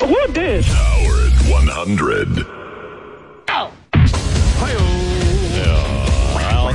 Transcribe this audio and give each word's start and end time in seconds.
Who 0.00 0.32
this? 0.32 0.66
Howard 0.66 1.32
100. 1.50 2.28
Oh. 3.48 3.72
Well, 6.34 6.74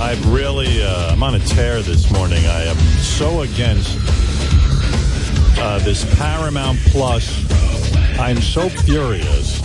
I've 0.00 0.32
really, 0.32 0.82
uh, 0.82 1.12
I'm 1.12 1.22
on 1.22 1.34
a 1.36 1.38
tear 1.38 1.80
this 1.80 2.12
morning. 2.12 2.44
I 2.46 2.64
am 2.64 2.76
so 2.76 3.42
against 3.42 3.96
uh, 5.58 5.78
this 5.78 6.04
Paramount 6.16 6.78
Plus. 6.86 7.44
I'm 8.18 8.40
so 8.42 8.68
furious. 8.68 9.62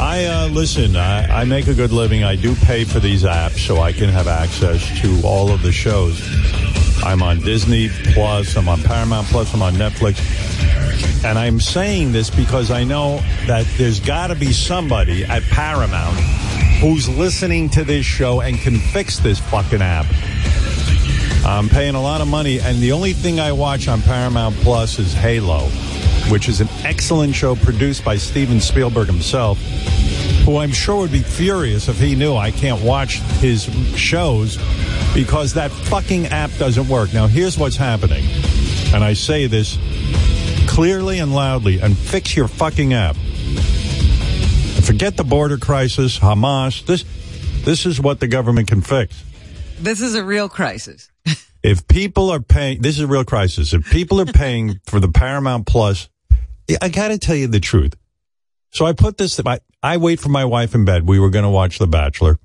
I 0.00 0.26
uh, 0.26 0.48
listen. 0.48 0.96
I, 0.96 1.40
I 1.40 1.44
make 1.44 1.66
a 1.66 1.74
good 1.74 1.92
living. 1.92 2.22
I 2.22 2.36
do 2.36 2.54
pay 2.54 2.84
for 2.84 3.00
these 3.00 3.24
apps 3.24 3.66
so 3.66 3.80
I 3.80 3.92
can 3.92 4.10
have 4.10 4.28
access 4.28 5.00
to 5.00 5.20
all 5.24 5.50
of 5.50 5.62
the 5.62 5.72
shows. 5.72 6.20
I'm 7.04 7.22
on 7.22 7.40
Disney 7.40 7.90
Plus. 8.12 8.56
I'm 8.56 8.68
on 8.68 8.82
Paramount 8.82 9.26
Plus. 9.26 9.52
I'm 9.52 9.62
on 9.62 9.74
Netflix. 9.74 10.18
And 11.24 11.38
I'm 11.38 11.60
saying 11.60 12.12
this 12.12 12.30
because 12.30 12.70
I 12.70 12.84
know 12.84 13.18
that 13.46 13.66
there's 13.76 14.00
got 14.00 14.28
to 14.28 14.34
be 14.34 14.52
somebody 14.52 15.24
at 15.24 15.42
Paramount 15.44 16.16
who's 16.80 17.08
listening 17.08 17.68
to 17.70 17.84
this 17.84 18.04
show 18.04 18.40
and 18.40 18.58
can 18.58 18.78
fix 18.78 19.18
this 19.18 19.38
fucking 19.38 19.82
app. 19.82 20.06
I'm 21.46 21.68
paying 21.68 21.94
a 21.94 22.00
lot 22.00 22.22
of 22.22 22.28
money, 22.28 22.58
and 22.58 22.78
the 22.78 22.92
only 22.92 23.12
thing 23.12 23.38
I 23.38 23.52
watch 23.52 23.86
on 23.86 24.00
Paramount 24.00 24.56
Plus 24.56 24.98
is 24.98 25.12
Halo, 25.12 25.68
which 26.30 26.48
is 26.48 26.62
an 26.62 26.68
excellent 26.84 27.34
show 27.34 27.54
produced 27.54 28.02
by 28.02 28.16
Steven 28.16 28.60
Spielberg 28.60 29.08
himself, 29.08 29.58
who 30.44 30.58
I'm 30.58 30.72
sure 30.72 31.00
would 31.00 31.12
be 31.12 31.22
furious 31.22 31.88
if 31.88 31.98
he 31.98 32.14
knew 32.14 32.36
I 32.36 32.50
can't 32.50 32.82
watch 32.82 33.20
his 33.40 33.64
shows 33.96 34.58
because 35.14 35.54
that 35.54 35.70
fucking 35.70 36.26
app 36.26 36.50
doesn't 36.58 36.88
work. 36.88 37.14
Now, 37.14 37.26
here's 37.26 37.56
what's 37.56 37.76
happening, 37.76 38.24
and 38.92 39.02
I 39.02 39.14
say 39.14 39.46
this 39.46 39.78
clearly 40.68 41.18
and 41.20 41.34
loudly, 41.34 41.80
and 41.80 41.96
fix 41.96 42.36
your 42.36 42.48
fucking 42.48 42.94
app. 42.94 43.16
Forget 44.82 45.16
the 45.16 45.24
border 45.24 45.56
crisis, 45.56 46.18
Hamas. 46.18 46.84
This, 46.84 47.04
this 47.64 47.86
is 47.86 48.00
what 48.00 48.20
the 48.20 48.26
government 48.26 48.68
can 48.68 48.80
fix. 48.80 49.22
This 49.78 50.00
is 50.00 50.14
a 50.14 50.24
real 50.24 50.48
crisis. 50.48 51.10
If 51.62 51.88
people 51.88 52.28
are 52.28 52.40
paying, 52.40 52.82
this 52.82 52.96
is 52.96 53.00
a 53.00 53.06
real 53.06 53.24
crisis. 53.24 53.72
If 53.72 53.90
people 53.90 54.20
are 54.20 54.26
paying 54.26 54.80
for 54.84 55.00
the 55.00 55.08
Paramount 55.08 55.66
Plus, 55.66 56.10
I 56.82 56.90
got 56.90 57.08
to 57.08 57.16
tell 57.16 57.34
you 57.34 57.46
the 57.46 57.58
truth. 57.58 57.94
So 58.74 58.84
I 58.84 58.92
put 58.92 59.16
this, 59.16 59.40
I, 59.46 59.60
I 59.84 59.98
wait 59.98 60.18
for 60.18 60.30
my 60.30 60.44
wife 60.44 60.74
in 60.74 60.84
bed. 60.84 61.06
We 61.06 61.20
were 61.20 61.30
going 61.30 61.44
to 61.44 61.48
watch 61.50 61.78
The 61.78 61.86
Bachelor. 61.86 62.40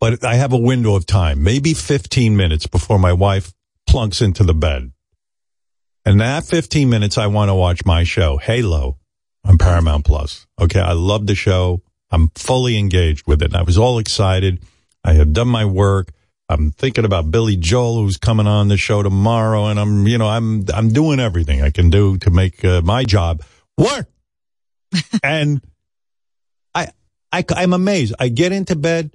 But 0.00 0.24
I 0.24 0.34
have 0.34 0.52
a 0.52 0.58
window 0.58 0.96
of 0.96 1.06
time, 1.06 1.44
maybe 1.44 1.74
15 1.74 2.36
minutes 2.36 2.66
before 2.66 2.98
my 2.98 3.12
wife 3.12 3.54
plunks 3.86 4.20
into 4.20 4.42
the 4.42 4.52
bed. 4.52 4.90
And 6.04 6.20
that 6.20 6.44
15 6.44 6.90
minutes, 6.90 7.18
I 7.18 7.28
want 7.28 7.50
to 7.50 7.54
watch 7.54 7.84
my 7.86 8.02
show, 8.02 8.36
Halo, 8.36 8.98
on 9.44 9.58
Paramount 9.58 10.04
Plus. 10.04 10.44
Okay. 10.60 10.80
I 10.80 10.92
love 10.92 11.28
the 11.28 11.36
show. 11.36 11.82
I'm 12.10 12.30
fully 12.34 12.76
engaged 12.78 13.28
with 13.28 13.42
it. 13.42 13.46
And 13.46 13.56
I 13.56 13.62
was 13.62 13.78
all 13.78 13.98
excited. 14.00 14.60
I 15.04 15.12
have 15.14 15.32
done 15.32 15.48
my 15.48 15.64
work. 15.64 16.10
I'm 16.48 16.72
thinking 16.72 17.04
about 17.04 17.30
Billy 17.30 17.56
Joel, 17.56 18.02
who's 18.02 18.16
coming 18.16 18.48
on 18.48 18.66
the 18.66 18.76
show 18.76 19.04
tomorrow. 19.04 19.66
And 19.66 19.78
I'm, 19.78 20.06
you 20.08 20.18
know, 20.18 20.28
I'm, 20.28 20.64
I'm 20.74 20.88
doing 20.88 21.20
everything 21.20 21.62
I 21.62 21.70
can 21.70 21.90
do 21.90 22.18
to 22.18 22.30
make 22.30 22.64
uh, 22.64 22.82
my 22.82 23.04
job 23.04 23.44
work. 23.78 24.08
and 25.22 25.60
I, 26.74 26.88
I, 27.32 27.44
I'm 27.50 27.72
amazed. 27.72 28.14
I 28.18 28.28
get 28.28 28.52
into 28.52 28.76
bed 28.76 29.10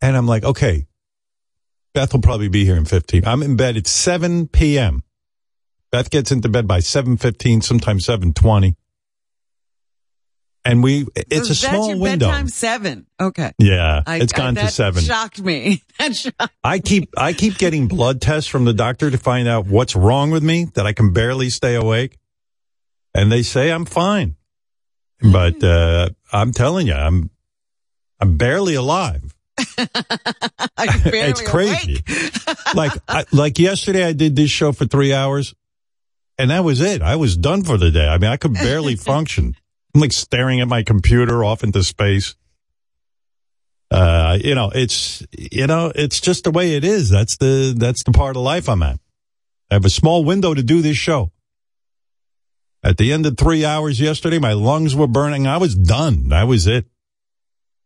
and 0.00 0.16
I'm 0.16 0.26
like, 0.26 0.44
okay, 0.44 0.86
Beth 1.92 2.12
will 2.12 2.20
probably 2.20 2.48
be 2.48 2.64
here 2.64 2.76
in 2.76 2.84
15. 2.84 3.24
I'm 3.26 3.42
in 3.42 3.56
bed. 3.56 3.76
It's 3.76 3.90
7 3.90 4.48
p.m. 4.48 5.02
Beth 5.90 6.08
gets 6.10 6.30
into 6.30 6.48
bed 6.48 6.68
by 6.68 6.78
7.15, 6.78 7.62
sometimes 7.64 8.06
7.20. 8.06 8.76
And 10.64 10.82
we, 10.82 11.06
it's 11.16 11.46
So 11.46 11.52
a 11.52 11.54
small 11.54 11.98
window. 11.98 12.26
Bedtime 12.28 12.48
seven. 12.48 13.06
Okay. 13.18 13.50
Yeah, 13.58 14.02
I- 14.06 14.18
it's 14.18 14.34
I- 14.34 14.36
gone 14.36 14.54
to 14.56 14.60
that 14.60 14.72
seven. 14.72 15.02
Shocked 15.02 15.40
me. 15.40 15.82
That 15.98 16.14
shocked. 16.14 16.54
I 16.62 16.78
keep 16.78 17.10
I 17.16 17.32
keep 17.32 17.58
getting 17.58 17.86
blood 17.88 18.20
tests 18.22 18.48
from 18.48 18.64
the 18.66 18.72
doctor 18.72 19.10
to 19.10 19.18
find 19.18 19.48
out 19.48 19.66
what's 19.66 19.94
wrong 19.96 20.30
with 20.30 20.42
me 20.42 20.66
that 20.74 20.86
I 20.86 20.92
can 20.94 21.12
barely 21.12 21.50
stay 21.50 21.74
awake, 21.74 22.16
and 23.14 23.30
they 23.30 23.42
say 23.42 23.70
I'm 23.70 23.84
fine, 23.84 24.36
but 25.20 25.62
uh, 25.62 26.10
I'm 26.32 26.52
telling 26.52 26.86
you, 26.86 26.94
I'm 26.94 27.30
I'm 28.20 28.36
barely 28.36 28.74
alive. 28.74 29.34
Barely 29.76 31.30
it's 31.30 31.42
crazy. 31.42 32.02
like 32.74 32.92
I, 33.08 33.24
like 33.32 33.58
yesterday, 33.58 34.04
I 34.04 34.12
did 34.12 34.36
this 34.36 34.50
show 34.50 34.72
for 34.72 34.86
three 34.86 35.12
hours, 35.12 35.54
and 36.38 36.50
that 36.50 36.64
was 36.64 36.80
it. 36.80 37.02
I 37.02 37.16
was 37.16 37.36
done 37.36 37.64
for 37.64 37.76
the 37.76 37.90
day. 37.90 38.06
I 38.06 38.18
mean, 38.18 38.30
I 38.30 38.36
could 38.36 38.54
barely 38.54 38.96
function. 39.12 39.54
I'm 39.94 40.00
like 40.00 40.12
staring 40.12 40.60
at 40.60 40.68
my 40.68 40.82
computer 40.82 41.44
off 41.44 41.62
into 41.62 41.82
space. 41.82 42.34
Uh, 43.90 44.38
you 44.42 44.54
know, 44.54 44.70
it's 44.74 45.26
you 45.36 45.66
know, 45.66 45.92
it's 45.94 46.20
just 46.20 46.44
the 46.44 46.50
way 46.50 46.76
it 46.76 46.84
is. 46.84 47.10
That's 47.10 47.36
the 47.36 47.74
that's 47.76 48.04
the 48.04 48.12
part 48.12 48.36
of 48.36 48.42
life 48.42 48.68
I'm 48.68 48.82
at. 48.82 48.98
I 49.70 49.74
have 49.74 49.84
a 49.84 49.90
small 49.90 50.24
window 50.24 50.54
to 50.54 50.62
do 50.62 50.80
this 50.80 50.96
show. 50.96 51.32
At 52.82 52.96
the 52.96 53.12
end 53.12 53.26
of 53.26 53.36
three 53.36 53.64
hours 53.64 54.00
yesterday, 54.00 54.38
my 54.38 54.54
lungs 54.54 54.96
were 54.96 55.06
burning. 55.06 55.46
I 55.46 55.58
was 55.58 55.74
done. 55.74 56.28
That 56.30 56.44
was 56.44 56.66
it. 56.66 56.86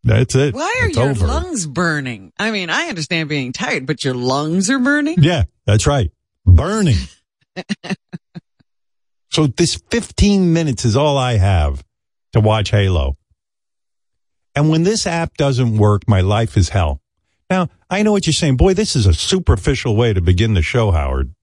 That's 0.04 0.34
it. 0.34 0.54
Why 0.54 0.72
are 0.82 0.86
It's 0.88 0.96
your 0.96 1.10
over. 1.10 1.26
lungs 1.26 1.66
burning? 1.66 2.32
I 2.38 2.50
mean, 2.50 2.70
I 2.70 2.88
understand 2.88 3.28
being 3.28 3.52
tired, 3.52 3.86
but 3.86 4.04
your 4.04 4.14
lungs 4.14 4.70
are 4.70 4.78
burning? 4.78 5.16
Yeah, 5.18 5.44
that's 5.66 5.86
right. 5.86 6.10
Burning. 6.46 6.98
so 9.30 9.46
this 9.46 9.80
15 9.90 10.52
minutes 10.52 10.84
is 10.84 10.96
all 10.96 11.16
I 11.18 11.38
have 11.38 11.82
to 12.32 12.40
watch 12.40 12.70
Halo. 12.70 13.16
And 14.54 14.68
when 14.68 14.84
this 14.84 15.06
app 15.06 15.36
doesn't 15.36 15.78
work, 15.78 16.02
my 16.06 16.20
life 16.20 16.56
is 16.56 16.68
hell. 16.68 17.00
Now, 17.50 17.68
I 17.90 18.02
know 18.02 18.12
what 18.12 18.26
you're 18.26 18.32
saying. 18.34 18.56
Boy, 18.56 18.74
this 18.74 18.94
is 18.94 19.06
a 19.06 19.12
superficial 19.14 19.96
way 19.96 20.12
to 20.12 20.20
begin 20.20 20.54
the 20.54 20.62
show, 20.62 20.92
Howard. 20.92 21.34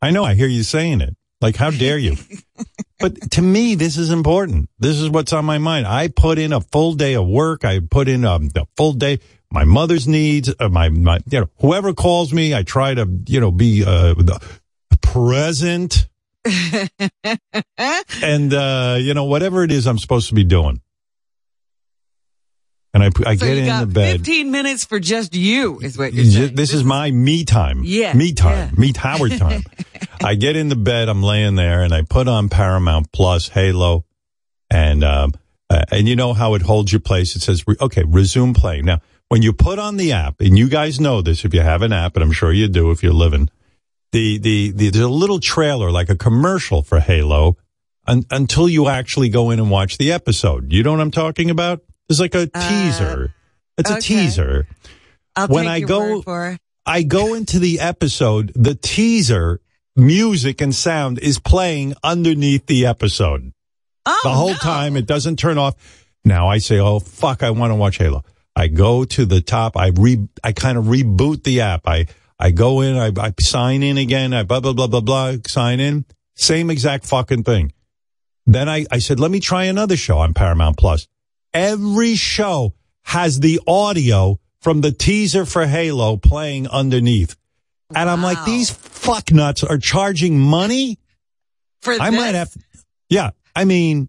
I 0.00 0.10
know 0.10 0.24
I 0.24 0.34
hear 0.34 0.46
you 0.46 0.62
saying 0.62 1.00
it. 1.00 1.16
Like, 1.40 1.56
how 1.56 1.70
dare 1.70 1.98
you? 1.98 2.16
but 2.98 3.30
to 3.32 3.42
me, 3.42 3.74
this 3.76 3.96
is 3.96 4.10
important. 4.10 4.68
This 4.78 4.98
is 4.98 5.08
what's 5.08 5.32
on 5.32 5.44
my 5.44 5.58
mind. 5.58 5.86
I 5.86 6.08
put 6.08 6.38
in 6.38 6.52
a 6.52 6.60
full 6.60 6.94
day 6.94 7.14
of 7.14 7.26
work. 7.28 7.64
I 7.64 7.80
put 7.80 8.08
in 8.08 8.24
um, 8.24 8.48
a, 8.56 8.66
full 8.76 8.92
day. 8.92 9.20
My 9.50 9.64
mother's 9.64 10.06
needs, 10.08 10.52
uh, 10.58 10.68
my, 10.68 10.88
my, 10.88 11.20
you 11.30 11.40
know, 11.40 11.50
whoever 11.60 11.94
calls 11.94 12.32
me, 12.32 12.54
I 12.54 12.62
try 12.64 12.92
to, 12.94 13.08
you 13.26 13.40
know, 13.40 13.50
be, 13.50 13.82
uh, 13.84 14.14
the- 14.14 14.40
present 15.00 16.06
and, 18.22 18.52
uh, 18.52 18.96
you 19.00 19.14
know, 19.14 19.24
whatever 19.24 19.64
it 19.64 19.72
is 19.72 19.86
I'm 19.86 19.96
supposed 19.98 20.28
to 20.28 20.34
be 20.34 20.44
doing. 20.44 20.82
And 22.92 23.02
I, 23.02 23.06
I 23.26 23.36
So 23.36 23.46
get 23.46 23.58
in 23.58 23.80
the 23.80 23.86
bed. 23.86 24.18
15 24.18 24.50
minutes 24.50 24.84
for 24.84 24.98
just 25.00 25.34
you 25.34 25.78
is 25.80 25.96
what 25.96 26.12
you're 26.12 26.24
saying. 26.26 26.54
This 26.56 26.74
is 26.74 26.84
my 26.84 27.10
me 27.10 27.44
time. 27.44 27.82
Yeah, 27.84 28.12
Me 28.12 28.32
time. 28.32 28.70
yeah. 28.74 28.80
Meet 28.80 28.96
Howard 28.98 29.38
time. 29.38 29.62
I 30.22 30.34
get 30.34 30.56
in 30.56 30.68
the 30.68 30.76
bed, 30.76 31.08
I'm 31.08 31.22
laying 31.22 31.54
there, 31.54 31.82
and 31.82 31.92
I 31.94 32.02
put 32.02 32.28
on 32.28 32.48
Paramount 32.48 33.12
Plus, 33.12 33.48
Halo, 33.48 34.04
and 34.70 35.04
um, 35.04 35.32
uh, 35.70 35.84
and 35.90 36.08
you 36.08 36.16
know 36.16 36.32
how 36.32 36.54
it 36.54 36.62
holds 36.62 36.92
your 36.92 37.00
place. 37.00 37.36
It 37.36 37.42
says, 37.42 37.66
re- 37.66 37.76
okay, 37.80 38.04
resume 38.06 38.54
playing. 38.54 38.84
Now, 38.84 39.00
when 39.28 39.42
you 39.42 39.52
put 39.52 39.78
on 39.78 39.96
the 39.96 40.12
app, 40.12 40.40
and 40.40 40.58
you 40.58 40.68
guys 40.68 40.98
know 41.00 41.22
this 41.22 41.44
if 41.44 41.54
you 41.54 41.60
have 41.60 41.82
an 41.82 41.92
app, 41.92 42.16
and 42.16 42.22
I'm 42.24 42.32
sure 42.32 42.52
you 42.52 42.68
do 42.68 42.90
if 42.90 43.02
you're 43.02 43.12
living, 43.12 43.50
the 44.12 44.38
the, 44.38 44.72
the 44.72 44.90
there's 44.90 45.04
a 45.04 45.08
little 45.08 45.40
trailer 45.40 45.90
like 45.90 46.08
a 46.10 46.16
commercial 46.16 46.82
for 46.82 47.00
Halo 47.00 47.56
un, 48.06 48.24
until 48.30 48.68
you 48.68 48.88
actually 48.88 49.28
go 49.28 49.50
in 49.50 49.58
and 49.58 49.70
watch 49.70 49.98
the 49.98 50.12
episode. 50.12 50.72
You 50.72 50.82
know 50.82 50.92
what 50.92 51.00
I'm 51.00 51.10
talking 51.10 51.50
about? 51.50 51.82
It's 52.08 52.20
like 52.20 52.34
a 52.34 52.46
teaser. 52.46 53.34
It's 53.76 53.90
a 53.90 53.94
Uh, 53.96 54.00
teaser. 54.00 54.66
I'll 55.36 55.48
when 55.48 55.68
I 55.68 55.80
go-. 55.80 56.22
I 56.86 57.02
go 57.02 57.34
into 57.34 57.58
the 57.58 57.80
episode, 57.80 58.50
the 58.54 58.74
teaser 58.74 59.60
music 59.98 60.60
and 60.60 60.74
sound 60.74 61.18
is 61.18 61.38
playing 61.38 61.94
underneath 62.02 62.66
the 62.66 62.86
episode. 62.86 63.52
Oh, 64.06 64.20
The 64.22 64.30
whole 64.30 64.50
no. 64.52 64.56
time 64.58 64.96
it 64.96 65.06
doesn't 65.06 65.38
turn 65.38 65.58
off. 65.58 65.74
Now 66.24 66.48
I 66.48 66.58
say, 66.58 66.78
"Oh 66.78 66.98
fuck, 67.00 67.42
I 67.42 67.50
want 67.50 67.70
to 67.72 67.74
watch 67.74 67.98
Halo." 67.98 68.24
I 68.56 68.68
go 68.68 69.04
to 69.04 69.24
the 69.26 69.40
top, 69.40 69.76
I 69.76 69.88
re 69.88 70.26
I 70.42 70.52
kind 70.52 70.78
of 70.78 70.86
reboot 70.86 71.44
the 71.44 71.60
app. 71.60 71.86
I 71.86 72.06
I 72.38 72.50
go 72.52 72.80
in, 72.80 72.96
I, 72.96 73.12
I 73.20 73.32
sign 73.40 73.82
in 73.82 73.98
again, 73.98 74.32
I 74.32 74.42
blah 74.44 74.60
blah 74.60 74.72
blah 74.72 74.86
blah 74.86 75.00
blah, 75.00 75.34
sign 75.46 75.80
in. 75.80 76.04
Same 76.36 76.70
exact 76.70 77.04
fucking 77.06 77.44
thing. 77.44 77.72
Then 78.46 78.68
I 78.68 78.86
I 78.90 78.98
said, 79.00 79.20
"Let 79.20 79.30
me 79.30 79.40
try 79.40 79.64
another 79.64 79.96
show 79.96 80.18
on 80.18 80.34
Paramount 80.34 80.76
Plus." 80.76 81.06
Every 81.54 82.14
show 82.14 82.74
has 83.04 83.40
the 83.40 83.60
audio 83.66 84.38
from 84.60 84.80
the 84.80 84.92
teaser 84.92 85.44
for 85.46 85.66
Halo 85.66 86.16
playing 86.16 86.68
underneath. 86.68 87.36
And 87.94 88.10
I'm 88.10 88.22
like, 88.22 88.38
Wow. 88.38 88.44
these 88.46 88.70
fucknuts 88.70 89.68
are 89.68 89.78
charging 89.78 90.38
money? 90.38 90.98
For 91.80 91.92
I 91.94 92.10
this? 92.10 92.18
might 92.20 92.34
have, 92.34 92.54
yeah, 93.08 93.30
I 93.56 93.64
mean, 93.64 94.08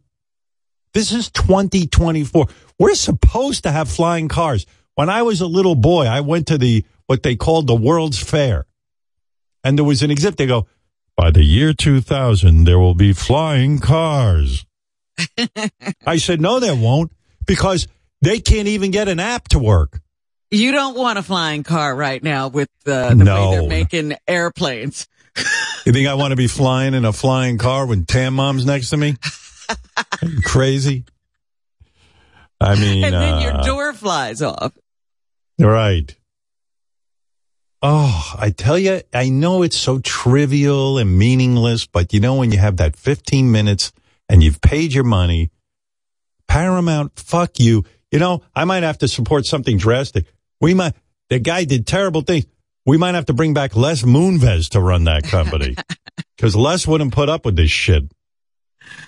this 0.94 1.12
is 1.12 1.30
2024. 1.32 2.48
We're 2.78 2.96
supposed 2.96 3.64
to 3.64 3.72
have 3.72 3.90
flying 3.90 4.28
cars. 4.28 4.66
When 4.96 5.10
I 5.10 5.22
was 5.22 5.40
a 5.40 5.48
little 5.48 5.76
boy, 5.76 6.06
I 6.06 6.20
went 6.22 6.48
to 6.48 6.58
the, 6.58 6.84
what 7.06 7.24
they 7.24 7.36
called 7.36 7.68
the 7.68 7.76
World's 7.76 8.20
Fair. 8.22 8.66
And 9.64 9.78
there 9.78 9.86
was 9.86 10.02
an 10.02 10.12
exhibit. 10.12 10.38
They 10.38 10.48
go, 10.48 10.68
by 11.16 11.32
the 11.32 11.44
year 11.44 11.74
2000, 11.74 12.64
there 12.66 12.80
will 12.80 12.96
be 12.96 13.14
flying 13.14 13.80
cars. 13.80 14.66
I 16.06 16.18
said, 16.18 16.42
no, 16.42 16.60
there 16.60 16.76
won't 16.76 17.12
because 17.46 17.88
they 18.22 18.40
can't 18.40 18.68
even 18.68 18.92
get 18.92 19.08
an 19.08 19.20
app 19.20 19.48
to 19.50 19.60
work. 19.60 20.00
You 20.52 20.72
don't 20.72 20.98
want 20.98 21.20
a 21.20 21.24
flying 21.24 21.64
car 21.64 21.96
right 21.96 22.24
now 22.24 22.48
with 22.48 22.70
uh, 22.88 23.10
the 23.14 23.24
No. 23.24 23.52
way 23.52 23.58
they're 23.58 23.70
making 23.70 24.16
airplanes. 24.28 25.08
You 25.86 25.94
think 25.94 26.08
I 26.10 26.16
want 26.16 26.32
to 26.32 26.36
be 26.36 26.48
flying 26.48 26.94
in 26.94 27.06
a 27.06 27.14
flying 27.14 27.58
car 27.58 27.86
when 27.86 28.06
Tam 28.06 28.34
Mom's 28.34 28.66
next 28.66 28.90
to 28.90 28.98
me? 28.98 29.16
Crazy? 30.44 31.06
I 32.60 32.76
mean, 32.80 33.06
And 33.06 33.14
then 33.16 33.42
your 33.42 33.54
uh, 33.56 33.64
door 33.64 33.94
flies 33.94 34.42
off. 34.42 34.74
Right. 35.58 36.14
Oh, 37.82 38.36
I 38.38 38.50
tell 38.50 38.78
you, 38.78 39.02
I 39.14 39.30
know 39.30 39.64
it's 39.64 39.78
so 39.78 40.00
trivial 40.00 40.98
and 40.98 41.18
meaningless, 41.18 41.88
but 41.88 42.12
you 42.14 42.20
know, 42.20 42.36
when 42.36 42.52
you 42.52 42.58
have 42.60 42.78
that 42.78 42.98
15 42.98 43.50
minutes 43.50 43.94
and 44.28 44.44
you've 44.44 44.60
paid 44.60 44.94
your 44.94 45.06
money, 45.06 45.50
Paramount, 46.48 47.18
fuck 47.18 47.58
you. 47.60 47.86
You 48.12 48.20
know, 48.20 48.42
I 48.54 48.66
might 48.66 48.84
have 48.84 48.98
to 49.00 49.08
support 49.08 49.46
something 49.46 49.78
drastic. 49.78 50.26
We 50.62 50.74
might, 50.74 50.94
the 51.30 51.40
guy 51.40 51.64
did 51.64 51.88
terrible 51.88 52.22
things. 52.22 52.46
We 52.86 52.98
might 52.98 53.16
have 53.16 53.28
to 53.28 53.34
bring 53.34 53.54
back 53.54 53.76
Les 53.76 54.04
Moonves 54.04 54.70
to 54.70 54.82
run 54.82 55.06
that 55.06 55.24
company 55.24 55.76
because 56.38 56.56
Les 56.56 56.88
wouldn't 56.88 57.14
put 57.14 57.30
up 57.30 57.46
with 57.46 57.56
this 57.56 57.70
shit. 57.70 58.04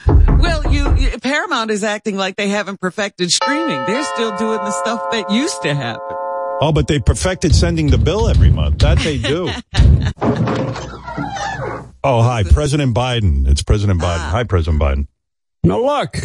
Well, 0.07 0.71
you, 0.71 0.95
you 0.95 1.17
Paramount 1.19 1.71
is 1.71 1.83
acting 1.83 2.15
like 2.15 2.35
they 2.35 2.49
haven't 2.49 2.79
perfected 2.79 3.31
streaming. 3.31 3.85
They're 3.85 4.03
still 4.03 4.37
doing 4.37 4.57
the 4.57 4.71
stuff 4.71 5.11
that 5.11 5.31
used 5.31 5.61
to 5.63 5.73
happen. 5.73 6.17
Oh, 6.63 6.71
but 6.71 6.87
they 6.87 6.99
perfected 6.99 7.55
sending 7.55 7.87
the 7.87 7.97
bill 7.97 8.29
every 8.29 8.51
month. 8.51 8.79
That 8.79 8.99
they 8.99 9.17
do. 9.17 9.49
oh, 12.03 12.21
hi, 12.21 12.43
President 12.43 12.95
Biden. 12.95 13.47
It's 13.47 13.63
President 13.63 13.99
Biden. 13.99 14.19
Ah. 14.19 14.29
Hi, 14.31 14.43
President 14.43 14.81
Biden. 14.81 15.07
Now 15.63 15.81
look, 15.81 16.17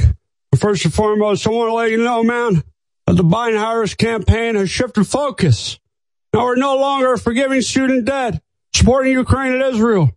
first 0.59 0.85
and 0.85 0.93
foremost, 0.93 1.47
I 1.47 1.51
want 1.51 1.71
to 1.71 1.75
let 1.75 1.91
you 1.91 2.05
know, 2.05 2.23
man, 2.23 2.63
that 3.07 3.15
the 3.15 3.23
Biden 3.25 3.59
Harris 3.59 3.95
campaign 3.95 4.55
has 4.57 4.71
shifted 4.71 5.05
focus. 5.07 5.79
Now 6.33 6.45
we're 6.45 6.57
no 6.57 6.77
longer 6.77 7.17
forgiving 7.17 7.63
student 7.63 8.05
debt, 8.05 8.43
supporting 8.75 9.13
Ukraine 9.13 9.53
and 9.55 9.63
Israel. 9.63 10.11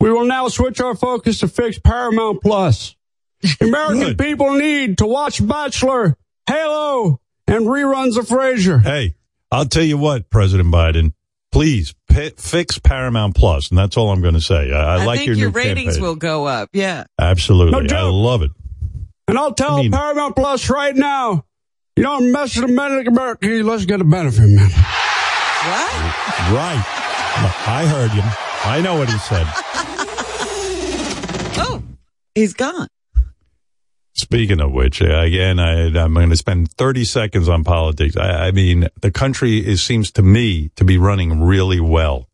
We 0.00 0.12
will 0.12 0.24
now 0.26 0.48
switch 0.48 0.80
our 0.80 0.94
focus 0.94 1.40
to 1.40 1.48
fix 1.48 1.78
Paramount 1.78 2.42
Plus. 2.42 2.94
American 3.60 3.98
Good. 4.00 4.18
people 4.18 4.54
need 4.54 4.98
to 4.98 5.06
watch 5.06 5.46
Bachelor, 5.46 6.16
Halo, 6.48 7.20
and 7.46 7.66
reruns 7.66 8.16
of 8.18 8.26
Frasier. 8.26 8.82
Hey, 8.82 9.14
I'll 9.50 9.66
tell 9.66 9.82
you 9.82 9.98
what, 9.98 10.30
President 10.30 10.72
Biden. 10.72 11.12
Please 11.52 11.94
pi 12.08 12.30
fix 12.36 12.78
Paramount 12.78 13.36
Plus, 13.36 13.68
and 13.70 13.78
that's 13.78 13.96
all 13.96 14.10
I'm 14.10 14.20
going 14.20 14.34
to 14.34 14.40
say. 14.40 14.72
I, 14.72 14.96
I, 14.96 15.04
like 15.04 15.24
your, 15.24 15.36
your 15.36 15.50
new 15.50 15.54
ratings 15.54 15.94
campaign. 15.94 16.02
will 16.02 16.16
go 16.16 16.46
up. 16.46 16.70
Yeah. 16.72 17.04
Absolutely, 17.18 17.86
No 17.86 17.96
I 17.96 18.02
love 18.02 18.42
it. 18.42 18.50
And 19.28 19.38
I'll 19.38 19.54
tell 19.54 19.76
I 19.76 19.82
mean- 19.82 19.92
Paramount 19.92 20.36
Plus 20.36 20.68
right 20.68 20.94
now, 20.94 21.44
you 21.96 22.02
don't 22.02 22.32
mess 22.32 22.56
with 22.56 22.70
American 22.70 23.12
American, 23.12 23.66
let's 23.66 23.84
get 23.84 24.00
a 24.00 24.04
benefit, 24.04 24.48
man. 24.48 24.70
What? 24.70 25.94
Right. 26.52 26.84
I 27.66 27.86
heard 27.86 28.10
him. 28.10 28.24
I 28.64 28.80
know 28.80 28.96
what 28.98 29.08
he 29.10 29.18
said. 29.18 29.46
Oh, 31.56 31.82
he's 32.34 32.52
gone. 32.52 32.88
Speaking 34.12 34.60
of 34.60 34.72
which, 34.72 35.00
uh, 35.02 35.20
again, 35.20 35.58
I, 35.58 35.86
I'm 35.86 36.14
going 36.14 36.30
to 36.30 36.36
spend 36.36 36.70
30 36.72 37.04
seconds 37.04 37.48
on 37.48 37.64
politics. 37.64 38.16
I, 38.16 38.48
I 38.48 38.50
mean, 38.50 38.88
the 39.00 39.10
country 39.10 39.58
is, 39.58 39.82
seems 39.82 40.10
to 40.12 40.22
me 40.22 40.70
to 40.76 40.84
be 40.84 40.98
running 40.98 41.42
really 41.42 41.80
well. 41.80 42.28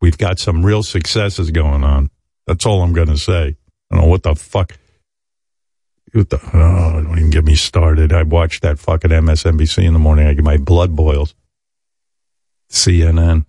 We've 0.00 0.16
got 0.18 0.38
some 0.38 0.64
real 0.64 0.82
successes 0.82 1.50
going 1.50 1.84
on. 1.84 2.10
That's 2.46 2.64
all 2.64 2.82
I'm 2.82 2.92
going 2.92 3.08
to 3.08 3.18
say. 3.18 3.56
I 3.90 3.94
don't 3.94 4.04
know 4.04 4.10
what 4.10 4.22
the 4.22 4.34
fuck. 4.34 4.76
What 6.12 6.30
the, 6.30 6.40
oh, 6.54 7.02
don't 7.02 7.18
even 7.18 7.30
get 7.30 7.44
me 7.44 7.54
started. 7.54 8.12
I 8.12 8.22
watched 8.22 8.62
that 8.62 8.78
fucking 8.78 9.10
MSNBC 9.10 9.84
in 9.84 9.92
the 9.92 9.98
morning. 9.98 10.26
I 10.26 10.34
get 10.34 10.44
my 10.44 10.56
blood 10.56 10.94
boils. 10.96 11.34
CNN. 12.70 13.44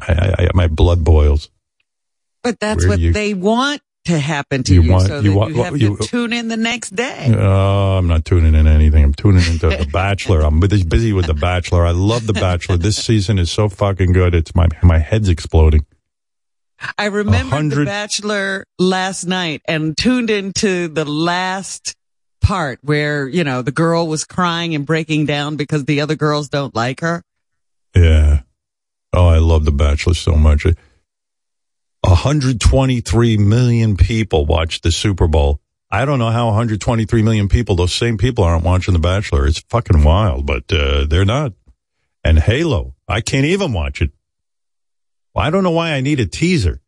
I, 0.00 0.12
I, 0.12 0.34
I 0.44 0.48
my 0.54 0.66
blood 0.68 1.04
boils. 1.04 1.50
But 2.42 2.60
that's 2.60 2.82
Where 2.84 2.90
what 2.90 2.98
you- 3.00 3.12
they 3.12 3.34
want 3.34 3.80
to 4.06 4.18
happen 4.18 4.62
to 4.64 4.74
You 4.74 4.82
you, 4.82 4.92
want- 4.92 5.06
so 5.08 5.20
you 5.20 5.30
that 5.30 5.36
want- 5.36 5.54
you 5.54 5.62
have 5.62 5.80
you- 5.80 5.96
to 5.96 6.02
tune 6.06 6.32
in 6.34 6.48
the 6.48 6.56
next 6.58 6.94
day. 6.94 7.32
Oh, 7.34 7.96
I'm 7.96 8.06
not 8.06 8.24
tuning 8.26 8.54
in 8.54 8.66
anything. 8.66 9.02
I'm 9.02 9.14
tuning 9.14 9.44
into 9.50 9.68
The 9.70 9.88
Bachelor. 9.90 10.42
I'm 10.42 10.60
busy 10.60 11.12
with 11.14 11.26
The 11.26 11.32
Bachelor. 11.34 11.86
I 11.86 11.92
love 11.92 12.26
The 12.26 12.34
Bachelor. 12.34 12.76
This 12.76 12.96
season 13.02 13.38
is 13.38 13.50
so 13.50 13.68
fucking 13.70 14.12
good. 14.12 14.34
It's 14.34 14.54
my 14.54 14.68
my 14.82 14.98
head's 14.98 15.28
exploding. 15.30 15.86
I 16.98 17.06
remembered 17.06 17.70
The 17.70 17.84
Bachelor 17.84 18.66
last 18.78 19.24
night 19.24 19.62
and 19.66 19.96
tuned 19.96 20.30
into 20.30 20.88
the 20.88 21.04
last 21.04 21.94
part 22.40 22.78
where, 22.82 23.26
you 23.26 23.44
know, 23.44 23.62
the 23.62 23.72
girl 23.72 24.06
was 24.06 24.24
crying 24.24 24.74
and 24.74 24.84
breaking 24.86 25.26
down 25.26 25.56
because 25.56 25.84
the 25.84 26.00
other 26.00 26.14
girls 26.14 26.48
don't 26.48 26.74
like 26.74 27.00
her. 27.00 27.22
Yeah. 27.94 28.42
Oh, 29.12 29.26
I 29.28 29.38
love 29.38 29.64
The 29.64 29.72
Bachelor 29.72 30.14
so 30.14 30.34
much. 30.34 30.66
123 32.02 33.36
million 33.38 33.96
people 33.96 34.44
watched 34.44 34.82
the 34.82 34.92
Super 34.92 35.26
Bowl. 35.26 35.60
I 35.90 36.04
don't 36.04 36.18
know 36.18 36.30
how 36.30 36.46
123 36.46 37.22
million 37.22 37.48
people, 37.48 37.76
those 37.76 37.94
same 37.94 38.18
people 38.18 38.44
aren't 38.44 38.64
watching 38.64 38.94
The 38.94 39.00
Bachelor. 39.00 39.46
It's 39.46 39.60
fucking 39.68 40.02
wild, 40.02 40.44
but 40.44 40.64
uh, 40.72 41.06
they're 41.08 41.24
not. 41.24 41.52
And 42.24 42.38
Halo, 42.38 42.94
I 43.06 43.20
can't 43.20 43.46
even 43.46 43.72
watch 43.72 44.02
it. 44.02 44.10
Well, 45.34 45.44
I 45.44 45.50
don't 45.50 45.64
know 45.64 45.70
why 45.72 45.92
I 45.92 46.00
need 46.00 46.20
a 46.20 46.26
teaser. 46.26 46.80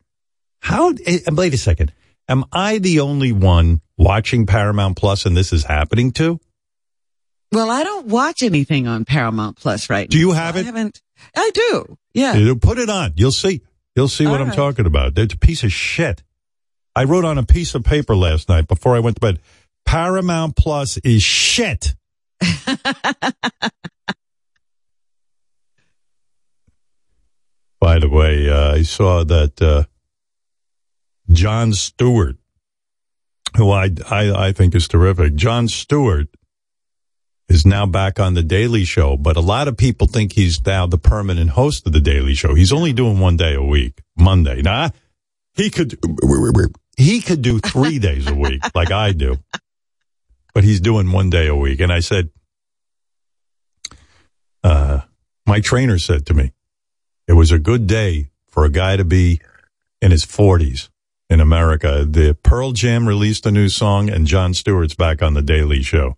How, 0.61 0.93
eh, 1.05 1.19
wait 1.31 1.55
a 1.55 1.59
second. 1.59 1.93
Am 2.29 2.45
I 2.53 2.79
the 2.79 3.01
only 3.01 3.33
one 3.33 3.81
watching 3.97 4.47
Paramount 4.47 4.97
Plus 4.97 5.27
and 5.27 5.37
this 5.37 5.53
is 5.53 5.65
happening 5.65 6.13
to? 6.13 6.41
Well, 7.53 7.71
I 7.71 7.85
don't 7.85 8.07
watch 8.09 8.43
anything 8.43 8.87
on 8.89 9.05
Paramount 9.05 9.57
Plus 9.57 9.89
right 9.89 10.09
Do 10.09 10.17
now. 10.17 10.21
Do 10.21 10.27
you 10.27 10.33
so 10.33 10.37
have 10.37 10.57
I 10.57 10.61
it? 10.61 10.67
haven't. 10.67 11.03
I 11.37 11.51
do. 11.55 11.97
Yeah. 12.15 12.55
Put 12.61 12.79
it 12.79 12.91
on. 12.91 13.13
You'll 13.17 13.31
see. 13.33 13.63
You'll 13.95 14.09
see 14.09 14.27
what 14.27 14.41
I'm 14.43 14.51
talking 14.51 14.85
about. 14.87 15.17
It's 15.19 15.35
a 15.35 15.39
piece 15.39 15.63
of 15.63 15.73
shit. 15.73 16.23
I 16.95 17.05
wrote 17.05 17.25
on 17.25 17.39
a 17.39 17.45
piece 17.45 17.75
of 17.75 17.85
paper 17.85 18.15
last 18.17 18.49
night 18.49 18.69
before 18.69 18.95
I 18.97 18.99
went 19.01 19.17
to 19.17 19.21
bed. 19.21 19.41
Paramount 19.87 20.57
Plus 20.57 20.99
is 20.99 21.23
shit. 21.23 21.95
By 27.81 27.99
the 27.99 28.09
way, 28.09 28.49
uh, 28.49 28.75
I 28.75 28.83
saw 28.83 29.25
that 29.25 29.61
uh, 29.61 29.85
Jon 31.31 31.73
Stewart, 31.73 32.37
who 33.57 33.71
I, 33.71 33.91
I 34.11 34.49
I 34.49 34.53
think 34.53 34.75
is 34.75 34.89
terrific. 34.89 35.35
Jon 35.35 35.69
Stewart 35.69 36.29
is 37.49 37.65
now 37.65 37.87
back 37.87 38.19
on 38.19 38.35
the 38.35 38.43
Daily 38.43 38.85
Show, 38.85 39.17
but 39.17 39.37
a 39.37 39.41
lot 39.41 39.69
of 39.69 39.77
people 39.77 40.07
think 40.07 40.33
he's 40.33 40.65
now 40.65 40.87
the 40.87 40.99
permanent 40.99 41.51
host 41.51 41.87
of 41.87 41.93
the 41.93 42.01
Daily 42.01 42.35
Show. 42.35 42.55
He's 42.55 42.73
only 42.73 42.93
doing 42.93 43.21
one 43.21 43.37
day 43.37 43.55
a 43.55 43.63
week, 43.63 44.03
Monday. 44.17 44.63
Now 44.63 44.91
he 45.55 45.71
could 45.71 45.99
he 46.97 47.21
could 47.21 47.43
do 47.43 47.59
three 47.61 47.99
days 47.99 48.27
a 48.27 48.35
week 48.35 48.63
like 48.75 48.91
I 48.91 49.13
do, 49.13 49.37
but 50.55 50.65
he's 50.65 50.81
doing 50.81 51.13
one 51.13 51.31
day 51.31 51.47
a 51.47 51.55
week. 51.55 51.81
And 51.81 51.93
I 51.93 52.01
said, 52.01 52.31
uh, 54.65 55.01
my 55.47 55.61
trainer 55.61 55.99
said 55.99 56.27
to 56.27 56.35
me, 56.35 56.53
it 57.27 57.35
was 57.35 57.53
a 57.53 57.59
good 57.59 57.87
day 57.87 58.31
for 58.49 58.65
a 58.65 58.71
guy 58.71 58.97
to 58.97 59.05
be 59.05 59.41
in 60.01 60.11
his 60.11 60.25
forties 60.25 60.89
in 61.29 61.41
America. 61.41 62.07
The 62.09 62.37
Pearl 62.43 62.73
Jam 62.73 63.07
released 63.09 63.47
a 63.47 63.51
new 63.51 63.69
song, 63.69 64.09
and 64.09 64.27
Jon 64.27 64.55
Stewart's 64.55 64.95
back 64.95 65.23
on 65.23 65.35
the 65.35 65.43
Daily 65.43 65.83
Show. 65.83 66.17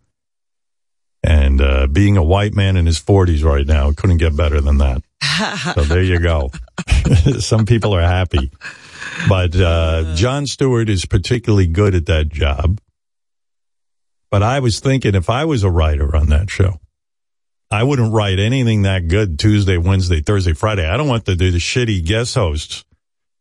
And 1.23 1.61
uh, 1.61 1.87
being 1.89 2.17
a 2.17 2.23
white 2.23 2.55
man 2.55 2.77
in 2.77 2.87
his 2.87 3.01
40s 3.01 3.43
right 3.43 3.67
now 3.67 3.93
couldn't 3.93 4.19
get 4.19 4.37
better 4.37 4.61
than 4.61 4.79
that. 4.79 5.03
So 5.75 5.83
there 5.83 6.03
you 6.03 6.21
go. 6.21 6.51
Some 7.41 7.67
people 7.67 7.95
are 7.95 8.03
happy. 8.03 8.51
But 9.29 9.57
uh, 9.57 10.15
Jon 10.15 10.47
Stewart 10.47 10.89
is 10.89 11.07
particularly 11.07 11.67
good 11.67 11.95
at 11.95 12.07
that 12.07 12.29
job. 12.29 12.81
But 14.31 14.43
I 14.43 14.61
was 14.61 14.79
thinking 14.81 15.15
if 15.15 15.29
I 15.29 15.45
was 15.45 15.65
a 15.65 15.71
writer 15.71 16.15
on 16.15 16.29
that 16.29 16.51
show, 16.51 16.81
I 17.71 17.83
wouldn't 17.83 18.13
write 18.13 18.39
anything 18.39 18.83
that 18.83 19.09
good 19.09 19.39
Tuesday, 19.39 19.77
Wednesday, 19.77 20.21
Thursday, 20.23 20.55
Friday. 20.55 20.89
I 20.89 20.97
don't 20.97 21.09
want 21.09 21.27
the, 21.27 21.35
the 21.35 21.51
shitty 21.53 22.05
guest 22.05 22.35
hosts 22.35 22.85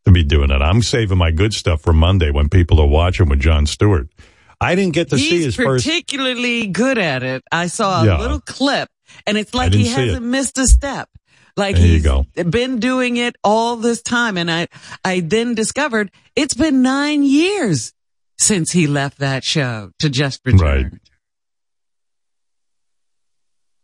to 0.05 0.11
be 0.11 0.23
doing 0.23 0.51
it. 0.51 0.61
I'm 0.61 0.81
saving 0.81 1.17
my 1.17 1.31
good 1.31 1.53
stuff 1.53 1.81
for 1.81 1.93
Monday 1.93 2.31
when 2.31 2.49
people 2.49 2.79
are 2.81 2.87
watching 2.87 3.29
with 3.29 3.39
Jon 3.39 3.65
Stewart. 3.65 4.09
I 4.59 4.75
didn't 4.75 4.93
get 4.95 5.09
to 5.11 5.17
see 5.17 5.29
He's 5.29 5.45
his 5.45 5.55
first. 5.55 5.85
particularly 5.85 6.67
good 6.67 6.97
at 6.97 7.23
it. 7.23 7.43
I 7.51 7.67
saw 7.67 8.01
a 8.01 8.05
Yeah. 8.05 8.17
little 8.19 8.41
clip 8.41 8.89
and 9.25 9.37
it's 9.37 9.53
like 9.53 9.71
he 9.73 9.87
hasn't 9.87 10.25
missed 10.25 10.57
a 10.57 10.67
step. 10.67 11.09
Like 11.55 11.75
There 11.75 11.85
he's 11.85 12.07
been 12.45 12.79
doing 12.79 13.17
it 13.17 13.35
all 13.43 13.77
this 13.77 14.01
time. 14.01 14.37
And 14.37 14.49
I, 14.51 14.67
I 15.05 15.21
then 15.21 15.55
discovered 15.55 16.11
it's 16.35 16.53
been 16.53 16.81
nine 16.81 17.23
years 17.23 17.93
since 18.37 18.71
he 18.71 18.87
left 18.87 19.19
that 19.19 19.43
show 19.43 19.91
to 19.99 20.09
just 20.09 20.41
return. 20.45 20.59
Right. 20.91 21.01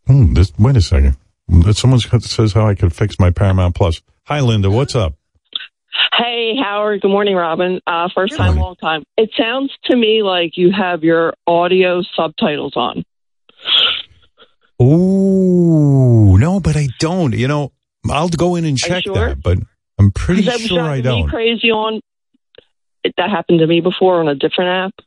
Hmm, 0.08 0.34
this, 0.34 0.52
wait 0.58 0.76
a 0.78 0.82
second. 0.82 1.16
Someone 1.74 2.00
says 2.00 2.54
how 2.54 2.68
I 2.68 2.76
could 2.76 2.94
fix 2.94 3.20
my 3.20 3.32
Paramount 3.32 3.76
Plus. 3.76 4.02
Hi, 4.26 4.40
Linda. 4.40 4.70
What's 4.70 4.96
up? 4.96 5.14
Hey, 6.18 6.56
Howard. 6.62 7.02
Good 7.02 7.12
morning, 7.12 7.36
Robin. 7.36 7.80
Uh, 7.86 8.10
first 8.14 8.32
Good 8.32 8.38
time, 8.38 8.56
morning. 8.56 8.64
long 8.64 8.76
time. 8.78 9.04
It 9.18 9.32
sounds 9.38 9.72
to 9.86 9.96
me 9.96 10.24
like 10.24 10.58
you 10.58 10.72
have 10.72 11.04
your 11.04 11.34
audio 11.46 12.02
subtitles 12.16 12.74
on. 12.76 13.04
Ooh, 14.82 16.38
no, 16.38 16.60
but 16.60 16.76
I 16.76 16.88
don't. 17.00 17.34
You 17.34 17.48
know, 17.48 17.72
I'll 18.10 18.30
go 18.30 18.56
in 18.56 18.66
and 18.66 18.78
check 18.78 19.04
sure? 19.04 19.14
that, 19.16 19.42
but 19.42 19.60
I'm 20.00 20.12
pretty 20.12 20.44
sure 20.44 20.82
I 20.82 21.02
don't. 21.02 21.30
crazy 21.30 21.72
on. 21.72 22.02
That 23.18 23.30
happened 23.30 23.60
to 23.60 23.68
me 23.68 23.82
before 23.82 24.20
on 24.22 24.28
a 24.30 24.36
different 24.36 24.70
app, 24.94 25.06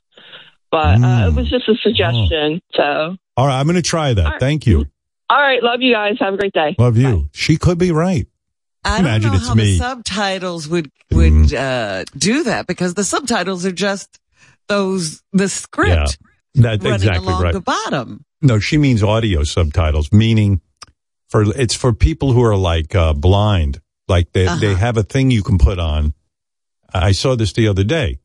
but 0.71 0.97
uh, 0.97 0.99
Mm. 0.99 1.29
it 1.29 1.35
was 1.37 1.49
just 1.51 1.69
a 1.69 1.75
suggestion. 1.83 2.61
So, 2.75 3.17
All 3.37 3.47
right, 3.47 3.59
I'm 3.59 3.67
going 3.67 3.77
to 3.77 3.83
try 3.83 4.15
that. 4.15 4.25
All 4.25 4.31
right. 4.33 4.41
Thank 4.41 4.67
you. 4.67 4.87
all 5.31 5.39
right. 5.41 5.63
Love 5.63 5.81
you 5.83 5.93
guys. 5.93 6.17
Have 6.21 6.35
a 6.35 6.37
great 6.37 6.53
day. 6.53 6.75
Love 6.79 6.97
you. 6.97 7.17
Bye. 7.17 7.29
She 7.33 7.57
could 7.57 7.79
be 7.79 7.93
right. 7.93 8.27
I 8.85 9.03
don't 9.03 9.23
know 9.23 9.35
it's 9.35 9.49
how 9.49 9.55
me. 9.55 9.73
the 9.73 9.79
subtitles 9.79 10.69
would 10.69 10.91
would 11.11 11.53
uh, 11.53 12.05
do 12.17 12.45
that 12.45 12.67
because 12.69 12.95
the 12.95 13.03
subtitles 13.03 13.67
are 13.67 13.73
just 13.73 14.21
those 14.69 15.23
the 15.33 15.49
script 15.49 16.19
That's 16.55 16.85
running 16.85 16.95
exactly 16.95 17.27
along 17.27 17.43
right. 17.43 17.53
the 17.53 17.61
bottom. 17.61 18.25
No, 18.43 18.61
she 18.61 18.79
means 18.79 19.03
audio 19.03 19.43
subtitles, 19.43 20.13
meaning 20.13 20.61
for 21.29 21.43
it's 21.59 21.75
for 21.75 21.93
people 21.93 22.33
who 22.33 22.45
are 22.45 22.57
like 22.57 22.95
uh, 22.95 23.13
blind. 23.13 23.81
Like 24.07 24.31
they 24.33 24.47
Uh-huh. 24.47 24.61
they 24.61 24.75
have 24.75 24.97
a 24.97 25.03
thing 25.03 25.33
you 25.33 25.43
can 25.43 25.59
put 25.59 25.81
on. 25.81 26.15
I 26.95 27.11
saw 27.11 27.35
this 27.35 27.53
the 27.55 27.67
other 27.67 27.83
day, 27.83 28.21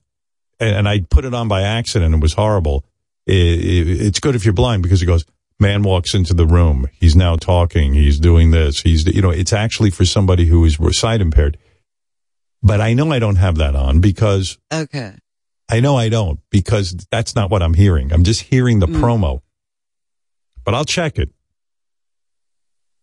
and, 0.62 0.76
and 0.78 0.88
I 0.90 1.02
put 1.02 1.26
it 1.26 1.34
on 1.34 1.50
by 1.50 1.64
accident. 1.64 2.16
It 2.16 2.22
was 2.22 2.34
horrible. 2.34 2.86
It, 3.26 3.36
it, 3.36 4.02
it's 4.02 4.20
good 4.22 4.36
if 4.36 4.46
you're 4.46 4.54
blind 4.54 4.84
because 4.84 5.02
it 5.02 5.06
goes. 5.08 5.26
Man 5.60 5.84
walks 5.84 6.16
into 6.16 6.34
the 6.34 6.48
room. 6.48 6.88
He's 6.92 7.16
now 7.16 7.36
talking. 7.36 7.94
He's 7.94 8.20
doing 8.20 8.50
this. 8.50 8.82
He's 8.82 9.06
you 9.06 9.22
know. 9.22 9.30
It's 9.30 9.54
actually 9.54 9.92
for 9.92 10.06
somebody 10.06 10.46
who 10.48 10.66
is 10.66 10.80
sight 10.98 11.22
impaired. 11.22 11.56
But 12.64 12.82
I 12.82 12.94
know 12.94 13.12
I 13.12 13.20
don't 13.20 13.36
have 13.36 13.58
that 13.58 13.76
on 13.76 14.00
because 14.02 14.58
Okay. 14.74 15.14
I 15.70 15.80
know 15.80 15.98
I 15.98 16.10
don't 16.10 16.40
because 16.50 16.94
that's 17.12 17.36
not 17.36 17.52
what 17.52 17.62
I'm 17.62 17.76
hearing. 17.76 18.12
I'm 18.12 18.24
just 18.24 18.42
hearing 18.42 18.80
the 18.80 18.88
Mm. 18.88 19.00
promo. 19.02 19.42
But 20.64 20.74
I'll 20.74 20.86
check 20.86 21.20
it. 21.20 21.30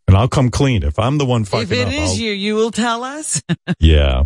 And 0.08 0.16
I'll 0.16 0.28
come 0.28 0.50
clean. 0.50 0.82
If 0.82 0.98
I'm 0.98 1.18
the 1.18 1.26
one 1.26 1.44
fucking 1.44 1.62
if 1.64 1.72
it 1.72 1.86
up, 1.88 1.92
is 1.92 2.10
I'll- 2.10 2.16
you, 2.16 2.32
you 2.32 2.54
will 2.56 2.70
tell 2.72 3.04
us. 3.04 3.40
Yeah. 3.78 4.24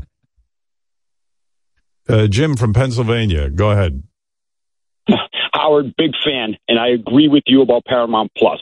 Uh, 2.08 2.26
Jim 2.26 2.56
from 2.56 2.72
Pennsylvania, 2.72 3.48
go 3.50 3.70
ahead. 3.70 4.02
Howard, 5.52 5.94
big 5.96 6.12
fan, 6.24 6.56
and 6.68 6.78
I 6.78 6.88
agree 6.88 7.28
with 7.28 7.44
you 7.46 7.62
about 7.62 7.84
Paramount 7.84 8.32
Plus. 8.36 8.60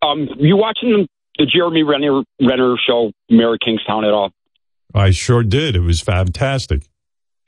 Um, 0.00 0.28
you 0.38 0.56
watching 0.56 1.08
the 1.38 1.46
Jeremy 1.46 1.82
Renner 1.82 2.22
Renner 2.40 2.76
show, 2.86 3.10
of 3.30 3.58
Kingstown 3.58 4.04
at 4.04 4.12
all? 4.12 4.30
I 4.94 5.10
sure 5.10 5.42
did. 5.42 5.74
It 5.74 5.80
was 5.80 6.00
fantastic. 6.00 6.82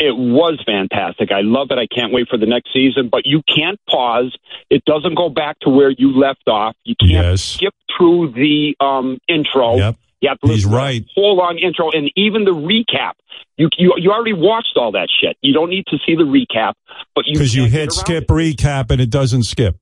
It 0.00 0.16
was 0.16 0.60
fantastic. 0.66 1.30
I 1.30 1.42
love 1.42 1.68
it. 1.70 1.78
I 1.78 1.86
can't 1.86 2.12
wait 2.12 2.28
for 2.28 2.36
the 2.36 2.46
next 2.46 2.72
season. 2.72 3.08
But 3.10 3.22
you 3.26 3.42
can't 3.54 3.78
pause. 3.88 4.36
It 4.68 4.84
doesn't 4.84 5.14
go 5.14 5.28
back 5.28 5.58
to 5.60 5.70
where 5.70 5.90
you 5.90 6.12
left 6.18 6.48
off. 6.48 6.74
You 6.84 6.96
can't 7.00 7.12
Yes. 7.12 7.42
skip 7.42 7.74
through 7.96 8.32
the 8.32 8.74
um, 8.80 9.18
intro. 9.28 9.76
Yep. 9.76 9.96
You 10.24 10.30
have 10.30 10.40
to 10.40 10.46
He's 10.48 10.64
listen 10.64 10.70
to 10.70 10.76
the 10.76 10.82
right. 10.82 11.04
Whole 11.14 11.36
long 11.36 11.58
intro, 11.58 11.90
and 11.90 12.10
even 12.16 12.44
the 12.44 12.52
recap. 12.52 13.12
You, 13.56 13.68
you 13.78 13.92
you 13.98 14.10
already 14.10 14.32
watched 14.32 14.72
all 14.76 14.92
that 14.92 15.08
shit. 15.20 15.36
You 15.42 15.52
don't 15.52 15.68
need 15.70 15.84
to 15.88 15.98
see 16.06 16.16
the 16.16 16.24
recap, 16.24 16.72
but 17.14 17.26
you 17.26 17.34
Because 17.34 17.54
you 17.54 17.66
hit 17.66 17.92
skip 17.92 18.24
it. 18.24 18.28
recap 18.28 18.90
and 18.90 19.00
it 19.00 19.10
doesn't 19.10 19.44
skip. 19.44 19.76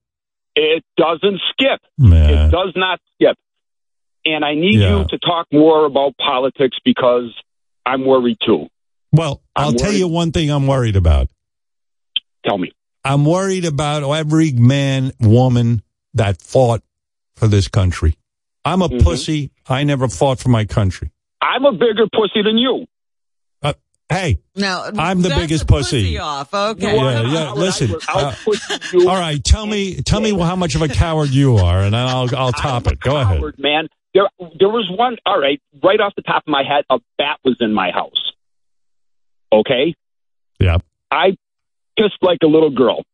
It 0.57 0.85
doesn't 0.97 1.41
skip. 1.51 1.81
Man. 1.97 2.49
It 2.49 2.51
does 2.51 2.73
not 2.77 3.01
skip. 3.15 3.39
And 4.27 4.45
I 4.45 4.55
need 4.55 4.79
Yeah. 4.81 4.99
you 4.99 5.05
to 5.09 5.19
talk 5.19 5.47
more 5.53 5.87
about 5.87 6.17
politics 6.19 6.77
because 6.85 7.33
I'm 7.87 8.05
worried 8.05 8.39
too. 8.45 8.67
Well, 9.13 9.43
I'll 9.57 9.69
I'm 9.71 9.77
tell 9.77 9.93
you 9.93 10.09
one 10.09 10.33
thing 10.33 10.51
I'm 10.51 10.67
worried 10.67 10.97
about. 10.97 11.29
Tell 12.45 12.59
me. 12.59 12.73
I'm 13.05 13.25
worried 13.25 13.65
about 13.65 14.03
every 14.13 14.53
man, 14.53 15.13
woman 15.21 15.83
that 16.15 16.43
fought 16.43 16.83
for 17.37 17.49
this 17.49 17.69
country. 17.69 18.17
I'm 18.64 18.83
a 18.83 18.88
Mhm. 18.88 19.02
pussy. 19.02 19.50
I 19.69 19.85
never 19.85 20.09
fought 20.09 20.38
for 20.40 20.49
my 20.49 20.64
country. 20.64 21.11
I'm 21.40 21.64
a 21.64 21.73
bigger 21.73 22.07
pussy 22.12 22.42
than 22.42 22.59
you. 22.59 22.87
Uh, 23.62 23.73
hey, 24.09 24.38
No, 24.54 24.88
I'm 24.99 25.23
the 25.23 25.31
biggest 25.31 25.64
a 25.64 25.66
pussy. 25.66 26.19
off. 26.19 26.52
Okay. 26.54 26.95
You 26.95 27.00
are 27.00 27.12
Yeah, 27.12 27.33
yeah, 27.33 27.52
listen, 27.52 27.95
uh, 28.09 28.35
all 29.00 29.16
right. 29.16 29.42
Tell 29.42 29.66
me, 29.66 29.97
tell 30.02 30.21
me 30.21 30.31
how 30.38 30.54
much 30.57 30.75
of 30.76 30.83
a 30.83 30.88
coward 30.88 31.31
you 31.31 31.57
are, 31.57 31.81
and 31.83 31.92
then 31.95 32.07
I'll 32.07 32.28
I'll 32.37 32.52
top 32.52 32.87
I'm 32.87 32.92
it. 32.92 32.95
a 32.95 32.97
Go 32.97 33.16
ahead. 33.16 33.42
man. 33.59 33.88
There, 34.14 34.28
there 34.59 34.69
was 34.69 34.88
one. 34.90 35.16
All 35.26 35.40
right, 35.40 35.61
right 35.83 35.99
off 35.99 36.12
the 36.14 36.23
top 36.23 36.42
of 36.47 36.50
my 36.50 36.62
head, 36.62 36.85
a 36.90 36.99
bat 37.19 37.38
was 37.45 37.57
in 37.61 37.73
my 37.73 37.90
house. 37.90 38.33
Okay, 39.52 39.95
Yeah. 40.61 40.78
I 41.11 41.37
pissed 41.99 42.19
like 42.23 42.38
a 42.42 42.47
little 42.47 42.71
girl. 42.71 43.04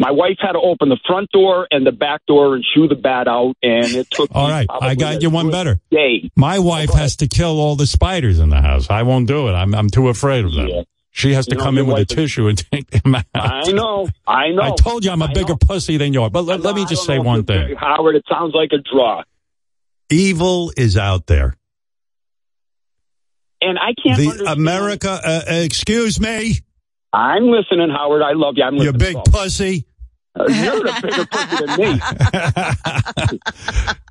My 0.00 0.12
wife 0.12 0.36
had 0.40 0.52
to 0.52 0.60
open 0.60 0.88
the 0.90 0.98
front 1.06 1.28
door 1.32 1.66
and 1.72 1.84
the 1.84 1.90
back 1.92 2.20
door 2.26 2.54
and 2.54 2.64
shoo 2.74 2.86
the 2.86 2.94
bat 2.94 3.26
out, 3.26 3.54
and 3.62 3.84
it 3.86 4.08
took. 4.10 4.30
All 4.32 4.46
me 4.46 4.52
right, 4.52 4.66
I 4.80 4.94
got 4.94 5.22
you 5.22 5.30
one 5.30 5.50
better. 5.50 5.80
Day. 5.90 6.30
My 6.36 6.60
wife 6.60 6.90
go 6.90 6.96
has 6.96 7.16
to 7.16 7.26
kill 7.26 7.58
all 7.58 7.74
the 7.74 7.86
spiders 7.86 8.38
in 8.38 8.48
the 8.50 8.60
house. 8.60 8.88
I 8.90 9.02
won't 9.02 9.26
do 9.26 9.48
it. 9.48 9.52
I'm 9.52 9.74
I'm 9.74 9.90
too 9.90 10.08
afraid 10.08 10.44
of 10.44 10.54
them. 10.54 10.68
Yeah. 10.68 10.82
She 11.10 11.32
has 11.34 11.46
to 11.46 11.56
know, 11.56 11.64
come 11.64 11.78
in 11.78 11.86
with 11.88 11.96
a 11.96 12.00
is- 12.02 12.06
tissue 12.06 12.46
and 12.46 12.56
take 12.72 12.88
them 12.90 13.16
out. 13.16 13.24
I 13.34 13.72
know. 13.72 14.08
I 14.24 14.48
know. 14.52 14.62
I 14.62 14.70
told 14.76 15.04
you 15.04 15.10
I'm 15.10 15.20
a 15.20 15.24
I 15.24 15.32
bigger 15.32 15.54
know. 15.54 15.58
pussy 15.66 15.96
than 15.96 16.12
you 16.12 16.22
are. 16.22 16.30
But 16.30 16.42
let, 16.44 16.60
let 16.60 16.76
me 16.76 16.84
just 16.86 17.04
say 17.04 17.18
one 17.18 17.42
thing. 17.44 17.74
Howard. 17.76 18.14
It 18.14 18.24
sounds 18.30 18.54
like 18.54 18.70
a 18.72 18.78
draw, 18.78 19.24
Evil 20.10 20.72
is 20.76 20.96
out 20.96 21.26
there. 21.26 21.56
and 23.60 23.78
I 23.78 23.94
can't. 24.00 24.16
The 24.18 24.52
America, 24.52 25.10
uh, 25.10 25.40
uh, 25.50 25.54
excuse 25.54 26.20
me, 26.20 26.60
I'm 27.12 27.44
listening, 27.44 27.90
Howard. 27.90 28.22
I 28.22 28.32
love 28.32 28.54
you. 28.56 28.64
I'm 28.64 28.76
listening. 28.76 29.00
you 29.00 29.14
big 29.14 29.32
pussy. 29.32 29.86
Uh, 30.38 30.44
You're 30.46 30.86
a 30.86 31.00
bigger 31.00 31.26
pussy 31.26 31.66
than 31.66 31.80
me. 31.80 32.00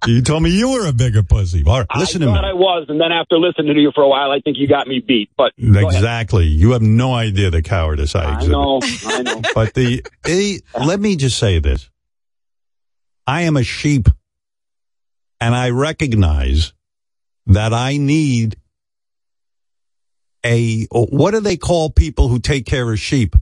you 0.13 0.21
told 0.21 0.43
me 0.43 0.49
you 0.49 0.71
were 0.71 0.87
a 0.87 0.93
bigger 0.93 1.23
pussy. 1.23 1.63
All 1.65 1.79
right, 1.79 1.87
listen 1.95 2.21
I 2.23 2.25
to 2.25 2.31
me. 2.31 2.37
I 2.37 2.53
was, 2.53 2.87
and 2.89 2.99
then 2.99 3.11
after 3.11 3.37
listening 3.37 3.75
to 3.75 3.79
you 3.79 3.91
for 3.93 4.03
a 4.03 4.09
while, 4.09 4.31
I 4.31 4.39
think 4.41 4.57
you 4.57 4.67
got 4.67 4.87
me 4.87 4.99
beat. 4.99 5.29
But. 5.37 5.53
Exactly. 5.57 6.45
You 6.45 6.71
have 6.71 6.81
no 6.81 7.13
idea 7.13 7.49
the 7.49 7.61
cowardice 7.61 8.15
I 8.15 8.25
I 8.25 8.45
know. 8.45 8.81
I 9.05 9.21
know. 9.21 9.41
But 9.53 9.73
the, 9.73 10.03
eh, 10.25 10.57
let 10.85 10.99
me 10.99 11.15
just 11.15 11.37
say 11.37 11.59
this. 11.59 11.89
I 13.25 13.43
am 13.43 13.55
a 13.55 13.63
sheep 13.63 14.09
and 15.39 15.55
I 15.55 15.69
recognize 15.69 16.73
that 17.45 17.73
I 17.73 17.97
need 17.97 18.57
a, 20.47 20.85
what 20.91 21.31
do 21.31 21.39
they 21.41 21.57
call 21.57 21.89
people 21.89 22.27
who 22.29 22.39
take 22.39 22.65
care 22.65 22.89
of 22.91 22.99
sheep? 22.99 23.35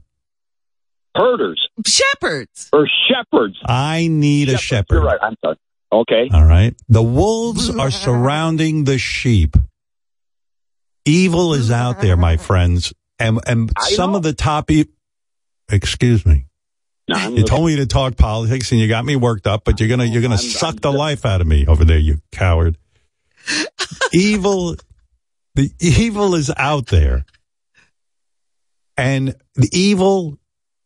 Herders 1.14 1.66
Shepherds. 1.86 2.68
or 2.72 2.86
shepherds. 3.08 3.56
I 3.64 4.08
need 4.08 4.48
a 4.50 4.58
shepherd. 4.58 4.94
You're 4.96 5.04
right. 5.04 5.18
I'm 5.22 5.34
sorry. 5.44 5.56
Okay. 5.92 6.28
All 6.32 6.44
right. 6.44 6.74
The 6.88 7.02
wolves 7.02 7.70
are 7.70 7.90
surrounding 7.90 8.84
the 8.84 8.98
sheep. 8.98 9.56
Evil 11.04 11.54
is 11.54 11.70
out 11.70 12.00
there, 12.00 12.16
my 12.16 12.36
friends. 12.36 12.92
And, 13.18 13.40
and 13.46 13.70
I 13.78 13.90
some 13.90 14.10
know. 14.10 14.16
of 14.18 14.22
the 14.24 14.32
top, 14.32 14.70
e- 14.70 14.88
excuse 15.70 16.26
me. 16.26 16.46
No, 17.08 17.28
You 17.28 17.44
told 17.44 17.66
me 17.66 17.76
to 17.76 17.86
talk 17.86 18.16
politics 18.16 18.72
and 18.72 18.80
you 18.80 18.88
got 18.88 19.04
me 19.04 19.14
worked 19.14 19.46
up, 19.46 19.62
but 19.64 19.78
you're 19.78 19.88
gonna 19.88 20.04
you're 20.06 20.22
gonna 20.22 20.34
I'm- 20.34 20.42
suck 20.44 20.70
I'm 20.70 20.76
the 20.76 20.88
just- 20.90 20.98
life 20.98 21.24
out 21.24 21.40
of 21.40 21.46
me 21.46 21.64
over 21.66 21.84
there, 21.84 21.98
you 21.98 22.18
coward. 22.32 22.76
evil, 24.12 24.74
the 25.56 25.72
evil 25.80 26.34
is 26.34 26.52
out 26.56 26.86
there, 26.88 27.24
and 28.96 29.34
the 29.54 29.70
evil, 29.72 30.38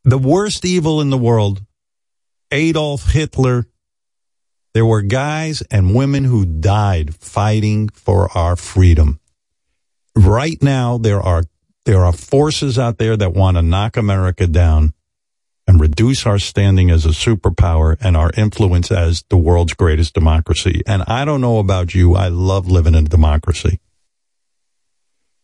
the 0.05 0.19
worst 0.19 0.65
evil 0.65 1.01
in 1.01 1.11
the 1.11 1.19
world, 1.19 1.61
Adolf 2.51 3.11
Hitler. 3.11 3.67
There 4.73 4.87
were 4.87 5.03
guys 5.03 5.63
and 5.63 5.97
women 5.97 6.23
who 6.23 6.47
died 6.47 7.17
fighting 7.17 7.89
for 7.89 8.31
our 8.39 8.55
freedom. 8.55 9.19
Right 10.15 10.63
now, 10.63 10.97
there 10.97 11.21
are 11.21 11.43
there 11.85 12.05
are 12.05 12.13
forces 12.13 12.79
out 12.79 12.99
there 12.99 13.17
that 13.17 13.33
want 13.33 13.57
to 13.57 13.63
knock 13.63 13.97
America 13.97 14.47
down 14.47 14.95
and 15.67 15.81
reduce 15.81 16.27
our 16.27 16.39
standing 16.39 16.91
as 16.91 17.05
a 17.05 17.11
superpower 17.11 17.97
and 18.01 18.17
our 18.17 18.31
influence 18.37 18.93
as 18.93 19.25
the 19.31 19.37
world's 19.37 19.75
greatest 19.75 20.15
democracy. 20.15 20.83
And 20.87 21.03
I 21.09 21.25
don't 21.25 21.41
know 21.41 21.59
about 21.59 21.93
you. 21.93 22.15
I 22.15 22.29
love 22.29 22.71
living 22.71 22.95
in 22.95 23.07
a 23.07 23.09
democracy. 23.09 23.81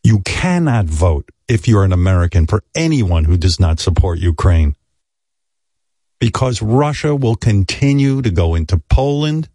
You 0.07 0.21
cannot 0.21 0.85
vote 0.87 1.31
if 1.49 1.67
you're 1.67 1.83
an 1.83 1.93
American 1.93 2.47
for 2.47 2.63
anyone 2.77 3.25
who 3.25 3.37
does 3.37 3.59
not 3.59 3.81
support 3.81 4.21
Ukraine 4.21 4.77
because 6.21 6.63
Russia 6.63 7.17
will 7.17 7.35
continue 7.35 8.23
to 8.23 8.31
go 8.31 8.55
into 8.55 8.79
Poland. 8.89 9.49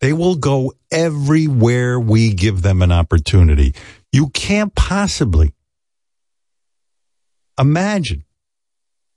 They 0.00 0.12
will 0.12 0.34
go 0.34 0.72
everywhere 0.90 2.00
we 2.00 2.34
give 2.34 2.62
them 2.62 2.82
an 2.82 2.90
opportunity. 2.90 3.76
You 4.10 4.30
can't 4.30 4.74
possibly 4.74 5.54
imagine 7.56 8.24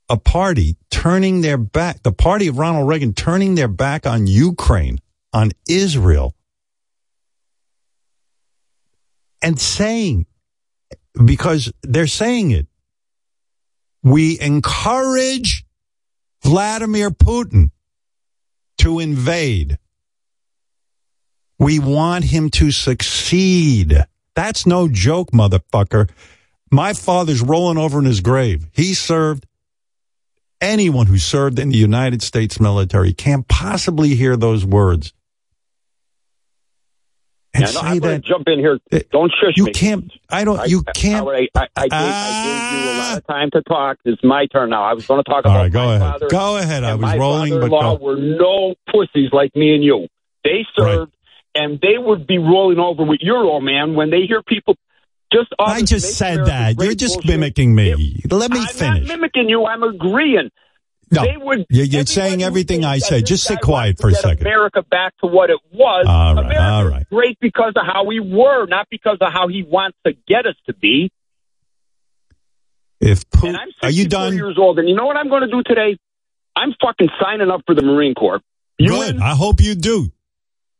a 0.08 0.16
party 0.16 0.76
turning 0.88 1.40
their 1.40 1.58
back, 1.58 2.04
the 2.04 2.12
party 2.12 2.46
of 2.46 2.58
Ronald 2.58 2.86
Reagan 2.86 3.12
turning 3.12 3.56
their 3.56 3.66
back 3.66 4.06
on 4.06 4.28
Ukraine, 4.28 5.00
on 5.32 5.50
Israel, 5.68 6.36
and 9.42 9.60
saying 9.60 10.26
because 11.24 11.72
they're 11.82 12.06
saying 12.06 12.52
it. 12.52 12.66
We 14.02 14.40
encourage 14.40 15.64
Vladimir 16.42 17.10
Putin 17.10 17.70
to 18.78 18.98
invade. 18.98 19.78
We 21.58 21.78
want 21.78 22.24
him 22.24 22.50
to 22.50 22.72
succeed. 22.72 23.96
That's 24.34 24.66
no 24.66 24.88
joke, 24.88 25.30
motherfucker. 25.30 26.10
My 26.70 26.94
father's 26.94 27.42
rolling 27.42 27.78
over 27.78 27.98
in 27.98 28.06
his 28.06 28.20
grave. 28.20 28.66
He 28.72 28.94
served. 28.94 29.46
Anyone 30.60 31.06
who 31.06 31.18
served 31.18 31.58
in 31.58 31.70
the 31.70 31.76
United 31.76 32.22
States 32.22 32.60
military 32.60 33.12
can't 33.12 33.46
possibly 33.48 34.14
hear 34.14 34.36
those 34.36 34.64
words. 34.64 35.12
And 37.54 37.64
no, 37.64 37.68
say 37.70 37.80
I'm 37.82 37.98
that 38.00 38.24
jump 38.24 38.48
in 38.48 38.58
here. 38.60 38.78
Don't 39.12 39.30
shush 39.30 39.52
you 39.56 39.64
me. 39.64 39.70
You 39.70 39.74
can't. 39.74 40.12
I 40.30 40.44
don't. 40.44 40.66
You 40.68 40.82
I- 40.86 40.92
can't. 40.92 41.28
I, 41.28 41.48
I, 41.54 41.66
I, 41.76 41.82
gave, 41.88 41.92
I 41.92 42.44
gave 42.44 42.84
you 42.84 42.88
a 42.88 42.92
Ah. 42.94 43.08
lot 43.10 43.18
of 43.18 43.26
time 43.26 43.50
to 43.50 43.62
talk. 43.62 43.98
It's 44.06 44.24
my 44.24 44.46
turn 44.46 44.70
now. 44.70 44.82
I 44.84 44.94
was 44.94 45.06
going 45.06 45.22
to 45.22 45.28
talk 45.30 45.44
All 45.44 45.50
about 45.52 45.62
right, 45.64 45.72
go 45.72 45.84
my 45.84 45.96
ahead. 45.96 46.12
father. 46.12 46.28
Go 46.28 46.56
ahead. 46.56 46.84
I 46.84 46.94
was 46.94 47.18
rolling, 47.18 47.60
but 47.60 47.68
go. 47.68 47.94
were 47.96 48.16
no 48.16 48.74
pussies 48.90 49.30
like 49.32 49.54
me 49.54 49.74
and 49.74 49.84
you. 49.84 50.08
They 50.44 50.64
served, 50.76 51.12
and 51.54 51.78
they 51.80 51.98
would 51.98 52.26
be 52.26 52.38
rolling 52.38 52.78
over 52.78 53.04
with 53.04 53.20
your 53.20 53.44
old 53.44 53.64
man 53.64 53.94
when 53.94 54.10
they 54.10 54.22
hear 54.26 54.42
people 54.42 54.76
just. 55.32 55.48
I 55.58 55.82
just 55.82 56.16
said 56.16 56.46
that. 56.46 56.76
You're 56.80 56.94
just 56.94 57.16
bullshit. 57.16 57.30
mimicking 57.30 57.74
me. 57.74 58.22
Let 58.30 58.50
me 58.50 58.60
I'm 58.60 58.66
finish. 58.66 59.08
not 59.08 59.16
mimicking 59.16 59.48
you. 59.50 59.66
I'm 59.66 59.82
agreeing. 59.82 60.50
No, 61.12 61.22
They 61.22 61.36
would. 61.36 61.66
you're, 61.68 61.84
you're 61.84 62.06
saying 62.06 62.42
everything 62.42 62.84
I 62.84 62.96
that 62.96 63.04
said. 63.04 63.26
Just 63.26 63.44
sit 63.44 63.60
quiet 63.60 63.98
for 64.00 64.08
a 64.08 64.14
second. 64.14 64.46
America 64.46 64.82
back 64.82 65.12
to 65.18 65.26
what 65.26 65.50
it 65.50 65.58
was. 65.70 66.06
All 66.08 66.34
right, 66.34 66.40
America's 66.46 66.62
all 66.72 66.84
right. 66.86 67.06
great 67.10 67.38
because 67.38 67.74
of 67.76 67.84
how 67.86 68.04
we 68.04 68.18
were, 68.18 68.66
not 68.66 68.86
because 68.90 69.18
of 69.20 69.30
how 69.32 69.46
he 69.48 69.62
wants 69.62 69.98
to 70.06 70.14
get 70.26 70.46
us 70.46 70.54
to 70.66 70.74
be. 70.74 71.12
If 73.00 73.24
And 73.34 73.42
Putin, 73.42 73.58
I'm 73.58 73.68
64 73.82 73.88
are 73.88 73.90
you 73.90 74.08
done? 74.08 74.34
years 74.34 74.56
old, 74.58 74.78
and 74.78 74.88
you 74.88 74.94
know 74.94 75.06
what 75.06 75.16
I'm 75.16 75.28
going 75.28 75.42
to 75.42 75.48
do 75.50 75.62
today? 75.64 75.98
I'm 76.56 76.72
fucking 76.80 77.08
signing 77.20 77.50
up 77.50 77.62
for 77.66 77.74
the 77.74 77.82
Marine 77.82 78.14
Corps. 78.14 78.40
You 78.78 78.90
Good. 78.90 79.16
in? 79.16 79.22
I 79.22 79.34
hope 79.34 79.60
you 79.60 79.74
do. 79.74 80.08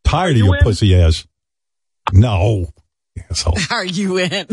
Tired 0.05 0.33
of 0.33 0.37
your 0.39 0.57
in? 0.57 0.63
pussy 0.63 0.95
ass. 0.95 1.27
No, 2.13 2.69
asshole. 3.31 3.57
Are 3.71 3.85
you 3.85 4.19
in? 4.19 4.47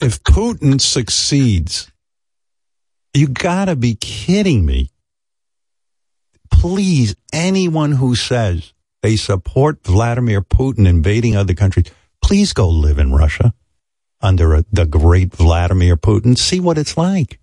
if 0.00 0.22
Putin 0.24 0.80
succeeds, 0.80 1.90
you 3.14 3.28
gotta 3.28 3.76
be 3.76 3.94
kidding 3.94 4.64
me. 4.66 4.90
Please, 6.60 7.14
anyone 7.32 7.92
who 7.92 8.14
says 8.14 8.72
they 9.02 9.16
support 9.16 9.84
Vladimir 9.84 10.40
Putin 10.40 10.88
invading 10.88 11.36
other 11.36 11.54
countries, 11.54 11.86
please 12.22 12.52
go 12.52 12.68
live 12.68 12.98
in 12.98 13.12
Russia 13.12 13.52
under 14.22 14.54
a, 14.54 14.64
the 14.72 14.86
great 14.86 15.32
Vladimir 15.32 15.96
Putin. 15.96 16.36
See 16.36 16.58
what 16.58 16.78
it's 16.78 16.96
like. 16.96 17.38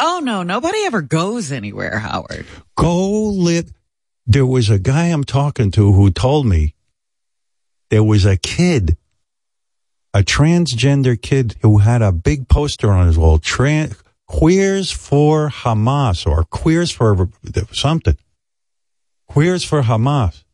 Oh 0.00 0.20
no, 0.22 0.42
nobody 0.42 0.78
ever 0.84 1.00
goes 1.00 1.52
anywhere, 1.52 1.98
Howard. 2.00 2.44
Go 2.76 3.22
live. 3.28 3.72
There 4.26 4.44
was 4.44 4.68
a 4.68 4.78
guy 4.80 5.06
I'm 5.06 5.24
talking 5.24 5.70
to 5.70 5.92
who 5.92 6.10
told 6.10 6.44
me 6.44 6.74
there 7.90 8.02
was 8.02 8.26
a 8.26 8.36
kid, 8.36 8.96
a 10.12 10.20
transgender 10.20 11.20
kid 11.20 11.54
who 11.62 11.78
had 11.78 12.02
a 12.02 12.10
big 12.10 12.48
poster 12.48 12.90
on 12.90 13.06
his 13.06 13.16
wall, 13.16 13.38
tran- 13.38 13.96
queers 14.26 14.90
for 14.90 15.48
Hamas 15.48 16.26
or 16.26 16.44
queers 16.44 16.90
for 16.90 17.28
something. 17.72 18.16
Queers 19.28 19.64
for 19.64 19.82
Hamas. 19.82 20.44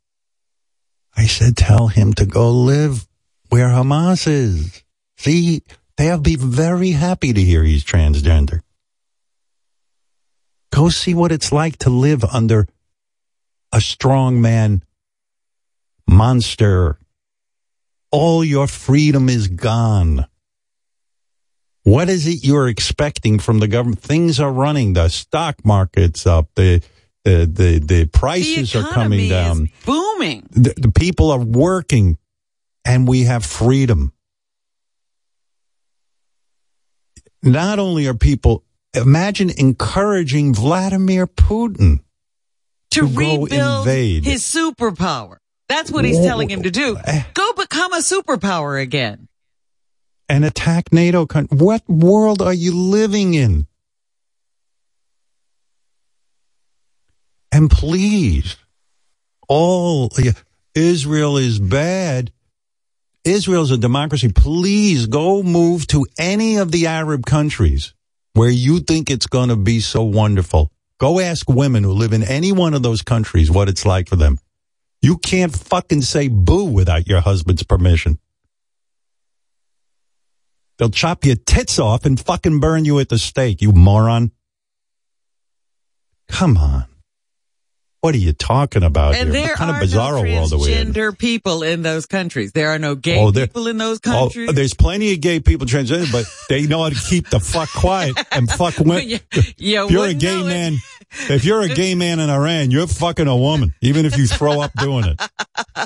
I 1.17 1.27
said, 1.27 1.57
tell 1.57 1.89
him 1.89 2.13
to 2.15 2.25
go 2.25 2.51
live 2.51 3.07
where 3.49 3.69
Hamas 3.69 4.27
is. 4.27 4.83
See, 5.17 5.63
they'll 5.97 6.21
be 6.21 6.37
very 6.37 6.93
happy 6.93 7.33
to 7.33 7.41
hear 7.41 7.63
he's 7.63 7.85
transgender. 7.85 8.61
Go 10.73 10.89
see 10.89 11.15
what 11.15 11.33
it's 11.33 11.53
like 11.53 11.79
to 11.79 11.91
live 11.91 12.25
under 12.25 12.69
a 13.73 13.81
strong 13.81 14.41
man 14.41 14.83
monster. 16.09 16.99
All 18.11 18.45
your 18.45 18.67
freedom 18.67 19.29
is 19.29 19.49
gone. 19.49 20.27
What 21.83 22.09
is 22.09 22.27
it 22.27 22.45
you're 22.45 22.69
expecting 22.69 23.39
from 23.39 23.59
the 23.59 23.69
government? 23.69 24.01
Things 24.01 24.39
are 24.39 24.53
running. 24.53 24.93
The 24.93 25.09
stock 25.09 25.65
market's 25.65 26.27
up. 26.27 26.49
The 26.55 26.83
the 27.25 27.47
the, 27.47 27.79
the 27.79 28.07
prices 28.07 28.73
the 28.73 28.81
are 28.81 28.91
coming 28.93 29.29
down. 29.29 29.65
Is 29.65 29.71
booming. 29.87 30.47
The, 30.53 30.75
the 30.77 30.91
people 30.91 31.31
are 31.31 31.39
working, 31.41 32.19
and 32.85 33.09
we 33.09 33.23
have 33.25 33.45
freedom. 33.45 34.13
Not 37.43 37.79
only 37.79 38.07
are 38.07 38.15
people 38.15 38.65
imagine 38.93 39.51
encouraging 39.57 40.53
Vladimir 40.55 41.27
Putin 41.27 42.01
To, 42.91 43.01
To 43.01 43.09
go 43.09 43.43
rebuild 43.43 43.53
invade. 43.87 44.25
his 44.25 44.43
superpower. 44.43 45.37
That's 45.69 45.91
what 45.91 46.05
he's 46.05 46.19
Whoa. 46.19 46.25
telling 46.27 46.51
him 46.51 46.65
to 46.65 46.71
do. 46.71 46.97
Go 47.35 47.53
become 47.55 47.93
a 47.95 47.99
superpower 47.99 48.81
again. 48.83 49.29
And 50.31 50.45
attack 50.45 50.93
NATO 50.93 51.27
country. 51.27 51.59
What 51.59 51.87
world 51.89 52.41
are 52.41 52.55
you 52.55 52.73
living 52.73 53.35
in? 53.35 53.67
And 57.51 57.69
please, 57.69 58.57
all 59.49 60.13
Israel 60.73 61.37
is 61.37 61.59
bad. 61.59 62.31
Israel's 63.25 63.73
a 63.73 63.77
democracy. 63.77 64.31
Please 64.33 65.07
go 65.07 65.43
move 65.43 65.89
to 65.89 66.07
any 66.17 66.59
of 66.59 66.71
the 66.71 66.87
Arab 66.87 67.27
countries 67.27 67.93
where 68.35 68.49
you 68.49 68.79
think 68.79 69.11
it's 69.11 69.27
going 69.27 69.49
to 69.49 69.57
be 69.57 69.81
so 69.81 70.05
wonderful. 70.05 70.71
Go 70.99 71.19
ask 71.19 71.51
women 71.51 71.83
who 71.83 71.91
live 71.91 72.13
in 72.13 72.23
any 72.23 72.53
one 72.53 72.75
of 72.75 72.85
those 72.85 73.03
countries 73.03 73.51
what 73.51 73.69
it's 73.69 73.85
like 73.85 74.09
for 74.09 74.17
them. 74.17 74.39
You 75.03 75.19
can't 75.19 75.53
fucking 75.53 76.03
say 76.03 76.29
boo 76.29 76.67
without 76.67 77.09
your 77.09 77.21
husband's 77.21 77.65
permission. 77.65 78.21
They'll 80.81 80.89
chop 80.89 81.27
your 81.27 81.37
tits 81.37 81.79
off 81.79 82.07
and 82.07 82.19
fucking 82.19 82.59
burn 82.59 82.87
you 82.87 82.99
at 83.01 83.11
the 83.11 83.19
stake, 83.19 83.61
you 83.61 83.71
moron. 83.71 84.31
Come 86.29 86.57
on. 86.57 86.87
What 88.01 88.15
are 88.15 88.19
you 88.19 88.33
talking 88.33 88.83
about 88.83 89.15
And 89.15 89.25
here? 89.25 89.33
there 89.43 89.49
What 89.49 89.57
kind 89.59 89.71
are 89.73 89.83
of 89.83 89.87
bizarro 89.87 90.25
no 90.27 90.35
world 90.41 90.53
are 90.55 90.59
we 90.59 90.73
in? 90.73 90.95
transgender 90.95 91.19
people 91.19 91.63
in 91.63 91.83
those 91.83 92.07
countries. 92.07 92.53
There 92.53 92.71
are 92.71 92.79
no 92.79 92.95
gay 92.95 93.19
Oh, 93.21 93.31
there- 93.31 93.47
people 93.47 93.67
in 93.67 93.77
those 93.77 93.99
Oh, 94.07 94.11
countries. 94.11 94.49
Oh, 94.49 94.53
there's 94.53 94.73
plenty 94.73 95.13
of 95.13 95.21
gay 95.21 95.39
people 95.41 95.67
transgender, 95.67 96.11
but 96.11 96.25
they 96.49 96.67
know 96.67 96.83
how 96.85 96.89
to 96.89 96.95
keep 96.95 97.29
the 97.29 97.41
fuck 97.41 97.69
quiet 97.69 98.17
and 98.33 98.51
fuck 98.51 98.79
women. 98.79 99.07
Yeah, 99.07 99.19
you 99.59 99.85
If 99.85 99.91
you're 99.91 100.07
a 100.07 100.15
gay 100.15 100.43
man, 100.43 100.77
if 101.29 101.45
you're 101.45 101.61
a 101.61 101.69
gay 101.69 101.95
man 101.95 102.21
in 102.21 102.31
Iran, 102.31 102.71
you're 102.71 102.87
fucking 102.87 103.27
a 103.27 103.37
woman, 103.37 103.75
even 103.83 104.07
if 104.07 104.17
you 104.17 104.27
throw 104.27 104.63
up 104.63 104.73
doing 104.79 105.05
it. 105.05 105.21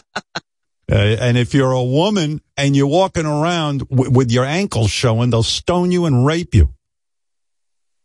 Uh, 0.91 0.97
and 0.97 1.39
if 1.39 1.55
you're 1.55 1.73
a 1.73 1.83
woman 1.83 2.41
and 2.57 2.77
you're 2.77 2.87
walking 2.87 3.25
around 3.25 3.89
w- 3.89 4.11
with 4.11 4.31
your 4.31 4.45
ankles 4.45 4.91
showing, 4.91 5.31
they'll 5.31 5.43
stone 5.43 5.91
you 5.91 6.05
and 6.05 6.27
rape 6.27 6.55
you. 6.55 6.75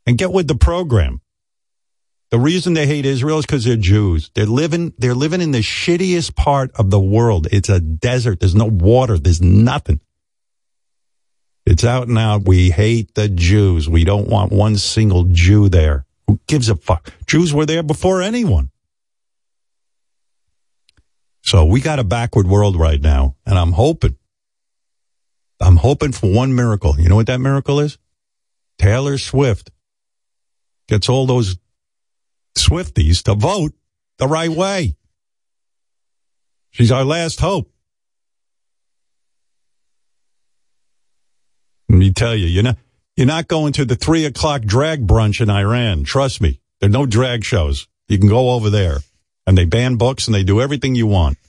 And 0.06 0.18
get 0.18 0.32
with 0.32 0.48
the 0.48 0.56
program. 0.56 1.22
The 2.32 2.40
reason 2.40 2.74
they 2.74 2.88
hate 2.88 3.06
Israel 3.06 3.40
is 3.40 3.46
because 3.46 3.66
they're 3.66 3.76
Jews. 3.76 4.32
They're 4.34 4.46
living, 4.46 4.94
they're 4.98 5.16
living 5.16 5.42
in 5.42 5.52
the 5.52 5.60
shittiest 5.60 6.36
part 6.36 6.72
of 6.76 6.90
the 6.90 7.00
world. 7.00 7.48
It's 7.52 7.70
a 7.70 7.80
desert. 7.80 8.40
There's 8.40 8.56
no 8.56 8.66
water. 8.66 9.18
There's 9.18 9.42
nothing. 9.42 10.00
It's 11.66 11.84
out 11.84 12.08
and 12.08 12.18
out. 12.18 12.48
We 12.48 12.72
hate 12.72 13.16
the 13.16 13.28
Jews. 13.28 13.90
We 13.90 14.04
don't 14.04 14.28
want 14.28 14.52
one 14.52 14.78
single 14.78 15.26
Jew 15.26 15.70
there. 15.70 16.06
Who 16.28 16.40
gives 16.48 16.70
a 16.70 16.76
fuck? 16.76 17.12
Jews 17.28 17.54
were 17.54 17.66
there 17.66 17.84
before 17.84 18.22
anyone. 18.22 18.70
So 21.50 21.66
we 21.66 21.82
got 21.82 21.98
a 21.98 22.04
backward 22.04 22.46
world 22.46 22.76
right 22.76 23.02
now. 23.02 23.36
And 23.44 23.58
I'm 23.58 23.72
hoping, 23.72 24.16
I'm 25.60 25.78
hoping 25.78 26.12
for 26.12 26.32
one 26.32 26.54
miracle. 26.54 27.00
You 27.00 27.10
know 27.10 27.16
what 27.16 27.26
that 27.26 27.40
miracle 27.40 27.80
is? 27.80 27.98
Taylor 28.78 29.18
Swift 29.18 29.72
gets 30.88 31.10
all 31.10 31.26
those 31.26 31.58
Swifties 32.56 33.24
to 33.24 33.34
vote 33.34 33.74
the 34.20 34.28
right 34.28 34.52
way. 34.52 34.96
She's 36.70 36.92
our 36.92 37.04
last 37.04 37.40
hope. 37.40 37.72
Let 41.90 41.98
me 41.98 42.14
tell 42.14 42.36
you, 42.36 42.46
you're 42.46 42.62
not, 42.62 42.78
you're 43.16 43.26
not 43.26 43.48
going 43.48 43.74
to 43.74 43.86
the 43.86 43.96
three 43.96 44.26
o'clock 44.26 44.62
drag 44.62 45.08
brunch 45.08 45.42
in 45.42 45.50
Iran. 45.50 46.04
Trust 46.04 46.42
me. 46.42 46.62
There 46.80 46.90
are 46.90 46.92
no 46.92 47.08
drag 47.08 47.44
shows. 47.44 47.88
You 48.08 48.20
can 48.20 48.30
go 48.30 48.52
over 48.52 48.70
there 48.70 49.00
and 49.50 49.58
they 49.58 49.66
ban 49.66 49.96
books 49.96 50.28
and 50.28 50.36
they 50.36 50.44
do 50.44 50.62
everything 50.62 50.94
you 50.94 51.08
want. 51.08 51.40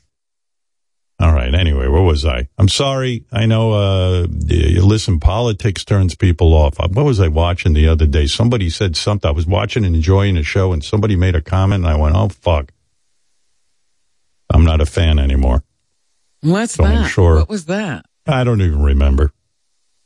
All 1.20 1.34
right. 1.34 1.54
Anyway, 1.54 1.86
where 1.86 2.00
was 2.00 2.24
I? 2.24 2.48
I'm 2.56 2.68
sorry. 2.70 3.26
I 3.30 3.44
know, 3.44 3.72
uh, 3.74 4.26
you 4.46 4.80
listen, 4.82 5.20
politics 5.20 5.84
turns 5.84 6.14
people 6.14 6.54
off. 6.54 6.78
What 6.78 7.04
was 7.04 7.20
I 7.20 7.28
watching 7.28 7.74
the 7.74 7.88
other 7.88 8.06
day? 8.06 8.24
Somebody 8.26 8.70
said 8.70 8.96
something. 8.96 9.28
I 9.28 9.32
was 9.32 9.46
watching 9.46 9.84
and 9.84 9.94
enjoying 9.94 10.38
a 10.38 10.42
show 10.42 10.72
and 10.72 10.82
somebody 10.82 11.16
made 11.16 11.34
a 11.34 11.42
comment 11.42 11.84
and 11.84 11.92
I 11.92 11.96
went, 11.96 12.16
oh, 12.16 12.28
fuck. 12.30 12.72
I'm 14.48 14.64
not 14.64 14.80
a 14.80 14.86
fan 14.86 15.18
anymore. 15.18 15.62
What's 16.40 16.72
So 16.76 16.84
I'm 16.84 17.02
that? 17.02 17.10
sure- 17.10 17.36
What 17.36 17.50
was 17.50 17.66
that? 17.66 18.06
I 18.26 18.42
don't 18.44 18.62
even 18.62 18.82
remember. 18.82 19.32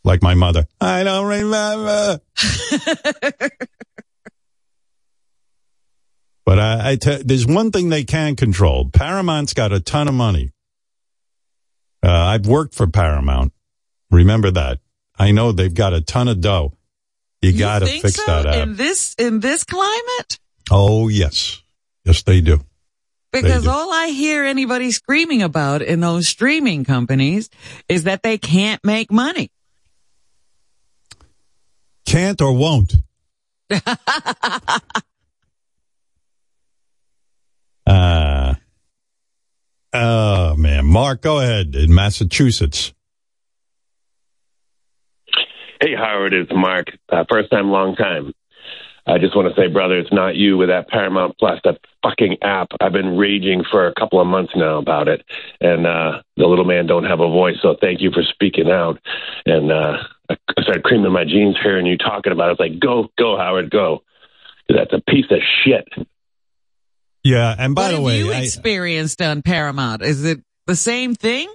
like 0.03 0.21
my 0.21 0.35
mother. 0.35 0.67
I 0.81 1.05
don't 1.05 1.27
remember. 1.27 2.21
but 6.45 6.59
I, 6.59 6.91
I 6.93 6.97
there's 7.25 7.47
one 7.47 7.71
thing 7.71 7.89
they 7.89 8.05
can 8.05 8.37
control. 8.37 8.91
Paramount's 8.91 9.55
got 9.55 9.73
a 9.73 9.81
ton 9.81 10.09
of 10.09 10.15
money. 10.15 10.53
Uh, 12.03 12.11
I've 12.11 12.47
worked 12.47 12.75
for 12.75 12.87
Paramount. 12.87 13.53
Remember 14.11 14.51
that. 14.51 14.81
I 15.19 15.33
know 15.33 15.53
they've 15.53 15.73
got 15.73 15.95
a 15.95 16.01
ton 16.01 16.29
of 16.29 16.41
dough. 16.41 16.75
You, 17.41 17.51
You 17.51 17.59
got 17.59 17.79
to 17.81 17.87
fix 17.87 18.17
so? 18.17 18.27
that 18.27 18.47
app. 18.47 18.55
in 18.57 18.77
this 18.77 19.15
in 19.19 19.41
this 19.41 19.65
climate? 19.65 20.39
oh 20.71 21.09
yes, 21.09 21.63
yes 22.05 22.23
they 22.23 22.41
do. 22.41 22.61
Because 23.33 23.65
do. 23.65 23.71
all 23.71 23.93
I 23.93 24.09
hear 24.09 24.45
anybody 24.45 24.93
screaming 24.93 25.43
about 25.43 25.83
in 25.83 26.01
those 26.01 26.29
streaming 26.29 26.85
companies 26.85 27.51
is 27.89 28.05
that 28.05 28.23
they 28.23 28.39
can't 28.39 28.83
make 28.85 29.11
money. 29.11 29.51
Can't 32.07 32.41
or 32.41 32.53
won't. 32.53 32.95
uh, 37.87 38.55
oh 39.93 40.57
man, 40.57 40.87
Mark, 40.87 41.23
go 41.23 41.41
ahead 41.41 41.75
in 41.75 41.95
Massachusetts. 41.95 42.93
Hey, 45.81 45.95
Howard, 45.95 46.33
it's 46.33 46.53
Mark. 46.55 46.87
Uh, 47.11 47.25
first 47.29 47.51
time, 47.51 47.71
long 47.71 47.95
time. 47.97 48.33
I 49.07 49.19
just 49.19 49.37
want 49.37 49.55
to 49.55 49.61
say, 49.61 49.67
brother, 49.67 49.99
it's 49.99 50.13
not 50.13 50.35
you 50.35 50.57
with 50.57 50.71
that 50.71 50.89
Paramount 50.89 51.37
Plus, 51.39 51.61
that 51.65 51.79
fucking 52.03 52.39
app. 52.43 52.69
I've 52.81 52.93
been 52.93 53.19
raging 53.19 53.63
for 53.71 53.87
a 53.87 53.95
couple 53.95 54.19
of 54.19 54.27
months 54.27 54.53
now 54.57 54.79
about 54.79 55.09
it. 55.09 55.23
And 55.61 55.87
uh, 55.87 56.23
the 56.39 56.47
little 56.47 56.65
man 56.65 56.87
don't 56.87 57.05
have 57.05 57.21
a 57.21 57.29
voice, 57.29 57.57
so 57.61 57.77
thank 57.79 58.01
you 58.01 58.11
for 58.13 58.23
speaking 58.23 58.71
out. 58.71 58.99
And 59.45 59.71
uh, 59.71 59.99
I 60.31 60.37
started 60.63 60.85
creaming 60.85 61.13
my 61.13 61.25
jeans 61.25 61.57
hearing 61.63 61.85
you 61.85 61.99
talking 61.99 62.33
about 62.33 62.49
it. 62.49 62.53
It's 62.53 62.61
like, 62.61 62.81
go, 62.81 63.09
go, 63.19 63.37
Howard, 63.37 63.71
go. 63.71 64.03
That's 64.71 64.95
a 64.95 65.03
piece 65.11 65.27
of 65.31 65.41
shit. 65.65 65.87
Yeah, 67.25 67.55
and 67.59 67.75
by 67.75 67.83
what 67.83 67.89
the 67.89 67.95
have 67.97 68.05
way, 68.05 68.19
you 68.19 68.33
I, 68.33 68.41
experienced 68.41 69.21
on 69.23 69.43
Paramount? 69.43 70.03
Is 70.03 70.25
it 70.25 70.41
the 70.67 70.77
same 70.77 71.15
thing? 71.15 71.49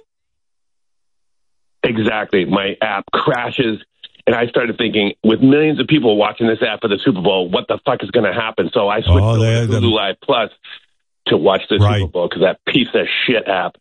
Exactly. 1.82 2.44
My 2.44 2.76
app 2.82 3.04
crashes. 3.12 3.78
And 4.26 4.36
I 4.36 4.46
started 4.48 4.76
thinking, 4.76 5.14
with 5.24 5.40
millions 5.40 5.80
of 5.80 5.86
people 5.86 6.16
watching 6.16 6.46
this 6.46 6.58
app 6.62 6.82
for 6.82 6.88
the 6.88 6.98
Super 7.02 7.22
Bowl, 7.22 7.48
what 7.50 7.66
the 7.68 7.78
fuck 7.84 8.02
is 8.02 8.10
going 8.10 8.26
to 8.26 8.38
happen? 8.38 8.70
So 8.72 8.88
I 8.88 9.00
switched 9.00 9.10
Oh, 9.18 9.36
to 9.36 9.42
Hulu 9.42 9.92
Live 9.92 10.16
Plus 10.22 10.50
to 11.28 11.36
watch 11.36 11.62
the 11.70 11.78
Right. 11.78 12.00
Super 12.00 12.10
Bowl 12.12 12.28
because 12.28 12.42
that 12.42 12.60
piece 12.70 12.88
of 12.94 13.06
shit 13.26 13.48
app. 13.48 13.76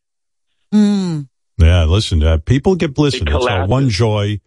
Hmm. 0.72 1.22
yeah, 1.58 1.84
listen, 1.86 2.24
uh, 2.24 2.38
people 2.38 2.76
get 2.76 2.98
listen. 2.98 3.28
It 3.28 3.34
It's 3.34 3.70
one 3.70 3.90
joy. 3.90 4.40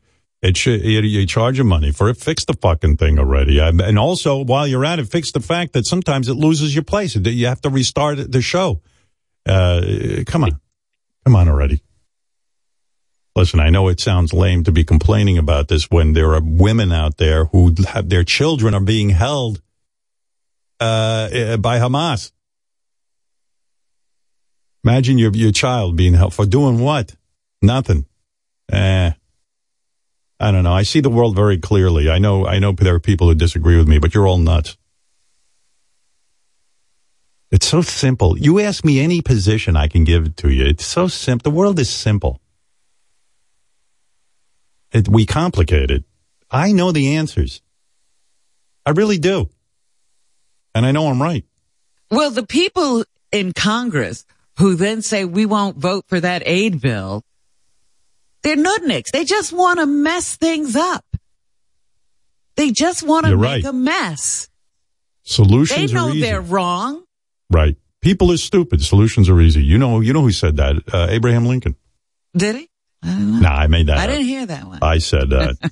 It 0.42 0.56
should 0.56 0.84
you, 0.84 1.24
charge 1.24 1.56
your 1.56 1.64
money 1.64 1.92
for 1.92 2.08
it. 2.08 2.16
Fix 2.16 2.44
the 2.44 2.54
fucking 2.54 2.96
thing 2.96 3.20
already. 3.20 3.60
And 3.60 3.96
also, 3.96 4.42
while 4.42 4.66
you're 4.66 4.84
at 4.84 4.98
it, 4.98 5.06
fix 5.06 5.30
the 5.30 5.40
fact 5.40 5.72
that 5.74 5.86
sometimes 5.86 6.28
it 6.28 6.34
loses 6.34 6.74
your 6.74 6.82
place. 6.82 7.14
You 7.14 7.46
have 7.46 7.60
to 7.60 7.70
restart 7.70 8.32
the 8.32 8.42
show. 8.42 8.80
Uh, 9.46 9.80
come 10.26 10.42
on, 10.42 10.60
come 11.24 11.36
on 11.36 11.48
already. 11.48 11.80
Listen, 13.36 13.60
I 13.60 13.70
know 13.70 13.88
it 13.88 14.00
sounds 14.00 14.32
lame 14.32 14.64
to 14.64 14.72
be 14.72 14.84
complaining 14.84 15.38
about 15.38 15.68
this 15.68 15.90
when 15.90 16.12
there 16.12 16.34
are 16.34 16.42
women 16.42 16.92
out 16.92 17.16
there 17.16 17.46
who 17.46 17.74
have 17.88 18.08
their 18.08 18.24
children 18.24 18.74
are 18.74 18.80
being 18.80 19.10
held 19.10 19.62
uh, 20.80 21.56
by 21.56 21.78
Hamas. 21.78 22.32
Imagine 24.84 25.18
your 25.18 25.30
your 25.32 25.52
child 25.52 25.96
being 25.96 26.14
held 26.14 26.34
for 26.34 26.44
doing 26.44 26.80
what? 26.80 27.14
Nothing. 27.62 28.06
Eh. 28.70 29.12
I 30.42 30.50
don't 30.50 30.64
know. 30.64 30.72
I 30.72 30.82
see 30.82 31.00
the 31.00 31.08
world 31.08 31.36
very 31.36 31.56
clearly. 31.56 32.10
I 32.10 32.18
know 32.18 32.46
I 32.46 32.58
know 32.58 32.72
there 32.72 32.96
are 32.96 33.00
people 33.00 33.28
who 33.28 33.34
disagree 33.34 33.76
with 33.76 33.86
me, 33.86 33.98
but 33.98 34.12
you're 34.12 34.26
all 34.26 34.38
nuts. 34.38 34.76
It's 37.52 37.66
so 37.66 37.82
simple. 37.82 38.36
You 38.36 38.60
ask 38.60 38.84
me 38.84 39.00
any 39.00 39.20
position, 39.20 39.76
I 39.76 39.86
can 39.86 40.04
give 40.04 40.26
it 40.26 40.36
to 40.38 40.50
you. 40.50 40.64
It's 40.64 40.86
so 40.86 41.06
simple. 41.06 41.50
The 41.50 41.56
world 41.56 41.78
is 41.78 41.90
simple. 41.90 42.40
It, 44.90 45.08
we 45.08 45.26
complicate 45.26 45.90
it. 45.90 46.04
I 46.50 46.72
know 46.72 46.92
the 46.92 47.16
answers. 47.16 47.62
I 48.84 48.90
really 48.90 49.18
do. 49.18 49.48
And 50.74 50.84
I 50.86 50.92
know 50.92 51.08
I'm 51.08 51.22
right. 51.22 51.44
Well, 52.10 52.30
the 52.30 52.46
people 52.46 53.04
in 53.30 53.52
Congress 53.52 54.24
who 54.58 54.74
then 54.74 55.02
say 55.02 55.24
we 55.24 55.46
won't 55.46 55.76
vote 55.76 56.04
for 56.08 56.20
that 56.20 56.42
aid 56.46 56.80
bill, 56.80 57.22
they're 58.42 58.56
nudniks. 58.56 59.10
They 59.10 59.24
just 59.24 59.52
want 59.52 59.78
to 59.78 59.86
mess 59.86 60.36
things 60.36 60.76
up. 60.76 61.04
They 62.56 62.70
just 62.70 63.02
want 63.02 63.26
to 63.26 63.36
make 63.36 63.44
right. 63.44 63.64
a 63.64 63.72
mess. 63.72 64.48
Solutions 65.22 65.92
They 65.92 65.94
know 65.94 66.12
they're 66.12 66.40
wrong. 66.40 67.04
Right. 67.50 67.76
People 68.00 68.32
are 68.32 68.36
stupid. 68.36 68.82
Solutions 68.82 69.28
are 69.28 69.40
easy. 69.40 69.62
You 69.62 69.78
know, 69.78 70.00
you 70.00 70.12
know 70.12 70.22
who 70.22 70.32
said 70.32 70.56
that? 70.56 70.76
Uh, 70.92 71.06
Abraham 71.08 71.46
Lincoln. 71.46 71.76
Did 72.36 72.56
he? 72.56 72.68
I 73.02 73.06
don't 73.08 73.32
know. 73.32 73.40
Nah, 73.40 73.54
I 73.54 73.66
made 73.68 73.86
that. 73.86 73.98
I 73.98 74.04
up. 74.04 74.10
didn't 74.10 74.26
hear 74.26 74.46
that 74.46 74.64
one. 74.64 74.78
I 74.82 74.98
said 74.98 75.30
that. 75.30 75.70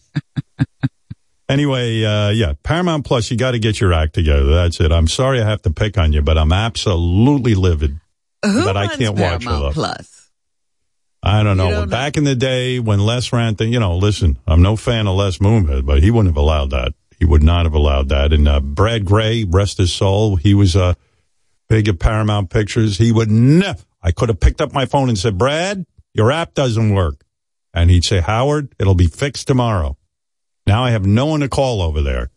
anyway, 1.49 2.05
uh, 2.05 2.31
yeah, 2.31 2.55
Paramount 2.63 3.05
Plus, 3.05 3.31
you 3.31 3.37
got 3.37 3.53
to 3.53 3.59
get 3.59 3.81
your 3.81 3.93
act 3.93 4.15
together. 4.15 4.51
That's 4.55 4.81
it. 4.81 4.93
I'm 4.93 5.09
sorry 5.09 5.41
I 5.41 5.49
have 5.49 5.63
to 5.63 5.71
pick 5.71 5.99
on 5.99 6.13
you, 6.13 6.23
but 6.23 6.39
I'm 6.39 6.53
absolutely 6.53 7.55
livid. 7.55 7.99
Who 8.45 8.65
but 8.65 8.77
I 8.77 8.87
can't 8.87 9.19
watch 9.19 9.43
it, 9.43 9.47
Paramount 9.47 9.63
though. 9.63 9.73
Plus? 9.73 10.20
I 11.23 11.43
don't 11.43 11.57
know. 11.57 11.71
Don't 11.71 11.89
know? 11.89 11.91
Back 11.91 12.17
in 12.17 12.25
the 12.25 12.35
day 12.35 12.79
when 12.79 13.01
Les 13.01 13.33
ran 13.33 13.55
thing, 13.55 13.73
you 13.73 13.81
know, 13.81 13.97
listen, 13.97 14.39
I'm 14.47 14.63
no 14.63 14.77
fan 14.77 15.07
of 15.07 15.17
Les 15.17 15.39
Moonves, 15.39 15.85
but 15.85 16.03
he 16.03 16.11
wouldn't 16.11 16.35
have 16.35 16.43
allowed 16.43 16.71
that. 16.71 16.95
He 17.19 17.27
would 17.27 17.43
not 17.43 17.67
have 17.67 17.75
allowed 17.75 18.09
that. 18.09 18.33
And 18.33 18.49
uh, 18.49 18.61
Brad 18.61 19.05
Grey, 19.05 19.45
rest 19.45 19.77
his 19.77 19.93
soul, 19.93 20.37
he 20.37 20.55
was 20.55 20.75
uh, 20.75 20.95
big 21.69 21.89
at 21.89 21.99
Paramount 21.99 22.49
Pictures. 22.49 22.97
He 22.97 23.13
would 23.13 23.31
never. 23.31 23.83
I 24.03 24.13
could 24.13 24.31
have 24.31 24.41
picked 24.41 24.63
up 24.63 24.73
my 24.73 24.87
phone 24.87 25.11
and 25.11 25.19
said, 25.19 25.37
Brad, 25.37 25.85
your 26.15 26.33
app 26.33 26.55
doesn't 26.55 26.95
work. 26.95 27.23
And 27.75 27.91
he'd 27.91 28.05
say, 28.05 28.21
Howard, 28.21 28.75
it'll 28.79 28.95
be 28.95 29.07
fixed 29.07 29.47
tomorrow. 29.47 29.99
Now 30.67 30.85
I 30.85 30.91
have 30.91 31.05
no 31.05 31.27
one 31.27 31.41
to 31.41 31.49
call 31.49 31.83
over 31.83 32.01
there. 32.01 32.31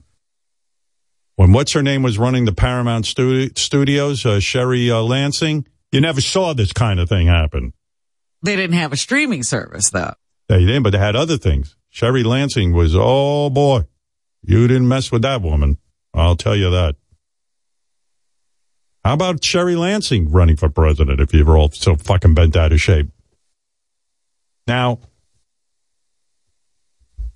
When 1.36 1.54
what's 1.54 1.72
her 1.72 1.82
name 1.82 2.04
was 2.04 2.20
running 2.20 2.46
the 2.46 2.54
Paramount 2.54 3.06
studi- 3.06 3.58
Studios, 3.58 4.26
uh, 4.26 4.40
Sherry 4.40 4.92
uh, 4.92 5.02
Lansing, 5.02 5.66
you 5.92 6.02
never 6.02 6.22
saw 6.22 6.54
this 6.54 6.74
kind 6.74 7.00
of 7.00 7.10
thing 7.10 7.28
happen. 7.28 7.74
They 8.44 8.56
didn't 8.56 8.76
have 8.76 8.92
a 8.92 8.98
streaming 8.98 9.44
service 9.44 9.90
though. 9.90 10.14
They 10.50 10.60
didn't, 10.60 10.84
but 10.84 10.92
they 10.92 11.00
had 11.00 11.16
other 11.16 11.38
things. 11.38 11.76
Sherry 11.90 12.24
Lansing 12.24 12.74
was, 12.74 12.94
oh 12.96 13.50
boy, 13.50 13.86
you 14.42 14.68
didn't 14.68 14.88
mess 14.88 15.12
with 15.12 15.22
that 15.22 15.42
woman. 15.42 15.78
I'll 16.14 16.36
tell 16.36 16.56
you 16.56 16.70
that. 16.70 16.96
How 19.06 19.14
about 19.14 19.44
Sherry 19.44 19.76
Lansing 19.76 20.32
running 20.32 20.58
for 20.58 20.70
president 20.70 21.20
if 21.20 21.34
you 21.34 21.46
were 21.46 21.58
all 21.58 21.72
so 21.72 21.96
fucking 21.96 22.34
bent 22.34 22.56
out 22.56 22.72
of 22.72 22.82
shape? 22.82 23.10
Now, 24.68 25.00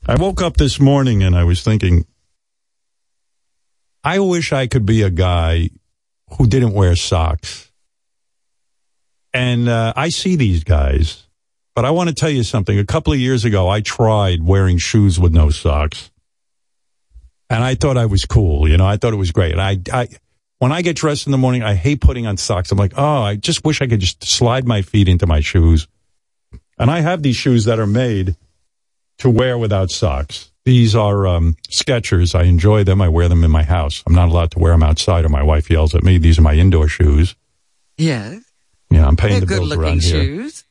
I 0.06 0.16
woke 0.16 0.42
up 0.42 0.58
this 0.58 0.80
morning 0.80 1.24
and 1.24 1.36
I 1.36 1.44
was 1.44 1.62
thinking, 1.62 2.06
I 4.04 4.20
wish 4.20 4.54
I 4.54 4.68
could 4.68 4.86
be 4.86 5.02
a 5.02 5.10
guy 5.10 5.70
who 6.38 6.48
didn't 6.48 6.74
wear 6.74 6.96
socks. 6.96 7.67
And 9.38 9.70
uh, 9.70 9.94
I 9.96 10.10
see 10.10 10.36
these 10.36 10.64
guys, 10.64 11.28
but 11.76 11.86
I 11.86 11.92
want 11.92 12.10
to 12.10 12.16
tell 12.16 12.30
you 12.30 12.42
something. 12.42 12.80
A 12.80 12.86
couple 12.86 13.14
of 13.14 13.20
years 13.20 13.46
ago, 13.46 13.70
I 13.70 13.82
tried 13.82 14.42
wearing 14.44 14.80
shoes 14.80 15.20
with 15.20 15.32
no 15.32 15.52
socks. 15.52 16.10
And 17.48 17.64
I 17.64 17.76
thought 17.76 17.98
I 17.98 18.08
was 18.08 18.26
cool. 18.26 18.68
You 18.68 18.78
know, 18.78 18.88
I 18.88 18.98
thought 18.98 19.14
it 19.14 19.18
was 19.18 19.32
great. 19.32 19.52
And 19.52 19.62
I, 19.62 19.78
I, 19.94 20.08
when 20.58 20.72
I 20.72 20.82
get 20.82 20.96
dressed 20.96 21.28
in 21.28 21.32
the 21.32 21.38
morning, 21.38 21.62
I 21.62 21.76
hate 21.76 22.02
putting 22.02 22.26
on 22.26 22.38
socks. 22.38 22.72
I'm 22.72 22.80
like, 22.80 22.94
oh, 22.98 23.22
I 23.22 23.36
just 23.36 23.64
wish 23.64 23.80
I 23.80 23.86
could 23.86 24.00
just 24.00 24.24
slide 24.24 24.66
my 24.66 24.82
feet 24.82 25.08
into 25.08 25.28
my 25.28 25.40
shoes. 25.40 25.88
And 26.80 26.90
I 26.90 27.02
have 27.02 27.22
these 27.22 27.36
shoes 27.36 27.66
that 27.66 27.78
are 27.78 27.86
made 27.86 28.36
to 29.20 29.30
wear 29.30 29.56
without 29.56 29.92
socks. 29.92 30.52
These 30.66 30.96
are 30.96 31.28
um, 31.28 31.58
Skechers. 31.70 32.34
I 32.34 32.46
enjoy 32.46 32.86
them. 32.86 33.04
I 33.04 33.10
wear 33.10 33.30
them 33.30 33.44
in 33.44 33.52
my 33.52 33.64
house. 33.64 34.02
I'm 34.08 34.16
not 34.16 34.30
allowed 34.30 34.50
to 34.52 34.60
wear 34.60 34.72
them 34.72 34.82
outside, 34.82 35.26
or 35.26 35.30
my 35.30 35.44
wife 35.44 35.70
yells 35.70 35.94
at 35.94 36.04
me. 36.04 36.18
These 36.18 36.40
are 36.40 36.42
my 36.42 36.56
indoor 36.56 36.88
shoes. 36.88 37.36
Yes. 38.00 38.47
Yeah, 38.90 39.06
I'm 39.08 39.16
paying 39.16 39.34
They're 39.34 39.42
the 39.42 39.46
bills 39.48 39.74
around 39.74 40.02
here. 40.04 40.24
shoes. 40.24 40.64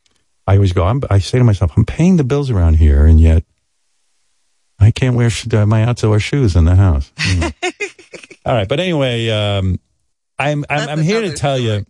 I 0.46 0.54
always 0.54 0.72
go. 0.72 0.84
I'm, 0.84 1.02
I 1.10 1.18
say 1.18 1.38
to 1.38 1.44
myself, 1.44 1.72
I'm 1.76 1.84
paying 1.84 2.16
the 2.16 2.24
bills 2.24 2.50
around 2.50 2.74
here, 2.74 3.04
and 3.06 3.20
yet 3.20 3.44
I 4.78 4.90
can't 4.90 5.16
wear 5.16 5.28
sh- 5.30 5.52
uh, 5.52 5.66
my 5.66 5.82
outdoor 5.82 6.20
shoes 6.20 6.54
in 6.56 6.64
the 6.64 6.76
house. 6.76 7.10
Hmm. 7.18 7.48
All 8.46 8.54
right, 8.54 8.68
but 8.68 8.78
anyway, 8.78 9.28
um, 9.30 9.80
I'm 10.38 10.64
I'm, 10.70 10.88
I'm 10.88 11.02
here 11.02 11.20
to 11.22 11.32
tell 11.32 11.58
you. 11.58 11.84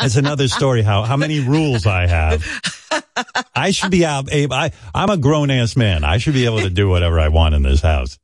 It's 0.00 0.16
another 0.16 0.46
story 0.48 0.82
how 0.82 1.02
how 1.04 1.16
many 1.16 1.40
rules 1.40 1.86
I 1.86 2.06
have. 2.06 2.44
I 3.54 3.70
should 3.70 3.90
be 3.90 4.04
out. 4.04 4.30
Able, 4.30 4.54
I 4.54 4.70
I'm 4.94 5.08
a 5.10 5.16
grown 5.16 5.50
ass 5.50 5.74
man. 5.74 6.04
I 6.04 6.18
should 6.18 6.34
be 6.34 6.44
able 6.44 6.60
to 6.60 6.70
do 6.70 6.88
whatever 6.88 7.18
I 7.18 7.28
want 7.28 7.54
in 7.54 7.62
this 7.62 7.80
house. 7.80 8.18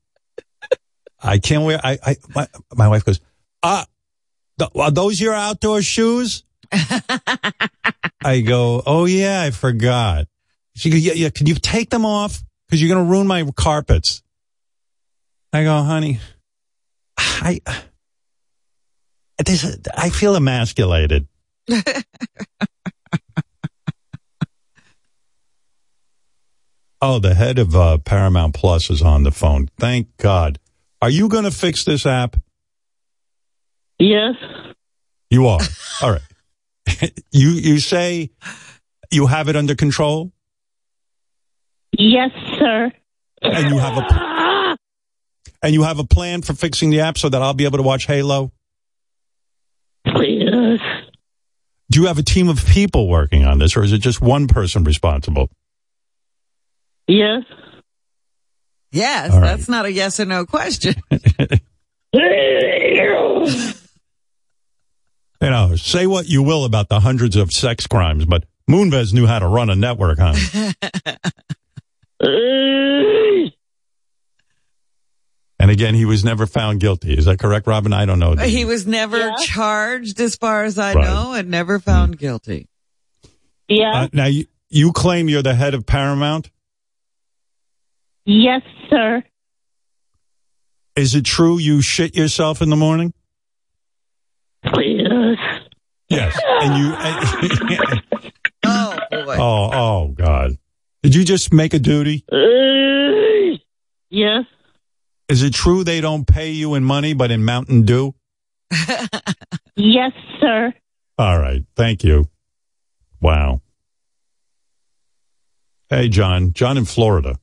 I 1.22 1.38
can't 1.38 1.64
wear. 1.64 1.80
I 1.82 1.98
I 2.04 2.16
my, 2.34 2.48
my 2.74 2.88
wife 2.88 3.04
goes. 3.04 3.20
Ah, 3.62 3.86
th- 4.58 4.70
are 4.74 4.90
those 4.90 5.20
your 5.20 5.34
outdoor 5.34 5.80
shoes? 5.82 6.44
I 8.22 8.40
go, 8.40 8.82
oh 8.86 9.06
yeah, 9.06 9.42
I 9.42 9.50
forgot. 9.50 10.26
She 10.76 10.90
goes, 10.90 11.04
yeah, 11.04 11.14
yeah. 11.14 11.30
Can 11.30 11.46
you 11.46 11.54
take 11.54 11.90
them 11.90 12.04
off? 12.04 12.42
because 12.70 12.80
you're 12.80 12.94
going 12.94 13.04
to 13.04 13.10
ruin 13.10 13.26
my 13.26 13.44
carpets. 13.56 14.22
I 15.52 15.64
go, 15.64 15.82
honey, 15.82 16.20
I, 17.18 17.60
this, 19.44 19.76
I 19.96 20.10
feel 20.10 20.36
emasculated. 20.36 21.26
oh, 27.02 27.18
the 27.18 27.34
head 27.34 27.58
of 27.58 27.74
uh, 27.74 27.98
Paramount 27.98 28.54
Plus 28.54 28.88
is 28.88 29.02
on 29.02 29.24
the 29.24 29.32
phone. 29.32 29.68
Thank 29.76 30.16
God. 30.16 30.60
Are 31.02 31.10
you 31.10 31.28
going 31.28 31.42
to 31.44 31.50
fix 31.50 31.84
this 31.84 32.06
app? 32.06 32.36
Yes. 33.98 34.36
You 35.28 35.48
are. 35.48 35.58
All 36.02 36.12
right. 36.12 36.22
you 37.32 37.50
you 37.50 37.78
say 37.80 38.30
you 39.10 39.26
have 39.26 39.48
it 39.48 39.56
under 39.56 39.74
control, 39.74 40.32
Yes, 41.98 42.30
sir. 42.58 42.90
and 43.42 43.68
you 43.70 43.78
have 43.78 43.96
a 43.98 44.76
and 45.62 45.74
you 45.74 45.82
have 45.82 45.98
a 45.98 46.04
plan 46.04 46.42
for 46.42 46.54
fixing 46.54 46.90
the 46.90 47.00
app 47.00 47.18
so 47.18 47.28
that 47.28 47.42
I'll 47.42 47.54
be 47.54 47.64
able 47.64 47.78
to 47.78 47.82
watch 47.82 48.06
Halo. 48.06 48.52
Please. 50.06 50.80
Do 51.90 52.00
you 52.00 52.06
have 52.06 52.18
a 52.18 52.22
team 52.22 52.48
of 52.48 52.64
people 52.66 53.08
working 53.08 53.44
on 53.44 53.58
this, 53.58 53.76
or 53.76 53.82
is 53.82 53.92
it 53.92 53.98
just 53.98 54.20
one 54.20 54.46
person 54.48 54.84
responsible? 54.84 55.50
Yes. 57.08 57.42
Yes, 58.92 59.32
All 59.32 59.40
right. 59.40 59.48
that's 59.48 59.68
not 59.68 59.84
a 59.86 59.92
yes 59.92 60.18
or 60.20 60.24
no 60.24 60.46
question. 60.46 60.94
You 65.42 65.48
know, 65.50 65.74
say 65.76 66.06
what 66.06 66.28
you 66.28 66.42
will 66.42 66.64
about 66.64 66.88
the 66.88 67.00
hundreds 67.00 67.34
of 67.36 67.50
sex 67.52 67.86
crimes, 67.86 68.26
but 68.26 68.44
Moonves 68.68 69.12
knew 69.14 69.26
how 69.26 69.38
to 69.38 69.46
run 69.48 69.70
a 69.70 69.74
network, 69.76 70.18
huh? 70.20 70.34
and 75.58 75.70
again, 75.70 75.94
he 75.94 76.04
was 76.04 76.24
never 76.24 76.46
found 76.46 76.80
guilty. 76.80 77.14
Is 77.16 77.24
that 77.26 77.38
correct, 77.38 77.66
Robin? 77.66 77.92
I 77.92 78.04
don't 78.06 78.18
know. 78.18 78.34
he 78.36 78.64
was 78.64 78.86
never 78.86 79.18
Yeah. 79.18 79.34
charged, 79.44 80.20
as 80.20 80.36
far 80.36 80.64
as 80.64 80.78
I 80.78 80.94
Right. 80.94 81.04
know, 81.04 81.32
and 81.34 81.50
never 81.50 81.78
found 81.78 82.18
guilty. 82.18 82.66
yeah. 83.68 84.02
Uh, 84.02 84.08
now, 84.12 84.26
you, 84.26 84.46
you 84.68 84.92
claim 84.92 85.28
you're 85.28 85.42
the 85.42 85.54
head 85.54 85.74
of 85.74 85.86
Paramount. 85.86 86.50
yes, 88.24 88.62
sir. 88.88 89.22
Is 90.96 91.14
it 91.14 91.24
true 91.24 91.56
you 91.58 91.80
shit 91.82 92.14
yourself 92.16 92.60
in 92.62 92.68
the 92.68 92.76
morning? 92.76 93.14
Please. 94.66 94.99
Yes. 96.08 96.38
And 96.44 96.76
you. 96.78 98.30
Oh 98.62 98.98
boy. 99.10 99.36
oh, 99.38 99.70
oh, 99.72 100.08
God. 100.08 100.58
Did 101.02 101.14
you 101.14 101.24
just 101.24 101.50
make 101.50 101.72
a 101.72 101.78
duty? 101.78 102.24
Uh, 102.30 103.56
yes. 104.10 104.44
Is 105.30 105.42
it 105.42 105.54
true 105.54 105.82
they 105.82 106.02
don't 106.02 106.26
pay 106.26 106.50
you 106.50 106.74
in 106.74 106.84
money, 106.84 107.14
but 107.14 107.30
in 107.30 107.42
Mountain 107.42 107.82
Dew? 107.86 108.14
Yes, 109.76 110.12
sir. 110.40 110.74
All 111.16 111.38
right. 111.38 111.64
Thank 111.74 112.04
you. 112.04 112.28
Wow. 113.20 113.62
Hey, 115.88 116.08
John. 116.08 116.52
John 116.52 116.76
in 116.76 116.84
Florida. 116.84 117.38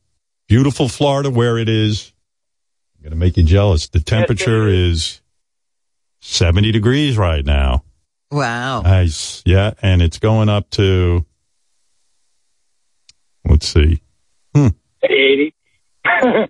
Beautiful 0.48 0.88
Florida 0.88 1.32
where 1.32 1.58
it 1.58 1.68
is. 1.68 2.14
I'm 2.96 3.04
going 3.04 3.12
to 3.12 3.18
make 3.18 3.38
you 3.38 3.44
jealous. 3.44 3.90
The 3.90 4.00
temperature 4.00 4.68
is 4.68 5.22
70 6.20 6.72
degrees 6.72 7.18
right 7.18 7.46
now. 7.46 7.84
Wow. 8.32 8.82
Nice. 8.82 9.42
Yeah. 9.46 9.74
And 9.82 10.02
it's 10.02 10.20
going 10.20 10.50
up 10.50 10.70
to, 10.72 11.26
let's 13.46 13.68
see. 13.68 14.02
80. 15.04 15.54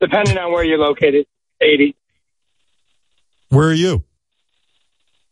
Depending 0.00 0.38
on 0.38 0.50
where 0.52 0.64
you're 0.64 0.78
located, 0.78 1.26
80. 1.60 1.94
Where 3.50 3.68
are 3.68 3.72
you? 3.74 4.02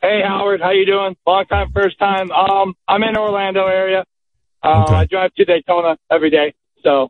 Hey, 0.01 0.23
Howard, 0.25 0.61
how 0.61 0.71
you 0.71 0.87
doing? 0.87 1.17
Long 1.27 1.47
time, 1.47 1.73
first 1.73 1.99
time. 1.99 2.31
Um, 2.31 2.75
I'm 2.87 3.03
in 3.03 3.17
Orlando 3.17 3.67
area. 3.67 4.05
Uh, 4.63 4.85
Okay. 4.85 4.95
I 4.95 5.05
drive 5.07 5.35
to 5.35 5.45
Daytona 5.45 5.97
every 6.11 6.31
day. 6.31 6.55
So 6.85 7.09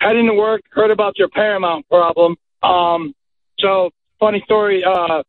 heading 0.00 0.26
to 0.26 0.34
work, 0.34 0.62
heard 0.70 0.90
about 0.90 1.16
your 1.16 1.28
Paramount 1.28 1.88
problem. 1.88 2.36
Um, 2.62 3.14
so 3.58 3.90
funny 4.20 4.42
story, 4.44 4.84
uh, 4.84 5.22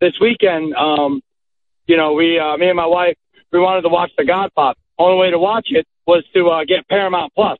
this 0.00 0.14
weekend, 0.20 0.74
um, 0.74 1.22
you 1.86 1.96
know, 1.96 2.12
we, 2.14 2.38
uh, 2.38 2.56
me 2.56 2.68
and 2.68 2.76
my 2.76 2.86
wife, 2.86 3.16
we 3.52 3.58
wanted 3.58 3.82
to 3.82 3.88
watch 3.88 4.10
The 4.16 4.24
Godfather. 4.24 4.78
Only 4.98 5.18
way 5.18 5.30
to 5.30 5.38
watch 5.38 5.68
it 5.70 5.86
was 6.06 6.24
to, 6.34 6.48
uh, 6.48 6.64
get 6.64 6.88
Paramount 6.88 7.32
Plus. 7.34 7.58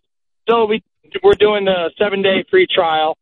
So 0.48 0.66
we, 0.66 0.82
we're 1.22 1.34
doing 1.34 1.64
the 1.64 1.90
seven 1.98 2.22
day 2.22 2.44
free 2.50 2.66
trial 2.72 3.16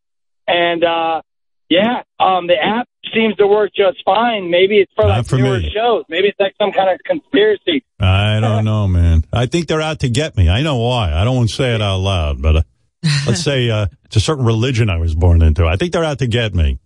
and, 0.47 0.85
uh, 0.85 1.23
yeah, 1.69 2.03
um, 2.19 2.47
the 2.47 2.55
app 2.55 2.89
seems 3.15 3.37
to 3.37 3.47
work 3.47 3.71
just 3.75 4.03
fine. 4.05 4.51
Maybe 4.51 4.79
it's 4.79 4.93
for 4.95 5.05
like 5.05 5.27
for 5.27 5.37
newer 5.37 5.59
me. 5.59 5.71
shows. 5.75 6.05
Maybe 6.09 6.29
it's 6.29 6.41
like 6.41 6.55
some 6.61 6.73
kind 6.73 6.91
of 6.91 6.99
conspiracy. 7.05 7.85
I 8.01 8.41
don't 8.41 8.65
know, 8.65 8.89
man. 8.89 9.25
I 9.33 9.47
think 9.47 9.69
they're 9.69 9.83
out 9.83 10.01
to 10.01 10.09
get 10.09 10.35
me. 10.37 10.49
I 10.49 10.63
know 10.63 10.77
why. 10.77 11.13
I 11.13 11.25
don't 11.25 11.37
want 11.37 11.51
to 11.51 11.55
say 11.55 11.75
it 11.75 11.83
out 11.83 11.99
loud, 11.99 12.41
but 12.41 12.57
uh, 12.57 12.63
let's 13.27 13.43
say 13.45 13.69
uh, 13.69 13.87
it's 14.05 14.17
a 14.17 14.21
certain 14.21 14.47
religion 14.47 14.89
I 14.89 14.97
was 14.97 15.15
born 15.15 15.43
into. 15.43 15.67
I 15.67 15.77
think 15.77 15.93
they're 15.93 16.05
out 16.05 16.21
to 16.21 16.27
get 16.27 16.55
me. 16.55 16.79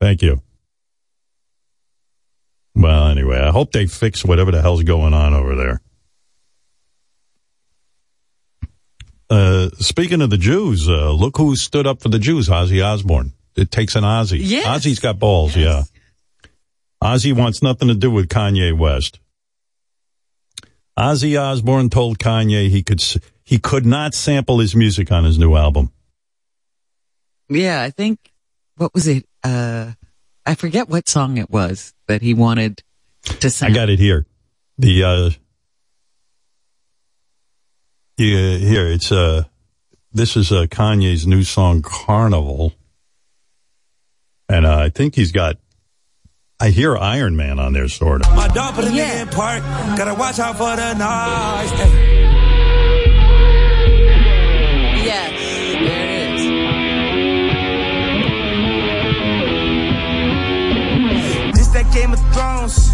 Thank 0.00 0.22
you. 0.22 0.42
Well, 2.78 3.08
anyway, 3.08 3.40
I 3.40 3.50
hope 3.50 3.72
they 3.72 3.86
fix 3.86 4.24
whatever 4.24 4.52
the 4.52 4.62
hell's 4.62 4.84
going 4.84 5.12
on 5.12 5.34
over 5.34 5.56
there. 5.56 5.80
Uh, 9.28 9.70
speaking 9.80 10.22
of 10.22 10.30
the 10.30 10.38
Jews, 10.38 10.88
uh, 10.88 11.10
look 11.10 11.36
who 11.36 11.56
stood 11.56 11.88
up 11.88 12.00
for 12.00 12.08
the 12.08 12.20
Jews, 12.20 12.48
Ozzy 12.48 12.82
Osbourne. 12.84 13.32
It 13.56 13.72
takes 13.72 13.96
an 13.96 14.04
Ozzy. 14.04 14.38
Yes. 14.40 14.64
Ozzy's 14.64 15.00
got 15.00 15.18
balls, 15.18 15.56
yeah. 15.56 15.82
Ozzy 17.02 17.32
wants 17.32 17.62
nothing 17.62 17.88
to 17.88 17.94
do 17.94 18.12
with 18.12 18.28
Kanye 18.28 18.76
West. 18.76 19.18
Ozzy 20.96 21.40
Osbourne 21.40 21.90
told 21.90 22.20
Kanye 22.20 22.68
he 22.68 22.84
could 22.84 23.02
he 23.44 23.58
could 23.58 23.86
not 23.86 24.14
sample 24.14 24.60
his 24.60 24.76
music 24.76 25.10
on 25.10 25.24
his 25.24 25.38
new 25.38 25.54
album. 25.56 25.92
Yeah, 27.48 27.82
I 27.82 27.90
think 27.90 28.32
what 28.76 28.94
was 28.94 29.06
it? 29.08 29.26
Uh 29.44 29.92
I 30.46 30.54
forget 30.54 30.88
what 30.88 31.08
song 31.08 31.38
it 31.38 31.50
was 31.50 31.94
that 32.08 32.20
he 32.22 32.34
wanted 32.34 32.82
to 33.40 33.48
say 33.50 33.66
I 33.68 33.70
got 33.70 33.88
it 33.88 33.98
here. 33.98 34.26
The 34.78 35.04
uh 35.04 35.30
yeah, 38.16 38.56
here 38.56 38.86
it's 38.88 39.12
uh 39.12 39.44
this 40.12 40.36
is 40.36 40.50
uh 40.50 40.66
Kanye's 40.66 41.26
new 41.26 41.42
song 41.44 41.82
Carnival. 41.82 42.74
And 44.50 44.64
uh, 44.64 44.78
I 44.78 44.88
think 44.88 45.14
he's 45.14 45.30
got 45.32 45.56
I 46.58 46.70
hear 46.70 46.96
Iron 46.96 47.36
Man 47.36 47.58
on 47.60 47.72
there 47.74 47.86
sort 47.88 48.26
of. 48.26 48.34
My 48.34 48.48
dog 48.48 48.74
put 48.74 48.86
a 48.86 48.92
Yeah. 48.92 49.10
nigga 49.10 49.22
in 49.22 49.28
park. 49.28 49.62
Gotta 49.98 50.14
watch 50.14 50.38
out 50.38 50.56
for 50.56 50.74
the 50.74 50.94
noise. 50.94 51.70
Yes, 51.78 52.37
Game 61.98 62.12
of 62.12 62.20
Thrones. 62.32 62.90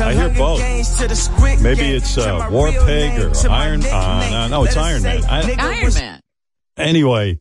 I 0.00 0.14
hear 0.14 0.30
both. 0.30 0.60
Games 0.60 0.98
to 0.98 1.08
the 1.08 1.16
script 1.16 1.60
Maybe 1.60 1.82
it's, 1.82 2.16
uh, 2.16 2.48
War 2.50 2.70
Pig 2.70 3.20
or 3.20 3.30
to 3.30 3.48
my 3.48 3.64
Iron- 3.66 3.84
uh, 3.84 4.28
no, 4.30 4.48
no, 4.48 4.64
it's 4.64 4.76
Iron 4.76 5.02
Man. 5.02 5.24
I- 5.24 5.56
Iron 5.58 5.94
Man. 5.94 6.20
Anyway, 6.78 7.38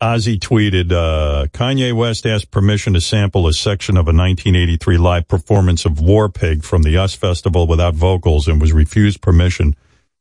Ozzy 0.00 0.38
tweeted, 0.38 0.92
uh, 0.92 1.46
Kanye 1.48 1.92
West 1.92 2.26
asked 2.26 2.52
permission 2.52 2.92
to 2.94 3.00
sample 3.00 3.48
a 3.48 3.52
section 3.52 3.96
of 3.96 4.06
a 4.06 4.12
1983 4.12 4.98
live 4.98 5.26
performance 5.26 5.84
of 5.84 6.00
War 6.00 6.28
Pig 6.28 6.62
from 6.62 6.82
the 6.82 6.90
US 6.98 7.14
Festival 7.14 7.66
without 7.66 7.94
vocals 7.94 8.46
and 8.46 8.60
was 8.60 8.72
refused 8.72 9.20
permission 9.20 9.74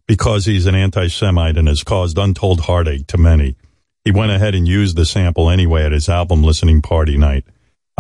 because 0.08 0.46
he's 0.46 0.66
an 0.66 0.76
anti-Semite 0.76 1.58
and 1.58 1.68
has 1.68 1.84
caused 1.84 2.18
untold 2.18 2.62
heartache 2.62 3.06
to 3.08 3.18
many. 3.18 3.56
He 4.04 4.12
went 4.12 4.32
ahead 4.32 4.56
and 4.56 4.68
used 4.68 4.96
the 4.98 5.06
sample 5.06 5.50
anyway 5.52 5.84
at 5.84 5.92
his 5.92 6.10
album 6.10 6.44
listening 6.44 6.82
party 6.82 7.16
night. 7.16 7.46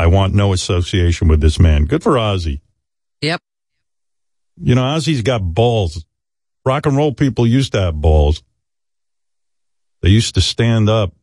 I 0.01 0.07
want 0.07 0.33
no 0.33 0.51
association 0.51 1.27
with 1.27 1.41
this 1.41 1.59
man. 1.59 1.85
Good 1.85 2.01
for 2.01 2.13
Ozzy. 2.13 2.61
Yep. 3.21 3.39
You 4.59 4.73
know, 4.73 4.81
Ozzy's 4.81 5.21
got 5.21 5.43
balls. 5.43 6.03
Rock 6.65 6.87
and 6.87 6.97
roll 6.97 7.13
people 7.13 7.45
used 7.45 7.73
to 7.73 7.81
have 7.81 8.01
balls. 8.01 8.41
They 10.01 10.09
used 10.09 10.33
to 10.33 10.41
stand 10.41 10.89
up. 10.89 11.13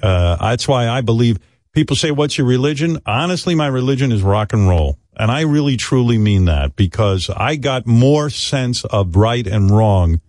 Uh, 0.00 0.36
that's 0.36 0.68
why 0.68 0.88
I 0.88 1.00
believe 1.00 1.40
people 1.72 1.96
say, 1.96 2.12
what's 2.12 2.38
your 2.38 2.46
religion? 2.46 3.00
Honestly, 3.06 3.56
my 3.56 3.66
religion 3.66 4.12
is 4.12 4.22
rock 4.22 4.52
and 4.52 4.68
roll. 4.68 5.00
And 5.16 5.28
I 5.28 5.40
really 5.40 5.76
truly 5.76 6.16
mean 6.16 6.44
that 6.44 6.76
because 6.76 7.28
I 7.28 7.56
got 7.56 7.88
more 7.88 8.30
sense 8.30 8.84
of 8.84 9.16
right 9.16 9.48
and 9.48 9.68
wrong 9.68 10.20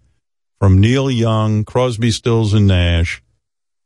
from 0.58 0.82
Neil 0.82 1.12
Young, 1.12 1.64
Crosby, 1.64 2.10
Stills 2.10 2.56
and 2.56 2.66
Nash, 2.66 3.22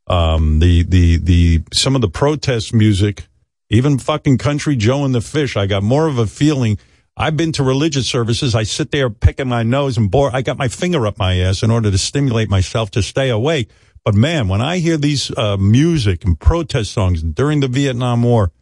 um, 0.06 0.60
the, 0.60 0.82
the, 0.84 1.18
the, 1.18 1.62
some 1.74 1.94
of 1.94 2.00
the 2.00 2.08
protest 2.08 2.72
music, 2.72 3.27
even 3.70 3.98
fucking 3.98 4.38
Country 4.38 4.76
Joe 4.76 5.04
and 5.04 5.14
the 5.14 5.20
Fish. 5.20 5.56
I 5.56 5.66
got 5.66 5.82
more 5.82 6.06
of 6.06 6.18
a 6.18 6.26
feeling. 6.26 6.78
I've 7.16 7.36
been 7.36 7.52
to 7.52 7.62
religious 7.62 8.08
services. 8.08 8.54
I 8.54 8.62
sit 8.62 8.90
there 8.90 9.10
picking 9.10 9.48
my 9.48 9.62
nose 9.62 9.96
and 9.96 10.10
bore. 10.10 10.30
I 10.32 10.42
got 10.42 10.56
my 10.56 10.68
finger 10.68 11.06
up 11.06 11.18
my 11.18 11.36
ass 11.38 11.62
in 11.62 11.70
order 11.70 11.90
to 11.90 11.98
stimulate 11.98 12.48
myself 12.48 12.90
to 12.92 13.02
stay 13.02 13.28
awake. 13.28 13.70
But 14.04 14.14
man, 14.14 14.48
when 14.48 14.60
I 14.60 14.78
hear 14.78 14.96
these 14.96 15.30
uh, 15.36 15.56
music 15.56 16.24
and 16.24 16.38
protest 16.38 16.92
songs 16.92 17.22
during 17.22 17.60
the 17.60 17.68
Vietnam 17.68 18.22
War, 18.22 18.52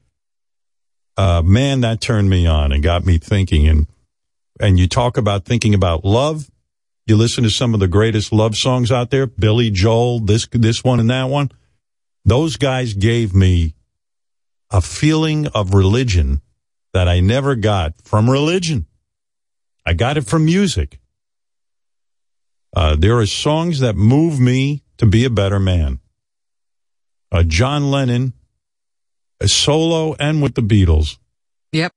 uh, 1.16 1.42
man, 1.42 1.82
that 1.82 2.00
turned 2.00 2.28
me 2.28 2.46
on 2.46 2.72
and 2.72 2.82
got 2.82 3.04
me 3.04 3.18
thinking. 3.18 3.68
And 3.68 3.86
and 4.58 4.78
you 4.78 4.88
talk 4.88 5.16
about 5.16 5.44
thinking 5.44 5.74
about 5.74 6.04
love. 6.04 6.50
You 7.06 7.16
listen 7.16 7.44
to 7.44 7.50
some 7.50 7.74
of 7.74 7.80
the 7.80 7.88
greatest 7.88 8.32
love 8.32 8.56
songs 8.56 8.90
out 8.90 9.10
there, 9.10 9.26
Billy 9.26 9.70
Joel, 9.70 10.20
this 10.20 10.48
this 10.50 10.82
one 10.82 10.98
and 10.98 11.10
that 11.10 11.24
one. 11.24 11.50
Those 12.24 12.56
guys 12.56 12.94
gave 12.94 13.32
me 13.32 13.75
a 14.70 14.80
feeling 14.80 15.46
of 15.48 15.74
religion 15.74 16.42
that 16.92 17.08
I 17.08 17.20
never 17.20 17.54
got 17.54 17.94
from 18.02 18.28
religion. 18.28 18.86
I 19.84 19.94
got 19.94 20.16
it 20.16 20.26
from 20.26 20.44
music. 20.44 20.98
Uh, 22.74 22.96
there 22.98 23.16
are 23.18 23.26
songs 23.26 23.80
that 23.80 23.96
move 23.96 24.40
me 24.40 24.82
to 24.98 25.06
be 25.06 25.24
a 25.24 25.30
better 25.30 25.60
man. 25.60 26.00
Uh, 27.30 27.42
John 27.42 27.90
Lennon, 27.90 28.32
a 29.40 29.48
solo 29.48 30.14
and 30.18 30.42
with 30.42 30.54
the 30.54 30.62
Beatles. 30.62 31.18
Yep. 31.72 31.92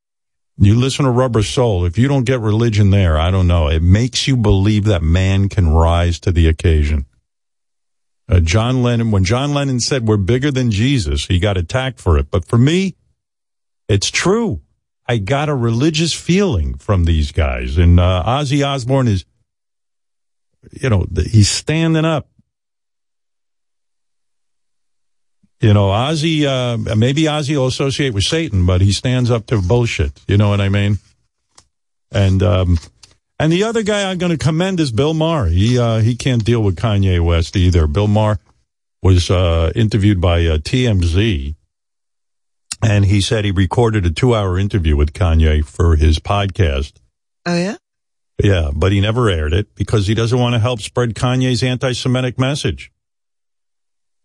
You 0.57 0.75
listen 0.75 1.05
to 1.05 1.11
Rubber 1.11 1.43
Soul. 1.43 1.85
If 1.85 1.97
you 1.97 2.07
don't 2.07 2.25
get 2.25 2.41
religion 2.41 2.89
there, 2.89 3.17
I 3.17 3.31
don't 3.31 3.47
know. 3.47 3.69
It 3.69 3.81
makes 3.81 4.27
you 4.27 4.35
believe 4.35 4.85
that 4.85 5.01
man 5.01 5.47
can 5.47 5.69
rise 5.69 6.19
to 6.21 6.31
the 6.31 6.47
occasion. 6.47 7.05
Uh, 8.29 8.39
John 8.39 8.83
Lennon, 8.83 9.09
when 9.09 9.23
John 9.23 9.53
Lennon 9.53 9.79
said 9.79 10.07
we're 10.07 10.17
bigger 10.17 10.51
than 10.51 10.69
Jesus, 10.69 11.25
he 11.25 11.39
got 11.39 11.57
attacked 11.57 11.99
for 11.99 12.17
it. 12.17 12.29
But 12.29 12.45
for 12.45 12.59
me, 12.59 12.95
it's 13.87 14.11
true. 14.11 14.61
I 15.07 15.17
got 15.17 15.49
a 15.49 15.55
religious 15.55 16.13
feeling 16.13 16.75
from 16.75 17.05
these 17.05 17.31
guys. 17.31 17.79
And 17.79 17.99
uh, 17.99 18.23
Ozzy 18.27 18.63
Osbourne 18.63 19.07
is, 19.07 19.25
you 20.71 20.91
know, 20.91 21.07
he's 21.15 21.49
standing 21.49 22.05
up. 22.05 22.29
You 25.59 25.73
know, 25.73 25.87
Ozzy, 25.87 26.45
uh, 26.45 26.95
maybe 26.95 27.23
Ozzy 27.23 27.57
will 27.57 27.65
associate 27.65 28.13
with 28.13 28.23
Satan, 28.23 28.67
but 28.67 28.81
he 28.81 28.93
stands 28.93 29.31
up 29.31 29.47
to 29.47 29.59
bullshit. 29.59 30.21
You 30.27 30.37
know 30.37 30.49
what 30.49 30.61
I 30.61 30.69
mean? 30.69 30.99
And, 32.11 32.43
um, 32.43 32.77
and 33.39 33.51
the 33.51 33.63
other 33.63 33.83
guy 33.83 34.09
I'm 34.09 34.17
going 34.17 34.31
to 34.31 34.37
commend 34.37 34.79
is 34.79 34.91
Bill 34.91 35.13
Maher. 35.13 35.47
He, 35.47 35.79
uh, 35.79 35.99
he 35.99 36.15
can't 36.15 36.43
deal 36.43 36.61
with 36.61 36.75
Kanye 36.75 37.23
West 37.23 37.55
either. 37.55 37.87
Bill 37.87 38.07
Maher 38.07 38.39
was, 39.01 39.31
uh, 39.31 39.71
interviewed 39.75 40.19
by, 40.19 40.45
uh, 40.45 40.57
TMZ. 40.57 41.55
And 42.81 43.05
he 43.05 43.21
said 43.21 43.45
he 43.45 43.51
recorded 43.51 44.05
a 44.05 44.11
two 44.11 44.33
hour 44.35 44.57
interview 44.57 44.95
with 44.95 45.13
Kanye 45.13 45.65
for 45.65 45.95
his 45.95 46.19
podcast. 46.19 46.93
Oh, 47.45 47.55
yeah? 47.55 47.75
Yeah, 48.41 48.71
but 48.73 48.91
he 48.91 49.01
never 49.01 49.29
aired 49.29 49.53
it 49.53 49.75
because 49.75 50.07
he 50.07 50.13
doesn't 50.13 50.39
want 50.39 50.53
to 50.53 50.59
help 50.59 50.81
spread 50.81 51.13
Kanye's 51.13 51.61
anti-Semitic 51.61 52.39
message. 52.39 52.91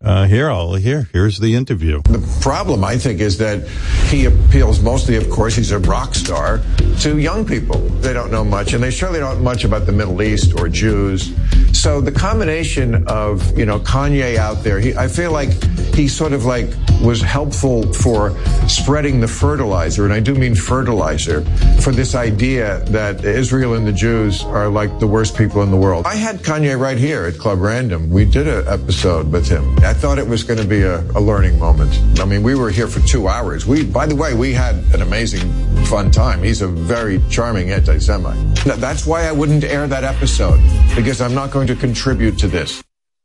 Uh, 0.04 0.26
here, 0.26 0.50
I'll 0.50 0.74
here. 0.74 1.08
Here's 1.12 1.38
the 1.38 1.54
interview. 1.54 2.02
The 2.02 2.22
problem, 2.42 2.84
I 2.84 2.98
think, 2.98 3.20
is 3.20 3.38
that 3.38 3.66
he 4.10 4.26
appeals 4.26 4.80
mostly, 4.80 5.16
of 5.16 5.30
course, 5.30 5.56
he's 5.56 5.72
a 5.72 5.78
rock 5.78 6.14
star 6.14 6.60
to 7.00 7.18
young 7.18 7.46
people. 7.46 7.78
They 8.00 8.12
don't 8.12 8.30
know 8.30 8.44
much, 8.44 8.74
and 8.74 8.82
they 8.82 8.90
surely 8.90 9.18
don't 9.18 9.38
know 9.38 9.42
much 9.42 9.64
about 9.64 9.86
the 9.86 9.92
Middle 9.92 10.20
East 10.20 10.60
or 10.60 10.68
Jews. 10.68 11.32
So 11.72 12.02
the 12.02 12.12
combination 12.12 13.06
of 13.08 13.58
you 13.58 13.64
know 13.64 13.80
Kanye 13.80 14.36
out 14.36 14.62
there, 14.62 14.78
he, 14.78 14.94
I 14.94 15.08
feel 15.08 15.32
like 15.32 15.50
he 15.94 16.06
sort 16.06 16.32
of 16.32 16.44
like 16.44 16.68
was 17.02 17.20
helpful 17.20 17.90
for 17.94 18.36
spreading 18.68 19.20
the 19.20 19.28
fertilizer, 19.28 20.04
and 20.04 20.12
I 20.12 20.20
do 20.20 20.34
mean 20.34 20.54
fertilizer, 20.54 21.42
for 21.80 21.92
this 21.92 22.14
idea 22.14 22.80
that 22.90 23.24
Israel 23.24 23.74
and 23.74 23.86
the 23.86 23.92
Jews 23.92 24.42
are 24.44 24.68
like 24.68 24.98
the 24.98 25.06
worst 25.06 25.36
people 25.36 25.62
in 25.62 25.70
the 25.70 25.76
world. 25.76 26.06
I 26.06 26.16
had 26.16 26.40
Kanye 26.40 26.78
right 26.78 26.98
here 26.98 27.24
at 27.24 27.38
Club 27.38 27.60
Random. 27.60 28.10
We 28.10 28.24
did 28.24 28.46
an 28.46 28.66
episode 28.68 29.32
with 29.32 29.48
him. 29.48 29.76
Thought 29.94 30.18
it 30.18 30.26
was 30.26 30.44
going 30.44 30.60
to 30.60 30.66
be 30.66 30.82
a, 30.82 31.00
a 31.12 31.20
learning 31.20 31.58
moment. 31.58 31.98
I 32.20 32.26
mean, 32.26 32.42
we 32.42 32.54
were 32.54 32.70
here 32.70 32.86
for 32.86 33.00
two 33.06 33.28
hours. 33.28 33.64
We, 33.66 33.84
by 33.84 34.06
the 34.06 34.14
way, 34.14 34.34
we 34.34 34.52
had 34.52 34.74
an 34.92 35.00
amazing, 35.00 35.50
fun 35.86 36.10
time. 36.10 36.42
He's 36.42 36.60
a 36.60 36.68
very 36.68 37.22
charming 37.30 37.70
anti-Semite. 37.70 38.64
That's 38.64 39.06
why 39.06 39.26
I 39.26 39.32
wouldn't 39.32 39.64
air 39.64 39.86
that 39.86 40.04
episode 40.04 40.60
because 40.94 41.20
I'm 41.20 41.34
not 41.34 41.50
going 41.50 41.68
to 41.68 41.76
contribute 41.76 42.38
to 42.40 42.48
this. 42.48 42.82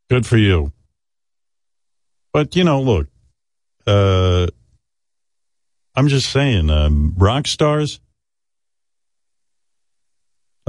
Good 0.09 0.25
for 0.25 0.37
you. 0.37 0.71
But 2.31 2.55
you 2.55 2.63
know, 2.63 2.81
look, 2.81 3.07
uh, 3.85 4.47
I'm 5.95 6.07
just 6.07 6.31
saying, 6.31 6.69
um, 6.69 7.13
rock 7.17 7.47
stars. 7.47 7.99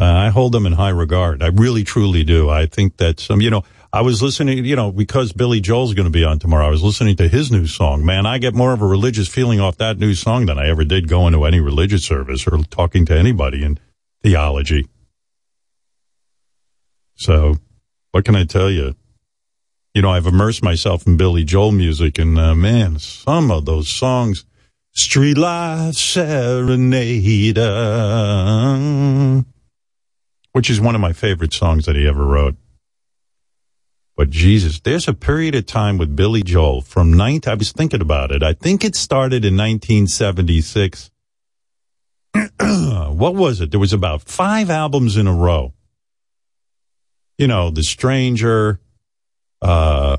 Uh, 0.00 0.04
I 0.04 0.28
hold 0.30 0.52
them 0.52 0.64
in 0.64 0.72
high 0.72 0.88
regard. 0.90 1.42
I 1.42 1.48
really, 1.48 1.84
truly 1.84 2.24
do. 2.24 2.48
I 2.48 2.64
think 2.64 2.96
that 2.96 3.20
some, 3.20 3.42
you 3.42 3.50
know, 3.50 3.64
I 3.92 4.02
was 4.02 4.22
listening, 4.22 4.64
you 4.64 4.76
know, 4.76 4.92
because 4.92 5.32
Billy 5.32 5.60
Joel's 5.60 5.94
going 5.94 6.06
to 6.06 6.12
be 6.12 6.22
on 6.22 6.38
tomorrow. 6.38 6.66
I 6.66 6.70
was 6.70 6.82
listening 6.82 7.16
to 7.16 7.26
his 7.26 7.50
new 7.50 7.66
song. 7.66 8.04
Man, 8.04 8.24
I 8.24 8.38
get 8.38 8.54
more 8.54 8.72
of 8.72 8.80
a 8.82 8.86
religious 8.86 9.26
feeling 9.26 9.58
off 9.58 9.78
that 9.78 9.98
new 9.98 10.14
song 10.14 10.46
than 10.46 10.60
I 10.60 10.68
ever 10.68 10.84
did 10.84 11.08
going 11.08 11.32
to 11.32 11.44
any 11.44 11.58
religious 11.58 12.04
service 12.04 12.46
or 12.46 12.58
talking 12.70 13.04
to 13.06 13.18
anybody 13.18 13.64
in 13.64 13.80
theology. 14.22 14.86
So, 17.16 17.56
what 18.12 18.24
can 18.24 18.36
I 18.36 18.44
tell 18.44 18.70
you? 18.70 18.94
You 19.92 20.02
know, 20.02 20.10
I've 20.10 20.26
immersed 20.26 20.62
myself 20.62 21.04
in 21.04 21.16
Billy 21.16 21.42
Joel 21.42 21.72
music, 21.72 22.16
and 22.20 22.38
uh, 22.38 22.54
man, 22.54 23.00
some 23.00 23.50
of 23.50 23.64
those 23.64 23.88
songs, 23.88 24.44
Street 24.92 25.36
Life 25.36 25.94
Serenade, 25.94 27.56
which 30.52 30.70
is 30.70 30.80
one 30.80 30.94
of 30.94 31.00
my 31.00 31.12
favorite 31.12 31.52
songs 31.52 31.86
that 31.86 31.96
he 31.96 32.06
ever 32.06 32.24
wrote. 32.24 32.54
But 34.20 34.28
Jesus, 34.28 34.80
there's 34.80 35.08
a 35.08 35.14
period 35.14 35.54
of 35.54 35.64
time 35.64 35.96
with 35.96 36.14
Billy 36.14 36.42
Joel 36.42 36.82
from 36.82 37.10
19, 37.10 37.50
I 37.50 37.54
was 37.54 37.72
thinking 37.72 38.02
about 38.02 38.30
it. 38.30 38.42
I 38.42 38.52
think 38.52 38.84
it 38.84 38.94
started 38.94 39.46
in 39.46 39.56
1976. 39.56 41.10
what 42.60 43.34
was 43.34 43.62
it? 43.62 43.70
There 43.70 43.80
was 43.80 43.94
about 43.94 44.20
five 44.20 44.68
albums 44.68 45.16
in 45.16 45.26
a 45.26 45.32
row. 45.32 45.72
You 47.38 47.46
know, 47.46 47.70
The 47.70 47.82
Stranger, 47.82 48.78
uh, 49.62 50.18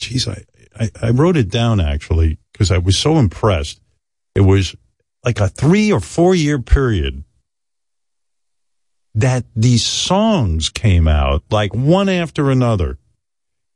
geez, 0.00 0.26
I, 0.26 0.42
I, 0.76 0.90
I 1.00 1.10
wrote 1.10 1.36
it 1.36 1.48
down 1.48 1.78
actually 1.78 2.40
because 2.50 2.72
I 2.72 2.78
was 2.78 2.98
so 2.98 3.18
impressed. 3.18 3.80
It 4.34 4.40
was 4.40 4.74
like 5.24 5.38
a 5.38 5.46
three 5.46 5.92
or 5.92 6.00
four 6.00 6.34
year 6.34 6.58
period 6.58 7.22
that 9.16 9.44
these 9.56 9.84
songs 9.84 10.68
came 10.68 11.08
out 11.08 11.42
like 11.50 11.74
one 11.74 12.08
after 12.08 12.50
another. 12.50 12.98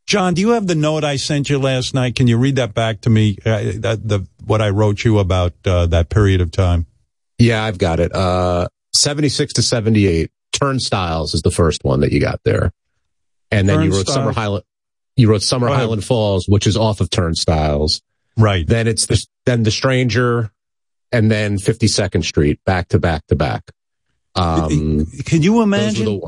John, 0.06 0.34
do 0.34 0.40
you 0.40 0.50
have 0.50 0.66
the 0.66 0.74
note 0.74 1.02
I 1.02 1.16
sent 1.16 1.48
you 1.48 1.58
last 1.58 1.94
night? 1.94 2.14
Can 2.14 2.26
you 2.26 2.36
read 2.36 2.56
that 2.56 2.74
back 2.74 3.02
to 3.02 3.10
me? 3.10 3.38
Uh, 3.44 3.72
that, 3.76 4.00
the 4.04 4.26
what 4.44 4.60
I 4.60 4.70
wrote 4.70 5.04
you 5.04 5.18
about 5.18 5.54
uh, 5.64 5.86
that 5.86 6.08
period 6.08 6.40
of 6.40 6.50
time. 6.50 6.86
Yeah, 7.38 7.64
I've 7.64 7.78
got 7.78 8.00
it. 8.00 8.14
Uh, 8.14 8.68
76 8.92 9.54
to 9.54 9.62
78. 9.62 10.30
Turnstiles 10.52 11.34
is 11.34 11.42
the 11.42 11.50
first 11.50 11.84
one 11.84 12.00
that 12.00 12.12
you 12.12 12.20
got 12.20 12.40
there. 12.44 12.72
And 13.50 13.68
then 13.68 13.82
you 13.82 13.92
wrote 13.92 14.08
Summer 14.08 14.32
Highland, 14.32 14.64
you 15.16 15.30
wrote 15.30 15.42
Summer 15.42 15.68
Highland 15.68 16.04
Falls, 16.04 16.46
which 16.48 16.66
is 16.66 16.76
off 16.76 17.00
of 17.00 17.08
Turnstiles. 17.08 18.02
Right. 18.36 18.66
Then 18.66 18.88
it's 18.88 19.06
the, 19.06 19.24
then 19.46 19.62
The 19.62 19.70
Stranger 19.70 20.50
and 21.12 21.30
then 21.30 21.56
52nd 21.56 22.24
Street 22.24 22.60
back 22.64 22.88
to 22.88 22.98
back 22.98 23.26
to 23.28 23.36
back. 23.36 23.70
Um, 24.34 25.06
Can 25.24 25.42
you 25.42 25.62
imagine? 25.62 26.20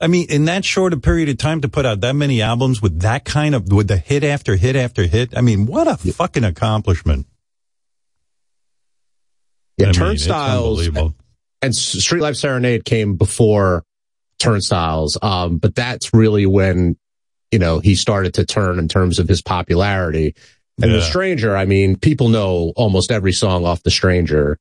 I 0.00 0.06
mean, 0.06 0.30
in 0.30 0.46
that 0.46 0.64
short 0.64 0.94
a 0.94 0.96
period 0.96 1.28
of 1.28 1.36
time 1.36 1.60
to 1.60 1.68
put 1.68 1.84
out 1.84 2.00
that 2.00 2.16
many 2.16 2.40
albums 2.40 2.80
with 2.80 3.00
that 3.00 3.24
kind 3.26 3.54
of, 3.54 3.70
with 3.70 3.88
the 3.88 3.98
hit 3.98 4.24
after 4.24 4.56
hit 4.56 4.74
after 4.74 5.02
hit. 5.06 5.36
I 5.36 5.42
mean, 5.42 5.66
what 5.66 5.86
a 5.86 5.96
fucking 5.96 6.44
accomplishment. 6.44 7.26
Yeah, 9.76 9.90
I 9.90 9.92
Turnstiles 9.92 10.88
and 11.62 11.76
Street 11.76 12.20
Life 12.20 12.36
Serenade 12.36 12.84
came 12.84 13.16
before 13.16 13.84
Turnstiles. 14.38 15.18
Um, 15.20 15.58
but 15.58 15.74
that's 15.74 16.14
really 16.14 16.46
when, 16.46 16.96
you 17.50 17.58
know, 17.58 17.80
he 17.80 17.94
started 17.94 18.34
to 18.34 18.46
turn 18.46 18.78
in 18.78 18.88
terms 18.88 19.18
of 19.18 19.28
his 19.28 19.42
popularity. 19.42 20.34
And 20.80 20.90
Yeah. 20.90 20.98
The 20.98 21.02
Stranger, 21.02 21.56
I 21.56 21.66
mean, 21.66 21.96
people 21.96 22.30
know 22.30 22.72
almost 22.76 23.12
every 23.12 23.32
song 23.32 23.66
off 23.66 23.82
The 23.82 23.90
Stranger. 23.90 24.58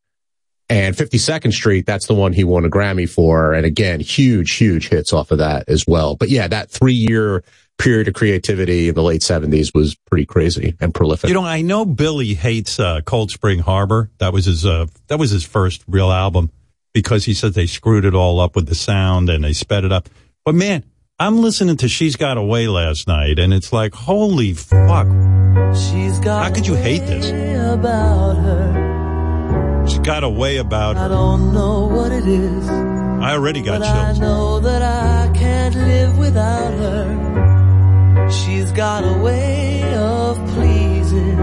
And 0.70 0.95
52nd 0.95 1.51
Street, 1.51 1.88
that's 1.88 2.05
the 2.05 2.13
one 2.13 2.32
he 2.32 2.43
won 2.43 2.63
a 2.63 2.70
Grammy 2.70 3.09
for. 3.09 3.53
And 3.53 3.65
again, 3.65 3.99
huge, 3.99 4.53
huge 4.53 4.89
hits 4.89 5.11
off 5.11 5.32
of 5.32 5.39
that 5.39 5.67
as 5.67 5.86
well. 5.88 6.15
But 6.15 6.30
yeah, 6.30 6.47
that 6.47 6.70
three 6.70 6.93
year 6.93 7.43
period 7.80 8.07
of 8.07 8.13
creativity 8.13 8.89
in 8.89 8.95
the 8.95 9.01
late 9.01 9.22
70s 9.22 9.74
was 9.74 9.95
pretty 9.95 10.26
crazy 10.26 10.76
and 10.80 10.93
prolific. 10.93 11.30
You 11.30 11.34
know, 11.34 11.43
I 11.45 11.61
know 11.61 11.86
Billy 11.86 12.36
hates 12.36 12.80
uh, 12.80 13.01
Cold 13.01 13.32
Spring 13.32 13.59
Harbor. 13.59 14.11
That 14.20 14.32
was 14.32 14.45
his. 14.45 14.65
Uh, 14.65 14.86
that 15.07 15.17
was 15.17 15.32
his 15.32 15.43
first 15.43 15.84
real 15.88 16.11
album 16.11 16.51
because 16.93 17.26
he 17.26 17.34
said 17.34 17.53
they 17.53 17.67
screwed 17.67 18.05
it 18.05 18.13
all 18.13 18.39
up 18.39 18.55
with 18.55 18.67
the 18.67 18.76
sound 18.76 19.30
and 19.30 19.43
they 19.43 19.53
sped 19.53 19.86
it 19.86 19.91
up. 19.91 20.09
But 20.45 20.55
man, 20.55 20.84
I'm 21.17 21.41
listening 21.41 21.78
to 21.78 21.88
"She's 21.88 22.15
Got 22.15 22.38
a 22.38 22.43
Way" 22.43 22.67
last 22.67 23.07
night, 23.07 23.39
and 23.39 23.53
it's 23.53 23.74
like, 23.74 23.93
holy 23.93 24.53
fuck! 24.53 25.07
She's 25.76 26.20
got 26.20 26.43
How 26.43 26.53
could 26.53 26.67
you 26.67 26.76
hate 26.76 27.05
this? 27.07 27.30
about 27.74 28.36
her. 28.36 28.99
She's 29.88 29.99
got 29.99 30.23
a 30.23 30.30
way 30.30 30.57
about 30.57 30.97
I 30.97 31.03
her. 31.03 31.09
don't 31.09 31.53
know 31.53 31.88
what 31.88 32.11
it 32.11 32.27
is, 32.27 32.69
I 32.69 33.34
already 33.34 33.61
got 33.61 33.80
but 33.80 33.88
I 33.89 34.05
chills. 34.07 34.19
know 34.19 34.59
that 34.59 34.82
I 34.82 35.32
can't 35.34 35.75
live 35.75 36.17
without 36.17 36.71
her. 36.73 38.30
She's 38.32 38.71
got 38.71 39.03
a 39.03 39.17
way 39.21 39.82
of 39.95 40.38
pleasing. 40.53 41.39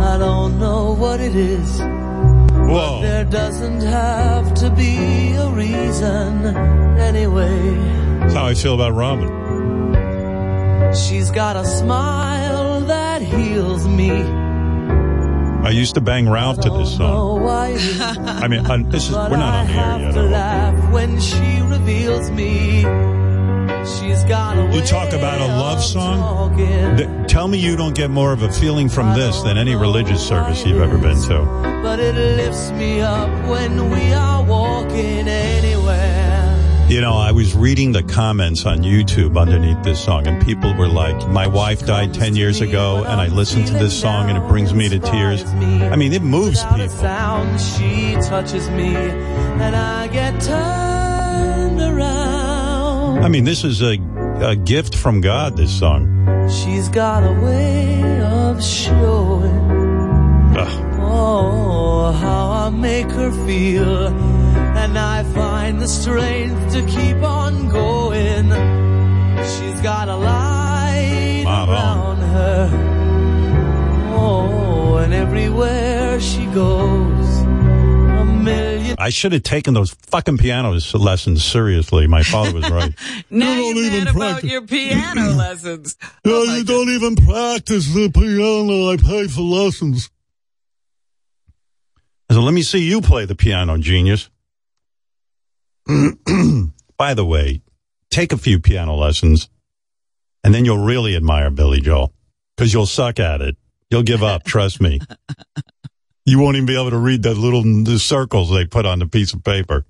I 0.00 0.18
don't 0.18 0.58
know 0.58 0.92
what 0.94 1.20
it 1.20 1.34
is. 1.36 1.78
Whoa. 1.80 3.00
There 3.02 3.24
doesn't 3.24 3.80
have 3.82 4.54
to 4.54 4.70
be 4.70 5.32
a 5.34 5.48
reason 5.50 6.46
anyway. 6.98 7.74
That's 8.20 8.34
how 8.34 8.46
I 8.46 8.54
feel 8.54 8.74
about 8.74 8.92
Robin. 8.92 9.30
She's 10.94 11.30
got 11.30 11.56
a 11.56 11.64
smile 11.64 12.80
that 12.82 13.22
heals 13.22 13.86
me. 13.86 14.10
I 15.64 15.70
used 15.70 15.94
to 15.94 16.00
bang 16.00 16.28
Ralph 16.28 16.60
to 16.60 16.70
this 16.70 16.96
song. 16.96 17.42
I 17.46 18.48
mean, 18.48 18.66
uh, 18.66 18.78
this 18.90 19.08
is 19.08 19.12
we're 19.12 19.36
not 19.36 19.54
on 19.54 19.66
the 19.66 19.72
air 19.72 19.98
yet. 20.00 20.12
to 20.14 20.22
laugh 20.24 20.92
when 20.92 21.18
she 21.20 21.60
reveals 21.62 22.30
me. 22.30 22.82
She's 23.84 24.22
got 24.24 24.58
a 24.58 24.74
You 24.74 24.82
talk 24.82 25.12
about 25.12 25.40
a 25.40 25.46
love 25.46 25.82
song? 25.82 26.56
Th- 26.56 27.08
Tell 27.28 27.48
me 27.48 27.58
you 27.58 27.76
don't 27.76 27.94
get 27.94 28.10
more 28.10 28.32
of 28.32 28.42
a 28.42 28.52
feeling 28.52 28.88
from 28.88 29.14
this 29.14 29.40
than 29.42 29.56
any 29.58 29.74
religious 29.74 30.26
service 30.26 30.64
you've 30.66 30.80
ever 30.82 30.98
been 30.98 31.20
to. 31.22 31.38
but 31.82 31.98
it 32.00 32.14
lifts 32.14 32.70
me 32.72 33.00
up 33.00 33.28
when 33.48 33.90
we 33.90 34.12
are 34.12 34.42
walking 34.44 35.28
anywhere. 35.28 36.43
You 36.86 37.00
know, 37.00 37.14
I 37.14 37.32
was 37.32 37.54
reading 37.54 37.92
the 37.92 38.02
comments 38.02 38.66
on 38.66 38.80
YouTube 38.80 39.40
underneath 39.40 39.82
this 39.82 40.04
song, 40.04 40.26
and 40.26 40.44
people 40.44 40.74
were 40.74 40.86
like, 40.86 41.16
My 41.28 41.46
wife 41.46 41.86
died 41.86 42.12
10 42.12 42.36
years 42.36 42.60
ago, 42.60 43.02
and 43.04 43.18
I 43.22 43.28
listened 43.28 43.66
to 43.68 43.72
this 43.72 43.98
song, 43.98 44.28
and 44.28 44.36
it 44.36 44.46
brings 44.46 44.74
me 44.74 44.90
to 44.90 44.98
tears. 44.98 45.42
I 45.44 45.96
mean, 45.96 46.12
it 46.12 46.20
moves 46.20 46.62
people. 46.62 46.88
sound, 46.90 47.58
she 47.58 48.12
touches 48.28 48.68
me, 48.68 48.94
and 48.94 49.74
I 49.74 50.08
get 50.08 50.38
turned 50.42 51.80
around. 51.80 53.24
I 53.24 53.28
mean, 53.28 53.44
this 53.44 53.64
is 53.64 53.80
a, 53.80 53.98
a 54.42 54.54
gift 54.54 54.94
from 54.94 55.22
God, 55.22 55.56
this 55.56 55.76
song. 55.76 56.10
She's 56.50 56.90
got 56.90 57.24
a 57.24 57.32
way 57.40 58.20
of 58.20 58.62
showing. 58.62 59.70
Ugh. 60.54 61.00
Oh, 61.00 62.12
how 62.12 62.50
I 62.50 62.68
make 62.68 63.10
her 63.12 63.32
feel. 63.46 64.08
And 64.76 64.98
I 64.98 65.22
find 65.64 65.80
the 65.80 65.88
strength 65.88 66.72
to 66.74 66.84
keep 66.84 67.16
on 67.22 67.68
going. 67.70 68.50
She's 69.44 69.80
got 69.80 70.08
a 70.10 70.16
light 70.16 71.42
Wow. 71.46 71.70
around 71.72 72.18
her. 72.18 72.70
Oh, 74.14 74.96
and 74.98 75.14
everywhere 75.14 76.20
she 76.20 76.44
goes, 76.46 77.38
a 77.38 78.24
million. 78.26 78.96
I 78.98 79.08
should 79.08 79.32
have 79.32 79.42
taken 79.42 79.72
those 79.72 79.92
fucking 80.08 80.36
piano 80.36 80.78
lessons 80.94 81.42
seriously. 81.42 82.06
My 82.08 82.22
father 82.22 82.52
was 82.52 82.68
right. 82.70 82.92
Now 83.30 83.54
don't 83.54 83.76
you're 83.76 83.84
even 83.86 84.04
mad 84.04 84.14
about 84.16 84.30
practice. 84.32 84.50
your 84.50 84.62
piano 84.66 85.30
lessons. 85.44 85.96
No, 86.26 86.42
Oh 86.42 86.46
my 86.46 86.56
you 86.58 86.64
don't 86.64 86.90
even 86.90 87.16
practice 87.16 87.86
the 87.94 88.10
piano. 88.10 88.90
I 88.92 88.96
pay 88.98 89.28
for 89.28 89.40
lessons. 89.40 90.10
I 92.28 92.34
said, 92.34 92.42
let 92.42 92.52
me 92.52 92.62
see 92.62 92.80
you 92.86 93.00
play 93.00 93.24
the 93.24 93.34
piano, 93.34 93.78
genius. 93.78 94.28
By 96.96 97.14
the 97.14 97.24
way, 97.24 97.62
take 98.10 98.32
a 98.32 98.38
few 98.38 98.60
piano 98.60 98.94
lessons, 98.94 99.48
and 100.42 100.54
then 100.54 100.64
you'll 100.64 100.84
really 100.84 101.16
admire 101.16 101.50
Billy 101.50 101.80
Joel 101.80 102.12
because 102.56 102.72
you'll 102.72 102.86
suck 102.86 103.18
at 103.20 103.40
it. 103.40 103.56
You'll 103.90 104.02
give 104.02 104.22
up. 104.22 104.44
trust 104.44 104.80
me. 104.80 105.00
You 106.26 106.38
won't 106.38 106.56
even 106.56 106.64
be 106.64 106.74
able 106.74 106.88
to 106.90 106.96
read 106.96 107.22
the 107.22 107.34
little 107.34 107.62
the 107.62 107.98
circles 107.98 108.50
they 108.50 108.64
put 108.64 108.86
on 108.86 108.98
the 108.98 109.06
piece 109.06 109.34
of 109.34 109.44
paper 109.44 109.84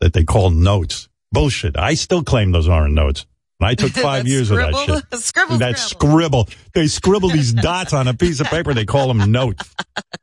that 0.00 0.12
they 0.12 0.22
call 0.22 0.50
notes. 0.50 1.08
Bullshit. 1.32 1.78
I 1.78 1.94
still 1.94 2.22
claim 2.22 2.52
those 2.52 2.68
aren't 2.68 2.92
notes. 2.92 3.24
I 3.60 3.74
took 3.74 3.92
five 3.92 4.26
years 4.26 4.50
of 4.50 4.58
that 4.58 4.74
shit. 4.74 5.20
scribble, 5.20 5.58
That 5.58 5.78
scribble. 5.78 6.44
scribble. 6.44 6.48
They 6.74 6.86
scribble 6.88 7.28
these 7.30 7.52
dots 7.52 7.92
on 7.92 8.06
a 8.08 8.14
piece 8.14 8.40
of 8.40 8.46
paper. 8.48 8.74
They 8.74 8.84
call 8.84 9.08
them 9.12 9.32
notes. 9.32 9.74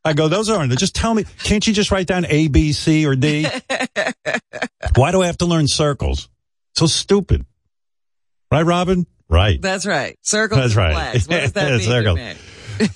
I 0.06 0.14
go, 0.14 0.28
those 0.28 0.50
aren't. 0.50 0.78
Just 0.78 0.96
tell 0.96 1.14
me. 1.14 1.26
Can't 1.44 1.66
you 1.66 1.74
just 1.74 1.92
write 1.92 2.08
down 2.08 2.26
A, 2.28 2.48
B, 2.48 2.74
C, 2.74 3.06
or 3.06 3.16
D? 3.16 3.48
Why 4.96 5.12
do 5.12 5.22
I 5.22 5.26
have 5.26 5.38
to 5.40 5.46
learn 5.46 5.68
circles? 5.68 6.30
So 6.76 6.86
stupid. 6.86 7.46
Right, 8.52 8.64
Robin? 8.64 9.08
Right. 9.30 9.60
That's 9.62 9.86
right. 9.86 10.18
Circles 10.22 10.60
That's 10.62 10.76
right. 10.76 10.94
What 10.94 11.28
does 11.28 11.54
that 11.54 11.72
mean? 11.72 11.80
circles. 11.80 12.20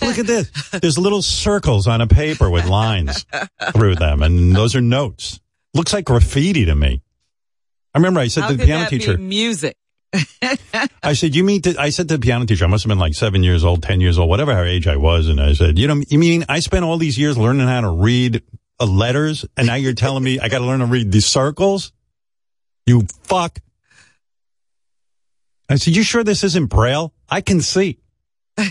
Look 0.02 0.18
at 0.20 0.28
this. 0.28 0.52
There's 0.72 0.98
little 0.98 1.22
circles 1.22 1.88
on 1.88 2.02
a 2.02 2.08
paper 2.08 2.50
with 2.50 2.66
lines 2.68 3.26
through 3.74 3.96
them, 3.96 4.22
and 4.22 4.56
those 4.56 4.76
are 4.76 4.82
notes. 4.82 5.40
Looks 5.74 5.94
like 5.94 6.06
graffiti 6.06 6.66
to 6.66 6.76
me. 6.76 7.02
I 7.94 7.98
remember 7.98 8.20
I 8.20 8.28
said 8.28 8.42
How 8.42 8.48
to 8.50 8.58
the 8.58 8.66
piano 8.66 8.90
teacher, 8.90 9.18
music? 9.18 9.76
I 11.04 11.14
said, 11.14 11.36
you 11.36 11.44
mean, 11.44 11.62
to, 11.64 11.76
I 11.80 11.90
said 11.90 12.08
to 12.10 12.18
the 12.18 12.22
piano 12.22 12.46
teacher, 12.46 12.66
I 12.66 12.68
must 12.68 12.84
have 12.84 12.90
been 12.90 13.00
like 13.00 13.14
seven 13.14 13.44
years 13.44 13.64
old, 13.64 13.84
10 13.84 14.02
years 14.02 14.18
old, 14.18 14.30
whatever 14.30 14.66
age 14.66 14.88
I 14.88 14.96
was. 14.96 15.28
And 15.28 15.40
I 15.40 15.54
said, 15.54 15.78
you 15.78 15.88
know, 15.88 16.02
you 16.08 16.20
mean 16.20 16.46
I 16.48 16.60
spent 16.60 16.86
all 16.86 16.98
these 16.98 17.18
years 17.18 17.38
learning 17.38 17.68
how 17.68 17.82
to 17.82 17.90
read 17.90 18.44
uh, 18.80 18.86
letters 18.86 19.46
and 19.56 19.68
now 19.68 19.76
you're 19.76 19.94
telling 19.94 20.24
me 20.24 20.40
I 20.40 20.50
got 20.50 20.60
to 20.60 20.66
learn 20.66 20.80
to 20.80 20.86
read 20.86 21.12
these 21.12 21.26
circles? 21.26 21.92
You 22.86 23.06
fuck. 23.24 23.60
I 25.70 25.76
said, 25.76 25.96
you 25.96 26.04
sure 26.04 26.24
this 26.24 26.44
isn't 26.44 26.68
braille? 26.68 27.14
I 27.30 27.42
can 27.42 27.62
see. 27.62 28.00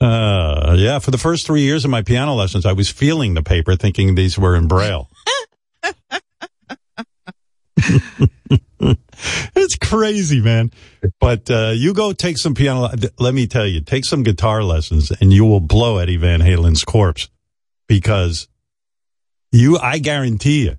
Uh, 0.00 0.76
yeah, 0.78 1.00
for 1.00 1.10
the 1.10 1.18
first 1.18 1.44
three 1.44 1.62
years 1.62 1.84
of 1.84 1.90
my 1.90 2.02
piano 2.02 2.32
lessons, 2.34 2.64
I 2.64 2.72
was 2.72 2.88
feeling 2.88 3.34
the 3.34 3.42
paper 3.42 3.74
thinking 3.74 4.14
these 4.14 4.38
were 4.38 4.54
in 4.54 4.68
braille. 4.68 5.10
it's 9.54 9.76
crazy, 9.76 10.40
man. 10.40 10.70
But 11.20 11.50
uh, 11.50 11.72
you 11.74 11.94
go 11.94 12.12
take 12.12 12.38
some 12.38 12.54
piano. 12.54 12.90
Let 13.18 13.34
me 13.34 13.46
tell 13.46 13.66
you, 13.66 13.80
take 13.80 14.04
some 14.04 14.22
guitar 14.22 14.62
lessons, 14.62 15.10
and 15.20 15.32
you 15.32 15.44
will 15.44 15.60
blow 15.60 15.98
Eddie 15.98 16.16
Van 16.16 16.40
Halen's 16.40 16.84
corpse 16.84 17.28
because 17.86 18.48
you. 19.52 19.78
I 19.78 19.98
guarantee 19.98 20.64
you, 20.64 20.76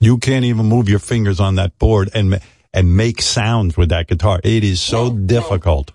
you 0.00 0.18
can't 0.18 0.44
even 0.44 0.66
move 0.66 0.88
your 0.88 0.98
fingers 0.98 1.40
on 1.40 1.56
that 1.56 1.78
board 1.78 2.10
and 2.14 2.40
and 2.72 2.96
make 2.96 3.22
sounds 3.22 3.76
with 3.76 3.88
that 3.88 4.06
guitar. 4.06 4.40
It 4.44 4.62
is 4.62 4.80
so 4.80 5.10
difficult. 5.10 5.92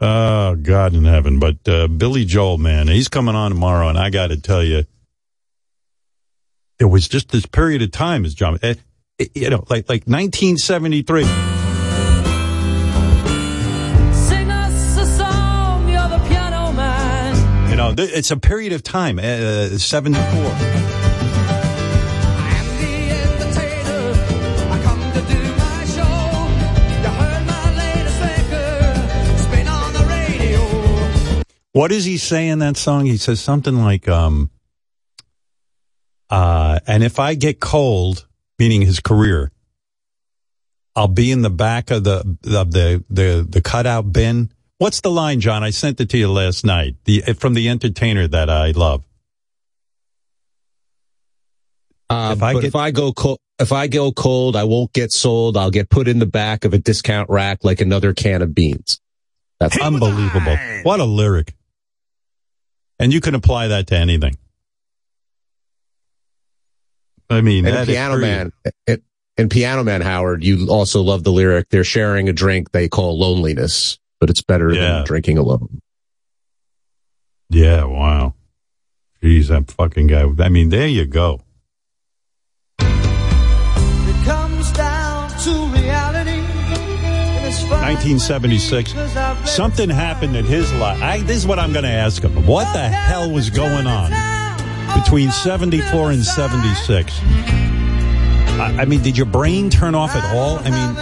Oh 0.00 0.56
God 0.56 0.94
in 0.94 1.04
heaven! 1.04 1.38
But 1.38 1.68
uh, 1.68 1.86
Billy 1.86 2.24
Joel, 2.24 2.58
man, 2.58 2.88
he's 2.88 3.08
coming 3.08 3.36
on 3.36 3.52
tomorrow, 3.52 3.88
and 3.88 3.98
I 3.98 4.10
got 4.10 4.28
to 4.28 4.40
tell 4.40 4.62
you, 4.62 4.84
there 6.82 6.88
was 6.88 7.06
just 7.06 7.28
this 7.28 7.46
period 7.46 7.80
of 7.80 7.92
time, 7.92 8.24
as 8.24 8.34
John, 8.34 8.58
eh, 8.60 8.74
eh, 9.20 9.26
you 9.36 9.50
know, 9.50 9.62
like 9.70 9.88
like 9.88 10.02
1973. 10.02 11.22
Sing 14.12 14.50
us 14.50 14.96
a 14.98 15.06
song, 15.06 15.88
you're 15.88 16.08
the 16.08 16.18
piano 16.26 16.72
man. 16.72 17.70
You 17.70 17.76
know, 17.76 17.94
th- 17.94 18.10
it's 18.12 18.32
a 18.32 18.36
period 18.36 18.72
of 18.72 18.82
time, 18.82 19.20
uh, 19.20 19.78
74. 19.78 20.18
What 31.74 31.90
does 31.92 32.04
he 32.04 32.18
say 32.18 32.48
in 32.48 32.58
that 32.58 32.76
song? 32.76 33.06
He 33.06 33.18
says 33.18 33.40
something 33.40 33.76
like, 33.76 34.08
um, 34.08 34.50
uh, 36.32 36.80
and 36.86 37.04
if 37.04 37.18
I 37.20 37.34
get 37.34 37.60
cold, 37.60 38.26
meaning 38.58 38.80
his 38.82 38.98
career, 39.00 39.52
I'll 40.96 41.06
be 41.08 41.30
in 41.30 41.42
the 41.42 41.50
back 41.50 41.90
of 41.90 42.04
the, 42.04 42.20
of 42.54 42.72
the, 42.72 43.04
the, 43.08 43.46
the 43.48 43.60
cutout 43.60 44.12
bin. 44.12 44.50
What's 44.78 45.00
the 45.00 45.10
line, 45.10 45.40
John? 45.40 45.62
I 45.62 45.70
sent 45.70 46.00
it 46.00 46.08
to 46.10 46.18
you 46.18 46.30
last 46.30 46.64
night. 46.64 46.96
The, 47.04 47.20
from 47.38 47.54
the 47.54 47.68
entertainer 47.68 48.26
that 48.28 48.50
I 48.50 48.72
love. 48.72 49.04
Uh, 52.10 52.34
If 52.36 52.42
I 52.42 52.52
but 52.54 52.60
get- 52.60 52.68
if 52.68 52.76
I 52.76 52.90
go 52.90 53.12
cold, 53.12 53.38
if 53.58 53.70
I 53.72 53.86
go 53.86 54.10
cold, 54.10 54.56
I 54.56 54.64
won't 54.64 54.92
get 54.92 55.12
sold. 55.12 55.56
I'll 55.56 55.70
get 55.70 55.88
put 55.88 56.08
in 56.08 56.18
the 56.18 56.26
back 56.26 56.64
of 56.64 56.74
a 56.74 56.78
discount 56.78 57.30
rack 57.30 57.60
like 57.62 57.80
another 57.80 58.12
can 58.12 58.42
of 58.42 58.54
beans. 58.54 59.00
That's 59.60 59.78
Unbelievable. 59.80 60.56
What 60.82 60.98
a 60.98 61.04
lyric. 61.04 61.54
And 62.98 63.12
you 63.12 63.20
can 63.20 63.34
apply 63.36 63.68
that 63.68 63.86
to 63.88 63.96
anything. 63.96 64.36
I 67.32 67.40
mean, 67.40 67.66
And 67.66 67.74
that 67.74 67.82
in 67.84 67.90
is 67.90 67.94
Piano 67.96 68.18
Man, 68.18 68.52
and, 68.86 69.02
in 69.38 69.48
Piano 69.48 69.82
Man, 69.82 70.00
Howard, 70.02 70.44
you 70.44 70.68
also 70.68 71.00
love 71.02 71.24
the 71.24 71.32
lyric. 71.32 71.68
They're 71.70 71.84
sharing 71.84 72.28
a 72.28 72.32
drink 72.32 72.70
they 72.72 72.88
call 72.88 73.18
loneliness, 73.18 73.98
but 74.20 74.30
it's 74.30 74.42
better 74.42 74.72
Yeah. 74.72 74.80
than 74.80 75.04
drinking 75.04 75.38
alone. 75.38 75.80
Yeah, 77.50 77.84
wow. 77.84 78.34
Jeez, 79.22 79.48
that 79.48 79.70
fucking 79.70 80.06
guy. 80.08 80.24
I 80.38 80.48
mean, 80.48 80.68
there 80.70 80.86
you 80.88 81.06
go. 81.06 81.40
It 82.80 84.24
comes 84.24 84.70
down 84.72 85.30
to 85.30 85.50
reality. 85.68 86.30
and 86.30 87.46
it's 87.46 87.60
fine 87.60 87.94
1976. 87.94 88.92
because 88.92 89.16
I've 89.16 89.36
been 89.38 89.46
Something 89.46 89.90
happened 89.90 90.36
in 90.36 90.44
his 90.44 90.72
life. 90.74 91.00
I, 91.02 91.20
this 91.22 91.36
is 91.38 91.46
what 91.46 91.58
I'm 91.58 91.72
going 91.72 91.84
to 91.84 91.90
ask 91.90 92.22
him. 92.22 92.46
What 92.46 92.72
the 92.72 92.88
hell 92.88 93.30
was 93.30 93.50
going 93.50 93.86
on? 93.86 94.12
Between 94.94 95.30
74 95.30 96.10
and 96.12 96.24
76. 96.24 97.20
I, 97.22 98.76
I 98.80 98.84
mean, 98.84 99.02
did 99.02 99.16
your 99.16 99.26
brain 99.26 99.70
turn 99.70 99.94
off 99.94 100.14
at 100.14 100.24
all? 100.34 100.58
I 100.58 100.70
mean, 100.70 100.96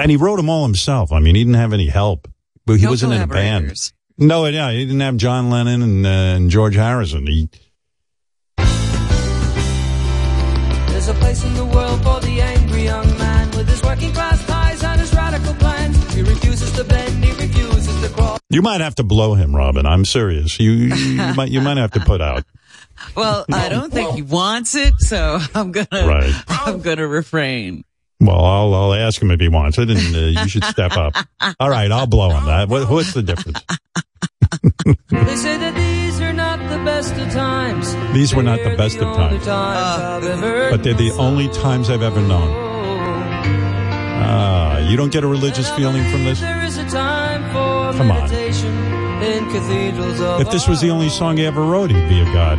and 0.00 0.10
he 0.10 0.16
wrote 0.16 0.36
them 0.36 0.48
all 0.48 0.64
himself. 0.64 1.12
I 1.12 1.18
mean, 1.18 1.34
he 1.34 1.42
didn't 1.42 1.54
have 1.54 1.72
any 1.72 1.86
help. 1.88 2.28
But 2.64 2.76
he 2.78 2.84
No 2.84 2.90
wasn't 2.90 3.14
in 3.14 3.22
a 3.22 3.26
band. 3.26 3.74
No, 4.18 4.44
yeah, 4.46 4.70
he 4.70 4.84
didn't 4.84 5.00
have 5.00 5.16
John 5.16 5.48
Lennon 5.50 5.82
and, 5.82 6.06
uh, 6.06 6.08
and 6.08 6.50
George 6.50 6.74
Harrison. 6.74 7.26
He, 7.26 7.48
There's 10.88 11.08
a 11.08 11.14
place 11.14 11.44
in 11.44 11.54
the 11.54 11.64
world 11.64 12.02
for 12.02 12.20
the 12.20 12.40
angry 12.40 12.84
young 12.84 13.06
man 13.16 13.50
with 13.56 13.68
his 13.68 13.82
working 13.82 14.12
class 14.12 14.44
ties 14.46 14.82
and 14.84 15.00
his 15.00 15.14
radical 15.14 15.54
plans. 15.54 15.96
He 16.14 16.22
refuses 16.22 16.70
to 16.72 16.84
bend, 16.84 17.07
you 18.50 18.62
might 18.62 18.80
have 18.80 18.94
to 18.96 19.02
blow 19.04 19.34
him, 19.34 19.54
Robin. 19.54 19.86
I'm 19.86 20.04
serious. 20.04 20.58
You, 20.58 20.70
you 20.72 21.16
might, 21.36 21.50
you 21.50 21.60
might 21.60 21.76
have 21.76 21.92
to 21.92 22.00
put 22.00 22.20
out. 22.20 22.44
Well, 23.14 23.44
I 23.52 23.68
don't 23.68 23.92
think 23.92 24.12
he 24.14 24.22
wants 24.22 24.74
it, 24.74 24.94
so 24.98 25.38
I'm 25.54 25.70
gonna, 25.72 25.86
Right. 25.92 26.34
I'm 26.48 26.80
gonna 26.80 27.06
refrain. 27.06 27.84
Well, 28.20 28.44
I'll, 28.44 28.74
I'll 28.74 28.94
ask 28.94 29.22
him 29.22 29.30
if 29.30 29.38
he 29.38 29.48
wants 29.48 29.78
it, 29.78 29.88
and 29.90 30.16
uh, 30.16 30.40
you 30.42 30.48
should 30.48 30.64
step 30.64 30.92
up. 30.96 31.14
All 31.60 31.70
right, 31.70 31.90
I'll 31.92 32.08
blow 32.08 32.30
him. 32.30 32.44
That 32.46 32.68
what, 32.68 32.90
what's 32.90 33.14
the 33.14 33.22
difference? 33.22 33.60
They 35.10 35.36
say 35.36 35.58
that 35.58 35.74
these 35.74 36.20
are 36.20 36.32
not 36.32 36.58
the 36.70 36.82
best 36.84 37.12
of 37.14 37.30
times. 37.32 37.94
These 38.14 38.34
were 38.34 38.42
not 38.42 38.62
the 38.64 38.74
best 38.76 38.96
of 38.96 39.14
times, 39.14 39.46
I've 39.46 40.70
but 40.70 40.82
they're 40.82 40.94
the 40.94 41.10
only 41.12 41.48
times 41.48 41.90
I've 41.90 42.02
ever 42.02 42.20
known. 42.20 42.48
Ah, 44.24 44.78
you 44.78 44.96
don't 44.96 45.12
get 45.12 45.22
a 45.24 45.26
religious 45.26 45.70
feeling 45.72 46.02
from 46.10 46.24
this. 46.24 46.40
There 47.88 48.48
is 48.48 48.60
a 48.60 48.68
time 48.68 48.68
for 48.68 48.68
Come 48.68 48.72
on. 49.12 49.22
in 49.22 49.50
cathedrals 49.50 50.20
of 50.20 50.40
If 50.42 50.50
this 50.50 50.68
was 50.68 50.80
the 50.80 50.90
only 50.90 51.08
song 51.08 51.36
he 51.38 51.46
ever 51.46 51.64
wrote, 51.64 51.90
he'd 51.90 52.08
be 52.08 52.20
a 52.20 52.24
god. 52.26 52.58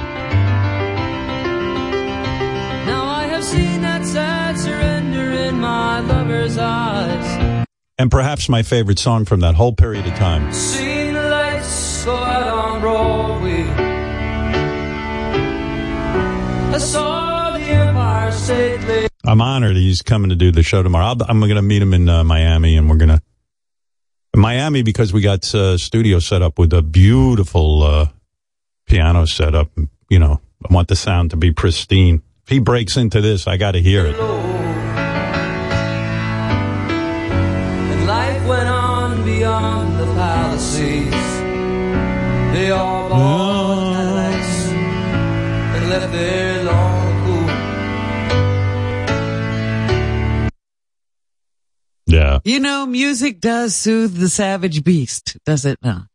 Now 2.87 3.05
I 3.05 3.27
have 3.27 3.43
seen 3.43 3.81
that 3.81 4.05
sad 4.05 4.57
surrender 4.57 5.31
in 5.31 5.59
my 5.59 5.99
lover's 5.99 6.57
eyes. 6.57 7.65
And 7.97 8.09
perhaps 8.09 8.49
my 8.49 8.63
favorite 8.63 8.97
song 8.97 9.25
from 9.25 9.41
that 9.41 9.55
whole 9.55 9.73
period 9.73 10.07
of 10.07 10.13
time. 10.15 10.51
Seen 10.53 11.13
lights 11.13 12.05
go 12.05 12.15
out 12.15 12.47
on 12.47 12.81
Broadway. 12.81 13.63
I 16.73 16.77
saw 16.77 17.51
the 17.57 17.63
Empire 17.63 18.31
State 18.31 19.09
I'm 19.25 19.41
honored 19.41 19.75
he's 19.75 20.01
coming 20.01 20.29
to 20.29 20.35
do 20.35 20.51
the 20.51 20.63
show 20.63 20.81
tomorrow. 20.81 21.07
I'll, 21.07 21.17
I'm 21.27 21.39
going 21.39 21.55
to 21.55 21.61
meet 21.61 21.81
him 21.81 21.93
in 21.93 22.09
uh, 22.09 22.23
Miami, 22.23 22.77
and 22.77 22.89
we're 22.89 22.95
going 22.97 23.09
to 23.09 23.21
Miami 24.39 24.81
because 24.83 25.11
we 25.11 25.21
got 25.21 25.53
uh, 25.53 25.77
studio 25.77 26.19
set 26.19 26.41
up 26.41 26.57
with 26.57 26.73
a 26.73 26.81
beautiful 26.81 27.83
uh, 27.83 28.07
piano 28.87 29.25
setup. 29.25 29.69
You 30.09 30.19
know, 30.19 30.41
I 30.67 30.73
want 30.73 30.87
the 30.87 30.95
sound 30.95 31.31
to 31.31 31.37
be 31.37 31.51
pristine. 31.51 32.23
If 32.43 32.49
he 32.49 32.59
breaks 32.59 32.97
into 32.97 33.21
this, 33.21 33.47
I 33.47 33.57
got 33.57 33.71
to 33.71 33.81
hear 33.81 34.05
it. 34.05 34.15
And 37.91 38.07
life 38.07 38.47
went 38.47 38.69
on 38.69 39.23
beyond 39.25 39.99
the 39.99 40.05
palaces. 40.05 41.11
They 42.53 42.71
all 42.71 43.48
Yeah, 52.09 52.39
You 52.43 52.59
know, 52.59 52.85
music 52.87 53.39
does 53.39 53.75
soothe 53.75 54.17
the 54.17 54.29
savage 54.29 54.83
beast, 54.83 55.37
does 55.45 55.63
it 55.65 55.77
not? 55.83 56.07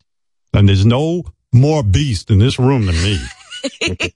and 0.53 0.69
there's 0.69 0.85
no 0.87 1.23
more 1.53 1.83
beast 1.85 2.31
in 2.31 2.39
this 2.39 2.59
room 2.59 2.87
than 2.87 2.95
me. 2.97 3.19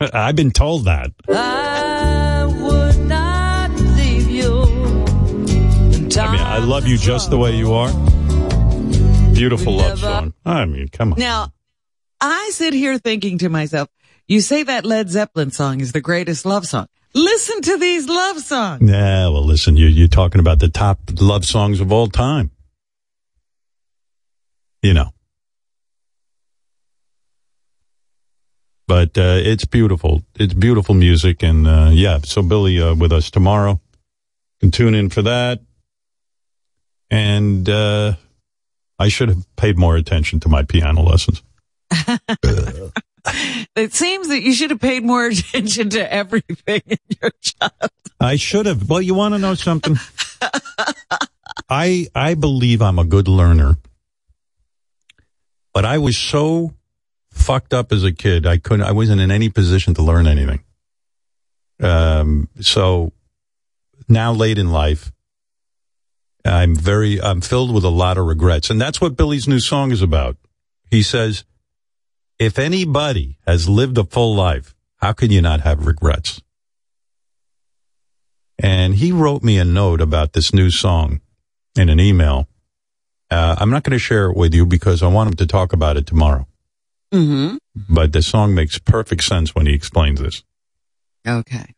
I've 0.12 0.36
been 0.36 0.50
told 0.50 0.84
that. 0.86 1.12
I 1.28 2.44
would 2.44 2.98
not 3.06 3.70
leave 3.70 4.28
you. 4.28 4.62
I 6.20 6.32
mean, 6.32 6.40
I 6.40 6.58
love 6.58 6.86
you 6.86 6.96
just 6.98 7.30
the 7.30 7.38
way 7.38 7.56
you 7.56 7.72
are. 7.72 7.90
Beautiful 9.34 9.74
love 9.74 9.98
song. 9.98 10.34
I 10.44 10.64
mean, 10.64 10.88
come 10.88 11.12
on. 11.12 11.18
Now, 11.18 11.52
I 12.20 12.50
sit 12.52 12.72
here 12.74 12.98
thinking 12.98 13.38
to 13.38 13.48
myself, 13.48 13.88
you 14.28 14.40
say 14.40 14.62
that 14.64 14.84
Led 14.84 15.08
Zeppelin 15.10 15.50
song 15.52 15.80
is 15.80 15.92
the 15.92 16.00
greatest 16.00 16.44
love 16.46 16.66
song. 16.66 16.86
Listen 17.16 17.62
to 17.62 17.78
these 17.78 18.06
love 18.06 18.40
songs. 18.40 18.90
Yeah, 18.90 19.28
well, 19.28 19.42
listen, 19.42 19.74
you, 19.74 19.86
you're 19.86 20.06
talking 20.06 20.38
about 20.38 20.58
the 20.58 20.68
top 20.68 21.00
love 21.18 21.46
songs 21.46 21.80
of 21.80 21.90
all 21.90 22.08
time. 22.08 22.50
You 24.82 24.92
know. 24.92 25.14
But 28.86 29.16
uh, 29.16 29.40
it's 29.42 29.64
beautiful. 29.64 30.24
It's 30.34 30.52
beautiful 30.52 30.94
music. 30.94 31.42
And 31.42 31.66
uh, 31.66 31.88
yeah, 31.90 32.18
so 32.22 32.42
Billy 32.42 32.82
uh, 32.82 32.94
with 32.94 33.12
us 33.12 33.30
tomorrow. 33.30 33.80
Can 34.60 34.70
tune 34.70 34.94
in 34.94 35.08
for 35.08 35.22
that. 35.22 35.60
And 37.10 37.66
uh, 37.66 38.16
I 38.98 39.08
should 39.08 39.30
have 39.30 39.56
paid 39.56 39.78
more 39.78 39.96
attention 39.96 40.38
to 40.40 40.50
my 40.50 40.64
piano 40.64 41.00
lessons. 41.00 41.42
It 43.76 43.92
seems 43.92 44.28
that 44.28 44.40
you 44.40 44.54
should 44.54 44.70
have 44.70 44.80
paid 44.80 45.04
more 45.04 45.26
attention 45.26 45.90
to 45.90 46.12
everything 46.12 46.80
in 46.86 46.98
your 47.20 47.30
job. 47.42 47.90
I 48.18 48.36
should 48.36 48.66
have. 48.66 48.88
Well, 48.88 49.02
you 49.02 49.14
want 49.14 49.34
to 49.34 49.38
know 49.38 49.54
something? 49.54 49.96
I 51.68 52.06
I 52.14 52.34
believe 52.34 52.80
I'm 52.80 52.98
a 52.98 53.04
good 53.04 53.28
learner, 53.28 53.76
but 55.74 55.84
I 55.84 55.98
was 55.98 56.16
so 56.16 56.74
fucked 57.30 57.74
up 57.74 57.92
as 57.92 58.04
a 58.04 58.12
kid. 58.12 58.46
I 58.46 58.58
couldn't. 58.58 58.86
I 58.86 58.92
wasn't 58.92 59.20
in 59.20 59.30
any 59.30 59.50
position 59.50 59.94
to 59.94 60.02
learn 60.02 60.26
anything. 60.26 60.64
Um. 61.80 62.48
So 62.60 63.12
now, 64.08 64.32
late 64.32 64.58
in 64.58 64.70
life, 64.70 65.12
I'm 66.44 66.74
very. 66.74 67.20
I'm 67.20 67.40
filled 67.40 67.74
with 67.74 67.84
a 67.84 67.90
lot 67.90 68.16
of 68.16 68.26
regrets, 68.26 68.70
and 68.70 68.80
that's 68.80 69.00
what 69.00 69.16
Billy's 69.16 69.48
new 69.48 69.60
song 69.60 69.92
is 69.92 70.02
about. 70.02 70.36
He 70.90 71.02
says, 71.02 71.44
"If 72.38 72.58
anybody 72.58 73.38
has 73.46 73.68
lived 73.68 73.98
a 73.98 74.04
full 74.04 74.34
life, 74.34 74.74
how 74.96 75.12
can 75.12 75.30
you 75.30 75.40
not 75.42 75.60
have 75.60 75.86
regrets?" 75.86 76.40
and 78.58 78.94
he 78.94 79.12
wrote 79.12 79.42
me 79.42 79.58
a 79.58 79.64
note 79.64 80.00
about 80.00 80.32
this 80.32 80.54
new 80.54 80.70
song 80.70 81.20
in 81.76 81.88
an 81.88 82.00
email. 82.00 82.48
Uh, 83.30 83.56
I'm 83.58 83.70
not 83.70 83.82
going 83.82 83.92
to 83.92 83.98
share 83.98 84.30
it 84.30 84.36
with 84.36 84.54
you 84.54 84.64
because 84.64 85.02
I 85.02 85.08
want 85.08 85.28
him 85.28 85.36
to 85.36 85.46
talk 85.46 85.72
about 85.72 85.96
it 85.96 86.06
tomorrow. 86.06 86.46
Mm-hmm. 87.12 87.56
But 87.88 88.12
the 88.12 88.22
song 88.22 88.54
makes 88.54 88.78
perfect 88.78 89.24
sense 89.24 89.54
when 89.54 89.66
he 89.66 89.74
explains 89.74 90.20
this. 90.20 90.42
Okay. 91.26 91.74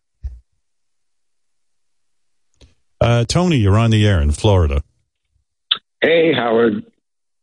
Uh, 3.00 3.24
Tony, 3.24 3.56
you're 3.56 3.78
on 3.78 3.90
the 3.90 4.06
air 4.06 4.20
in 4.20 4.30
Florida. 4.30 4.82
Hey, 6.00 6.32
Howard. 6.32 6.84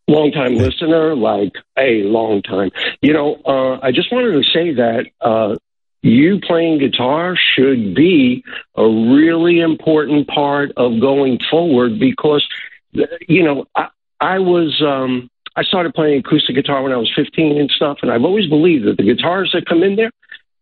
Long 0.08 0.32
time 0.32 0.56
listener, 0.56 1.16
like 1.16 1.54
a 1.78 2.04
long 2.04 2.44
time. 2.44 2.70
You 3.02 3.14
know, 3.14 3.42
uh, 3.44 3.80
I 3.82 3.92
just 3.92 4.12
wanted 4.12 4.34
to 4.34 4.44
say 4.44 4.74
that 4.76 5.06
uh, 5.20 5.56
you 6.04 6.40
playing 6.40 6.78
guitar 6.78 7.36
should 7.56 7.96
be 7.96 8.44
a 8.76 8.84
really 8.84 9.60
important 9.60 10.28
part 10.28 10.72
of 10.78 11.00
going 11.02 11.40
forward 11.50 11.98
because, 12.00 12.46
you 13.28 13.44
know, 13.44 13.66
I, 13.76 13.88
I 14.20 14.40
was. 14.40 14.82
Um, 14.86 15.30
I 15.58 15.64
started 15.64 15.94
playing 15.94 16.20
acoustic 16.20 16.54
guitar 16.54 16.84
when 16.84 16.92
I 16.92 16.98
was 16.98 17.10
15 17.16 17.58
and 17.58 17.72
stuff, 17.72 18.00
and 18.02 18.12
I've 18.12 18.26
always 18.26 18.50
believed 18.50 18.88
that 18.88 18.98
the 18.98 19.04
guitars 19.04 19.52
that 19.54 19.66
come 19.66 19.84
in 19.84 19.96
there, 19.96 20.12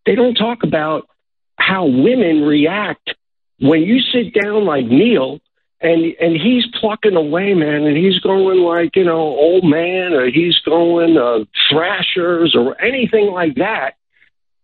they 0.06 0.14
don't 0.14 0.36
talk 0.36 0.62
about 0.62 1.10
how 1.58 1.86
women 1.88 2.44
react 2.44 3.16
when 3.60 3.82
you 3.82 4.02
sit 4.14 4.40
down 4.40 4.66
like 4.66 4.86
Neil 4.86 5.40
and 5.84 6.16
and 6.20 6.34
he's 6.36 6.66
plucking 6.80 7.16
away, 7.16 7.54
man, 7.54 7.84
and 7.84 7.96
he's 7.98 8.20
going 8.20 8.60
like 8.60 8.96
you 8.96 9.04
know 9.04 9.20
old 9.20 9.64
man, 9.66 10.14
or 10.14 10.26
he's 10.32 10.58
going 10.66 11.18
uh, 11.18 11.44
thrashers 11.70 12.56
or 12.58 12.82
anything 12.82 13.28
like 13.28 13.56
that. 13.56 13.96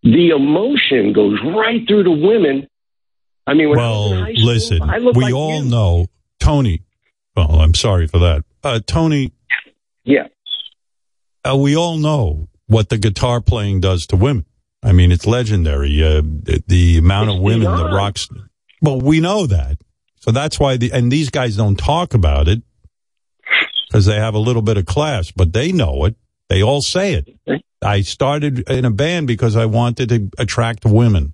The 0.01 0.29
emotion 0.29 1.11
goes 1.13 1.37
right 1.43 1.85
through 1.87 2.03
the 2.03 2.11
women. 2.11 2.67
I 3.45 3.53
mean, 3.53 3.69
when 3.69 3.79
I 3.79 3.81
Well, 3.81 4.09
high 4.23 4.33
school, 4.33 4.45
listen, 4.45 4.81
I 4.81 4.99
we 4.99 5.11
like 5.11 5.33
all 5.33 5.63
you. 5.63 5.69
know 5.69 6.07
Tony. 6.39 6.83
Well, 7.35 7.59
I'm 7.59 7.73
sorry 7.73 8.07
for 8.07 8.19
that. 8.19 8.43
Uh, 8.63 8.79
Tony, 8.85 9.33
Yeah, 10.03 10.27
uh, 11.49 11.55
we 11.57 11.75
all 11.75 11.97
know 11.97 12.47
what 12.67 12.89
the 12.89 12.97
guitar 12.97 13.41
playing 13.41 13.81
does 13.81 14.05
to 14.07 14.15
women. 14.15 14.45
I 14.83 14.93
mean, 14.93 15.11
it's 15.11 15.25
legendary. 15.27 16.01
Uh, 16.03 16.21
the, 16.21 16.63
the 16.67 16.97
amount 16.97 17.29
of 17.29 17.39
women 17.39 17.63
that 17.63 17.75
beyond. 17.75 17.93
rocks. 17.93 18.29
Well, 18.81 19.01
we 19.01 19.19
know 19.19 19.45
that. 19.47 19.77
So 20.19 20.31
that's 20.31 20.59
why 20.59 20.77
the, 20.77 20.91
and 20.91 21.11
these 21.11 21.29
guys 21.29 21.55
don't 21.55 21.77
talk 21.77 22.13
about 22.13 22.47
it 22.47 22.61
because 23.87 24.05
they 24.05 24.15
have 24.15 24.35
a 24.35 24.39
little 24.39 24.61
bit 24.61 24.77
of 24.77 24.85
class, 24.85 25.31
but 25.31 25.53
they 25.53 25.71
know 25.71 26.05
it. 26.05 26.15
They 26.49 26.61
all 26.61 26.81
say 26.81 27.13
it. 27.13 27.63
I 27.81 28.01
started 28.01 28.69
in 28.69 28.85
a 28.85 28.91
band 28.91 29.27
because 29.27 29.55
I 29.55 29.65
wanted 29.65 30.09
to 30.09 30.29
attract 30.37 30.85
women. 30.85 31.33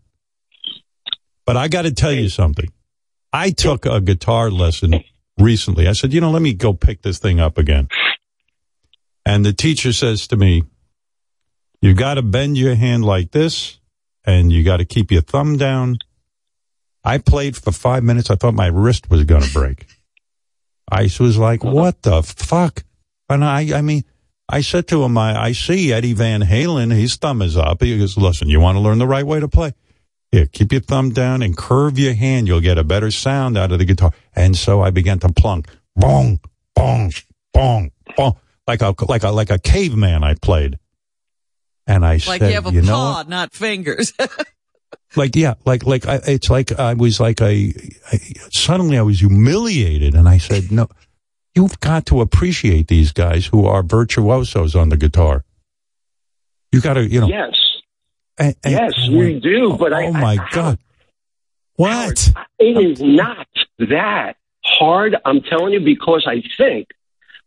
But 1.46 1.58
I 1.58 1.68
got 1.68 1.84
to 1.84 1.92
tell 1.92 2.12
you 2.12 2.30
something. 2.30 2.72
I 3.34 3.52
took 3.52 3.86
a 3.86 4.00
guitar 4.00 4.50
lesson 4.50 5.04
recently. 5.38 5.88
I 5.88 5.94
said, 5.94 6.14
you 6.14 6.22
know, 6.22 6.32
let 6.32 6.42
me 6.42 6.54
go 6.54 6.74
pick 6.74 7.02
this 7.02 7.20
thing 7.20 7.40
up 7.40 7.58
again. 7.58 7.88
And 9.26 9.46
the 9.46 9.54
teacher 9.54 9.92
says 9.92 10.28
to 10.28 10.38
me, 10.38 10.64
You 11.82 11.94
got 11.94 12.16
to 12.16 12.22
bend 12.22 12.58
your 12.58 12.76
hand 12.76 13.04
like 13.04 13.32
this, 13.32 13.80
and 14.24 14.52
you 14.52 14.64
got 14.64 14.78
to 14.78 14.86
keep 14.86 15.12
your 15.12 15.22
thumb 15.22 15.58
down. 15.58 15.98
I 17.06 17.20
played 17.20 17.56
for 17.56 17.72
five 17.72 18.04
minutes. 18.04 18.32
I 18.32 18.36
thought 18.36 18.56
my 18.56 18.68
wrist 18.68 19.10
was 19.10 19.24
going 19.26 19.44
to 19.44 19.54
break. 19.54 19.86
I 20.92 21.04
was 21.20 21.38
like, 21.38 21.64
"What 21.64 22.02
the 22.02 22.24
fuck?" 22.24 22.84
And 23.30 23.44
I, 23.46 23.78
I 23.78 23.82
mean, 23.82 24.04
I 24.50 24.62
said 24.62 24.88
to 24.90 25.04
him, 25.04 25.18
I, 25.18 25.40
I 25.40 25.52
see 25.54 25.94
Eddie 25.94 26.14
Van 26.14 26.42
Halen. 26.42 26.92
His 26.92 27.16
thumb 27.16 27.42
is 27.42 27.56
up. 27.58 27.82
He 27.84 27.98
goes, 27.98 28.18
"Listen, 28.18 28.50
you 28.50 28.60
want 28.60 28.76
to 28.76 28.80
learn 28.80 28.98
the 28.98 29.08
right 29.08 29.26
way 29.26 29.40
to 29.40 29.48
play? 29.48 29.74
Here, 30.32 30.48
keep 30.48 30.72
your 30.72 30.82
thumb 30.82 31.12
down 31.12 31.42
and 31.42 31.56
curve 31.56 31.98
your 32.00 32.14
hand. 32.16 32.48
You'll 32.48 32.60
get 32.60 32.78
a 32.78 32.84
better 32.84 33.12
sound 33.12 33.58
out 33.58 33.72
of 33.72 33.80
the 33.80 33.86
guitar." 33.86 34.12
And 34.36 34.58
so 34.58 34.82
I 34.82 34.90
began 34.92 35.20
to 35.20 35.30
plunk, 35.30 35.70
bong, 35.96 36.40
bong, 36.76 37.12
bong, 37.54 37.92
bong, 38.18 38.36
like 38.68 38.82
a 38.82 38.94
like 39.08 39.24
a 39.24 39.30
like 39.30 39.50
a 39.52 39.60
caveman. 39.60 40.24
I 40.24 40.34
played, 40.36 40.80
and 41.88 42.04
I 42.06 42.14
Like 42.14 42.42
said, 42.42 42.50
you 42.50 42.56
have 42.56 42.66
a 42.68 42.72
know 42.72 42.98
what? 42.98 43.24
paw, 43.26 43.30
not 43.30 43.54
fingers. 43.54 44.12
like 45.16 45.36
yeah 45.36 45.54
like 45.66 45.86
like 45.86 46.06
I, 46.08 46.20
it's 46.28 46.50
like 46.50 46.72
i 46.80 46.94
was 46.94 47.20
like 47.20 47.42
I, 47.42 47.72
I 48.12 48.18
suddenly 48.52 48.98
i 48.98 49.02
was 49.02 49.20
humiliated 49.20 50.14
and 50.16 50.28
i 50.28 50.38
said 50.38 50.72
no 50.72 50.88
you've 51.56 51.80
got 51.80 52.06
to 52.08 52.22
appreciate 52.22 52.88
these 52.88 53.12
guys 53.14 53.46
who 53.46 53.66
are 53.66 53.82
virtuosos 53.84 54.76
on 54.76 54.90
the 54.90 54.98
guitar 54.98 55.44
you 56.72 56.82
got 56.82 56.94
to 56.96 57.08
you 57.10 57.22
know 57.22 57.28
Yes. 57.28 57.54
and- 58.38 58.56
and- 58.64 58.74
yes, 58.74 58.94
we 59.10 59.40
do. 59.40 59.78
But 59.80 59.94
I, 59.94 60.08
oh 60.08 60.12
my 60.12 60.38
I- 60.42 60.50
god 60.52 60.80
what 61.78 62.32
It 62.60 62.78
is 62.78 63.02
not 63.02 63.48
that 63.80 64.38
hard. 64.64 65.16
I'm 65.26 65.42
telling 65.42 65.74
you 65.74 65.80
because 65.82 66.26
I 66.28 66.42
think 66.58 66.88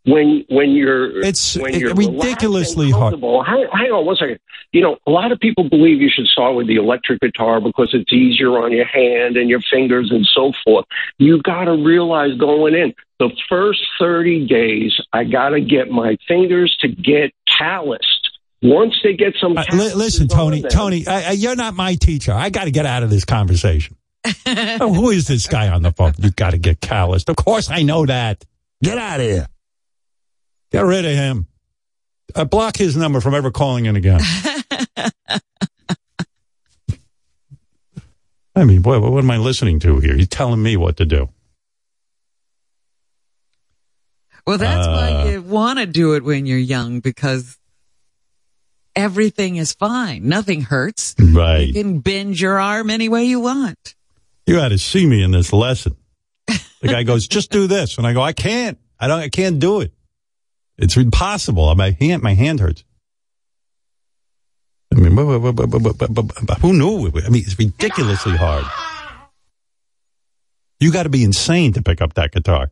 when 0.04 0.44
when 0.48 0.70
you're 0.72 1.20
It's 1.22 1.56
when 1.56 1.74
it- 1.74 1.80
you're 1.80 1.94
ridiculously 1.94 2.86
relaxed 2.86 2.92
and 2.92 2.92
hard. 2.94 3.12
comfortable- 3.12 3.42
Hang, 3.42 3.66
hang 3.72 3.90
on 3.92 4.06
one 4.06 4.16
second. 4.16 4.38
You 4.72 4.82
know, 4.82 4.96
a 5.06 5.10
lot 5.10 5.32
of 5.32 5.40
people 5.40 5.64
believe 5.68 6.00
you 6.02 6.10
should 6.14 6.26
start 6.26 6.54
with 6.54 6.66
the 6.66 6.76
electric 6.76 7.20
guitar 7.20 7.60
because 7.60 7.90
it's 7.94 8.12
easier 8.12 8.58
on 8.62 8.70
your 8.72 8.84
hand 8.86 9.36
and 9.36 9.48
your 9.48 9.60
fingers 9.70 10.10
and 10.10 10.26
so 10.34 10.52
forth. 10.64 10.84
You 11.18 11.40
got 11.42 11.64
to 11.64 11.72
realize 11.72 12.36
going 12.38 12.74
in 12.74 12.92
the 13.18 13.30
first 13.48 13.80
30 13.98 14.46
days, 14.46 14.92
I 15.12 15.24
got 15.24 15.50
to 15.50 15.60
get 15.60 15.90
my 15.90 16.16
fingers 16.28 16.76
to 16.80 16.88
get 16.88 17.32
calloused. 17.58 18.04
Once 18.62 18.94
they 19.02 19.14
get 19.14 19.34
some, 19.40 19.56
Uh, 19.56 19.64
li- 19.72 19.94
listen 19.94 20.28
tony 20.28 20.60
them- 20.60 20.70
tony 20.70 21.06
I, 21.06 21.28
I, 21.28 21.30
you're 21.32 21.54
not 21.56 21.74
my 21.74 21.94
teacher 21.94 22.32
i 22.32 22.50
got 22.50 22.64
to 22.64 22.72
get 22.72 22.86
out 22.86 23.04
of 23.04 23.08
this 23.10 23.24
conversation 23.24 23.96
oh, 24.46 24.92
who 24.92 25.10
is 25.10 25.28
this 25.28 25.46
guy 25.46 25.68
on 25.68 25.82
the 25.82 25.92
phone 25.92 26.12
you 26.18 26.30
got 26.32 26.50
to 26.50 26.58
get 26.58 26.80
calloused 26.80 27.28
of 27.28 27.36
course 27.36 27.70
i 27.70 27.82
know 27.84 28.04
that 28.06 28.44
get 28.82 28.98
out 28.98 29.20
of 29.20 29.26
here 29.26 29.46
get 30.72 30.84
rid 30.84 31.04
of 31.04 31.12
him 31.12 31.46
I 32.36 32.44
block 32.44 32.76
his 32.76 32.96
number 32.96 33.20
from 33.20 33.34
ever 33.34 33.50
calling 33.50 33.86
in 33.86 33.96
again 33.96 34.20
I 38.56 38.64
mean, 38.64 38.82
boy, 38.82 38.98
what 38.98 39.22
am 39.22 39.30
I 39.30 39.36
listening 39.36 39.78
to 39.80 40.00
here? 40.00 40.16
You're 40.16 40.26
telling 40.26 40.60
me 40.60 40.76
what 40.76 40.96
to 40.96 41.06
do. 41.06 41.28
well, 44.46 44.58
that's 44.58 44.86
Uh, 44.86 44.90
why 44.90 45.30
you 45.30 45.42
want 45.42 45.78
to 45.78 45.86
do 45.86 46.14
it 46.14 46.24
when 46.24 46.44
you're 46.44 46.58
young 46.58 46.98
because 46.98 47.56
everything 48.96 49.56
is 49.56 49.72
fine. 49.74 50.26
Nothing 50.26 50.62
hurts. 50.62 51.14
Right. 51.20 51.68
You 51.68 51.72
can 51.72 52.00
bend 52.00 52.40
your 52.40 52.58
arm 52.58 52.90
any 52.90 53.08
way 53.08 53.26
you 53.26 53.38
want. 53.38 53.94
You 54.46 54.56
got 54.56 54.70
to 54.70 54.78
see 54.78 55.06
me 55.06 55.22
in 55.22 55.30
this 55.30 55.52
lesson. 55.52 55.96
The 56.48 56.88
guy 56.88 57.02
goes, 57.04 57.28
just 57.28 57.52
do 57.52 57.66
this. 57.68 57.96
And 57.98 58.06
I 58.06 58.12
go, 58.12 58.22
I 58.22 58.32
can't. 58.32 58.78
I 58.98 59.06
don't, 59.06 59.20
I 59.20 59.28
can't 59.28 59.58
do 59.60 59.82
it. 59.82 59.92
It's 60.78 60.96
impossible. 60.96 61.74
My 61.74 61.96
hand, 62.00 62.22
my 62.22 62.34
hand 62.34 62.60
hurts. 62.60 62.84
I 64.92 64.96
mean, 64.96 65.16
who 65.16 66.72
knew? 66.72 67.08
I 67.08 67.28
mean, 67.28 67.42
it's 67.44 67.58
ridiculously 67.58 68.36
hard. 68.36 68.64
You 70.80 70.92
got 70.92 71.02
to 71.02 71.08
be 71.08 71.24
insane 71.24 71.72
to 71.74 71.82
pick 71.82 72.00
up 72.00 72.14
that 72.14 72.32
guitar. 72.32 72.70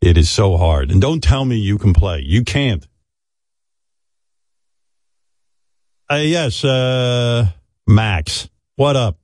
It 0.00 0.18
is 0.18 0.28
so 0.28 0.56
hard. 0.56 0.90
And 0.90 1.00
don't 1.00 1.22
tell 1.22 1.44
me 1.44 1.56
you 1.56 1.78
can 1.78 1.94
play. 1.94 2.20
You 2.20 2.44
can't. 2.44 2.86
Uh, 6.10 6.16
yes, 6.16 6.64
uh, 6.64 7.46
Max. 7.86 8.48
What 8.76 8.96
up? 8.96 9.16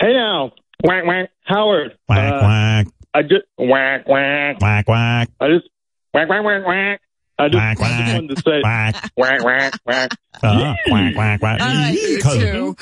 Hey 0.00 0.12
now, 0.12 0.52
whack 0.82 1.06
whack, 1.06 1.30
Howard. 1.44 1.96
Whack 2.08 2.32
uh, 2.32 2.40
whack. 2.40 2.86
I 3.14 3.22
just 3.22 3.44
whack 3.56 4.08
whack 4.08 4.60
whack 4.60 4.88
whack. 4.88 5.28
I 5.40 5.48
just 5.48 5.68
whack 6.12 6.28
whack 6.28 6.44
whack 6.44 6.66
whack. 6.66 7.00
I 7.38 7.48
just, 7.48 7.56
Whack, 7.58 7.80
I 7.82 8.02
just 8.02 8.14
wanted 8.14 8.36
to 8.36 8.42
say. 8.42 8.62
Uh-huh. 10.42 10.74
Quack, 10.88 11.14
quack, 11.14 11.40
quack. 11.40 11.60
I 11.60 11.90
like 11.90 12.00
you 12.00 12.20
too. 12.22 12.76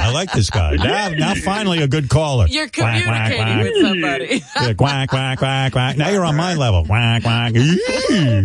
I 0.00 0.10
like 0.12 0.32
this 0.32 0.50
guy. 0.50 0.74
Now, 0.74 1.10
now 1.10 1.34
finally 1.34 1.80
a 1.80 1.86
good 1.86 2.08
caller. 2.08 2.46
You're 2.48 2.66
Quack, 2.68 3.04
quack, 3.04 3.32
communicating 3.32 3.44
quack. 3.44 3.64
with 3.64 3.82
somebody. 3.82 4.42
Yeah, 4.66 4.72
quack, 4.74 5.08
quack, 5.10 5.38
quack, 5.38 5.72
quack. 5.72 5.96
Now 5.96 6.08
you're 6.10 6.24
on 6.24 6.34
my 6.34 6.54
level. 6.54 6.84
Quack, 6.86 7.22
quack. 7.22 7.54
Yee. 7.54 7.80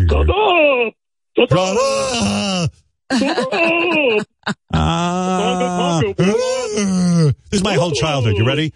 Shut 0.07 0.29
up! 0.29 0.93
Shut 1.35 1.49
Shut 1.49 1.59
up! 1.59 2.71
up. 3.11 4.27
Ah. 4.73 6.01
this 6.17 7.35
is 7.53 7.63
my 7.63 7.73
whole 7.73 7.91
childhood. 7.91 8.35
You 8.37 8.45
ready? 8.45 8.71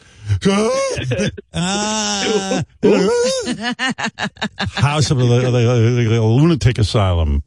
House 4.75 5.11
of 5.11 5.17
the, 5.17 5.25
the, 5.25 6.07
the 6.09 6.21
lunatic 6.21 6.77
asylum. 6.77 7.43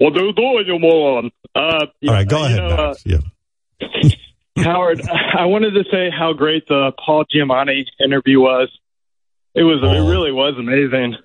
Are 0.00 0.10
you 0.10 0.32
doing, 0.32 0.64
you 0.66 0.78
moron? 0.78 1.30
Uh, 1.54 1.58
All 1.60 1.86
right, 2.14 2.28
go 2.28 2.38
you 2.40 2.44
ahead, 2.46 2.58
know, 2.58 2.68
uh, 2.68 2.94
Yeah. 3.04 3.18
Howard, 4.64 5.00
I 5.08 5.46
wanted 5.46 5.70
to 5.72 5.84
say 5.90 6.10
how 6.10 6.32
great 6.32 6.66
the 6.68 6.92
Paul 7.04 7.24
Giamatti 7.34 7.86
interview 8.04 8.40
was. 8.40 8.68
It 9.54 9.62
was. 9.64 9.78
It 9.82 9.86
Oh. 9.86 10.08
really 10.10 10.32
was 10.32 10.54
amazing. 10.58 11.16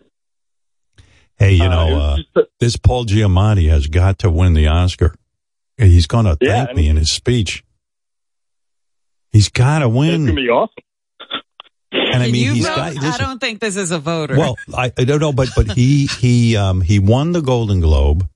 Hey, 1.38 1.54
you 1.54 1.64
Uh, 1.66 1.70
know, 1.70 2.00
uh, 2.00 2.18
a- 2.36 2.44
this 2.60 2.78
Paul 2.78 3.06
Giamatti 3.06 3.70
has 3.70 3.88
got 3.88 4.20
to 4.20 4.30
win 4.30 4.54
the 4.54 4.68
Oscar. 4.68 5.14
He's 5.78 6.08
going 6.08 6.26
to 6.26 6.36
thank 6.36 6.70
I 6.70 6.74
me 6.74 6.88
in 6.88 6.98
his 6.98 7.12
speech. 7.12 7.64
He's 9.38 9.50
got 9.50 9.80
to 9.80 9.86
It's 9.86 9.94
win. 9.96 10.26
gonna 10.26 10.36
be 10.36 10.50
awesome. 10.50 10.74
And 11.92 12.24
I 12.24 12.32
mean, 12.32 12.44
you 12.44 12.54
he's 12.54 12.66
vote? 12.68 12.76
got. 12.76 12.98
I 13.04 13.18
don't 13.20 13.40
think 13.40 13.60
this 13.60 13.76
is 13.76 13.92
a 13.92 14.00
voter. 14.00 14.36
well, 14.36 14.58
I, 14.76 14.92
I 14.98 15.04
don't 15.04 15.20
know, 15.20 15.32
but 15.32 15.50
but 15.56 15.72
he 15.74 16.08
he 16.08 16.58
um 16.58 16.82
he 16.82 16.98
won 16.98 17.34
the 17.34 17.42
Golden 17.42 17.80
Globe 17.80 18.28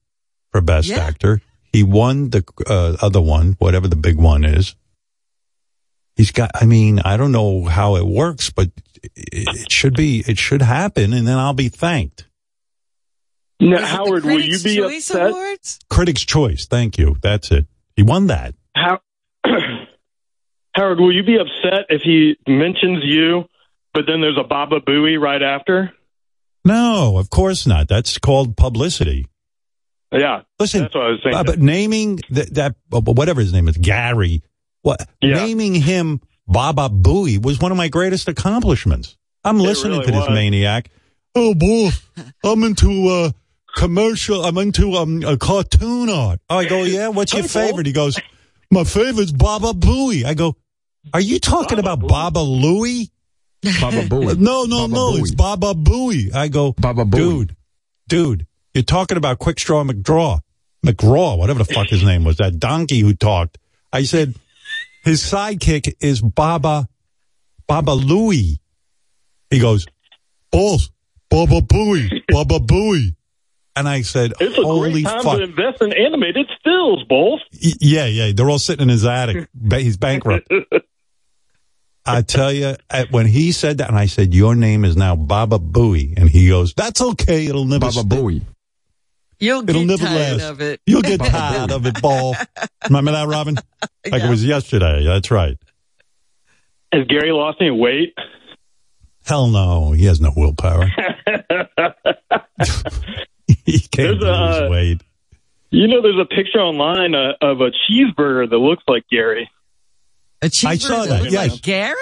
for 0.52 0.62
Best 0.62 0.88
Yeah. 0.90 1.00
Actor. 1.00 1.42
He 1.74 1.82
won 1.82 2.30
the 2.30 2.44
uh, 2.68 2.98
other 3.02 3.20
one, 3.20 3.56
whatever 3.58 3.88
the 3.88 3.96
big 3.96 4.18
one 4.18 4.46
is. 4.46 4.76
He's 6.16 6.30
got. 6.32 6.52
I 6.54 6.66
mean, 6.66 7.00
I 7.00 7.18
don't 7.18 7.32
know 7.32 7.66
how 7.66 7.96
it 7.96 8.06
works, 8.06 8.52
but 8.52 8.70
it, 9.02 9.12
it 9.16 9.72
should 9.72 9.96
be. 9.96 10.24
It 10.28 10.38
should 10.38 10.62
happen, 10.62 11.12
and 11.14 11.28
then 11.28 11.40
I'll 11.40 11.54
be 11.54 11.70
thanked. 11.70 12.28
Now, 13.60 13.74
Is 13.76 13.80
it 13.80 13.82
the 13.82 13.88
Howard, 13.88 14.26
will 14.26 14.40
you 14.40 14.60
be 14.60 14.76
Choice 14.76 15.10
upset? 15.10 15.32
Awards? 15.32 15.80
Critics' 15.90 16.22
Choice. 16.26 16.68
Thank 16.68 16.98
you. 17.00 17.16
That's 17.24 17.50
it. 17.52 17.66
He 17.96 18.04
won 18.04 18.28
that. 18.28 18.54
How, 20.74 20.84
Howard, 20.84 21.00
will 21.00 21.14
you 21.14 21.24
be 21.24 21.38
upset 21.38 21.86
if 21.90 22.02
he 22.02 22.38
mentions 22.48 23.04
you, 23.04 23.46
but 23.94 24.06
then 24.08 24.22
there's 24.22 24.38
a 24.40 24.44
Baba 24.48 24.80
Booey 24.80 25.20
right 25.20 25.42
after? 25.42 25.94
No, 26.64 27.18
of 27.18 27.30
course 27.30 27.66
not. 27.66 27.88
That's 27.88 28.18
called 28.18 28.56
publicity. 28.56 29.28
Yeah, 30.14 30.42
Listen, 30.60 30.82
that's 30.82 30.94
what 30.96 31.06
I 31.06 31.10
was 31.12 31.20
thinking. 31.24 31.40
Uh, 31.40 31.44
but 31.46 31.60
naming 31.60 32.20
that, 32.32 32.54
that 32.56 32.76
uh, 32.92 33.00
whatever 33.00 33.40
his 33.40 33.54
name 33.54 33.70
is, 33.70 33.78
Gary, 33.78 34.44
what 34.82 35.08
Yeah. 35.22 35.36
naming 35.36 35.74
him 35.74 36.20
Baba 36.48 36.90
Booey 36.90 37.42
was 37.44 37.60
one 37.60 37.72
of 37.72 37.78
my 37.78 37.88
greatest 37.88 38.28
accomplishments. 38.28 39.18
I'm 39.46 39.58
listening 39.58 39.94
really 39.94 40.06
to 40.08 40.12
this 40.12 40.28
was. 40.28 40.30
maniac. 40.36 40.90
Oh 41.34 41.54
boy, 41.56 41.92
I'm 42.44 42.62
into 42.64 43.08
uh 43.08 43.32
commercial. 43.78 44.44
I'm 44.44 44.58
into 44.58 44.96
um 44.96 45.24
a 45.24 45.38
cartoon 45.38 46.10
art. 46.10 46.42
Oh, 46.50 46.58
I 46.58 46.66
go, 46.68 46.84
yeah. 46.84 47.08
What's 47.08 47.34
your 47.34 47.44
favorite? 47.44 47.86
He 47.88 47.94
goes, 47.94 48.20
my 48.70 48.84
favorite's 48.84 49.32
Baba 49.32 49.72
Booey. 49.72 50.26
I 50.26 50.34
go, 50.34 50.58
are 51.14 51.22
you 51.22 51.40
talking 51.40 51.80
about 51.80 52.00
Baba 52.00 52.40
Louie? 52.40 53.12
Baba 53.80 54.04
Booey. 54.04 54.38
No, 54.40 54.64
no, 54.66 54.88
Baba 54.88 54.94
no. 54.94 55.12
Booey. 55.12 55.20
It's 55.20 55.32
Baba 55.32 55.74
Booey. 55.74 56.34
I 56.34 56.48
go, 56.48 56.74
Baba 56.74 57.06
Booey. 57.06 57.12
dude, 57.12 57.56
dude, 58.08 58.48
you're 58.74 58.84
talking 58.84 59.18
about 59.18 59.40
Quick 59.40 59.60
Straw 59.60 59.84
McDraw, 59.84 60.40
McGraw, 60.86 61.38
whatever 61.38 61.60
the 61.60 61.74
fuck 61.74 61.88
his 61.88 62.04
name 62.04 62.24
was, 62.24 62.38
that 62.38 62.60
donkey 62.60 63.00
who 63.00 63.14
talked. 63.14 63.58
I 63.94 64.04
said, 64.04 64.36
his 65.04 65.22
sidekick 65.22 65.94
is 66.00 66.22
Baba, 66.22 66.88
Baba 67.68 67.92
Louie. 67.92 68.60
He 69.50 69.60
goes, 69.60 69.86
boss, 70.52 70.90
Baba 71.30 71.62
Booey, 71.62 72.22
Baba 72.30 72.60
Booey. 72.60 73.16
And 73.76 73.88
I 73.88 74.02
said, 74.02 74.34
it's 74.40 74.58
a 74.58 74.64
holy 74.64 75.04
great 75.04 75.06
time 75.06 75.24
fuck. 75.24 75.38
to 75.38 75.44
invest 75.44 75.82
in 75.82 75.94
animated 75.94 76.48
stills, 76.60 77.04
both. 77.08 77.40
Yeah, 77.52 78.06
yeah. 78.06 78.32
They're 78.36 78.50
all 78.50 78.60
sitting 78.60 78.84
in 78.84 78.90
his 78.90 79.06
attic. 79.06 79.48
He's 79.72 79.98
bankrupt. 79.98 80.52
I 82.06 82.22
tell 82.24 82.52
you, 82.52 82.76
when 83.12 83.28
he 83.28 83.52
said 83.52 83.78
that, 83.78 83.90
and 83.90 83.98
I 83.98 84.08
said, 84.08 84.34
"Your 84.34 84.56
name 84.56 84.86
is 84.86 84.98
now 84.98 85.16
Baba 85.16 85.60
Booey," 85.60 86.14
and 86.18 86.30
he 86.30 86.50
goes, 86.50 86.74
"That's 86.74 87.02
okay. 87.02 87.46
It'll 87.46 87.66
never." 87.66 87.82
Baba 87.82 87.92
stick." 87.92 88.08
Booey. 88.08 88.42
You'll 89.40 89.68
It'll 89.68 89.82
get 89.82 89.88
never 89.88 90.06
tired 90.06 90.38
last. 90.38 90.50
of 90.52 90.62
it. 90.62 90.82
You'll 90.86 91.02
get 91.02 91.20
tired 91.20 91.72
of 91.72 91.88
it, 91.88 92.00
ball. 92.00 92.36
Remember 92.88 93.12
that, 93.12 93.28
Robin? 93.28 93.56
Like 94.10 94.22
it 94.24 94.30
was 94.30 94.46
yesterday. 94.46 95.04
That's 95.04 95.32
right. 95.32 95.58
Has 96.94 97.08
Gary 97.08 97.32
lost 97.32 97.58
any 97.60 97.72
weight? 97.72 98.14
Hell 99.26 99.48
no. 99.48 99.94
He 99.94 100.06
has 100.06 100.22
no 100.22 100.32
willpower. 100.36 100.86
he 103.66 103.80
can't 103.80 103.92
There's 103.98 104.20
lose 104.20 104.26
uh, 104.28 104.68
weight. 104.70 105.02
You 105.72 105.88
know, 105.88 106.02
there's 106.04 106.20
a 106.20 106.26
picture 106.26 106.60
online 106.60 107.16
uh, 107.16 107.34
of 107.42 107.62
a 107.62 107.72
cheeseburger 107.72 108.48
that 108.48 108.58
looks 108.58 108.84
like 108.88 109.06
Gary. 109.10 109.50
A 110.44 110.46
I 110.66 110.76
saw 110.78 111.06
that. 111.06 111.30
Yes. 111.32 111.60
Gary? 111.60 111.96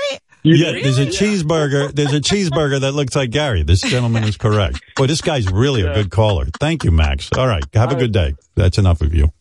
Yeah, 0.44 0.72
there's 0.72 0.98
a 0.98 1.08
cheeseburger. 1.08 1.92
There's 1.94 2.14
a 2.14 2.22
cheeseburger 2.22 2.80
that 2.82 2.94
looks 2.94 3.16
like 3.16 3.30
Gary. 3.32 3.64
This 3.64 3.82
gentleman 3.82 4.24
is 4.24 4.38
correct. 4.38 4.80
Boy, 4.96 5.08
this 5.08 5.20
guy's 5.22 5.52
really 5.52 5.82
a 5.82 5.94
good 5.94 6.10
caller. 6.10 6.46
Thank 6.60 6.86
you, 6.86 6.92
Max. 6.92 7.30
All 7.38 7.48
right. 7.48 7.64
Have 7.74 7.92
a 7.92 7.96
good 7.96 8.14
day. 8.14 8.36
That's 8.56 8.78
enough 8.78 9.02
of 9.02 9.14
you. 9.14 9.34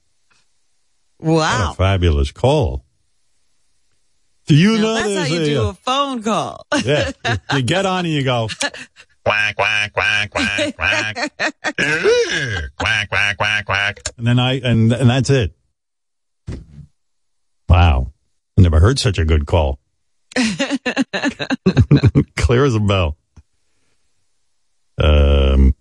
Wow. 1.20 1.68
What 1.68 1.72
a 1.72 1.74
fabulous 1.76 2.32
call. 2.32 2.84
Do 4.46 4.54
you 4.56 4.76
Now, 4.76 4.82
know 4.82 4.94
that's 4.94 5.28
how 5.28 5.34
you 5.34 5.42
a, 5.42 5.44
do 5.44 5.62
uh, 5.62 5.68
a 5.68 5.74
phone 5.74 6.22
call. 6.22 6.66
yeah, 6.84 7.12
you, 7.26 7.36
you 7.58 7.62
get 7.62 7.84
on 7.86 8.06
and 8.06 8.14
you 8.14 8.24
go, 8.24 8.48
Quack, 9.24 9.56
quack, 9.56 9.92
quack, 9.92 10.30
quack, 10.30 10.74
quack. 10.74 11.32
quack, 12.78 13.08
quack, 13.10 13.36
quack, 13.36 13.66
quack. 13.66 14.00
and 14.16 14.26
then 14.26 14.38
I, 14.38 14.54
and, 14.54 14.90
and 14.90 15.10
that's 15.10 15.28
it. 15.28 15.54
Wow. 17.68 18.12
I 18.58 18.60
never 18.60 18.80
heard 18.80 18.98
such 18.98 19.18
a 19.18 19.24
good 19.24 19.46
call. 19.46 19.78
Clear 22.36 22.64
as 22.64 22.74
a 22.74 22.80
bell. 22.80 23.16
Um, 25.00 25.76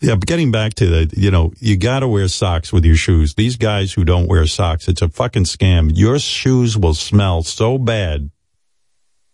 yeah, 0.00 0.16
but 0.16 0.26
getting 0.26 0.50
back 0.50 0.74
to 0.74 0.86
the, 0.86 1.14
you 1.16 1.30
know, 1.30 1.52
you 1.60 1.76
got 1.76 2.00
to 2.00 2.08
wear 2.08 2.26
socks 2.26 2.72
with 2.72 2.84
your 2.84 2.96
shoes. 2.96 3.36
These 3.36 3.54
guys 3.56 3.92
who 3.92 4.04
don't 4.04 4.26
wear 4.26 4.46
socks, 4.46 4.88
it's 4.88 5.00
a 5.00 5.08
fucking 5.08 5.44
scam. 5.44 5.92
Your 5.94 6.18
shoes 6.18 6.76
will 6.76 6.94
smell 6.94 7.44
so 7.44 7.78
bad. 7.78 8.32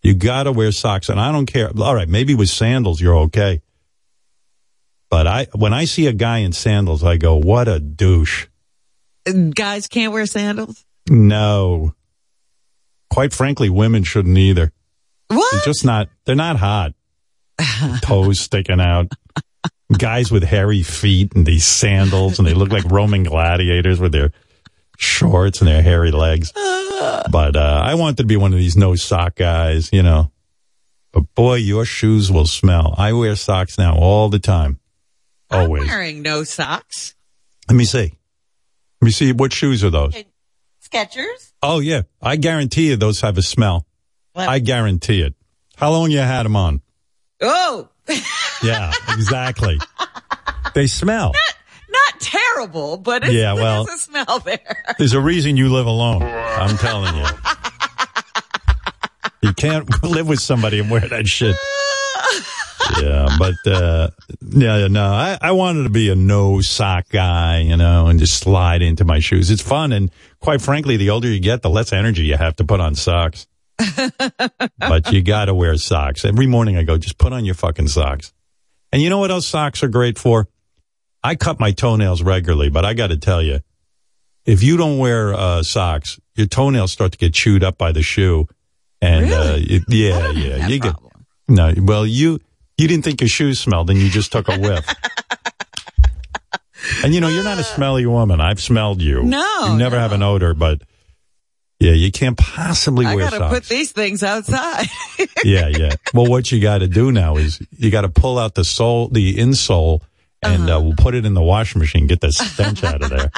You 0.02 0.12
got 0.12 0.42
to 0.42 0.52
wear 0.52 0.72
socks, 0.72 1.08
and 1.08 1.18
I 1.18 1.32
don't 1.32 1.46
care. 1.46 1.70
All 1.74 1.94
right, 1.94 2.08
maybe 2.08 2.34
with 2.34 2.50
sandals 2.50 3.00
you're 3.00 3.16
okay, 3.16 3.62
but 5.08 5.26
I 5.26 5.46
when 5.54 5.72
I 5.72 5.86
see 5.86 6.06
a 6.06 6.12
guy 6.12 6.38
in 6.38 6.52
sandals, 6.52 7.02
I 7.02 7.16
go, 7.16 7.36
"What 7.36 7.66
a 7.68 7.80
douche." 7.80 8.48
Guys 9.54 9.86
can't 9.86 10.12
wear 10.12 10.26
sandals? 10.26 10.83
No, 11.08 11.94
quite 13.10 13.32
frankly, 13.32 13.68
women 13.68 14.04
shouldn't 14.04 14.38
either. 14.38 14.72
What? 15.28 15.52
They're 15.52 15.60
just 15.64 15.84
not. 15.84 16.08
They're 16.24 16.34
not 16.34 16.56
hot. 16.56 16.94
Toes 18.02 18.40
sticking 18.40 18.80
out. 18.80 19.12
Guys 19.98 20.30
with 20.30 20.42
hairy 20.42 20.82
feet 20.82 21.34
and 21.34 21.46
these 21.46 21.66
sandals, 21.66 22.38
and 22.38 22.48
they 22.48 22.54
look 22.54 22.70
like 22.70 22.90
Roman 22.90 23.22
gladiators 23.22 24.00
with 24.00 24.12
their 24.12 24.32
shorts 24.98 25.60
and 25.60 25.68
their 25.68 25.82
hairy 25.82 26.10
legs. 26.10 26.52
But 26.52 27.56
uh, 27.56 27.82
I 27.84 27.94
wanted 27.94 28.18
to 28.18 28.24
be 28.24 28.36
one 28.36 28.52
of 28.52 28.58
these 28.58 28.76
no 28.76 28.94
sock 28.94 29.36
guys, 29.36 29.90
you 29.92 30.02
know. 30.02 30.30
But 31.12 31.32
boy, 31.34 31.56
your 31.56 31.84
shoes 31.84 32.32
will 32.32 32.46
smell. 32.46 32.94
I 32.98 33.12
wear 33.12 33.36
socks 33.36 33.78
now 33.78 33.96
all 33.96 34.28
the 34.30 34.38
time. 34.38 34.80
Always. 35.50 35.86
Wearing 35.86 36.22
no 36.22 36.42
socks. 36.42 37.14
Let 37.68 37.76
me 37.76 37.84
see. 37.84 38.14
Let 39.00 39.06
me 39.06 39.10
see. 39.10 39.32
What 39.32 39.52
shoes 39.52 39.84
are 39.84 39.90
those? 39.90 40.24
Skechers? 40.94 41.52
Oh, 41.62 41.80
yeah. 41.80 42.02
I 42.22 42.36
guarantee 42.36 42.88
you 42.90 42.96
those 42.96 43.20
have 43.22 43.36
a 43.38 43.42
smell. 43.42 43.86
What? 44.32 44.48
I 44.48 44.58
guarantee 44.60 45.22
it. 45.22 45.34
How 45.76 45.90
long 45.90 46.10
you 46.10 46.18
had 46.18 46.44
them 46.44 46.56
on? 46.56 46.82
Oh, 47.40 47.88
Yeah, 48.62 48.92
exactly. 49.10 49.78
they 50.74 50.86
smell. 50.86 51.32
not 51.90 52.20
terrible, 52.20 52.96
but 52.96 53.24
it's, 53.24 53.32
Yeah, 53.32 53.54
well- 53.54 53.84
there's 53.84 54.00
a 54.00 54.02
smell 54.02 54.38
there. 54.40 54.84
There's 54.98 55.12
a 55.14 55.20
reason 55.20 55.56
you 55.56 55.68
live 55.70 55.86
alone. 55.86 56.22
I'm 56.22 56.76
telling 56.78 57.16
you. 57.16 57.24
You 59.42 59.52
can't 59.52 60.02
live 60.02 60.26
with 60.26 60.40
somebody 60.40 60.78
and 60.78 60.90
wear 60.90 61.02
that 61.06 61.28
shit. 61.28 61.54
Yeah, 63.02 63.28
but 63.38 63.54
uh 63.72 64.10
yeah, 64.42 64.86
no, 64.88 65.04
I, 65.04 65.38
I 65.40 65.52
wanted 65.52 65.84
to 65.84 65.90
be 65.90 66.10
a 66.10 66.14
no 66.14 66.60
sock 66.60 67.08
guy, 67.08 67.60
you 67.60 67.76
know, 67.76 68.06
and 68.08 68.18
just 68.18 68.38
slide 68.38 68.82
into 68.82 69.04
my 69.04 69.18
shoes. 69.20 69.50
It's 69.50 69.62
fun, 69.62 69.92
and 69.92 70.10
quite 70.40 70.60
frankly, 70.60 70.96
the 70.96 71.10
older 71.10 71.28
you 71.28 71.40
get, 71.40 71.62
the 71.62 71.70
less 71.70 71.92
energy 71.92 72.24
you 72.24 72.36
have 72.36 72.56
to 72.56 72.64
put 72.64 72.80
on 72.80 72.94
socks. 72.94 73.46
but 74.78 75.12
you 75.12 75.22
got 75.22 75.46
to 75.46 75.54
wear 75.54 75.76
socks. 75.76 76.24
Every 76.24 76.46
morning 76.46 76.76
I 76.76 76.82
go, 76.84 76.96
just 76.98 77.18
put 77.18 77.32
on 77.32 77.44
your 77.44 77.54
fucking 77.54 77.88
socks. 77.88 78.32
And 78.92 79.02
you 79.02 79.10
know 79.10 79.18
what 79.18 79.30
else 79.30 79.46
socks 79.46 79.82
are 79.82 79.88
great 79.88 80.18
for? 80.18 80.46
I 81.22 81.34
cut 81.34 81.58
my 81.58 81.72
toenails 81.72 82.22
regularly, 82.22 82.68
but 82.68 82.84
I 82.84 82.94
got 82.94 83.08
to 83.08 83.16
tell 83.16 83.42
you, 83.42 83.60
if 84.44 84.62
you 84.62 84.76
don't 84.76 84.98
wear 84.98 85.32
uh, 85.34 85.62
socks, 85.62 86.20
your 86.36 86.46
toenails 86.46 86.92
start 86.92 87.12
to 87.12 87.18
get 87.18 87.32
chewed 87.34 87.64
up 87.64 87.78
by 87.78 87.92
the 87.92 88.02
shoe. 88.02 88.46
And 89.00 89.32
uh, 89.32 89.56
it- 89.58 89.84
yeah, 89.88 90.30
yeah, 90.30 90.68
you 90.68 90.78
get 90.78 90.94
no. 91.48 91.72
Well, 91.76 92.06
you 92.06 92.40
you 92.78 92.88
didn't 92.88 93.04
think 93.04 93.20
your 93.20 93.28
shoes 93.28 93.60
smelled, 93.60 93.90
and 93.90 93.98
you 93.98 94.10
just 94.10 94.32
took 94.32 94.48
a 94.48 94.58
whiff. 94.58 94.84
and 97.04 97.14
you 97.14 97.20
know 97.20 97.28
you're 97.28 97.44
not 97.44 97.58
a 97.58 97.64
smelly 97.64 98.06
woman. 98.06 98.40
I've 98.40 98.60
smelled 98.60 99.00
you. 99.00 99.22
No, 99.22 99.68
you 99.72 99.78
never 99.78 99.98
have 99.98 100.12
an 100.12 100.22
odor, 100.22 100.54
but 100.54 100.82
yeah, 101.80 101.92
you 101.92 102.10
can't 102.12 102.36
possibly 102.36 103.06
I 103.06 103.14
wear 103.14 103.24
gotta 103.26 103.36
socks. 103.38 103.54
put 103.54 103.64
these 103.68 103.92
things 103.92 104.22
outside. 104.22 104.86
yeah, 105.44 105.68
yeah. 105.68 105.94
Well, 106.12 106.26
what 106.26 106.50
you 106.50 106.60
got 106.60 106.78
to 106.78 106.88
do 106.88 107.12
now 107.12 107.36
is 107.36 107.60
you 107.76 107.90
got 107.90 108.02
to 108.02 108.08
pull 108.08 108.38
out 108.38 108.54
the 108.54 108.64
sole, 108.64 109.08
the 109.08 109.36
insole, 109.36 110.00
and 110.42 110.68
uh 110.70 110.80
we'll 110.82 110.94
put 110.96 111.14
it 111.14 111.24
in 111.24 111.34
the 111.34 111.42
washing 111.42 111.80
machine. 111.80 112.06
Get 112.06 112.20
the 112.20 112.32
stench 112.32 112.84
out 112.84 113.02
of 113.02 113.10
there. 113.10 113.30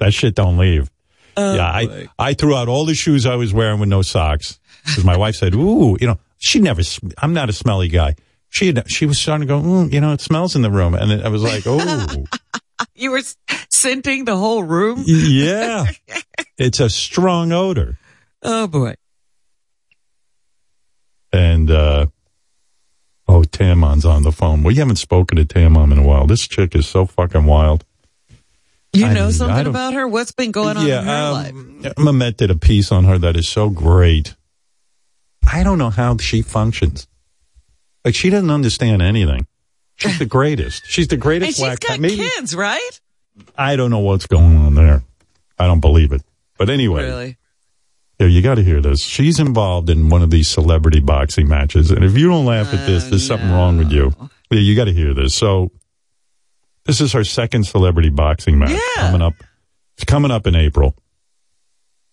That 0.00 0.14
shit 0.14 0.34
don't 0.34 0.56
leave. 0.58 0.90
yeah, 1.36 1.62
I 1.64 2.08
I 2.18 2.34
threw 2.34 2.54
out 2.56 2.68
all 2.68 2.84
the 2.84 2.94
shoes 2.94 3.26
I 3.26 3.36
was 3.36 3.52
wearing 3.52 3.80
with 3.80 3.88
no 3.88 4.02
socks 4.02 4.58
because 4.84 5.04
my 5.04 5.16
wife 5.16 5.36
said, 5.36 5.54
"Ooh, 5.54 5.96
you 6.00 6.06
know." 6.06 6.18
She 6.42 6.58
never. 6.58 6.80
I'm 7.18 7.34
not 7.34 7.50
a 7.50 7.52
smelly 7.52 7.88
guy. 7.88 8.14
She 8.50 8.66
had, 8.66 8.90
she 8.90 9.06
was 9.06 9.18
starting 9.18 9.46
to 9.46 9.54
go. 9.54 9.60
Mm, 9.60 9.92
you 9.92 10.00
know, 10.00 10.12
it 10.12 10.20
smells 10.20 10.54
in 10.56 10.62
the 10.62 10.70
room, 10.70 10.94
and 10.94 11.22
I 11.22 11.28
was 11.28 11.42
like, 11.42 11.62
"Oh, 11.66 12.24
you 12.94 13.12
were 13.12 13.22
scenting 13.70 14.24
the 14.24 14.36
whole 14.36 14.62
room? 14.62 15.02
yeah." 15.06 15.86
It's 16.58 16.78
a 16.78 16.90
strong 16.90 17.52
odor. 17.52 17.98
Oh 18.42 18.66
boy. 18.66 18.94
And 21.32 21.70
uh 21.70 22.06
oh, 23.28 23.44
Tan 23.44 23.78
Mom's 23.78 24.04
on 24.04 24.24
the 24.24 24.32
phone. 24.32 24.62
We 24.62 24.74
haven't 24.74 24.96
spoken 24.96 25.36
to 25.38 25.44
Tan 25.46 25.72
Mom 25.72 25.92
in 25.92 25.98
a 25.98 26.02
while. 26.02 26.26
This 26.26 26.46
chick 26.46 26.74
is 26.74 26.86
so 26.86 27.06
fucking 27.06 27.44
wild. 27.44 27.84
You 28.92 29.06
I 29.06 29.14
know 29.14 29.20
mean, 29.20 29.28
I 29.28 29.30
something 29.30 29.66
about 29.68 29.94
her? 29.94 30.06
What's 30.08 30.32
been 30.32 30.50
going 30.50 30.76
on 30.76 30.84
in 30.86 31.04
her 31.04 31.30
life? 31.32 31.50
um, 31.52 31.82
Mamet 31.96 32.36
did 32.36 32.50
a 32.50 32.56
piece 32.56 32.90
on 32.92 33.04
her 33.04 33.16
that 33.18 33.36
is 33.36 33.48
so 33.48 33.70
great. 33.70 34.34
I 35.50 35.62
don't 35.62 35.78
know 35.78 35.90
how 35.90 36.16
she 36.18 36.42
functions. 36.42 37.06
Like 38.04 38.14
she 38.14 38.30
doesn't 38.30 38.50
understand 38.50 39.02
anything. 39.02 39.46
She's 39.96 40.18
the 40.18 40.26
greatest. 40.26 40.82
She's 40.86 41.08
the 41.08 41.16
And 41.16 41.22
greatest 41.22 41.58
she's 41.58 41.62
whack. 41.62 41.80
got 41.80 42.00
Maybe 42.00 42.16
kids, 42.16 42.54
right? 42.56 43.00
I 43.56 43.76
don't 43.76 43.90
know 43.90 43.98
what's 43.98 44.26
going 44.26 44.56
on 44.56 44.74
there. 44.74 45.02
I 45.58 45.66
don't 45.66 45.80
believe 45.80 46.12
it. 46.12 46.22
But 46.58 46.70
anyway, 46.70 47.02
Really? 47.04 47.36
yeah, 48.18 48.26
you 48.28 48.40
got 48.42 48.54
to 48.56 48.62
hear 48.64 48.80
this. 48.80 49.00
She's 49.02 49.38
involved 49.38 49.90
in 49.90 50.08
one 50.08 50.22
of 50.22 50.30
these 50.30 50.48
celebrity 50.48 51.00
boxing 51.00 51.48
matches, 51.48 51.90
and 51.90 52.02
if 52.04 52.16
you 52.16 52.28
don't 52.28 52.44
laugh 52.46 52.72
at 52.72 52.86
this, 52.86 53.04
there's 53.04 53.26
something 53.26 53.50
wrong 53.50 53.76
with 53.78 53.92
you. 53.92 54.12
Oh, 54.18 54.28
yeah, 54.50 54.60
you 54.60 54.74
got 54.76 54.86
to 54.86 54.92
hear 54.92 55.12
this. 55.14 55.34
So, 55.34 55.70
this 56.86 57.00
is 57.02 57.12
her 57.12 57.24
second 57.24 57.64
celebrity 57.64 58.08
boxing 58.08 58.58
match 58.58 58.78
coming 58.96 59.22
up. 59.22 59.34
It's 59.96 60.04
coming 60.04 60.30
up 60.30 60.46
in 60.46 60.54
April. 60.56 60.94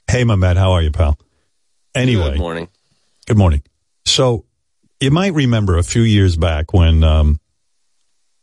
Hey, 0.10 0.24
Mamet, 0.24 0.56
how 0.58 0.72
are 0.74 0.82
you, 0.82 0.92
pal? 0.92 1.18
Anyway, 1.96 2.32
Good 2.32 2.40
morning. 2.40 2.68
Good 3.28 3.38
morning. 3.38 3.64
So, 4.06 4.46
you 5.00 5.12
might 5.12 5.34
remember 5.34 5.78
a 5.78 5.84
few 5.84 6.02
years 6.02 6.36
back 6.38 6.74
when 6.74 7.04
um, 7.04 7.40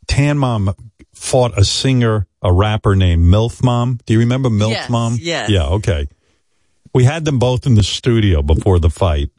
Tan 0.06 0.38
Mom 0.38 0.74
fought 1.14 1.56
a 1.58 1.64
singer, 1.64 2.26
a 2.42 2.52
rapper 2.52 2.94
named 2.96 3.24
Milf 3.24 3.62
Mom. 3.62 3.98
Do 4.06 4.12
you 4.12 4.20
remember 4.20 4.48
Milf 4.50 4.70
Yes, 4.70 4.90
Mom? 4.90 5.16
yes. 5.20 5.50
Yeah, 5.50 5.66
okay. 5.66 6.08
We 6.92 7.04
had 7.04 7.24
them 7.24 7.38
both 7.38 7.66
in 7.66 7.74
the 7.74 7.82
studio 7.82 8.42
before 8.42 8.78
the 8.78 8.90
fight. 8.90 9.30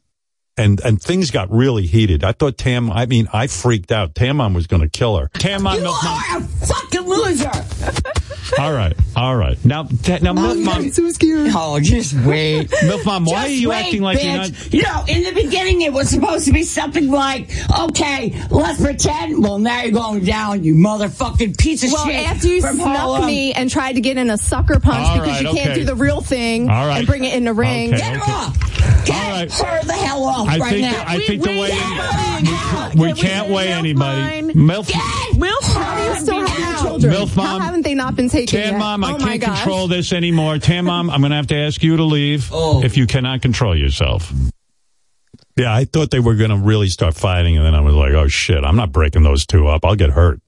And 0.58 0.80
and 0.82 1.02
things 1.02 1.32
got 1.32 1.52
really 1.52 1.86
heated. 1.86 2.24
I 2.24 2.32
thought 2.32 2.58
Tam 2.58 2.90
I 2.90 3.06
mean, 3.08 3.28
I 3.34 3.48
freaked 3.48 3.92
out. 3.92 4.16
Tan 4.16 4.38
Mom 4.38 4.54
was 4.54 4.68
gonna 4.68 4.88
kill 4.88 5.18
her. 5.18 5.30
Tan 5.34 5.64
Mom 5.64 5.78
Milf 5.80 6.02
Mom 6.04 6.22
are 6.32 6.38
a 6.38 6.42
fucking 6.66 7.02
loser. 7.02 7.52
All 8.60 8.72
right, 8.74 8.94
all 9.16 9.36
right. 9.36 9.58
Now 9.66 9.84
ta- 9.84 10.20
now 10.22 10.34
Milf 10.34 10.64
Mom 10.64 10.92
so 10.92 11.10
scared. 11.10 11.52
Oh, 11.56 11.80
just 11.80 12.14
wait. 12.14 12.70
Milf 12.70 13.06
Mom, 13.06 13.26
why 13.26 13.32
Just 13.44 13.48
are 13.48 13.50
you 13.52 13.70
wait, 13.70 13.86
acting 13.86 14.02
like 14.02 14.20
bitch. 14.20 14.24
you're 14.24 14.38
not 14.38 14.74
You 14.74 14.82
know, 14.84 15.04
in 15.08 15.24
the 15.24 15.42
beginning, 15.44 15.82
it 15.82 15.92
was 15.94 16.10
supposed 16.10 16.46
to 16.46 16.54
be 16.54 16.64
something 16.64 17.10
like, 17.10 17.50
okay, 17.80 18.40
let's 18.52 18.80
pretend. 18.82 19.42
Well, 19.44 19.58
now 19.60 19.82
you're 19.84 19.92
going 19.92 20.24
down, 20.26 20.64
you 20.64 20.76
motherfucking 20.76 21.58
piece 21.58 21.84
of 21.84 21.92
Well, 21.92 22.06
shit. 22.06 22.16
after 22.28 22.48
you 22.48 22.62
from 22.62 22.76
snuck 22.76 22.96
Harlem. 22.98 23.26
me 23.26 23.54
and 23.54 23.70
tried 23.70 23.94
to 23.94 24.02
get 24.02 24.18
in 24.18 24.30
a 24.30 24.38
sucker 24.38 24.80
punch 24.80 25.08
All 25.08 25.16
because 25.20 25.28
right, 25.30 25.42
you 25.42 25.54
can't 25.58 25.70
okay. 25.72 25.80
do 25.80 25.86
the 25.86 25.96
real 25.96 26.22
thing 26.22 26.70
All 26.70 26.88
right. 26.88 27.00
and 27.00 27.08
bring 27.08 27.24
it 27.24 27.34
in 27.34 27.46
the 27.46 27.54
ring. 27.54 27.94
Okay, 27.94 27.98
Get 28.02 28.16
okay. 28.22 28.32
her 28.32 28.38
off. 28.38 29.06
Get 29.06 29.52
her 29.54 29.84
the 29.84 29.94
hell 29.94 30.24
off 30.24 30.48
I 30.48 30.58
right 30.58 30.70
think 30.70 30.82
now. 30.84 30.92
that- 30.92 31.10
I 31.10 31.20
think 31.20 31.42
the 31.44 31.50
way- 31.60 31.70
Get 31.70 31.80
her 31.82 32.92
we 32.96 33.14
can't 33.14 33.50
weigh 33.50 33.70
anybody. 33.70 34.54
Milf 34.54 34.88
Milf, 34.88 35.74
how 35.74 35.96
do 35.98 36.04
you 36.04 36.16
still 36.22 36.48
have 36.48 36.60
your 36.60 36.78
children? 36.90 37.14
Milf 37.14 37.36
How 37.36 37.60
haven't 37.60 37.82
they 37.82 37.94
not 37.94 38.16
been 38.16 38.30
taken 38.36 38.60
Tan 38.62 38.74
yet? 38.74 38.80
mom, 38.80 39.04
I 39.04 39.14
oh 39.14 39.18
my 39.18 39.28
can't 39.28 39.42
gosh. 39.42 39.58
control 39.60 39.88
this 39.88 40.14
anymore. 40.14 40.58
Tan 40.58 40.86
mom, 40.86 41.10
I'm 41.10 41.22
going 41.22 41.32
to 41.32 41.38
have 41.38 41.48
to 41.48 41.56
ask 41.58 41.82
you 41.84 41.98
to 41.98 42.04
leave 42.04 42.50
oh. 42.54 42.84
if 42.84 42.98
you 42.98 43.08
cannot 43.08 43.42
control 43.42 43.76
yourself. 43.76 44.32
Yeah, 45.58 45.74
I 45.74 45.86
thought 45.86 46.12
they 46.12 46.20
were 46.20 46.36
going 46.36 46.50
to 46.50 46.58
really 46.58 46.90
start 46.90 47.16
fighting, 47.16 47.56
and 47.58 47.66
then 47.66 47.74
I 47.76 47.80
was 47.82 47.96
like, 47.96 48.12
oh 48.12 48.28
shit, 48.28 48.64
I'm 48.64 48.76
not 48.76 48.92
breaking 48.92 49.24
those 49.24 49.46
two 49.46 49.68
up. 49.68 49.86
I'll 49.86 49.96
get 49.96 50.10
hurt. 50.10 50.42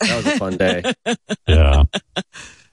That 0.00 0.16
was 0.16 0.26
a 0.26 0.38
fun 0.38 0.56
day. 0.56 0.82
Yeah. 1.48 1.84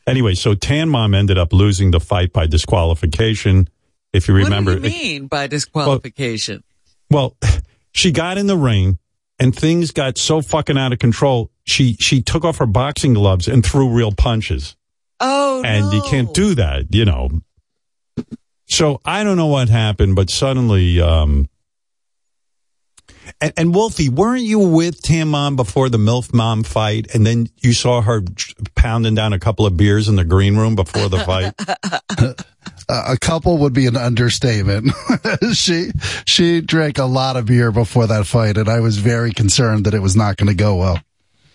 anyway, 0.07 0.35
so 0.35 0.53
Tan 0.55 0.89
Mom 0.89 1.13
ended 1.13 1.37
up 1.37 1.51
losing 1.53 1.91
the 1.91 1.99
fight 1.99 2.31
by 2.31 2.45
disqualification. 2.47 3.67
If 4.13 4.27
you 4.27 4.33
remember, 4.35 4.73
What 4.73 4.83
do 4.83 4.89
you 4.89 4.95
mean 5.19 5.27
by 5.27 5.47
disqualification? 5.47 6.63
well, 7.09 7.35
she 7.91 8.11
got 8.11 8.37
in 8.37 8.47
the 8.47 8.57
ring 8.57 8.99
and 9.39 9.55
things 9.55 9.91
got 9.91 10.17
so 10.17 10.41
fucking 10.41 10.77
out 10.77 10.93
of 10.93 10.99
control. 10.99 11.49
She 11.69 11.93
she 11.99 12.21
took 12.21 12.43
off 12.43 12.57
her 12.57 12.65
boxing 12.65 13.13
gloves 13.13 13.47
and 13.47 13.65
threw 13.65 13.89
real 13.89 14.11
punches. 14.11 14.75
Oh, 15.19 15.61
and 15.63 15.91
you 15.93 16.01
can't 16.03 16.33
do 16.33 16.55
that, 16.55 16.93
you 16.93 17.05
know. 17.05 17.29
So 18.65 19.01
I 19.03 19.23
don't 19.23 19.37
know 19.37 19.47
what 19.47 19.69
happened, 19.69 20.15
but 20.15 20.29
suddenly, 20.29 21.01
um, 21.01 21.49
and, 23.41 23.53
and 23.57 23.75
Wolfie, 23.75 24.09
weren't 24.09 24.43
you 24.43 24.59
with 24.59 25.01
Tan 25.01 25.29
Mom 25.29 25.55
before 25.55 25.89
the 25.89 25.97
MILF 25.97 26.33
Mom 26.33 26.63
fight? 26.63 27.13
And 27.13 27.25
then 27.25 27.47
you 27.61 27.73
saw 27.73 28.01
her 28.01 28.21
pounding 28.75 29.15
down 29.15 29.33
a 29.33 29.39
couple 29.39 29.65
of 29.65 29.77
beers 29.77 30.07
in 30.07 30.15
the 30.15 30.25
green 30.25 30.57
room 30.57 30.75
before 30.75 31.09
the 31.09 31.19
fight? 31.19 31.53
Uh, 32.87 33.13
a 33.13 33.17
couple 33.17 33.59
would 33.59 33.71
be 33.71 33.85
an 33.85 33.95
understatement. 33.95 34.91
she 35.53 35.91
she 36.25 36.59
drank 36.59 36.97
a 36.97 37.05
lot 37.05 37.37
of 37.37 37.45
beer 37.45 37.71
before 37.71 38.07
that 38.07 38.25
fight, 38.25 38.57
and 38.57 38.67
I 38.67 38.79
was 38.79 38.97
very 38.97 39.31
concerned 39.31 39.85
that 39.85 39.93
it 39.93 39.99
was 39.99 40.15
not 40.15 40.37
going 40.37 40.47
to 40.47 40.55
go 40.55 40.75
well. 40.75 40.99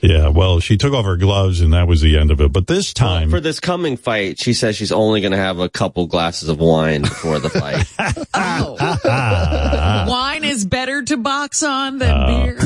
Yeah, 0.06 0.28
well, 0.28 0.60
she 0.60 0.76
took 0.76 0.92
off 0.92 1.06
her 1.06 1.16
gloves 1.16 1.62
and 1.62 1.72
that 1.72 1.88
was 1.88 2.02
the 2.02 2.18
end 2.18 2.30
of 2.30 2.38
it. 2.38 2.52
But 2.52 2.66
this 2.66 2.92
time, 2.92 3.30
For 3.30 3.40
this 3.40 3.58
coming 3.58 3.96
fight, 3.96 4.38
she 4.38 4.52
says 4.52 4.76
she's 4.76 4.92
only 4.92 5.22
going 5.22 5.32
to 5.32 5.38
have 5.38 5.60
a 5.60 5.70
couple 5.70 6.06
glasses 6.06 6.50
of 6.50 6.60
wine 6.60 7.00
before 7.02 7.38
the 7.38 7.48
fight. 7.48 7.86
oh. 8.34 10.06
Wine 10.06 10.44
is 10.44 10.66
better 10.66 11.02
to 11.04 11.16
box 11.16 11.62
on 11.62 11.96
than 11.96 12.10
Uh, 12.10 12.26
beer. 12.26 12.58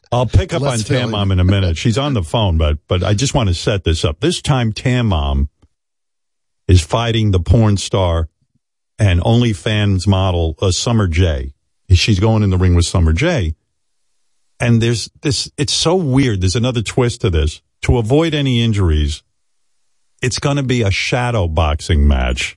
I'll 0.12 0.26
pick 0.26 0.52
up 0.52 0.60
Less 0.60 0.80
on 0.80 0.84
Tam 0.86 0.96
filling. 0.98 1.10
Mom 1.12 1.32
in 1.32 1.40
a 1.40 1.44
minute. 1.44 1.78
She's 1.78 1.96
on 1.96 2.12
the 2.12 2.22
phone, 2.22 2.58
but 2.58 2.76
but 2.88 3.02
I 3.02 3.14
just 3.14 3.32
want 3.32 3.48
to 3.48 3.54
set 3.54 3.84
this 3.84 4.04
up. 4.04 4.20
This 4.20 4.42
time, 4.42 4.74
Tan 4.74 5.06
Mom 5.06 5.48
is 6.68 6.82
fighting 6.82 7.30
the 7.30 7.40
porn 7.40 7.78
star 7.78 8.28
and 8.98 9.18
OnlyFans 9.20 10.06
model 10.06 10.56
uh, 10.60 10.70
Summer 10.72 11.08
J. 11.08 11.54
She's 11.90 12.20
going 12.20 12.42
in 12.42 12.50
the 12.50 12.58
ring 12.58 12.74
with 12.74 12.84
Summer 12.84 13.14
J. 13.14 13.54
And 14.60 14.80
there's 14.80 15.10
this. 15.22 15.50
It's 15.58 15.72
so 15.72 15.94
weird. 15.96 16.40
There's 16.40 16.56
another 16.56 16.82
twist 16.82 17.20
to 17.22 17.30
this. 17.30 17.60
To 17.82 17.98
avoid 17.98 18.32
any 18.34 18.62
injuries, 18.62 19.22
it's 20.22 20.38
going 20.38 20.56
to 20.56 20.62
be 20.62 20.82
a 20.82 20.90
shadow 20.90 21.48
boxing 21.48 22.08
match. 22.08 22.56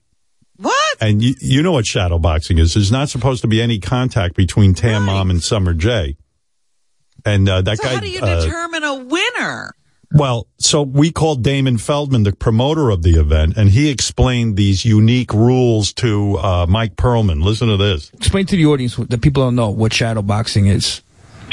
What? 0.56 0.98
And 1.02 1.22
you, 1.22 1.36
you 1.42 1.62
know 1.62 1.74
what 1.74 1.86
shadow 1.86 2.18
boxing 2.18 2.58
is. 2.60 2.74
There's 2.74 2.92
not 2.92 3.10
supposed 3.10 3.42
to 3.42 3.48
be 3.48 3.62
any 3.62 3.80
contact 3.80 4.36
between 4.36 4.74
Tan 4.74 5.04
Mom 5.04 5.30
and 5.30 5.44
Summer 5.44 5.74
J. 5.74 6.18
And 7.26 7.48
uh, 7.50 7.62
that 7.64 7.78
So 7.78 7.84
guy. 7.84 7.96
how 7.96 8.00
do 8.00 8.10
you 8.10 8.22
uh, 8.22 8.42
determine 8.42 8.84
a 8.84 8.96
winner? 8.96 9.74
well, 10.14 10.48
so 10.58 10.82
we 10.84 11.12
called 11.12 11.44
Damon 11.44 11.78
Feldman, 11.78 12.24
the 12.24 12.32
promoter 12.32 12.90
of 12.90 13.04
the 13.04 13.20
event, 13.20 13.58
and 13.58 13.70
he 13.70 13.90
explained 13.90 14.56
these 14.56 14.86
unique 14.86 15.34
rules 15.34 15.92
to 15.96 16.38
uh, 16.38 16.66
Mike 16.70 16.96
Perlman. 16.96 17.44
Listen 17.44 17.68
to 17.68 17.76
this. 17.76 18.10
Explain 18.14 18.46
to 18.46 18.56
the 18.56 18.66
audience, 18.68 18.96
the 18.96 19.18
people 19.18 19.44
don't 19.44 19.56
know 19.56 19.70
what 19.70 19.92
shadow 19.94 20.22
boxing 20.22 20.68
is. 20.68 21.02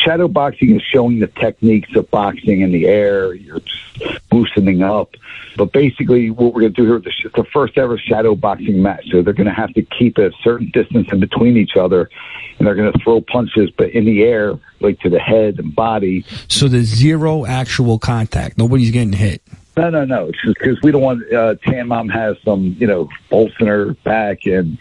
Shadow 0.04 0.28
boxing 0.28 0.76
is 0.76 0.82
showing 0.82 1.20
the 1.20 1.26
techniques 1.26 1.94
of 1.96 2.10
boxing 2.10 2.60
in 2.60 2.72
the 2.72 2.86
air. 2.86 3.32
You're 3.34 3.60
just 3.60 4.20
loosening 4.30 4.82
up. 4.82 5.14
But 5.56 5.72
basically, 5.72 6.30
what 6.30 6.52
we're 6.52 6.62
going 6.62 6.74
to 6.74 6.82
do 6.82 6.86
here, 6.86 6.98
this 6.98 7.14
the 7.34 7.44
first 7.44 7.78
ever 7.78 7.96
shadow 7.96 8.34
boxing 8.34 8.82
match. 8.82 9.06
So 9.10 9.22
they're 9.22 9.32
going 9.32 9.46
to 9.46 9.52
have 9.52 9.72
to 9.74 9.82
keep 9.82 10.18
a 10.18 10.30
certain 10.42 10.70
distance 10.72 11.08
in 11.12 11.20
between 11.20 11.56
each 11.56 11.76
other, 11.76 12.10
and 12.58 12.66
they're 12.66 12.74
going 12.74 12.92
to 12.92 12.98
throw 12.98 13.20
punches, 13.20 13.70
but 13.70 13.90
in 13.90 14.04
the 14.04 14.24
air, 14.24 14.58
like 14.80 14.98
to 15.00 15.10
the 15.10 15.20
head 15.20 15.58
and 15.58 15.74
body. 15.74 16.24
So 16.48 16.68
there's 16.68 16.86
zero 16.86 17.46
actual 17.46 17.98
contact. 17.98 18.58
Nobody's 18.58 18.90
getting 18.90 19.12
hit. 19.12 19.42
No, 19.76 19.90
no, 19.90 20.04
no. 20.04 20.26
It's 20.26 20.42
just 20.42 20.58
because 20.58 20.80
we 20.82 20.92
don't 20.92 21.02
want 21.02 21.32
uh, 21.32 21.54
Tan 21.64 21.88
Mom 21.88 22.08
has 22.08 22.36
some, 22.44 22.76
you 22.78 22.86
know, 22.86 23.08
bolts 23.30 23.54
in 23.58 23.66
her 23.66 23.94
back, 24.04 24.46
and 24.46 24.78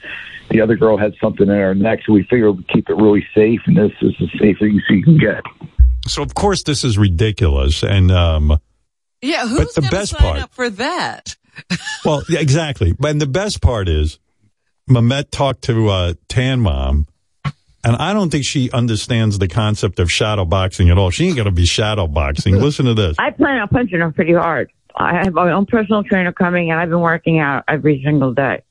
the 0.54 0.62
other 0.62 0.76
girl 0.78 0.98
had 0.98 1.14
something 1.22 1.48
in 1.50 1.54
her 1.54 1.76
neck. 1.76 2.00
So 2.06 2.14
we 2.14 2.24
figured 2.30 2.56
we'd 2.56 2.68
keep 2.70 2.90
it 2.90 2.96
really 2.96 3.26
safe, 3.36 3.60
and 3.66 3.76
this 3.76 3.92
is 4.02 4.14
the 4.20 4.28
safest 4.40 4.74
you 4.90 5.04
can 5.04 5.18
get. 5.18 5.42
So, 6.08 6.22
of 6.22 6.34
course, 6.34 6.64
this 6.64 6.84
is 6.84 6.98
ridiculous. 6.98 7.84
And, 7.84 8.12
um, 8.12 8.60
Yeah, 9.22 9.46
But 9.58 9.74
the 9.74 9.88
best 9.90 10.12
sign 10.12 10.20
part- 10.22 10.40
up 10.44 10.54
for 10.54 10.70
that? 10.70 11.36
well, 12.06 12.24
yeah, 12.30 12.40
exactly. 12.40 12.94
And 13.04 13.22
the 13.22 13.28
best 13.28 13.62
part 13.62 13.88
is, 13.90 14.20
Mamet 14.90 15.32
talked 15.32 15.64
to 15.64 15.88
uh, 15.90 16.14
Tan 16.28 16.60
Mom, 16.60 17.08
and 17.86 17.96
I 17.96 18.12
don't 18.14 18.30
think 18.32 18.44
she 18.46 18.70
understands 18.72 19.40
the 19.40 19.48
concept 19.48 20.00
of 20.00 20.12
shadow 20.12 20.46
boxing 20.46 20.90
at 20.90 20.98
all. 20.98 21.10
She 21.10 21.28
ain't 21.28 21.36
going 21.36 21.46
to 21.46 21.52
be 21.52 21.66
shadow 21.66 22.08
boxing. 22.08 22.56
Listen 22.56 22.86
to 22.88 22.94
this. 22.94 23.16
I 23.20 23.32
plan 23.32 23.60
on 23.62 23.68
punching 23.70 24.00
her 24.00 24.12
pretty 24.12 24.34
hard. 24.34 24.72
I 24.96 25.16
have 25.24 25.34
my 25.34 25.52
own 25.52 25.66
personal 25.66 26.04
trainer 26.04 26.32
coming, 26.34 26.70
and 26.70 26.80
I've 26.80 26.90
been 26.90 27.00
working 27.00 27.40
out 27.40 27.64
every 27.68 28.02
single 28.04 28.34
day. 28.34 28.62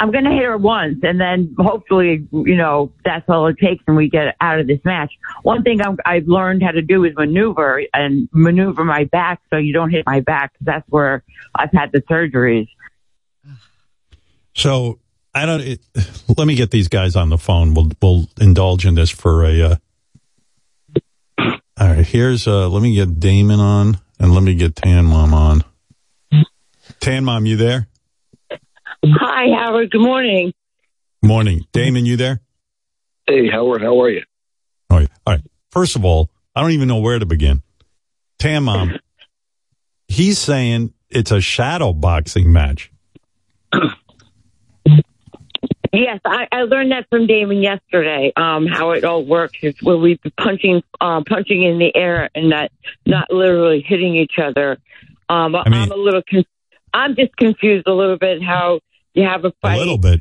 I'm 0.00 0.10
going 0.10 0.24
to 0.24 0.30
hit 0.30 0.44
her 0.44 0.56
once, 0.58 0.98
and 1.02 1.20
then 1.20 1.54
hopefully, 1.58 2.26
you 2.32 2.56
know, 2.56 2.92
that's 3.04 3.28
all 3.28 3.46
it 3.48 3.58
takes, 3.58 3.82
and 3.86 3.96
we 3.96 4.08
get 4.08 4.34
out 4.40 4.60
of 4.60 4.66
this 4.66 4.80
match. 4.84 5.12
One 5.42 5.62
thing 5.62 5.80
I'm, 5.80 5.96
I've 6.04 6.26
learned 6.28 6.62
how 6.62 6.70
to 6.72 6.82
do 6.82 7.04
is 7.04 7.14
maneuver 7.16 7.82
and 7.94 8.28
maneuver 8.32 8.84
my 8.84 9.04
back 9.04 9.40
so 9.50 9.56
you 9.56 9.72
don't 9.72 9.90
hit 9.90 10.04
my 10.06 10.20
back. 10.20 10.52
'cause 10.54 10.66
That's 10.66 10.88
where 10.88 11.22
I've 11.54 11.72
had 11.72 11.92
the 11.92 12.00
surgeries. 12.02 12.68
So 14.54 14.98
I 15.34 15.46
don't. 15.46 15.60
It, 15.60 15.80
let 16.36 16.46
me 16.46 16.54
get 16.54 16.70
these 16.70 16.88
guys 16.88 17.16
on 17.16 17.28
the 17.30 17.38
phone. 17.38 17.74
We'll 17.74 17.90
we'll 18.02 18.28
indulge 18.40 18.86
in 18.86 18.94
this 18.94 19.10
for 19.10 19.44
a. 19.44 19.62
Uh, 19.62 19.76
all 21.80 21.86
right, 21.88 22.06
here's. 22.06 22.46
Uh, 22.48 22.68
let 22.68 22.82
me 22.82 22.94
get 22.94 23.20
Damon 23.20 23.60
on, 23.60 23.98
and 24.18 24.34
let 24.34 24.42
me 24.42 24.54
get 24.54 24.74
Tan 24.76 25.04
Mom 25.04 25.32
on. 25.32 25.64
Tan 27.00 27.24
Mom, 27.24 27.46
you 27.46 27.56
there? 27.56 27.86
Hi, 29.04 29.46
Howard. 29.56 29.90
Good 29.90 30.00
morning. 30.00 30.52
Morning, 31.22 31.64
Damon. 31.72 32.06
You 32.06 32.16
there? 32.16 32.40
Hey, 33.26 33.48
Howard, 33.48 33.82
how 33.82 34.00
are 34.02 34.10
you? 34.10 34.22
All 34.90 34.98
right. 34.98 35.08
All 35.26 35.34
right. 35.34 35.44
First 35.70 35.96
of 35.96 36.04
all, 36.04 36.30
I 36.54 36.62
don't 36.62 36.72
even 36.72 36.88
know 36.88 36.98
where 36.98 37.18
to 37.18 37.26
begin. 37.26 37.62
Tan 38.38 38.64
Mom, 38.64 38.98
he's 40.08 40.38
saying 40.38 40.94
it's 41.10 41.30
a 41.30 41.40
shadow 41.40 41.92
boxing 41.92 42.52
match. 42.52 42.90
Yes, 45.92 46.20
I, 46.24 46.46
I 46.52 46.62
learned 46.62 46.92
that 46.92 47.06
from 47.08 47.26
Damon 47.26 47.62
yesterday. 47.62 48.32
Um, 48.36 48.66
how 48.66 48.90
it 48.90 49.04
all 49.04 49.24
works 49.24 49.58
is 49.62 49.74
where 49.82 49.96
we 49.96 50.18
be 50.22 50.30
punching, 50.38 50.82
uh, 51.00 51.22
punching 51.26 51.62
in 51.62 51.78
the 51.78 51.94
air 51.96 52.28
and 52.34 52.50
not 52.50 52.70
not 53.06 53.30
literally 53.32 53.80
hitting 53.80 54.14
each 54.14 54.38
other. 54.38 54.78
Um, 55.30 55.56
I 55.56 55.62
am 55.66 55.90
a 55.90 55.96
little, 55.96 56.22
con- 56.28 56.44
I'm 56.92 57.16
just 57.16 57.36
confused 57.36 57.86
a 57.86 57.92
little 57.92 58.18
bit 58.18 58.42
how 58.42 58.80
you 59.20 59.26
have 59.28 59.44
a 59.44 59.52
fight? 59.60 59.74
A 59.74 59.78
little 59.78 59.98
bit. 59.98 60.20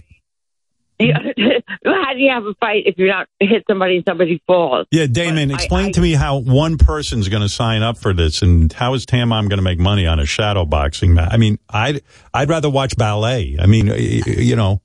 Yeah, 0.99 1.19
how 1.85 2.13
do 2.13 2.19
you 2.19 2.31
have 2.31 2.45
a 2.45 2.55
fight 2.55 2.83
if 2.87 2.97
you're 2.97 3.09
not 3.09 3.27
hit 3.39 3.65
somebody 3.69 3.97
and 3.97 4.05
somebody 4.07 4.41
falls? 4.47 4.87
Yeah, 4.89 5.05
Damon, 5.05 5.51
explain 5.51 5.91
to 5.93 6.01
me 6.01 6.13
how 6.13 6.39
one 6.39 6.79
person's 6.79 7.29
going 7.29 7.43
to 7.43 7.49
sign 7.49 7.83
up 7.83 7.99
for 7.99 8.13
this, 8.13 8.41
and 8.41 8.73
how 8.73 8.95
is 8.95 9.05
Tan 9.05 9.27
Mom 9.27 9.47
going 9.47 9.59
to 9.59 9.63
make 9.63 9.77
money 9.77 10.07
on 10.07 10.19
a 10.19 10.25
shadow 10.25 10.65
boxing 10.65 11.13
match? 11.13 11.29
I 11.31 11.37
mean, 11.37 11.59
I'd 11.69 12.01
I'd 12.33 12.49
rather 12.49 12.69
watch 12.69 12.97
ballet. 12.97 13.57
I 13.59 13.67
mean, 13.67 13.89
y- 13.89 14.21
y- 14.25 14.33
you 14.37 14.55
know. 14.55 14.81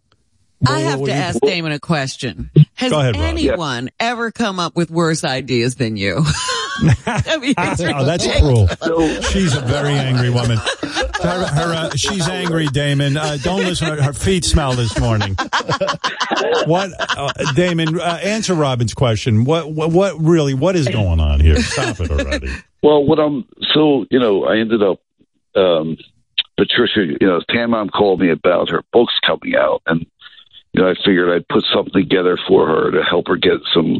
I 0.68 0.80
have 0.80 1.02
to 1.02 1.12
ask 1.12 1.40
Damon 1.40 1.72
a 1.72 1.80
question. 1.80 2.50
Has 2.74 2.92
ahead, 2.92 3.16
Rob. 3.16 3.24
anyone 3.24 3.90
ever 3.98 4.30
come 4.30 4.60
up 4.60 4.76
with 4.76 4.90
worse 4.90 5.24
ideas 5.24 5.74
than 5.76 5.96
you? 5.96 6.24
I 7.06 7.36
mean, 7.38 7.54
it's 7.56 7.80
oh, 7.80 8.04
that's 8.04 8.26
cruel. 8.38 8.68
She's 9.22 9.56
a 9.56 9.60
very 9.60 9.92
angry 9.92 10.30
woman. 10.30 10.58
Her, 11.22 11.46
her, 11.46 11.74
uh, 11.74 11.90
she's 11.96 12.28
angry, 12.28 12.66
Damon. 12.66 13.16
Uh, 13.16 13.38
don't 13.42 13.60
listen 13.60 13.88
her. 13.88 14.02
Her 14.02 14.12
feet 14.12 14.44
smell 14.44 14.74
this 14.74 14.98
morning. 14.98 15.36
What, 16.66 16.90
uh, 16.98 17.52
Damon? 17.54 18.00
Uh, 18.00 18.18
answer 18.22 18.54
Robin's 18.54 18.94
question. 18.94 19.44
What, 19.44 19.70
what, 19.70 19.90
what 19.90 20.20
really? 20.20 20.54
What 20.54 20.76
is 20.76 20.88
going 20.88 21.20
on 21.20 21.40
here? 21.40 21.60
Stop 21.60 22.00
it 22.00 22.10
already. 22.10 22.50
Well, 22.82 23.04
what 23.04 23.18
I'm 23.20 23.46
so 23.72 24.06
you 24.10 24.18
know, 24.18 24.44
I 24.44 24.58
ended 24.58 24.82
up 24.82 25.00
um 25.54 25.96
Patricia, 26.56 27.06
you 27.20 27.26
know, 27.26 27.40
Tan 27.48 27.70
Mom 27.70 27.88
called 27.88 28.20
me 28.20 28.30
about 28.30 28.68
her 28.70 28.82
books 28.92 29.14
coming 29.26 29.54
out, 29.56 29.82
and 29.86 30.04
you 30.72 30.82
know, 30.82 30.90
I 30.90 30.94
figured 31.04 31.30
I'd 31.30 31.48
put 31.48 31.64
something 31.72 31.92
together 31.92 32.38
for 32.48 32.66
her 32.66 32.90
to 32.90 33.02
help 33.02 33.28
her 33.28 33.36
get 33.36 33.60
some, 33.74 33.98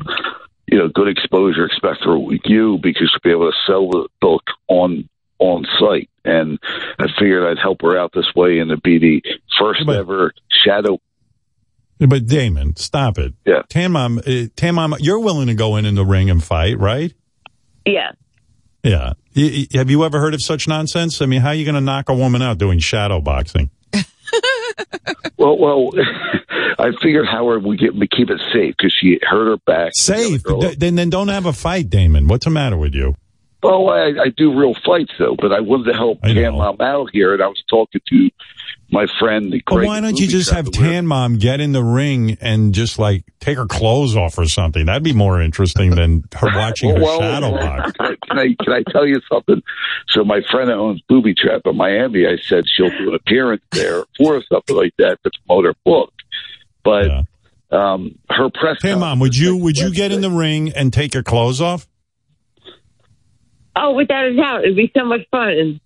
you 0.72 0.78
know, 0.78 0.88
good 0.88 1.08
exposure, 1.08 1.66
expect 1.66 2.02
her 2.04 2.18
with 2.18 2.40
you 2.46 2.78
because 2.82 3.10
she'll 3.12 3.20
be 3.22 3.30
able 3.30 3.50
to 3.50 3.56
sell 3.66 3.90
the 3.90 4.08
book 4.22 4.42
on 4.68 5.08
on 5.38 5.66
site, 5.78 6.08
and 6.24 6.58
I 6.98 7.06
figured 7.18 7.44
I'd 7.44 7.60
help 7.60 7.82
her 7.82 7.98
out 7.98 8.12
this 8.14 8.32
way 8.34 8.58
and 8.58 8.70
to 8.70 8.78
be 8.78 8.98
the 8.98 9.22
first 9.60 9.82
ever 9.88 10.32
shadow. 10.64 10.98
But 11.98 12.26
Damon, 12.26 12.76
stop 12.76 13.18
it. 13.18 13.34
Yeah. 13.44 13.62
Tan 13.68 13.92
Mom, 13.92 14.18
uh, 14.18 14.46
Tan 14.56 14.94
you're 15.00 15.18
willing 15.18 15.48
to 15.48 15.54
go 15.54 15.76
in 15.76 15.84
in 15.84 15.94
the 15.94 16.06
ring 16.06 16.30
and 16.30 16.42
fight, 16.42 16.78
right? 16.78 17.12
Yeah. 17.84 18.12
Yeah. 18.82 19.12
Y- 19.36 19.66
y- 19.72 19.78
have 19.78 19.90
you 19.90 20.04
ever 20.04 20.20
heard 20.20 20.34
of 20.34 20.42
such 20.42 20.66
nonsense? 20.66 21.20
I 21.20 21.26
mean, 21.26 21.42
how 21.42 21.48
are 21.48 21.54
you 21.54 21.64
going 21.64 21.74
to 21.74 21.80
knock 21.80 22.08
a 22.08 22.14
woman 22.14 22.40
out 22.40 22.58
doing 22.58 22.78
shadow 22.78 23.20
boxing? 23.20 23.70
Well, 25.42 25.58
well, 25.58 25.90
I 26.78 26.92
figured 27.02 27.26
Howard 27.26 27.64
would 27.64 27.80
get 27.80 27.96
we 27.96 28.06
keep 28.06 28.30
it 28.30 28.40
safe 28.52 28.76
because 28.76 28.92
she 28.96 29.18
hurt 29.22 29.48
her 29.48 29.56
back. 29.66 29.90
Safe. 29.94 30.40
Th- 30.44 30.78
then, 30.78 30.94
then 30.94 31.10
don't 31.10 31.28
have 31.28 31.46
a 31.46 31.52
fight, 31.52 31.90
Damon. 31.90 32.28
What's 32.28 32.44
the 32.44 32.52
matter 32.52 32.76
with 32.76 32.94
you? 32.94 33.16
Well, 33.60 33.90
I, 33.90 34.12
I 34.20 34.28
do 34.36 34.56
real 34.56 34.74
fights 34.84 35.12
though, 35.18 35.36
but 35.36 35.52
I 35.52 35.60
wanted 35.60 35.92
to 35.92 35.96
help 35.96 36.18
Mom 36.22 36.80
out 36.80 37.10
here, 37.12 37.32
and 37.32 37.42
I 37.42 37.46
was 37.48 37.62
talking 37.68 38.00
to 38.06 38.30
my 38.93 39.07
friend. 39.18 39.53
The 39.53 39.62
Well, 39.68 39.86
why 39.86 40.01
don't 40.01 40.20
you 40.20 40.28
just 40.28 40.51
have 40.51 40.70
Tan 40.70 41.07
Mom 41.07 41.38
get 41.38 41.61
in 41.61 41.72
the 41.72 41.82
ring 41.82 42.36
and 42.40 42.74
just 42.74 42.99
like 42.99 43.24
take 43.40 43.57
her 43.57 43.66
clothes 43.66 44.14
off 44.14 44.38
or 44.38 44.47
something? 44.47 44.86
That'd 44.86 45.03
be 45.03 45.14
more 45.14 45.40
interesting 45.40 45.90
than 45.90 46.24
her 46.34 46.49
watching 46.55 46.90
her 46.90 47.03
Well, 47.03 47.18
shadow 47.18 47.53
well, 47.53 47.61
box. 47.61 47.93
Can 47.93 48.07
I, 48.07 48.16
can 48.28 48.38
I 48.38 48.62
can 48.62 48.72
I 48.72 48.82
tell 48.93 49.07
you 49.07 49.20
something? 49.32 49.62
So 50.11 50.24
my 50.24 50.43
friend 50.51 50.68
that 50.68 50.76
owns 50.76 51.01
Booby 51.09 51.34
Trap 51.34 51.62
in 51.64 51.76
Miami, 51.76 52.26
I 52.26 52.36
said 52.36 52.64
she'll 52.68 52.90
do 52.90 53.09
an 53.09 53.14
appearance 53.14 53.62
there 53.72 54.05
for 54.16 54.43
something 54.53 54.76
like 54.76 54.95
that 54.99 55.18
to 55.24 55.30
promote 55.47 55.64
her 55.64 55.74
book. 55.84 56.12
But 56.84 57.24
um, 57.76 58.18
her 58.28 58.51
press. 58.51 58.78
Tan 58.80 59.01
Mom, 59.01 59.18
would 59.20 59.36
you 59.36 59.57
would 59.57 59.78
you 59.78 59.93
get 59.93 60.12
in 60.12 60.20
the 60.20 60.30
ring 60.30 60.70
and 60.72 60.93
take 60.93 61.14
your 61.14 61.22
clothes 61.22 61.61
off? 61.61 61.88
Oh, 63.74 63.95
without 63.95 64.26
a 64.26 64.36
doubt, 64.36 64.64
it'd 64.64 64.76
be 64.76 64.93
so 64.95 65.07
much 65.07 65.22
fun. 65.30 65.80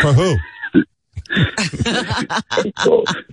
For 0.00 0.12
who? 0.14 0.36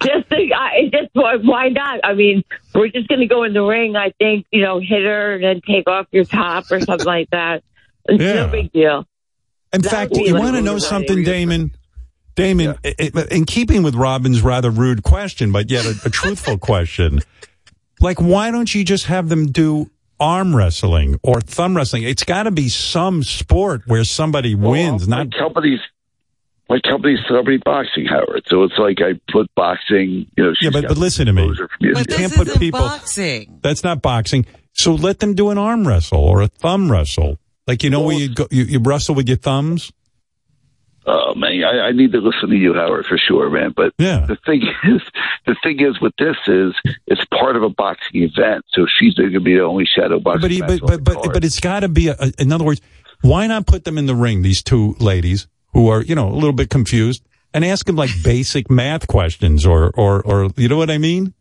Just 0.04 0.28
think, 0.30 0.52
I, 0.54 0.90
just 0.92 1.10
why, 1.14 1.36
why 1.38 1.70
not? 1.70 2.00
I 2.04 2.14
mean, 2.14 2.44
we're 2.74 2.90
just 2.90 3.08
going 3.08 3.22
to 3.22 3.28
go 3.28 3.44
in 3.44 3.54
the 3.54 3.62
ring. 3.64 3.96
I 3.96 4.12
think 4.20 4.46
you 4.52 4.62
know, 4.62 4.80
hit 4.80 5.04
her 5.04 5.36
and 5.36 5.44
then 5.44 5.62
take 5.68 5.88
off 5.90 6.08
your 6.12 6.26
top 6.26 6.66
or 6.72 6.80
something 6.80 7.06
like 7.08 7.30
that. 7.32 7.64
It's 8.06 8.22
Yeah. 8.24 8.46
no 8.46 8.48
big 8.52 8.72
deal. 8.72 9.06
In 9.74 9.82
That 9.82 9.90
fact, 9.90 10.12
would 10.14 10.26
you 10.26 10.34
like 10.34 10.44
want 10.44 10.56
to 10.56 10.62
know 10.62 10.72
really 10.74 10.82
something, 10.82 11.24
Damon? 11.24 11.72
Damon, 12.36 12.76
i- 12.86 12.94
i- 13.00 13.28
in 13.32 13.46
keeping 13.46 13.82
with 13.84 13.96
Robin's 13.96 14.42
rather 14.42 14.70
rude 14.70 15.04
question, 15.04 15.52
but 15.52 15.70
yet 15.72 15.86
a, 15.86 15.96
a 16.06 16.10
truthful 16.10 16.58
question, 16.60 17.20
like 18.00 18.22
why 18.22 18.52
don't 18.52 18.74
you 18.76 18.84
just 18.86 19.08
have 19.08 19.28
them 19.30 19.48
do 19.48 19.90
arm 20.20 20.56
wrestling 20.56 21.20
or 21.24 21.42
thumb 21.42 21.76
wrestling? 21.76 22.04
It's 22.04 22.24
got 22.24 22.44
to 22.44 22.52
be 22.52 22.70
some 22.70 23.24
sport 23.24 23.82
where 23.88 24.04
somebody 24.04 24.54
wins, 24.54 25.08
not 25.08 25.30
my 25.32 25.38
company's 25.38 25.80
my 26.70 26.80
company's 26.82 27.20
celebrity 27.28 27.62
boxing, 27.64 28.06
Howard. 28.06 28.44
So 28.48 28.64
it's 28.64 28.78
like 28.78 28.98
I 29.02 29.20
put 29.32 29.48
boxing. 29.56 30.28
You 30.38 30.44
know, 30.44 30.54
Yeah, 30.62 30.70
but, 30.72 30.88
but 30.88 30.98
listen 30.98 31.28
to 31.28 31.34
me. 31.34 31.54
You 31.80 31.94
can't 31.94 32.34
put 32.34 32.60
people. 32.60 32.80
boxing. 32.82 33.60
That's 33.62 33.84
not 33.84 34.02
boxing. 34.02 34.46
So 34.74 34.94
let 34.94 35.20
them 35.20 35.34
do 35.34 35.50
an 35.50 35.58
arm 35.58 35.88
wrestle 35.88 36.20
or 36.20 36.42
a 36.42 36.48
thumb 36.48 36.92
wrestle. 36.92 37.40
Like 37.66 37.84
you 37.84 37.90
know 37.90 38.02
where 38.02 38.16
you 38.16 38.34
go, 38.34 38.48
you, 38.52 38.64
you 38.64 38.80
wrestle 38.80 39.16
with 39.16 39.28
your 39.28 39.38
thumbs. 39.38 39.92
Oh 41.06 41.36
man, 41.36 41.64
I, 41.64 41.88
I 41.88 41.92
need 41.94 42.12
to 42.12 42.20
listen 42.20 42.50
to 42.50 42.56
you, 42.56 42.74
Howard, 42.74 43.06
for 43.06 43.18
sure, 43.18 43.50
man. 43.50 43.74
But 43.76 43.94
yeah. 43.98 44.26
the 44.26 44.38
thing 44.46 44.62
is, 44.84 45.02
the 45.46 45.56
thing 45.64 45.80
is 45.80 46.00
with 46.02 46.14
this 46.20 46.36
is 46.48 46.74
it's 47.08 47.24
part 47.26 47.56
of 47.56 47.64
a 47.64 47.70
boxing 47.70 48.24
event, 48.24 48.66
so 48.70 48.86
she's 48.88 49.14
going 49.14 49.32
to 49.32 49.40
be 49.40 49.56
the 49.56 49.64
only 49.64 49.86
shadow 49.86 50.20
boxing. 50.20 50.42
But 50.42 50.52
he, 50.52 50.62
but 50.62 50.82
but 50.82 51.04
but, 51.04 51.34
but 51.34 51.46
it's 51.46 51.60
got 51.60 51.82
to 51.82 51.90
be 51.90 52.10
a, 52.10 52.16
a- 52.20 52.34
in 52.42 52.52
other 52.52 52.66
words, 52.66 52.82
why 53.22 53.48
not 53.48 53.66
put 53.66 53.86
them 53.86 53.98
in 53.98 54.06
the 54.06 54.16
ring? 54.16 54.42
These 54.42 54.64
two 54.64 54.96
ladies 55.00 55.48
who 55.78 55.90
are 55.90 56.02
you 56.02 56.16
know 56.16 56.28
a 56.28 56.34
little 56.34 56.54
bit 56.54 56.72
confused 56.72 57.22
and 57.54 57.64
ask 57.64 57.86
them 57.86 57.96
like 57.96 58.10
basic 58.24 58.70
math 58.82 59.06
questions 59.08 59.64
or 59.64 59.92
or 59.96 60.22
or 60.26 60.50
you 60.58 60.68
know 60.68 60.78
what 60.78 60.90
I 60.90 60.98
mean? 60.98 61.34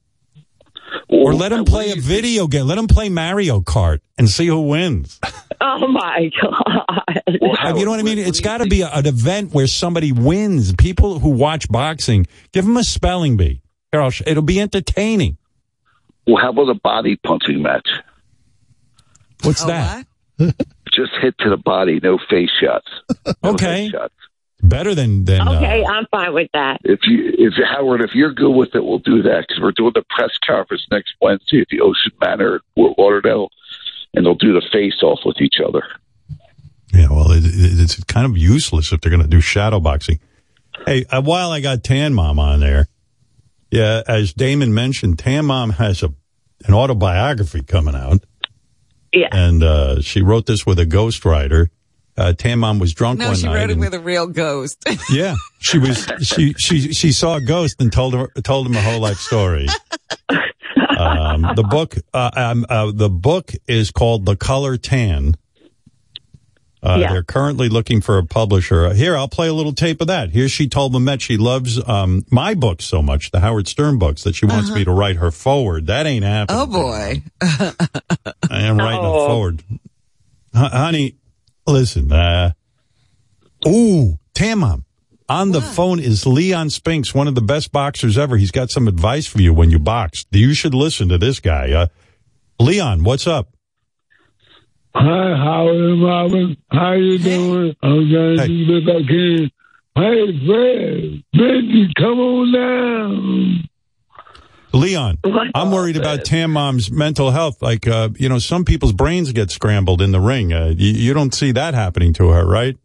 Or 1.09 1.33
let 1.35 1.49
them 1.51 1.65
play 1.65 1.93
a 1.93 1.97
video 1.97 2.47
game. 2.47 2.67
Let 2.67 2.75
them 2.77 2.87
play 2.87 3.09
Mario 3.09 3.61
Kart 3.61 4.01
and 4.19 4.29
see 4.29 4.47
who 4.47 4.61
wins. 4.69 5.19
Oh 5.59 5.89
my 5.89 6.31
god! 6.43 7.23
you 7.79 7.85
know 7.87 7.91
what 7.93 7.99
I 7.99 8.03
mean? 8.03 8.19
It's 8.19 8.41
got 8.41 8.59
to 8.59 8.67
be 8.67 8.83
a, 8.83 8.89
an 8.91 9.07
event 9.07 9.55
where 9.55 9.67
somebody 9.67 10.13
wins. 10.13 10.75
People 10.75 11.19
who 11.19 11.31
watch 11.31 11.67
boxing, 11.71 12.27
give 12.53 12.67
them 12.67 12.77
a 12.77 12.85
spelling 12.85 13.39
bee. 13.39 13.63
Here, 13.91 14.07
it'll 14.27 14.43
be 14.43 14.61
entertaining. 14.61 15.39
well, 16.27 16.37
how 16.43 16.51
about 16.51 16.69
a 16.69 16.75
body 16.75 17.17
punching 17.17 17.63
match? 17.63 17.89
What's 19.45 19.65
that? 19.65 20.07
Just 20.39 21.13
hit 21.23 21.35
to 21.39 21.49
the 21.51 21.57
body, 21.57 22.01
no 22.03 22.19
face 22.29 22.51
shots. 22.61 22.89
No 23.43 23.53
Okay. 23.55 23.85
head 23.85 23.93
shots. 23.93 24.15
Better 24.63 24.95
than 24.95 25.25
than. 25.25 25.47
uh, 25.47 25.53
Okay, 25.57 25.85
I'm 25.85 26.07
fine 26.11 26.33
with 26.33 26.51
that. 26.55 26.81
If 26.83 27.01
you, 27.05 27.33
if 27.39 27.55
Howard, 27.69 28.01
if 28.01 28.15
you're 28.15 28.33
good 28.33 28.55
with 28.55 28.75
it, 28.75 28.83
we'll 28.85 28.99
do 28.99 29.23
that 29.23 29.45
because 29.47 29.63
we're 29.63 29.73
doing 29.73 29.93
the 29.95 30.05
press 30.09 30.31
conference 30.47 30.87
next 30.91 31.15
Wednesday 31.21 31.61
at 31.61 31.69
the 31.69 31.81
Ocean 31.81 32.13
Manor, 32.21 32.61
Fort 32.75 32.99
Lauderdale, 32.99 33.51
and 34.15 34.25
they'll 34.25 34.35
do 34.35 34.55
the 34.55 34.67
face 34.73 35.03
off 35.03 35.21
with 35.27 35.41
each 35.41 35.57
other. 35.67 35.83
Yeah, 36.93 37.09
well, 37.11 37.31
it, 37.33 37.45
it, 37.45 37.81
it's 37.81 38.03
kind 38.05 38.25
of 38.25 38.39
useless 38.39 38.93
if 38.93 39.01
they're 39.01 39.11
going 39.11 39.23
to 39.23 39.29
do 39.29 39.41
shadow 39.43 39.79
boxing. 39.79 40.21
Hey, 40.87 41.05
uh, 41.11 41.21
while 41.21 41.51
I 41.51 41.61
got 41.61 41.85
Tan 41.85 42.15
Mom 42.15 42.39
on 42.39 42.61
there, 42.61 42.87
yeah, 43.71 44.03
as 44.09 44.33
Damon 44.33 44.73
mentioned, 44.73 45.19
Tan 45.19 45.45
Mom 45.47 45.71
has 45.71 46.03
a 46.03 46.13
an 46.67 46.73
autobiography 46.73 47.63
coming 47.63 47.95
out. 47.95 48.25
Yeah, 49.13 49.29
and 49.33 49.63
uh, 49.63 50.01
she 50.01 50.23
wrote 50.23 50.47
this 50.47 50.65
with 50.65 50.79
a 50.79 50.87
ghostwriter. 50.87 51.69
Uh, 52.19 52.33
Tan 52.33 52.59
Mom 52.61 52.79
was 52.79 52.95
drunk 52.95 53.19
No, 53.19 53.27
one 53.29 53.37
she 53.37 53.45
night. 53.47 53.55
wrote 53.55 53.71
it 53.71 53.73
and- 53.73 53.81
with 53.81 53.95
a 53.95 54.01
real 54.01 54.27
ghost. 54.27 54.83
yeah, 55.11 55.35
she 55.61 55.79
was. 55.79 56.07
She 56.23 56.55
she 56.55 56.93
she 56.93 57.13
saw 57.13 57.37
a 57.37 57.41
ghost 57.41 57.81
and 57.81 57.93
told 57.93 58.15
her 58.15 58.29
told 58.43 58.67
him 58.67 58.75
her 58.75 58.81
whole 58.83 59.01
life 59.01 59.19
story. 59.19 59.67
Um, 60.99 61.43
the 61.55 61.63
book 61.63 61.95
uh, 62.15 62.31
um, 62.35 62.65
uh, 62.71 62.91
the 62.91 63.11
book 63.11 63.53
is 63.69 63.91
called 63.91 64.25
The 64.25 64.35
Color 64.37 64.79
Tan. 64.79 65.37
Uh, 66.83 66.97
Yeah. 67.01 67.13
They're 67.13 67.23
currently 67.23 67.69
looking 67.69 68.01
for 68.01 68.17
a 68.19 68.25
publisher. 68.25 68.93
Here, 68.95 69.15
I'll 69.17 69.29
play 69.29 69.49
a 69.49 69.53
little 69.53 69.73
tape 69.75 70.01
of 70.01 70.07
that. 70.07 70.31
Here, 70.31 70.49
she 70.49 70.69
told 70.69 70.95
Memet 70.95 71.21
she 71.21 71.37
loves 71.37 71.87
um, 71.87 72.25
my 72.31 72.55
books 72.55 72.85
so 72.87 73.03
much, 73.03 73.31
the 73.31 73.41
Howard 73.41 73.69
Stern 73.69 73.99
books, 73.99 74.23
that 74.25 74.35
she 74.35 74.47
wants 74.47 74.69
Uh-huh. 74.71 74.79
me 74.79 74.85
to 74.85 74.91
write 74.93 75.17
her 75.17 75.31
foreword. 75.31 75.87
That 75.87 76.07
ain't 76.07 76.25
happening. 76.25 76.61
oh 76.63 76.67
boy. 76.67 77.23
I 77.43 78.63
am 78.63 78.79
writing 78.79 79.01
Oh. 79.03 79.25
a 79.25 79.29
foreword. 79.29 79.63
H- 79.71 79.81
honey, 80.73 81.17
listen. 81.67 82.13
Uh, 82.13 82.53
ooh, 83.67 84.19
Tan 84.35 84.59
Mom. 84.59 84.85
On 85.29 85.51
the 85.51 85.61
phone 85.61 85.99
is 85.99 86.25
Leon 86.25 86.71
Spinks, 86.71 87.13
one 87.13 87.27
of 87.27 87.35
the 87.35 87.41
best 87.41 87.73
boxers 87.73 88.17
ever. 88.17 88.37
He's 88.37 88.53
got 88.53 88.71
some 88.71 88.87
advice 88.87 89.27
for 89.27 89.41
you 89.41 89.53
when 89.53 89.71
you 89.71 89.81
box. 89.81 90.25
You 90.31 90.55
should 90.55 90.73
listen 90.73 91.09
to 91.09 91.19
this 91.19 91.41
guy. 91.41 91.73
Uh, 91.73 91.87
Leon, 92.61 93.03
what's 93.03 93.27
up? 93.27 93.49
Hi, 94.95 95.37
Howard 95.37 95.77
and 95.77 96.03
Robin. 96.03 96.57
How 96.71 96.93
you 96.93 97.19
doing? 97.19 97.77
I'm 97.83 98.09
trying 98.09 98.37
to 98.37 98.47
do 98.47 98.67
the 98.67 98.81
best 98.87 99.05
I 99.05 99.09
can. 99.09 99.51
Hey, 99.97 100.47
Fred, 100.47 101.25
Benji, 101.35 101.95
come 101.97 102.21
on 102.21 102.53
down. 102.53 103.69
Leon, 104.77 105.19
I'm 105.55 105.71
worried 105.71 105.97
about 105.97 106.25
Tan 106.25 106.51
Mom's 106.51 106.91
mental 106.91 107.31
health. 107.31 107.63
Like, 107.63 107.87
uh, 107.89 108.11
you 108.17 108.29
know, 108.29 108.39
some 108.39 108.65
people's 108.65 108.93
brains 108.93 109.33
get 109.33 109.51
scrambled 109.51 110.03
in 110.03 110.13
the 110.13 110.21
ring. 110.21 110.53
Uh, 110.53 110.75
you, 110.77 110.93
you 110.93 111.15
don't 111.15 111.35
see 111.35 111.51
that 111.53 111.73
happening 111.75 112.13
to 112.15 112.29
her, 112.29 112.47
right? 112.47 112.77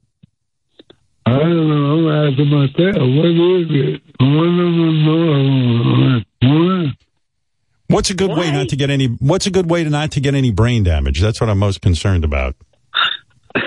I 1.26 1.38
don't 1.38 1.70
know. 1.70 2.10
I'm 2.10 2.30
asking 2.30 2.50
myself, 2.50 2.96
what 2.96 3.28
is 3.28 3.68
it? 3.70 4.02
What? 4.20 6.26
What? 6.42 6.96
What's 7.88 8.10
a 8.10 8.14
good 8.14 8.32
way 8.32 8.52
not 8.52 8.70
to 8.70 8.76
get 8.78 8.90
any? 8.90 9.08
What's 9.08 9.46
a 9.46 9.52
good 9.52 9.70
way 9.70 9.84
to 9.84 9.90
not 9.90 10.12
to 10.12 10.22
get 10.22 10.34
any 10.34 10.52
brain 10.52 10.84
damage? 10.84 11.20
That's 11.20 11.42
what 11.42 11.50
I'm 11.50 11.60
most 11.60 11.82
concerned 11.82 12.24
about. 12.24 12.56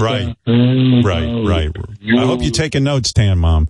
Right, 0.00 0.34
right, 0.46 1.44
right. 1.46 1.70
I 2.18 2.24
hope 2.24 2.40
you're 2.42 2.50
taking 2.50 2.82
notes, 2.84 3.12
Tan 3.12 3.38
Mom. 3.38 3.68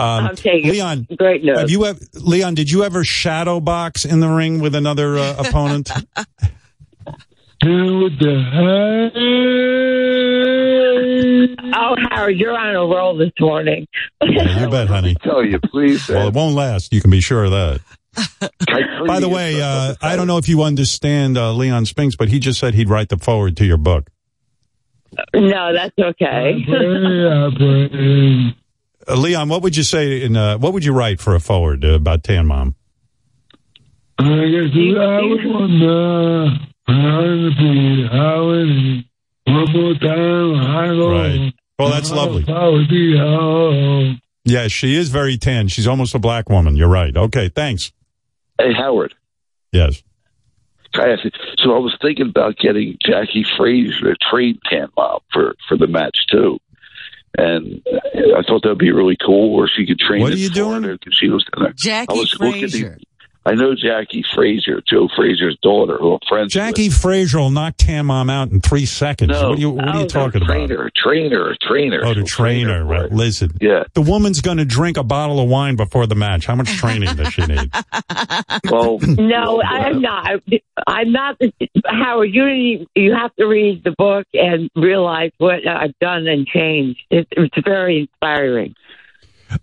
Um, 0.00 0.28
I'm 0.28 0.34
Leon, 0.44 1.06
great 1.18 1.44
notes. 1.44 1.60
have 1.60 1.70
you 1.70 1.84
ever, 1.84 2.00
Leon? 2.14 2.54
Did 2.54 2.70
you 2.70 2.84
ever 2.84 3.04
shadow 3.04 3.60
box 3.60 4.06
in 4.06 4.20
the 4.20 4.28
ring 4.28 4.60
with 4.60 4.74
another 4.74 5.18
uh, 5.18 5.36
opponent? 5.38 5.90
What 7.62 8.12
the 8.18 9.10
Oh, 11.74 11.96
Howard, 12.08 12.36
you're 12.36 12.56
on 12.56 12.74
a 12.74 12.86
roll 12.86 13.16
this 13.16 13.32
morning. 13.38 13.86
Yeah, 14.22 14.64
you 14.64 14.70
bet, 14.70 14.88
honey. 14.88 15.16
Tell 15.22 15.44
you, 15.44 15.58
please. 15.58 16.08
Well, 16.08 16.28
it 16.28 16.34
won't 16.34 16.54
last. 16.54 16.92
You 16.92 17.02
can 17.02 17.10
be 17.10 17.20
sure 17.20 17.44
of 17.44 17.50
that. 17.50 17.80
By 19.06 19.20
the 19.20 19.28
way, 19.28 19.60
uh, 19.60 19.94
I 20.00 20.16
don't 20.16 20.26
know 20.26 20.38
if 20.38 20.48
you 20.48 20.62
understand 20.62 21.36
uh, 21.36 21.52
Leon 21.52 21.84
Spinks, 21.86 22.16
but 22.16 22.28
he 22.28 22.38
just 22.38 22.58
said 22.58 22.74
he'd 22.74 22.88
write 22.88 23.10
the 23.10 23.18
foreword 23.18 23.56
to 23.58 23.66
your 23.66 23.76
book. 23.76 24.08
No, 25.34 25.74
that's 25.74 25.98
okay. 25.98 26.64
Uh, 29.10 29.16
Leon, 29.16 29.48
what 29.48 29.62
would 29.62 29.76
you 29.76 29.82
say 29.82 30.22
in 30.22 30.36
uh, 30.36 30.56
what 30.58 30.72
would 30.72 30.84
you 30.84 30.92
write 30.92 31.20
for 31.20 31.34
a 31.34 31.40
foreword 31.40 31.84
uh, 31.84 31.94
about 31.94 32.22
Tan 32.22 32.46
Mom? 32.46 32.76
I 34.18 34.24
guess 34.24 34.70
I 34.72 35.22
would 35.22 35.44
wonder 35.46 36.46
how 36.86 37.20
to 37.20 37.50
be 37.58 38.08
Howard. 38.08 39.04
One 39.46 39.72
more 39.72 39.94
time, 39.94 40.54
I 40.54 40.86
go. 40.88 41.10
Right. 41.10 41.52
Well, 41.78 41.90
that's 41.90 42.12
lovely. 42.12 42.44
Howard, 42.44 42.88
be 42.88 43.16
Howard. 43.16 44.20
Yeah, 44.44 44.68
she 44.68 44.94
is 44.94 45.08
very 45.08 45.36
tan. 45.36 45.68
She's 45.68 45.88
almost 45.88 46.14
a 46.14 46.18
black 46.20 46.48
woman. 46.48 46.76
You're 46.76 46.88
right. 46.88 47.16
Okay, 47.16 47.48
thanks. 47.48 47.90
Hey, 48.60 48.72
Howard. 48.74 49.14
Yes. 49.72 50.02
I 50.94 51.08
asked, 51.08 51.36
so 51.58 51.74
I 51.74 51.78
was 51.78 51.96
thinking 52.00 52.28
about 52.28 52.58
getting 52.58 52.96
Jackie 53.04 53.46
Frazier 53.56 54.14
to 54.14 54.16
train 54.30 54.58
Tan 54.68 54.88
Mom 54.96 55.20
for 55.32 55.54
for 55.68 55.76
the 55.76 55.86
match 55.86 56.16
too. 56.30 56.58
And 57.38 57.80
I 58.36 58.42
thought 58.46 58.62
that'd 58.62 58.78
be 58.78 58.90
really 58.92 59.16
cool, 59.24 59.54
or 59.56 59.68
she 59.68 59.86
could 59.86 59.98
train. 59.98 60.20
What 60.20 60.32
are 60.32 60.36
you 60.36 60.50
Florida, 60.50 60.86
doing? 60.88 60.98
'cause 60.98 61.14
She 61.18 61.28
was 61.28 61.44
gonna. 61.44 61.72
Jackie 61.74 62.14
I 62.14 62.18
was 62.18 62.36
looking 62.40 62.64
at 62.64 62.70
the- 62.70 62.78
Frazier. 62.80 62.98
I 63.50 63.54
know 63.54 63.74
Jackie 63.74 64.24
Frazier, 64.32 64.80
Joe 64.88 65.08
Frazier's 65.16 65.58
daughter, 65.60 65.98
who 65.98 66.12
I'm 66.12 66.20
friends 66.28 66.52
Jackie 66.52 66.88
Frazier 66.88 67.40
will 67.40 67.50
knock 67.50 67.74
Tan 67.76 68.06
Mom 68.06 68.30
out 68.30 68.52
in 68.52 68.60
three 68.60 68.86
seconds. 68.86 69.30
No. 69.32 69.48
what 69.48 69.58
are 69.58 69.60
you, 69.60 69.70
what 69.70 69.88
are 69.88 70.00
you 70.02 70.06
talking 70.06 70.40
about? 70.40 70.52
Trainer, 70.52 70.88
trainer, 70.94 71.56
trainer. 71.60 72.00
Oh, 72.04 72.14
the 72.14 72.22
trainer, 72.22 72.84
right? 72.84 73.10
Listen, 73.10 73.50
yeah. 73.60 73.82
the 73.94 74.02
woman's 74.02 74.40
going 74.40 74.58
to 74.58 74.64
drink 74.64 74.98
a 74.98 75.02
bottle 75.02 75.40
of 75.40 75.48
wine 75.48 75.74
before 75.74 76.06
the 76.06 76.14
match. 76.14 76.46
How 76.46 76.54
much 76.54 76.68
training 76.76 77.16
does 77.16 77.32
she 77.32 77.44
need? 77.44 77.72
Well, 78.70 78.98
No, 79.00 79.60
I'm 79.62 80.00
not. 80.00 80.40
I'm 80.86 81.12
not. 81.12 81.40
Howard, 81.86 82.30
you 82.32 82.46
need, 82.46 82.86
you 82.94 83.14
have 83.14 83.34
to 83.36 83.46
read 83.46 83.82
the 83.82 83.92
book 83.98 84.26
and 84.32 84.70
realize 84.76 85.32
what 85.38 85.66
I've 85.66 85.98
done 86.00 86.28
and 86.28 86.46
changed. 86.46 87.00
It, 87.10 87.26
it's 87.32 87.54
very 87.64 88.00
inspiring. 88.00 88.74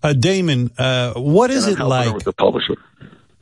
Uh, 0.04 0.14
Damon, 0.14 0.72
uh, 0.78 1.14
what 1.14 1.52
is 1.52 1.68
it 1.68 1.80
like? 1.80 2.14
with 2.14 2.24
the 2.24 2.34
publisher. 2.34 2.76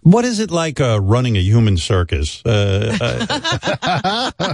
What 0.06 0.24
is 0.24 0.40
it 0.40 0.52
like 0.52 0.80
uh, 0.80 1.02
running 1.02 1.36
a 1.36 1.40
human 1.40 1.78
circus? 1.78 2.44
Uh, 2.46 2.96
uh, 3.02 4.32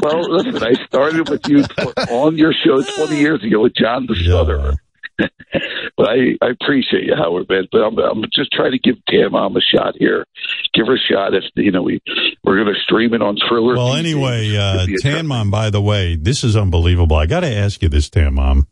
Well, 0.00 0.30
listen, 0.30 0.62
I 0.62 0.74
started 0.86 1.28
with 1.28 1.40
you 1.48 1.64
on 2.08 2.36
your 2.36 2.52
show 2.52 2.80
20 2.82 3.16
years 3.16 3.42
ago 3.42 3.62
with 3.62 3.74
John 3.74 4.06
the 4.06 4.14
Southerner. 4.14 4.74
but 5.18 6.08
I, 6.08 6.38
I 6.40 6.50
appreciate 6.50 7.02
you, 7.02 7.16
Howard, 7.16 7.48
man. 7.48 7.66
But 7.72 7.78
I'm, 7.78 7.98
I'm 7.98 8.22
just 8.32 8.52
trying 8.52 8.70
to 8.72 8.78
give 8.78 8.94
Tan 9.08 9.32
Mom 9.32 9.56
a 9.56 9.60
shot 9.60 9.94
here. 9.98 10.24
Give 10.72 10.86
her 10.86 10.94
a 10.94 10.98
shot. 10.98 11.34
If 11.34 11.44
you 11.56 11.72
know 11.72 11.82
we 11.82 12.00
we're 12.44 12.62
going 12.62 12.72
to 12.72 12.80
stream 12.80 13.12
it 13.12 13.22
on 13.22 13.36
Triller. 13.48 13.74
well, 13.74 13.94
TV. 13.94 13.98
anyway, 13.98 14.56
uh, 14.56 14.76
It'd 14.76 14.86
be 14.86 14.94
a 14.94 14.98
Tan 14.98 15.26
Mom, 15.26 15.50
by 15.50 15.70
the 15.70 15.82
way, 15.82 16.14
this 16.14 16.44
is 16.44 16.56
unbelievable. 16.56 17.16
I 17.16 17.26
got 17.26 17.40
to 17.40 17.52
ask 17.52 17.82
you 17.82 17.88
this, 17.88 18.08
Tan 18.08 18.34
Mom. 18.34 18.68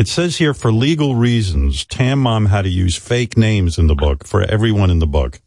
It 0.00 0.08
says 0.08 0.38
here 0.38 0.54
for 0.54 0.72
legal 0.72 1.14
reasons, 1.14 1.84
Tan 1.84 2.20
Mom 2.20 2.46
had 2.46 2.62
to 2.62 2.70
use 2.70 2.96
fake 2.96 3.36
names 3.36 3.76
in 3.76 3.86
the 3.86 3.94
book 3.94 4.26
for 4.26 4.40
everyone 4.40 4.88
in 4.88 4.98
the 4.98 5.06
book. 5.06 5.42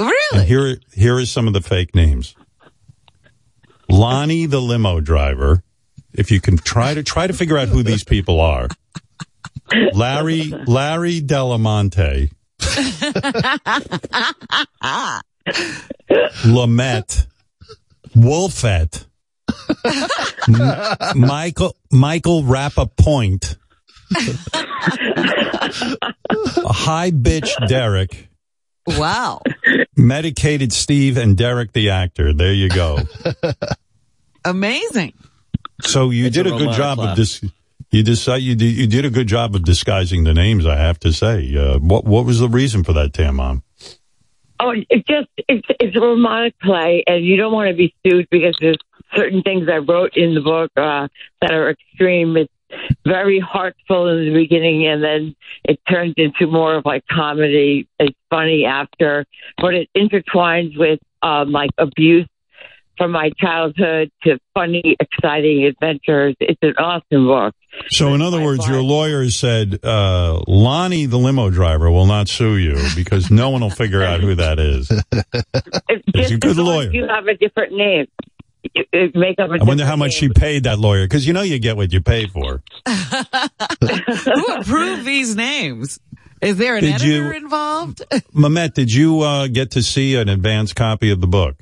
Really? 0.00 0.16
And 0.32 0.42
here, 0.48 0.78
here 0.92 1.18
are 1.18 1.26
some 1.26 1.46
of 1.46 1.52
the 1.52 1.60
fake 1.60 1.94
names. 1.94 2.34
Lonnie 3.88 4.46
the 4.46 4.60
limo 4.60 4.98
driver. 4.98 5.62
If 6.12 6.32
you 6.32 6.40
can 6.40 6.58
try 6.58 6.94
to 6.94 7.04
try 7.04 7.28
to 7.28 7.32
figure 7.32 7.56
out 7.56 7.68
who 7.68 7.84
these 7.84 8.02
people 8.02 8.40
are. 8.40 8.66
Larry 9.92 10.52
Larry 10.66 11.20
Delamonte, 11.20 12.32
Lamette, 16.44 17.26
Wolfette, 18.16 19.06
M- 20.48 21.20
Michael 21.20 21.76
Michael 21.92 22.42
Rappapoint, 22.42 23.56
High 26.66 27.10
Bitch 27.10 27.50
Derek, 27.68 28.28
Wow. 28.86 29.40
Medicated 29.96 30.72
Steve, 30.72 31.16
and 31.16 31.36
Derek 31.36 31.72
the 31.72 31.90
actor. 31.90 32.32
There 32.34 32.52
you 32.52 32.68
go. 32.68 32.98
Amazing. 34.44 35.14
So 35.82 36.10
you 36.10 36.26
It's 36.26 36.36
did 36.36 36.46
a 36.46 36.54
a, 36.54 36.58
good 36.58 36.66
robotic 36.66 36.76
job 36.76 36.98
of 36.98 37.04
laugh. 37.06 37.16
dis- 37.16 37.44
you 37.90 38.02
decide 38.02 38.42
you 38.42 38.54
did 38.54 38.76
you 38.76 38.86
did 38.86 39.04
a 39.04 39.10
good 39.10 39.26
job 39.26 39.54
of 39.54 39.64
disguising 39.64 40.24
the 40.24 40.34
names. 40.34 40.66
I 40.66 40.76
have 40.76 40.98
to 41.00 41.12
say. 41.12 41.56
Uh, 41.56 41.78
what 41.78 42.04
what 42.04 42.24
was 42.26 42.40
the 42.40 42.48
reason 42.48 42.84
for 42.84 42.92
that, 42.92 43.12
Tan 43.14 43.36
Mom? 43.36 43.62
Oh, 44.60 44.72
it's 44.90 45.06
just 45.08 45.28
it's 45.48 45.66
it's 45.80 45.96
a 45.96 46.00
romantic 46.00 46.58
play, 46.60 47.04
and 47.06 47.24
you 47.24 47.36
don't 47.36 47.52
want 47.52 47.68
to 47.70 47.74
be 47.74 47.94
sued 48.06 48.28
because 48.30 48.56
there's 48.60 48.76
certain 49.16 49.42
things 49.42 49.68
I 49.72 49.76
wrote 49.78 50.12
in 50.16 50.34
the 50.34 50.40
book 50.40 50.70
uh, 50.76 51.08
that 51.40 51.52
are 51.52 51.70
extreme. 51.70 52.36
It's 52.36 52.52
very 53.06 53.40
heartful 53.40 54.08
in 54.08 54.26
the 54.26 54.32
beginning, 54.32 54.86
and 54.86 55.02
then 55.02 55.36
it 55.64 55.78
turns 55.88 56.14
into 56.16 56.46
more 56.46 56.76
of 56.76 56.84
like 56.84 57.04
comedy. 57.10 57.88
It's 57.98 58.16
funny 58.30 58.64
after, 58.64 59.24
but 59.58 59.74
it 59.74 59.88
intertwines 59.96 60.78
with 60.78 61.00
um, 61.22 61.52
like 61.52 61.70
abuse 61.78 62.28
from 62.96 63.10
my 63.10 63.30
childhood 63.38 64.10
to 64.22 64.38
funny, 64.54 64.96
exciting 65.00 65.64
adventures. 65.64 66.36
It's 66.40 66.58
an 66.62 66.74
awesome 66.78 67.26
book. 67.26 67.54
So, 67.90 68.14
in 68.14 68.22
other 68.22 68.40
words, 68.40 68.68
your 68.68 68.82
lawyer 68.82 69.28
said 69.30 69.84
uh, 69.84 70.42
Lonnie, 70.46 71.06
the 71.06 71.18
limo 71.18 71.50
driver, 71.50 71.90
will 71.90 72.06
not 72.06 72.28
sue 72.28 72.56
you 72.56 72.78
because 72.94 73.30
no 73.30 73.50
one 73.50 73.62
will 73.62 73.70
figure 73.70 74.02
out 74.02 74.20
who 74.20 74.34
that 74.36 74.58
is. 74.58 74.90
It's 75.88 76.30
He's 76.30 76.30
a 76.32 76.38
good 76.38 76.56
lawyer. 76.56 76.90
You 76.90 77.06
have 77.08 77.26
a 77.26 77.34
different 77.36 77.72
name. 77.72 78.06
You, 78.72 78.84
you 78.92 79.10
make 79.14 79.38
up 79.38 79.50
a 79.50 79.54
I 79.60 79.64
wonder 79.64 79.84
how 79.84 79.90
different 79.92 79.98
much 79.98 80.12
she 80.14 80.28
paid 80.30 80.64
that 80.64 80.78
lawyer 80.78 81.04
because 81.04 81.26
you 81.26 81.32
know 81.32 81.42
you 81.42 81.58
get 81.58 81.76
what 81.76 81.92
you 81.92 82.00
pay 82.00 82.26
for. 82.26 82.62
Who 82.86 84.46
approved 84.54 85.04
these 85.04 85.36
names? 85.36 85.98
Is 86.40 86.56
there 86.56 86.76
an 86.76 86.82
Did 86.84 86.94
editor 86.94 87.06
you- 87.10 87.32
involved? 87.32 88.02
Memet, 88.34 88.74
did 88.74 88.92
you 88.92 89.20
uh, 89.20 89.46
get 89.48 89.72
to 89.72 89.82
see 89.82 90.16
an 90.16 90.28
advance 90.28 90.72
copy 90.72 91.10
of 91.10 91.20
the 91.20 91.26
book? 91.26 91.56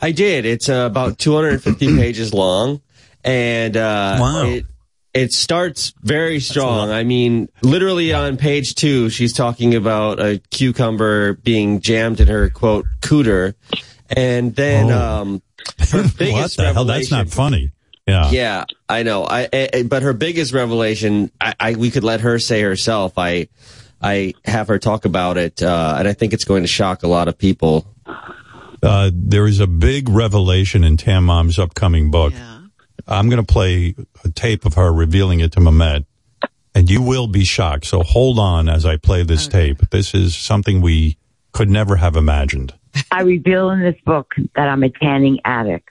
I 0.00 0.12
did. 0.12 0.46
It's 0.46 0.68
uh, 0.68 0.86
about 0.90 1.18
250 1.18 1.96
pages 1.96 2.32
long, 2.32 2.80
and 3.24 3.76
uh, 3.76 4.16
Wow. 4.20 4.44
it 4.46 4.64
it 5.12 5.32
starts 5.32 5.92
very 6.02 6.38
strong. 6.40 6.90
I 6.90 7.02
mean, 7.04 7.48
literally 7.62 8.12
on 8.14 8.36
page 8.36 8.74
two, 8.76 9.10
she's 9.10 9.32
talking 9.32 9.74
about 9.74 10.20
a 10.20 10.40
cucumber 10.50 11.34
being 11.34 11.80
jammed 11.80 12.20
in 12.20 12.28
her 12.28 12.48
quote 12.48 12.86
cooter, 13.00 13.54
and 14.08 14.54
then 14.54 14.90
Oh. 14.90 14.98
um, 15.22 15.34
her 15.34 15.42
what 15.90 16.16
biggest 16.16 16.56
the 16.56 16.72
hell? 16.72 16.84
That's 16.84 17.10
not 17.10 17.28
funny. 17.28 17.72
Yeah. 18.06 18.30
Yeah, 18.30 18.64
I 18.88 19.02
know. 19.02 19.24
I, 19.24 19.48
I 19.52 19.84
but 19.84 20.02
her 20.02 20.12
biggest 20.12 20.52
revelation, 20.52 21.30
I, 21.40 21.54
I 21.60 21.74
we 21.74 21.90
could 21.90 22.04
let 22.04 22.20
her 22.22 22.38
say 22.38 22.60
herself. 22.60 23.14
I 23.16 23.48
I 24.02 24.34
have 24.44 24.68
her 24.68 24.78
talk 24.78 25.04
about 25.04 25.36
it, 25.36 25.62
uh, 25.62 25.96
and 25.98 26.08
I 26.08 26.12
think 26.12 26.32
it's 26.32 26.44
going 26.44 26.62
to 26.62 26.68
shock 26.68 27.02
a 27.02 27.08
lot 27.08 27.28
of 27.28 27.38
people. 27.38 27.86
Uh, 28.82 29.10
there 29.12 29.46
is 29.46 29.60
a 29.60 29.66
big 29.66 30.08
revelation 30.08 30.84
in 30.84 30.96
Tan 30.96 31.24
Mom's 31.24 31.58
upcoming 31.58 32.10
book. 32.10 32.32
I'm 33.06 33.28
going 33.28 33.44
to 33.44 33.52
play 33.52 33.94
a 34.24 34.30
tape 34.30 34.64
of 34.64 34.74
her 34.74 34.92
revealing 34.92 35.40
it 35.40 35.52
to 35.52 35.60
Memet, 35.60 36.06
and 36.74 36.88
you 36.88 37.02
will 37.02 37.26
be 37.26 37.44
shocked. 37.44 37.86
So 37.86 38.02
hold 38.02 38.38
on 38.38 38.68
as 38.68 38.86
I 38.86 38.96
play 38.96 39.22
this 39.22 39.46
tape. 39.46 39.90
This 39.90 40.14
is 40.14 40.36
something 40.36 40.80
we 40.80 41.18
could 41.52 41.68
never 41.68 41.96
have 41.96 42.16
imagined. 42.16 42.74
I 43.10 43.22
reveal 43.22 43.70
in 43.70 43.80
this 43.80 43.96
book 44.04 44.34
that 44.56 44.68
I'm 44.68 44.82
a 44.82 44.90
tanning 44.90 45.40
addict. 45.44 45.88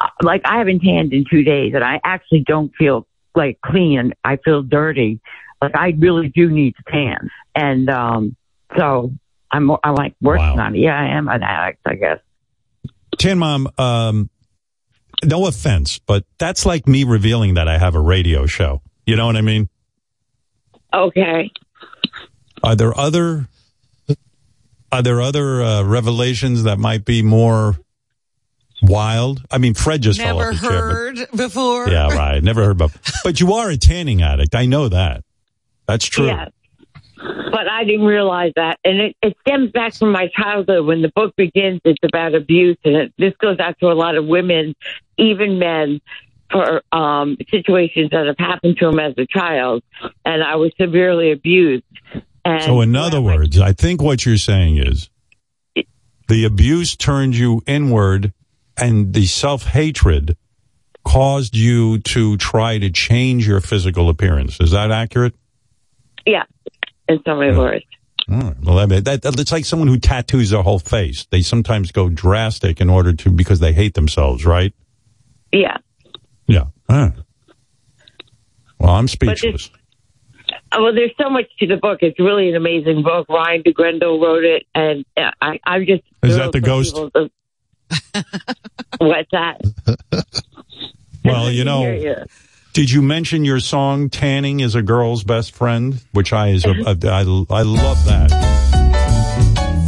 Uh, 0.00 0.08
Like 0.22 0.42
I 0.44 0.58
haven't 0.58 0.80
tanned 0.80 1.12
in 1.12 1.24
two 1.30 1.42
days, 1.42 1.74
and 1.74 1.84
I 1.84 2.00
actually 2.04 2.40
don't 2.46 2.72
feel 2.76 3.06
like 3.34 3.58
clean. 3.64 4.12
I 4.24 4.36
feel 4.36 4.62
dirty. 4.62 5.20
Like 5.60 5.76
I 5.76 5.94
really 5.98 6.28
do 6.28 6.50
need 6.50 6.74
to 6.76 6.82
tan, 6.90 7.30
and 7.54 7.88
um, 7.88 8.36
so 8.76 9.12
I'm 9.50 9.70
I'm 9.84 9.94
like 9.94 10.14
working 10.20 10.58
on 10.58 10.74
it. 10.74 10.80
Yeah, 10.80 10.98
I 10.98 11.16
am 11.16 11.28
an 11.28 11.42
addict, 11.42 11.80
I 11.86 11.94
guess. 11.94 12.18
Tan 13.18 13.38
Mom, 13.38 13.68
um, 13.78 14.30
no 15.24 15.46
offense, 15.46 15.98
but 16.00 16.24
that's 16.38 16.66
like 16.66 16.88
me 16.88 17.04
revealing 17.04 17.54
that 17.54 17.68
I 17.68 17.78
have 17.78 17.94
a 17.94 18.00
radio 18.00 18.46
show. 18.46 18.82
You 19.06 19.16
know 19.16 19.26
what 19.26 19.36
I 19.36 19.42
mean? 19.42 19.68
Okay. 20.92 21.50
Are 22.62 22.74
there 22.74 22.96
other 22.98 23.48
are 24.92 25.02
there 25.02 25.20
other 25.20 25.62
uh, 25.62 25.82
revelations 25.82 26.64
that 26.64 26.78
might 26.78 27.04
be 27.04 27.22
more 27.22 27.76
wild? 28.82 29.42
I 29.50 29.58
mean, 29.58 29.74
Fred 29.74 30.02
just 30.02 30.20
fell 30.20 30.38
Never 30.38 30.50
off 30.50 30.60
the 30.60 30.68
chair. 30.68 30.88
heard 30.88 31.18
before. 31.34 31.88
Yeah, 31.88 32.14
right. 32.14 32.42
Never 32.42 32.62
heard 32.62 32.72
about. 32.72 32.92
But 33.24 33.40
you 33.40 33.54
are 33.54 33.70
a 33.70 33.76
tanning 33.76 34.22
addict. 34.22 34.54
I 34.54 34.66
know 34.66 34.88
that. 34.88 35.24
That's 35.86 36.04
true. 36.04 36.26
Yeah. 36.26 36.48
But 37.16 37.68
I 37.68 37.84
didn't 37.84 38.06
realize 38.06 38.52
that. 38.56 38.78
And 38.84 39.00
it, 39.00 39.16
it 39.22 39.36
stems 39.42 39.70
back 39.70 39.94
from 39.94 40.12
my 40.12 40.28
childhood. 40.28 40.86
When 40.86 41.02
the 41.02 41.12
book 41.14 41.36
begins, 41.36 41.80
it's 41.84 42.02
about 42.02 42.34
abuse. 42.34 42.78
And 42.84 42.96
it, 42.96 43.14
this 43.18 43.34
goes 43.38 43.58
out 43.58 43.78
to 43.80 43.86
a 43.86 43.94
lot 43.94 44.16
of 44.16 44.26
women, 44.26 44.74
even 45.18 45.58
men, 45.58 46.00
for 46.50 46.82
um, 46.92 47.36
situations 47.50 48.10
that 48.10 48.26
have 48.26 48.38
happened 48.38 48.76
to 48.78 48.86
them 48.86 48.98
as 48.98 49.14
a 49.16 49.26
child. 49.26 49.82
And 50.24 50.42
I 50.42 50.56
was 50.56 50.72
severely 50.78 51.32
abused. 51.32 51.84
And 52.44 52.62
So, 52.62 52.80
in 52.80 52.96
other 52.96 53.20
words, 53.20 53.60
I 53.60 53.72
think 53.72 54.02
what 54.02 54.26
you're 54.26 54.36
saying 54.36 54.78
is 54.78 55.08
the 56.28 56.44
abuse 56.44 56.96
turned 56.96 57.36
you 57.36 57.62
inward, 57.66 58.32
and 58.76 59.12
the 59.12 59.26
self 59.26 59.64
hatred 59.64 60.36
caused 61.04 61.56
you 61.56 61.98
to 61.98 62.36
try 62.36 62.78
to 62.78 62.90
change 62.90 63.46
your 63.46 63.60
physical 63.60 64.08
appearance. 64.08 64.60
Is 64.60 64.70
that 64.70 64.90
accurate? 64.90 65.34
yeah, 66.26 66.44
in 67.08 67.20
so 67.26 67.34
many 67.34 67.56
words. 67.56 67.84
All 68.30 68.38
right. 68.38 68.56
Well, 68.62 68.78
I 68.78 68.86
mean, 68.86 69.02
that, 69.04 69.22
that, 69.22 69.40
it's 69.40 69.50
like 69.50 69.64
someone 69.64 69.88
who 69.88 69.98
tattoos 69.98 70.50
their 70.50 70.62
whole 70.62 70.78
face. 70.78 71.26
They 71.30 71.42
sometimes 71.42 71.90
go 71.90 72.08
drastic 72.08 72.80
in 72.80 72.88
order 72.88 73.12
to 73.12 73.30
because 73.30 73.58
they 73.58 73.72
hate 73.72 73.94
themselves, 73.94 74.46
right? 74.46 74.72
Yeah. 75.50 75.78
Yeah. 76.46 76.66
Right. 76.88 77.12
Well, 78.78 78.90
I'm 78.90 79.08
speechless. 79.08 79.70
This, 80.52 80.60
Oh, 80.72 80.82
Well, 80.82 80.94
there's 80.94 81.10
so 81.20 81.28
much 81.30 81.46
to 81.58 81.66
the 81.66 81.76
book. 81.76 81.98
It's 82.02 82.18
really 82.18 82.48
an 82.48 82.56
amazing 82.56 83.02
book. 83.02 83.26
Ryan 83.28 83.62
DeGrendel 83.62 84.20
wrote 84.22 84.44
it, 84.44 84.66
and 84.74 85.04
uh, 85.16 85.30
I, 85.40 85.58
I'm 85.64 85.86
just. 85.86 86.02
Is 86.22 86.36
that 86.36 86.52
the 86.52 86.60
ghost? 86.60 86.94
people 86.94 87.10
to- 87.10 87.30
What's 88.98 89.30
that? 89.32 89.60
Well, 91.24 91.52
you 91.52 91.62
know, 91.64 91.88
you. 91.88 92.16
did 92.72 92.90
you 92.90 93.00
mention 93.00 93.44
your 93.44 93.60
song 93.60 94.10
"Tanning 94.10 94.58
is 94.58 94.74
a 94.74 94.82
Girl's 94.82 95.22
Best 95.22 95.54
Friend," 95.54 96.02
which 96.10 96.32
I 96.32 96.48
is 96.48 96.64
a, 96.64 96.70
I, 96.84 96.90
I 96.90 97.62
love 97.62 98.04
that. 98.06 98.28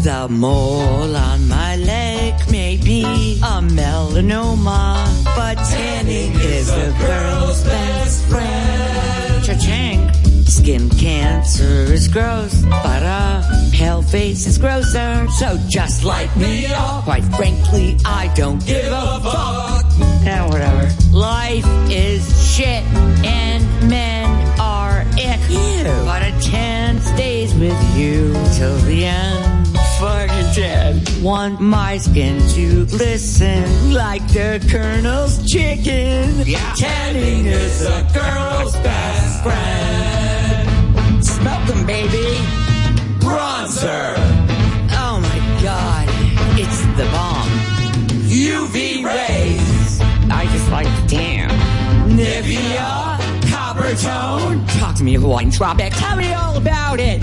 The 0.05 0.29
mole 0.31 1.17
on 1.17 1.49
my 1.49 1.75
leg 1.75 2.35
may 2.53 2.77
be 2.77 3.03
a 3.43 3.61
melanoma, 3.63 5.25
but 5.35 5.57
tanning 5.57 6.35
is 6.35 6.69
a 6.71 6.95
girl's 7.01 7.65
best 7.65 8.25
friend. 8.27 9.45
Cha-ching. 9.45 9.94
Skin 10.65 10.89
cancer 10.89 11.93
is 11.93 12.09
gross, 12.09 12.63
but 12.63 13.03
a 13.03 13.45
pale 13.71 14.01
face 14.01 14.47
is 14.47 14.57
grosser. 14.57 15.29
So 15.33 15.59
just 15.69 16.05
like 16.05 16.35
me, 16.39 16.69
quite 17.03 17.23
frankly, 17.37 17.99
I 18.07 18.33
don't 18.35 18.65
give 18.65 18.91
a 18.91 19.21
fuck. 19.21 19.85
Yeah, 20.25 20.49
whatever. 20.49 20.89
Life 21.13 21.67
is 21.91 22.25
shit, 22.51 22.83
and 23.27 23.91
men 23.91 24.59
are 24.59 25.01
ick. 25.19 25.41
But 26.07 26.23
a 26.23 26.33
tan 26.41 26.99
stays 26.99 27.55
with 27.57 27.79
you 27.95 28.33
till 28.55 28.79
the 28.87 29.05
end. 29.05 29.69
Fucking 30.01 30.55
tan. 30.55 31.23
Want 31.23 31.61
my 31.61 31.99
skin 31.99 32.41
to 32.55 32.87
glisten 32.87 33.93
like 33.93 34.27
the 34.29 34.67
Colonel's 34.71 35.45
chicken. 35.47 36.41
Yeah. 36.47 36.73
Tanning 36.75 37.45
is 37.45 37.83
a 37.83 38.01
girl's 38.15 38.73
best 38.77 39.43
friend. 39.43 40.24
Them, 41.45 41.87
baby. 41.87 42.25
Bronzer. 43.21 44.15
Oh 44.93 45.19
my 45.21 45.39
god, 45.63 46.09
it's 46.59 46.81
the 46.97 47.05
bomb. 47.11 47.49
UV 48.29 49.05
rays. 49.05 50.01
I 50.31 50.47
just 50.53 50.71
like 50.71 50.87
damn. 51.09 51.51
Nivea. 52.11 53.19
Coppertone. 53.51 54.67
Talk 54.79 54.95
to 54.97 55.05
me, 55.05 55.15
Hawaiian 55.15 55.51
Tropic. 55.51 55.93
Tell 55.95 56.17
me 56.17 56.33
all 56.35 56.57
about 56.57 57.01
it. 57.01 57.23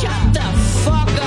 Shut 0.00 0.32
the 0.32 0.40
fuck 0.84 1.08
up. 1.08 1.22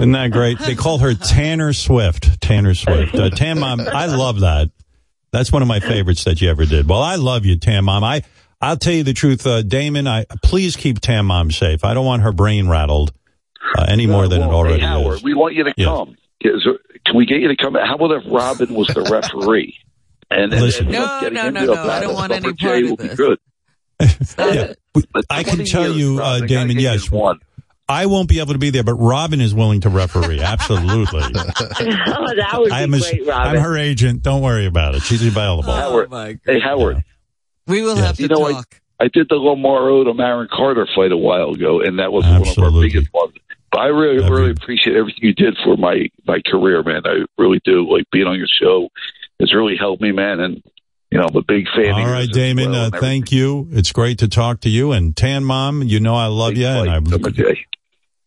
Isn't 0.00 0.12
that 0.12 0.30
great? 0.32 0.58
They 0.58 0.74
call 0.74 0.98
her 0.98 1.14
Tanner 1.14 1.72
Swift. 1.72 2.40
Tanner 2.40 2.74
Swift. 2.74 3.14
Uh, 3.14 3.30
Tan 3.30 3.58
Mom, 3.58 3.80
I 3.80 4.06
love 4.06 4.40
that. 4.40 4.70
That's 5.30 5.52
one 5.52 5.62
of 5.62 5.68
my 5.68 5.80
favorites 5.80 6.24
that 6.24 6.40
you 6.40 6.48
ever 6.50 6.64
did. 6.64 6.88
Well, 6.88 7.02
I 7.02 7.16
love 7.16 7.44
you, 7.44 7.56
Tan 7.56 7.84
Mom. 7.84 8.02
I, 8.04 8.22
I'll 8.60 8.76
tell 8.76 8.92
you 8.94 9.02
the 9.02 9.12
truth, 9.12 9.46
uh, 9.46 9.62
Damon, 9.62 10.06
I, 10.06 10.24
please 10.42 10.74
keep 10.76 11.00
Tan 11.00 11.26
Mom 11.26 11.50
safe. 11.50 11.84
I 11.84 11.94
don't 11.94 12.06
want 12.06 12.22
her 12.22 12.32
brain 12.32 12.68
rattled 12.68 13.12
uh, 13.76 13.84
any 13.88 14.06
more 14.06 14.26
than 14.28 14.40
it 14.42 14.46
already 14.46 14.80
hey, 14.80 14.86
Howard, 14.86 15.16
is. 15.18 15.22
we 15.22 15.34
want 15.34 15.54
you 15.54 15.64
to 15.64 15.74
Yes. 15.76 15.86
come. 15.86 16.16
Is 16.40 16.62
there- 16.64 16.78
Can 17.04 17.16
we 17.16 17.26
get 17.26 17.40
you 17.40 17.48
to 17.48 17.56
come? 17.56 17.74
How 17.74 17.94
about 17.96 18.12
if 18.12 18.32
Robin 18.32 18.72
was 18.74 18.88
the 18.88 19.02
referee? 19.02 19.76
And, 20.30 20.52
and 20.52 20.62
Listen. 20.62 20.90
No, 20.90 21.20
no, 21.30 21.50
no, 21.50 21.64
no, 21.64 21.74
I 21.74 22.00
don't 22.00 22.14
want 22.14 22.32
any 22.32 22.52
J 22.52 22.66
part 22.66 22.82
of 22.84 22.90
will 22.90 22.96
be 22.96 23.08
this. 23.08 23.16
good. 23.16 23.38
Yeah, 24.38 24.72
I 25.30 25.42
can 25.44 25.64
tell 25.64 25.82
years, 25.88 25.96
you, 25.96 26.16
uh, 26.16 26.20
Robin, 26.20 26.34
I 26.34 26.38
gotta 26.40 26.46
Damon, 26.46 26.78
yes, 26.78 27.10
one. 27.10 27.40
I 27.88 28.06
won't 28.06 28.28
be 28.28 28.40
able 28.40 28.52
to 28.52 28.58
be 28.58 28.70
there, 28.70 28.84
but 28.84 28.94
Robin 28.94 29.40
is 29.40 29.54
willing 29.54 29.80
to 29.80 29.88
referee. 29.88 30.40
Absolutely. 30.42 31.20
oh, 31.22 31.30
that 31.32 32.54
would 32.58 32.66
be 32.66 32.72
I'm, 32.72 32.92
his- 32.92 33.08
great, 33.08 33.26
Robin. 33.26 33.56
I'm 33.56 33.62
her 33.62 33.76
agent. 33.76 34.22
Don't 34.22 34.42
worry 34.42 34.66
about 34.66 34.94
it. 34.94 35.02
She's 35.02 35.26
available. 35.26 35.72
Howard, 35.72 36.40
hey 36.44 36.60
Howard, 36.60 37.02
We 37.66 37.82
will 37.82 37.96
have 37.96 38.16
to 38.16 38.22
you 38.22 38.28
know 38.28 38.44
I, 38.44 38.52
talk. 38.52 38.80
I 39.00 39.08
did 39.08 39.28
the 39.28 39.36
Lamar 39.36 39.82
Odom 39.82 40.20
Aaron 40.20 40.48
Carter 40.50 40.86
fight 40.94 41.12
a 41.12 41.16
while 41.16 41.50
ago, 41.50 41.80
and 41.80 41.98
that 41.98 42.12
was 42.12 42.24
one 42.24 42.46
of 42.46 42.74
our 42.74 42.80
biggest 42.80 43.12
ones. 43.14 43.34
But 43.70 43.80
I 43.80 43.86
really, 43.86 44.28
really 44.28 44.50
appreciate 44.50 44.96
everything 44.96 45.22
you 45.22 45.34
did 45.34 45.56
for 45.62 45.76
my 45.76 46.08
my 46.26 46.40
career, 46.44 46.82
man. 46.82 47.02
I 47.04 47.24
really 47.36 47.60
do. 47.64 47.90
Like 47.90 48.04
being 48.10 48.26
on 48.26 48.36
your 48.38 48.48
show 48.60 48.88
has 49.40 49.54
really 49.54 49.76
helped 49.76 50.02
me, 50.02 50.10
man. 50.10 50.40
And 50.40 50.62
you 51.10 51.18
know, 51.18 51.26
I'm 51.28 51.36
a 51.36 51.42
big 51.42 51.66
fan. 51.74 51.92
All 51.92 52.04
of 52.06 52.10
right, 52.10 52.28
Damon. 52.30 52.70
well 52.72 52.94
uh, 52.94 53.00
thank 53.00 53.30
you. 53.30 53.68
It's 53.72 53.92
great 53.92 54.18
to 54.18 54.28
talk 54.28 54.60
to 54.60 54.68
you. 54.68 54.92
And 54.92 55.16
Tan 55.16 55.44
Mom, 55.44 55.82
you 55.82 56.00
know 56.00 56.14
I 56.14 56.26
love 56.26 56.56
you, 56.56 56.66
and 56.66 56.90
I 56.90 57.00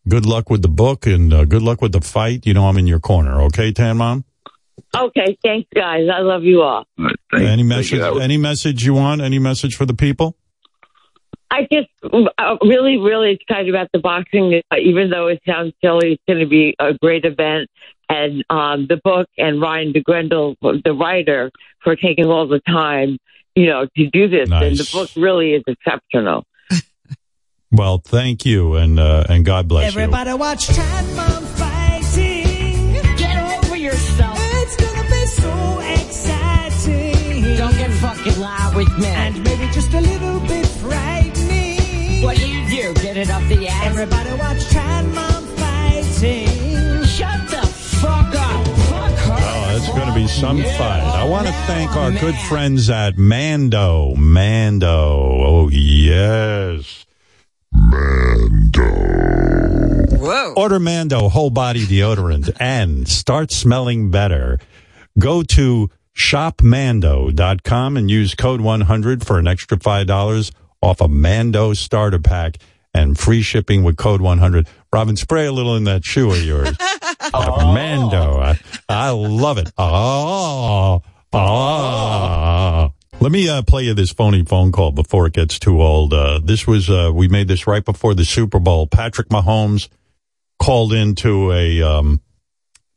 good 0.07 0.25
luck 0.25 0.49
with 0.49 0.61
the 0.61 0.69
book 0.69 1.05
and 1.05 1.33
uh, 1.33 1.45
good 1.45 1.61
luck 1.61 1.81
with 1.81 1.91
the 1.91 2.01
fight. 2.01 2.45
You 2.45 2.53
know 2.53 2.67
I'm 2.67 2.77
in 2.77 2.87
your 2.87 2.99
corner. 2.99 3.41
Okay, 3.43 3.71
Tan 3.71 3.97
Mom. 3.97 4.25
Okay, 4.95 5.37
thanks, 5.43 5.69
guys. 5.73 6.07
I 6.13 6.19
love 6.19 6.43
you 6.43 6.61
all. 6.61 6.85
any 7.33 7.63
message? 7.63 7.99
Any 7.99 8.37
message 8.37 8.83
you 8.83 8.93
want? 8.93 9.21
Any 9.21 9.39
message 9.39 9.75
for 9.75 9.85
the 9.85 9.93
people? 9.93 10.35
I 11.49 11.67
just 11.71 11.89
uh, 12.03 12.57
really, 12.61 12.97
really 12.97 13.31
excited 13.31 13.69
about 13.69 13.89
the 13.93 13.99
boxing. 13.99 14.61
Uh, 14.71 14.77
even 14.77 15.09
though 15.09 15.27
it 15.27 15.41
sounds 15.45 15.73
silly, 15.83 16.13
it's 16.13 16.23
going 16.27 16.39
to 16.39 16.47
be 16.47 16.75
a 16.79 16.93
great 16.93 17.25
event. 17.25 17.69
And 18.09 18.43
um, 18.49 18.87
the 18.87 18.99
book 19.03 19.27
and 19.37 19.61
Ryan 19.61 19.93
DeGrendel, 19.93 20.55
the 20.61 20.93
writer, 20.93 21.51
for 21.83 21.95
taking 21.95 22.25
all 22.25 22.47
the 22.47 22.61
time, 22.61 23.17
you 23.55 23.65
know, 23.67 23.85
to 23.97 24.09
do 24.09 24.29
this. 24.29 24.49
And 24.51 24.77
the 24.77 24.89
book 24.91 25.09
really 25.15 25.53
is 25.53 25.63
exceptional. 25.67 26.45
Well, 27.71 27.99
thank 27.99 28.45
you, 28.45 28.75
and 28.75 28.99
uh, 28.99 29.23
and 29.29 29.45
God 29.45 29.67
bless 29.67 29.93
you. 29.93 30.01
Everybody 30.01 30.33
watch 30.33 30.67
Tan 30.67 31.15
Mom 31.15 31.45
fighting. 31.45 32.93
Get 33.17 33.63
over 33.63 33.77
yourself. 33.77 34.37
It's 34.41 34.75
gonna 34.75 35.09
be 35.09 35.25
so 35.25 35.79
exciting. 35.79 37.55
Don't 37.55 37.77
get 37.77 37.91
fucking 37.91 38.39
loud 38.41 38.75
with 38.75 38.97
me. 38.99 39.07
And 39.07 39.41
maybe 39.43 39.67
just 39.71 39.93
a 39.93 40.01
little 40.01 40.41
bit 40.41 40.65
frightening. 40.65 42.23
What 42.23 42.37
do 42.37 42.47
you 42.47 42.67
do? 42.69 42.93
Get 43.01 43.15
it 43.15 43.29
up 43.29 43.41
the 43.47 43.67
ass? 43.67 43.85
Everybody 43.85 44.33
watch 44.33 44.65
Tan 44.67 45.13
Mom 45.15 45.45
fighting. 45.55 47.05
Shut 47.05 47.49
the 47.49 47.65
fuck 47.65 48.35
up. 48.35 48.67
Fuck 48.67 49.17
her. 49.17 49.37
Oh, 49.39 49.77
it's 49.77 49.87
going 49.87 50.07
to 50.07 50.13
be 50.13 50.27
some 50.27 50.61
fight. 50.61 51.03
I 51.03 51.23
want 51.23 51.47
to 51.47 51.53
thank 51.65 51.95
our 51.95 52.11
good 52.11 52.35
friends 52.35 52.89
at 52.89 53.17
Mando. 53.17 54.13
Mando. 54.15 54.87
Oh, 54.89 55.69
yes. 55.71 57.05
Mando. 57.91 58.87
Whoa. 60.17 60.53
Order 60.55 60.79
Mando 60.79 61.29
whole 61.29 61.49
body 61.49 61.85
deodorant 61.85 62.55
and 62.59 63.07
start 63.07 63.51
smelling 63.51 64.11
better. 64.11 64.59
Go 65.19 65.43
to 65.43 65.89
shopmando.com 66.15 67.97
and 67.97 68.09
use 68.09 68.35
code 68.35 68.61
100 68.61 69.25
for 69.25 69.39
an 69.39 69.47
extra 69.47 69.77
$5 69.77 70.51
off 70.81 71.01
a 71.01 71.07
Mando 71.07 71.73
starter 71.73 72.19
pack 72.19 72.57
and 72.93 73.17
free 73.17 73.41
shipping 73.41 73.83
with 73.83 73.97
code 73.97 74.21
100. 74.21 74.67
Robin, 74.93 75.15
spray 75.15 75.45
a 75.45 75.51
little 75.51 75.75
in 75.75 75.85
that 75.85 76.05
shoe 76.05 76.31
of 76.31 76.43
yours. 76.43 76.75
Uh, 77.33 77.71
Mando. 77.73 78.39
I, 78.39 78.59
I 78.89 79.11
love 79.11 79.57
it. 79.57 79.71
Oh, 79.77 81.01
oh. 81.31 82.93
Let 83.21 83.31
me 83.31 83.47
uh, 83.47 83.61
play 83.61 83.83
you 83.83 83.93
this 83.93 84.11
phony 84.11 84.43
phone 84.43 84.71
call 84.71 84.91
before 84.91 85.27
it 85.27 85.33
gets 85.33 85.59
too 85.59 85.79
old. 85.79 86.11
Uh, 86.11 86.39
this 86.43 86.65
was, 86.65 86.89
uh, 86.89 87.11
we 87.13 87.27
made 87.27 87.47
this 87.47 87.67
right 87.67 87.85
before 87.85 88.15
the 88.15 88.25
Super 88.25 88.59
Bowl. 88.59 88.87
Patrick 88.87 89.29
Mahomes 89.29 89.89
called 90.57 90.91
into 90.91 91.51
a, 91.51 91.83
um, 91.83 92.19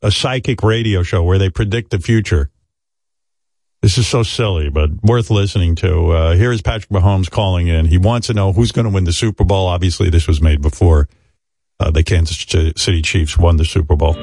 a 0.01 0.11
psychic 0.11 0.63
radio 0.63 1.03
show 1.03 1.23
where 1.23 1.37
they 1.37 1.51
predict 1.51 1.91
the 1.91 1.99
future. 1.99 2.51
This 3.83 3.99
is 3.99 4.07
so 4.07 4.23
silly, 4.23 4.71
but 4.71 4.89
worth 5.03 5.29
listening 5.31 5.75
to. 5.77 6.13
Uh, 6.13 6.35
here 6.37 6.53
is 6.53 6.63
Patrick 6.63 6.89
Mahomes 6.89 7.31
calling 7.31 7.69
in. 7.69 7.85
He 7.85 7.99
wants 7.99 8.29
to 8.29 8.33
know 8.33 8.55
who's 8.55 8.73
going 8.73 8.87
to 8.87 8.91
win 8.91 9.05
the 9.05 9.13
Super 9.13 9.45
Bowl. 9.45 9.67
Obviously, 9.67 10.09
this 10.09 10.27
was 10.27 10.41
made 10.41 10.63
before 10.63 11.07
uh, 11.79 11.91
the 11.91 12.03
Kansas 12.03 12.39
City 12.79 13.03
Chiefs 13.03 13.37
won 13.37 13.59
the 13.59 13.67
Super 13.67 13.95
Bowl. 13.95 14.17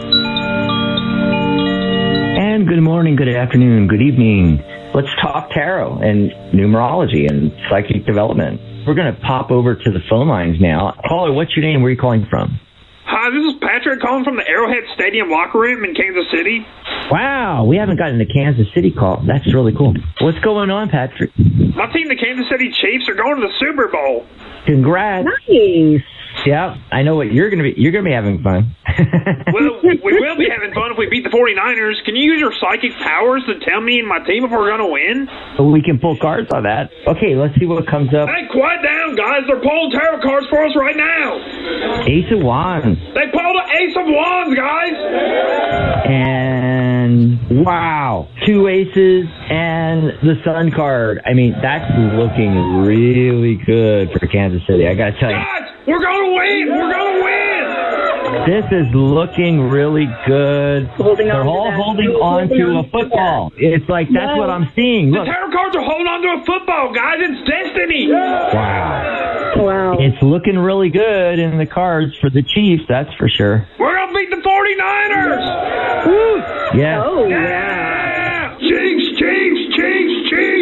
And 2.34 2.68
good 2.68 2.82
morning, 2.82 3.16
good 3.16 3.30
afternoon, 3.30 3.88
good 3.88 4.02
evening. 4.02 4.81
Let's 4.94 5.08
talk 5.22 5.52
tarot 5.52 6.00
and 6.00 6.32
numerology 6.52 7.30
and 7.30 7.52
psychic 7.70 8.06
development. 8.06 8.60
We're 8.86 8.94
going 8.94 9.14
to 9.14 9.22
pop 9.22 9.50
over 9.50 9.76
to 9.76 9.92
the 9.92 10.00
phone 10.10 10.28
lines 10.28 10.60
now. 10.60 11.00
Caller, 11.08 11.32
what's 11.32 11.56
your 11.56 11.64
name? 11.64 11.82
Where 11.82 11.88
are 11.88 11.94
you 11.94 11.98
calling 11.98 12.26
from? 12.30 12.60
Hi, 13.06 13.30
this 13.30 13.54
is 13.54 13.60
Patrick 13.62 14.02
calling 14.02 14.26
from 14.26 14.36
the 14.36 14.48
Arrowhead 14.48 14.84
Stadium 14.96 15.30
locker 15.30 15.60
room 15.60 15.86
in 15.86 15.96
Kansas 15.96 16.26
City. 16.32 16.66
Wow, 17.10 17.64
we 17.66 17.78
haven't 17.78 17.98
gotten 17.98 18.18
the 18.18 18.26
Kansas 18.26 18.68
City 18.74 18.92
call. 18.92 19.24
That's 19.26 19.54
really 19.54 19.74
cool. 19.74 19.94
What's 20.20 20.40
going 20.40 20.70
on, 20.70 20.90
Patrick? 20.90 21.32
My 21.38 21.92
team, 21.92 22.10
the 22.10 22.16
Kansas 22.16 22.48
City 22.50 22.72
Chiefs, 22.72 23.08
are 23.08 23.16
going 23.16 23.36
to 23.36 23.48
the 23.48 23.54
Super 23.60 23.88
Bowl. 23.88 24.26
Congrats. 24.66 25.26
Nice. 25.48 26.02
Yeah, 26.46 26.78
I 26.92 27.04
know 27.04 27.16
what 27.16 27.32
you're 27.32 27.50
going 27.50 27.64
to 27.64 27.74
be. 27.74 27.80
You're 27.80 27.92
going 27.92 28.04
to 28.04 28.10
be 28.10 28.16
having 28.16 28.42
fun. 28.44 28.76
Well, 29.52 29.82
we 29.84 30.00
will 30.00 30.38
be 30.38 30.48
having 30.50 30.74
fun 30.74 30.92
if 30.92 30.98
we 30.98 31.08
beat 31.10 31.24
the 31.24 31.30
49ers. 31.30 32.04
Can 32.06 32.16
you 32.16 32.32
use 32.32 32.40
your 32.40 32.54
psychic 32.54 32.94
powers 33.00 33.44
to 33.48 33.60
tell 33.66 33.82
me 33.82 34.00
and 34.00 34.08
my 34.08 34.20
team 34.20 34.46
if 34.46 34.52
we're 34.52 34.70
going 34.70 34.80
to 34.80 34.88
win? 34.88 35.72
we 35.72 35.82
can 35.82 36.00
pull 36.00 36.18
cards 36.18 36.50
on 36.54 36.64
that. 36.64 36.90
Okay, 37.08 37.36
let's 37.36 37.58
see 37.60 37.66
what 37.66 37.86
comes 37.88 38.14
up. 38.14 38.30
Hey, 38.30 38.48
quiet 38.52 38.82
down, 38.84 39.16
guys. 39.16 39.44
They're 39.48 39.60
pulling 39.62 39.92
tarot 39.92 40.22
cards 40.22 40.48
for 40.50 40.64
us 40.64 40.76
right 40.76 40.96
now. 40.96 42.06
Ace 42.08 42.32
of 42.32 42.44
Wands. 42.44 43.00
They 43.14 43.28
pulled 43.32 43.58
an 43.58 43.68
Ace 43.82 43.96
of 43.98 44.06
Wands, 44.08 44.56
guys. 44.56 44.96
And 46.08 46.72
and 47.02 47.66
wow, 47.66 48.30
two 48.46 48.68
aces 48.68 49.26
and 49.50 50.08
the 50.22 50.36
Sun 50.46 50.72
card. 50.72 51.22
I 51.26 51.34
mean, 51.34 51.56
that's 51.62 51.92
looking 52.16 52.84
really 52.84 53.56
good 53.56 54.12
for 54.12 54.28
Kansas 54.28 54.62
City. 54.68 54.88
I 54.88 54.94
gotta 54.94 55.20
tell 55.20 55.32
you. 55.32 55.38
We're 55.88 56.00
gonna 56.00 56.34
win. 56.34 56.70
We're 56.70 56.92
gonna 56.92 57.24
win. 57.24 57.42
This 58.46 58.66
is 58.72 58.88
looking 58.94 59.70
really 59.70 60.06
good. 60.26 60.88
Holding 60.96 61.28
They're 61.28 61.42
on 61.42 61.46
to 61.46 61.52
all 61.52 61.72
holding 61.72 62.08
on 62.10 62.48
Holding 62.48 62.58
to 62.58 62.64
on 62.66 62.78
a 62.78 62.84
to 62.84 62.90
football. 62.90 63.52
It's 63.58 63.88
like 63.90 64.08
that's 64.14 64.38
what 64.38 64.50
I'm 64.50 64.70
seeing. 64.76 65.12
The 65.12 65.18
Look, 65.20 65.26
tarot 65.28 65.52
cards 65.52 65.76
are 65.76 65.84
holding 65.84 66.08
on 66.08 66.22
to 66.22 66.42
a 66.42 66.46
football, 66.46 66.94
guys. 66.94 67.18
It's 67.20 67.50
destiny. 67.50 68.08
wow, 68.12 69.54
Wow. 69.58 69.98
it's 70.00 70.22
looking 70.24 70.58
really 70.58 70.90
good 70.90 71.40
in 71.40 71.58
the 71.58 71.66
cards 71.66 72.16
for 72.20 72.30
the 72.30 72.42
Chiefs. 72.44 72.84
That's 72.88 73.14
for 73.16 73.28
sure. 73.28 73.68
We're 73.80 73.96
gonna 73.96 74.14
beat 74.14 74.30
the 74.30 74.38
49ers. 74.38 75.46
Yeah. 76.78 77.04
Oh 77.04 77.28
yeah. 77.28 78.56
Chiefs, 78.60 79.20
Chiefs, 79.20 79.76
Chiefs, 79.76 80.30
Chiefs. 80.30 80.61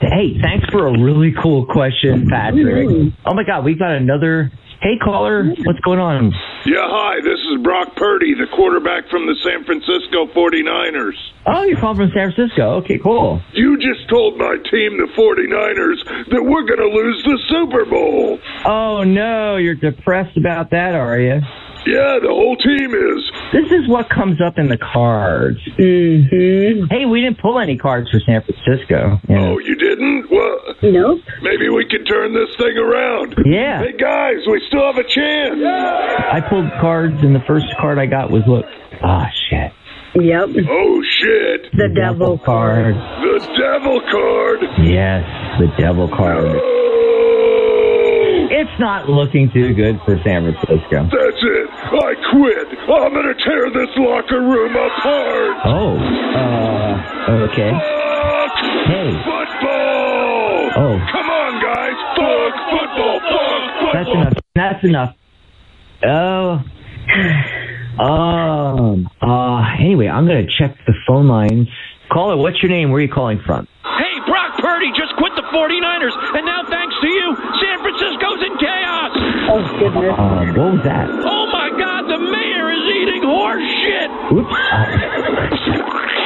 Hey, 0.00 0.40
thanks 0.40 0.66
for 0.72 0.86
a 0.88 0.92
really 0.98 1.34
cool 1.42 1.66
question, 1.66 2.26
Patrick. 2.28 2.88
Mm-hmm. 2.88 3.28
Oh 3.28 3.34
my 3.34 3.44
God, 3.44 3.64
we 3.64 3.74
got 3.74 3.92
another. 3.92 4.50
Hey, 4.80 4.96
caller, 4.96 5.44
what's 5.44 5.80
going 5.80 5.98
on? 5.98 6.32
Yeah, 6.64 6.88
hi, 6.88 7.20
this 7.20 7.38
is 7.52 7.62
Brock 7.62 7.96
Purdy, 7.96 8.32
the 8.32 8.46
quarterback 8.56 9.10
from 9.10 9.26
the 9.26 9.36
San 9.44 9.62
Francisco 9.64 10.24
49ers. 10.32 11.12
Oh, 11.46 11.64
you're 11.64 11.78
calling 11.78 11.98
from 11.98 12.10
San 12.14 12.32
Francisco. 12.32 12.80
Okay, 12.80 12.98
cool. 12.98 13.42
You 13.52 13.76
just 13.76 14.08
told 14.08 14.38
my 14.38 14.56
team, 14.70 14.96
the 14.96 15.08
49ers, 15.12 16.30
that 16.30 16.42
we're 16.42 16.64
going 16.64 16.80
to 16.80 16.96
lose 16.96 17.22
the 17.24 17.38
Super 17.50 17.84
Bowl. 17.84 18.38
Oh 18.64 19.04
no, 19.04 19.58
you're 19.58 19.74
depressed 19.74 20.38
about 20.38 20.70
that, 20.70 20.94
are 20.94 21.20
you? 21.20 21.42
Yeah, 21.86 22.18
the 22.20 22.28
whole 22.28 22.56
team 22.56 22.92
is. 22.94 23.30
This 23.52 23.72
is 23.72 23.88
what 23.88 24.08
comes 24.10 24.40
up 24.40 24.58
in 24.58 24.68
the 24.68 24.76
cards. 24.76 25.58
Mm-hmm. 25.78 26.84
Hey, 26.90 27.06
we 27.06 27.22
didn't 27.22 27.40
pull 27.40 27.58
any 27.58 27.78
cards 27.78 28.10
for 28.10 28.20
San 28.20 28.42
Francisco. 28.42 29.18
Oh, 29.30 29.58
you 29.58 29.74
didn't? 29.76 30.30
Well, 30.30 30.58
Nope. 30.82 31.20
maybe 31.42 31.68
we 31.68 31.86
can 31.86 32.04
turn 32.04 32.34
this 32.34 32.54
thing 32.58 32.76
around. 32.76 33.34
Yeah. 33.46 33.80
Hey, 33.82 33.96
guys, 33.96 34.46
we 34.46 34.62
still 34.68 34.84
have 34.92 34.98
a 34.98 35.08
chance. 35.08 35.58
I 35.64 36.40
pulled 36.48 36.70
cards, 36.80 37.22
and 37.22 37.34
the 37.34 37.42
first 37.46 37.66
card 37.80 37.98
I 37.98 38.06
got 38.06 38.30
was 38.30 38.42
look. 38.46 38.66
Ah, 39.02 39.28
shit. 39.48 39.72
Yep. 40.14 40.48
Oh, 40.68 41.02
shit. 41.20 41.70
The 41.72 41.88
devil 41.94 42.36
card. 42.38 42.94
The 42.94 43.38
devil 43.58 44.00
card. 44.10 44.60
Yes, 44.84 45.24
the 45.58 45.68
devil 45.78 46.08
card. 46.08 46.60
It's 48.52 48.80
not 48.80 49.08
looking 49.08 49.50
too 49.52 49.72
good 49.74 50.00
for 50.04 50.18
San 50.24 50.42
Francisco. 50.52 51.04
That's 51.04 51.42
it. 51.42 51.69
I 51.92 52.14
quit. 52.30 52.68
I'm 52.88 53.12
going 53.12 53.26
to 53.26 53.34
tear 53.44 53.70
this 53.70 53.90
locker 53.96 54.40
room 54.40 54.72
apart. 54.72 55.56
Oh, 55.64 55.98
uh, 55.98 57.46
okay. 57.50 57.72
Hey. 58.86 59.10
Football. 59.24 60.70
Oh. 60.76 60.98
Come 61.12 61.28
on, 61.30 61.52
guys. 61.62 61.98
Fuck 62.16 62.54
football. 62.70 63.20
Fuck 63.20 63.92
That's 63.92 64.10
enough. 64.10 64.34
That's 64.54 64.84
enough. 64.84 65.16
Oh. 66.06 66.62
Um. 68.00 69.10
Uh. 69.20 69.60
Anyway, 69.78 70.08
I'm 70.08 70.24
gonna 70.26 70.46
check 70.46 70.72
the 70.86 70.94
phone 71.06 71.28
lines. 71.28 71.68
Caller, 72.10 72.36
what's 72.38 72.62
your 72.62 72.70
name? 72.70 72.88
Where 72.90 72.98
are 72.98 73.02
you 73.04 73.12
calling 73.12 73.42
from? 73.44 73.68
Hey, 73.84 74.14
Brock 74.24 74.56
Purdy 74.56 74.88
just 74.96 75.12
quit 75.20 75.36
the 75.36 75.42
49ers, 75.42 76.16
and 76.32 76.46
now 76.46 76.64
thanks 76.64 76.96
to 77.02 77.08
you, 77.08 77.36
San 77.60 77.76
Francisco's 77.84 78.40
in 78.46 78.56
chaos. 78.56 79.12
Oh, 79.52 79.60
goodness. 79.76 80.16
Um. 80.16 80.48
What 80.56 80.72
was 80.80 80.84
that? 80.84 81.10
Oh, 81.12 81.20
my 81.20 81.20
God, 81.20 81.28
the 81.28 81.58
mayor 81.59 81.59
is 83.30 83.36
eating 83.36 83.36
horse 83.36 83.62
shit. 83.82 84.10
Oops. 84.32 84.56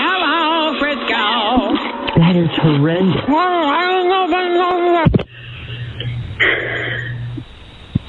Hello, 0.01 0.78
Frisco. 0.78 1.74
That 2.16 2.36
is 2.36 2.51
horrendous. 2.60 3.22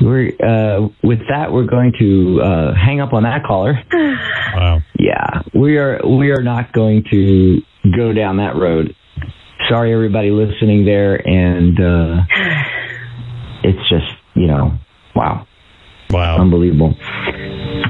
We're 0.02 0.30
uh, 0.40 0.90
with 1.04 1.20
that. 1.30 1.52
We're 1.52 1.66
going 1.66 1.94
to 2.00 2.42
uh, 2.42 2.74
hang 2.76 3.02
up 3.02 3.14
on 3.14 3.24
that 3.24 3.44
caller. 3.46 3.82
Wow. 4.56 4.80
Yeah, 4.98 5.42
we 5.54 5.78
are. 5.80 6.00
We 6.08 6.32
are 6.32 6.42
not 6.42 6.72
going 6.72 7.04
to 7.12 7.62
go 7.98 8.14
down 8.14 8.38
that 8.38 8.56
road. 8.56 8.96
Sorry, 9.68 9.92
everybody 9.94 10.32
listening 10.32 10.86
there, 10.86 11.16
and 11.28 11.78
uh, 11.78 12.22
it's 13.64 13.90
just 13.90 14.06
you 14.34 14.48
know, 14.48 14.80
wow, 15.14 15.46
wow, 16.10 16.38
unbelievable. 16.40 16.96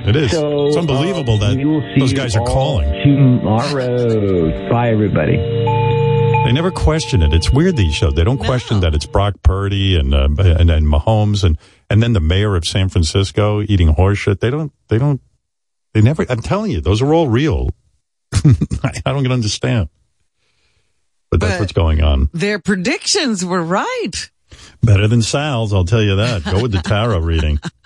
It 0.07 0.15
is. 0.15 0.31
So, 0.31 0.67
it's 0.67 0.77
unbelievable 0.77 1.35
uh, 1.35 1.49
that 1.49 1.57
we 1.57 1.65
will 1.65 1.81
see 1.81 1.99
those 1.99 2.13
guys 2.13 2.35
you 2.35 2.41
are 2.41 2.47
all 2.47 2.53
calling. 2.53 2.91
tomorrow. 3.03 4.69
Bye, 4.69 4.89
everybody. 4.89 5.37
They 5.37 6.51
never 6.51 6.69
question 6.69 7.23
it. 7.23 7.33
It's 7.33 7.51
weird 7.51 7.75
these 7.75 7.93
shows. 7.95 8.13
They 8.13 8.23
don't 8.23 8.37
question 8.37 8.81
that 8.81 8.93
it's 8.93 9.07
Brock 9.07 9.35
Purdy 9.41 9.97
and 9.97 10.13
uh, 10.13 10.29
and 10.37 10.69
and 10.69 10.85
Mahomes 10.87 11.43
and 11.43 11.57
and 11.89 12.03
then 12.03 12.13
the 12.13 12.19
mayor 12.19 12.55
of 12.55 12.65
San 12.65 12.89
Francisco 12.89 13.61
eating 13.63 13.87
horse 13.87 14.19
shit. 14.19 14.41
They 14.41 14.51
don't. 14.51 14.71
They 14.89 14.99
don't. 14.99 15.21
They 15.93 16.01
never. 16.01 16.25
I'm 16.29 16.41
telling 16.41 16.71
you, 16.71 16.81
those 16.81 17.01
are 17.01 17.11
all 17.13 17.27
real. 17.27 17.69
I, 18.33 18.91
I 19.07 19.11
don't 19.13 19.29
understand. 19.31 19.89
But 21.31 21.39
that's 21.39 21.53
But- 21.55 21.59
what's 21.61 21.73
going 21.73 22.03
on. 22.03 22.29
Their 22.33 22.59
predictions 22.59 23.43
were 23.43 23.63
right. 23.63 24.11
Better 24.83 25.07
than 25.07 25.21
Sal's, 25.23 25.73
I'll 25.73 25.83
tell 25.85 26.01
you 26.03 26.17
that. 26.17 26.43
Go 26.43 26.61
with 26.61 26.71
the 26.71 26.77
tarot 26.81 27.19
reading. 27.19 27.59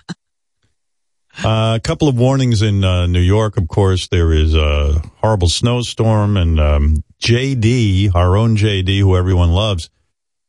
Uh, 1.38 1.74
a 1.76 1.80
couple 1.80 2.08
of 2.08 2.18
warnings 2.18 2.60
in 2.60 2.84
uh, 2.84 3.06
New 3.06 3.20
York, 3.20 3.56
of 3.56 3.68
course. 3.68 4.08
There 4.08 4.32
is 4.32 4.54
a 4.54 5.00
horrible 5.18 5.48
snowstorm, 5.48 6.36
and 6.36 6.60
um, 6.60 7.04
JD, 7.20 8.14
our 8.14 8.36
own 8.36 8.56
JD, 8.56 8.98
who 8.98 9.16
everyone 9.16 9.50
loves, 9.50 9.90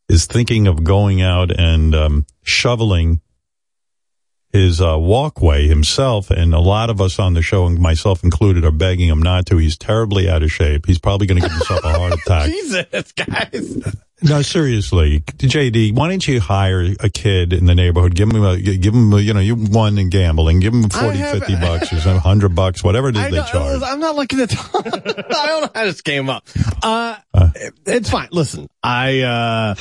is 0.09 0.25
thinking 0.25 0.67
of 0.67 0.83
going 0.83 1.21
out 1.21 1.51
and 1.51 1.95
um, 1.95 2.25
shoveling 2.43 3.21
his 4.51 4.81
uh, 4.81 4.97
walkway 4.99 5.67
himself. 5.67 6.29
And 6.29 6.53
a 6.53 6.59
lot 6.59 6.89
of 6.89 6.99
us 6.99 7.19
on 7.19 7.35
the 7.35 7.41
show, 7.41 7.69
myself 7.69 8.23
included, 8.23 8.65
are 8.65 8.71
begging 8.71 9.07
him 9.07 9.21
not 9.21 9.45
to. 9.47 9.57
He's 9.57 9.77
terribly 9.77 10.29
out 10.29 10.43
of 10.43 10.51
shape. 10.51 10.85
He's 10.85 10.99
probably 10.99 11.27
going 11.27 11.41
to 11.41 11.47
give 11.47 11.55
himself 11.55 11.83
a 11.83 11.97
heart 11.97 12.13
attack. 12.13 12.47
Jesus, 12.49 13.11
guys. 13.13 13.95
No, 14.23 14.41
seriously, 14.43 15.21
JD, 15.21 15.95
why 15.95 16.09
don't 16.09 16.27
you 16.27 16.39
hire 16.39 16.85
a 16.99 17.09
kid 17.09 17.53
in 17.53 17.65
the 17.65 17.73
neighborhood? 17.73 18.13
Give 18.13 18.29
him 18.29 18.43
a, 18.43 18.55
give 18.59 18.93
him, 18.93 19.11
a, 19.13 19.19
you 19.19 19.33
know, 19.33 19.39
you 19.39 19.55
won 19.55 19.97
in 19.97 20.09
gambling. 20.09 20.59
Give 20.59 20.73
him 20.73 20.89
40, 20.89 21.17
have- 21.17 21.39
50 21.39 21.55
bucks 21.55 21.91
or 21.91 21.99
some 22.01 22.13
100 22.13 22.53
bucks, 22.53 22.83
whatever 22.83 23.09
it 23.09 23.15
is 23.17 23.23
I 23.23 23.29
they 23.31 23.41
charge. 23.43 23.81
I'm 23.83 23.99
not 23.99 24.15
looking 24.15 24.39
at. 24.39 24.53
I 24.75 25.47
don't 25.47 25.61
know 25.63 25.69
how 25.73 25.83
this 25.85 26.01
came 26.01 26.29
up. 26.29 26.47
Uh, 26.83 27.15
it's 27.85 28.09
fine. 28.11 28.27
Listen, 28.31 28.69
I. 28.83 29.21
Uh, 29.21 29.75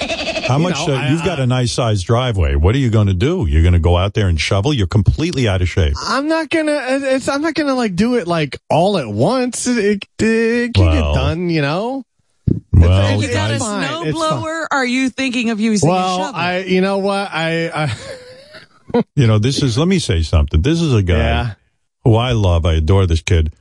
How 0.48 0.56
you 0.56 0.62
much, 0.62 0.86
know, 0.88 0.94
uh, 0.94 0.98
I- 0.98 1.10
you've 1.10 1.24
got 1.24 1.38
a 1.38 1.46
nice 1.46 1.72
sized 1.72 2.06
driveway. 2.06 2.54
What 2.54 2.74
are 2.74 2.78
you 2.78 2.90
going 2.90 3.08
to 3.08 3.14
do? 3.14 3.46
You're 3.46 3.62
going 3.62 3.74
to 3.74 3.78
go 3.78 3.96
out 3.96 4.14
there 4.14 4.28
and 4.28 4.40
shovel? 4.40 4.72
You're 4.72 4.86
completely 4.86 5.48
out 5.48 5.60
of 5.62 5.68
shape. 5.68 5.94
I'm 6.02 6.28
not 6.28 6.48
gonna. 6.48 6.78
It's. 6.82 7.28
I'm 7.28 7.42
not 7.42 7.54
gonna 7.54 7.74
like 7.74 7.94
do 7.94 8.14
it 8.16 8.26
like 8.26 8.56
all 8.70 8.96
at 8.98 9.06
once. 9.08 9.66
It, 9.66 9.78
it, 9.78 10.04
it 10.22 10.74
can 10.74 10.84
Well, 10.86 11.12
get 11.14 11.20
done. 11.20 11.50
You 11.50 11.60
know. 11.62 12.04
Well, 12.72 13.20
You 13.20 13.28
got 13.32 13.50
a 13.50 13.54
it's 13.54 13.64
fine. 13.64 13.86
snow 13.88 14.12
blower? 14.12 14.68
Are 14.70 14.86
you 14.86 15.10
thinking 15.10 15.50
of 15.50 15.60
using 15.60 15.88
a 15.88 15.92
Well, 15.92 16.18
shovel? 16.18 16.34
I. 16.40 16.58
You 16.58 16.80
know 16.80 16.98
what? 16.98 17.28
I. 17.32 17.68
I 17.86 19.02
you 19.16 19.26
know, 19.26 19.38
this 19.38 19.62
is, 19.62 19.76
let 19.78 19.88
me 19.88 19.98
say 19.98 20.22
something. 20.22 20.62
This 20.62 20.80
is 20.80 20.92
a 20.94 21.02
guy 21.02 21.16
Yeah. 21.16 21.54
who 22.04 22.14
I 22.16 22.32
love. 22.32 22.64
I 22.66 22.74
adore 22.74 23.06
this 23.06 23.22
kid. 23.22 23.52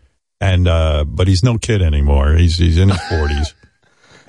And, 0.41 0.67
uh, 0.67 1.03
but 1.05 1.27
he's 1.27 1.43
no 1.43 1.57
kid 1.57 1.81
anymore. 1.81 2.33
He's, 2.33 2.57
he's 2.57 2.77
in 2.77 2.89
his 2.89 3.01
forties. 3.03 3.53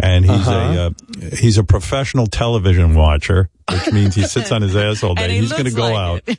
And 0.02 0.24
he's 0.24 0.48
Uh-huh. 0.48 0.92
a, 1.20 1.26
uh, 1.26 1.36
he's 1.36 1.58
a 1.58 1.62
professional 1.64 2.26
television 2.26 2.94
watcher, 2.94 3.50
which 3.72 3.92
means 3.92 4.14
he 4.14 4.22
sits 4.22 4.50
on 4.52 4.62
his 4.62 4.76
ass 4.76 5.02
all 5.02 5.14
day. 5.14 5.38
He's 5.38 5.52
going 5.52 5.64
to 5.64 5.70
go 5.72 5.94
out. 5.94 6.22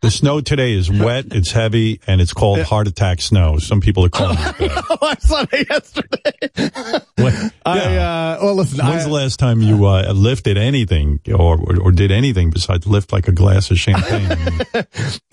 The 0.00 0.10
snow 0.10 0.40
today 0.40 0.72
is 0.72 0.90
wet, 0.90 1.26
it's 1.30 1.52
heavy, 1.52 2.00
and 2.08 2.20
it's 2.20 2.32
called 2.32 2.60
heart 2.62 2.88
attack 2.88 3.20
snow. 3.20 3.58
Some 3.58 3.80
people 3.80 4.04
are 4.04 4.08
calling 4.08 4.36
it 4.36 4.58
that. 4.58 4.84
oh, 4.90 4.98
I 5.00 5.14
saw 5.16 5.44
that 5.44 5.66
yesterday. 5.70 7.52
I. 7.64 7.96
Uh, 7.96 8.38
well, 8.42 8.54
listen. 8.56 8.84
When's 8.84 9.04
I, 9.04 9.08
the 9.08 9.14
last 9.14 9.38
time 9.38 9.60
you 9.60 9.86
uh, 9.86 10.12
lifted 10.12 10.56
anything 10.58 11.20
or, 11.28 11.56
or 11.58 11.80
or 11.80 11.92
did 11.92 12.10
anything 12.10 12.50
besides 12.50 12.84
lift 12.86 13.12
like 13.12 13.28
a 13.28 13.32
glass 13.32 13.70
of 13.70 13.78
champagne? 13.78 14.30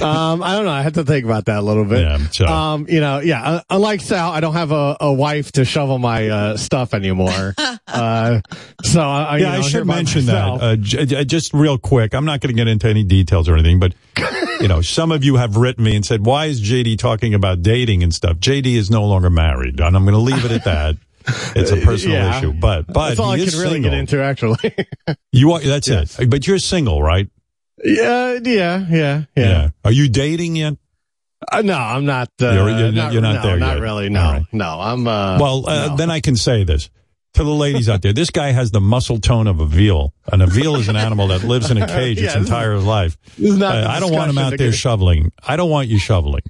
um, 0.01 0.43
I 0.43 0.53
don't 0.55 0.65
know. 0.65 0.71
I 0.71 0.81
had 0.83 0.93
to 0.95 1.03
think 1.03 1.25
about 1.25 1.45
that 1.45 1.57
a 1.59 1.61
little 1.61 1.85
bit. 1.85 2.01
Yeah, 2.01 2.17
so- 2.29 2.45
Um, 2.45 2.85
you 2.87 2.99
know, 3.01 3.19
yeah. 3.19 3.41
uh, 3.43 3.61
Unlike 3.71 4.01
Sal, 4.01 4.31
I 4.31 4.39
don't 4.39 4.53
have 4.53 4.71
a, 4.71 4.97
a 4.99 5.11
wife 5.11 5.51
to 5.53 5.65
shovel 5.65 5.97
my 5.97 6.27
uh, 6.29 6.57
stuff 6.57 6.93
anymore. 6.93 7.55
uh, 7.87 8.41
so 8.83 9.01
I, 9.01 9.37
you 9.37 9.43
yeah, 9.45 9.51
know, 9.53 9.57
I 9.59 9.61
should 9.61 9.87
mention 9.87 10.25
myself. 10.25 10.61
that. 10.61 10.77
Uh, 10.99 11.05
j- 11.05 11.15
j- 11.17 11.25
just 11.25 11.53
real 11.53 11.77
quick, 11.77 12.13
I'm 12.13 12.25
not 12.25 12.41
going 12.41 12.53
to 12.53 12.57
get 12.57 12.67
into 12.67 12.87
any 12.87 13.03
details 13.03 13.47
or 13.49 13.53
anything, 13.55 13.79
but 13.79 13.93
you 14.61 14.67
know, 14.67 14.81
some 14.81 15.11
of 15.11 15.23
you 15.23 15.35
have 15.37 15.55
written 15.55 15.83
me 15.83 15.95
and 15.95 16.05
said, 16.05 16.25
"Why 16.25 16.45
is 16.47 16.61
JD 16.61 16.97
talking 16.99 17.33
about 17.33 17.61
dating 17.61 18.03
and 18.03 18.13
stuff?" 18.13 18.37
JD 18.37 18.75
is 18.75 18.89
no 18.91 19.05
longer 19.05 19.29
married, 19.29 19.79
and 19.79 19.95
I'm 19.95 20.03
going 20.03 20.13
to 20.13 20.19
leave 20.19 20.45
it 20.45 20.51
at 20.51 20.63
that. 20.65 20.95
It's 21.55 21.69
a 21.71 21.77
personal 21.77 22.17
Yeah. 22.17 22.37
issue, 22.39 22.53
but 22.53 22.87
but 22.87 23.09
that's 23.09 23.19
all 23.19 23.31
I 23.31 23.37
he 23.37 23.45
can 23.47 23.59
really 23.59 23.73
single. 23.73 23.91
get 23.91 23.99
into, 23.99 24.23
actually. 24.23 24.73
You 25.31 25.51
are 25.53 25.59
that's 25.59 25.87
it. 25.87 26.29
But 26.29 26.47
you're 26.47 26.57
single, 26.59 27.03
right? 27.03 27.29
yeah, 27.83 28.39
yeah, 28.43 28.85
yeah, 28.89 29.23
yeah. 29.35 29.69
Are 29.85 29.91
you 29.91 30.09
dating 30.09 30.55
yet? 30.55 30.73
Uh, 31.51 31.61
no, 31.61 31.77
I'm 31.77 32.05
not. 32.05 32.29
Uh, 32.41 32.51
You're- 32.51 32.79
you're 32.79 32.91
not- 32.91 33.13
you're 33.13 33.21
not 33.21 33.35
no, 33.35 33.41
there 33.43 33.57
Not 33.59 33.75
yet. 33.75 33.81
really. 33.81 34.09
No, 34.09 34.21
All 34.21 34.31
right. 34.33 34.43
no. 34.51 34.79
I'm. 34.81 35.07
Uh, 35.07 35.37
well, 35.39 35.69
uh, 35.69 35.87
no. 35.87 35.95
then 35.97 36.09
I 36.11 36.19
can 36.19 36.35
say 36.35 36.63
this 36.65 36.89
to 37.33 37.43
the 37.43 37.49
ladies 37.53 37.87
out 37.89 38.01
there. 38.01 38.11
This 38.13 38.29
guy 38.31 38.51
has 38.51 38.71
the 38.71 38.81
muscle 38.81 39.19
tone 39.19 39.47
of 39.47 39.59
a 39.59 39.65
veal, 39.65 40.13
and 40.31 40.41
a 40.41 40.47
veal 40.47 40.75
is 40.75 40.87
an 40.89 40.95
animal 40.95 41.27
that 41.27 41.43
lives 41.43 41.69
in 41.71 41.77
a 41.81 41.87
cage 41.97 42.19
Yeah, 42.19 42.25
its 42.27 42.35
is- 42.35 42.45
entire 42.47 42.77
life. 42.79 43.17
this 43.37 43.51
is 43.51 43.57
not 43.57 43.75
Uh, 43.77 43.87
I 43.89 43.99
don't 43.99 44.11
want 44.13 44.29
him 44.31 44.37
out 44.37 44.57
there 44.57 44.71
shoveling. 44.71 45.31
I 45.47 45.55
don't 45.55 45.69
want 45.69 45.87
you 45.87 45.99
shoveling. 45.99 46.41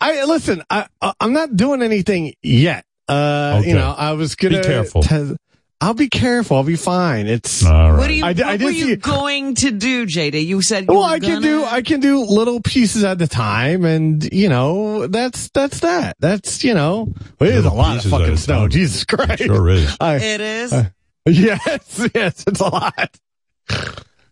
I 0.00 0.24
listen. 0.24 0.62
I 0.68 0.86
I'm 1.20 1.32
not 1.32 1.56
doing 1.56 1.82
anything 1.82 2.34
yet. 2.42 2.84
Uh, 3.08 3.58
Okay. 3.60 3.70
you 3.70 3.74
know, 3.74 3.94
I 3.96 4.12
was 4.12 4.34
gonna. 4.34 4.58
Be 4.58 4.64
careful. 4.64 5.02
t- 5.02 5.36
I'll 5.80 5.94
be 5.94 6.08
careful. 6.08 6.56
I'll 6.56 6.62
be 6.64 6.76
fine. 6.76 7.26
It's. 7.26 7.64
All 7.64 7.92
right. 7.92 7.98
What, 7.98 8.08
are 8.08 8.12
you, 8.12 8.24
I 8.24 8.32
what 8.32 8.40
I 8.46 8.56
were 8.56 8.70
you 8.70 8.86
see- 8.86 8.96
going 8.96 9.54
to 9.56 9.70
do, 9.70 10.06
JD? 10.06 10.46
You 10.46 10.62
said 10.62 10.84
you 10.84 10.94
Well, 10.94 11.00
were 11.02 11.14
I 11.14 11.18
can 11.18 11.28
gonna- 11.34 11.40
do 11.46 11.64
I 11.64 11.82
can 11.82 12.00
do 12.00 12.20
little 12.24 12.60
pieces 12.62 13.04
at 13.04 13.20
a 13.20 13.26
time, 13.28 13.84
and 13.84 14.24
you 14.32 14.48
know 14.48 15.06
that's 15.06 15.50
that's 15.50 15.80
that. 15.80 16.16
That's 16.18 16.64
you 16.64 16.72
know 16.74 17.12
well, 17.38 17.50
it 17.50 17.56
is 17.56 17.64
a 17.66 17.70
lot 17.70 18.02
of 18.04 18.10
fucking 18.10 18.38
snow. 18.38 18.60
Time. 18.60 18.70
Jesus 18.70 19.04
Christ, 19.04 19.42
it 19.42 19.46
sure 19.46 19.68
is. 19.68 19.96
I, 20.00 20.16
it 20.16 20.40
is. 20.40 20.72
uh, 20.72 20.84
yes, 21.26 22.08
yes, 22.14 22.44
it's 22.46 22.60
a 22.60 22.64
lot. 22.68 23.18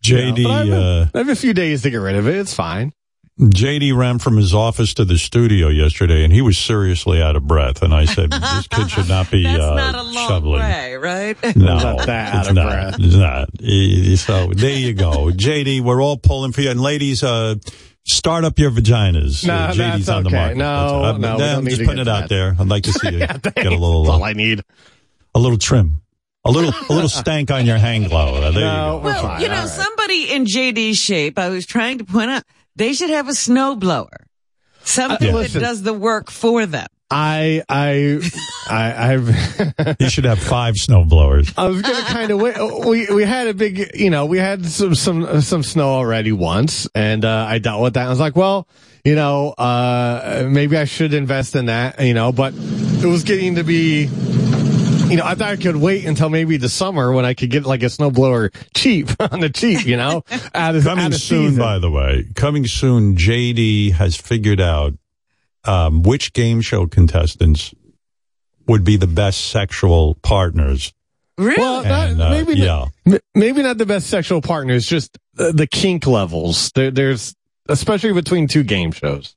JD, 0.02 0.38
You 0.38 0.44
know, 0.44 0.50
I 0.50 0.58
have, 0.64 0.68
uh, 0.72 1.06
I 1.14 1.18
have 1.18 1.28
a 1.28 1.36
few 1.36 1.54
days 1.54 1.82
to 1.82 1.90
get 1.90 1.96
rid 1.98 2.16
of 2.16 2.26
it. 2.28 2.36
It's 2.36 2.54
fine. 2.54 2.92
JD 3.40 3.96
ran 3.96 4.20
from 4.20 4.36
his 4.36 4.54
office 4.54 4.94
to 4.94 5.04
the 5.04 5.18
studio 5.18 5.66
yesterday, 5.68 6.22
and 6.22 6.32
he 6.32 6.40
was 6.40 6.56
seriously 6.56 7.20
out 7.20 7.34
of 7.34 7.46
breath. 7.48 7.82
And 7.82 7.92
I 7.92 8.04
said, 8.04 8.30
"This 8.30 8.68
kid 8.68 8.90
should 8.90 9.08
not 9.08 9.28
be 9.28 9.42
That's 9.44 9.60
uh, 9.60 9.74
not 9.74 9.94
a 9.96 10.02
long 10.02 10.28
shoveling." 10.28 10.60
way, 10.60 10.94
right? 10.94 11.36
No, 11.56 11.78
Not 11.78 12.06
that 12.06 12.32
out 12.34 12.40
it's 12.42 12.48
of 12.50 12.54
not. 12.54 12.68
breath. 12.70 12.96
It's 13.00 13.16
not. 13.16 13.48
So 14.20 14.52
there 14.54 14.78
you 14.78 14.92
go, 14.94 15.26
JD. 15.32 15.80
We're 15.80 16.00
all 16.00 16.16
pulling 16.16 16.52
for 16.52 16.60
you, 16.60 16.70
and 16.70 16.80
ladies, 16.80 17.24
uh, 17.24 17.56
start 18.04 18.44
up 18.44 18.56
your 18.60 18.70
vaginas. 18.70 19.44
No, 19.44 19.52
Uh, 19.54 19.72
JD's 19.72 19.76
that's 20.06 20.08
on 20.10 20.22
the 20.22 20.28
okay. 20.28 20.36
market. 20.36 20.56
No, 20.56 21.02
That's- 21.02 21.20
no, 21.20 21.36
we 21.36 21.42
I'm 21.42 21.64
just 21.66 21.80
putting 21.80 21.96
get 21.96 21.98
it 22.02 22.08
out 22.08 22.20
that. 22.20 22.28
there. 22.28 22.56
I'd 22.56 22.68
like 22.68 22.84
to 22.84 22.92
see 22.92 23.10
you 23.10 23.18
Yeah, 23.18 23.36
get 23.38 23.66
a 23.66 23.70
little, 23.70 24.04
That's 24.04 24.14
all 24.14 24.22
uh, 24.22 24.26
I 24.28 24.32
need. 24.34 24.62
a 25.34 25.40
little 25.40 25.58
trim, 25.58 26.02
a 26.44 26.52
little, 26.52 26.72
a 26.88 26.92
little 26.92 27.08
stank 27.08 27.50
on 27.50 27.66
your 27.66 27.78
hang 27.78 28.04
glow. 28.04 28.34
Uh, 28.36 28.50
There 28.52 28.60
No, 28.60 28.96
you 28.98 29.02
go. 29.02 29.04
Well, 29.06 29.42
you 29.42 29.48
know, 29.48 29.54
All 29.54 29.60
right. 29.62 29.68
somebody 29.68 30.30
in 30.32 30.44
JD's 30.44 30.98
shape, 30.98 31.36
I 31.36 31.48
was 31.48 31.66
trying 31.66 31.98
to 31.98 32.04
point 32.04 32.30
out, 32.30 32.44
they 32.76 32.92
should 32.92 33.10
have 33.10 33.28
a 33.28 33.34
snow 33.34 33.76
blower. 33.76 34.26
Something 34.82 35.34
Uh, 35.34 35.42
that 35.42 35.52
does 35.52 35.82
the 35.82 35.94
work 35.94 36.30
for 36.30 36.66
them. 36.66 36.86
I 37.10 37.62
I 37.68 38.20
I 38.68 39.12
I've. 39.12 39.96
You 40.00 40.08
should 40.08 40.24
have 40.24 40.38
five 40.38 40.76
snow 40.76 41.04
blowers. 41.04 41.52
I 41.56 41.68
was 41.68 41.80
gonna 41.82 42.02
kind 42.04 42.30
of 42.30 42.40
wait. 42.40 42.56
We 42.86 43.06
we 43.14 43.24
had 43.24 43.46
a 43.46 43.54
big, 43.54 43.92
you 43.94 44.10
know, 44.10 44.26
we 44.26 44.38
had 44.38 44.64
some 44.66 44.94
some 44.94 45.40
some 45.40 45.62
snow 45.62 45.88
already 45.88 46.32
once, 46.32 46.88
and 46.94 47.24
uh, 47.24 47.46
I 47.48 47.58
dealt 47.58 47.82
with 47.82 47.94
that. 47.94 48.06
I 48.06 48.10
was 48.10 48.20
like, 48.20 48.36
well, 48.36 48.66
you 49.04 49.14
know, 49.14 49.50
uh, 49.50 50.46
maybe 50.48 50.76
I 50.76 50.86
should 50.86 51.14
invest 51.14 51.54
in 51.54 51.66
that, 51.66 52.00
you 52.00 52.14
know, 52.14 52.32
but 52.32 52.54
it 52.54 53.06
was 53.06 53.22
getting 53.22 53.56
to 53.56 53.64
be. 53.64 54.08
You 55.08 55.16
know, 55.18 55.24
I 55.24 55.34
thought 55.34 55.48
I 55.50 55.56
could 55.56 55.76
wait 55.76 56.04
until 56.06 56.28
maybe 56.30 56.56
the 56.56 56.68
summer 56.68 57.12
when 57.12 57.24
I 57.24 57.34
could 57.34 57.50
get 57.50 57.64
like 57.64 57.82
a 57.82 57.86
snowblower 57.86 58.54
cheap 58.74 59.08
on 59.32 59.40
the 59.40 59.50
cheap, 59.50 59.86
you 59.86 59.96
know, 59.96 60.22
out 60.54 60.74
of, 60.76 60.84
Coming 60.84 61.04
out 61.04 61.12
of 61.14 61.20
soon, 61.20 61.50
season. 61.50 61.58
by 61.62 61.78
the 61.78 61.90
way. 61.90 62.24
Coming 62.34 62.66
soon, 62.66 63.16
JD 63.16 63.92
has 63.92 64.16
figured 64.16 64.60
out 64.60 64.94
um, 65.64 66.02
which 66.02 66.32
game 66.32 66.60
show 66.60 66.86
contestants 66.86 67.74
would 68.66 68.82
be 68.84 68.96
the 68.96 69.06
best 69.06 69.50
sexual 69.50 70.14
partners. 70.22 70.92
Really? 71.36 71.56
Well, 71.60 71.84
not, 71.84 72.08
And, 72.10 72.22
uh, 72.22 72.30
maybe 72.30 72.54
yeah. 72.54 72.86
m- 73.06 73.18
maybe 73.34 73.62
not 73.62 73.76
the 73.78 73.86
best 73.86 74.06
sexual 74.08 74.40
partners, 74.40 74.86
just 74.86 75.18
the, 75.34 75.52
the 75.52 75.66
kink 75.66 76.06
levels. 76.06 76.70
There, 76.74 76.90
there's 76.90 77.34
especially 77.68 78.12
between 78.12 78.46
two 78.48 78.62
game 78.62 78.92
shows. 78.92 79.36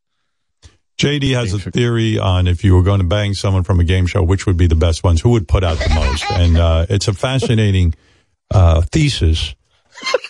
JD 0.98 1.36
has 1.36 1.53
a 1.53 1.60
theory 1.60 2.18
on 2.18 2.48
if 2.48 2.64
you 2.64 2.76
were 2.76 2.82
going 2.82 3.02
to 3.02 3.06
bang 3.06 3.34
someone 3.34 3.64
from 3.64 3.80
a 3.80 3.84
game 3.84 4.07
show, 4.07 4.24
which 4.24 4.48
would 4.48 4.57
be 4.57 4.65
the 4.65 4.76
best 4.76 5.03
ones, 5.03 5.22
who 5.22 5.30
would 5.30 5.48
put 5.48 5.64
out 5.64 5.78
the 5.78 5.94
most. 5.94 6.24
And 6.32 6.57
uh, 6.57 6.86
it's 6.90 7.07
a 7.07 7.14
fascinating 7.14 7.94
uh, 8.52 8.82
thesis 8.82 9.56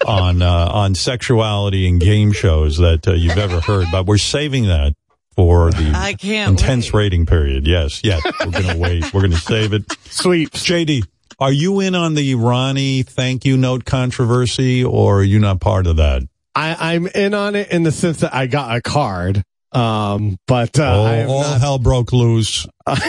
on 0.06 0.42
uh, 0.42 0.70
on 0.72 0.96
sexuality 0.96 1.88
and 1.88 2.00
game 2.00 2.32
shows 2.32 2.78
that 2.78 3.08
uh, 3.08 3.14
you've 3.14 3.38
ever 3.38 3.60
heard. 3.62 3.88
But 3.92 4.06
we're 4.06 4.18
saving 4.18 4.68
that 4.68 4.94
for 5.36 5.72
the 5.72 5.92
I 5.94 6.14
can't 6.14 6.60
intense 6.60 6.94
rating 6.94 7.26
period. 7.26 7.68
Yes, 7.68 8.02
yes, 8.04 8.24
we're 8.40 8.52
going 8.52 8.68
to 8.68 8.78
wait. 8.78 9.14
We're 9.14 9.22
going 9.22 9.32
to 9.32 9.38
save 9.38 9.74
it. 9.74 9.86
Sweet, 10.06 10.52
JD, 10.52 11.04
are 11.40 11.52
you 11.52 11.80
in 11.80 11.94
on 11.94 12.16
the 12.16 12.36
Ronnie 12.36 13.04
thank 13.04 13.46
you 13.46 13.58
note 13.58 13.86
controversy, 13.86 14.84
or 14.84 15.20
are 15.20 15.24
you 15.24 15.40
not 15.40 15.60
part 15.62 15.88
of 15.88 15.98
that? 15.98 16.24
I, 16.56 16.94
I'm 16.94 17.06
in 17.08 17.34
on 17.34 17.56
it 17.56 17.72
in 17.72 17.84
the 17.84 17.92
sense 17.92 18.22
that 18.22 18.34
I 18.34 18.48
got 18.48 18.76
a 18.76 18.82
card. 18.82 19.44
Um, 19.72 20.38
but, 20.48 20.80
uh, 20.80 20.84
oh, 20.84 21.06
I 21.06 21.24
all 21.26 21.42
not- 21.42 21.60
hell 21.62 21.78
broke 21.80 22.14
loose. 22.14 22.66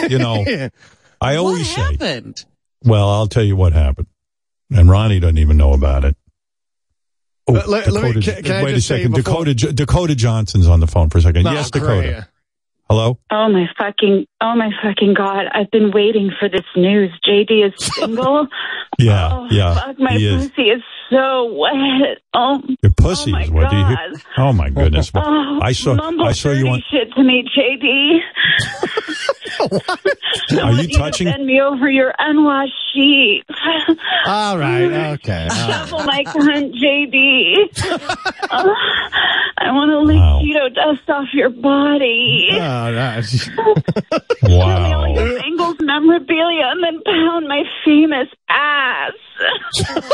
You 0.09 0.19
know, 0.19 0.45
I 1.21 1.37
always 1.37 1.77
what 1.77 1.99
say. 2.01 2.33
Well, 2.85 3.09
I'll 3.09 3.27
tell 3.29 3.45
you 3.45 3.57
what 3.57 3.73
happened. 3.73 4.09
And 4.71 4.91
Ronnie 4.91 5.21
doesn't 5.21 5.39
even 5.39 5.57
know 5.57 5.73
about 5.73 6.05
it. 6.05 6.17
Oh, 7.47 7.53
Let- 7.53 7.69
let- 7.69 7.91
let 7.93 8.05
me- 8.05 8.13
Dakota, 8.21 8.33
can- 8.35 8.43
can 8.45 8.53
I 8.57 8.65
wait 8.65 8.73
a 8.73 8.75
just 8.77 8.89
say 8.89 8.97
second. 8.99 9.13
before- 9.15 9.33
Dakota, 9.45 9.55
Jo- 9.55 9.73
Dakota 9.73 10.15
Johnson's 10.15 10.69
on 10.69 10.81
the 10.81 10.87
phone 10.87 11.09
for 11.11 11.19
a 11.19 11.23
second. 11.23 11.45
No, 11.45 11.53
yes, 11.53 11.71
great. 11.71 12.03
Dakota. 12.07 12.29
Hello? 12.89 13.19
Oh 13.31 13.49
my 13.51 13.67
fucking, 13.79 14.27
oh 14.41 14.55
my 14.57 14.71
fucking 14.83 15.13
god! 15.13 15.45
I've 15.53 15.71
been 15.71 15.91
waiting 15.91 16.31
for 16.41 16.49
this 16.49 16.65
news. 16.75 17.11
JD 17.27 17.67
is 17.69 17.85
single. 17.95 18.49
Oh, 19.01 19.05
yeah, 19.05 19.29
oh, 19.33 19.47
yeah. 19.51 19.75
Fuck, 19.75 19.99
my 20.01 20.13
he 20.15 20.27
is. 20.27 20.49
pussy 20.49 20.63
is 20.71 20.83
so 21.09 21.53
wet. 21.55 22.19
Oh, 22.35 22.61
Your 22.83 22.93
pussy 22.97 23.31
oh 23.31 23.35
my 23.35 23.43
is 23.45 23.51
what 23.53 23.71
do 23.71 23.77
you 23.77 23.83
God. 23.85 24.23
Oh 24.39 24.53
my 24.53 24.71
goodness. 24.71 25.15
Well, 25.15 25.23
oh, 25.25 25.61
I 25.63 25.71
saw 25.71 25.95
mumble 25.95 26.27
I 26.27 26.33
saw 26.33 26.51
you 26.51 26.65
dirty 26.65 26.69
on 26.71 26.83
shit 26.91 27.13
to 27.13 27.23
me, 27.23 27.45
JD. 27.57 28.19
I 30.51 30.61
Are 30.63 30.73
you 30.73 30.89
to 30.89 30.99
touching 30.99 31.29
Send 31.29 31.47
me 31.47 31.61
over 31.61 31.89
your 31.89 32.13
unwashed 32.19 32.73
sheets. 32.93 33.49
All 34.27 34.59
right. 34.59 34.79
Okay. 35.19 35.47
all 35.49 35.49
right. 35.49 35.89
Shovel 35.89 35.99
my 36.05 36.25
cunt, 36.25 36.75
JD. 36.75 38.01
Oh, 38.51 38.75
I 39.59 39.71
want 39.73 39.91
to 39.91 40.01
lick 40.01 40.17
Wow. 40.17 40.41
Cheeto 40.43 40.75
dust 40.75 41.09
off 41.09 41.29
your 41.33 41.51
body. 41.51 42.49
Oh, 42.53 42.57
nice. 42.91 43.49
all 43.59 43.75
Wow. 44.59 45.07
your 45.15 45.41
Bengals 45.41 45.81
memorabilia 45.81 46.67
and 46.73 46.83
then 46.85 47.01
pound 47.05 47.49
my 47.49 47.63
famous 47.85 48.29
ass. 48.49 49.13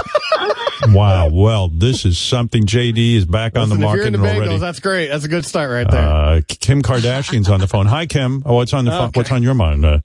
Wow. 0.89 1.31
Well, 1.33 1.69
this 1.69 2.05
is 2.05 2.19
something 2.19 2.65
JD 2.67 3.15
is 3.17 3.25
back 3.25 3.57
on 3.57 3.69
the 3.71 3.75
Listen, 3.75 3.77
if 3.77 3.81
you're 3.81 3.89
market 3.89 4.07
in 4.07 4.13
the 4.13 4.19
Bengals, 4.19 4.37
already. 4.37 4.59
that's 4.59 4.81
great. 4.81 5.09
That's 5.09 5.25
a 5.25 5.29
good 5.29 5.45
start 5.47 5.71
right 5.71 5.91
there. 5.91 6.03
Uh, 6.07 6.41
Kim 6.47 6.83
Kardashian's 6.83 7.49
on 7.49 7.61
the 7.61 7.67
phone. 7.67 7.87
Hi, 7.87 8.05
Kim. 8.07 8.43
Oh, 8.45 8.55
what's 8.57 8.75
on 8.75 8.85
the 8.85 8.91
phone? 8.91 9.09
Okay. 9.09 9.21
What's 9.21 9.33
on 9.33 9.43
your 9.43 9.55
mind? 9.55 9.85
Uh, 9.85 9.99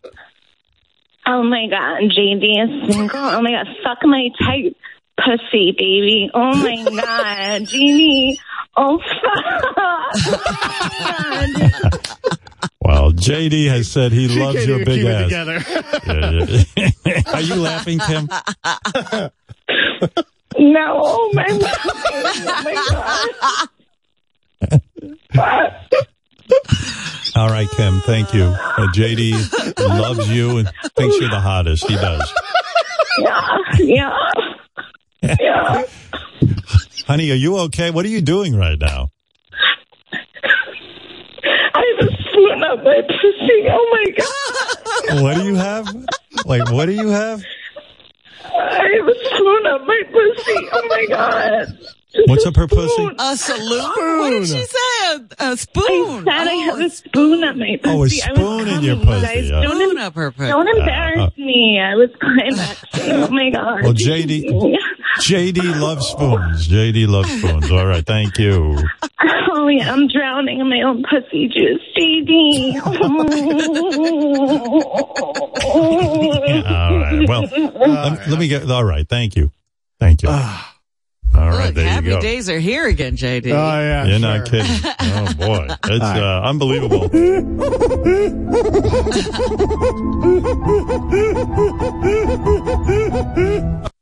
Oh 1.26 1.44
my 1.44 1.68
god, 1.70 2.00
JD 2.18 2.88
is 2.88 2.96
single. 2.96 3.20
Oh 3.20 3.42
my 3.42 3.52
god, 3.52 3.68
fuck 3.84 4.00
my 4.04 4.30
tight 4.42 4.76
pussy, 5.24 5.72
baby. 5.78 6.30
Oh 6.34 6.56
my 6.56 6.84
god, 6.84 7.66
Jeannie. 7.68 8.40
Oh 8.78 9.00
fuck. 9.00 10.16
well, 12.82 13.12
JD 13.12 13.68
has 13.70 13.88
said 13.92 14.12
he 14.12 14.28
She 14.30 14.40
loves 14.40 14.66
your 14.66 14.86
big 14.86 15.06
ass. 15.06 15.24
together. 15.26 15.60
Yeah, 16.08 16.64
yeah. 17.06 17.22
Are 17.34 17.42
you 17.42 17.56
laughing, 17.56 18.00
Kim? 18.00 18.28
no, 20.58 21.02
oh 21.04 21.32
my, 21.34 21.46
oh 21.50 22.62
my 22.64 22.74
god. 22.90 23.70
All 27.36 27.48
right, 27.50 27.70
Kim. 27.72 28.00
Thank 28.02 28.34
you. 28.34 28.44
Uh, 28.44 28.88
JD 28.92 29.78
loves 29.88 30.30
you 30.30 30.58
and 30.58 30.70
thinks 30.96 31.20
you're 31.20 31.30
the 31.30 31.40
hottest. 31.40 31.88
He 31.88 31.96
does. 31.96 32.34
Yeah, 33.20 33.58
yeah, 33.80 34.14
yeah. 35.22 35.84
Honey, 37.08 37.32
are 37.32 37.36
you 37.36 37.58
okay? 37.58 37.92
What 37.92 38.06
are 38.06 38.10
you 38.10 38.22
doing 38.22 38.56
right 38.56 38.78
now? 38.80 39.10
I 41.74 41.96
have 42.00 42.08
a 42.08 42.12
spoon 42.24 42.64
up 42.64 42.84
my 42.84 43.02
pussy. 43.02 43.68
Oh 43.70 43.88
my 43.92 44.06
god. 44.18 45.24
What 45.24 45.36
do 45.38 45.44
you 45.46 45.56
have? 45.56 45.88
Like, 46.46 46.72
what 46.72 46.86
do 46.86 46.94
you 46.94 47.10
have? 47.10 47.44
I 48.46 48.90
have 48.98 49.08
a 49.08 49.26
spoon 49.26 49.66
up 49.68 49.86
my 49.86 50.02
pussy. 50.12 50.70
Oh 50.72 50.88
my 50.88 51.06
god. 51.10 51.68
What's 52.26 52.44
up 52.46 52.56
her 52.56 52.68
pussy? 52.68 53.08
A 53.20 53.38
saloon? 53.38 53.84
What 54.20 54.30
did 54.32 54.48
she 54.48 54.66
say? 54.66 55.16
A, 55.40 55.52
a 55.52 55.58
spoon? 55.58 56.28
I 56.28 56.40
said 56.40 56.48
I 56.48 56.54
have 56.66 56.80
oh. 56.80 56.86
a 56.86 56.90
spoon 56.90 57.44
up 57.44 57.56
my 57.56 57.78
pussy. 57.84 57.86
Oh, 57.86 57.90
a 57.90 57.92
I 57.92 57.96
was 57.98 58.20
spoon 58.20 58.68
in 58.68 58.82
your 58.82 58.96
coming, 58.96 59.08
pussy, 59.08 59.22
guys. 59.26 59.50
yeah. 59.50 59.62
Don't, 59.62 59.76
Spoon 59.76 59.98
up 60.00 60.16
her 60.16 60.32
pussy. 60.32 60.50
don't 60.50 60.68
uh, 60.68 60.72
uh, 60.72 60.76
embarrass 60.80 61.38
me. 61.38 61.80
I 61.80 61.94
was 61.96 62.10
climaxing. 62.20 63.12
Oh 63.12 63.30
my 63.30 63.50
god. 63.52 63.84
Well, 63.84 63.94
JD, 63.94 64.76
JD 65.20 65.80
loves 65.80 66.08
spoons. 66.08 66.68
JD 66.68 67.08
loves 67.08 67.30
spoons. 67.30 67.70
All 67.72 67.86
right, 67.86 68.04
thank 68.06 68.40
you. 68.40 68.76
Oh 69.52 69.68
yeah, 69.68 69.92
I'm 69.94 70.08
drowning 70.08 70.60
in 70.62 70.70
my 70.70 70.82
own 70.82 71.04
pussy 71.04 71.48
juice, 71.48 71.82
JD. 71.96 72.82
All 76.70 76.98
right. 76.98 77.28
Well, 77.28 77.42
let, 77.42 78.28
let 78.28 78.40
me 78.40 78.48
get. 78.48 78.70
All 78.70 78.84
right. 78.84 79.08
Thank 79.08 79.36
you. 79.36 79.52
Thank 80.00 80.24
you. 80.24 80.30
Ah. 80.32 80.79
All 81.40 81.52
right. 81.52 81.74
There 81.74 81.88
happy 81.88 82.10
go. 82.10 82.20
days 82.20 82.50
are 82.50 82.60
here 82.60 82.86
again, 82.88 83.16
JD. 83.16 83.46
Oh 83.48 83.52
yeah, 83.52 84.06
you're 84.06 84.20
not 84.20 84.46
kidding. 84.46 84.70
Oh 85.00 85.34
boy, 85.38 85.68
it's 85.86 86.04
uh, 86.04 86.42
unbelievable. 86.44 87.10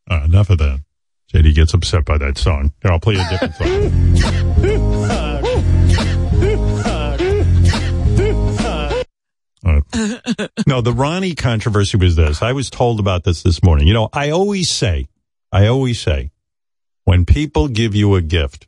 Uh, 0.09 0.21
enough 0.23 0.49
of 0.49 0.57
that. 0.57 0.79
JD 1.33 1.53
gets 1.53 1.73
upset 1.73 2.05
by 2.05 2.17
that 2.17 2.37
song. 2.37 2.71
Here, 2.81 2.91
I'll 2.91 2.99
play 2.99 3.15
a 3.15 3.29
different 3.29 3.55
song. 3.55 3.67
Uh, 9.65 10.47
no, 10.67 10.81
the 10.81 10.93
Ronnie 10.93 11.35
controversy 11.35 11.97
was 11.97 12.15
this. 12.15 12.41
I 12.41 12.53
was 12.53 12.69
told 12.69 12.99
about 12.99 13.23
this 13.23 13.43
this 13.43 13.63
morning. 13.63 13.87
You 13.87 13.93
know, 13.93 14.09
I 14.13 14.29
always 14.31 14.69
say, 14.69 15.07
I 15.51 15.67
always 15.67 15.99
say, 15.99 16.31
when 17.07 17.23
people 17.23 17.69
give 17.69 17.95
you 17.95 18.15
a 18.15 18.21
gift, 18.21 18.67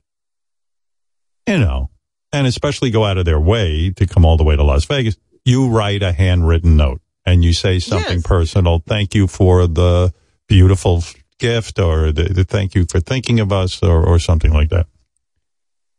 you 1.45 1.60
know, 1.60 1.90
and 2.32 2.48
especially 2.48 2.90
go 2.90 3.03
out 3.03 3.18
of 3.18 3.26
their 3.26 3.38
way 3.38 3.91
to 3.91 4.07
come 4.07 4.24
all 4.24 4.38
the 4.38 4.45
way 4.45 4.56
to 4.56 4.64
Las 4.64 4.86
Vegas, 4.86 5.18
you 5.44 5.68
write 5.68 6.02
a 6.02 6.14
handwritten 6.14 6.78
note 6.78 7.02
and 7.26 7.44
you 7.44 7.52
say 7.52 7.80
something 7.80 8.22
personal. 8.22 8.80
Thank 8.80 9.14
you 9.14 9.28
for 9.28 9.68
the 9.68 10.14
beautiful 10.48 11.03
gift 11.38 11.80
or 11.80 12.14
the, 12.14 12.30
the 12.30 12.45
thank 12.45 12.76
you 12.76 12.86
for 12.90 13.02
thinking 13.02 13.41
of 13.41 13.52
us 13.52 13.84
or, 13.84 14.06
or 14.06 14.20
something 14.20 14.53
like 14.53 14.70
that. 14.70 14.88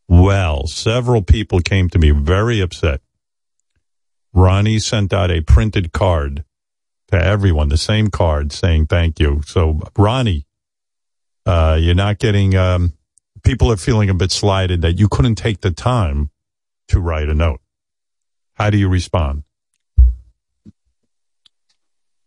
Well, 0.09 0.67
several 0.67 1.21
people 1.21 1.61
came 1.61 1.91
to 1.91 1.99
me 1.99 2.11
very 2.11 2.63
upset. 2.63 3.03
Ronnie 4.33 4.79
sent 4.79 5.13
out 5.13 5.31
a 5.31 5.43
printed 5.43 5.93
card 5.93 6.45
to 7.09 7.23
everyone, 7.23 7.69
the 7.69 7.77
same 7.77 8.09
card 8.09 8.51
saying 8.51 8.87
thank 8.87 9.21
you. 9.21 9.43
So, 9.45 9.81
Ronnie, 9.99 10.47
uh, 11.51 11.77
you're 11.81 11.95
not 11.95 12.19
getting, 12.19 12.55
um, 12.57 12.93
people 13.43 13.71
are 13.73 13.77
feeling 13.77 14.09
a 14.11 14.15
bit 14.15 14.31
slighted 14.31 14.83
that 14.83 14.99
you 14.99 15.09
couldn't 15.09 15.35
take 15.35 15.61
the 15.61 15.71
time 15.71 16.31
to 16.89 17.01
write 17.01 17.29
a 17.29 17.35
note. 17.35 17.61
How 18.55 18.71
do 18.71 18.79
you 18.79 18.89
respond? 18.89 19.43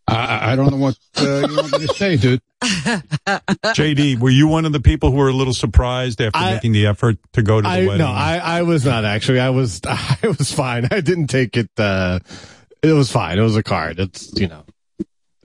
I, 0.06 0.52
I 0.52 0.56
don't 0.56 0.70
know 0.70 0.76
what 0.76 0.98
uh, 1.16 1.46
you 1.48 1.56
want 1.56 1.72
me 1.72 1.86
to 1.86 1.94
say, 1.94 2.16
dude. 2.16 2.42
JD, 2.62 4.18
were 4.20 4.28
you 4.30 4.46
one 4.48 4.66
of 4.66 4.72
the 4.72 4.80
people 4.80 5.10
who 5.10 5.16
were 5.16 5.28
a 5.28 5.32
little 5.32 5.54
surprised 5.54 6.20
after 6.20 6.38
I- 6.38 6.52
making 6.54 6.72
the 6.72 6.86
effort 6.86 7.16
to 7.32 7.42
go 7.42 7.56
to 7.60 7.62
the 7.62 7.68
I 7.68 7.86
wedding? 7.86 7.98
no, 7.98 8.08
I 8.08 8.36
I 8.36 8.62
was 8.62 8.84
not 8.84 9.04
actually. 9.06 9.40
I 9.40 9.50
was 9.50 9.80
I 9.88 10.18
was 10.38 10.52
fine. 10.52 10.88
I 10.90 11.00
didn't 11.00 11.28
take 11.28 11.56
it. 11.56 11.70
uh 11.78 12.18
It 12.82 12.92
was 12.92 13.10
fine. 13.10 13.38
It 13.38 13.42
was 13.42 13.56
a 13.56 13.62
card. 13.62 13.98
It's 13.98 14.38
you 14.38 14.48
know, 14.48 14.64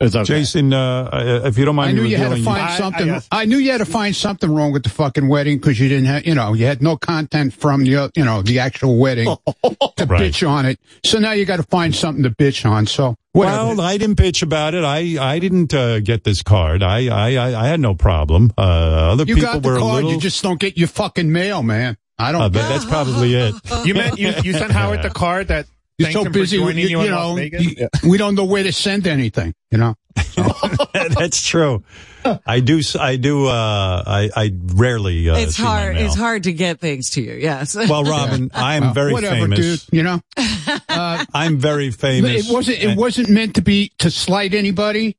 okay. 0.01 0.23
Jason, 0.23 0.73
uh, 0.73 1.41
if 1.45 1.57
you 1.57 1.65
don't 1.65 1.75
mind 1.75 1.89
I 1.89 1.93
knew 2.01 2.07
you 2.07 2.17
had 2.17 2.35
to 2.35 2.43
find 2.43 2.61
I- 2.61 2.73
I 2.73 2.77
something. 2.77 3.05
guess- 3.07 3.27
I, 3.31 3.45
knew 3.45 3.57
you 3.57 3.71
had 3.71 3.79
to 3.79 3.85
find 3.85 4.15
something 4.15 4.49
wrong 4.53 4.71
with 4.71 4.83
the 4.83 4.89
fucking 4.89 5.27
wedding 5.27 5.57
because 5.57 5.79
you 5.79 5.89
didn't 5.89 6.05
have, 6.05 6.25
you 6.25 6.35
know, 6.35 6.53
you 6.53 6.65
had 6.65 6.81
no 6.81 6.97
content 6.97 7.53
from 7.53 7.83
the, 7.83 8.11
you 8.15 8.25
know, 8.25 8.41
the 8.41 8.59
actual 8.59 8.97
wedding 8.97 9.25
to 9.63 9.75
Right. 10.05 10.21
bitch 10.21 10.47
on 10.47 10.65
it. 10.65 10.79
So 11.03 11.19
now 11.19 11.31
you 11.33 11.45
got 11.45 11.57
to 11.57 11.63
find 11.63 11.95
something 11.95 12.23
to 12.23 12.29
bitch 12.29 12.69
on. 12.69 12.85
So 12.87 13.15
whatever. 13.33 13.57
Well, 13.67 13.81
I 13.81 13.97
didn't 13.97 14.15
bitch 14.17 14.41
about 14.41 14.73
it. 14.73 14.83
I, 14.83 15.17
I 15.19 15.39
didn't 15.39 15.73
uh, 15.73 15.99
get 15.99 16.23
this 16.23 16.41
card. 16.43 16.81
I, 16.83 17.07
I, 17.07 17.35
I, 17.35 17.63
I 17.65 17.67
had 17.67 17.79
no 17.79 17.93
problem. 17.95 18.53
Uh, 18.57 18.61
other 18.61 19.23
you 19.25 19.35
people 19.35 19.53
got 19.53 19.61
the 19.61 19.67
were 19.69 19.75
a 19.75 19.79
card. 19.79 19.95
little. 19.95 20.11
You 20.13 20.19
just 20.19 20.41
don't 20.43 20.59
get 20.59 20.77
your 20.77 20.87
fucking 20.87 21.31
mail, 21.31 21.61
man. 21.63 21.97
I 22.17 22.31
don't. 22.33 22.41
Uh, 22.41 22.49
that's 22.49 22.83
probably 22.85 23.33
it. 23.33 23.55
You 23.85 23.93
meant 23.93 24.19
you, 24.19 24.33
you 24.43 24.51
sent 24.53 24.71
Howard 24.71 25.03
the 25.03 25.09
card 25.13 25.47
that 25.49 25.67
You're 25.99 26.11
so 26.11 26.29
busy, 26.29 26.57
you, 26.57 26.69
you, 26.69 27.01
you 27.03 27.09
know. 27.09 27.35
Vegas? 27.35 27.61
you- 27.63 27.87
we 28.07 28.17
don't 28.17 28.33
know 28.35 28.45
where 28.45 28.63
to 28.63 28.71
send 28.71 29.05
anything. 29.05 29.53
You 29.69 29.77
know. 29.77 29.95
That's 30.93 31.45
true. 31.45 31.83
I 32.45 32.59
do. 32.59 32.81
I 32.99 33.15
do. 33.15 33.47
Uh, 33.47 34.03
I, 34.05 34.29
I 34.35 34.51
rarely. 34.73 35.29
Uh, 35.29 35.37
it's 35.37 35.55
see 35.55 35.63
my 35.63 35.69
hard. 35.69 35.95
mail. 35.95 36.05
It's 36.05 36.15
hard 36.15 36.43
to 36.43 36.53
get 36.53 36.79
things 36.79 37.11
to 37.11 37.21
you. 37.21 37.33
Yes. 37.33 37.75
Well, 37.75 38.03
Robin, 38.15 38.49
I 38.53 38.75
am 38.75 38.83
Well, 38.83 38.93
very 38.93 39.13
whatever, 39.13 39.35
famous. 39.35 39.85
dude. 39.85 39.93
You 39.97 40.03
know. 40.03 40.21
Uh, 40.89 41.25
I'm 41.33 41.57
very 41.57 41.91
famous. 41.91 42.49
It 42.49 42.53
wasn't. 42.53 42.77
It 42.79 42.87
and- 42.89 42.99
wasn't 42.99 43.29
meant 43.29 43.55
to 43.55 43.61
be 43.61 43.91
to 43.99 44.09
slight 44.11 44.53
anybody. 44.53 45.17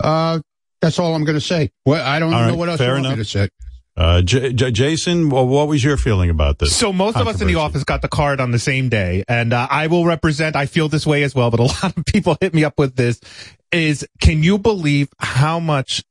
Uh, 0.00 0.40
that's 0.80 0.98
all 0.98 1.14
I'm 1.14 1.24
going 1.24 1.36
to 1.38 1.40
say. 1.40 1.70
Well, 1.86 2.04
I 2.04 2.18
don't 2.18 2.34
All 2.34 2.46
know 2.48 2.56
what 2.56 2.68
else 2.68 2.78
fair 2.78 2.88
you 2.88 3.02
want 3.02 3.06
enough. 3.06 3.18
to 3.18 3.24
say. 3.24 3.48
Uh, 3.96 4.22
J- 4.22 4.52
J- 4.52 4.72
Jason, 4.72 5.28
well, 5.30 5.46
what 5.46 5.68
was 5.68 5.84
your 5.84 5.96
feeling 5.96 6.28
about 6.28 6.58
this? 6.58 6.74
So 6.74 6.92
most 6.92 7.16
of 7.16 7.28
us 7.28 7.40
in 7.40 7.46
the 7.46 7.54
office 7.54 7.84
got 7.84 8.02
the 8.02 8.08
card 8.08 8.40
on 8.40 8.50
the 8.50 8.58
same 8.58 8.88
day, 8.88 9.22
and 9.28 9.52
uh, 9.52 9.68
I 9.70 9.86
will 9.86 10.04
represent. 10.04 10.56
I 10.56 10.66
feel 10.66 10.88
this 10.88 11.06
way 11.06 11.22
as 11.22 11.34
well, 11.34 11.50
but 11.50 11.60
a 11.60 11.62
lot 11.84 11.96
of 11.96 12.04
people 12.04 12.36
hit 12.40 12.54
me 12.54 12.64
up 12.64 12.78
with 12.78 12.96
this. 12.96 13.20
Is 13.70 14.06
can 14.20 14.42
you 14.42 14.58
believe 14.58 15.08
how 15.18 15.60
much 15.60 16.02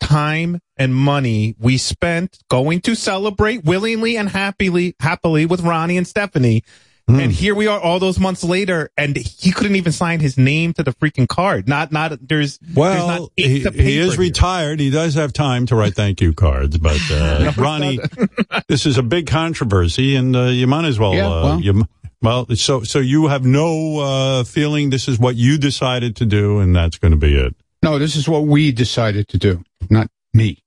time 0.00 0.60
and 0.76 0.94
money 0.94 1.54
we 1.58 1.78
spent 1.78 2.38
going 2.48 2.80
to 2.82 2.94
celebrate 2.94 3.64
willingly 3.64 4.16
and 4.16 4.28
happily, 4.28 4.94
happily 5.00 5.46
with 5.46 5.60
Ronnie 5.62 5.96
and 5.96 6.06
Stephanie? 6.06 6.62
Hmm. 7.08 7.18
And 7.18 7.32
here 7.32 7.54
we 7.56 7.66
are 7.66 7.80
all 7.80 7.98
those 7.98 8.20
months 8.20 8.44
later, 8.44 8.90
and 8.96 9.16
he 9.16 9.50
couldn't 9.50 9.74
even 9.74 9.90
sign 9.90 10.20
his 10.20 10.38
name 10.38 10.72
to 10.74 10.84
the 10.84 10.92
freaking 10.92 11.26
card. 11.26 11.68
Not, 11.68 11.90
not, 11.90 12.12
there's, 12.26 12.58
there's 12.58 12.76
Well, 12.76 13.06
not 13.22 13.30
he, 13.36 13.48
he 13.48 13.56
is 13.58 13.64
paper 13.64 13.82
here. 13.82 14.16
retired. 14.16 14.78
He 14.78 14.90
does 14.90 15.14
have 15.14 15.32
time 15.32 15.66
to 15.66 15.74
write 15.76 15.94
thank 15.94 16.20
you 16.20 16.32
cards, 16.32 16.78
but 16.78 17.00
uh, 17.10 17.52
Ronnie, 17.58 17.98
this 18.68 18.86
is 18.86 18.98
a 18.98 19.02
big 19.02 19.26
controversy, 19.26 20.14
and 20.14 20.36
uh, 20.36 20.44
you 20.44 20.68
might 20.68 20.84
as 20.84 20.98
well. 20.98 21.14
Yeah, 21.14 21.26
uh, 21.28 21.42
well. 21.42 21.60
you, 21.60 21.84
well, 22.22 22.46
so 22.54 22.84
so 22.84 23.00
you 23.00 23.26
have 23.26 23.44
no 23.44 23.98
uh, 23.98 24.44
feeling 24.44 24.90
this 24.90 25.08
is 25.08 25.18
what 25.18 25.34
you 25.34 25.58
decided 25.58 26.14
to 26.16 26.24
do, 26.24 26.60
and 26.60 26.74
that's 26.74 26.98
going 26.98 27.10
to 27.10 27.16
be 27.18 27.34
it. 27.34 27.56
No, 27.82 27.98
this 27.98 28.14
is 28.14 28.28
what 28.28 28.44
we 28.44 28.70
decided 28.70 29.26
to 29.30 29.38
do, 29.38 29.64
not 29.90 30.08
me. 30.32 30.62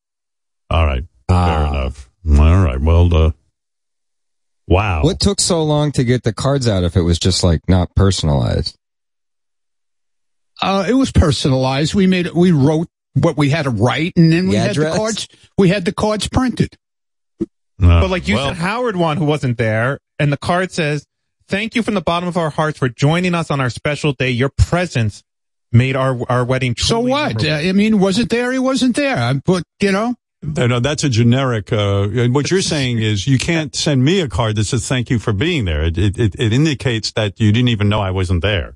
All 0.69 0.85
right, 0.85 1.05
fair 1.29 1.67
enough. 1.67 2.09
All 2.27 2.61
right, 2.61 2.81
well, 2.81 3.13
uh, 3.15 3.31
wow. 4.67 5.03
What 5.03 5.19
took 5.19 5.39
so 5.41 5.63
long 5.63 5.91
to 5.93 6.03
get 6.03 6.23
the 6.23 6.33
cards 6.33 6.67
out 6.67 6.83
if 6.83 6.95
it 6.95 7.01
was 7.01 7.19
just 7.19 7.43
like 7.43 7.61
not 7.67 7.93
personalized? 7.95 8.75
Uh, 10.61 10.85
it 10.87 10.93
was 10.93 11.11
personalized. 11.11 11.93
We 11.93 12.07
made 12.07 12.27
it. 12.27 12.35
We 12.35 12.51
wrote 12.51 12.87
what 13.13 13.37
we 13.37 13.49
had 13.49 13.63
to 13.63 13.69
write, 13.69 14.13
and 14.15 14.31
then 14.31 14.47
we 14.47 14.55
The 14.55 14.59
had 14.61 14.71
address? 14.71 14.93
the 14.93 14.97
cards. 14.99 15.27
We 15.57 15.69
had 15.69 15.85
the 15.85 15.91
cards 15.93 16.27
printed. 16.27 16.75
But 17.77 18.09
like 18.09 18.27
you 18.27 18.35
well- 18.35 18.47
said, 18.49 18.57
Howard 18.57 18.95
one 18.95 19.17
who 19.17 19.25
wasn't 19.25 19.57
there, 19.57 19.99
and 20.17 20.31
the 20.31 20.37
card 20.37 20.71
says, 20.71 21.05
"Thank 21.47 21.75
you 21.75 21.83
from 21.83 21.93
the 21.93 22.01
bottom 22.01 22.29
of 22.29 22.37
our 22.37 22.49
hearts 22.49 22.79
for 22.79 22.87
joining 22.87 23.35
us 23.35 23.51
on 23.51 23.59
our 23.59 23.69
special 23.69 24.13
day. 24.13 24.29
Your 24.29 24.49
presence 24.57 25.23
made 25.73 25.97
our 25.97 26.17
our 26.29 26.45
wedding." 26.45 26.75
So 26.77 27.01
what? 27.01 27.43
Uh, 27.45 27.49
I 27.51 27.71
mean, 27.73 27.99
wasn't 27.99 28.29
there? 28.29 28.53
He 28.53 28.59
wasn't 28.59 28.95
there. 28.95 29.17
I- 29.17 29.33
But 29.33 29.63
you 29.81 29.91
know, 29.91 30.15
No, 30.45 30.67
no, 30.67 30.79
that's 30.79 31.03
a 31.03 31.09
generic. 31.09 31.73
Uh, 31.73 32.07
what 32.29 32.51
you're 32.51 32.61
saying 32.61 32.99
is 32.99 33.27
you 33.27 33.37
can't 33.37 33.75
send 33.75 34.03
me 34.03 34.21
a 34.21 34.27
card 34.27 34.55
that 34.57 34.65
says 34.65 34.87
thank 34.87 35.09
you 35.09 35.19
for 35.19 35.33
being 35.33 35.65
there. 35.65 35.83
It, 35.83 35.97
it, 35.97 36.17
it, 36.19 36.35
it 36.39 36.53
indicates 36.53 37.11
that 37.13 37.39
you 37.39 37.51
didn't 37.51 37.69
even 37.69 37.89
know 37.89 38.01
I 38.01 38.11
wasn't 38.11 38.41
there. 38.41 38.75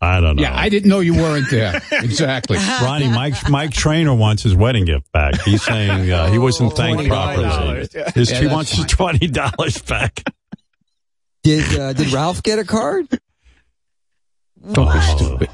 I 0.00 0.20
don't 0.20 0.36
know. 0.36 0.42
yeah, 0.42 0.56
I 0.56 0.68
didn't 0.68 0.88
know 0.88 1.00
you 1.00 1.14
weren't 1.14 1.50
there. 1.50 1.82
exactly. 1.92 2.56
Ronnie, 2.82 3.08
Mike, 3.08 3.50
Mike 3.50 3.72
Trainer 3.72 4.14
wants 4.14 4.44
his 4.44 4.54
wedding 4.54 4.84
gift 4.84 5.10
back. 5.10 5.40
He's 5.40 5.62
saying 5.62 6.10
uh, 6.10 6.30
he 6.30 6.38
wasn't 6.38 6.76
thanked 6.76 7.08
properly. 7.08 7.80
His, 7.80 7.94
Yeah, 7.94 8.10
he 8.12 8.24
that's 8.24 8.52
wants 8.54 8.70
his 8.72 8.84
twenty 8.86 9.26
dollars 9.26 9.82
back. 9.82 10.22
Did 11.42 11.78
uh, 11.78 11.92
did 11.94 12.12
Ralph 12.12 12.42
get 12.44 12.60
a 12.60 12.64
card? 12.64 13.08
Don't 14.72 14.92
be 14.92 15.00
stupid. 15.00 15.48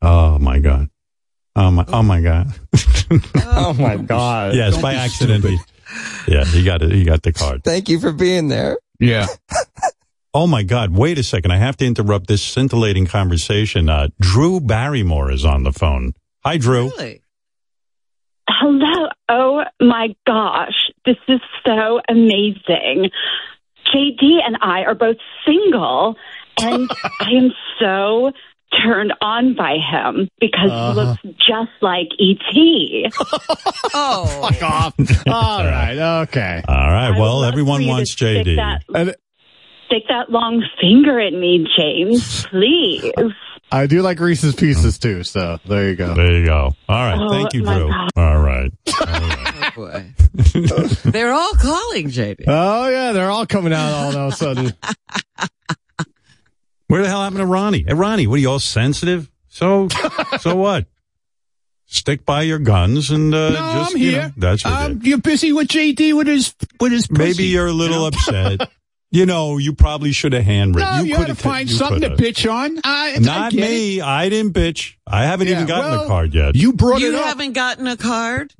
Oh 0.00 0.38
my 0.38 0.60
god! 0.60 0.88
Oh 1.56 1.70
my! 1.70 1.84
Oh 1.88 2.02
my 2.02 2.20
god! 2.20 2.48
Oh 3.36 3.72
my 3.72 3.96
god! 3.96 4.54
yes, 4.54 4.74
Don't 4.74 4.82
by 4.82 4.94
accident. 4.94 5.44
He, 5.44 5.58
yeah, 6.28 6.44
he 6.44 6.62
got 6.64 6.82
it. 6.82 6.92
He 6.92 7.04
got 7.04 7.22
the 7.22 7.32
card. 7.32 7.62
Thank 7.64 7.88
you 7.88 7.98
for 7.98 8.12
being 8.12 8.48
there. 8.48 8.78
Yeah. 9.00 9.26
Oh 10.34 10.46
my 10.46 10.64
God! 10.64 10.90
Wait 10.94 11.16
a 11.16 11.22
second. 11.22 11.50
I 11.50 11.56
have 11.56 11.78
to 11.78 11.86
interrupt 11.86 12.26
this 12.26 12.42
scintillating 12.42 13.06
conversation. 13.06 13.88
Uh, 13.88 14.08
Drew 14.20 14.60
Barrymore 14.60 15.32
is 15.32 15.46
on 15.46 15.62
the 15.62 15.72
phone. 15.72 16.12
Hi, 16.44 16.58
Drew. 16.58 16.90
Really? 16.90 17.22
Hello. 18.46 19.08
Oh 19.30 19.64
my 19.80 20.14
gosh. 20.26 20.90
This 21.06 21.16
is 21.26 21.40
so 21.64 22.02
amazing. 22.06 23.08
JD 23.94 24.40
and 24.44 24.58
I 24.60 24.82
are 24.82 24.94
both 24.94 25.16
single 25.46 26.16
and 26.60 26.90
I 27.20 27.30
am 27.30 27.52
so 27.80 28.32
turned 28.84 29.12
on 29.20 29.54
by 29.54 29.76
him 29.78 30.28
because 30.40 30.70
Uh-huh. 30.70 30.92
he 30.92 31.00
looks 31.00 31.22
just 31.48 31.70
like 31.82 32.08
E.T. 32.18 33.08
Oh. 33.94 34.48
Fuck 34.50 34.62
off. 34.62 34.94
All 35.26 35.64
right. 35.64 36.22
Okay. 36.24 36.62
All 36.68 36.74
right. 36.90 37.18
Well, 37.18 37.44
everyone 37.44 37.78
for 37.78 37.82
you 37.84 37.88
wants 37.88 38.12
stick 38.12 38.44
JD. 38.46 38.56
That, 38.56 38.82
And 38.94 39.14
stick 39.86 40.02
that 40.08 40.30
long 40.30 40.62
finger 40.80 41.18
in 41.18 41.40
me, 41.40 41.66
James, 41.76 42.46
please. 42.46 43.12
I 43.72 43.86
do 43.86 44.02
like 44.02 44.20
Reese's 44.20 44.54
Pieces 44.54 44.98
too. 44.98 45.24
So 45.24 45.58
there 45.66 45.88
you 45.88 45.96
go. 45.96 46.14
There 46.14 46.32
you 46.38 46.44
go. 46.44 46.72
All 46.88 46.96
right. 47.04 47.18
Oh, 47.20 47.28
Thank 47.30 47.54
you, 47.54 47.62
Drew. 47.62 47.88
God. 47.90 48.10
All 48.16 48.38
right. 48.40 48.72
Oh 48.88 49.70
boy. 49.74 50.12
They're 51.10 51.32
all 51.32 51.52
calling 51.54 52.08
JD. 52.08 52.44
Oh 52.46 52.88
yeah, 52.88 53.12
they're 53.12 53.30
all 53.30 53.46
coming 53.46 53.72
out 53.72 53.92
all 54.14 54.16
of 54.28 54.32
a 54.32 54.36
sudden. 54.36 54.72
Where 56.88 57.02
the 57.02 57.08
hell 57.08 57.22
happened 57.22 57.40
to 57.40 57.46
Ronnie? 57.46 57.84
Hey, 57.86 57.94
Ronnie, 57.94 58.26
what 58.26 58.36
are 58.36 58.38
you 58.38 58.50
all 58.50 58.60
sensitive? 58.60 59.30
So, 59.48 59.88
so 60.40 60.54
what? 60.56 60.86
Stick 61.86 62.24
by 62.26 62.42
your 62.42 62.58
guns 62.58 63.10
and 63.10 63.32
uh, 63.34 63.50
No, 63.50 63.54
just 63.80 63.94
I'm 63.94 64.00
you 64.02 64.10
here. 64.10 64.22
know, 64.22 64.32
that's 64.36 64.64
what 64.64 64.72
um, 64.74 65.00
you're 65.02 65.18
busy 65.18 65.52
with 65.52 65.68
JD 65.68 66.16
with 66.16 66.26
his 66.26 66.54
with 66.80 66.92
his. 66.92 67.10
Maybe 67.10 67.44
you're 67.44 67.68
a 67.68 67.72
little 67.72 67.96
you 67.98 68.02
know? 68.02 68.06
upset. 68.08 68.70
you 69.12 69.24
know, 69.24 69.56
you 69.58 69.72
probably 69.72 70.10
should 70.12 70.32
have 70.32 70.42
handwritten. 70.44 70.96
No, 70.96 71.02
you 71.02 71.10
you 71.10 71.16
could 71.16 71.26
to 71.26 71.32
have 71.32 71.38
find 71.38 71.70
something 71.70 72.00
to 72.02 72.10
bitch 72.16 72.50
on. 72.50 72.80
I, 72.82 73.14
I 73.14 73.18
Not 73.18 73.52
get 73.52 73.60
me. 73.60 73.98
it. 74.00 74.02
I 74.04 74.28
didn't 74.28 74.52
bitch. 74.52 74.94
I 75.06 75.24
haven't 75.24 75.46
even 75.48 75.62
Yeah, 75.68 75.76
gotten 75.76 76.00
a 76.00 76.06
card 76.08 76.34
yet. 76.34 76.56
You 76.56 76.72
brought 76.72 77.00
you 77.00 77.10
it 77.10 77.14
up. 77.14 77.24
haven't 77.26 77.52
gotten 77.52 77.86
a 77.86 77.96
card, 77.96 78.52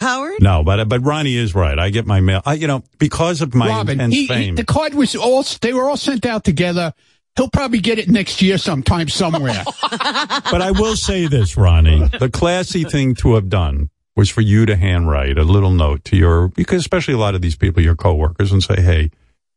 Howard? 0.00 0.40
No, 0.40 0.62
but 0.62 0.88
but 0.88 1.04
Ronnie 1.04 1.36
is 1.36 1.54
right. 1.54 1.78
I 1.78 1.90
get 1.90 2.06
my 2.06 2.20
mail. 2.20 2.42
I, 2.46 2.54
you 2.54 2.68
know, 2.68 2.84
because 2.98 3.42
of 3.42 3.54
my 3.56 3.68
Robin, 3.68 3.94
intense 4.00 4.14
he, 4.14 4.20
he- 4.22 4.26
fame. 4.28 4.54
the 4.54 4.64
card 4.64 4.94
was 4.94 5.16
all. 5.16 5.44
They 5.60 5.72
were 5.74 5.88
all 5.88 5.96
sent 5.96 6.24
out 6.26 6.44
together. 6.44 6.94
He'll 7.36 7.50
probably 7.50 7.78
get 7.80 7.98
it 7.98 8.08
next 8.08 8.42
year 8.42 8.58
sometime 8.58 9.08
somewhere. 9.08 9.64
but 9.90 10.60
I 10.60 10.72
will 10.72 10.96
say 10.96 11.26
this, 11.26 11.56
Ronnie. 11.56 12.08
The 12.18 12.28
classy 12.28 12.84
thing 12.84 13.14
to 13.16 13.34
have 13.34 13.48
done 13.48 13.90
was 14.16 14.28
for 14.28 14.40
you 14.40 14.66
to 14.66 14.76
handwrite 14.76 15.38
a 15.38 15.44
little 15.44 15.70
note 15.70 16.04
to 16.04 16.16
your, 16.16 16.48
because 16.48 16.80
especially 16.80 17.14
a 17.14 17.18
lot 17.18 17.34
of 17.34 17.40
these 17.40 17.56
people, 17.56 17.82
your 17.82 17.94
coworkers, 17.96 18.52
and 18.52 18.62
say, 18.62 18.80
hey, 18.80 19.10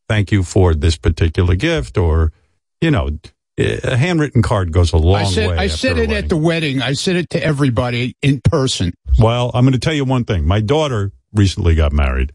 thank 0.08 0.32
you 0.32 0.44
for 0.44 0.74
this 0.76 0.98
particular 0.98 1.56
gift, 1.56 1.98
or, 1.98 2.32
you 2.80 2.92
know, 2.92 3.10
eh, 3.58 3.80
a 3.84 3.98
handwritten 3.98 4.42
card 4.42 4.72
goes 4.72 4.94
a 4.94 4.98
long 4.98 5.22
I 5.22 5.24
said 5.26 5.50
way. 5.50 5.58
I 5.58 5.68
said 5.68 5.98
it 5.98 6.12
at 6.12 6.30
the 6.30 6.38
wedding. 6.38 6.82
I 6.82 6.94
said 6.94 7.16
it 7.16 7.32
to 7.32 7.44
everybody 7.44 8.16
in 8.22 8.40
person. 8.42 8.94
Well, 9.20 9.52
I'm 9.54 9.66
going 9.66 9.74
to 9.74 9.80
tell 9.80 9.94
you 9.94 10.06
one 10.06 10.26
thing. 10.26 10.46
My 10.46 10.62
daughter 10.62 11.12
recently 11.34 11.76
got 11.76 11.92
married, 11.92 12.32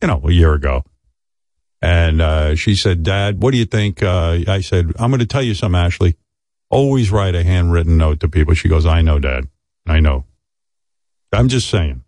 you 0.00 0.08
know, 0.08 0.22
a 0.24 0.32
year 0.32 0.54
ago. 0.54 0.84
And 1.84 2.22
uh, 2.22 2.54
she 2.54 2.76
said, 2.76 3.02
Dad, 3.02 3.42
what 3.42 3.50
do 3.50 3.58
you 3.58 3.66
think? 3.66 4.02
Uh, 4.02 4.38
I 4.48 4.62
said, 4.62 4.94
I'm 4.98 5.10
going 5.10 5.20
to 5.20 5.26
tell 5.26 5.42
you 5.42 5.52
something, 5.52 5.78
Ashley. 5.78 6.16
Always 6.70 7.10
write 7.10 7.34
a 7.34 7.44
handwritten 7.44 7.98
note 7.98 8.20
to 8.20 8.28
people. 8.28 8.54
She 8.54 8.70
goes, 8.70 8.86
I 8.86 9.02
know, 9.02 9.18
Dad. 9.18 9.48
I 9.86 10.00
know. 10.00 10.24
I'm 11.30 11.48
just 11.48 11.68
saying. 11.68 12.02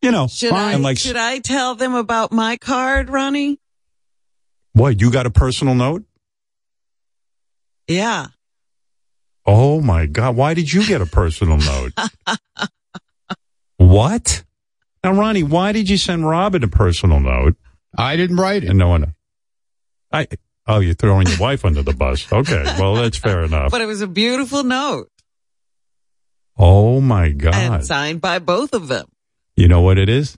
You 0.00 0.12
know, 0.12 0.28
Should 0.28 0.52
I 0.52 0.74
I'm 0.74 0.82
like, 0.82 0.96
should 0.96 1.16
I 1.16 1.40
tell 1.40 1.74
them 1.74 1.96
about 1.96 2.30
my 2.30 2.56
card, 2.56 3.10
Ronnie? 3.10 3.58
what, 4.74 5.00
you 5.00 5.10
got 5.10 5.26
a 5.26 5.30
personal 5.30 5.74
note? 5.74 6.04
Yeah. 7.88 8.28
Oh 9.44 9.80
my 9.80 10.06
God. 10.06 10.36
Why 10.36 10.54
did 10.54 10.72
you 10.72 10.86
get 10.86 11.00
a 11.00 11.06
personal 11.06 11.58
note? 11.58 11.92
what? 13.76 14.44
Now, 15.02 15.14
Ronnie, 15.14 15.42
why 15.42 15.72
did 15.72 15.88
you 15.88 15.96
send 15.96 16.28
Robin 16.28 16.62
a 16.62 16.68
personal 16.68 17.18
note? 17.18 17.56
I 17.96 18.16
didn't 18.16 18.36
write 18.36 18.64
it. 18.64 18.70
And 18.70 18.78
no 18.78 18.88
one. 18.88 19.14
I. 20.12 20.26
Oh, 20.66 20.78
you're 20.80 20.94
throwing 20.94 21.26
your 21.26 21.38
wife 21.38 21.64
under 21.64 21.82
the 21.82 21.92
bus. 21.94 22.32
Okay. 22.32 22.62
Well, 22.78 22.94
that's 22.94 23.18
fair 23.18 23.42
enough. 23.44 23.70
But 23.72 23.80
it 23.80 23.86
was 23.86 24.00
a 24.02 24.06
beautiful 24.06 24.62
note 24.62 25.08
Oh 26.56 27.00
my 27.00 27.26
and 27.26 27.40
God. 27.40 27.84
signed 27.84 28.20
by 28.20 28.38
both 28.38 28.72
of 28.74 28.86
them. 28.88 29.06
You 29.56 29.66
know 29.68 29.80
what 29.80 29.98
it 29.98 30.08
is? 30.08 30.36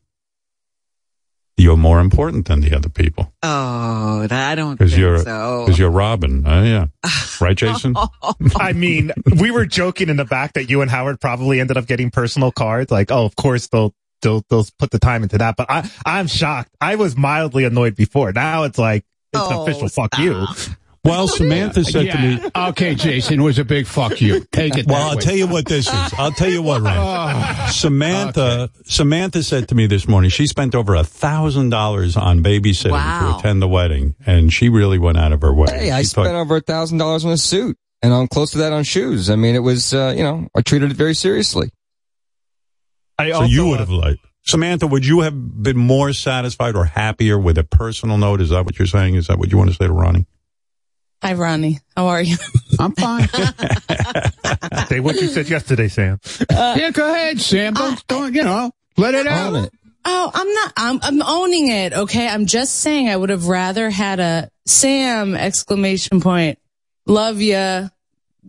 You're 1.59 1.77
more 1.77 2.01
important 2.01 2.47
than 2.47 2.61
the 2.61 2.75
other 2.75 2.89
people. 2.89 3.33
Oh, 3.43 4.27
I 4.31 4.55
don't 4.55 4.73
Because 4.77 4.93
think 4.93 5.01
you're, 5.01 5.19
so. 5.19 5.65
because 5.67 5.79
you're 5.79 5.91
Robin. 5.91 6.45
Oh, 6.47 6.63
yeah. 6.63 6.87
Right, 7.41 7.57
Jason? 7.57 7.97
I 8.57 8.73
mean, 8.73 9.11
we 9.41 9.51
were 9.51 9.67
joking 9.67 10.09
in 10.09 10.17
the 10.17 10.25
back 10.25 10.53
that 10.53 10.71
you 10.71 10.81
and 10.81 10.89
Howard 10.89 11.21
probably 11.21 11.59
ended 11.59 11.77
up 11.77 11.87
getting 11.87 12.11
personal 12.11 12.53
cards. 12.53 12.93
Like, 12.93 13.11
oh, 13.11 13.25
of 13.25 13.35
course 13.35 13.67
they'll 13.67 13.93
they'll 14.23 14.43
they'll 14.49 14.67
put 14.79 14.91
the 14.91 14.99
time 14.99 15.23
into 15.23 15.37
that. 15.39 15.57
But 15.57 15.71
I 15.71 15.91
I'm 16.07 16.27
shocked. 16.27 16.71
I 16.81 16.95
was 16.95 17.17
mildly 17.17 17.65
annoyed 17.65 17.95
before. 17.97 18.33
Now 18.33 18.63
it's 18.65 18.79
like 18.79 19.05
it's 19.35 19.43
Oh, 19.43 19.63
official. 19.65 19.89
Fuck 19.89 20.19
you. 20.19 20.47
Well, 21.05 21.27
Samantha 21.27 21.83
said 21.83 22.13
to 22.13 22.17
me, 22.19 22.51
Okay, 22.55 22.95
Jason, 22.95 23.41
it 23.41 23.43
was 23.43 23.59
a 23.59 23.65
big 23.65 23.89
fuck 23.89 24.21
you. 24.21 24.47
Take 24.53 24.79
it. 24.79 24.87
Well, 24.87 25.01
that 25.01 25.11
I'll 25.11 25.17
way. 25.17 25.23
tell 25.23 25.35
you 25.35 25.49
what 25.49 25.67
this 25.67 25.89
is. 25.89 26.15
I'll 26.17 26.31
tell 26.31 26.49
you 26.49 26.63
what, 26.63 26.81
Ron. 26.81 26.95
Oh, 27.67 27.71
Samantha, 27.73 28.71
Samantha 28.85 29.43
said 29.43 29.69
to 29.71 29.75
me 29.75 29.89
this 29.89 30.07
morning, 30.07 30.31
she 30.31 30.47
spent 30.47 30.77
over 30.77 30.95
a 30.95 31.03
thousand 31.03 31.71
dollars 31.71 32.17
on 32.17 32.41
babysitting 32.41 32.91
to 33.33 33.37
attend 33.37 33.61
the 33.61 33.67
wedding, 33.67 34.15
and 34.27 34.53
she 34.53 34.69
really 34.69 34.99
went 34.99 35.19
out 35.19 35.33
of 35.33 35.41
her 35.43 35.53
way. 35.53 35.67
Hey, 35.71 35.91
I 35.91 36.03
She 36.03 36.09
thought- 36.11 36.27
spent 36.27 36.37
over 36.37 36.57
a 36.57 36.61
thousand 36.61 36.99
dollars 36.99 37.25
on 37.25 37.33
a 37.33 37.37
suit, 37.37 37.77
and 38.01 38.15
I'm 38.15 38.29
close 38.29 38.53
to 38.53 38.59
that 38.59 38.73
on 38.73 38.85
shoes. 38.85 39.29
I 39.29 39.35
mean, 39.35 39.57
it 39.57 39.61
was, 39.65 39.93
uh, 39.93 40.15
you 40.17 40.23
know, 40.23 40.47
I 40.57 40.61
treated 40.63 40.93
it 40.93 40.97
very 40.97 41.15
seriously. 41.15 41.71
I 43.27 43.31
so 43.31 43.41
also, 43.41 43.49
you 43.49 43.67
would 43.69 43.77
uh, 43.77 43.81
have 43.81 43.91
liked 43.91 44.25
Samantha. 44.43 44.87
Would 44.87 45.07
you 45.07 45.21
have 45.21 45.63
been 45.63 45.79
more 45.79 46.13
satisfied 46.13 46.77
or 46.77 46.85
happier 46.85 47.39
with 47.39 47.59
a 47.59 47.65
personal 47.65 48.19
note? 48.19 48.41
Is 48.41 48.51
that 48.51 48.65
what 48.65 48.79
you're 48.79 48.87
saying? 48.87 49.15
Is 49.15 49.29
that 49.29 49.39
what 49.39 49.51
you 49.51 49.59
want 49.59 49.71
to 49.71 49.77
say 49.77 49.87
to 49.87 49.93
Ronnie? 49.93 50.27
Hi, 51.23 51.35
Ronnie. 51.35 51.79
How 51.97 52.09
are 52.09 52.21
you? 52.21 52.37
I'm 52.81 52.93
fine. 52.97 53.29
say 54.89 54.99
what 54.99 55.21
you 55.21 55.29
said 55.29 55.49
yesterday, 55.49 55.87
Sam. 55.87 56.19
yeah, 56.51 56.91
go 56.91 57.13
ahead, 57.15 57.41
Sam. 57.41 57.75
Don't, 57.75 58.07
don't 58.09 58.35
you 58.35 58.43
know? 58.43 58.73
Let 58.97 59.15
it 59.15 59.29
out. 59.29 59.55
It. 59.55 59.73
Oh, 60.05 60.31
I'm 60.35 60.53
not. 60.53 60.73
I'm, 60.77 61.01
I'm 61.03 61.23
owning 61.23 61.69
it. 61.69 61.93
Okay. 61.93 62.27
I'm 62.27 62.47
just 62.47 62.81
saying 62.81 63.09
I 63.09 63.17
would 63.17 63.31
have 63.31 63.47
rather 63.47 63.89
had 63.89 64.19
a 64.19 64.51
Sam 64.67 65.37
exclamation 65.37 66.21
point. 66.21 66.59
Love 67.07 67.41
ya. 67.41 67.89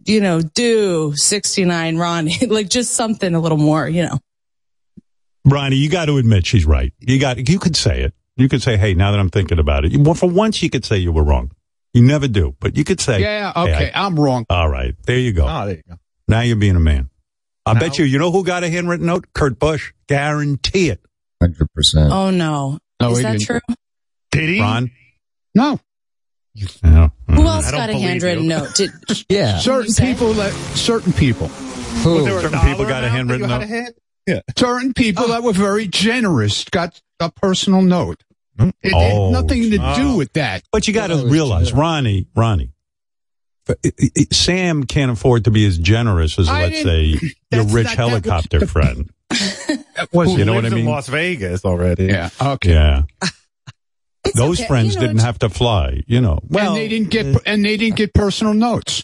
You 0.05 0.21
know, 0.21 0.41
do 0.41 1.13
69 1.15 1.97
Ronnie. 1.97 2.37
like 2.47 2.69
just 2.69 2.93
something 2.93 3.35
a 3.35 3.39
little 3.39 3.57
more, 3.57 3.87
you 3.87 4.03
know. 4.03 4.19
Ronnie, 5.45 5.75
you 5.75 5.89
got 5.89 6.05
to 6.05 6.17
admit 6.17 6.45
she's 6.45 6.65
right. 6.65 6.93
You 6.99 7.19
got. 7.19 7.49
You 7.49 7.59
could 7.59 7.75
say 7.75 8.01
it. 8.01 8.13
You 8.37 8.47
could 8.49 8.61
say, 8.63 8.77
"Hey, 8.77 8.93
now 8.93 9.11
that 9.11 9.19
I'm 9.19 9.29
thinking 9.29 9.59
about 9.59 9.85
it, 9.85 9.91
you- 9.91 9.99
well, 9.99 10.13
for 10.13 10.29
once 10.29 10.63
you 10.63 10.69
could 10.69 10.85
say 10.85 10.97
you 10.97 11.11
were 11.11 11.23
wrong. 11.23 11.51
You 11.93 12.01
never 12.01 12.27
do, 12.27 12.55
but 12.59 12.75
you 12.75 12.83
could 12.83 12.99
say, 12.99 13.21
Yeah, 13.21 13.51
"Hey, 13.53 13.61
okay. 13.73 13.91
I- 13.93 14.05
I'm 14.05 14.19
wrong. 14.19 14.45
all 14.49 14.67
right, 14.69 14.95
there 15.05 15.19
you 15.19 15.31
go. 15.33 15.45
Oh, 15.47 15.65
there 15.67 15.75
you 15.75 15.83
go. 15.87 15.95
Now 16.27 16.41
you're 16.41 16.55
being 16.55 16.75
a 16.75 16.79
man. 16.79 17.09
I 17.65 17.73
Now- 17.73 17.79
bet 17.81 17.99
you. 17.99 18.05
You 18.05 18.17
know 18.19 18.31
who 18.31 18.43
got 18.43 18.63
a 18.63 18.69
handwritten 18.69 19.05
note? 19.05 19.27
Kurt 19.33 19.59
Busch. 19.59 19.91
Guarantee 20.07 20.89
it. 20.89 21.01
Hundred 21.41 21.67
percent. 21.75 22.11
Oh 22.11 22.29
no. 22.31 22.79
No, 23.01 23.11
Is 23.11 23.21
that 23.21 23.33
didn't. 23.33 23.45
true? 23.45 23.59
Did 24.31 24.49
he? 24.49 24.59
Ron. 24.61 24.91
No. 25.53 25.79
Yeah. 26.55 27.09
Who 27.29 27.43
else 27.47 27.69
got 27.71 27.89
a 27.89 27.93
handwritten 27.97 28.43
you. 28.43 28.49
note? 28.49 28.75
Did, 28.75 28.91
Yeah. 29.29 29.59
Certain 29.59 29.93
people 29.93 30.33
that, 30.33 30.53
certain 30.75 31.11
people, 31.13 31.47
Who? 31.47 32.19
a 32.25 32.29
Certain 32.29 32.51
dollar 32.51 32.65
people 32.69 32.85
got 32.85 33.03
a 33.03 33.07
amount 33.07 33.29
that 33.29 33.37
handwritten 33.39 33.49
you 33.49 33.55
had 33.55 33.83
note? 33.85 33.93
To? 34.27 34.33
Yeah. 34.33 34.41
certain 34.57 34.93
people 34.93 35.27
that 35.29 35.43
were 35.43 35.53
very 35.53 35.87
generous 35.87 36.63
got 36.65 37.01
a 37.19 37.29
personal 37.31 37.81
note. 37.81 38.23
Hmm. 38.59 38.69
It 38.81 38.93
Oh, 38.95 39.31
had 39.33 39.41
nothing 39.41 39.63
to 39.71 39.77
do 39.77 39.81
oh. 39.81 40.17
with 40.17 40.33
that. 40.33 40.63
But 40.71 40.87
you 40.87 40.93
got 40.93 41.07
to 41.07 41.15
Oh, 41.15 41.25
realize, 41.27 41.69
sure. 41.69 41.79
Ronnie, 41.79 42.27
Ronnie. 42.35 42.71
but 43.65 43.79
it- 43.83 43.95
it- 43.97 44.33
Sam 44.33 44.83
can't 44.85 45.09
afford 45.11 45.45
to 45.45 45.51
be 45.51 45.65
as 45.65 45.77
generous 45.77 46.37
as, 46.37 46.49
I 46.49 46.63
let's 46.67 46.81
say, 46.83 47.15
your 47.51 47.63
rich 47.63 47.63
not- 47.63 47.71
that 47.71 47.83
was- 47.83 47.95
helicopter 47.95 48.67
friend. 48.67 49.09
Was 50.11 50.37
You 50.37 50.45
know 50.45 50.53
what 50.53 50.65
I 50.65 50.69
Lives 50.69 50.81
in? 50.81 50.85
Las 50.85 51.07
Vegas 51.07 51.65
already. 51.65 52.05
Yeah. 52.05 52.29
Okay. 52.39 52.71
Yeah. 52.73 53.03
It's 54.25 54.35
Those 54.35 54.59
okay. 54.59 54.67
friends 54.67 54.93
You 54.95 55.01
know, 55.01 55.07
didn't 55.07 55.21
have 55.21 55.39
to 55.39 55.49
fly, 55.49 56.03
you 56.07 56.21
know. 56.21 56.39
Well, 56.47 56.67
and 56.69 56.77
they 56.77 56.87
didn't 56.87 57.09
get 57.09 57.35
uh, 57.35 57.39
and 57.45 57.65
they 57.65 57.75
didn't 57.77 57.95
get 57.97 58.13
personal 58.13 58.53
notes. 58.53 59.03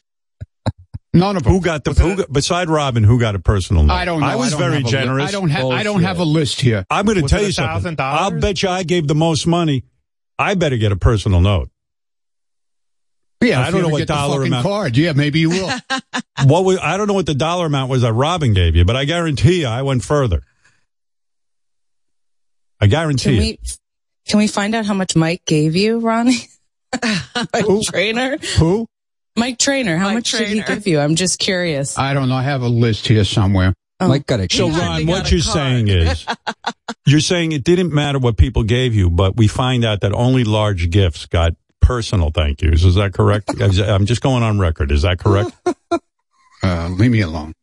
None 1.12 1.38
of 1.38 1.44
them. 1.44 1.54
who 1.54 1.60
got 1.62 1.84
the 1.84 1.94
who 1.94 2.18
got, 2.18 2.32
beside 2.32 2.70
Robin? 2.70 3.04
Who 3.04 3.20
got 3.20 3.34
a 3.36 3.40
personal 3.40 3.84
note? 3.84 3.94
I 3.94 4.06
don't 4.06 4.20
know. 4.20 4.28
I 4.28 4.36
was 4.36 4.52
don't 4.52 4.60
very 4.60 4.74
have 4.76 4.82
a 4.84 4.86
li- 4.86 4.92
generous. 4.92 5.30
I 5.30 5.32
don't 5.32 5.50
have. 5.50 5.66
I 5.66 5.84
don't 5.84 6.04
have 6.04 6.20
a 6.20 6.24
list 6.24 6.62
here. 6.62 6.86
I'm 6.90 7.06
going 7.06 7.20
to 7.22 7.28
tell 7.28 7.42
you 7.42 7.52
something. 7.52 7.96
$1,000? 7.96 8.00
I'll 8.00 8.40
bet 8.40 8.62
you 8.62 8.70
I 8.70 8.84
gave 8.84 9.08
the 9.08 9.16
most 9.16 9.48
money. 9.48 9.86
I 10.38 10.54
better 10.56 10.78
get 10.78 10.92
a 10.92 10.96
personal 10.96 11.42
note. 11.42 11.70
Yeah, 13.42 13.62
I 13.62 13.72
don't 13.72 13.82
know 13.82 13.90
what 13.90 14.06
dollar 14.08 14.44
amount- 14.44 14.66
card. 14.66 14.98
Yeah, 14.98 15.14
maybe 15.14 15.40
you 15.40 15.50
will. 15.50 15.72
What 16.46 16.64
was, 16.64 16.78
I 16.82 16.96
don't 16.96 17.08
know 17.08 17.14
what 17.16 17.26
the 17.26 17.36
dollar 17.36 17.66
amount 17.66 17.90
was 17.90 18.02
that 18.04 18.14
Robin 18.14 18.54
gave 18.54 18.74
you, 18.74 18.86
but 18.86 18.96
I 18.96 19.04
guarantee 19.04 19.60
you 19.62 19.68
I 19.68 19.82
went 19.82 20.06
further. 20.06 20.42
I 22.80 22.88
guarantee 22.88 23.24
Can 23.24 23.34
you. 23.34 23.40
we 23.40 23.60
can 24.26 24.38
we 24.40 24.48
find 24.48 24.74
out 24.74 24.86
how 24.86 24.94
much 24.94 25.16
Mike 25.18 25.44
gave 25.46 25.76
you, 25.76 26.00
Ronnie? 26.00 26.48
Mike 27.04 27.48
Who? 27.66 27.84
Trainer? 27.84 28.38
Who? 28.58 28.88
Mike 29.40 29.58
Trainer, 29.58 29.98
how 29.98 30.06
Mike 30.06 30.16
much 30.16 30.32
did 30.32 30.48
he 30.50 30.62
give 30.62 30.86
you? 30.86 31.00
I'm 31.00 31.16
just 31.16 31.40
curious. 31.40 31.98
I 31.98 32.14
don't 32.14 32.30
know. 32.30 32.36
I 32.36 32.44
have 32.44 32.62
a 32.62 32.68
list 32.68 33.08
here 33.08 33.24
somewhere. 33.24 33.74
Oh. 34.00 34.08
Mike 34.08 34.26
got 34.28 34.40
a 34.40 34.48
So, 34.50 34.70
Ron, 34.70 34.80
hardly 34.80 35.06
what 35.06 35.32
you're 35.32 35.42
card. 35.42 35.54
saying 35.54 35.88
is, 35.88 36.26
you're 37.06 37.20
saying 37.20 37.52
it 37.52 37.64
didn't 37.64 37.94
matter 37.94 38.20
what 38.20 38.38
people 38.38 38.64
gave 38.64 38.94
you, 38.96 39.10
but 39.10 39.36
we 39.36 39.48
find 39.48 39.84
out 39.84 40.02
that 40.02 40.14
only 40.14 40.44
large 40.44 40.90
gifts 40.90 41.26
got 41.26 41.54
personal 41.82 42.30
thank 42.32 42.62
yous. 42.62 42.84
Is 42.84 42.96
that 42.96 43.14
correct? 43.14 43.50
I'm 43.62 44.06
just 44.06 44.22
going 44.22 44.44
on 44.44 44.60
record. 44.60 44.92
Is 44.92 45.02
that 45.04 45.20
correct? 45.20 45.52
Uh, 46.62 46.90
leave 46.90 47.10
me 47.10 47.22
alone. 47.22 47.54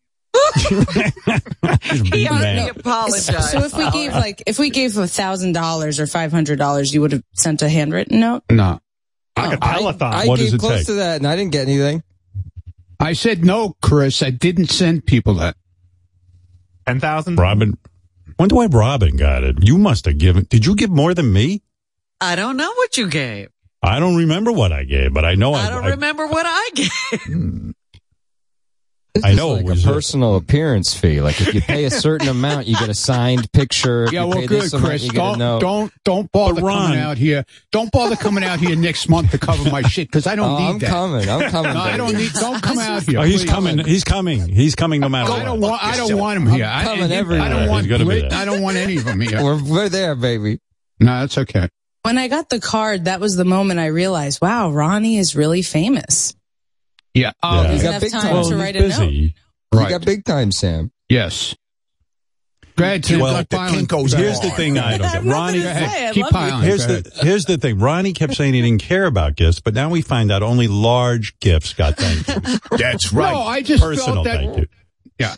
He 0.54 2.26
already 2.28 2.68
apologized. 2.70 3.50
So 3.50 3.58
if 3.64 3.76
we 3.76 3.90
gave 3.90 4.12
like 4.12 4.42
if 4.46 4.58
we 4.58 4.70
gave 4.70 4.96
a 4.96 5.06
thousand 5.06 5.52
dollars 5.52 6.00
or 6.00 6.06
five 6.06 6.32
hundred 6.32 6.58
dollars, 6.58 6.94
you 6.94 7.02
would 7.02 7.12
have 7.12 7.22
sent 7.34 7.60
a 7.60 7.68
handwritten 7.68 8.20
note. 8.20 8.42
No, 8.50 8.80
Like 9.36 9.52
a 9.52 9.64
oh, 9.64 9.66
telethon. 9.66 10.12
I 10.12 10.26
What 10.26 10.38
does 10.38 10.50
gave 10.50 10.54
it 10.54 10.60
close 10.60 10.78
take? 10.78 10.86
to 10.86 10.92
that, 10.94 11.16
and 11.18 11.26
I 11.26 11.36
didn't 11.36 11.52
get 11.52 11.68
anything. 11.68 12.02
I 12.98 13.12
said 13.12 13.44
no, 13.44 13.76
Chris. 13.82 14.22
I 14.22 14.30
didn't 14.30 14.70
send 14.70 15.06
people 15.06 15.34
that. 15.34 15.56
Ten 16.86 17.00
thousand. 17.00 17.36
Robin, 17.36 17.76
wonder 18.38 18.54
why 18.54 18.66
Robin 18.66 19.16
got 19.16 19.44
it. 19.44 19.56
You 19.60 19.76
must 19.76 20.06
have 20.06 20.18
given. 20.18 20.46
Did 20.48 20.64
you 20.64 20.74
give 20.74 20.90
more 20.90 21.12
than 21.14 21.32
me? 21.32 21.62
I 22.20 22.36
don't 22.36 22.56
know 22.56 22.72
what 22.72 22.96
you 22.96 23.08
gave. 23.08 23.50
I 23.82 24.00
don't 24.00 24.16
remember 24.16 24.52
what 24.52 24.72
I 24.72 24.84
gave, 24.84 25.12
but 25.12 25.24
I 25.24 25.34
know 25.34 25.52
I, 25.52 25.66
I 25.66 25.70
don't 25.70 25.84
remember 25.84 26.26
what 26.26 26.46
I 26.46 26.70
gave. 26.74 26.90
Hmm. 27.24 27.70
I 29.24 29.34
know 29.34 29.54
like 29.54 29.78
a 29.78 29.80
personal 29.82 30.36
appearance 30.36 30.94
fee. 30.94 31.20
Like 31.20 31.40
if 31.40 31.54
you 31.54 31.60
pay 31.60 31.84
a 31.84 31.90
certain 31.90 32.28
amount, 32.28 32.66
you 32.66 32.76
get 32.76 32.88
a 32.88 32.94
signed 32.94 33.50
picture. 33.52 34.04
If 34.04 34.12
Yeah, 34.12 34.22
you 34.22 34.28
well, 34.28 34.38
pay 34.40 34.46
good, 34.46 34.62
this 34.62 34.72
amount, 34.72 34.86
Chris. 34.86 35.04
you 35.04 35.10
get 35.12 35.16
a 35.16 35.20
Don't, 35.20 35.38
note. 35.38 35.60
don't, 35.60 35.92
don't 36.04 36.32
bother 36.32 36.60
But 36.60 36.68
coming 36.74 36.98
out 36.98 37.18
here. 37.18 37.44
Don't 37.72 37.90
bother 37.92 38.16
coming 38.16 38.44
out 38.44 38.58
here 38.60 38.76
next 38.76 39.08
month 39.08 39.30
to 39.32 39.38
cover 39.38 39.70
my 39.70 39.82
shit 39.82 40.08
because 40.08 40.26
I 40.26 40.34
don't 40.36 40.50
Oh, 40.50 40.58
need 40.58 40.64
I'm 40.68 40.78
that. 40.80 40.90
coming. 40.90 41.28
I'm 41.28 41.50
coming, 41.50 41.74
No, 41.74 41.80
I 41.80 41.96
don't 41.96 42.14
need. 42.16 42.32
Don't 42.32 42.62
come 42.62 42.78
out 42.80 43.02
here. 43.02 43.18
Oh, 43.20 43.22
he's 43.22 43.42
please. 43.42 43.50
coming. 43.50 43.78
He's 43.78 44.04
coming. 44.04 44.48
He's 44.48 44.74
coming 44.74 45.00
no 45.00 45.08
matter 45.08 45.32
I 45.32 45.42
don't 45.44 45.60
want. 45.60 45.82
I 45.82 45.96
don't 45.96 46.16
want 46.18 46.38
him 46.38 46.46
here. 46.46 46.64
I'm 46.64 46.84
coming 46.84 47.04
and- 47.04 47.12
everywhere. 47.12 47.44
I 47.44 47.48
don't 47.48 47.60
He's 47.62 47.70
want. 47.70 47.88
gonna 47.88 48.04
be 48.06 48.20
there. 48.20 48.32
I 48.32 48.44
don't 48.44 48.62
want 48.62 48.76
any 48.76 48.96
of 48.98 49.04
them 49.04 49.20
here. 49.20 49.42
We're, 49.42 49.62
we're 49.62 49.88
there, 49.88 50.14
baby. 50.14 50.60
No, 51.00 51.20
that's 51.20 51.38
okay. 51.38 51.68
When 52.02 52.18
I 52.18 52.28
got 52.28 52.50
the 52.50 52.60
card, 52.60 53.06
that 53.06 53.18
was 53.18 53.34
the 53.34 53.44
moment 53.44 53.80
I 53.80 53.86
realized, 53.86 54.40
wow, 54.40 54.70
Ronnie 54.70 55.18
is 55.18 55.34
really 55.34 55.62
famous. 55.62 56.35
Yeah. 57.16 57.32
Oh, 57.42 57.62
Yeah. 57.62 57.72
you 57.72 57.78
Doesn't 57.78 57.90
got 57.92 58.00
big 58.00 58.10
time 58.12 58.22
time. 58.22 58.34
Well, 58.34 58.44
to 58.44 58.54
he's 58.54 58.62
write 58.62 58.76
a 58.76 58.80
note. 58.80 58.88
busy. 58.88 59.34
You 59.72 59.88
got 59.88 60.04
big 60.04 60.24
time, 60.24 60.52
Sam. 60.52 60.90
Yes. 61.08 61.54
Go 62.76 62.84
ahead, 62.84 63.04
Tim. 63.04 63.20
Well, 63.20 63.34
the. 63.38 63.44
Kinko's 63.46 64.12
Here's 64.12 64.38
the 64.40 64.50
thing 64.50 64.78
I 64.78 64.98
don't 64.98 65.10
get. 65.12 65.24
Ronnie, 65.24 65.62
Go 65.62 65.68
ahead. 65.68 66.10
I 66.10 66.12
Keep 66.12 66.24
love 66.24 66.32
piling. 66.32 66.62
here's 66.62 66.86
the 66.86 67.10
here's 67.22 67.44
the 67.46 67.56
thing. 67.56 67.78
Ronnie 67.78 68.12
kept 68.12 68.34
saying 68.34 68.52
he 68.52 68.60
didn't 68.60 68.82
care 68.82 69.06
about 69.06 69.34
gifts, 69.34 69.60
but 69.60 69.72
now 69.72 69.88
we 69.88 70.02
find 70.02 70.30
out 70.30 70.42
only 70.42 70.68
large 70.68 71.38
gifts 71.40 71.72
got 71.72 71.96
thank 71.96 72.28
you. 72.28 72.58
That's 72.76 73.12
right. 73.14 73.32
No, 73.32 73.40
I 73.40 73.62
just 73.62 73.82
Personal 73.82 74.22
felt 74.22 74.24
that. 74.26 74.36
thank 74.36 74.58
you. 74.58 74.66
Yeah. 75.18 75.34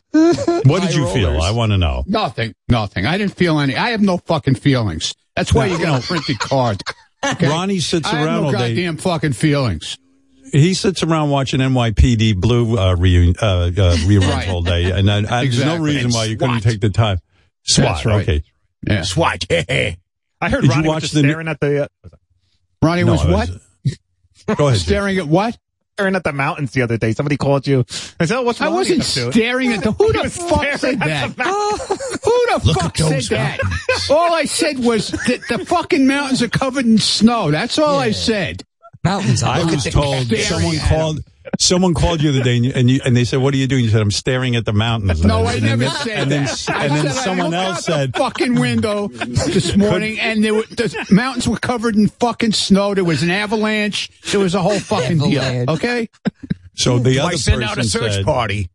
What 0.65 0.83
did 0.83 0.91
High 0.93 0.99
you 0.99 1.07
feel? 1.15 1.41
I 1.41 1.53
want 1.53 1.71
to 1.71 1.79
know. 1.79 2.03
Nothing. 2.09 2.55
Nothing. 2.69 3.07
I 3.07 3.17
didn't 3.19 3.37
feel 3.37 3.61
any. 3.61 3.77
I 3.77 3.91
have 3.91 4.01
no 4.01 4.17
fucking 4.19 4.57
feelings. 4.57 5.15
That's 5.37 5.55
why 5.55 5.67
you 5.67 5.79
get 5.79 5.89
a 6.03 6.05
printed 6.05 6.39
card. 6.41 6.81
Okay? 7.25 7.49
Ronnie 7.49 7.81
sits 7.81 8.07
I 8.07 8.17
have 8.19 8.27
around 8.27 8.41
no 8.43 8.47
all 8.47 8.53
day. 8.53 8.75
goddamn 8.77 8.97
fucking 8.97 9.33
feelings. 9.33 9.99
He 10.53 10.75
sits 10.75 11.03
around 11.03 11.31
watching 11.31 11.61
NYPD 11.61 12.37
Blue 12.41 12.77
uh, 12.79 12.97
reun- 12.97 13.37
uh, 13.43 13.47
uh, 13.47 13.97
reruns 13.99 14.29
Right. 14.31 14.49
all 14.49 14.63
day, 14.63 14.91
and 14.91 15.11
I, 15.11 15.19
I, 15.19 15.21
there's 15.45 15.65
no 15.65 15.75
Exactly. 15.75 15.95
reason 15.95 16.11
why 16.13 16.25
you 16.25 16.37
couldn't 16.37 16.61
take 16.61 16.81
the 16.81 16.91
time. 16.91 17.19
SWAT. 17.65 17.85
That's 17.87 18.05
right. 18.07 18.23
Okay. 18.23 18.43
Yeah. 18.87 19.03
Swat. 19.03 19.45
I 19.51 20.49
heard 20.49 20.61
Did 20.63 20.65
you 20.65 20.71
Ronnie 20.71 20.89
watch 20.89 20.95
was 20.97 21.03
just 21.03 21.15
the 21.15 21.23
new- 21.23 21.31
staring 21.31 21.49
at 21.49 21.61
the 21.61 21.85
uh, 21.85 22.09
Ronnie 22.83 23.05
No, 23.05 23.13
was 23.13 23.27
I 23.27 23.31
what? 23.33 23.51
Go 24.57 24.69
ahead. 24.69 24.81
Staring 24.81 25.19
at 25.19 25.27
what? 25.29 25.59
staring 25.99 26.15
at 26.15 26.23
the 26.23 26.33
mountains 26.33 26.71
the 26.71 26.81
other 26.83 26.97
day. 26.97 27.11
Somebody 27.13 27.37
called 27.37 27.67
you. 27.67 27.85
I 28.21 28.27
said, 28.27 28.39
oh, 28.39 28.43
"What's 28.43 28.61
the 28.61 28.67
one? 28.67 28.73
I 28.73 28.77
wasn't 28.77 29.03
staring 29.03 29.73
at 29.73 29.83
the. 29.83 29.91
Who 29.91 30.07
He 30.13 30.23
the 30.23 30.31
fuck 30.31 30.61
staring 30.63 30.79
said 30.79 31.03
at 31.03 31.37
that? 31.37 31.37
the. 31.37 32.21
Who 32.25 32.59
the 32.61 32.67
Look 32.67 32.77
fuck 32.77 32.97
said 32.97 33.11
those 33.11 33.29
that? 33.31 33.59
All 34.09 34.33
I 34.33 34.45
said 34.45 34.79
was 34.79 35.09
that 35.09 35.41
the 35.49 35.65
fucking 35.67 36.07
mountains 36.07 36.41
are 36.41 36.49
covered 36.49 36.87
in 36.87 36.99
snow. 36.99 37.51
That's 37.51 37.79
all 37.81 37.99
I 37.99 38.13
said. 38.13 38.63
Mountains. 39.05 39.43
I 39.43 39.65
was 39.65 39.85
told 39.85 40.27
someone 40.37 40.79
called. 40.79 41.21
Someone 41.59 41.95
called 41.95 42.21
you 42.21 42.31
the 42.31 42.43
day, 42.43 42.57
and, 42.57 42.65
you, 42.67 42.73
and, 42.75 42.91
you, 42.91 43.01
and 43.07 43.17
they 43.17 43.25
said, 43.25 43.41
"What 43.41 43.55
are 43.55 43.57
you 43.57 43.67
doing?" 43.67 43.85
You 43.85 43.91
said, 43.91 44.03
"I'm 44.03 44.11
staring 44.11 44.55
at 44.55 44.67
the 44.67 44.75
mountains." 44.75 45.25
No, 45.25 45.39
and 45.39 45.49
I 45.49 45.53
then, 45.55 45.63
never 45.63 45.85
and 45.85 45.93
said 45.95 46.07
then, 46.07 46.21
and 46.21 46.31
then, 46.31 46.39
and 46.41 46.93
then 46.93 47.05
said 47.13 47.25
someone 47.25 47.51
looked 47.53 47.55
else 47.55 47.79
out 47.79 47.85
said, 47.85 48.13
the 48.13 48.19
fucking 48.19 48.61
window 48.61 49.09
this 49.09 49.75
morning, 49.75 50.21
and 50.21 50.45
there 50.45 50.53
were, 50.53 50.65
the 50.65 51.07
mountains 51.11 51.49
were 51.49 51.57
covered 51.57 51.97
in 51.97 52.09
fucking 52.09 52.53
snow. 52.53 52.93
There 52.95 53.03
was 53.03 53.23
an 53.23 53.31
avalanche. 53.31 54.11
There 54.31 54.41
was 54.41 54.55
a 54.55 54.61
whole 54.61 54.79
fucking 54.79 55.19
deal. 55.21 55.65
Okay. 55.71 56.11
"So 56.75 56.99
the 56.99 57.17
Why 57.19 57.29
other 57.29 57.39
send 57.39 57.63
person 57.63 57.69
out 57.71 57.79
a 57.79 57.89
search 57.89 58.13
said, 58.13 58.25
party? 58.27 58.69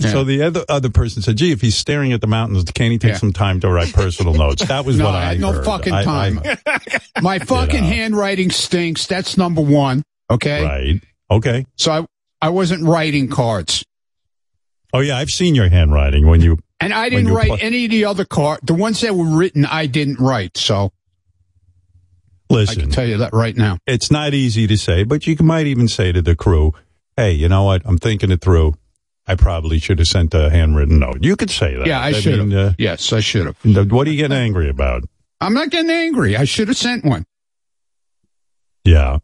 So 0.00 0.24
the 0.24 0.42
other 0.42 0.64
other 0.68 0.90
person 0.90 1.22
said, 1.22 1.36
"Gee, 1.36 1.52
if 1.52 1.60
he's 1.60 1.76
staring 1.76 2.12
at 2.12 2.20
the 2.20 2.26
mountains, 2.26 2.64
can't 2.74 2.90
he 2.90 2.98
take 2.98 3.12
Yeah. 3.12 3.16
some 3.18 3.32
time 3.32 3.60
to 3.60 3.70
write 3.70 3.92
personal 3.92 4.34
notes?" 4.34 4.64
That 4.66 4.84
was 4.84 4.98
No, 4.98 5.04
what 5.06 5.14
I 5.14 5.18
I, 5.20 5.24
had 5.26 5.40
no 5.40 5.52
heard. 5.52 5.64
fucking 5.64 5.92
I- 5.92 6.00
I- 6.00 6.04
time. 6.04 6.40
My 7.22 7.38
fucking 7.38 7.80
know. 7.82 7.86
handwriting 7.88 8.50
stinks. 8.50 9.06
That's 9.06 9.36
number 9.38 9.60
one. 9.62 10.02
Okay. 10.30 10.64
right? 10.64 11.00
Okay. 11.30 11.64
So 11.76 11.92
I, 11.92 12.06
I 12.42 12.48
wasn't 12.50 12.82
writing 12.84 13.28
cards. 13.28 13.84
Oh 14.92 14.98
yeah, 15.00 15.16
I've 15.16 15.30
seen 15.30 15.54
your 15.54 15.68
handwriting 15.68 16.26
when 16.26 16.40
you. 16.40 16.58
And 16.80 16.92
I 16.92 17.08
didn't 17.08 17.32
write 17.32 17.48
pl- 17.48 17.58
any 17.60 17.84
of 17.84 17.90
the 17.92 18.04
other 18.06 18.24
cards. 18.24 18.62
The 18.64 18.74
ones 18.74 19.00
that 19.02 19.14
were 19.14 19.24
written, 19.36 19.64
I 19.64 19.86
didn't 19.86 20.18
write. 20.18 20.56
So 20.56 20.92
I 22.50 22.54
Listen, 22.54 22.80
can 22.82 22.90
tell 22.90 23.06
you 23.06 23.18
that 23.18 23.32
right 23.32 23.56
now. 23.56 23.78
it's 23.86 24.10
not 24.10 24.34
easy 24.34 24.66
to 24.66 24.76
say, 24.76 25.04
but 25.04 25.26
you 25.26 25.36
might 25.40 25.66
even 25.66 25.88
say 25.88 26.12
to 26.12 26.20
the 26.20 26.36
crew, 26.36 26.72
"Hey, 27.16 27.32
you 27.32 27.48
know 27.48 27.64
what? 27.64 27.82
I'm 27.84 27.98
thinking 27.98 28.30
it 28.30 28.40
through. 28.40 28.74
I 29.26 29.34
probably 29.36 29.78
should 29.78 29.98
have 29.98 30.08
sent 30.08 30.34
a 30.34 30.50
handwritten 30.50 30.98
note." 30.98 31.18
You 31.22 31.36
could 31.36 31.50
say 31.50 31.74
that. 31.76 31.86
Yeah, 31.86 32.00
I 32.00 32.12
should 32.12 32.38
have. 32.38 32.48
mean, 32.48 32.56
uh, 32.58 32.74
yes, 32.78 33.12
I 33.12 33.20
should 33.20 33.46
have. 33.46 33.90
what 33.92 34.06
are 34.06 34.10
you 34.10 34.16
getting 34.16 34.36
angry 34.36 34.68
about? 34.68 35.04
I'm 35.40 35.54
not 35.54 35.70
getting 35.70 35.90
angry. 35.90 36.36
I 36.36 36.44
should 36.44 36.68
have 36.68 36.76
sent 36.76 37.04
one. 37.04 37.24
Yeah. 38.84 39.18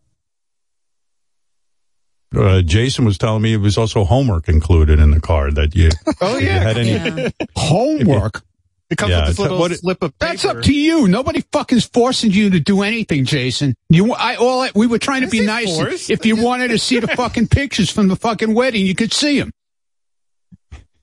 Uh, 2.35 2.63
Jason 2.63 3.05
was 3.05 3.19
telling 3.19 3.43
me 3.43 3.55
it 3.55 3.57
was 3.61 3.77
also 3.77 4.05
homework 4.05 4.49
included 4.49 5.01
in 5.01 5.11
the 5.11 5.21
card 5.21 5.57
that 5.57 5.75
you. 5.75 5.91
Oh 6.21 6.37
if 6.37 6.43
you 6.43 6.49
yeah. 6.49 6.59
had 6.61 6.79
any? 6.79 6.91
Yeah. 7.23 7.29
Homework. 7.57 8.43
It 8.89 8.99
comes 8.99 9.11
Yeah, 9.11 9.21
with 9.21 9.27
this 9.29 9.37
so 9.37 9.43
little 9.43 9.59
what- 9.59 9.73
slip 9.73 10.03
of 10.03 10.17
paper. 10.19 10.31
That's 10.33 10.45
up 10.45 10.63
to 10.63 10.73
you. 10.75 11.09
Nobody 11.09 11.43
fucking 11.53 11.81
forcing 11.81 12.31
you 12.31 12.51
to 12.51 12.61
do 12.61 12.83
anything, 12.83 13.25
Jason. 13.25 13.75
You, 13.89 14.13
I, 14.15 14.35
all 14.37 14.63
I, 14.63 14.71
we 14.75 14.87
were 14.87 14.99
trying 14.99 15.21
to 15.23 15.27
Is 15.27 15.33
be 15.33 15.45
nice. 15.47 15.77
forced? 15.77 16.11
If 16.11 16.25
you 16.27 16.37
wanted 16.37 16.69
to 16.69 16.79
see 16.79 16.99
the 17.01 17.07
fucking 17.09 17.49
pictures 17.49 17.91
from 17.91 18.09
the 18.09 18.17
fucking 18.17 18.53
wedding, 18.55 18.85
you 18.87 18.95
could 18.95 19.13
see 19.13 19.39
them. 19.41 19.53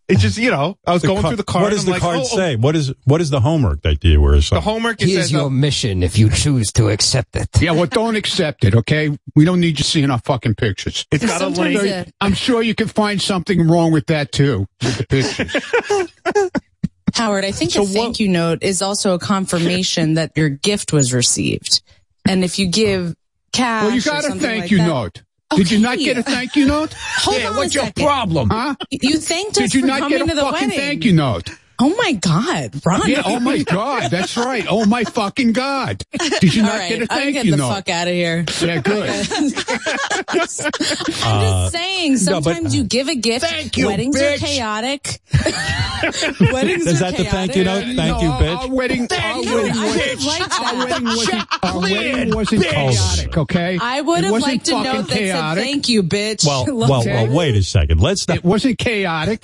It's 0.09 0.21
just 0.21 0.38
you 0.38 0.51
know, 0.51 0.77
I 0.88 0.93
was 0.93 1.01
The 1.01 1.09
going 1.09 1.21
ca- 1.21 1.27
through 1.29 1.38
the 1.38 1.43
card. 1.43 1.63
What 1.63 1.69
does 1.71 1.84
the 1.84 1.91
like, 1.91 2.01
card 2.01 2.17
oh, 2.19 2.21
oh, 2.21 2.35
say? 2.38 2.55
What 2.55 2.77
is 2.77 2.93
what 3.03 3.19
is 3.19 3.29
the 3.29 3.41
homework 3.41 3.81
that 3.81 4.01
you 4.05 4.21
were 4.21 4.39
The 4.39 4.61
homework 4.61 5.01
is 5.01 5.09
Here's 5.09 5.23
says 5.23 5.31
your 5.34 5.47
uh, 5.47 5.49
mission 5.49 6.01
if 6.01 6.17
you 6.17 6.29
choose 6.29 6.71
to 6.73 6.88
accept 6.88 7.35
it. 7.35 7.49
Yeah, 7.61 7.71
well, 7.71 7.88
don't 7.88 8.15
accept 8.15 8.63
it, 8.63 8.73
okay? 8.73 9.17
We 9.35 9.43
don't 9.43 9.59
need 9.59 9.77
you 9.79 9.84
seeing 9.84 10.09
our 10.09 10.19
fucking 10.19 10.55
pictures. 10.55 11.05
it's 11.11 11.25
got 11.25 11.35
a 11.35 11.39
Sometimes 11.39 11.75
link. 11.75 11.85
it- 12.07 12.13
I'm 12.21 12.34
sure 12.34 12.61
you 12.61 12.73
can 12.73 12.88
find 12.88 13.21
something 13.21 13.67
wrong 13.67 13.91
with 13.91 14.05
that 14.05 14.31
too, 14.31 14.65
with 14.81 14.97
the 14.97 15.05
pictures. 15.07 16.51
Howard, 17.13 17.43
I 17.45 17.51
think 17.51 17.71
So 17.71 17.81
a 17.81 17.84
what- 17.84 17.93
thank 17.93 18.19
you 18.21 18.29
note 18.29 18.59
is 18.61 18.81
also 18.81 19.13
a 19.13 19.19
confirmation 19.19 20.13
that 20.13 20.31
your 20.38 20.49
gift 20.49 20.93
was 20.93 21.13
received. 21.13 21.81
And 22.27 22.43
if 22.43 22.59
you 22.59 22.67
give 22.67 23.15
cash, 23.53 23.84
well, 23.85 23.93
you 23.93 23.99
or 23.99 24.03
got 24.03 24.25
a 24.25 24.39
thank 24.39 24.61
like 24.63 24.71
you 24.71 24.77
that- 24.77 24.88
note. 24.88 25.23
Did 25.55 25.71
you 25.71 25.79
not 25.79 25.97
get 25.97 26.17
a 26.17 26.23
thank 26.23 26.55
you 26.55 26.65
note? 26.67 26.93
Hold 26.93 27.37
yeah, 27.39 27.49
on 27.49 27.55
what's 27.55 27.73
your 27.73 27.89
problem, 27.93 28.49
huh? 28.49 28.75
You 28.91 29.17
thanked 29.17 29.51
us 29.51 29.71
Did 29.71 29.73
you 29.75 29.81
for 29.81 29.87
not 29.87 29.99
coming 29.99 30.17
get 30.19 30.27
a 30.27 30.29
to 30.29 30.35
the 30.35 30.41
fucking 30.41 30.67
wedding. 30.69 30.77
thank 30.77 31.05
you 31.05 31.13
note? 31.13 31.49
Oh 31.79 31.95
my 31.95 32.13
God, 32.13 32.73
Ron! 32.85 33.01
Yeah, 33.07 33.21
oh 33.25 33.39
my 33.39 33.61
God, 33.63 34.09
that's 34.09 34.35
right. 34.35 34.65
Oh 34.67 34.85
my 34.87 35.03
fucking 35.03 35.53
God. 35.53 36.03
Did 36.41 36.55
you 36.55 36.63
not 36.63 36.73
right, 36.79 36.89
get 36.89 36.99
a 36.99 37.01
I'm 37.03 37.07
thank 37.07 37.33
getting 37.33 37.45
you 37.45 37.51
the 37.51 37.57
note? 37.57 37.69
fuck 37.69 37.89
out 37.89 38.07
of 38.07 38.13
here. 38.15 38.45
Yeah, 38.61 38.81
good. 38.81 39.09
I'm 40.27 40.39
just 40.39 41.23
Uh, 41.23 41.69
saying, 41.69 42.13
no, 42.25 42.41
but- 42.41 42.43
sometimes 42.45 42.75
you 42.75 42.83
give 42.83 43.07
a 43.09 43.15
gift. 43.15 43.45
Thank 43.45 43.77
you, 43.77 43.87
Weddings 43.87 44.19
bitch. 44.19 44.35
are 44.35 44.45
chaotic. 44.45 45.19
Weddings 46.51 46.85
Is 46.87 47.01
are 47.01 47.11
that 47.11 47.17
the 47.17 47.25
thank 47.25 47.55
you 47.55 47.63
note? 47.63 47.83
Thank 47.83 47.95
no, 47.97 48.19
you, 48.21 48.29
bitch. 48.29 48.57
Our 48.57 48.69
wedding, 48.73 49.01
our 49.03 49.07
Thank 49.07 49.45
you. 49.45 49.55
wedding 49.55 49.73
I 49.77 49.85
wasn't, 50.25 50.59
our 50.59 50.75
wedding 50.85 51.05
wasn't, 51.05 51.63
our 51.63 51.79
wedding 51.81 52.35
wasn't 52.35 52.63
chaotic, 52.65 53.37
okay? 53.37 53.77
I 53.81 54.01
would 54.01 54.19
It 54.19 54.23
have 54.25 54.31
wasn't 54.31 54.51
liked 54.51 54.65
to 54.65 54.71
fucking 54.71 54.91
know 54.93 55.01
that 55.03 55.09
said 55.09 55.17
chaotic. 55.17 55.63
thank 55.63 55.89
you, 55.89 56.03
bitch. 56.03 56.45
Well, 56.45 56.65
well, 56.67 57.03
well, 57.05 57.27
wait 57.35 57.55
a 57.55 57.63
second. 57.63 57.99
Let's 58.01 58.27
not. 58.27 58.37
It 58.37 58.43
wasn't 58.43 58.77
chaotic. 58.79 59.43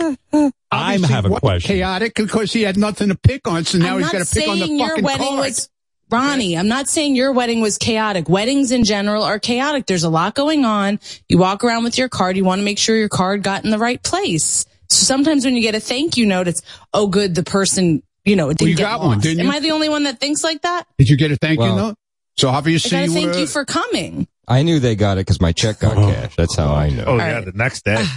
I 0.74 0.94
Obviously, 0.94 1.14
have 1.16 1.26
a 1.26 1.30
question. 1.40 1.76
Chaotic 1.76 2.16
because 2.16 2.54
he 2.54 2.62
had 2.64 2.78
nothing 2.78 3.10
to 3.10 3.16
pick 3.16 3.48
on, 3.48 3.66
so 3.66 3.78
now 3.78 3.96
I'm 3.96 4.00
he's 4.00 4.06
not 4.08 4.20
got 4.20 4.28
to 4.28 4.36
pick 4.36 4.48
on 4.48 4.60
the 4.60 4.66
saying 4.66 4.80
your 4.80 4.90
fucking 4.90 5.04
wedding 5.04 5.28
card. 5.28 5.40
was 5.40 5.70
Ronnie. 6.10 6.58
I'm 6.58 6.68
not 6.68 6.88
saying 6.88 7.16
your 7.16 7.32
wedding 7.32 7.62
was 7.62 7.78
chaotic. 7.78 8.30
Weddings 8.30 8.72
in 8.72 8.84
general 8.84 9.24
are 9.24 9.40
chaotic. 9.40 9.88
There's 9.88 10.04
a 10.04 10.10
lot 10.10 10.36
going 10.36 10.64
on. 10.64 11.00
You 11.28 11.38
walk 11.38 11.64
around 11.64 11.84
with 11.84 11.98
your 11.98 12.10
card. 12.10 12.38
You 12.38 12.44
want 12.44 12.60
to 12.60 12.66
make 12.66 12.78
sure 12.78 12.96
your 12.96 13.10
card 13.10 13.42
got 13.42 13.64
in 13.66 13.72
the 13.72 13.80
right 13.80 14.02
place. 14.02 14.66
So 14.90 15.06
sometimes 15.06 15.44
when 15.44 15.56
you 15.56 15.62
get 15.62 15.76
a 15.76 15.80
thank 15.80 16.18
you 16.18 16.26
note, 16.26 16.48
it's 16.48 16.62
oh 16.94 17.08
good, 17.08 17.34
the 17.34 17.44
person 17.44 18.04
you 18.26 18.36
know 18.36 18.50
it 18.50 18.58
didn't 18.58 18.70
you 18.70 18.76
get 18.76 18.84
got 18.84 19.00
lost. 19.00 19.08
one, 19.08 19.20
didn't 19.22 19.40
you? 19.40 19.50
Am? 19.50 19.52
I 19.52 19.60
the 19.60 19.72
only 19.72 19.90
one 19.90 20.04
that 20.04 20.20
thinks 20.20 20.44
like 20.44 20.62
that? 20.62 20.84
Did 20.98 21.10
you 21.10 21.18
get 21.18 21.32
a 21.32 21.36
thank 21.36 21.60
you 21.60 21.66
note? 21.68 21.96
So 22.38 22.50
I 22.50 22.56
obviously, 22.56 22.92
gotta 22.92 23.12
thank 23.12 23.38
you 23.38 23.48
for 23.48 23.66
coming. 23.66 24.28
I 24.48 24.64
knew 24.64 24.80
they 24.80 24.96
got 24.96 25.18
it 25.18 25.22
because 25.22 25.40
my 25.40 25.54
check 25.54 25.80
got 25.80 25.98
oh. 25.98 26.12
cashed. 26.12 26.36
That's 26.38 26.56
how 26.56 26.74
I 26.74 26.90
know. 26.90 27.06
Oh 27.06 27.18
yeah, 27.18 27.42
the 27.42 27.54
next 27.54 27.86
day. 27.86 28.04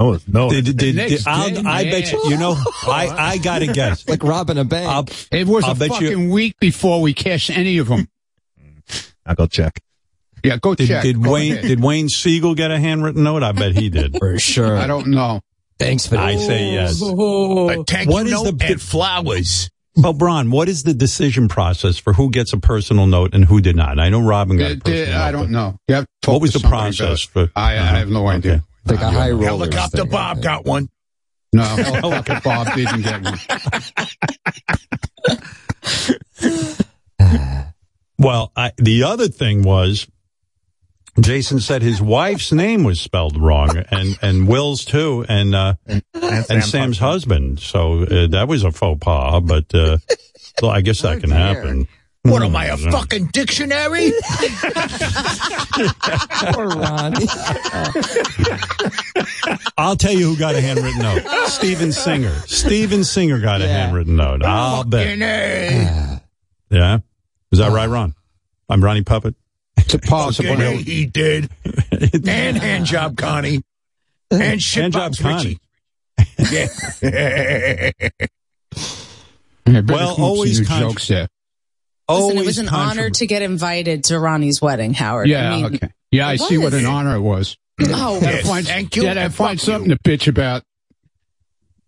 Oh 0.00 0.18
no. 0.28 0.48
Did, 0.50 0.64
did, 0.66 0.76
did, 0.76 0.94
next 0.96 1.26
I'll, 1.26 1.50
day, 1.50 1.62
I 1.64 1.84
bet 1.84 2.12
you. 2.12 2.20
You 2.26 2.36
know, 2.36 2.54
I 2.86 3.08
I 3.32 3.38
gotta 3.38 3.66
guess. 3.66 4.08
Like 4.08 4.22
robbing 4.22 4.56
a 4.58 4.64
bank. 4.64 4.88
I'll, 4.88 5.06
it 5.36 5.46
was 5.48 5.64
I'll 5.64 5.72
a 5.72 5.74
bet 5.74 6.00
you- 6.00 6.10
fucking 6.10 6.30
week 6.30 6.56
before 6.60 7.00
we 7.00 7.14
cashed 7.14 7.50
any 7.50 7.78
of 7.78 7.88
them. 7.88 8.08
I'll 9.26 9.34
go 9.34 9.46
check. 9.46 9.82
Yeah, 10.44 10.56
go 10.58 10.74
did, 10.76 10.86
check. 10.86 11.02
did 11.02 11.20
Go 11.20 11.32
Wayne 11.32 11.52
ahead. 11.54 11.64
did 11.64 11.82
Wayne 11.82 12.08
Siegel 12.08 12.54
get 12.54 12.70
a 12.70 12.78
handwritten 12.78 13.24
note? 13.24 13.42
I 13.42 13.50
bet 13.52 13.72
he 13.76 13.88
did. 13.88 14.16
For 14.18 14.38
sure. 14.38 14.76
I 14.76 14.86
don't 14.86 15.08
know. 15.08 15.40
Thanks 15.80 16.06
for 16.06 16.16
I 16.16 16.34
that. 16.36 16.40
say 16.46 16.72
yes. 16.72 17.00
Oh. 17.02 17.68
A 17.70 17.84
thank 17.84 18.08
What 18.08 18.26
you 18.26 18.34
is 18.36 18.42
note 18.44 18.58
the- 18.58 18.66
and 18.66 18.80
flowers. 18.82 19.68
Well, 20.00 20.12
Bron, 20.12 20.52
what 20.52 20.68
is 20.68 20.84
the 20.84 20.94
decision 20.94 21.48
process 21.48 21.98
for 21.98 22.12
who 22.12 22.30
gets 22.30 22.52
a 22.52 22.58
personal 22.58 23.06
note 23.08 23.34
and 23.34 23.44
who 23.44 23.60
did 23.60 23.74
not? 23.74 23.98
I 23.98 24.10
know 24.10 24.20
Robin 24.20 24.56
got 24.56 24.70
a 24.70 24.76
Did- 24.76 24.84
personal 24.84 25.04
did- 25.06 25.12
note. 25.12 25.20
I 25.20 25.32
don't 25.32 25.50
know. 25.50 25.78
You 25.88 25.94
have 25.96 26.06
to 26.22 26.30
What 26.30 26.40
was 26.40 26.52
to 26.52 26.60
the 26.60 26.68
process 26.68 27.24
about 27.26 27.42
it. 27.42 27.46
for? 27.48 27.52
I, 27.56 27.74
I 27.74 27.76
uh-huh. 27.78 27.96
have 27.96 28.08
no 28.08 28.28
idea. 28.28 28.64
It's 28.84 28.92
like 28.92 29.00
a 29.00 29.10
high 29.10 29.30
roller. 29.30 29.66
Helicopter 29.66 30.04
Bob 30.04 30.40
got 30.40 30.64
one. 30.64 30.88
No, 31.52 31.62
Helicopter 31.64 32.40
Bob 32.44 32.74
didn't 32.74 33.02
get 33.02 33.22
one. 33.22 33.38
Well, 38.20 38.50
I, 38.56 38.72
the 38.76 39.04
other 39.04 39.28
thing 39.28 39.62
was 39.62 40.08
Jason 41.20 41.60
said 41.60 41.82
his 41.82 42.00
wife's 42.00 42.52
name 42.52 42.84
was 42.84 43.00
spelled 43.00 43.36
wrong, 43.36 43.76
and 43.90 44.18
and 44.22 44.48
Will's 44.48 44.84
too, 44.84 45.24
and 45.28 45.54
uh, 45.54 45.74
and, 45.86 46.02
Sam's 46.44 46.70
Sam's 46.70 46.98
husband. 46.98 47.60
So 47.60 48.02
uh, 48.02 48.28
that 48.28 48.46
was 48.48 48.64
a 48.64 48.72
faux 48.72 48.98
pas, 49.00 49.42
but 49.42 49.74
uh, 49.74 49.98
well, 50.62 50.70
I 50.70 50.80
guess 50.80 51.02
that 51.02 51.20
can 51.20 51.30
happen. 51.30 51.88
What 52.22 52.42
am 52.42 52.56
I, 52.56 52.66
a 52.66 52.76
fucking 52.76 53.26
dictionary? 53.26 54.10
Poor 56.52 56.68
Ronnie. 56.68 57.26
I'll 59.78 59.96
tell 59.96 60.12
you 60.12 60.30
who 60.30 60.36
got 60.36 60.54
a 60.54 60.60
handwritten 60.60 61.00
note. 61.00 61.22
Steven 61.46 61.92
Singer. 61.92 62.34
Steven 62.46 63.04
Singer 63.04 63.40
got 63.40 63.62
a 63.62 63.68
handwritten 63.68 64.16
note. 64.16 64.42
I'll 64.44 64.84
bet. 64.84 65.18
A. 65.20 66.20
Yeah, 66.70 66.98
is 67.50 67.60
that 67.60 67.72
right, 67.72 67.88
Ron? 67.88 68.14
I'm 68.68 68.84
Ronnie 68.84 69.04
Puppet. 69.04 69.34
It's 69.78 69.94
a 69.94 69.98
possible. 69.98 70.56
Fucking 70.56 70.84
he 70.84 71.06
did. 71.06 71.48
and 71.92 72.56
hand 72.58 72.86
job 72.86 73.16
Connie. 73.16 73.62
And 74.30 74.62
shit 74.62 74.82
Hand 74.82 74.92
job 74.92 75.14
Connie. 75.16 75.58
Yeah. 76.50 76.66
Yeah, 77.02 77.90
Well, 79.84 79.84
come 79.86 79.90
up 79.90 79.90
with 79.90 80.16
some 80.16 80.24
always 80.24 80.60
new 80.60 80.66
contra- 80.66 80.88
jokes 80.88 81.08
there. 81.08 81.28
Always 82.08 82.36
Listen, 82.36 82.42
it 82.42 82.46
was 82.46 82.58
an 82.58 82.68
honor 82.70 83.10
to 83.10 83.26
get 83.26 83.42
invited 83.42 84.04
to 84.04 84.18
Ronnie's 84.18 84.62
wedding, 84.62 84.94
Howard. 84.94 85.28
Yeah, 85.28 85.52
I 85.52 85.56
mean, 85.56 85.64
okay. 85.66 85.90
Yeah, 86.10 86.26
I 86.28 86.34
it 86.34 86.40
see 86.40 86.56
what 86.56 86.72
an 86.72 86.86
honor 86.86 87.14
it 87.16 87.20
was. 87.20 87.56
Oh, 87.80 88.18
Gotta 88.20 88.38
find, 88.44 88.66
thank 88.66 88.96
you, 88.96 89.02
Gotta 89.02 89.28
find 89.30 89.60
fuck 89.60 89.64
something 89.64 89.90
to 89.90 89.98
bitch 89.98 90.26
about. 90.26 90.62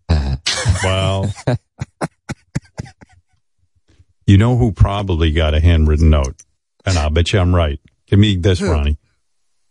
Well, 0.83 1.33
you 4.25 4.37
know 4.37 4.57
who 4.57 4.71
probably 4.71 5.31
got 5.31 5.53
a 5.53 5.59
handwritten 5.59 6.09
note, 6.09 6.35
and 6.85 6.97
I'll 6.97 7.09
bet 7.09 7.31
you 7.33 7.39
I'm 7.39 7.53
right. 7.55 7.79
Give 8.07 8.19
me 8.19 8.35
this, 8.37 8.61
Ronnie. 8.61 8.97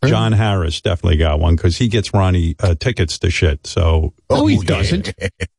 John 0.04 0.32
Harris 0.32 0.80
definitely 0.80 1.18
got 1.18 1.40
one 1.40 1.56
because 1.56 1.76
he 1.76 1.88
gets 1.88 2.14
Ronnie 2.14 2.56
uh, 2.58 2.74
tickets 2.74 3.18
to 3.18 3.28
shit. 3.30 3.66
So 3.66 4.14
No, 4.30 4.46
he 4.46 4.56
doesn't. 4.58 5.12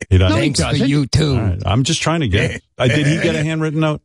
he 0.09 0.17
doesn't. 0.17 0.19
No, 0.19 0.35
he 0.35 0.41
Thanks 0.41 0.59
to 0.59 0.65
doesn't. 0.65 0.87
you 0.89 1.05
too. 1.05 1.35
All 1.35 1.41
right. 1.41 1.61
I'm 1.63 1.83
just 1.83 2.01
trying 2.01 2.21
to 2.21 2.27
get. 2.27 2.61
Uh, 2.77 2.87
did 2.87 3.05
he 3.05 3.17
get 3.21 3.35
a 3.35 3.43
handwritten 3.43 3.79
note, 3.81 4.01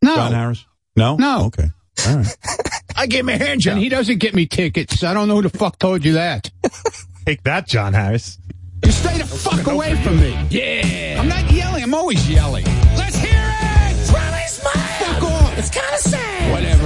No, 0.00 0.14
John 0.14 0.32
Harris? 0.32 0.64
No. 0.94 1.16
No. 1.16 1.46
Okay. 1.46 1.68
All 2.06 2.16
right. 2.18 2.36
I 2.96 3.06
gave 3.06 3.20
him 3.20 3.30
a 3.30 3.36
hand 3.36 3.60
job. 3.60 3.72
and 3.72 3.82
he 3.82 3.88
doesn't 3.88 4.18
get 4.18 4.32
me 4.34 4.46
tickets. 4.46 5.02
I 5.02 5.12
don't 5.12 5.26
know 5.26 5.36
who 5.36 5.42
the 5.48 5.58
fuck 5.58 5.78
told 5.80 6.04
you 6.04 6.12
that. 6.12 6.50
Take 7.26 7.42
that, 7.42 7.66
John 7.66 7.94
Harris. 7.94 8.38
You 8.84 8.92
stay 8.92 9.18
the 9.18 9.24
fuck 9.24 9.66
away 9.66 10.00
from 10.02 10.20
me. 10.20 10.30
Yeah. 10.50 11.16
I'm 11.20 11.28
not 11.28 11.50
yelling. 11.50 11.82
I'm 11.82 11.94
always 11.94 12.30
yelling. 12.30 12.64
Let's 12.96 13.16
hear 13.16 13.32
it. 13.34 14.12
Ronnie's 14.12 14.62
mad. 14.62 15.04
Fuck 15.04 15.22
off. 15.24 15.58
It's 15.58 15.70
kind 15.70 15.94
of 15.94 16.00
sad. 16.00 16.37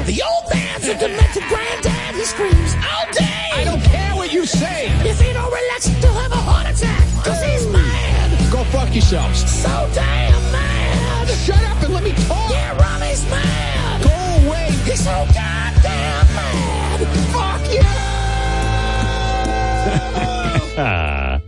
Whatever. 0.02 0.12
The 0.12 0.22
old 0.22 0.44
man's 0.52 0.84
a 0.88 0.94
demented 0.98 1.42
granddad. 1.48 2.14
He 2.14 2.24
screams 2.24 2.74
all 2.74 3.06
day. 3.12 3.48
I 3.54 3.62
don't 3.64 3.82
care 3.82 4.14
what 4.16 4.32
you 4.32 4.44
say. 4.46 4.86
If 5.08 5.20
he 5.20 5.32
don't 5.32 5.50
relax, 5.52 5.86
he'll 5.86 6.12
have 6.12 6.32
a 6.32 6.36
heart 6.36 6.66
attack. 6.66 7.06
Cause 7.24 7.42
he's 7.42 7.66
mad. 7.68 8.52
Go 8.52 8.64
fuck 8.64 8.92
yourselves. 8.92 9.38
So 9.50 9.68
damn 9.94 10.32
mad. 10.52 11.28
Shut 11.46 11.62
up 11.64 11.82
and 11.82 11.94
let 11.94 12.02
me 12.04 12.12
talk. 12.26 12.50
Yeah, 12.50 12.76
Ronnie's 12.78 13.24
mad. 13.30 14.02
Go 14.02 14.48
away. 14.48 14.70
He's 14.84 15.04
so 15.04 15.10
goddamn 15.34 16.26
mad. 16.34 17.00
Fuck 17.32 17.72
you. 17.72 17.82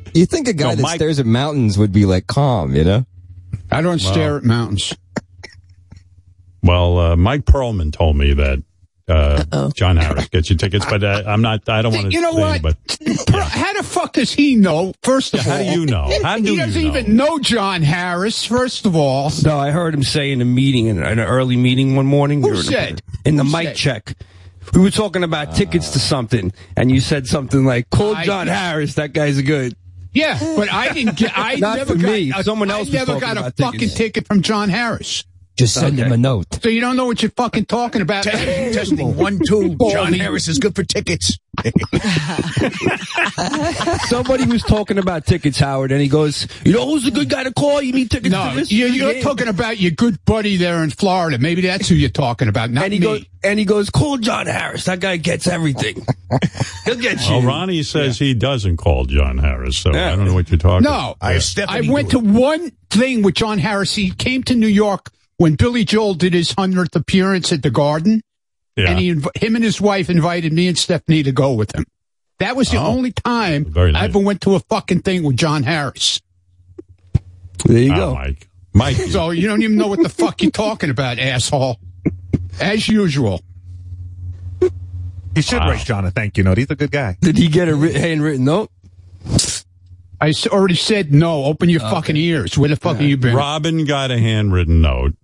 You 0.15 0.27
think 0.27 0.47
a 0.47 0.53
guy 0.53 0.71
No, 0.71 0.77
that 0.77 0.83
Mike- 0.83 0.95
stares 0.97 1.19
at 1.19 1.27
mountains 1.27 1.77
would 1.77 1.91
be 1.91 2.05
like 2.07 2.29
calm, 2.29 2.77
you 2.77 2.85
know? 2.85 3.05
I 3.73 3.81
don't 3.81 3.99
stare 3.99 4.37
at 4.37 4.45
mountains. 4.45 4.95
Well, 6.65 6.99
uh, 6.99 7.17
Mike 7.17 7.45
Perlman 7.45 7.93
told 7.93 8.17
me 8.17 8.33
that 8.35 8.63
uh, 9.07 9.71
John 9.75 9.99
Harris 9.99 10.29
gets 10.29 10.49
you 10.49 10.57
tickets, 10.57 10.87
but 10.87 11.05
uh, 11.05 11.23
I'm 11.27 11.43
not. 11.43 11.69
I 11.69 11.83
don't 11.83 11.93
want 11.93 12.07
to. 12.07 12.13
You 12.13 12.23
know 12.23 12.33
what? 12.33 12.63
But 12.63 12.77
How 13.31 13.75
the 13.75 13.83
fuck 13.83 14.15
does 14.15 14.33
he 14.33 14.57
know? 14.57 14.95
First 15.03 15.35
of 15.35 15.41
How 15.41 15.53
all, 15.53 15.59
how 15.59 15.63
do 15.75 15.81
you 15.81 15.87
know? 15.87 16.11
How 16.23 16.37
do 16.39 16.43
he 16.45 16.51
you 16.53 16.57
doesn't 16.57 16.83
know? 16.83 16.89
even 16.89 17.17
know 17.17 17.39
John 17.39 17.83
Harris. 17.83 18.45
First 18.45 18.87
of 18.87 18.97
all, 18.97 19.31
No, 19.45 19.59
I 19.59 19.71
heard 19.73 19.93
him 19.93 20.03
say 20.03 20.33
in 20.33 20.41
a 20.41 20.47
meeting, 20.47 20.87
in 20.87 21.03
an 21.03 21.21
early 21.21 21.57
meeting 21.57 21.97
one 21.97 22.07
morning. 22.07 22.41
Who 22.41 22.47
we 22.49 22.53
were 22.55 22.61
in 22.61 22.67
the- 22.67 22.73
said? 22.73 23.03
In 23.27 23.37
the 23.37 23.45
Who 23.45 23.53
mic 23.53 23.67
said? 23.69 23.77
check. 23.77 24.15
We 24.73 24.81
were 24.81 24.91
talking 24.91 25.23
about 25.23 25.55
tickets 25.55 25.91
to 25.91 25.99
something, 25.99 26.51
and 26.75 26.91
you 26.91 27.01
said 27.01 27.27
something 27.27 27.67
like, 27.67 27.91
call 27.91 28.15
I- 28.17 28.25
John 28.25 28.47
Harris, 28.47 28.95
that 28.95 29.13
guy's 29.13 29.41
good. 29.43 29.77
yeah, 30.15 30.39
but 30.57 30.73
I 30.73 30.95
didn't 30.95 31.19
get. 31.19 31.37
I 31.37 31.57
Not 31.59 31.77
never 31.77 31.93
for 31.95 32.01
got, 32.01 32.11
me. 32.11 32.33
a- 32.35 32.43
Someone 32.43 32.71
I 32.71 32.79
else 32.79 32.87
was 32.89 32.95
never 32.95 33.21
got 33.21 33.37
a 33.37 33.51
fucking 33.51 33.81
tickets. 33.81 33.95
ticket 33.95 34.27
from 34.27 34.41
John 34.41 34.71
Harris. 34.71 35.25
Just 35.57 35.75
send 35.75 35.99
him 35.99 36.11
a 36.11 36.17
note. 36.17 36.47
So 36.63 36.69
you 36.69 36.81
don't 36.81 36.97
know 36.97 37.07
what 37.07 37.23
you're 37.23 37.31
fucking 37.31 37.67
talking 37.67 38.03
about. 38.03 38.25
Testing, 38.25 38.73
testing. 38.73 39.17
One, 39.17 39.39
two. 39.47 39.77
John 39.91 40.13
Harris 40.13 40.49
is 40.49 40.59
good 40.59 40.75
for 40.75 40.83
tickets. 40.83 41.39
Somebody 44.09 44.47
was 44.47 44.63
talking 44.63 44.99
about 44.99 45.27
tickets, 45.27 45.59
Howard, 45.59 45.93
and 45.93 46.01
he 46.01 46.09
goes, 46.09 46.49
you 46.65 46.73
know 46.73 46.85
who's 46.87 47.07
a 47.07 47.13
good 47.13 47.29
guy 47.29 47.45
to 47.45 47.53
call? 47.53 47.81
You 47.83 47.93
need 47.93 48.11
tickets 48.11 48.33
No, 48.33 48.51
to 48.51 48.57
this? 48.57 48.73
you're, 48.73 48.89
you're 48.89 49.13
Yeah. 49.13 49.23
talking 49.23 49.47
about 49.49 49.79
your 49.79 49.93
good 49.93 50.23
buddy 50.25 50.57
there 50.57 50.83
in 50.83 50.91
Florida. 50.91 51.39
Maybe 51.39 51.63
that's 51.63 51.89
who 51.89 51.95
you're 51.95 52.11
talking 52.11 52.49
about, 52.49 52.71
not 52.71 52.85
and 52.85 52.93
he 52.93 52.99
me. 52.99 53.05
goes, 53.07 53.25
and 53.45 53.59
he 53.59 53.65
goes, 53.65 53.91
call 53.91 54.19
John 54.19 54.47
Harris. 54.47 54.85
That 54.87 54.99
guy 55.01 55.17
gets 55.19 55.47
everything. 55.47 56.05
He'll 56.85 56.97
get 56.97 57.21
you. 57.29 57.37
well, 57.37 57.43
Ronnie 57.43 57.83
says 57.85 58.19
he 58.19 58.35
doesn't 58.35 58.77
call 58.79 59.05
John 59.05 59.39
Harris, 59.39 59.77
so 59.77 59.91
I 59.91 60.17
don't 60.17 60.25
know 60.25 60.35
what 60.35 60.51
you're 60.51 60.59
talking. 60.59 60.87
About. 60.87 61.17
No, 61.23 61.27
I 61.29 61.41
I 61.69 61.81
went 61.83 62.11
do 62.11 62.21
to 62.21 62.25
one 62.27 62.73
thing 62.91 63.23
with 63.23 63.35
John 63.37 63.59
Harris. 63.59 63.95
He 63.95 64.11
came 64.11 64.43
to 64.45 64.55
New 64.55 64.67
York 64.67 65.11
when 65.37 65.55
Billy 65.55 65.85
Joel 65.85 66.15
did 66.15 66.33
his 66.33 66.53
hundredth 66.53 66.95
appearance 66.97 67.53
at 67.53 67.63
the 67.63 67.71
Garden, 67.71 68.23
Yeah. 68.77 68.91
and 68.91 68.99
he, 68.99 69.09
him 69.09 69.55
and 69.57 69.65
his 69.65 69.81
wife 69.81 70.09
invited 70.11 70.53
me 70.53 70.69
and 70.69 70.79
Stephanie 70.79 71.23
to 71.23 71.33
go 71.33 71.53
with 71.55 71.75
him. 71.75 71.85
That 72.39 72.57
was 72.57 72.71
the 72.71 72.79
Oh. 72.79 72.87
only 72.87 73.13
time 73.13 73.73
nice. 73.75 73.95
I 73.95 74.05
ever 74.05 74.19
went 74.19 74.41
to 74.43 74.55
a 74.55 74.61
fucking 74.61 75.01
thing 75.03 75.23
with 75.23 75.37
John 75.37 75.63
Harris. 75.63 76.21
There 77.65 77.79
you 77.79 77.93
Oh, 77.93 77.97
go. 77.97 78.15
Mike. 78.15 78.49
Mike. 78.73 78.97
So 78.97 79.31
you 79.31 79.47
don't 79.47 79.63
even 79.63 79.77
know 79.77 79.87
what 79.87 80.03
the 80.03 80.09
fuck 80.09 80.43
you're 80.43 80.51
talking 80.51 80.91
about, 80.91 81.19
asshole. 81.19 81.79
As 82.61 82.89
usual. 82.89 83.41
You 84.61 85.43
should 85.43 85.61
ah. 85.61 85.69
write 85.69 85.85
John 85.87 86.05
a 86.05 86.11
thank 86.11 86.37
you 86.37 86.45
note. 86.45 86.59
He's 86.59 86.71
a 86.71 86.75
good 86.77 86.91
guy. 86.91 87.17
Did 87.21 87.39
he 87.39 87.49
get 87.49 87.69
a 87.69 87.75
writ- 87.75 87.97
handwritten 87.97 88.45
note? 88.45 88.71
I 90.21 90.33
already 90.47 90.77
said 90.77 91.13
no. 91.13 91.45
Open 91.45 91.69
your 91.69 91.81
fucking 91.81 92.17
ears. 92.17 92.57
Where 92.57 92.69
the 92.69 92.77
fuck 92.77 92.97
have 92.97 93.07
you 93.07 93.17
been? 93.17 93.35
Robin 93.35 93.85
got 93.85 94.11
a 94.11 94.19
handwritten 94.19 94.81
note. 94.81 95.15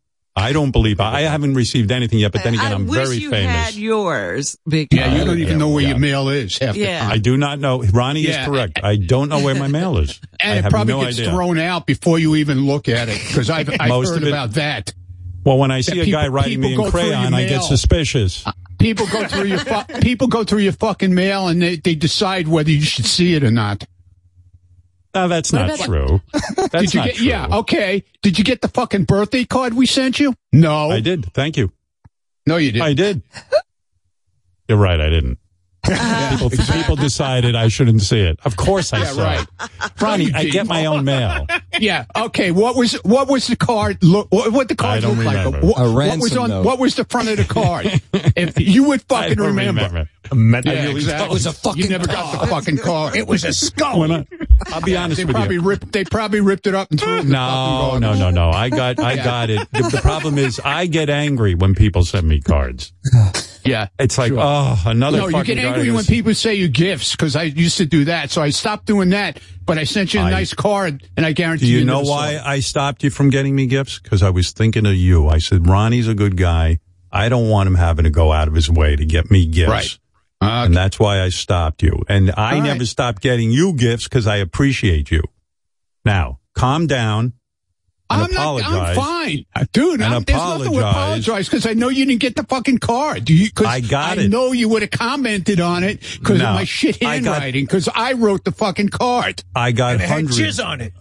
I 0.40 0.52
don't 0.52 0.70
believe 0.70 1.00
I 1.00 1.20
haven't 1.22 1.54
received 1.54 1.90
anything 1.92 2.18
yet, 2.18 2.32
but 2.32 2.42
then 2.42 2.54
again, 2.54 2.72
I 2.72 2.74
I'm 2.74 2.86
wish 2.86 2.96
very 3.06 3.16
you 3.18 3.30
famous. 3.30 3.54
had 3.54 3.74
yours. 3.74 4.56
Because 4.66 4.98
Yeah, 4.98 5.14
you 5.16 5.24
don't 5.24 5.38
even 5.38 5.58
know 5.58 5.68
where 5.68 5.82
yeah. 5.82 5.90
your 5.90 5.98
mail 5.98 6.28
is 6.28 6.56
half 6.58 6.74
the 6.74 6.80
Yeah. 6.80 7.00
time. 7.00 7.12
I 7.12 7.18
do 7.18 7.36
not 7.36 7.58
know. 7.60 7.82
Ronnie 7.82 8.22
Yeah. 8.22 8.40
is 8.42 8.46
correct. 8.46 8.80
I 8.82 8.96
don't 8.96 9.28
know 9.28 9.40
where 9.40 9.54
my 9.54 9.68
mail 9.68 9.98
is. 9.98 10.18
I 10.42 10.46
And 10.48 10.58
it 10.58 10.62
have 10.62 10.70
probably 10.72 10.94
no 10.94 11.02
gets 11.02 11.18
idea. 11.18 11.30
thrown 11.30 11.58
out 11.58 11.86
before 11.86 12.18
you 12.18 12.36
even 12.36 12.66
look 12.66 12.88
at 12.88 13.08
it 13.08 13.20
because 13.28 13.50
I've, 13.50 13.68
I've 13.80 13.88
Most 13.88 14.08
heard 14.08 14.22
of 14.22 14.24
it- 14.24 14.28
about 14.30 14.52
that. 14.52 14.92
Well, 15.44 15.56
when 15.58 15.70
I 15.70 15.80
see 15.80 15.98
that 15.98 16.08
a 16.08 16.10
guy 16.10 16.28
writing 16.28 16.60
me 16.60 16.72
in 16.72 16.76
go 16.78 16.90
through 16.90 17.00
your 17.00 17.10
crayon, 17.12 17.32
I 17.34 17.42
get 17.44 17.50
mail. 17.52 17.62
suspicious. 17.62 18.46
Uh, 18.46 18.52
people 18.78 19.06
go 19.06 19.26
through 19.26 19.46
your 19.46 19.58
fu- 19.58 20.00
people 20.00 20.26
go 20.28 20.44
through 20.44 20.58
your 20.60 20.72
fucking 20.72 21.14
mail 21.14 21.48
and 21.48 21.62
they, 21.62 21.76
they 21.76 21.94
decide 21.94 22.46
whether 22.46 22.70
you 22.70 22.82
should 22.82 23.06
see 23.06 23.34
it 23.34 23.42
or 23.42 23.50
not. 23.50 23.84
No, 25.14 25.26
that's 25.28 25.52
What 25.52 25.66
not 25.66 25.78
true. 25.80 26.20
That's 26.56 26.70
Did 26.70 26.94
you 26.94 27.00
not 27.00 27.06
get? 27.08 27.16
true. 27.16 27.26
Yeah, 27.26 27.46
okay. 27.58 28.04
Did 28.22 28.38
you 28.38 28.44
get 28.44 28.60
the 28.60 28.68
fucking 28.68 29.04
birthday 29.04 29.44
card 29.44 29.74
we 29.74 29.84
sent 29.86 30.20
you? 30.20 30.34
No, 30.52 30.90
I 30.90 31.00
did. 31.00 31.32
Thank 31.34 31.56
you. 31.56 31.72
no, 32.46 32.56
you 32.58 32.70
didn't. 32.70 32.86
I 32.86 32.92
did. 32.94 33.22
You're 34.68 34.78
right. 34.78 35.00
I 35.00 35.08
didn't. 35.10 35.38
Uh-huh. 35.82 36.48
people, 36.48 36.64
people 36.74 36.94
decided 36.96 37.56
I 37.56 37.68
shouldn't 37.68 38.02
see 38.02 38.20
it. 38.20 38.38
Of 38.44 38.54
course 38.56 38.92
I 38.92 38.98
Yeah, 38.98 39.04
saw 39.06 39.22
right. 39.24 39.40
it. 39.62 39.92
Ronnie, 40.00 40.32
I 40.34 40.44
get 40.44 40.66
my 40.66 40.86
own 40.86 41.04
mail. 41.04 41.46
Yeah. 41.80 42.04
Okay. 42.14 42.50
What 42.50 42.76
was 42.76 42.92
what 43.04 43.26
was 43.28 43.46
the 43.46 43.56
card? 43.56 44.02
Look, 44.02 44.26
what, 44.30 44.52
what 44.52 44.68
the 44.68 44.74
card 44.76 44.98
I 44.98 45.00
don't 45.00 45.16
look 45.16 45.24
like? 45.24 45.44
remember. 45.46 45.66
What, 45.66 45.78
A 45.80 45.90
what 45.90 46.18
was 46.20 46.36
on? 46.36 46.50
note. 46.50 46.64
What 46.66 46.78
was 46.78 46.94
the 46.96 47.04
front 47.06 47.28
of 47.30 47.38
the 47.38 47.44
card? 47.44 47.86
if 48.36 48.60
you 48.60 48.84
would 48.88 49.00
I 49.10 49.22
fucking 49.22 49.36
don't 49.38 49.46
remember. 49.56 50.08
Remember. 50.30 50.72
Yeah, 50.72 50.80
I 50.80 50.82
really 50.86 50.96
exactly. 50.96 51.18
don't. 51.24 51.30
It 51.30 51.34
was 51.34 51.46
a 51.46 51.52
fucking 51.52 51.82
You 51.82 51.88
never 51.88 52.06
got 52.06 52.40
the 52.40 52.46
fucking 52.46 52.78
card. 52.78 53.16
It 53.16 53.26
was 53.26 53.44
a 53.44 53.52
skull. 53.52 54.00
When 54.00 54.12
I, 54.12 54.26
I'll 54.66 54.80
be 54.82 54.96
honest 54.96 55.18
They 55.18 55.24
with 55.24 55.34
probably 55.34 55.54
you. 55.56 55.62
ripped. 55.62 55.92
They 55.92 56.04
probably 56.04 56.40
ripped 56.40 56.66
it 56.66 56.74
up 56.74 56.90
and 56.90 57.00
threw 57.00 57.16
it. 57.16 57.20
In 57.20 57.26
the 57.28 57.32
No, 57.32 57.98
no, 57.98 58.14
no, 58.14 58.30
no. 58.30 58.50
I 58.50 58.68
got, 58.68 58.98
I 59.00 59.16
got 59.16 59.50
it. 59.50 59.66
The, 59.72 59.82
the 59.82 60.00
problem 60.02 60.38
is, 60.38 60.60
I 60.64 60.86
get 60.86 61.08
angry 61.10 61.54
when 61.54 61.74
people 61.74 62.04
send 62.04 62.28
me 62.28 62.40
cards. 62.40 62.92
Yeah. 63.64 63.88
It's 63.98 64.16
like, 64.18 64.28
Sure. 64.30 64.40
oh, 64.42 64.82
another. 64.86 65.18
No, 65.18 65.26
you 65.26 65.32
fucking 65.32 65.56
get 65.56 65.64
angry 65.64 65.90
when 65.90 66.04
people 66.04 66.34
say 66.34 66.54
you 66.54 66.68
gifts 66.68 67.12
because 67.12 67.36
I 67.36 67.42
used 67.44 67.76
to 67.78 67.86
do 67.86 68.06
that. 68.06 68.30
So 68.30 68.40
I 68.42 68.50
stopped 68.50 68.86
doing 68.86 69.10
that. 69.10 69.38
But 69.66 69.78
I 69.78 69.84
sent 69.84 70.14
you 70.14 70.20
a 70.20 70.24
I- 70.24 70.30
nice 70.30 70.52
card, 70.54 71.06
and 71.16 71.24
I 71.24 71.32
guarantee 71.32 71.66
you. 71.66 71.70
Do 71.70 71.74
you 71.74 71.78
you 71.80 71.84
know 71.84 71.98
never 71.98 72.06
saw 72.06 72.10
why 72.16 72.30
it. 72.32 72.42
I 72.44 72.60
stopped 72.60 73.04
you 73.04 73.10
from 73.10 73.30
getting 73.30 73.54
me 73.54 73.66
gifts? 73.66 73.98
Because 74.00 74.22
I 74.22 74.30
was 74.30 74.50
thinking 74.50 74.84
of 74.86 74.94
you. 74.94 75.28
I 75.28 75.38
said, 75.38 75.68
Ronnie's 75.68 76.08
a 76.08 76.14
good 76.14 76.36
guy. 76.36 76.80
I 77.12 77.28
don't 77.28 77.48
want 77.48 77.66
him 77.68 77.74
having 77.76 78.04
to 78.04 78.10
go 78.10 78.32
out 78.32 78.48
of 78.48 78.54
his 78.54 78.68
way 78.70 78.96
to 78.96 79.04
get 79.04 79.30
me 79.30 79.46
gifts. 79.46 79.70
Right. 79.70 79.98
Uh, 80.40 80.64
And 80.66 80.74
that's 80.76 80.98
why 80.98 81.20
I 81.22 81.28
stopped 81.28 81.82
you. 81.82 82.02
And 82.08 82.32
I 82.36 82.56
All 82.56 82.62
never 82.62 82.78
right. 82.80 82.88
stopped 82.88 83.20
getting 83.22 83.50
you 83.50 83.74
gifts 83.74 84.04
because 84.04 84.26
I 84.26 84.36
appreciate 84.36 85.10
you. 85.10 85.22
Now, 86.04 86.38
calm 86.54 86.86
down. 86.86 87.34
and 88.08 88.22
I'm 88.22 88.32
not. 88.32 88.60
apologize. 88.60 88.88
I'm 88.88 88.94
fine, 88.96 89.46
dude. 89.72 90.00
And 90.00 90.14
I'm, 90.14 90.22
there's 90.22 90.38
nothing 90.38 90.72
to 90.72 90.78
apologize. 90.78 90.94
apologize 91.28 91.48
because 91.48 91.66
I 91.66 91.74
know 91.74 91.88
you 91.90 92.06
didn't 92.06 92.20
get 92.22 92.36
the 92.36 92.42
fucking 92.44 92.78
card. 92.78 93.24
Do 93.26 93.34
you? 93.34 93.52
Cause 93.52 93.66
I 93.66 93.80
got 93.80 94.18
I 94.18 94.22
it. 94.22 94.30
know 94.30 94.52
you 94.52 94.68
would 94.70 94.80
have 94.82 94.90
commented 94.90 95.60
on 95.60 95.84
it 95.84 96.00
because 96.18 96.38
No, 96.38 96.48
of 96.48 96.54
my 96.54 96.64
shit 96.64 97.02
handwriting. 97.02 97.64
Because 97.66 97.88
I 97.94 98.14
wrote 98.14 98.44
the 98.44 98.52
fucking 98.52 98.88
card. 98.88 99.44
I 99.54 99.72
got 99.72 99.92
And 99.94 100.02
it 100.02 100.08
hundreds. 100.08 100.38
jizz 100.38 100.64
on 100.66 100.80
it. 100.80 100.94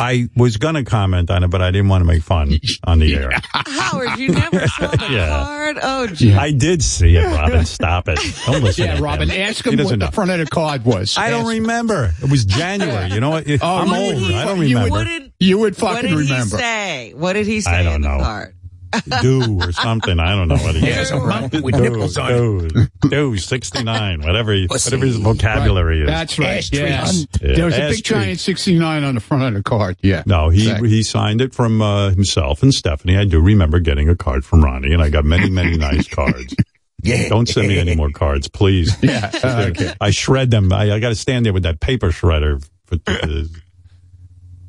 I 0.00 0.28
was 0.36 0.56
going 0.56 0.74
to 0.74 0.84
comment 0.84 1.30
on 1.30 1.42
it, 1.44 1.48
but 1.48 1.60
I 1.62 1.70
didn't 1.70 1.88
want 1.88 2.02
to 2.02 2.06
make 2.06 2.22
fun 2.22 2.58
on 2.84 2.98
the 2.98 3.14
air. 3.16 3.30
Howard, 3.52 4.18
you 4.18 4.28
never 4.30 4.66
saw 4.68 4.86
the 4.88 5.06
Yeah. 5.10 5.28
card? 5.28 5.78
Oh, 5.82 6.06
gee. 6.06 6.34
I 6.34 6.52
did 6.52 6.82
see 6.82 7.16
it, 7.16 7.24
Robin. 7.24 7.64
Stop 7.64 8.08
it. 8.08 8.18
Don't 8.46 8.62
listen 8.62 8.86
Yeah, 8.86 8.96
to 8.96 9.02
Robin, 9.02 9.28
him. 9.28 9.40
ask 9.48 9.64
him 9.66 9.72
what 9.72 9.78
doesn't 9.78 9.98
the 9.98 10.04
know. 10.06 10.10
front 10.12 10.30
of 10.30 10.38
the 10.38 10.46
card 10.46 10.84
was. 10.84 11.16
I 11.18 11.30
don't 11.30 11.40
Ask 11.46 11.52
him. 11.54 11.62
remember. 11.62 12.12
It 12.22 12.30
was 12.30 12.44
January. 12.44 13.10
You 13.10 13.20
know 13.20 13.30
what? 13.30 13.44
Oh, 13.48 13.56
I'm 13.62 13.92
old. 13.92 14.14
would- 14.22 14.32
I 14.34 14.44
don't 14.44 14.58
remember. 14.60 14.64
you 14.64 14.76
would- 14.76 14.84
remember. 14.84 14.90
What 14.90 15.04
did, 15.04 15.32
You 15.40 15.58
what 15.58 15.76
fucking 15.76 16.10
did 16.10 16.18
remember. 16.18 16.56
he 16.56 16.62
say? 16.62 17.12
What 17.16 17.32
did 17.34 17.46
he 17.46 17.60
say 17.60 17.70
I 17.70 17.82
don't 17.82 17.94
in 17.96 18.00
the 18.02 18.08
know. 18.16 18.46
Card? 19.02 19.22
do 19.22 19.60
or 19.62 19.72
something. 19.72 20.18
I 20.20 20.34
don't 20.34 20.48
know 20.48 20.56
what 20.56 20.74
he 20.74 20.86
Yeah, 20.86 21.00
is. 21.02 21.08
some 21.08 21.26
mountain 21.28 21.62
with 21.62 21.74
nipples 21.74 22.16
on 22.18 22.32
it. 22.32 22.90
do, 23.02 23.08
do, 23.08 23.36
69, 23.38 24.22
whatever, 24.22 24.52
he, 24.52 24.66
whatever 24.66 25.04
his 25.06 25.16
vocabulary 25.16 26.02
is. 26.02 26.06
That's 26.08 26.38
right. 26.38 26.58
Ash 26.58 26.72
Yes. 26.72 27.26
Yeah, 27.40 27.56
There 27.56 27.64
was 27.66 27.74
a 27.76 27.82
ash 27.82 27.94
big 27.96 28.04
giant 28.04 28.40
69 28.40 29.04
on 29.04 29.14
the 29.14 29.20
front 29.20 29.42
of 29.44 29.54
the 29.54 29.62
card. 29.62 29.96
Yeah. 30.02 30.22
No, 30.26 30.48
he 30.48 30.62
Exactly. 30.62 30.88
he 30.90 31.02
signed 31.02 31.40
it 31.40 31.54
from 31.54 31.80
uh, 31.82 32.10
himself 32.10 32.62
and 32.62 32.72
Stephanie. 32.74 33.16
I 33.16 33.24
do 33.24 33.40
remember 33.40 33.80
getting 33.80 34.08
a 34.08 34.16
card 34.16 34.44
from 34.44 34.64
Ronnie, 34.64 34.92
and 34.92 35.02
I 35.02 35.10
got 35.10 35.24
many, 35.24 35.50
many 35.50 35.76
nice 35.78 36.08
cards. 36.08 36.54
Yeah. 37.02 37.28
Don't 37.28 37.48
send 37.48 37.68
me 37.68 37.78
any 37.78 37.94
more 37.94 38.10
cards, 38.10 38.48
please. 38.48 38.96
Yeah. 39.02 39.30
uh, 39.44 39.66
okay. 39.70 39.94
I 40.00 40.10
shred 40.10 40.50
them. 40.50 40.72
I, 40.72 40.92
I 40.94 40.98
got 40.98 41.10
to 41.10 41.14
stand 41.14 41.46
there 41.46 41.52
with 41.52 41.62
that 41.64 41.78
paper 41.80 42.08
shredder. 42.08 42.66
For, 42.86 42.96
uh, 43.06 43.44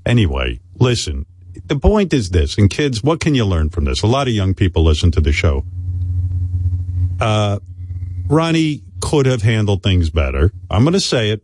anyway, 0.06 0.60
listen. 0.80 1.26
The 1.68 1.78
point 1.78 2.14
is 2.14 2.30
this, 2.30 2.58
and 2.58 2.70
kids, 2.70 3.04
what 3.04 3.20
can 3.20 3.36
you 3.36 3.46
learn 3.46 3.70
from 3.70 3.86
this? 3.86 4.02
A 4.02 4.08
lot 4.08 4.28
of 4.28 4.34
young 4.34 4.54
people 4.54 4.84
listen 4.84 5.12
to 5.12 5.22
the 5.22 5.34
show. 5.34 5.66
Uh, 7.20 7.60
Ronnie 8.28 8.84
could 9.02 9.26
have 9.26 9.42
handled 9.42 9.84
things 9.84 10.10
better. 10.10 10.52
I'm 10.70 10.84
going 10.84 10.94
to 10.94 11.00
say 11.00 11.32
it. 11.32 11.44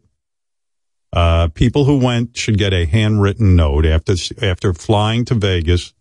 Uh, 1.11 1.47
people 1.49 1.85
who 1.85 1.99
went 1.99 2.35
should 2.37 2.57
get 2.57 2.73
a 2.73 2.85
handwritten 2.85 3.55
note 3.55 3.85
after 3.85 4.15
after 4.41 4.73
flying 4.73 5.25
to 5.25 5.35
Vegas, 5.35 5.93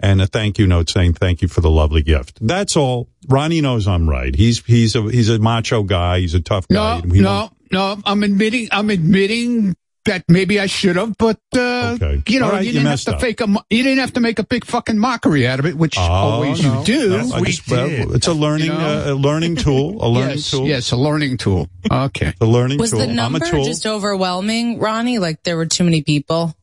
and 0.00 0.20
a 0.20 0.26
thank 0.26 0.58
you 0.58 0.66
note 0.66 0.90
saying 0.90 1.14
thank 1.14 1.40
you 1.40 1.46
for 1.46 1.60
the 1.60 1.70
lovely 1.70 2.02
gift. 2.02 2.38
That's 2.40 2.76
all. 2.76 3.08
Ronnie 3.28 3.60
knows 3.60 3.86
I'm 3.86 4.10
right. 4.10 4.34
He's 4.34 4.64
he's 4.64 4.96
a 4.96 5.02
he's 5.02 5.28
a 5.28 5.38
macho 5.38 5.84
guy. 5.84 6.18
He's 6.20 6.34
a 6.34 6.40
tough 6.40 6.66
guy. 6.66 7.00
No, 7.04 7.20
no, 7.20 7.50
no. 7.70 8.02
I'm 8.04 8.24
admitting. 8.24 8.68
I'm 8.72 8.90
admitting 8.90 9.76
that 10.06 10.24
maybe 10.28 10.58
I 10.58 10.66
should 10.66 10.96
have, 10.96 11.16
but 11.18 11.38
uh, 11.54 11.96
Okay. 12.00 12.22
you 12.26 12.40
know, 12.40 12.46
All 12.46 12.52
right, 12.52 12.60
you 12.62 12.68
you 12.68 12.72
didn't 12.72 12.86
have 12.88 13.00
to 13.02 13.14
up. 13.14 13.20
fake 13.20 13.40
a. 13.42 13.46
You 13.68 13.82
didn't 13.82 13.98
have 13.98 14.14
to 14.14 14.20
make 14.20 14.38
a 14.38 14.44
big 14.44 14.64
fucking 14.64 14.98
mockery 14.98 15.46
out 15.46 15.58
of 15.58 15.66
it, 15.66 15.76
which 15.76 15.98
Oh, 15.98 16.00
always 16.02 16.62
no. 16.62 16.78
you 16.80 16.84
do. 16.84 17.08
No, 17.10 17.34
I 17.34 17.40
just- 17.42 17.70
well, 17.70 18.14
it's 18.14 18.26
a 18.26 18.32
learning 18.32 18.68
You 18.68 18.72
know? 18.72 19.04
uh, 19.08 19.12
a 19.12 19.14
learning 19.14 19.56
tool. 19.56 20.02
A 20.02 20.08
learning 20.08 20.36
yes, 20.36 20.50
tool. 20.50 20.66
yes, 20.66 20.90
a 20.92 20.96
learning 20.96 21.36
tool. 21.36 21.68
Okay, 21.90 22.32
A 22.40 22.46
learning 22.46 22.78
Was 22.78 22.90
tool. 22.90 23.00
the 23.00 23.04
I'm 23.06 23.10
a 23.10 23.14
number 23.14 23.38
tool. 23.40 23.64
just 23.64 23.84
overwhelming, 23.86 24.78
Ronnie? 24.78 25.18
Like 25.18 25.42
there 25.42 25.56
were 25.56 25.66
too 25.66 25.84
many 25.84 26.02
people? 26.02 26.54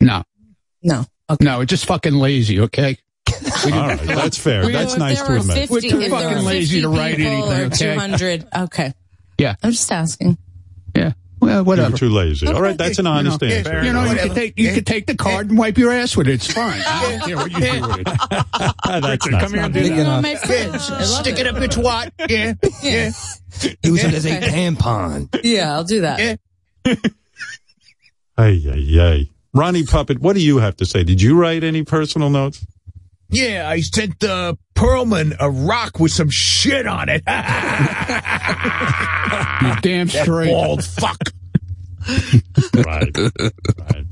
no, 0.00 0.22
No. 0.82 1.04
no, 1.40 1.60
it's 1.60 1.70
just 1.70 1.86
fucking 1.86 2.14
lazy. 2.14 2.60
Okay, 2.60 2.96
all 3.64 3.70
right, 3.70 4.00
that's 4.00 4.38
fair. 4.38 4.64
We- 4.66 4.72
That's 4.72 4.96
nice 4.96 5.20
to 5.22 5.36
admit. 5.36 5.68
50, 5.68 5.72
We're 5.74 5.80
too 5.80 6.08
fucking 6.10 6.44
lazy 6.44 6.80
to 6.82 6.88
write 6.88 7.14
anything, 7.14 7.42
Or 7.42 7.64
okay? 7.66 7.94
200. 7.94 8.46
Okay. 8.56 8.92
yeah, 9.38 9.56
I'm 9.62 9.72
just 9.72 9.90
asking. 9.90 10.38
Yeah. 11.40 11.46
Well, 11.46 11.54
You're 11.56 11.64
whatever. 11.64 11.96
too 11.96 12.08
lazy. 12.10 12.46
All 12.46 12.60
right, 12.60 12.76
that's 12.76 12.98
an 12.98 13.06
honest 13.06 13.40
you 13.42 13.48
know, 13.48 13.54
answer. 13.54 13.82
You 13.82 13.92
know, 13.92 14.02
you 14.02 14.08
Whatever. 14.08 14.26
can 14.28 14.34
take 14.36 14.58
you 14.58 14.72
can 14.74 14.84
take 14.84 15.06
the 15.06 15.16
card 15.16 15.48
and 15.50 15.58
wipe 15.58 15.78
your 15.78 15.92
ass 15.92 16.16
with 16.16 16.28
it. 16.28 16.34
It's 16.34 16.52
fine. 16.52 16.80
I 16.86 17.10
don't 17.10 17.28
care 17.28 17.36
what 17.36 17.50
you 17.52 17.58
do 17.60 17.88
with 17.88 18.00
it. 18.00 18.08
Ah, 18.92 18.98
that's 19.00 19.24
Richard, 19.26 19.32
nice. 19.32 19.42
come 19.42 19.52
here 19.54 19.62
and 19.62 19.74
do 19.74 19.88
that. 19.88 19.98
it 19.98 20.06
on 20.06 20.22
my 20.22 20.34
fridge. 20.34 20.66
I 20.90 20.98
love 20.98 21.06
Stick 21.06 21.38
it 21.38 21.46
it. 21.46 21.54
up 21.54 21.62
its 21.62 21.76
what? 21.76 22.12
Yeah, 22.28 22.54
yeah. 22.82 23.10
Use 23.84 24.04
it 24.04 24.14
as 24.14 24.24
a 24.26 24.40
tampon. 24.40 25.28
Yeah, 25.44 25.72
I'll 25.74 25.84
do 25.84 26.00
that. 26.00 26.18
Yeah. 26.84 26.94
Ay, 28.36 28.62
ay, 28.68 28.98
ay. 29.00 29.28
Ronnie 29.52 29.84
Puppet, 29.84 30.18
what 30.20 30.34
do 30.34 30.40
you 30.42 30.58
have 30.58 30.76
to 30.78 30.86
say? 30.86 31.04
Did 31.04 31.20
you 31.20 31.36
write 31.38 31.62
any 31.64 31.82
personal 31.84 32.30
notes? 32.30 32.64
Yeah, 33.30 33.68
I 33.68 33.80
sent 33.80 34.22
uh, 34.24 34.54
Perlman 34.74 35.36
a 35.38 35.50
rock 35.50 36.00
with 36.00 36.12
some 36.12 36.30
shit 36.30 36.86
on 36.86 37.08
it. 37.08 37.22
You 39.62 39.76
damn 39.82 40.08
straight. 40.08 40.48
bald 40.50 40.82
fuck. 40.82 41.18
right. 42.74 43.14
right. 43.14 44.06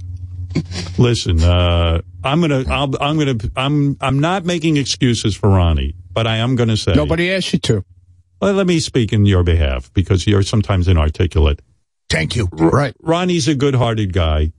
Listen, 0.99 1.43
uh, 1.43 2.03
I'm 2.23 2.43
gonna, 2.43 2.65
I'll, 2.69 2.95
I'm 3.01 3.19
gonna, 3.19 3.37
I'm, 3.57 3.97
I'm 4.01 4.19
not 4.19 4.45
making 4.45 4.77
excuses 4.77 5.35
for 5.35 5.49
Ronnie, 5.49 5.95
but 6.13 6.27
I 6.27 6.37
am 6.37 6.55
gonna 6.55 6.77
say. 6.77 6.93
Nobody 6.93 7.33
asked 7.33 7.55
you 7.55 7.59
to. 7.61 7.85
Well, 8.43 8.53
let 8.55 8.67
me 8.67 8.79
speak 8.79 9.13
in 9.13 9.25
your 9.25 9.43
behalf 9.43 9.91
because 9.95 10.27
you're 10.27 10.43
sometimes 10.43 10.87
inarticulate. 10.87 11.61
Thank 12.11 12.37
you. 12.37 12.49
Right. 12.53 12.95
Ronnie's 13.01 13.49
a 13.49 13.55
good-hearted 13.55 14.13
guy. 14.13 14.53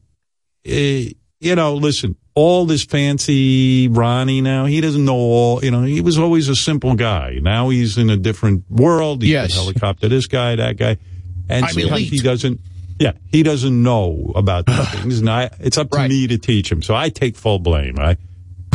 Eh, 0.65 1.11
you 1.39 1.55
know, 1.55 1.75
listen, 1.75 2.15
all 2.41 2.65
this 2.65 2.83
fancy 2.85 3.87
Ronnie 3.89 4.39
now, 4.41 4.65
he 4.65 4.79
doesn't 4.81 5.03
know 5.03 5.15
all, 5.15 5.63
you 5.63 5.71
know, 5.71 5.83
he 5.83 5.99
was 6.01 6.17
always 6.17 6.47
a 6.47 6.55
simple 6.55 6.95
guy. 6.95 7.39
Now 7.41 7.67
he's 7.69 7.97
in 7.97 8.09
a 8.09 8.15
different 8.17 8.63
world. 8.69 9.21
He 9.23 9.31
Yes. 9.31 9.53
can 9.53 9.61
helicopter 9.61 10.07
this 10.07 10.25
guy, 10.27 10.55
that 10.55 10.77
guy. 10.77 10.97
And 11.49 11.65
I'm 11.65 11.71
sometimes 11.71 11.91
elite. 12.01 12.09
he 12.11 12.19
doesn't, 12.19 12.61
yeah, 12.99 13.11
he 13.31 13.43
doesn't 13.43 13.83
know 13.83 14.31
about 14.35 14.65
these 14.67 14.89
things. 14.91 15.19
And 15.19 15.29
I, 15.29 15.49
it's 15.59 15.77
up 15.77 15.89
to 15.91 15.97
Right. 15.97 16.09
me 16.09 16.27
to 16.27 16.37
teach 16.37 16.71
him. 16.71 16.81
So 16.81 16.95
I 16.95 17.09
take 17.09 17.35
full 17.35 17.59
blame. 17.59 17.99
I, 17.99 18.15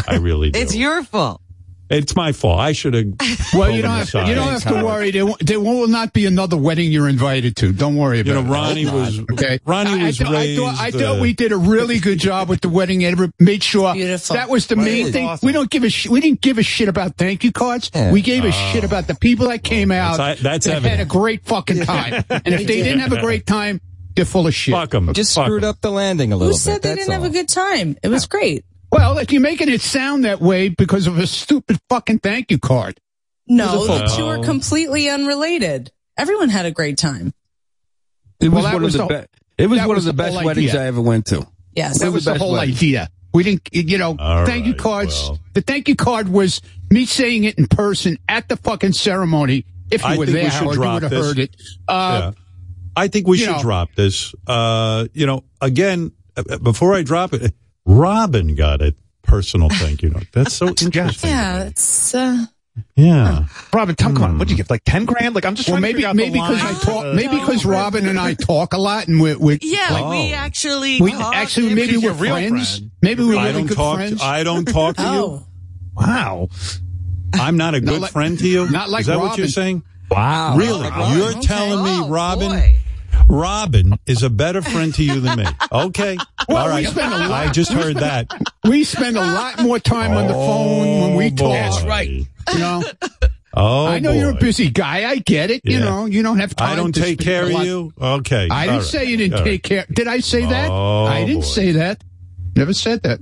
I 0.06 0.16
really 0.16 0.50
do. 0.52 0.58
It's 0.60 0.74
your 0.74 1.02
fault. 1.02 1.40
It's 1.90 2.16
my 2.16 2.32
fault. 2.32 2.58
I 2.60 2.72
should 2.72 2.94
have. 2.94 3.04
Well, 3.54 3.70
you 3.70 3.82
don't 3.82 3.90
have, 3.92 4.28
you 4.28 4.34
don't 4.34 4.48
have 4.48 4.64
to 4.64 4.84
worry. 4.84 5.10
There, 5.12 5.26
won't- 5.26 5.46
there 5.46 5.60
will 5.60 5.86
not 5.86 6.12
be 6.12 6.26
another 6.26 6.56
wedding 6.56 6.90
you're 6.90 7.08
invited 7.08 7.54
to. 7.56 7.72
Don't 7.72 7.94
worry 7.94 8.18
about 8.20 8.30
it. 8.30 8.34
You 8.38 8.42
know, 8.42 8.50
it. 8.50 8.52
Ronnie 8.52 8.86
was, 8.86 9.20
Okay. 9.32 9.60
Ronnie 9.64 10.02
I- 10.02 10.06
was 10.06 10.20
I, 10.20 10.24
thought- 10.24 10.32
raised. 10.32 10.60
I 10.60 10.64
thought, 10.64 10.80
I 10.80 10.90
thought 10.90 11.18
uh, 11.18 11.20
we 11.20 11.32
did 11.34 11.52
a 11.52 11.56
really 11.56 12.00
good 12.00 12.18
job 12.18 12.48
with 12.48 12.62
the 12.62 12.68
wedding. 12.68 13.04
Ever 13.04 13.30
made 13.38 13.62
sure 13.62 13.92
Beautiful. 13.94 14.34
that 14.34 14.48
was 14.48 14.66
the 14.66 14.76
Right. 14.76 14.84
main 14.86 15.02
It's 15.06 15.12
thing. 15.12 15.28
awesome. 15.28 15.46
We 15.46 15.52
don't 15.52 15.70
give 15.70 15.84
a 15.84 15.90
sh- 15.90 16.08
we 16.08 16.20
didn't 16.20 16.40
give 16.40 16.58
a 16.58 16.62
shit 16.64 16.88
about 16.88 17.16
thank 17.16 17.44
you 17.44 17.52
cards. 17.52 17.90
Yeah. 17.94 18.10
We 18.10 18.22
gave 18.22 18.44
a 18.44 18.50
shit 18.52 18.82
about 18.82 19.06
the 19.06 19.14
people 19.14 19.48
that 19.48 19.62
came 19.62 19.92
out. 19.92 20.16
That's- 20.16 20.40
that's 20.42 20.66
had 20.66 21.00
a 21.00 21.04
great 21.04 21.44
fucking 21.44 21.84
time. 21.84 22.24
and 22.30 22.42
if 22.48 22.66
they 22.66 22.82
didn't 22.82 23.00
have 23.00 23.12
a 23.12 23.20
great 23.20 23.46
time, 23.46 23.80
they're 24.16 24.24
full 24.24 24.46
of 24.48 24.54
shit. 24.54 24.74
Fuck 24.74 24.94
him. 24.94 25.12
Just 25.12 25.34
Fuck 25.34 25.46
screwed 25.46 25.62
'em. 25.64 25.70
up 25.70 25.80
the 25.80 25.90
landing 25.90 26.32
a 26.32 26.36
little 26.36 26.52
bit. 26.52 26.54
Who 26.54 26.58
said 26.58 26.74
bit. 26.74 26.82
they 26.82 26.88
that's 26.94 27.00
didn't 27.06 27.22
have 27.22 27.30
a 27.30 27.34
good 27.34 27.48
time? 27.48 27.96
It 28.02 28.08
was 28.08 28.26
great. 28.26 28.64
Well, 28.94 29.18
if 29.18 29.32
you're 29.32 29.42
making 29.42 29.68
it 29.70 29.80
sound 29.80 30.24
that 30.24 30.40
way 30.40 30.68
because 30.68 31.06
of 31.08 31.18
a 31.18 31.26
stupid 31.26 31.80
fucking 31.88 32.20
thank 32.20 32.50
you 32.52 32.58
card. 32.60 33.00
No, 33.48 33.86
the 33.86 34.06
two 34.16 34.24
are 34.26 34.38
completely 34.38 35.08
unrelated. 35.10 35.90
Everyone 36.16 36.48
had 36.48 36.64
a 36.64 36.70
great 36.70 36.96
time. 36.96 37.34
It 38.40 38.50
was 38.50 38.64
that 38.64 38.74
one 38.74 38.82
was 38.84 38.94
of 38.94 39.08
the, 39.08 39.14
the- 39.14 39.28
be- 39.56 39.64
it 39.64 39.66
was 39.66 39.78
one 39.80 39.88
was 39.88 40.06
of 40.06 40.16
the 40.16 40.22
the 40.22 40.30
best 40.32 40.44
weddings 40.44 40.70
idea. 40.70 40.82
I 40.82 40.86
ever 40.86 41.00
went 41.00 41.26
to. 41.26 41.46
Yes. 41.74 41.98
That 41.98 42.06
was 42.06 42.14
was 42.14 42.24
the 42.26 42.32
the 42.34 42.38
whole 42.38 42.52
wedding. 42.52 42.74
idea. 42.74 43.08
We 43.32 43.42
didn't, 43.42 43.68
you 43.72 43.98
know, 43.98 44.14
All 44.16 44.46
thank 44.46 44.64
you 44.66 44.74
cards. 44.74 45.20
well. 45.28 45.38
The 45.54 45.60
thank 45.60 45.88
you 45.88 45.96
card 45.96 46.28
was 46.28 46.60
me 46.88 47.04
saying 47.04 47.44
it 47.44 47.58
in 47.58 47.66
person 47.66 48.16
at 48.28 48.48
the 48.48 48.56
fucking 48.56 48.92
ceremony. 48.92 49.64
If 49.90 50.02
you 50.02 50.08
I 50.08 50.16
were 50.16 50.26
there, 50.26 50.44
we 50.44 50.50
should 50.50 50.52
Howard, 50.62 50.76
you 50.76 50.80
would 50.82 51.02
have 51.02 51.10
heard 51.12 51.38
it. 51.40 51.56
Uh, 51.88 52.32
Yeah. 52.34 52.40
I 52.96 53.08
think 53.08 53.26
we 53.26 53.38
should 53.38 53.50
know. 53.56 53.60
drop 53.60 53.92
this. 53.96 54.34
Uh, 54.46 55.08
you 55.14 55.26
know, 55.26 55.42
again, 55.60 56.12
uh, 56.36 56.58
before 56.58 56.94
I 56.94 57.02
drop 57.02 57.32
it, 57.34 57.52
Robin 57.86 58.54
got 58.54 58.82
a 58.82 58.94
personal 59.22 59.68
thank 59.70 60.02
you 60.02 60.10
note. 60.10 60.26
That's 60.32 60.52
so 60.54 60.68
interesting. 60.82 61.30
Yeah, 61.30 61.64
it's 61.64 62.14
uh, 62.14 62.46
Yeah. 62.96 63.46
Robin, 63.72 63.94
tell, 63.94 64.12
come 64.12 64.22
on. 64.22 64.38
What'd 64.38 64.50
you 64.50 64.56
give? 64.56 64.70
Like 64.70 64.82
10 64.84 65.04
grand? 65.04 65.34
Like, 65.34 65.44
I'm 65.44 65.54
just 65.54 65.68
well, 65.68 65.78
trying 65.80 65.82
to 65.82 65.86
maybe 65.88 65.96
figure 65.96 66.08
out 66.08 66.16
maybe 66.16 66.32
because 66.32 66.62
I 66.62 66.72
talk, 66.84 67.04
Uh, 67.04 67.12
maybe 67.14 67.38
because 67.38 67.64
Robin 67.66 68.06
and 68.06 68.18
I 68.18 68.34
talk 68.34 68.72
a 68.74 68.78
lot, 68.78 69.08
and 69.08 69.20
we're, 69.20 69.38
we're 69.38 69.58
Yeah, 69.62 69.86
Oh. 69.90 70.10
we 70.10 70.32
actually 70.32 71.00
we 71.00 71.12
talked 71.12 71.36
actually 71.36 71.74
maybe 71.74 71.96
we're 71.98 72.12
real 72.12 72.34
friends. 72.34 72.78
friend. 72.78 72.90
Maybe 73.02 73.24
we're 73.24 73.36
I 73.38 73.44
really 73.48 73.52
don't 73.60 73.66
good 73.66 73.76
talk. 73.76 73.96
friends. 73.96 74.22
I 74.22 74.44
don't 74.44 74.64
talk 74.66 74.96
to 74.96 75.02
you. 75.02 75.08
oh, 75.08 75.46
Wow. 75.96 76.48
I'm 77.34 77.56
not 77.56 77.74
a 77.74 77.80
good 77.80 78.00
like- 78.02 78.12
friend 78.12 78.38
to 78.38 78.48
you. 78.48 78.70
not 78.70 78.90
like 78.90 79.02
Is 79.02 79.06
that 79.08 79.18
what 79.18 79.38
you're 79.38 79.46
saying? 79.48 79.82
Wow. 80.10 80.56
Really? 80.56 80.88
Robin. 80.88 81.18
You're 81.18 81.28
Okay. 81.30 81.40
telling 81.40 81.82
me 81.84 81.90
Oh, 82.02 82.08
Robin? 82.08 82.48
boy. 82.48 82.76
Robin 83.28 83.98
is 84.06 84.22
a 84.22 84.30
better 84.30 84.62
friend 84.62 84.94
to 84.94 85.02
you 85.04 85.20
than 85.20 85.38
me. 85.38 85.44
Okay. 85.72 86.16
Well, 86.48 86.58
All 86.58 86.66
we 86.66 86.84
right. 86.84 86.86
spend 86.88 87.12
a 87.12 87.18
lot- 87.18 87.30
I 87.30 87.50
just 87.50 87.72
heard 87.72 87.96
that. 87.96 88.30
we 88.64 88.84
spend 88.84 89.16
a 89.16 89.20
lot 89.20 89.60
more 89.60 89.78
time 89.78 90.12
on 90.12 90.26
the 90.26 90.34
phone 90.34 91.00
when 91.00 91.14
we 91.16 91.26
Oh, 91.26 91.30
boy. 91.30 91.36
talk. 91.36 91.52
That's 91.52 91.82
right. 91.84 92.08
You 92.08 92.58
know, 92.58 92.82
Oh, 93.56 93.86
I 93.86 94.00
know 94.00 94.10
you're 94.10 94.30
a 94.30 94.34
busy 94.34 94.68
guy. 94.68 95.08
I 95.08 95.16
get 95.18 95.50
it. 95.52 95.60
You 95.64 95.78
know, 95.78 96.06
you 96.06 96.22
don't 96.24 96.38
have 96.38 96.56
time. 96.56 96.72
I 96.72 96.76
don't 96.76 96.92
to 96.92 97.00
take 97.00 97.20
care 97.20 97.44
of 97.44 97.50
you. 97.64 97.92
Okay. 98.00 98.48
I 98.50 98.54
All 98.54 98.60
didn't 98.64 98.76
right. 98.78 98.84
say 98.84 99.04
you 99.04 99.16
didn't 99.16 99.34
All 99.34 99.40
right. 99.40 99.44
take 99.50 99.62
care. 99.62 99.86
Did 99.92 100.08
I 100.08 100.18
say 100.18 100.44
that? 100.44 100.70
Oh, 100.70 101.04
I 101.04 101.24
didn't 101.24 101.42
boy. 101.42 101.46
say 101.46 101.70
that. 101.72 102.02
Never 102.56 102.72
said 102.74 103.02
that. 103.04 103.20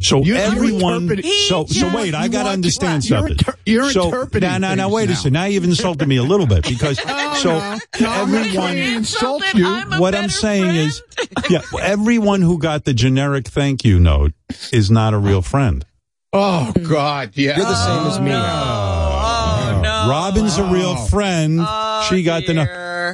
So 0.00 0.18
You- 0.18 0.34
you 0.34 0.36
everyone, 0.36 1.22
so 1.48 1.66
so 1.66 1.92
wait, 1.94 2.14
I 2.14 2.28
got 2.28 2.38
to 2.40 2.44
want- 2.44 2.54
understand 2.54 3.08
you're 3.08 3.18
something. 3.18 3.32
inter- 3.38 3.54
you're 3.66 3.90
so, 3.90 4.04
interpreting 4.06 4.48
Now, 4.48 4.58
now, 4.58 4.74
now, 4.74 4.88
wait 4.90 5.06
now. 5.08 5.12
a 5.14 5.16
second. 5.16 5.32
Now 5.32 5.44
you've 5.46 5.64
insulted 5.64 6.06
me 6.06 6.16
a 6.18 6.22
little 6.22 6.46
bit 6.46 6.62
because 6.68 7.00
Oh, 7.06 7.34
so 7.42 7.48
no. 7.50 7.58
No, 8.00 8.10
I'm 8.12 8.30
not 8.30 8.38
everyone. 8.46 8.52
trying 8.54 8.76
to 8.76 8.94
insult 8.96 9.54
you. 9.54 9.66
what 9.98 10.14
I'm 10.14 10.28
saying 10.30 10.76
is, 10.76 11.02
yeah, 11.50 11.62
everyone 11.82 12.42
who 12.42 12.58
got 12.58 12.84
the 12.84 12.94
generic 12.94 13.48
thank 13.48 13.84
you 13.84 13.98
note 13.98 14.32
is 14.72 14.88
not 14.90 15.14
a 15.14 15.18
real 15.18 15.42
friend. 15.42 15.84
Oh 16.32 16.72
God, 16.88 17.30
yeah. 17.34 17.56
You're 17.56 17.66
the 17.66 17.74
same 17.74 18.06
as 18.06 18.20
me. 18.20 18.30
Oh, 18.32 18.36
oh, 18.36 19.80
no. 19.82 19.88
Oh, 19.88 20.04
no. 20.04 20.10
Robin's 20.10 20.58
a 20.58 20.64
real 20.64 20.94
oh. 20.96 21.06
friend. 21.06 21.58
she 22.08 22.22
got 22.22 22.44
the 22.46 22.54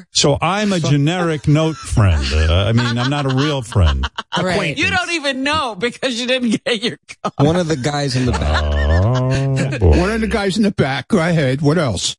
note. 0.01 0.05
So 0.13 0.39
I'm 0.41 0.73
a 0.73 0.81
generic 0.81 1.47
note 1.49 1.77
friend. 1.77 2.25
Uh, 2.33 2.65
I 2.67 2.73
mean, 2.73 2.99
I'm 2.99 3.11
not 3.11 3.27
a 3.27 3.35
real 3.35 3.63
friend. 3.63 4.07
Right. 4.43 4.77
You 4.77 4.91
don't 4.91 5.13
even 5.13 5.45
know 5.45 5.77
because 5.77 6.21
you 6.21 6.27
didn't 6.27 6.61
get 6.65 6.83
your 6.83 6.99
card. 7.23 7.35
One 7.47 7.55
of 7.57 7.69
the 7.69 7.77
guys 7.77 8.17
in 8.17 8.27
the 8.27 8.33
back. 8.33 9.81
Oh, 9.81 9.99
One 10.01 10.11
of 10.11 10.21
the 10.21 10.27
guys 10.27 10.57
in 10.57 10.65
the 10.65 10.73
back. 10.73 11.07
Go 11.07 11.19
ahead. 11.19 11.63
What 11.63 11.79
else? 11.79 12.17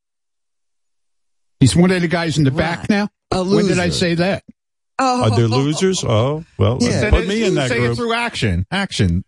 He's 1.60 1.76
one 1.76 1.91
of 1.91 2.02
the 2.02 2.07
guys 2.07 2.38
in 2.38 2.45
the 2.45 2.52
back 2.52 2.89
now. 2.89 3.10
When 3.34 3.68
did 3.68 3.80
I 3.80 3.89
say 3.89 4.15
that? 4.15 4.43
Oh. 4.97 5.23
Are 5.26 5.35
they 5.35 5.43
losers? 5.43 6.06
Oh, 6.06 6.45
well, 6.57 6.77
Yeah. 6.80 7.10
put 7.10 7.27
me 7.27 7.43
in 7.43 7.56
that 7.56 7.68
Say 7.69 7.80
it 7.80 7.88
group. 7.88 7.97
through 7.97 8.14
action. 8.14 8.65
Action. 8.72 9.26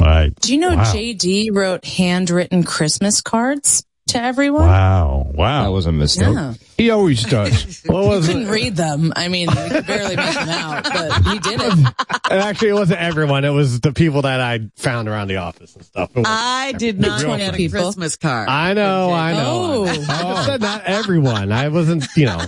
Right. 0.00 0.34
Do 0.40 0.52
you 0.52 0.58
know 0.58 0.74
Wow. 0.74 0.92
JD 0.92 1.50
wrote 1.52 1.84
handwritten 1.84 2.64
Christmas 2.64 3.20
cards 3.20 3.84
to 4.08 4.20
everyone? 4.22 4.66
Wow. 4.66 5.30
Wow. 5.34 5.64
That 5.64 5.70
was 5.72 5.86
a 5.86 5.92
mistake. 5.92 6.28
Yeah. 6.32 6.54
He 6.76 6.90
always 6.90 7.22
does. 7.24 7.82
What 7.88 8.04
was 8.06 8.26
Couldn't 8.26 8.48
it? 8.48 8.50
read 8.50 8.76
them. 8.76 9.12
I 9.16 9.28
mean, 9.28 9.48
we 9.48 9.68
could 9.70 9.86
barely 9.86 10.14
make 10.16 10.34
them 10.34 10.48
out, 10.48 10.84
but 10.84 11.24
he 11.26 11.38
did 11.38 11.60
it. 11.62 11.94
And 12.30 12.40
actually, 12.42 12.68
it 12.68 12.74
wasn't 12.74 13.00
everyone. 13.00 13.46
It 13.46 13.50
was 13.50 13.80
the 13.80 13.92
people 13.92 14.20
that 14.22 14.38
I 14.42 14.68
found 14.76 15.08
around 15.08 15.28
the 15.28 15.36
office 15.38 15.74
and 15.74 15.82
stuff. 15.84 16.10
It 16.10 16.18
was- 16.18 16.26
I 16.28 16.72
did 16.72 17.00
not 17.00 17.22
Real 17.22 17.38
get 17.38 17.54
a 17.54 17.56
people. 17.56 17.80
Christmas 17.80 18.16
card. 18.16 18.50
I 18.50 18.74
know, 18.74 19.10
I 19.12 19.32
know. 19.32 19.40
Oh. 19.44 19.84
I 19.86 19.94
just 19.96 20.44
said 20.46 20.60
not 20.60 20.82
everyone. 20.84 21.52
I 21.52 21.68
wasn't, 21.68 22.04
you 22.16 22.26
know. 22.26 22.42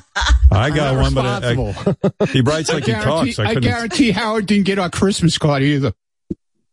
I 0.53 0.69
got 0.69 0.97
one, 1.01 1.15
but 1.15 1.25
I, 1.25 1.51
responsible. 1.55 2.13
I, 2.21 2.27
he 2.27 2.43
writes 2.43 2.71
like 2.71 2.85
he 2.85 2.93
talks. 2.93 3.39
I 3.39 3.51
I 3.51 3.55
guarantee 3.55 4.11
Howard 4.11 4.45
didn't 4.47 4.67
get 4.67 4.79
our 4.79 4.91
Christmas 4.91 5.39
card 5.39 5.63
either. 5.63 5.95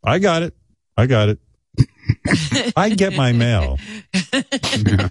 I 0.03 0.19
got 0.19 0.43
it. 0.43 0.53
I 0.97 1.05
got 1.05 1.29
it. 1.29 1.39
I 2.75 2.89
get 2.89 3.15
my 3.15 3.31
mail. 3.31 3.79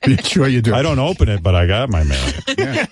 Yeah, 0.07 0.21
sure 0.23 0.47
you 0.47 0.63
do. 0.63 0.75
I 0.75 0.83
don't 0.83 0.99
open 0.99 1.29
it, 1.29 1.43
but 1.43 1.55
I 1.55 1.67
got 1.67 1.91
my 1.91 2.05
mail. 2.05 2.33
Yeah. 2.57 2.87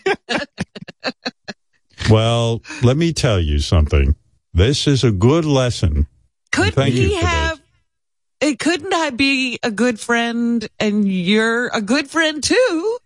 Well, 2.10 2.62
let 2.82 2.96
me 2.96 3.12
tell 3.12 3.40
you 3.40 3.58
something. 3.60 4.16
This 4.52 4.86
is 4.86 5.04
a 5.04 5.10
good 5.10 5.44
lesson. 5.44 6.06
Could 6.52 6.74
Thank 6.74 6.94
he 6.94 7.14
you 7.14 7.20
for 7.20 7.26
have? 7.26 7.60
It 8.40 8.58
couldn't 8.58 8.92
I 8.92 9.10
be 9.10 9.58
a 9.62 9.70
good 9.70 9.98
friend 9.98 10.68
and 10.78 11.10
you're 11.10 11.68
a 11.68 11.80
good 11.80 12.10
friend 12.10 12.42
too? 12.42 12.98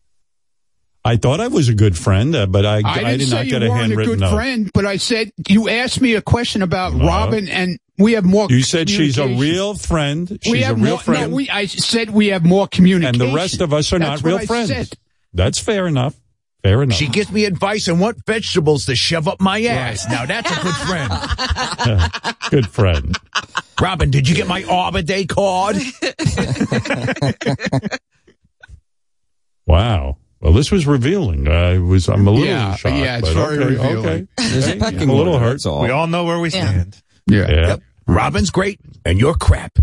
I 1.08 1.16
thought 1.16 1.40
I 1.40 1.48
was 1.48 1.68
a 1.68 1.74
good 1.74 1.96
friend, 1.96 2.36
uh, 2.36 2.46
but 2.46 2.66
I, 2.66 2.76
I 2.76 2.80
I, 2.84 2.98
didn't 2.98 3.18
did 3.20 3.28
say 3.28 3.36
not 3.36 3.44
you 3.46 3.50
get 3.50 3.62
a 3.62 3.68
weren't 3.68 3.78
a 3.80 3.82
handwritten 3.86 4.12
good 4.14 4.20
note. 4.20 4.34
friend, 4.34 4.70
but 4.74 4.84
I 4.84 4.98
said 4.98 5.32
you 5.48 5.68
asked 5.68 6.00
me 6.00 6.14
a 6.14 6.22
question 6.22 6.60
about 6.62 6.92
No. 6.92 7.06
Robin, 7.06 7.48
and 7.48 7.78
we 7.96 8.12
have 8.12 8.24
more. 8.24 8.46
You 8.50 8.62
said 8.62 8.90
she's 8.90 9.16
a 9.16 9.26
real 9.26 9.74
friend. 9.74 10.38
She's 10.42 10.52
we 10.52 10.62
a 10.64 10.74
real 10.74 10.90
more, 10.90 10.98
friend. 10.98 11.30
No, 11.30 11.36
we, 11.36 11.48
I 11.48 11.64
said 11.66 12.10
we 12.10 12.28
have 12.28 12.44
more 12.44 12.68
communication, 12.68 13.20
and 13.22 13.30
the 13.30 13.34
rest 13.34 13.60
of 13.62 13.72
us 13.72 13.92
are 13.92 13.98
That's 13.98 14.22
not 14.22 14.28
real 14.28 14.38
I 14.38 14.46
friends. 14.46 14.68
said. 14.68 14.90
That's 15.32 15.58
fair 15.58 15.86
enough. 15.86 16.14
Fair 16.62 16.82
enough. 16.82 16.98
She 16.98 17.06
gives 17.06 17.30
me 17.32 17.44
advice 17.46 17.88
on 17.88 17.98
what 18.00 18.16
vegetables 18.26 18.84
to 18.86 18.94
shove 18.96 19.28
up 19.28 19.40
my 19.40 19.62
ass. 19.62 20.06
Now 20.10 20.26
that's 20.26 20.50
a 20.50 20.62
good 20.62 20.74
friend. 20.74 22.34
good 22.50 22.68
friend. 22.68 23.16
Robin, 23.80 24.10
did 24.10 24.28
you 24.28 24.34
get 24.34 24.46
my 24.48 24.64
Arbor 24.64 25.02
Day 25.02 25.24
card? 25.24 25.76
Wow. 29.66 30.16
Well, 30.40 30.52
this 30.52 30.70
was 30.70 30.86
revealing. 30.86 31.48
I 31.48 31.78
was. 31.78 32.08
I'm 32.08 32.26
a 32.26 32.30
little 32.30 32.46
Yeah, 32.46 32.76
shocked. 32.76 32.94
yeah, 32.96 33.18
it's 33.18 33.28
very 33.30 33.58
okay, 33.58 33.64
revealing. 33.74 33.96
Okay. 34.06 34.26
There's 34.36 34.68
a 34.68 34.72
I'm 34.72 34.78
pecking 34.78 35.08
a 35.08 35.14
little 35.14 35.38
hurt. 35.38 35.64
all. 35.66 35.82
We 35.82 35.90
all 35.90 36.06
know 36.06 36.24
where 36.24 36.38
we 36.38 36.50
stand. 36.50 37.00
Yeah. 37.26 37.48
Yeah. 37.50 37.66
Yep. 37.66 37.82
Robin's 38.06 38.50
great, 38.50 38.78
and 39.04 39.18
you're 39.18 39.34
crap. 39.34 39.78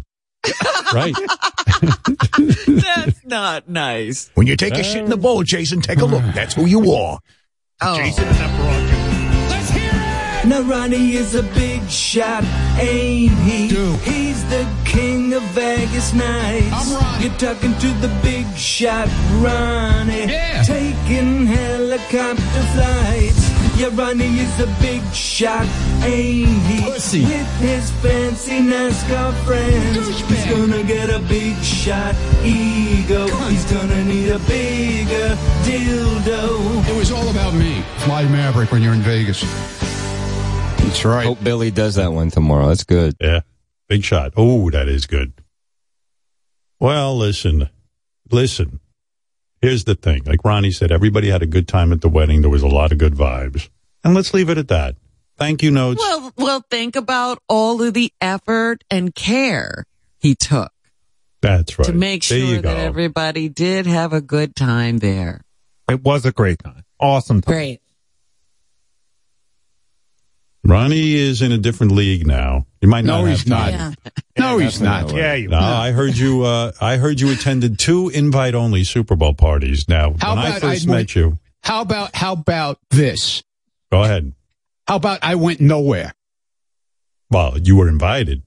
Right. 0.93 1.13
That's 2.37 3.25
not 3.25 3.67
nice. 3.69 4.29
When 4.35 4.47
you 4.47 4.55
take 4.55 4.73
a 4.75 4.83
shit 4.83 5.03
in 5.03 5.09
the 5.09 5.17
bowl, 5.17 5.43
Jason, 5.43 5.81
take 5.81 5.99
a 5.99 6.05
look. 6.05 6.23
That's 6.33 6.53
who 6.53 6.65
you 6.65 6.91
are. 6.93 7.19
Oh. 7.81 7.97
Jason 7.97 8.23
and 8.25 8.35
that 8.37 8.57
broad. 8.57 9.04
Now 10.47 10.61
Ronnie 10.61 11.15
is 11.15 11.33
a 11.33 11.41
big 11.41 11.89
shot, 11.89 12.43
ain't 12.77 13.31
he? 13.31 13.67
Dude. 13.67 13.99
He's 14.01 14.47
the 14.47 14.67
king 14.85 15.33
of 15.33 15.41
Vegas 15.53 16.13
nights. 16.13 16.71
I'm 16.71 16.93
Ronnie. 16.93 17.25
You're 17.25 17.37
talking 17.37 17.73
to 17.79 17.87
the 17.99 18.19
big 18.21 18.45
shot, 18.55 19.07
Ronnie. 19.41 20.31
Yeah. 20.31 20.61
Taking 20.61 21.47
helicopter 21.47 22.63
flights. 22.73 23.49
Yeah, 23.75 23.89
Ronnie 23.93 24.37
is 24.37 24.59
a 24.59 24.67
big 24.79 25.01
shot, 25.13 25.65
ain't 26.03 26.47
he? 26.67 26.81
Pussy. 26.81 27.25
With 27.25 27.59
his 27.59 27.89
fancy 28.03 28.59
NASCAR 28.59 29.33
friends. 29.45 29.97
Douchebag. 29.97 30.29
He's 30.29 30.45
gonna 30.45 30.83
get 30.83 31.09
a 31.09 31.19
big 31.27 31.57
shot 31.63 32.15
ego. 32.43 33.25
He's 33.49 33.65
gonna 33.65 34.05
need 34.05 34.29
a 34.29 34.39
bigger 34.39 35.35
dildo. 35.65 36.87
It 36.87 36.95
was 36.95 37.11
all 37.11 37.29
about 37.29 37.55
me. 37.55 37.81
Fly 38.05 38.25
Maverick 38.27 38.71
when 38.71 38.83
you're 38.83 38.93
in 38.93 39.01
Vegas. 39.01 39.43
That's 40.95 41.03
right. 41.03 41.25
Hope 41.25 41.43
Billy 41.43 41.71
does 41.71 41.95
that 41.95 42.13
one 42.13 42.31
tomorrow. 42.31 42.69
That's 42.69 42.85
good. 42.85 43.17
Yeah. 43.19 43.41
Big 43.89 44.05
shot. 44.05 44.31
Oh, 44.37 44.69
that 44.69 44.87
is 44.87 45.05
good. 45.05 45.33
Well, 46.79 47.17
listen, 47.17 47.69
listen. 48.31 48.79
Here's 49.61 49.83
the 49.83 49.95
thing. 49.95 50.23
Like 50.25 50.45
Ronnie 50.45 50.71
said, 50.71 50.93
everybody 50.93 51.29
had 51.29 51.41
a 51.41 51.45
good 51.47 51.67
time 51.67 51.91
at 51.91 51.99
the 51.99 52.07
wedding. 52.07 52.39
There 52.39 52.49
was 52.49 52.61
a 52.61 52.67
lot 52.69 52.93
of 52.93 52.97
good 52.97 53.13
vibes. 53.13 53.67
And 54.05 54.13
let's 54.15 54.33
leave 54.33 54.49
it 54.49 54.57
at 54.57 54.69
that. 54.69 54.95
Thank 55.37 55.61
you 55.63 55.69
notes. 55.69 55.99
Well, 55.99 56.31
well, 56.37 56.63
think 56.71 56.95
about 56.95 57.39
all 57.49 57.81
of 57.81 57.93
the 57.93 58.13
effort 58.21 58.85
and 58.89 59.13
care 59.13 59.83
he 60.17 60.33
took 60.33 60.71
That's 61.41 61.77
right. 61.77 61.87
to 61.87 61.93
make 61.93 62.25
There 62.25 62.37
you 62.37 62.45
sure 62.53 62.61
that 62.61 62.73
go. 62.73 62.77
everybody 62.77 63.49
did 63.49 63.85
have 63.85 64.13
a 64.13 64.21
good 64.21 64.55
time 64.55 64.99
there. 64.99 65.41
It 65.89 66.05
was 66.05 66.25
a 66.25 66.31
great 66.31 66.59
time. 66.63 66.85
Awesome 67.01 67.41
time. 67.41 67.53
Great. 67.53 67.81
Ronnie 70.65 71.13
is 71.13 71.41
in 71.43 71.51
a 71.51 71.57
different 71.59 71.91
league 71.91 72.25
now. 72.25 72.65
You 72.81 72.87
might 72.87 73.05
not 73.05 73.21
No, 73.21 73.25
he's 73.25 73.45
not. 73.47 73.71
Yeah. 73.71 73.93
No, 74.37 74.57
he's 74.57 74.81
not. 74.81 75.13
Yeah, 75.13 75.35
you 75.35 75.47
No, 75.49 75.59
I 75.59 75.91
heard 75.91 76.17
you. 76.17 76.43
Uh, 76.43 76.71
I 76.81 76.97
heard 76.97 77.19
you 77.21 77.31
attended 77.31 77.77
two 77.77 78.09
invite-only 78.09 78.83
Super 78.83 79.15
Bowl 79.15 79.33
parties. 79.35 79.87
Now, 79.87 80.15
How 80.19 80.31
when 80.35 80.39
I 80.39 80.49
about 80.49 80.61
first 80.61 80.87
I 80.87 80.91
met 80.91 81.15
you, 81.15 81.37
How 81.61 81.81
about 81.81 82.15
how 82.15 82.33
about 82.33 82.79
this? 82.89 83.43
go 83.91 84.03
ahead. 84.03 84.33
How 84.87 84.95
about 84.97 85.19
I 85.21 85.35
went 85.35 85.61
nowhere? 85.61 86.13
Well, 87.29 87.57
you 87.59 87.75
were 87.75 87.87
invited. 87.87 88.41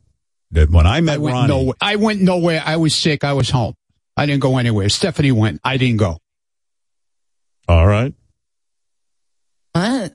That 0.51 0.71
when 0.71 0.87
I 0.87 1.01
met 1.03 1.15
I 1.15 1.19
went 1.19 1.35
Ronnie, 1.35 1.49
nowhere. 1.49 1.75
I 1.81 1.97
went 1.97 2.21
nowhere. 2.23 2.63
I 2.65 2.77
was 2.77 2.95
sick. 2.95 3.23
I 3.23 3.33
was 3.35 3.51
home. 3.51 3.75
I 4.17 4.27
didn't 4.27 4.41
go 4.43 4.57
anywhere. 4.59 4.89
Stephanie 4.89 5.31
went. 5.33 5.61
I 5.63 5.77
didn't 5.77 5.99
go. 5.99 6.19
all 7.69 7.87
right. 7.87 8.13
What? 9.73 10.15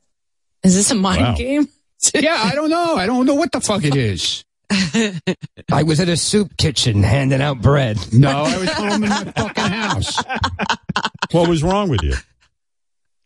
Is 0.63 0.75
this 0.75 0.91
a 0.91 0.95
mind 0.95 1.21
Wow. 1.21 1.35
game? 1.35 1.67
Yeah, 2.13 2.39
I 2.41 2.53
don't 2.55 2.69
know. 2.69 2.95
I 2.95 3.05
don't 3.05 3.25
know 3.25 3.35
what 3.35 3.51
the 3.51 3.61
fuck 3.61 3.83
it 3.83 3.95
is. 3.95 4.43
I 5.71 5.83
was 5.83 5.99
at 5.99 6.09
a 6.09 6.17
soup 6.17 6.57
kitchen 6.57 7.03
handing 7.03 7.41
out 7.41 7.61
bread. 7.61 7.97
No, 8.13 8.29
I 8.29 8.57
was 8.57 8.69
home 8.71 9.03
in 9.03 9.09
my 9.09 9.23
fucking 9.25 9.63
house. 9.63 10.23
What 11.31 11.47
was 11.49 11.63
wrong 11.63 11.89
with 11.89 12.01
you? 12.01 12.15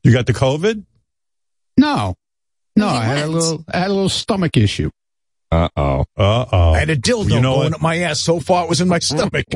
You 0.04 0.12
got 0.14 0.26
the 0.26 0.34
COVID? 0.34 0.84
No, 1.78 2.16
no, 2.76 2.88
I 2.88 3.04
had 3.04 3.24
a 3.26 3.28
little, 3.28 3.64
I 3.72 3.80
had 3.80 3.90
a 3.90 3.94
little 3.94 4.10
stomach 4.10 4.58
issue. 4.58 4.90
Uh 5.52 5.70
oh. 5.78 6.02
Uh 6.18 6.46
oh. 6.52 6.74
I 6.74 6.80
had 6.80 6.90
a 6.90 6.98
dildo 6.98 7.30
You 7.30 7.40
know 7.42 7.56
going 7.56 7.66
what? 7.72 7.74
up 7.76 7.82
my 7.82 8.00
ass 8.00 8.20
so 8.20 8.40
far 8.40 8.64
it 8.66 8.70
was 8.70 8.82
in 8.82 8.88
my 8.88 9.00
stomach. 9.00 9.46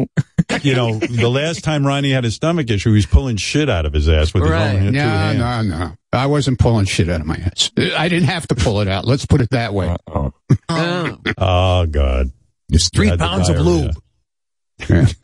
You 0.64 0.76
know, 0.76 1.00
the 1.00 1.30
last 1.30 1.64
time 1.64 1.88
Ronnie 1.88 2.12
had 2.12 2.26
a 2.26 2.32
stomach 2.32 2.70
issue, 2.70 2.90
he 2.90 2.96
was 2.96 3.06
pulling 3.06 3.38
shit 3.38 3.70
out 3.70 3.86
of 3.86 3.94
his 3.94 4.10
ass 4.10 4.34
with 4.34 4.44
Right. 4.44 4.72
his 4.72 4.76
own 4.76 4.82
hand, 4.82 4.96
two 4.96 5.02
No, 5.02 5.08
hands. 5.10 5.68
no, 5.70 5.78
no. 5.78 5.92
I 6.12 6.26
wasn't 6.26 6.60
pulling 6.60 6.86
shit 6.86 7.08
out 7.08 7.22
of 7.22 7.26
my 7.26 7.38
ass. 7.38 7.72
I 7.78 8.10
didn't 8.10 8.28
have 8.28 8.48
to 8.50 8.56
pull 8.56 8.82
it 8.82 8.90
out. 8.90 9.06
Let's 9.06 9.26
put 9.26 9.40
it 9.40 9.50
that 9.52 9.74
way. 9.74 9.88
Uh-oh. 9.88 10.34
Oh. 10.70 11.18
Oh 11.38 11.86
God. 11.86 12.32
It's 12.70 12.90
three 12.90 13.08
had 13.08 13.20
the 13.20 13.24
pounds 13.26 13.48
of 13.48 13.56
diarrhea. 13.56 13.94
lube. 14.90 15.24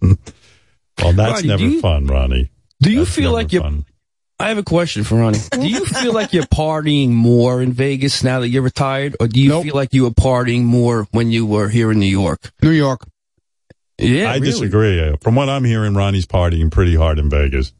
Well, 1.02 1.12
that's 1.12 1.32
Ronnie, 1.42 1.48
never 1.48 1.62
you- 1.62 1.80
fun, 1.80 2.06
Ronnie. 2.06 2.50
Do 2.80 2.90
you 2.90 3.00
That's 3.00 3.10
feel 3.14 3.32
like 3.32 3.52
you're? 3.52 3.62
fun. 3.62 3.84
I 4.44 4.48
have 4.48 4.58
a 4.58 4.62
question 4.62 5.04
for 5.04 5.14
Ronnie. 5.16 5.38
Do 5.52 5.66
you 5.66 5.86
feel 5.86 6.12
like 6.12 6.34
you're 6.34 6.42
partying 6.44 7.08
more 7.10 7.62
in 7.62 7.72
Vegas 7.72 8.22
now 8.22 8.40
that 8.40 8.48
you're 8.48 8.60
retired, 8.62 9.16
or 9.18 9.26
do 9.26 9.40
you 9.40 9.48
Nope. 9.48 9.64
feel 9.64 9.74
like 9.74 9.94
you 9.94 10.02
were 10.02 10.10
partying 10.10 10.64
more 10.64 11.06
when 11.12 11.30
you 11.30 11.46
were 11.46 11.70
here 11.70 11.90
in 11.90 11.98
New 11.98 12.04
York? 12.06 12.52
New 12.62 12.70
York. 12.70 13.06
Yeah, 13.96 14.30
I 14.30 14.34
really. 14.34 14.46
disagree. 14.50 15.00
Uh, 15.00 15.16
From 15.22 15.34
what 15.34 15.48
I'm 15.48 15.64
hearing, 15.64 15.94
Ronnie's 15.94 16.26
partying 16.26 16.70
pretty 16.70 16.94
hard 16.94 17.18
in 17.18 17.30
Vegas. 17.30 17.72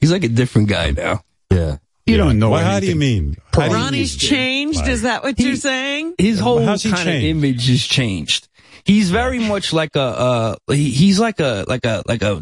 He's 0.00 0.10
like 0.10 0.24
a 0.24 0.28
different 0.28 0.68
guy 0.70 0.92
now. 0.92 1.20
Yeah. 1.50 1.76
You 2.06 2.16
don't 2.16 2.38
know. 2.38 2.50
Well, 2.50 2.64
how 2.64 2.80
do 2.80 2.86
you 2.86 2.96
mean? 2.96 3.36
How 3.52 3.62
do 3.68 3.68
you 3.68 3.74
Ronnie's 3.74 4.14
mean? 4.22 4.30
changed. 4.30 4.88
Is 4.88 5.02
that 5.02 5.22
what 5.24 5.38
you're 5.38 5.56
saying? 5.56 6.14
His 6.16 6.38
whole 6.38 6.64
How's 6.64 6.82
he 6.82 6.90
kind 6.90 7.08
of 7.08 7.14
image 7.16 7.68
has 7.68 7.82
changed. 7.82 8.48
He's 8.84 9.10
very 9.10 9.38
much 9.38 9.72
like 9.74 9.94
a 9.96 10.00
uh 10.00 10.56
he, 10.68 10.90
he's 10.90 11.18
like 11.18 11.40
a 11.40 11.64
like 11.68 11.84
a 11.84 12.02
like 12.06 12.22
a 12.22 12.40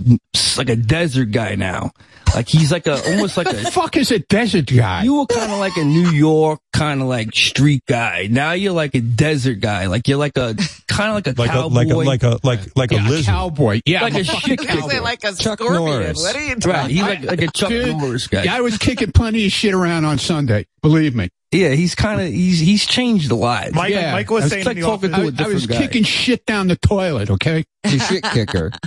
like 0.57 0.69
a 0.69 0.77
desert 0.77 1.31
guy 1.33 1.55
now. 1.57 1.93
Like 2.35 2.49
he's 2.49 2.73
like 2.73 2.87
a 2.87 2.95
almost 3.11 3.37
like 3.37 3.47
a 3.53 3.71
fuck 3.71 3.97
is 3.97 4.11
a 4.11 4.19
desert 4.21 4.67
guy. 4.67 5.03
You 5.05 5.15
were 5.17 5.27
kind 5.27 5.53
of 5.53 5.59
like 5.59 5.77
a 5.77 5.85
New 5.85 6.11
York 6.11 6.61
kind 6.73 7.03
of 7.03 7.09
like 7.09 7.35
street 7.35 7.83
guy. 7.87 8.29
Now 8.31 8.53
you're 8.53 8.73
like 8.73 8.95
a 8.95 9.01
desert 9.01 9.61
guy. 9.61 9.87
Like 9.87 10.09
you're 10.09 10.19
like 10.19 10.37
a 10.39 10.55
kind 10.89 11.11
of 11.11 11.15
like 11.15 11.27
a 11.27 11.35
Like 11.41 11.53
a 11.53 11.67
like 11.67 11.89
a 11.91 11.97
like 11.97 12.23
a 12.23 12.39
like 12.43 12.61
like 12.77 12.91
Yeah, 12.93 13.07
a 13.07 13.11
lizard. 13.11 13.27
cowboy. 13.27 13.81
Yeah, 13.85 14.03
Like 14.03 14.15
I'm 14.15 14.21
a 14.21 14.25
fucking 14.25 14.57
shit 14.59 14.69
cowboy. 14.69 15.01
like 15.03 15.25
a 15.25 15.33
Chuck 15.35 15.59
scorpion. 15.59 15.75
Norris. 15.85 16.23
What 16.23 16.37
are 16.37 16.41
you 16.41 16.49
Right, 16.55 16.61
talking 16.63 16.91
he's 16.91 17.03
like 17.03 17.23
like 17.25 17.43
a 17.43 17.51
Chuck 17.51 17.69
Dude, 17.69 17.97
Norris 17.97 18.27
guy. 18.29 18.45
Yeah, 18.45 18.57
I 18.57 18.61
was 18.61 18.79
kicking 18.79 19.13
plenty 19.13 19.45
of 19.47 19.53
shit 19.53 19.75
around 19.75 20.05
on 20.05 20.19
Sunday. 20.19 20.67
Believe 20.81 21.15
me. 21.15 21.29
Yeah, 21.51 21.71
he's 21.71 21.95
kind 21.95 22.19
of 22.21 22.29
he's 22.29 22.61
he's 22.61 22.87
changed 22.87 23.31
a 23.31 23.35
lot. 23.35 23.73
Mike, 23.73 23.93
Yeah. 23.93 24.13
Mike 24.13 24.31
was 24.31 24.45
It's 24.45 24.55
saying 24.55 24.65
like 24.65 24.79
in 24.79 24.83
talking 24.85 25.13
office, 25.13 25.37
to 25.37 25.43
a 25.43 25.45
I, 25.45 25.45
I 25.45 25.49
was 25.53 25.63
different 25.67 25.69
guy. 25.69 25.87
kicking 25.87 26.03
shit 26.05 26.47
down 26.47 26.69
the 26.69 26.77
toilet. 26.77 27.29
Okay. 27.31 27.65
He's 27.83 28.03
a 28.03 28.07
shit 28.07 28.23
kicker. 28.25 28.73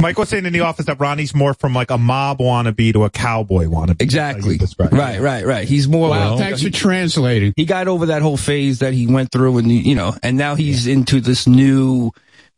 Mike 0.00 0.18
was 0.18 0.28
saying 0.28 0.44
in 0.44 0.52
the 0.52 0.60
office 0.60 0.86
that 0.86 1.00
Ronnie's 1.00 1.34
more 1.34 1.54
from 1.54 1.72
like 1.74 1.90
a 1.90 1.96
mob 1.96 2.38
wannabe 2.38 2.92
to 2.92 3.04
a 3.04 3.10
cowboy 3.10 3.64
wannabe. 3.64 4.02
Exactly. 4.02 4.42
Like 4.42 4.52
you 4.52 4.58
described 4.58 4.92
it. 4.92 4.96
Right, 4.96 5.20
right, 5.20 5.44
right. 5.46 5.66
He's 5.66 5.88
more. 5.88 6.10
Wow. 6.10 6.30
like, 6.34 6.38
thanks 6.40 6.62
for 6.62 6.70
translating. 6.70 7.54
he 7.56 7.64
got 7.64 7.88
over 7.88 8.06
that 8.06 8.20
whole 8.20 8.36
phase 8.36 8.80
that 8.80 8.92
he 8.92 9.06
went 9.06 9.32
through, 9.32 9.56
and 9.58 9.72
you 9.72 9.94
know, 9.94 10.14
and 10.22 10.36
now 10.36 10.54
he's 10.54 10.86
into 10.86 11.20
this 11.20 11.46
new 11.46 12.10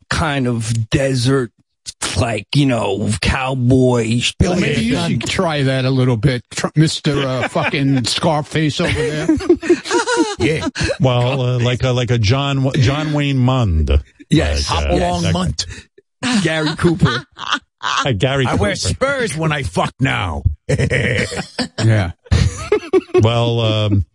kind 0.09 0.47
of 0.47 0.89
desert, 0.89 1.51
like 2.19 2.45
you 2.55 2.65
know, 2.65 3.09
cowboy. 3.21 4.19
Bill, 4.37 4.59
maybe 4.59 4.81
you 4.81 4.97
should 5.07 5.23
try 5.23 5.63
that 5.63 5.85
a 5.85 5.89
little 5.89 6.17
bit, 6.17 6.43
Tr- 6.51 6.67
Mister 6.75 7.25
uh, 7.25 7.47
fucking 7.47 8.03
Scarface 8.03 8.81
over 8.81 8.91
there. 8.91 9.27
Yeah. 10.39 10.67
Well, 10.99 11.41
uh, 11.41 11.59
like 11.59 11.83
a 11.83 11.91
like 11.91 12.11
a 12.11 12.17
John 12.17 12.71
John 12.73 13.13
Wayne 13.13 13.37
Mund. 13.37 14.03
Yes. 14.29 14.69
Like, 14.69 14.83
Hop 14.85 14.91
uh, 14.91 14.95
along 14.97 15.21
that- 15.23 15.33
munt. 15.35 15.87
Gary 16.43 16.75
Cooper. 16.75 17.25
uh, 17.81 18.11
Gary. 18.13 18.45
I 18.45 18.55
wear 18.55 18.75
spurs 18.75 19.35
when 19.35 19.51
I 19.51 19.63
fuck 19.63 19.93
now. 19.99 20.43
yeah. 20.67 22.11
Well, 23.21 23.59
um, 23.61 24.05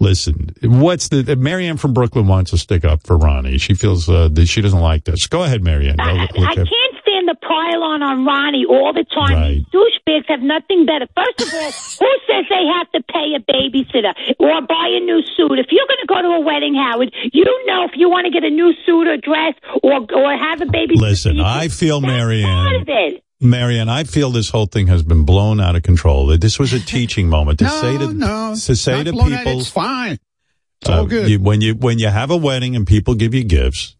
listen. 0.00 0.54
What's 0.62 1.08
the 1.08 1.36
Marianne 1.36 1.76
from 1.76 1.92
Brooklyn 1.94 2.26
wants 2.26 2.50
to 2.52 2.58
stick 2.58 2.84
up 2.84 3.06
for 3.06 3.16
Ronnie? 3.16 3.58
She 3.58 3.74
feels 3.74 4.08
uh, 4.08 4.28
that 4.32 4.46
she 4.46 4.60
doesn't 4.60 4.80
like 4.80 5.04
this. 5.04 5.26
Go 5.26 5.42
ahead, 5.42 5.62
Marianne. 5.62 6.00
I, 6.00 6.26
Go- 6.26 6.42
I 6.44 6.54
can't 6.54 6.68
stand 7.48 7.72
the 7.72 7.78
pylon 7.78 8.02
on 8.02 8.24
Ronnie 8.24 8.66
all 8.68 8.92
the 8.92 9.04
time. 9.04 9.32
Right. 9.34 9.54
These 9.56 9.66
douchebags 9.72 10.28
have 10.28 10.40
nothing 10.42 10.86
better. 10.86 11.06
First 11.16 11.40
of 11.48 11.54
all, 11.54 11.70
who 12.00 12.10
says 12.28 12.44
they 12.48 12.64
have 12.76 12.90
to 12.92 13.02
pay 13.10 13.34
a 13.34 13.40
babysitter 13.40 14.12
or 14.38 14.60
buy 14.62 14.88
a 14.92 15.00
new 15.00 15.22
suit? 15.36 15.58
If 15.58 15.66
you're 15.70 15.86
going 15.86 16.02
to 16.02 16.06
go 16.08 16.22
to 16.22 16.28
a 16.28 16.40
wedding, 16.40 16.74
Howard, 16.74 17.12
you 17.32 17.44
know 17.66 17.84
if 17.84 17.92
you 17.96 18.08
want 18.10 18.26
to 18.26 18.30
get 18.32 18.44
a 18.44 18.50
new 18.50 18.72
suit 18.86 19.06
or 19.08 19.16
dress 19.16 19.54
or 19.82 20.06
or 20.14 20.36
have 20.36 20.60
a 20.60 20.66
babysitter. 20.66 21.00
Listen, 21.00 21.40
I 21.40 21.68
feel 21.68 22.00
part 22.00 22.12
Marianne. 22.12 22.74
of 22.82 22.88
it. 22.88 23.22
Marianne, 23.40 23.88
I 23.88 24.02
feel 24.04 24.30
this 24.30 24.50
whole 24.50 24.66
thing 24.66 24.88
has 24.88 25.02
been 25.04 25.24
blown 25.24 25.60
out 25.60 25.76
of 25.76 25.84
control. 25.84 26.26
That 26.26 26.40
This 26.40 26.58
was 26.58 26.72
a 26.72 26.80
teaching 26.94 27.28
moment 27.28 27.60
to 27.60 27.66
No, 27.66 27.80
say 27.80 27.98
to 27.98 28.12
no. 28.12 28.54
to 28.54 28.76
say 28.76 28.96
Not 28.96 29.06
to 29.06 29.12
blown 29.12 29.32
out. 29.32 29.44
people. 29.44 29.60
It's 29.60 29.70
fine. 29.70 30.18
It's 30.80 30.90
all 30.90 31.02
uh, 31.02 31.04
good. 31.04 31.28
you- 31.30 31.40
when 31.40 31.60
you 31.60 31.74
when 31.74 31.98
you 31.98 32.08
have 32.08 32.30
a 32.30 32.36
wedding 32.36 32.74
and 32.76 32.86
people 32.86 33.14
give 33.14 33.34
you 33.34 33.44
gifts, 33.44 33.96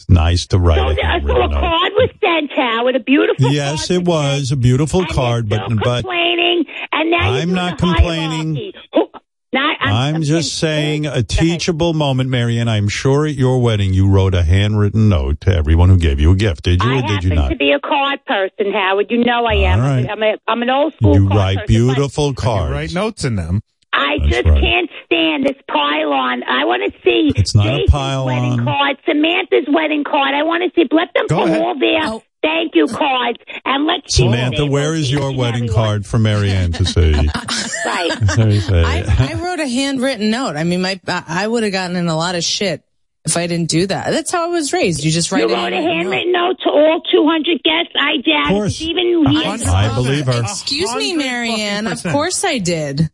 it's 0.00 0.08
nice 0.08 0.46
to 0.48 0.58
write 0.58 0.78
So, 0.78 0.86
a 0.88 0.94
the- 0.94 0.94
so 0.96 1.02
a 1.02 1.06
handwritten 1.06 1.50
note. 1.50 1.60
card 1.60 1.92
was 1.94 2.10
sent, 2.20 2.52
Howard. 2.52 2.96
A 2.96 3.00
beautiful 3.00 3.52
Yes, 3.52 3.88
card 3.88 4.00
it 4.00 4.06
was 4.08 4.50
a 4.52 4.56
beautiful 4.56 5.04
card, 5.06 5.48
but 5.48 5.60
but 5.68 6.02
complaining, 6.02 6.64
and 6.92 7.10
now 7.10 7.32
you're 7.32 7.42
I'm 7.42 7.54
not 7.54 7.78
complaining. 7.78 8.54
hierarchy. 8.54 8.74
Who- 8.94 9.06
Not, 9.52 9.76
I'm 9.80 10.22
just 10.22 10.58
saying 10.58 11.06
a 11.06 11.22
teachable 11.24 11.92
moment, 11.92 12.30
Marianne. 12.30 12.68
I'm 12.68 12.88
sure 12.88 13.26
at 13.26 13.34
your 13.34 13.60
wedding 13.60 13.92
you 13.92 14.08
wrote 14.08 14.32
a 14.32 14.44
handwritten 14.44 15.08
note 15.08 15.40
to 15.40 15.52
everyone 15.54 15.88
who 15.88 15.96
gave 15.98 16.20
you 16.20 16.30
a 16.30 16.36
gift. 16.36 16.62
Did 16.62 16.82
you 16.84 16.90
I 16.92 16.98
or 16.98 17.02
did 17.02 17.24
you 17.24 17.30
happen 17.30 17.34
not? 17.34 17.48
to 17.48 17.56
be 17.56 17.72
a 17.72 17.80
card 17.80 18.24
person, 18.26 18.72
Howard. 18.72 19.10
You 19.10 19.24
know 19.24 19.44
I 19.46 19.54
am. 19.54 19.80
All 19.80 19.86
right. 19.88 20.08
I'm, 20.08 20.22
a, 20.22 20.36
I'm 20.46 20.62
an 20.62 20.70
old 20.70 20.94
school 20.94 21.14
You 21.14 21.26
card 21.26 21.36
write 21.36 21.56
person, 21.58 21.66
beautiful 21.66 22.32
cards. 22.32 22.72
Write 22.72 22.94
notes 22.94 23.24
in 23.24 23.34
them. 23.34 23.60
But 23.92 24.00
I 24.00 24.18
That's 24.18 24.30
just 24.30 24.46
right. 24.48 24.60
can't 24.60 24.90
stand 25.04 25.44
this 25.46 25.56
pylon. 25.68 26.42
I 26.44 26.64
want 26.64 26.92
to 26.92 27.00
see 27.02 27.32
It's 27.36 27.54
not 27.54 27.66
a 27.66 27.70
Jason's 27.70 27.90
pylon. 27.90 28.26
wedding 28.26 28.64
card, 28.64 28.96
Samantha's 29.06 29.66
wedding 29.68 30.04
card. 30.04 30.34
I 30.34 30.42
want 30.42 30.62
to 30.62 30.70
see. 30.80 30.88
Let 30.90 31.08
them 31.14 31.26
Go 31.28 31.40
put 31.40 31.48
ahead. 31.48 31.62
all 31.62 31.78
their 31.78 32.00
oh. 32.04 32.22
thank 32.42 32.74
you 32.74 32.86
cards, 32.86 33.38
and 33.64 33.86
let's 33.86 34.14
see 34.14 34.24
what 34.24 34.34
Samantha, 34.34 34.62
they 34.62 34.68
where 34.68 34.90
will 34.90 34.96
is 34.98 35.06
see 35.08 35.12
your 35.12 35.32
wedding 35.36 35.64
and 35.64 35.70
card 35.72 36.06
for 36.06 36.18
Marianne 36.18 36.72
to 36.72 36.84
see? 36.84 37.14
Right. 37.82 38.10
I, 38.38 39.30
I 39.30 39.42
wrote 39.42 39.58
a 39.58 39.66
handwritten 39.66 40.30
note. 40.30 40.54
I 40.56 40.64
mean, 40.64 40.82
my 40.82 41.00
I 41.08 41.24
I 41.26 41.48
would 41.48 41.62
have 41.62 41.72
gotten 41.72 41.96
in 41.96 42.08
a 42.08 42.16
lot 42.16 42.34
of 42.34 42.44
shit 42.44 42.82
if 43.24 43.36
I 43.38 43.46
didn't 43.46 43.70
do 43.70 43.86
that. 43.86 44.10
That's 44.10 44.30
how 44.30 44.44
I 44.44 44.48
was 44.48 44.72
raised. 44.74 45.02
You 45.02 45.10
just 45.10 45.32
write 45.32 45.48
You 45.48 45.54
a 45.54 45.56
wrote 45.56 45.72
a 45.72 45.76
handwritten 45.76 46.30
note. 46.30 46.50
note 46.50 46.56
to 46.64 46.70
all 46.70 47.00
200 47.10 47.62
guests. 47.62 47.92
I 47.98 48.16
did. 48.22 48.42
Of 48.42 48.48
course. 48.48 48.80
it. 48.80 48.84
Even 48.84 49.24
I 49.66 49.94
believe 49.94 50.26
her. 50.26 50.42
Excuse 50.42 50.94
me, 50.94 51.14
Marianne. 51.14 51.86
Of 51.86 52.02
course 52.02 52.44
I 52.44 52.58
did. 52.58 53.08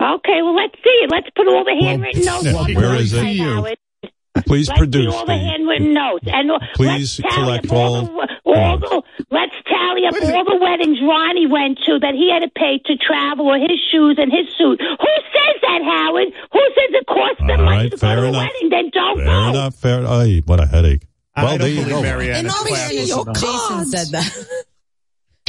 Okay, 0.00 0.40
well, 0.42 0.54
let's 0.56 0.74
see 0.82 0.96
it. 1.04 1.10
Let's 1.10 1.28
put 1.36 1.46
all 1.46 1.64
the 1.64 1.76
handwritten 1.78 2.24
notes 2.24 2.44
yeah, 2.44 2.54
on 2.56 2.74
where 2.74 2.88
the 2.88 2.96
it? 3.00 3.04
website, 3.12 3.38
Howard. 3.38 3.78
Please 4.46 4.68
Let's 4.68 4.78
produce 4.78 5.12
all 5.14 5.26
the 5.26 5.32
the. 5.34 5.38
handwritten 5.38 5.92
notes, 5.92 6.24
and 6.26 6.50
Please 6.74 7.20
let's 7.20 7.34
collect 7.34 7.70
all, 7.70 7.94
all 7.96 8.02
the, 8.06 8.28
all 8.46 8.78
the. 8.78 9.02
Let's 9.30 9.52
tally 9.68 10.06
up 10.06 10.14
all 10.22 10.44
the 10.44 10.56
weddings 10.62 10.98
Ronnie 11.02 11.46
went 11.46 11.78
to 11.86 11.98
that 11.98 12.14
he 12.14 12.30
had 12.32 12.40
to 12.46 12.48
pay 12.48 12.78
to 12.86 12.96
travel, 12.96 13.46
or 13.48 13.58
his 13.58 13.76
shoes 13.90 14.16
and 14.18 14.30
his 14.32 14.46
suit. 14.56 14.80
Who 14.80 15.12
says 15.34 15.56
that, 15.62 15.82
Howard? 15.84 16.28
Who 16.52 16.60
says 16.74 16.90
it 16.94 17.06
costs 17.06 17.40
them 17.40 17.60
All 17.60 17.66
money 17.66 17.76
right, 17.76 17.90
to 17.90 17.98
fair 17.98 18.16
go 18.16 18.22
to 18.22 18.28
enough. 18.28 18.42
a 18.42 18.46
wedding? 18.46 18.68
Then 18.70 18.90
don't 18.94 19.16
Fair 19.18 19.26
go. 19.26 19.48
enough. 19.50 19.74
Fair. 19.74 20.06
Ay, 20.06 20.42
what 20.46 20.60
a 20.60 20.66
headache. 20.66 21.02
I 21.34 21.42
Well, 21.44 21.50
don't 21.52 21.60
there 21.60 21.68
you 21.68 21.76
believe 21.84 21.94
go. 21.96 22.02
Marianne 22.02 22.36
In 22.40 22.46
is 22.46 22.54
all 22.54 22.64
classy. 22.64 22.96
fairness, 22.96 23.12
oh, 23.12 23.32
Jason 23.34 23.86
said 23.86 24.06
that. 24.12 24.64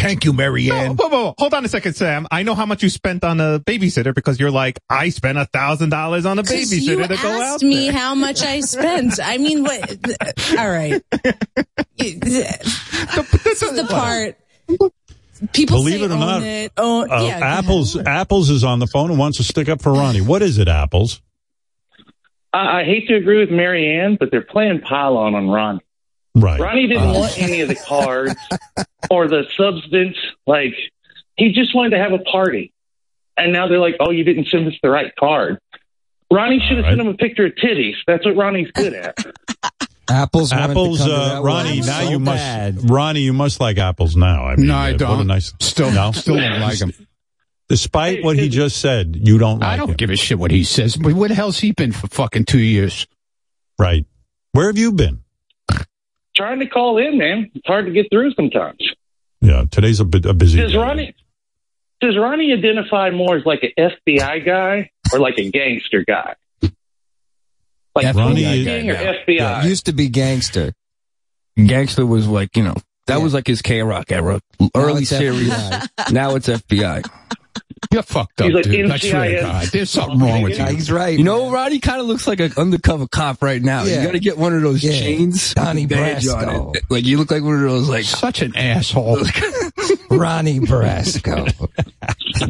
Thank 0.01 0.25
you, 0.25 0.33
Marianne. 0.33 0.95
Whoa, 0.95 1.07
whoa, 1.09 1.23
whoa. 1.25 1.35
Hold 1.37 1.53
on 1.53 1.63
a 1.63 1.67
second, 1.69 1.93
Sam. 1.93 2.27
I 2.31 2.43
know 2.43 2.55
how 2.55 2.65
much 2.65 2.81
you 2.83 2.89
spent 2.89 3.23
on 3.23 3.39
a 3.39 3.59
babysitter 3.59 4.13
because 4.15 4.39
you're 4.39 4.51
like, 4.51 4.79
I 4.89 5.09
spent 5.09 5.37
a 5.37 5.45
thousand 5.45 5.89
dollars 5.89 6.25
on 6.25 6.39
a 6.39 6.43
babysitter 6.43 6.81
you 6.81 7.07
to 7.07 7.15
go 7.21 7.29
out 7.29 7.41
asked 7.55 7.63
me 7.63 7.85
there. 7.89 7.93
how 7.99 8.15
much 8.15 8.41
I 8.41 8.61
spent. 8.61 9.19
I 9.23 9.37
mean, 9.37 9.63
what? 9.63 9.97
All 10.57 10.69
right. 10.69 11.01
This 11.97 13.61
is 13.61 13.75
the 13.75 13.85
part. 13.87 14.37
People 15.53 15.77
Believe 15.77 15.99
say 15.99 16.05
it 16.05 16.11
or 16.11 16.17
not, 16.17 16.43
it. 16.43 16.71
Oh, 16.77 17.01
Uh, 17.07 17.25
yeah. 17.25 17.39
Apples 17.41 17.95
Apples 17.97 18.49
is 18.49 18.63
on 18.63 18.79
the 18.79 18.87
phone 18.87 19.09
and 19.09 19.19
wants 19.19 19.37
to 19.37 19.43
stick 19.43 19.69
up 19.69 19.81
for 19.81 19.91
Ronnie. 19.91 20.21
What 20.21 20.41
is 20.41 20.57
it, 20.57 20.67
Apples? 20.67 21.21
I, 22.53 22.81
I 22.81 22.83
hate 22.85 23.07
to 23.07 23.15
agree 23.15 23.39
with 23.39 23.49
Marianne, 23.51 24.17
but 24.19 24.29
they're 24.31 24.41
playing 24.41 24.81
pylon 24.81 25.35
on 25.35 25.47
Ronnie. 25.47 25.79
Right. 26.35 26.59
Ronnie 26.59 26.87
didn't 26.87 27.11
want 27.13 27.37
any 27.41 27.61
of 27.61 27.67
the 27.67 27.75
cards 27.75 28.35
or 29.09 29.27
the 29.27 29.43
substance. 29.57 30.17
Like, 30.47 30.73
he 31.35 31.51
just 31.51 31.75
wanted 31.75 31.91
to 31.91 31.97
have 31.99 32.13
a 32.13 32.19
party. 32.19 32.71
And 33.37 33.51
now 33.53 33.67
they're 33.67 33.79
like, 33.79 33.95
oh, 33.99 34.11
you 34.11 34.23
didn't 34.23 34.47
send 34.47 34.67
us 34.67 34.73
the 34.81 34.89
right 34.89 35.11
card. 35.19 35.57
Ronnie 36.31 36.61
should 36.67 36.77
have 36.77 36.85
sent 36.87 37.01
him 37.01 37.07
a 37.07 37.13
picture 37.15 37.45
of 37.47 37.53
titties. 37.55 37.95
That's 38.07 38.25
what 38.25 38.35
Ronnie's 38.37 38.71
good 38.71 38.93
at. 38.93 39.17
Apples. 40.09 40.51
wanted 40.51 40.65
to 40.65 40.71
Apples, 40.71 40.97
come 40.99 41.07
to 41.09 41.13
uh, 41.15 41.35
that 41.35 41.41
Ronnie. 41.43 41.79
Now 41.81 41.99
so 42.01 42.09
you 42.09 42.19
bad. 42.19 42.75
must, 42.75 42.89
Ronnie. 42.89 43.19
You 43.21 43.33
must 43.33 43.59
like 43.59 43.77
apples 43.77 44.15
now. 44.15 44.45
I 44.45 44.55
mean, 44.57 44.67
No, 44.67 44.75
I 44.75 44.89
uh, 44.89 44.91
What 44.91 44.93
a 44.93 44.97
don't. 44.97 45.27
nice. 45.27 45.53
Still, 45.59 45.91
no? 45.91 46.11
still 46.11 46.35
don't 46.35 46.59
like 46.61 46.79
him. 46.79 46.93
Despite 47.69 48.23
what 48.23 48.37
he 48.37 48.49
just 48.49 48.77
said, 48.77 49.15
you 49.15 49.37
don't 49.37 49.59
like 49.59 49.69
I 49.69 49.77
don't 49.77 49.89
him. 49.91 49.95
give 49.95 50.09
a 50.09 50.17
shit 50.17 50.37
what 50.37 50.51
he 50.51 50.63
says. 50.65 50.97
But 50.97 51.13
where 51.13 51.29
the 51.29 51.35
hell's 51.35 51.57
he 51.59 51.71
been 51.71 51.93
for 51.93 52.07
fucking 52.07 52.43
two 52.45 52.59
years? 52.59 53.07
Right. 53.79 54.05
Where 54.51 54.67
have 54.67 54.77
you 54.77 54.91
been? 54.91 55.23
Trying 56.35 56.59
to 56.59 56.67
call 56.67 56.97
in, 56.97 57.17
man. 57.17 57.51
It's 57.53 57.67
hard 57.67 57.85
to 57.85 57.91
get 57.91 58.07
through 58.11 58.33
sometimes. 58.33 58.77
Yeah, 59.41 59.65
today's 59.69 59.99
a, 59.99 60.05
bit, 60.05 60.25
a 60.25 60.33
busy 60.33 60.59
Does 60.59 60.71
day. 60.71 60.77
Ronnie 60.77 61.15
does 61.99 62.17
Ronnie 62.17 62.51
identify 62.53 63.11
more 63.11 63.37
as 63.37 63.45
like 63.45 63.61
an 63.63 63.71
FBI 63.77 64.43
guy 64.45 64.89
or 65.13 65.19
like 65.19 65.37
a 65.37 65.49
gangster 65.51 66.03
guy? 66.07 66.33
Like 67.93 68.15
Ronnie 68.15 68.43
police 68.43 68.57
is- 68.59 68.65
gang 68.65 68.89
or 68.89 68.93
Yeah, 68.93 69.13
FBI? 69.27 69.63
used 69.65 69.85
to 69.87 69.93
be 69.93 70.09
gangster. 70.09 70.73
Gangster 71.57 72.05
was 72.05 72.27
like, 72.27 72.55
you 72.55 72.63
know, 72.63 72.75
that 73.07 73.21
was 73.21 73.33
like 73.33 73.45
his 73.45 73.61
K 73.61 73.81
Rock 73.83 74.11
era. 74.11 74.39
Early 74.75 75.05
series. 75.05 75.49
Now 76.11 76.35
it's 76.35 76.47
FBI. 76.47 77.03
You're 77.91 78.03
fucked 78.03 78.39
up, 78.41 78.45
He's 78.47 78.55
like 78.55 78.63
dude. 78.65 78.89
I 78.89 78.97
swear 78.97 79.35
to 79.35 79.41
God. 79.41 79.65
There's 79.67 79.89
something 79.89 80.19
wrong 80.19 80.41
with 80.43 80.57
you. 80.57 80.65
He's 80.67 80.89
right. 80.91 81.17
You 81.17 81.23
know, 81.25 81.51
Ronnie 81.51 81.79
kind 81.79 81.99
of 81.99 82.07
looks 82.07 82.25
like 82.27 82.39
an 82.39 82.53
undercover 82.57 83.07
cop 83.07 83.41
right 83.43 83.61
now. 83.61 83.83
Yeah. 83.83 83.99
You 83.99 84.05
got 84.05 84.11
to 84.13 84.19
get 84.19 84.37
one 84.37 84.55
of 84.55 84.61
those 84.61 84.81
Yeah. 84.83 84.91
chains. 84.93 85.53
Donnie 85.53 85.85
with 85.85 85.97
on 85.97 86.03
Brasco. 86.05 86.75
it. 86.77 86.83
Like 86.89 87.05
you 87.05 87.17
look 87.17 87.31
like 87.31 87.43
one 87.43 87.55
of 87.55 87.61
those 87.61 87.89
like 87.89 88.05
Such 88.05 88.41
an 88.41 88.55
asshole. 88.55 89.17
Ronnie 90.09 90.59
Brasco. 90.61 91.47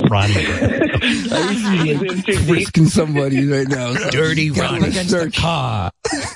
Ronnie. 0.09 2.51
Risking 2.51 2.88
somebody 2.88 3.47
right 3.47 3.68
now. 3.68 3.93
Dirty 4.09 4.51
Ronnie. 4.51 4.88
against 4.89 5.11
the 5.11 5.31
car. 5.31 5.91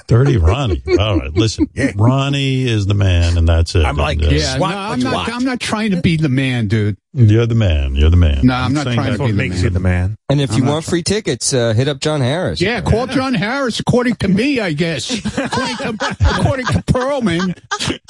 Dirty 0.08 0.38
Ronnie. 0.38 0.82
All 1.00 1.20
right, 1.20 1.34
listen. 1.34 1.68
Ronnie 1.96 2.68
is 2.68 2.86
the 2.86 2.94
man, 2.94 3.38
and 3.38 3.48
that's 3.48 3.76
it. 3.76 3.86
I'm 3.86 3.98
like, 3.98 4.20
And, 4.20 4.28
uh, 4.28 4.32
yeah, 4.32 4.58
no, 4.58 4.66
I'm 4.66 5.00
not. 5.00 5.30
I'm 5.30 5.44
not 5.46 5.60
trying 5.60 5.92
to 5.92 6.02
be 6.02 6.18
the 6.18 6.30
man, 6.30 6.68
dude. 6.68 6.98
You're 7.18 7.46
the 7.46 7.56
man. 7.56 7.96
You're 7.96 8.10
the 8.10 8.18
man. 8.18 8.42
No, 8.46 8.54
I'm 8.54 8.74
not 8.74 8.84
saying 8.84 8.96
trying 8.98 9.12
that- 9.12 9.18
to 9.20 9.34
be 9.34 9.70
the 9.70 9.80
man. 9.80 9.82
man. 9.82 10.18
And 10.28 10.42
if 10.42 10.52
I'm 10.52 10.58
you 10.58 10.64
want 10.66 10.84
free 10.86 11.02
tickets, 11.04 11.54
uh, 11.54 11.72
hit 11.74 11.88
up 11.88 12.00
John 12.02 12.20
Harris. 12.20 12.60
Yeah, 12.60 12.82
call 12.82 13.08
John 13.08 13.34
Harris. 13.34 13.80
According 13.80 14.16
to 14.18 14.28
me, 14.28 14.60
I 14.60 14.74
guess. 14.74 15.10
according 15.38 15.78
to 15.78 16.18
according 16.40 16.66
to 16.66 16.82
Perlman. 16.84 17.58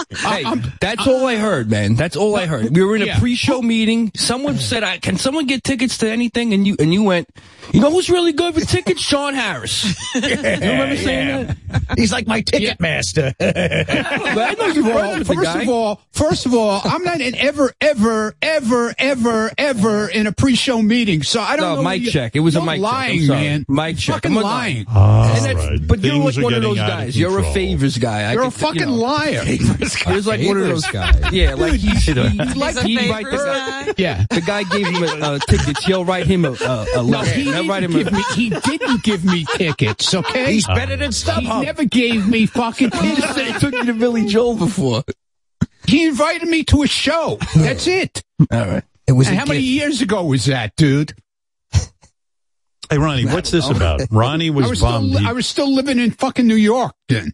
Hey, 0.10 0.46
that's 0.80 1.06
all 1.08 1.26
I 1.28 1.36
heard, 1.36 1.70
man. 1.70 1.96
That's 1.96 2.16
all 2.16 2.36
I 2.36 2.46
heard. 2.48 2.74
We 2.76 2.84
were 2.84 2.96
in 2.96 3.02
a 3.04 3.06
Yeah. 3.08 3.20
pre-show 3.20 3.62
meeting. 3.62 4.12
Someone 4.16 4.58
said, 4.58 4.84
I, 4.84 4.98
"Can 4.98 5.18
someone 5.18 5.46
get 5.46 5.64
tickets 5.64 5.98
to 6.00 6.10
anything?" 6.10 6.54
And 6.54 6.66
you 6.66 6.76
and 6.80 6.94
you 6.94 7.04
went, 7.04 7.28
"You 7.74 7.82
know 7.82 7.92
who's 7.92 8.10
really 8.10 8.32
good 8.32 8.56
with 8.56 8.68
tickets? 8.70 9.02
Sean 9.02 9.34
Harris." 9.36 9.84
you 10.16 10.22
remember 10.22 10.96
saying 10.98 11.48
that? 11.70 11.82
He's 11.98 12.14
like 12.14 12.28
my 12.28 12.42
ticket 12.42 12.80
master. 12.80 13.34
I 13.42 14.56
know 14.58 14.68
you've 14.68 14.86
Well, 14.86 15.12
heard 15.16 15.22
the 15.22 15.26
first 15.26 15.44
guy. 15.44 15.62
of 15.64 15.70
all, 15.70 16.02
first 16.14 16.46
of 16.46 16.54
all, 16.56 16.82
I'm 16.86 17.04
not 17.04 17.20
in 17.20 17.36
ever, 17.36 17.74
ever, 17.82 18.36
ever, 18.42 18.95
ever, 18.98 19.52
ever 19.58 20.08
in 20.08 20.28
a 20.28 20.32
pre-show 20.32 20.82
meeting, 20.82 21.24
so 21.24 21.42
I 21.42 21.56
don't 21.56 21.76
No, 21.76 21.82
know. 21.82 21.90
mic 21.90 22.02
you- 22.04 22.12
check. 22.12 22.36
It 22.36 22.40
was 22.42 22.56
a 22.56 22.60
You're 22.60 22.66
mic 22.66 22.76
check. 22.82 22.86
I'm 22.86 22.96
lying, 22.96 23.28
man. 23.28 23.66
Mic 23.68 23.98
check. 23.98 24.16
Fucking 24.16 24.32
I'm 24.32 24.38
a- 24.38 24.42
lying. 24.42 24.86
All 24.94 25.24
And 25.26 25.46
that's- 25.46 25.68
right. 25.70 25.88
But 25.88 26.00
you're 26.04 26.16
like 26.16 26.38
one 26.38 26.54
of 26.54 26.62
those 26.62 26.78
out 26.80 26.90
of 26.92 26.98
guys. 26.98 27.18
You're 27.18 27.40
a 27.40 27.44
favors 27.54 27.98
guy. 27.98 28.30
I 28.30 28.34
You're 28.34 28.44
a 28.44 28.46
could- 28.52 28.54
you 28.62 28.68
fucking 28.68 28.82
know. 28.86 28.94
liar. 28.94 29.44
You're 30.08 30.22
like 30.22 30.48
one 30.48 30.58
of 30.58 30.68
those 30.68 30.86
guys. 30.88 31.32
Yeah, 31.32 31.54
like 31.56 31.72
Dude, 31.74 31.82
he's, 31.82 32.04
he's- 32.06 32.32
he, 32.32 32.38
he's 32.38 32.56
like 32.56 32.78
he 32.80 32.98
a 32.98 33.02
invite 33.02 33.26
favors 33.26 33.42
the, 33.42 33.94
Yeah. 33.98 34.26
the 34.30 34.42
guy 34.42 34.64
gave 34.64 34.88
him 34.88 35.04
a, 35.04 35.08
uh, 35.26 35.40
tickets. 35.48 35.84
He'll 35.86 36.06
write 36.06 36.26
him 36.28 36.46
a, 36.46 36.52
a, 36.52 36.54
a 36.54 36.96
No, 36.98 37.02
letter. 37.04 37.32
he 37.32 37.44
He'll 37.46 37.68
write 37.68 37.82
didn't 37.82 37.96
him 37.96 38.02
a, 38.02 38.04
give 38.06 38.14
me. 38.14 38.24
He 38.36 38.50
didn't 38.50 39.04
give 39.04 39.26
me 39.26 39.46
tickets. 39.56 40.14
Okay, 40.14 40.54
He's 40.54 40.68
better 40.68 40.96
than 40.96 41.12
stuff. 41.12 41.40
He 41.42 41.48
StubHub. 41.48 41.64
never 41.66 41.86
gave 41.86 42.28
me 42.28 42.46
fucking 42.46 42.92
He 43.02 43.16
just 43.16 43.36
said 43.36 43.46
he 43.54 43.60
took 43.60 43.74
you 43.74 43.86
to 43.86 43.94
Billy 43.94 44.26
Joel 44.26 44.56
before. 44.56 45.04
He 45.88 46.06
invited 46.08 46.48
me 46.48 46.64
to 46.66 46.84
a 46.84 46.88
show. 46.88 47.38
That's 47.56 47.88
it. 47.88 48.24
All 48.52 48.66
right. 48.66 48.84
It 49.08 49.12
was 49.12 49.28
And 49.28 49.36
a 49.38 49.40
how 49.40 49.46
many 49.46 49.60
years 49.62 50.02
ago 50.02 50.24
was 50.26 50.46
that, 50.46 50.76
dude? 50.76 51.14
Hey, 52.90 52.98
Ronnie, 53.00 53.26
what's 53.26 53.52
this 53.52 53.68
about? 53.76 54.02
Ronnie 54.12 54.50
was, 54.52 54.66
I 54.66 54.70
was 54.70 54.80
still, 54.80 54.92
bummed. 54.92 55.12
li- 55.12 55.22
He- 55.22 55.28
I 55.28 55.32
was 55.34 55.48
still 55.48 55.74
living 55.74 56.00
in 56.00 56.12
fucking 56.12 56.48
New 56.48 56.56
York 56.56 56.94
then. 57.10 57.34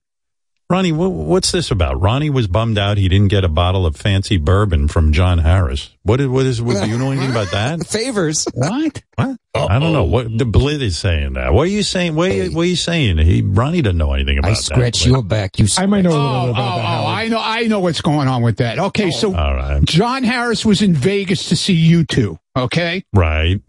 Ronnie, 0.72 0.92
wha- 0.94 1.08
what's 1.10 1.52
this 1.52 1.70
about? 1.70 2.00
Ronnie 2.02 2.30
was 2.30 2.48
bummed 2.48 2.78
out 2.78 2.98
he 2.98 3.10
didn't 3.10 3.28
get 3.28 3.44
a 3.44 3.50
bottle 3.50 3.86
of 3.86 3.96
fancy 3.98 4.38
bourbon 4.38 4.88
from 4.88 5.12
John 5.12 5.40
Harris. 5.40 5.90
What 6.04 6.22
is, 6.22 6.28
what 6.30 6.46
is, 6.46 6.62
what, 6.62 6.82
do 6.82 6.90
you 6.90 6.98
know 6.98 7.12
anything 7.12 7.30
about 7.32 7.52
that? 7.52 7.86
Favors. 7.88 8.48
What? 8.54 9.04
What? 9.16 9.38
I 9.54 9.80
don't 9.80 9.92
know. 9.92 10.06
What 10.06 10.26
the 10.38 10.46
Blit 10.46 10.82
is 10.82 10.98
saying 10.98 11.34
that. 11.34 11.54
What 11.54 11.64
are 11.64 11.72
you 11.72 11.84
saying? 11.84 12.16
What, 12.16 12.32
are 12.32 12.34
you, 12.34 12.52
what 12.56 12.62
are 12.62 12.66
you 12.66 12.78
saying? 12.78 13.18
He 13.18 13.42
Ronnie 13.42 13.82
doesn't 13.82 13.98
know 13.98 14.14
anything 14.14 14.38
about 14.40 14.52
I 14.52 14.54
that. 14.54 14.58
I 14.60 14.62
scratch 14.62 15.06
your 15.06 15.22
back. 15.22 15.60
You. 15.60 15.68
I 15.78 15.86
might 15.88 16.02
know 16.04 16.12
a 16.12 16.14
little 16.14 16.26
Oh, 16.26 16.46
bit 16.46 16.50
oh, 16.50 16.52
about 16.54 16.56
that. 16.56 16.62
Oh, 16.62 16.72
oh, 16.72 16.78
oh, 16.78 16.82
Howard. 16.82 17.18
I 17.18 17.28
know, 17.28 17.42
I 17.44 17.68
know 17.68 17.80
what's 17.82 18.02
going 18.02 18.28
on 18.30 18.42
with 18.42 18.58
that. 18.58 18.80
Okay, 18.80 19.08
oh. 19.08 19.12
so 19.12 19.36
All 19.36 19.54
right. 19.56 19.84
John 19.84 20.24
Harris 20.24 20.66
was 20.66 20.82
in 20.82 20.94
Vegas 20.94 21.50
to 21.50 21.56
see 21.58 21.74
you 21.74 22.06
two. 22.06 22.40
Okay, 22.56 23.04
Right. 23.14 23.60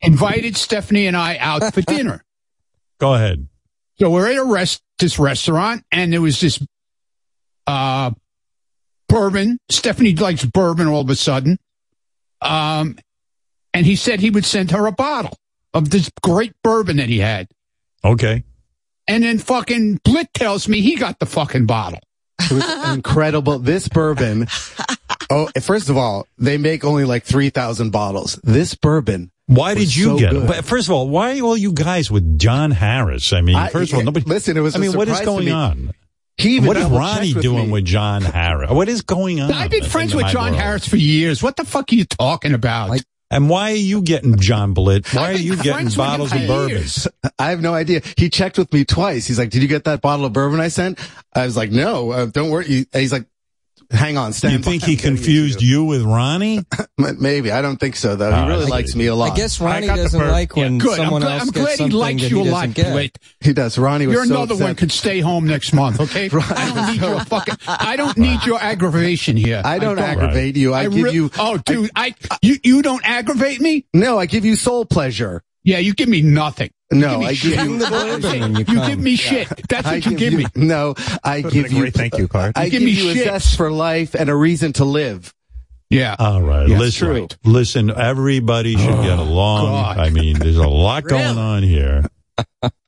invited 0.00 0.56
Stephanie 0.56 1.06
and 1.08 1.16
I 1.16 1.38
out 1.38 1.74
for 1.74 1.80
dinner. 1.82 2.24
Go 2.98 3.14
ahead. 3.14 3.48
So 4.02 4.10
we're 4.10 4.32
at 4.32 4.36
a 4.36 4.42
rest 4.42 4.82
this 4.98 5.16
restaurant, 5.16 5.84
and 5.92 6.12
there 6.12 6.20
was 6.20 6.40
this 6.40 6.58
uh 7.68 8.10
bourbon. 9.08 9.58
Stephanie 9.70 10.16
likes 10.16 10.44
bourbon 10.44 10.88
all 10.88 11.02
of 11.02 11.10
a 11.10 11.14
sudden. 11.14 11.56
Um, 12.40 12.98
and 13.72 13.86
he 13.86 13.94
said 13.94 14.18
he 14.18 14.30
would 14.30 14.44
send 14.44 14.72
her 14.72 14.88
a 14.88 14.92
bottle 14.92 15.38
of 15.72 15.90
this 15.90 16.10
great 16.20 16.52
bourbon 16.64 16.96
that 16.96 17.08
he 17.08 17.20
had. 17.20 17.46
Okay. 18.04 18.42
And 19.06 19.22
then 19.22 19.38
fucking 19.38 19.98
Blit 19.98 20.32
tells 20.34 20.66
me 20.66 20.80
he 20.80 20.96
got 20.96 21.20
the 21.20 21.26
fucking 21.26 21.66
bottle. 21.66 22.00
It 22.40 22.50
was 22.50 22.84
incredible. 22.94 23.60
This 23.60 23.86
bourbon. 23.86 24.48
Oh, 25.32 25.48
first 25.60 25.88
of 25.88 25.96
all, 25.96 26.26
they 26.38 26.58
make 26.58 26.84
only 26.84 27.04
like 27.04 27.24
3,000 27.24 27.90
bottles. 27.90 28.38
This 28.44 28.74
bourbon. 28.74 29.30
Why 29.46 29.74
did 29.74 29.94
you 29.94 30.04
so 30.04 30.18
get 30.18 30.30
good. 30.32 30.42
it? 30.44 30.46
But 30.46 30.64
first 30.64 30.88
of 30.88 30.92
all, 30.94 31.08
why 31.08 31.38
are 31.38 31.42
all 31.42 31.56
you 31.56 31.72
guys 31.72 32.10
with 32.10 32.38
John 32.38 32.70
Harris? 32.70 33.32
I 33.32 33.40
mean, 33.40 33.56
I- 33.56 33.68
first 33.70 33.92
of 33.92 33.98
all, 33.98 34.04
nobody. 34.04 34.24
listen, 34.28 34.56
it 34.56 34.60
was 34.60 34.74
I 34.74 34.78
a 34.78 34.80
mean, 34.82 34.92
what 34.92 35.08
is 35.08 35.20
going 35.20 35.50
on? 35.50 35.92
He 36.38 36.56
even 36.56 36.66
What 36.68 36.76
is 36.78 36.84
Ronnie 36.86 37.34
with 37.34 37.42
doing 37.42 37.66
me. 37.66 37.72
with 37.72 37.84
John 37.84 38.22
Harris? 38.22 38.70
What 38.70 38.88
is 38.88 39.02
going 39.02 39.40
on? 39.40 39.52
I've 39.52 39.70
been 39.70 39.84
friends 39.84 40.14
with 40.14 40.26
John 40.28 40.52
world? 40.52 40.56
Harris 40.56 40.88
for 40.88 40.96
years. 40.96 41.42
What 41.42 41.56
the 41.56 41.64
fuck 41.64 41.92
are 41.92 41.94
you 41.94 42.04
talking 42.04 42.54
about? 42.54 42.98
And 43.30 43.48
why 43.48 43.72
are 43.72 43.76
you 43.76 44.02
getting 44.02 44.36
John 44.38 44.74
Blitt? 44.74 45.12
Why 45.14 45.30
are 45.32 45.36
you 45.36 45.56
getting 45.56 45.72
friends 45.72 45.96
with 45.96 46.04
him 46.06 46.10
bottles 46.10 46.32
of 46.32 46.46
bourbon? 46.46 46.68
years. 46.68 47.08
I 47.38 47.50
have 47.50 47.60
no 47.62 47.74
idea. 47.74 48.02
He 48.16 48.28
checked 48.30 48.58
with 48.58 48.72
me 48.72 48.84
twice. 48.84 49.26
He's 49.26 49.38
like, 49.38 49.48
"Did 49.50 49.62
you 49.62 49.68
get 49.68 49.84
that 49.84 50.00
bottle 50.02 50.26
of 50.26 50.32
bourbon 50.34 50.60
I 50.60 50.68
sent?" 50.68 50.98
I 51.34 51.44
was 51.46 51.56
like, 51.56 51.70
"No, 51.70 52.10
uh, 52.10 52.26
don't 52.26 52.50
worry." 52.50 52.66
He- 52.66 52.86
He's 52.92 53.10
like, 53.12 53.24
"Hang 53.92 54.16
on, 54.18 54.32
stand." 54.32 54.52
You 54.54 54.58
think 54.60 54.82
he 54.82 54.96
getting 54.96 55.14
it 55.14 55.16
to 55.18 55.22
confused 55.24 55.62
you 55.62 55.84
with 55.84 56.02
Ronnie? 56.02 56.60
Maybe 56.98 57.50
I 57.52 57.62
don't 57.62 57.78
think 57.78 57.96
so 57.96 58.16
though. 58.16 58.32
He 58.32 58.48
really 58.48 58.66
likes 58.66 58.94
me 58.96 59.06
a 59.06 59.14
lot. 59.14 59.32
I 59.32 59.36
guess 59.36 59.60
Ronnie 59.60 59.86
got 59.86 59.96
the 59.96 60.02
doesn't 60.04 60.18
bourbon. 60.18 60.32
like 60.32 60.56
when 60.56 60.78
Good. 60.78 60.90
I'm 60.90 60.96
someone 60.96 61.22
glad, 61.22 61.32
else 61.32 61.42
I'm 61.42 61.46
gets 61.48 61.58
glad 61.58 61.70
he 61.70 61.76
something 61.76 61.98
likes 61.98 62.22
you 62.22 62.28
he 62.28 62.34
a 62.48 62.50
doesn't 62.50 62.52
lot, 62.52 62.74
get. 62.74 62.86
Blit. 62.86 63.16
he 63.40 63.52
does. 63.52 63.78
Ronnie 63.78 64.06
was 64.06 64.14
You're 64.14 64.24
so 64.26 64.34
another 64.34 64.54
upset. 64.54 64.66
one 64.66 64.74
could 64.76 64.92
stay 64.92 65.20
home 65.20 65.46
next 65.46 65.72
month, 65.72 66.00
okay? 66.00 66.28
I 66.32 66.72
don't 66.74 66.92
need 66.92 67.00
your 67.02 67.20
fucking. 67.24 67.54
I 67.66 67.96
don't 67.96 68.16
need 68.18 68.44
your 68.44 68.60
aggravation 68.60 69.36
here. 69.36 69.62
I 69.64 69.78
don't 69.78 69.98
aggravate 69.98 70.56
you. 70.56 70.74
I, 70.74 70.80
I 70.80 70.88
give 70.88 71.04
re- 71.04 71.12
you. 71.12 71.30
Oh, 71.38 71.58
dude, 71.58 71.90
I, 71.94 72.14
you 72.40 72.56
you 72.62 72.82
don't 72.82 73.04
aggravate 73.04 73.60
me. 73.60 73.86
No, 73.94 74.18
I 74.18 74.26
give 74.26 74.44
you 74.44 74.56
soul 74.56 74.84
pleasure. 74.84 75.42
Yeah, 75.64 75.78
you 75.78 75.94
give 75.94 76.08
me 76.08 76.22
nothing. 76.22 76.70
You 76.90 76.98
No, 76.98 77.10
give 77.10 77.20
me 77.20 77.26
I 77.26 77.34
shit. 77.34 77.54
give 77.56 77.66
you 77.66 77.78
the 77.78 78.64
you 78.68 78.74
You 78.80 78.86
give 78.86 78.98
me 78.98 79.16
shit. 79.16 79.48
That's 79.68 79.86
I 79.86 79.94
what 79.94 80.06
you 80.06 80.16
give 80.16 80.32
me. 80.34 80.46
No, 80.56 80.94
I 81.22 81.42
Could've 81.42 81.52
give 81.52 81.64
been 81.70 81.82
a 81.82 81.84
you. 81.86 81.90
thank 81.92 82.18
you 82.18 82.28
card. 82.28 82.52
I 82.56 82.64
give 82.68 82.80
give 82.80 82.82
me 82.82 82.90
you 82.90 83.10
a 83.10 83.14
shit. 83.14 83.24
zest 83.24 83.56
for 83.56 83.70
life 83.70 84.14
and 84.14 84.28
a 84.28 84.34
reason 84.34 84.72
to 84.74 84.84
live. 84.84 85.32
Yeah. 85.88 86.16
All 86.18 86.42
right, 86.42 86.68
Yes, 86.68 86.80
listen, 86.80 87.08
true. 87.08 87.28
listen. 87.44 87.90
Everybody 87.90 88.72
should 88.76 89.02
get 89.02 89.18
oh, 89.18 89.22
along. 89.22 89.66
God. 89.66 89.98
I 89.98 90.10
mean, 90.10 90.38
there's 90.38 90.56
a 90.56 90.66
lot 90.66 91.04
going 91.04 91.38
on 91.38 91.62
here. 91.62 92.04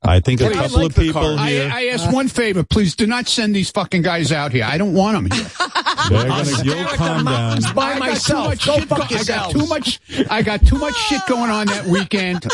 I 0.02 0.20
think 0.20 0.40
a 0.40 0.50
couple 0.50 0.78
like 0.78 0.90
of 0.90 0.96
people 0.96 1.22
card. 1.22 1.38
I, 1.38 1.50
here. 1.50 1.70
I 1.72 1.86
ask 1.88 2.12
one 2.12 2.28
favor, 2.28 2.62
please 2.62 2.94
do 2.94 3.06
not 3.06 3.26
send 3.26 3.54
these 3.54 3.70
fucking 3.70 4.02
guys 4.02 4.32
out 4.32 4.52
here. 4.52 4.64
I 4.64 4.78
don't 4.78 4.92
want 4.94 5.16
them 5.16 5.30
here. 5.30 5.50
they're 6.10 6.28
gonna, 6.28 6.64
you'll 6.64 6.84
calm 6.86 7.24
down. 7.24 7.60
by 7.74 7.92
I 7.92 7.98
got 7.98 7.98
myself. 8.00 8.58
Too 8.58 8.70
much 8.70 8.88
Go 8.88 8.96
fuck 8.96 9.08
go- 9.08 9.16
I 9.16 9.24
got 9.24 9.50
too 9.50 9.66
much. 9.66 10.00
I 10.30 10.42
got 10.42 10.66
too 10.66 10.78
much 10.78 10.96
shit 10.96 11.22
going 11.26 11.50
on 11.50 11.66
that 11.66 11.86
weekend. 11.86 12.46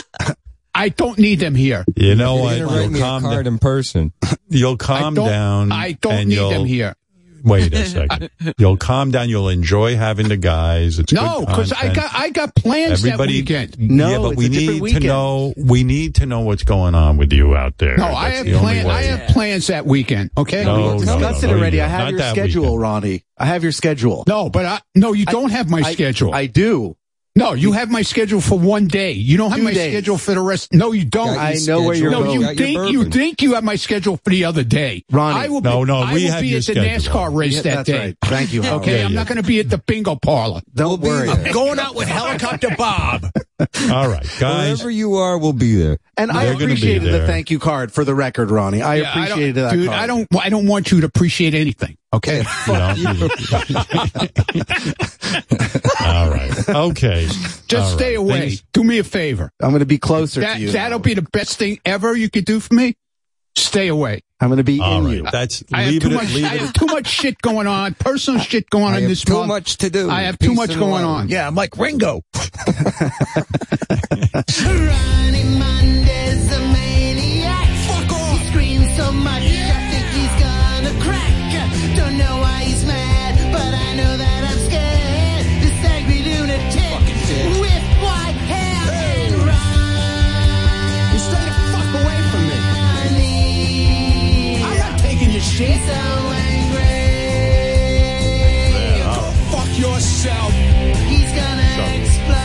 I 0.74 0.88
don't 0.88 1.18
need 1.18 1.40
them 1.40 1.54
here. 1.54 1.84
You 1.96 2.14
know 2.14 2.36
what? 2.36 2.56
you 2.56 2.66
what? 2.66 2.74
You'll 2.82 2.90
me 2.90 3.00
a 3.00 3.02
calm 3.02 3.22
card 3.22 3.44
down. 3.44 3.54
in 3.54 3.58
person. 3.58 4.12
You'll 4.48 4.76
calm 4.76 5.14
I 5.14 5.16
don't, 5.16 5.28
down. 5.28 5.72
I 5.72 5.92
don't 5.92 6.28
need 6.28 6.38
them 6.38 6.64
here. 6.64 6.94
Wait 7.44 7.72
a 7.72 7.86
second. 7.86 8.30
You'll 8.58 8.76
calm 8.76 9.10
down. 9.10 9.28
You'll 9.28 9.48
enjoy 9.48 9.96
having 9.96 10.28
the 10.28 10.36
guys. 10.36 10.98
It's 10.98 11.12
No, 11.12 11.40
because 11.40 11.72
I 11.72 11.92
got 11.92 12.10
I 12.14 12.30
got 12.30 12.54
plans 12.54 13.04
Everybody, 13.04 13.42
that 13.42 13.50
weekend. 13.72 13.78
No, 13.90 14.10
yeah, 14.10 14.18
but 14.18 14.28
it's 14.32 14.38
we 14.38 14.46
a 14.46 14.48
different 14.48 14.82
need 14.82 14.92
to 14.94 15.00
know. 15.00 15.54
We 15.56 15.84
need 15.84 16.14
to 16.16 16.26
know 16.26 16.40
what's 16.40 16.62
going 16.62 16.94
on 16.94 17.16
with 17.16 17.32
you 17.32 17.56
out 17.56 17.78
there. 17.78 17.96
No, 17.96 18.06
I 18.06 18.30
have 18.30 18.46
plans. 18.46 18.86
I 18.86 19.02
have 19.02 19.28
plans 19.30 19.66
that 19.68 19.86
weekend. 19.86 20.30
Okay. 20.36 20.64
No, 20.64 20.76
we 20.76 20.82
no, 20.82 20.98
discussed 20.98 21.42
no, 21.42 21.48
it 21.48 21.52
no, 21.52 21.58
already. 21.58 21.80
I 21.80 21.86
have 21.86 22.12
not 22.12 22.12
your 22.12 22.30
schedule, 22.30 22.62
weekend. 22.64 22.80
Ronnie. 22.80 23.24
I 23.38 23.46
have 23.46 23.62
your 23.62 23.72
schedule. 23.72 24.24
No, 24.26 24.50
but 24.50 24.66
I 24.66 24.80
no, 24.94 25.12
you 25.12 25.24
don't 25.24 25.50
have 25.50 25.70
my 25.70 25.80
I- 25.80 25.92
schedule. 25.92 26.34
I 26.34 26.46
do. 26.46 26.96
No, 27.40 27.52
you 27.54 27.72
have 27.72 27.90
my 27.90 28.02
schedule 28.02 28.40
for 28.40 28.58
one 28.58 28.86
day. 28.86 29.12
You 29.12 29.36
don't 29.36 29.50
have 29.50 29.58
Two 29.58 29.64
my 29.64 29.72
days. 29.74 29.92
schedule 29.92 30.18
for 30.18 30.32
the 30.34 30.40
rest. 30.40 30.72
No, 30.72 30.92
you 30.92 31.04
don't. 31.04 31.36
I 31.38 31.54
know 31.66 31.82
where 31.82 31.94
you're 31.96 32.10
schedule. 32.10 32.10
no, 32.10 32.22
going. 32.26 32.40
you 32.40 32.46
Got 32.46 32.56
think 32.56 32.92
you 32.92 33.04
think 33.10 33.42
you 33.42 33.54
have 33.54 33.64
my 33.64 33.76
schedule 33.76 34.18
for 34.18 34.30
the 34.30 34.44
other 34.44 34.62
day. 34.62 35.02
Ronnie. 35.10 35.40
I 35.40 35.48
will 35.48 35.60
No, 35.60 35.80
be, 35.80 35.86
no, 35.90 35.98
I 36.02 36.12
we 36.14 36.24
will 36.24 36.30
have 36.32 36.40
be 36.42 36.48
your 36.48 36.58
at 36.58 36.66
the 36.66 36.72
schedule. 36.74 36.84
NASCAR 37.12 37.34
race 37.36 37.56
Yeah, 37.56 37.62
that 37.62 37.74
that's 37.76 37.88
day. 37.88 37.98
right. 37.98 38.16
Thank 38.24 38.52
you, 38.52 38.62
Howard. 38.62 38.82
Okay, 38.82 38.98
Yeah, 39.00 39.06
I'm 39.06 39.12
yeah. 39.12 39.18
not 39.18 39.26
going 39.26 39.36
to 39.42 39.46
be 39.48 39.58
at 39.60 39.68
the 39.70 39.78
bingo 39.78 40.16
parlor. 40.16 40.60
Don't 40.74 41.00
worry. 41.00 41.28
I'm 41.28 41.50
going 41.52 41.78
out 41.78 41.94
with 41.94 42.08
helicopter 42.08 42.68
Bob. 42.76 43.24
All 43.90 44.08
right, 44.08 44.26
guys. 44.38 44.78
Wherever 44.78 44.90
you 44.90 45.14
are, 45.16 45.36
we'll 45.38 45.52
be 45.52 45.76
there. 45.76 45.98
And 46.16 46.30
I 46.30 46.44
They're 46.44 46.52
gonna 46.54 46.64
appreciated 46.66 47.12
the 47.12 47.26
thank 47.26 47.50
you 47.50 47.58
card 47.58 47.92
for 47.92 48.04
the 48.04 48.14
record, 48.14 48.50
Ronnie. 48.50 48.82
I 48.82 48.96
Yeah, 48.96 49.10
appreciated 49.10 49.54
don't, 49.54 49.64
that 49.64 49.72
dude. 49.74 49.86
card. 49.88 49.98
I 50.00 50.06
don't. 50.06 50.28
I 50.38 50.48
don't 50.50 50.66
want 50.66 50.90
you 50.92 51.00
to 51.00 51.06
appreciate 51.06 51.54
anything. 51.54 51.96
Okay. 52.12 52.44
You 52.66 52.72
know, 52.72 52.90
All 56.00 56.28
right. 56.30 56.68
Okay. 56.68 57.26
Just 57.26 57.74
All 57.74 57.88
stay 57.90 58.16
right. 58.16 58.18
away. 58.18 58.40
Things- 58.48 58.62
Do 58.72 58.82
me 58.84 58.98
a 58.98 59.04
favor. 59.04 59.52
I'm 59.62 59.70
going 59.70 59.78
to 59.80 59.86
be 59.86 59.98
closer 59.98 60.40
That 60.40 60.54
to 60.54 60.60
you. 60.60 60.70
that'll 60.72 60.98
be 60.98 61.14
the 61.14 61.22
best 61.22 61.56
thing 61.58 61.78
ever 61.84 62.16
you 62.16 62.28
could 62.30 62.44
do 62.44 62.58
for 62.60 62.74
me. 62.74 62.96
Stay 63.56 63.88
away. 63.88 64.22
I'm 64.40 64.48
going 64.48 64.58
to 64.58 64.64
be 64.64 64.80
All 64.80 64.98
in 64.98 65.04
right. 65.04 65.14
you. 65.16 65.26
That's 65.30 65.62
I 65.72 65.82
have 65.82 66.00
too 66.02 66.08
it. 66.10 66.14
much. 66.14 66.34
I 66.34 66.56
have 66.56 66.72
too 66.72 66.86
much 66.86 67.06
shit 67.06 67.40
going 67.42 67.66
on. 67.66 67.94
Personal 67.94 68.40
shit 68.40 68.68
going 68.70 68.84
I 68.84 68.96
on 68.96 69.00
have 69.02 69.08
this 69.08 69.22
too 69.24 69.34
month. 69.34 69.48
much 69.48 69.76
to 69.78 69.90
do. 69.90 70.08
I 70.10 70.22
have 70.22 70.38
too 70.38 70.54
much 70.54 70.70
going 70.70 71.02
love. 71.04 71.16
on. 71.20 71.28
Yeah, 71.28 71.46
I'm 71.46 71.54
like 71.54 71.76
Ringo. 71.76 72.22
shit. 95.60 95.80
Go 99.04 99.12
fuck 99.56 99.70
yourself. 99.78 100.52
He's 101.08 101.32
gonna 101.32 101.70
uh, 101.78 102.00
explode. 102.00 102.36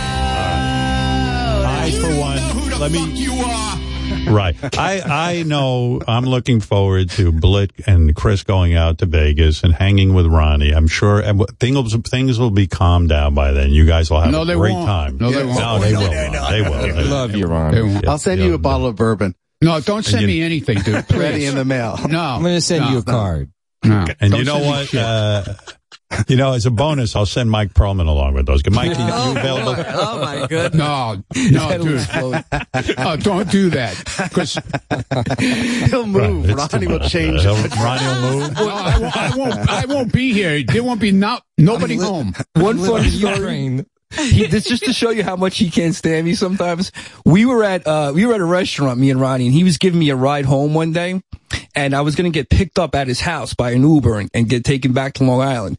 I, 1.68 1.92
for 2.02 2.14
one, 2.20 2.80
let 2.80 2.92
me. 2.92 3.00
You 3.14 3.34
are. 3.34 3.76
Right. 4.28 4.56
I 4.78 5.02
I 5.02 5.44
know 5.44 6.00
I'm 6.08 6.26
looking 6.26 6.60
forward 6.60 7.10
to 7.12 7.32
Blit 7.32 7.72
and 7.88 8.16
Chris 8.16 8.44
going 8.44 8.74
out 8.76 9.00
to 9.00 9.06
Vegas 9.08 9.64
and 9.64 9.74
hanging 9.74 10.14
with 10.16 10.26
Ronnie. 10.28 10.72
I'm 10.72 10.88
sure 10.88 11.22
things 11.60 11.96
things 12.10 12.40
will 12.40 12.50
be 12.52 12.66
calmed 12.68 13.10
down 13.10 13.34
by 13.36 13.52
then. 13.52 13.70
You 13.72 13.86
guys 13.86 14.10
will 14.12 14.22
have 14.22 14.32
No, 14.32 14.42
a 14.42 14.46
they 14.46 14.56
great 14.56 14.74
won't. 14.74 14.86
time. 14.88 15.18
No, 15.20 15.32
they 15.32 15.44
won't. 15.44 15.60
No, 15.60 15.80
they 15.80 15.92
No, 15.94 16.00
will. 16.00 16.12
no, 16.12 16.32
no, 16.32 16.50
They 16.52 16.62
will. 16.62 16.70
no, 16.72 16.82
They 16.82 16.92
no. 16.92 16.98
will. 16.98 17.08
Love 17.08 17.36
you, 17.36 17.48
They 17.48 18.08
I'll 18.08 18.18
send 18.18 18.42
you 18.42 18.54
a 18.56 18.58
bottle 18.60 18.88
of 18.88 18.96
bourbon. 18.96 19.36
No, 19.62 19.80
don't 19.80 20.04
send 20.06 20.22
you- 20.22 20.28
me 20.28 20.42
anything, 20.42 20.80
dude. 20.80 21.08
Please. 21.08 21.18
Ready 21.20 21.46
in 21.46 21.56
the 21.56 21.66
mail. 21.66 21.98
No. 22.08 22.20
I'm 22.20 22.42
going 22.42 22.56
to 22.56 22.62
send 22.62 22.86
no, 22.86 22.92
you 22.92 22.98
a 22.98 23.04
no, 23.06 23.12
card. 23.12 23.52
No. 23.84 24.06
And 24.20 24.32
Don't 24.32 24.40
you 24.40 24.46
know 24.46 24.60
what? 24.60 24.94
Uh, 24.94 25.44
you 26.28 26.36
know, 26.36 26.54
as 26.54 26.66
a 26.66 26.72
bonus, 26.72 27.16
I'll 27.16 27.26
send 27.26 27.52
Mike 27.52 27.74
Perlman 27.74 28.08
along 28.08 28.34
with 28.36 28.46
those. 28.46 28.68
Mike, 28.70 28.98
you, 28.98 29.04
you 29.04 29.12
available? 29.38 29.76
Oh 29.78 30.20
my 30.22 30.48
goodness. 30.48 30.74
No, 30.74 31.24
no, 31.52 31.78
dude. 31.84 32.44
oh, 32.98 33.16
don't 33.18 33.50
do 33.52 33.70
that. 33.72 33.98
Because 34.24 34.58
He'll 35.90 36.06
move. 36.08 36.48
Right, 36.48 36.74
Ronnie 36.74 36.88
will 36.88 37.00
change. 37.00 37.46
Uh, 37.46 37.56
it. 37.58 37.76
Ronnie 37.76 38.06
will 38.06 38.40
move. 38.40 38.58
I, 38.58 39.00
won't, 39.00 39.18
I 39.18 39.36
won't. 39.36 39.70
I 39.70 39.86
won't 39.86 40.14
be 40.14 40.34
here. 40.34 40.64
There 40.64 40.84
won't 40.84 41.02
be 41.02 41.12
not 41.12 41.44
nobody 41.58 41.98
home. 41.98 42.34
One 42.54 42.78
funny 42.80 43.10
story. 43.10 43.86
He, 44.18 44.48
this 44.48 44.64
just 44.66 44.84
to 44.86 44.94
show 44.94 45.10
you 45.10 45.24
how 45.24 45.36
much 45.36 45.58
he 45.58 45.70
can't 45.70 45.96
stand 45.96 46.26
me 46.26 46.36
sometimes. 46.36 46.92
We 47.26 47.46
were 47.46 47.64
at 47.64 47.86
uh 47.88 48.12
we 48.16 48.26
were 48.26 48.34
at 48.34 48.42
a 48.42 48.46
restaurant, 48.46 49.00
me 49.00 49.10
and 49.10 49.20
Ronnie, 49.22 49.46
and 49.46 49.54
he 49.54 49.64
was 49.64 49.78
giving 49.78 50.00
me 50.00 50.10
a 50.10 50.16
ride 50.16 50.46
home 50.46 50.74
one 50.74 50.92
day, 50.94 51.22
and 51.76 51.96
I 51.96 52.02
was 52.02 52.16
gonna 52.16 52.30
get 52.30 52.50
picked 52.50 52.80
up 52.80 52.96
at 52.96 53.08
his 53.08 53.22
house 53.22 53.54
by 53.54 53.72
an 53.72 53.82
Uber 53.84 54.20
and, 54.20 54.30
and 54.34 54.50
get 54.50 54.64
taken 54.64 54.94
back 54.94 55.14
to 55.16 55.24
Long 55.24 55.42
Island. 55.42 55.78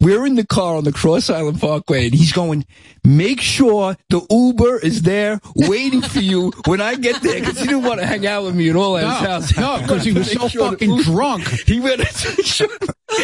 We're 0.00 0.24
in 0.26 0.36
the 0.36 0.46
car 0.46 0.76
on 0.76 0.84
the 0.84 0.92
Cross 0.92 1.28
Island 1.28 1.60
Parkway, 1.60 2.04
and 2.06 2.14
he's 2.14 2.32
going, 2.32 2.64
"Make 3.04 3.40
sure 3.40 3.96
the 4.10 4.24
Uber 4.30 4.78
is 4.78 5.02
there 5.02 5.40
waiting 5.56 6.02
for 6.02 6.20
you 6.20 6.52
when 6.66 6.80
I 6.80 6.94
get 6.94 7.20
there," 7.20 7.40
because 7.40 7.58
he 7.58 7.66
didn't 7.66 7.82
want 7.82 7.98
to 7.98 8.06
hang 8.06 8.24
out 8.24 8.44
with 8.44 8.54
me 8.54 8.70
at 8.70 8.76
all 8.76 8.96
at 8.96 9.02
his 9.04 9.28
house. 9.28 9.56
no, 9.56 9.78
because 9.82 10.04
he 10.04 10.12
was 10.12 10.30
so 10.32 10.46
sure 10.46 10.70
fucking 10.70 10.90
Uber- 10.90 11.02
drunk. 11.02 11.48
He 11.66 11.80
went. 11.80 12.00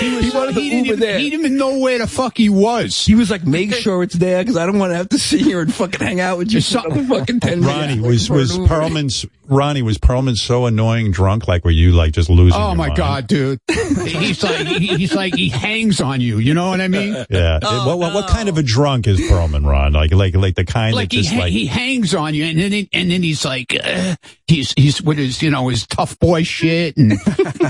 He, 0.01 0.17
was 0.17 0.35
wanted 0.35 0.55
the 0.55 0.61
he 0.61 0.71
didn't 0.71 0.87
even, 0.87 1.01
there. 1.01 1.19
He 1.19 1.31
didn't 1.31 1.47
even 1.47 1.59
know 1.59 1.79
where 1.79 1.99
the 1.99 2.07
fuck 2.07 2.37
he 2.39 2.49
was. 2.49 3.05
He 3.05 3.15
was 3.15 3.31
like, 3.31 3.45
make 3.47 3.73
sure 3.75 4.03
it's 4.03 4.15
there 4.15 4.43
because 4.43 4.57
I 4.57 4.67
don't 4.67 4.79
want 4.79 4.93
to 4.93 4.97
have 4.97 5.09
to 5.11 5.19
sit 5.19 5.41
here 5.43 5.61
and 5.61 5.73
fucking 5.73 6.01
hang 6.01 6.21
out 6.21 6.39
with 6.39 6.53
you 6.53 6.61
for 6.61 6.65
so- 6.67 6.85
another 6.85 7.05
fucking 7.05 7.41
10 7.41 7.61
minutes. 7.61 7.67
Ronnie, 7.77 8.01
was 8.01 8.31
was 8.31 8.57
Uber. 8.57 8.69
Perlman's 8.69 9.27
Ronnie 9.47 9.83
was 9.83 9.99
Perlman 9.99 10.37
so 10.37 10.65
annoying 10.65 11.11
drunk? 11.11 11.47
Like 11.47 11.65
were 11.67 11.71
you 11.71 11.93
like 11.93 12.13
just 12.13 12.31
losing? 12.31 12.59
Oh 12.59 12.69
your 12.69 12.77
my 12.77 12.87
mind? 12.87 12.97
god, 12.97 13.27
dude! 13.27 13.61
He's 13.69 14.43
like 14.43 14.67
he, 14.67 14.87
he's 14.97 15.15
like 15.15 15.35
he 15.35 15.51
hangs 15.51 16.01
on 16.01 16.23
you. 16.23 16.39
You 16.39 16.55
know 16.55 16.71
what 16.71 16.81
I 16.81 16.89
mean? 16.89 17.13
Yeah. 17.29 17.59
Oh, 17.63 17.87
what, 17.89 17.99
what, 17.99 18.15
what 18.15 18.29
kind 18.31 18.49
of 18.49 18.57
a 18.57 18.63
drunk 18.63 19.07
is 19.07 19.21
Perlman, 19.21 19.67
Ron? 19.69 19.93
Like 19.93 20.13
like 20.15 20.35
like 20.35 20.55
the 20.55 20.65
kind 20.65 20.95
Like 20.95 21.11
that 21.11 21.17
he 21.17 21.23
just 21.23 21.35
ha- 21.35 21.41
like 21.41 21.53
he 21.53 21.67
hangs 21.67 22.15
on 22.15 22.33
you, 22.35 22.45
and 22.45 22.59
then 22.59 22.73
he- 22.73 22.89
and 22.95 23.11
then 23.11 23.23
he's 23.23 23.45
like 23.45 23.77
uh, 23.85 24.17
he's 24.47 24.73
he's 24.77 25.01
with 25.03 25.19
his 25.19 25.43
you 25.43 25.51
know 25.51 25.69
his 25.69 25.87
tough 25.87 26.19
boy 26.19 26.43
shit, 26.43 26.97
and 26.97 27.13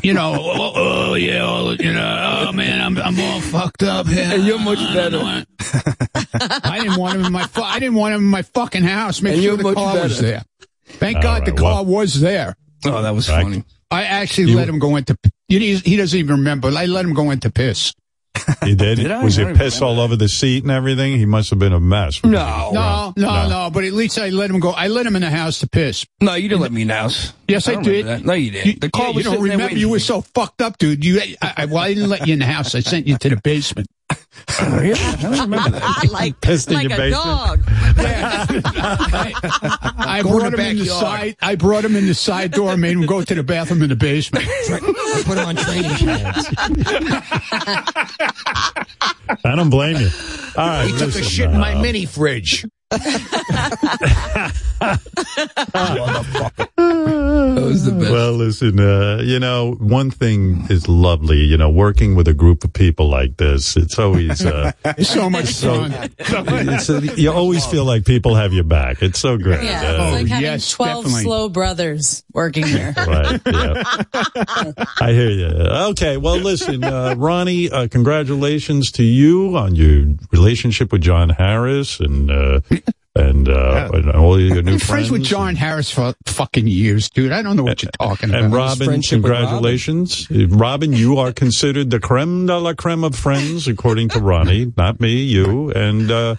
you 0.03 0.13
know 0.15 0.37
oh, 0.39 0.73
oh 0.75 1.15
yeah, 1.15 1.41
all, 1.45 1.75
you 1.75 1.93
know 1.93 2.45
oh 2.49 2.53
man, 2.53 2.81
I'm 2.81 2.97
I'm 2.99 3.19
all 3.21 3.41
fucked 3.41 3.83
up 3.83 4.07
here. 4.07 4.25
And 4.33 4.45
you're 4.45 4.59
much 4.59 4.79
I 4.79 4.95
better. 4.95 5.19
don't 5.19 5.47
I 6.65 6.79
didn't 6.81 6.97
want 6.99 7.17
him 7.19 7.25
in 7.27 7.33
my 7.33 7.45
fu- 7.47 7.63
I 7.63 7.79
didn't 7.79 7.95
want 7.97 8.15
him 8.15 8.21
in 8.23 8.29
my 8.31 8.43
fucking 8.43 8.83
house. 8.83 9.23
Make 9.23 9.35
And 9.35 9.43
sure 9.43 9.49
you're 9.53 9.57
the 9.57 9.63
much 9.65 9.75
car 9.77 10.03
was 10.03 10.21
there. 10.21 10.43
Thank 10.87 11.17
All 11.19 11.23
God 11.23 11.47
the 11.47 11.53
right, 11.53 11.59
car 11.61 11.85
well- 11.85 11.87
was 11.87 12.21
there. 12.21 12.55
Oh, 12.85 13.03
that 13.03 13.15
was 13.15 13.29
Right. 13.29 13.43
funny. 13.43 13.65
I 13.91 14.05
actually 14.05 14.55
let 14.55 14.69
him 14.69 14.79
go 14.79 14.97
into. 14.97 15.17
He, 15.49 15.77
he 15.77 15.97
doesn't 15.97 16.19
even 16.19 16.37
remember. 16.37 16.69
I 16.69 16.87
let 16.87 17.05
him 17.05 17.15
go 17.15 17.31
into 17.31 17.49
piss. 17.51 17.93
He 18.65 18.74
did. 18.74 18.97
Did 18.97 19.23
Was 19.23 19.39
I 19.39 19.51
it 19.51 19.56
piss 19.56 19.81
all 19.81 20.01
over 20.01 20.16
the 20.16 20.28
seat 20.28 20.65
and 20.65 20.73
everything? 20.73 21.19
He 21.19 21.27
must 21.27 21.51
have 21.51 21.59
been 21.59 21.73
a 21.73 21.81
mess. 21.81 22.23
No. 22.24 22.70
No, 22.73 23.12
no, 23.16 23.27
No. 23.27 23.48
no, 23.48 23.70
But 23.73 23.85
at 23.85 23.93
least 23.93 24.19
I 24.19 24.28
let 24.31 24.51
him 24.51 24.61
go. 24.61 24.70
I 24.70 24.89
let 24.89 25.06
him 25.06 25.16
in 25.16 25.23
the 25.23 25.31
house 25.31 25.61
to 25.61 25.69
piss. 25.69 26.05
No, 26.20 26.35
you 26.35 26.48
didn't 26.48 26.62
let 26.62 26.73
me 26.73 26.82
in 26.82 26.89
the 26.89 26.94
house. 26.94 27.32
Yes, 27.48 27.69
I, 27.69 27.74
don't 27.74 27.82
did. 27.85 28.24
No, 28.24 28.32
you 28.32 28.51
didn't. 28.51 28.66
You, 28.66 28.73
the 28.74 28.90
car 28.90 29.09
yeah, 29.09 29.12
was 29.12 29.24
you 29.24 29.32
don't 29.32 29.43
remember. 29.43 29.74
You 29.77 29.89
were 29.89 29.98
so 30.01 30.20
fucked 30.23 30.62
up, 30.62 30.78
dude. 30.78 31.05
You, 31.05 31.20
I, 31.40 31.55
I, 31.59 31.65
well, 31.66 31.78
I 31.78 31.94
didn't 31.94 32.11
let 32.11 32.27
you 32.27 32.32
in 32.32 32.39
the 32.40 32.47
house. 32.47 32.74
I 32.74 32.81
sent 32.81 33.06
you 33.06 33.16
to 33.19 33.28
the 33.28 33.36
basement. 33.36 33.89
Yeah? 34.61 34.94
I 34.98 35.16
don't 35.23 35.32
remember 35.40 35.70
that. 35.78 35.82
I 36.05 36.06
like 36.12 36.40
Pissed 36.43 36.70
in 36.70 36.81
your 36.82 36.93
a 36.93 36.97
basement? 36.97 37.24
dog. 37.24 37.61
I 40.06 40.20
Go 40.23 40.28
in 40.28 40.39
brought 40.39 40.43
him 40.43 40.61
in 40.61 40.77
the 40.78 40.85
backyard. 40.85 41.01
side. 41.01 41.36
I 41.43 41.55
brought 41.56 41.85
him 41.85 41.97
in 41.97 42.06
the 42.06 42.15
side 42.15 42.51
door. 42.52 42.73
and 42.73 42.81
Made 42.81 42.97
him 42.97 43.06
go 43.06 43.23
to 43.23 43.35
the 43.35 43.43
bathroom 43.43 43.82
in 43.82 43.89
the 43.89 43.97
basement. 43.97 44.47
I 44.47 45.23
put 45.24 45.39
him 45.39 45.47
on 45.47 45.56
training 45.56 45.90
pants. 45.97 46.48
I 49.44 49.56
don't 49.56 49.70
blame 49.70 49.97
you. 49.97 50.11
All 50.56 50.66
right. 50.69 50.85
He 50.86 50.93
took 50.93 51.01
a 51.02 51.06
listen, 51.06 51.23
shit 51.24 51.51
in 51.51 51.59
my 51.59 51.74
uh, 51.74 51.82
mini 51.82 52.05
fridge. 52.06 52.65
That 56.77 57.62
was 57.65 57.85
the 57.85 57.93
best. 57.93 58.11
Well, 58.11 58.33
listen, 58.33 58.81
uh, 58.81 59.21
you 59.23 59.39
know, 59.39 59.73
one 59.79 60.11
thing 60.11 60.66
is 60.71 60.89
lovely, 60.89 61.39
you 61.45 61.57
know, 61.57 61.71
working 61.71 62.15
with 62.15 62.29
a 62.29 62.35
group 62.35 62.65
of 62.65 62.73
people 62.73 63.09
like 63.09 63.37
this. 63.37 63.77
It's 63.77 63.99
always, 63.99 64.45
uh, 64.45 64.73
It's 64.85 65.11
so 65.11 65.29
much 65.31 65.47
so, 65.55 65.89
fun. 65.89 66.11
it's 66.19 66.89
uh 66.91 67.01
you 67.16 67.33
always 67.33 67.65
feel 67.66 67.85
like 67.85 68.05
people 68.05 68.35
have 68.35 68.53
your 68.53 68.65
back. 68.65 69.03
It's 69.03 69.19
so 69.19 69.37
great. 69.39 69.62
Yeah, 69.65 69.81
Uh, 69.83 69.93
it's 70.05 70.12
like 70.23 70.27
having 70.29 70.45
yes, 70.45 70.71
12 70.71 71.05
definitely. 71.05 71.23
slow 71.25 71.49
brothers 71.49 72.25
working 72.33 72.66
here. 72.66 72.95
Right. 73.05 73.41
Yeah. 73.47 73.83
I 75.01 75.12
hear 75.12 75.31
you. 75.31 75.47
Okay. 75.93 76.16
Well, 76.16 76.37
listen, 76.37 76.83
uh, 76.83 77.15
Ronnie, 77.19 77.71
uh, 77.71 77.87
congratulations 77.89 78.91
to 78.93 79.03
you 79.05 79.57
on 79.57 79.75
your 79.77 80.07
relationship 80.33 80.91
with 80.93 81.03
John 81.03 81.29
Harris 81.29 82.01
and, 82.01 82.31
uh, 82.31 82.61
and, 83.16 83.49
uh, 83.49 83.91
and 83.93 84.11
all 84.11 84.41
your 84.41 84.59
I've 84.59 84.65
new 84.65 84.73
been 84.73 84.78
friends 84.81 85.11
with 85.11 85.20
friends. 85.20 85.28
John 85.28 85.57
Harris 85.57 85.91
for 85.91 86.15
fucking 86.27 86.66
years, 86.66 87.09
dude. 87.11 87.31
I 87.32 87.43
don't 87.43 87.57
know 87.57 87.62
what 87.62 87.82
you're 87.82 87.91
talking 87.93 88.31
about. 88.31 88.43
And 88.45 88.53
Robin, 88.55 89.01
congratulations. 89.03 90.28
Robin, 90.31 90.93
you 90.93 91.19
are 91.19 91.32
considered 91.45 91.91
the 91.91 92.01
creme 92.01 92.47
de 92.47 92.59
la 92.59 92.74
creme 92.74 93.05
of 93.05 93.15
friends, 93.15 93.69
according 93.69 94.09
to 94.11 94.20
Ronnie, 94.20 94.73
not 94.77 95.01
me, 95.01 95.23
you. 95.23 95.70
And, 95.70 96.11
uh, 96.11 96.36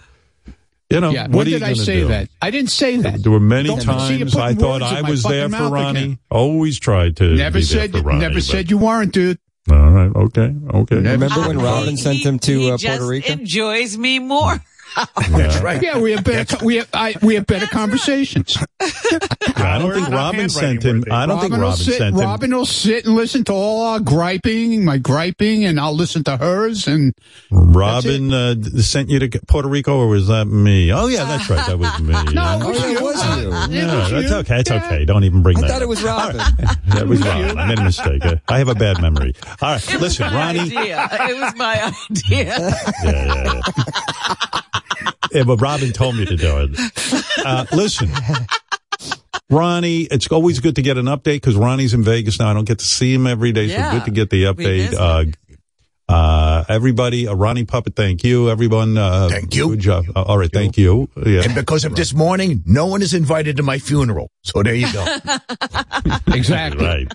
you 0.90 1.00
know, 1.00 1.10
yeah. 1.10 1.22
what 1.28 1.30
When 1.36 1.46
are 1.46 1.50
you 1.50 1.58
did 1.58 1.62
I 1.68 1.72
say 1.72 2.00
do? 2.00 2.08
that? 2.08 2.28
I 2.40 2.50
didn't 2.50 2.70
say 2.70 2.96
that. 2.98 3.22
There 3.22 3.32
were 3.32 3.40
many 3.40 3.68
Don't 3.70 3.80
times 3.82 4.36
I 4.36 4.54
thought 4.54 4.82
I 4.82 5.02
was 5.02 5.22
there 5.24 5.48
for 5.48 5.68
Ronnie. 5.68 5.98
again. 6.00 6.18
Always 6.30 6.78
tried 6.78 7.16
to 7.16 7.34
Never 7.34 7.58
be 7.58 7.62
said. 7.64 7.92
there 7.92 8.02
for 8.02 8.08
Ronnie. 8.08 8.20
never 8.20 8.34
but- 8.34 8.44
said 8.44 8.70
you 8.70 8.78
weren't, 8.78 9.12
dude. 9.12 9.38
All 9.68 9.90
right. 9.90 10.14
Okay. 10.14 10.54
Okay. 10.74 10.94
Remember 10.96 11.40
when 11.40 11.58
Robin 11.58 11.96
sent 11.96 12.18
him 12.18 12.38
to 12.38 12.56
he 12.56 12.70
uh, 12.70 12.76
just 12.76 12.86
Puerto 12.98 13.10
Rico? 13.10 13.26
He 13.26 13.32
enjoys 13.32 13.98
me 13.98 14.20
more. 14.20 14.62
That's 15.30 15.60
right. 15.60 15.82
Yeah, 15.82 15.98
we 15.98 16.12
have 16.12 16.24
better. 16.24 16.56
We 16.64 16.76
have. 16.76 16.88
I, 16.94 17.14
we 17.22 17.34
have 17.34 17.46
better 17.46 17.66
conversations. 17.66 18.56
I 18.80 19.78
don't 19.78 19.92
think 19.92 20.08
Robin 20.08 20.48
sent 20.48 20.82
him. 20.82 20.98
worthy. 21.00 21.10
I 21.10 21.26
don't 21.26 21.40
think 21.40 21.52
Robin 21.52 21.76
sit. 21.76 21.98
sent 21.98 22.14
him. 22.16 22.20
Robin 22.22 22.54
will 22.54 22.66
sit 22.66 23.04
and 23.06 23.14
listen 23.14 23.44
to 23.44 23.52
all 23.52 23.84
our 23.84 24.00
griping, 24.00 24.84
my 24.84 24.98
griping, 24.98 25.64
and 25.64 25.78
I'll 25.80 25.94
listen 25.94 26.24
to 26.24 26.36
hers. 26.36 26.86
And 26.86 27.14
Robin 27.50 28.32
uh, 28.32 28.54
sent 28.80 29.10
you 29.10 29.18
to 29.18 29.40
Puerto 29.46 29.68
Rico, 29.68 29.98
or 29.98 30.08
was 30.08 30.28
that 30.28 30.46
me? 30.46 30.92
Oh 30.92 31.06
yeah, 31.08 31.24
that's 31.24 31.48
right. 31.50 31.66
That 31.66 31.78
was 31.78 31.98
me. 32.00 32.12
no, 32.34 32.42
yeah. 32.42 32.56
it 32.56 32.64
was 32.66 32.76
Oh, 32.82 32.88
you. 32.88 32.96
it 32.96 33.02
was 33.02 33.38
you. 33.42 33.52
Uh, 33.52 33.66
Yeah, 33.68 33.94
was 34.02 34.10
that's 34.10 34.32
okay. 34.32 34.60
It's 34.60 34.70
Yeah. 34.70 34.84
okay. 34.86 35.04
Don't 35.04 35.24
even 35.24 35.42
bring 35.42 35.58
I 35.58 35.62
that. 35.62 35.70
thought 35.70 35.82
it 35.82 35.88
was 35.88 36.02
Robin. 36.02 36.36
That 36.88 37.06
was 37.08 37.20
Robin. 37.20 37.58
I 37.58 37.66
made 37.66 37.78
a 37.78 37.84
mistake. 37.84 38.24
Uh, 38.24 38.36
I 38.48 38.58
have 38.58 38.68
a 38.68 38.74
bad 38.74 39.02
memory. 39.02 39.34
All 39.60 39.72
right, 39.72 40.00
listen, 40.00 40.32
Ronnie. 40.32 40.60
idea. 40.60 41.08
It 41.12 41.40
was 41.40 41.54
my 41.56 41.92
idea. 42.10 42.58
Yeah, 42.58 42.80
yeah, 43.04 43.52
yeah. 43.54 44.60
Yeah, 45.32 45.42
but 45.44 45.60
Robin 45.60 45.92
told 45.92 46.16
me 46.16 46.24
to 46.24 46.36
do 46.36 46.68
it. 46.70 47.24
Uh, 47.44 47.66
listen, 47.72 48.10
Ronnie, 49.50 50.02
it's 50.02 50.26
always 50.28 50.60
good 50.60 50.76
to 50.76 50.82
get 50.82 50.98
an 50.98 51.06
update 51.06 51.36
because 51.36 51.56
Ronnie's 51.56 51.94
in 51.94 52.02
Vegas 52.02 52.38
now. 52.38 52.48
I 52.50 52.54
don't 52.54 52.64
get 52.66 52.78
to 52.80 52.84
see 52.86 53.12
him 53.14 53.26
every 53.26 53.52
day, 53.52 53.64
Yeah. 53.66 53.90
so 53.92 53.98
good 53.98 54.04
to 54.06 54.10
get 54.12 54.30
the 54.30 54.44
update. 54.44 54.88
visit. 54.90 54.98
Uh, 54.98 55.24
uh, 56.08 56.64
everybody, 56.68 57.26
uh, 57.26 57.34
Ronnie 57.34 57.64
Puppet, 57.64 57.96
thank 57.96 58.22
you. 58.22 58.48
Everyone, 58.48 58.96
uh, 58.96 59.28
Thank 59.28 59.54
you. 59.56 59.70
Good 59.70 59.80
job. 59.80 60.04
Uh, 60.14 60.22
all 60.22 60.38
right, 60.38 60.50
thank 60.52 60.78
you. 60.78 61.08
Yeah. 61.16 61.42
And 61.42 61.54
because 61.54 61.84
of 61.84 61.96
this 61.96 62.14
morning, 62.14 62.62
no 62.64 62.86
one 62.86 63.02
is 63.02 63.12
invited 63.12 63.56
to 63.56 63.64
my 63.64 63.78
funeral. 63.80 64.30
So 64.44 64.62
there 64.62 64.74
you 64.74 64.92
go. 64.92 65.04
Exactly. 66.32 66.84
Right. 66.86 67.08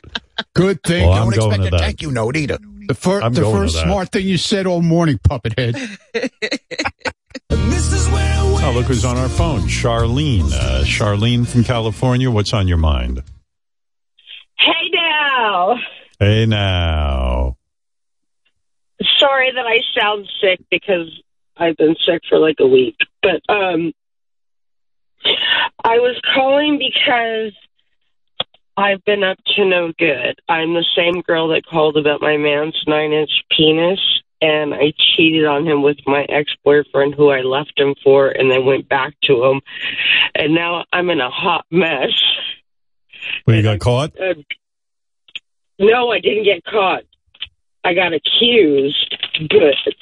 Good 0.55 0.81
thing. 0.83 1.07
Well, 1.07 1.13
I'm 1.23 1.29
Don't 1.29 1.39
going 1.39 1.51
expect 1.51 1.61
to 1.63 1.67
a 1.67 1.71
that. 1.71 1.79
thank 1.79 2.01
you 2.01 2.11
note 2.11 2.35
either. 2.35 2.57
the 2.87 2.93
fir- 2.95 3.21
I'm 3.21 3.33
the 3.33 3.41
going 3.41 3.55
to 3.55 3.61
first 3.61 3.75
that. 3.75 3.83
smart 3.85 4.11
thing 4.11 4.25
you 4.27 4.37
said 4.37 4.65
all 4.67 4.81
morning, 4.81 5.19
puppet 5.23 5.57
head. 5.57 5.75
Oh, 7.53 8.73
look 8.73 8.85
who's 8.85 9.03
on 9.03 9.17
our 9.17 9.27
phone. 9.27 9.61
Charlene. 9.61 10.51
Uh, 10.53 10.83
Charlene 10.83 11.47
from 11.47 11.63
California. 11.63 12.31
What's 12.31 12.53
on 12.53 12.67
your 12.67 12.77
mind? 12.77 13.23
Hey 14.57 14.89
now. 14.93 15.75
Hey 16.19 16.45
now. 16.45 17.57
Sorry 19.17 19.51
that 19.51 19.65
I 19.65 19.81
sound 19.99 20.29
sick 20.39 20.59
because 20.69 21.09
I've 21.57 21.75
been 21.75 21.95
sick 22.05 22.21
for 22.29 22.37
like 22.37 22.57
a 22.59 22.67
week. 22.67 22.95
But 23.21 23.41
um 23.49 23.91
I 25.83 25.97
was 25.97 26.19
calling 26.33 26.77
because 26.77 27.53
I've 28.77 29.03
been 29.03 29.23
up 29.23 29.37
to 29.55 29.65
no 29.65 29.91
good. 29.97 30.39
I'm 30.47 30.73
the 30.73 30.85
same 30.95 31.21
girl 31.21 31.49
that 31.49 31.65
called 31.65 31.97
about 31.97 32.21
my 32.21 32.37
man's 32.37 32.81
nine 32.87 33.11
inch 33.11 33.31
penis, 33.55 33.99
and 34.41 34.73
I 34.73 34.93
cheated 35.15 35.45
on 35.45 35.65
him 35.67 35.83
with 35.83 35.97
my 36.05 36.25
ex 36.27 36.51
boyfriend 36.63 37.15
who 37.15 37.29
I 37.29 37.41
left 37.41 37.73
him 37.77 37.95
for 38.03 38.27
and 38.27 38.49
then 38.49 38.65
went 38.65 38.89
back 38.89 39.13
to 39.23 39.43
him. 39.43 39.61
And 40.35 40.55
now 40.55 40.85
I'm 40.91 41.09
in 41.09 41.21
a 41.21 41.29
hot 41.29 41.65
mess. 41.69 42.09
Well, 43.45 43.55
you 43.55 43.63
got 43.63 43.79
caught? 43.79 44.19
Uh, 44.19 44.33
no, 45.79 46.11
I 46.11 46.19
didn't 46.19 46.43
get 46.43 46.63
caught. 46.65 47.03
I 47.83 47.93
got 47.93 48.13
accused, 48.13 49.15
but 49.49 49.93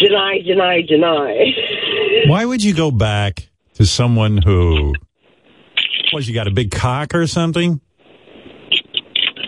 deny, 0.00 0.40
deny, 0.44 0.82
deny. 0.82 1.52
Why 2.26 2.44
would 2.44 2.62
you 2.62 2.74
go 2.74 2.90
back 2.90 3.48
to 3.74 3.86
someone 3.86 4.38
who 4.38 4.94
was 6.12 6.28
you 6.28 6.34
got 6.34 6.46
a 6.46 6.50
big 6.50 6.70
cock 6.70 7.14
or 7.14 7.26
something? 7.26 7.80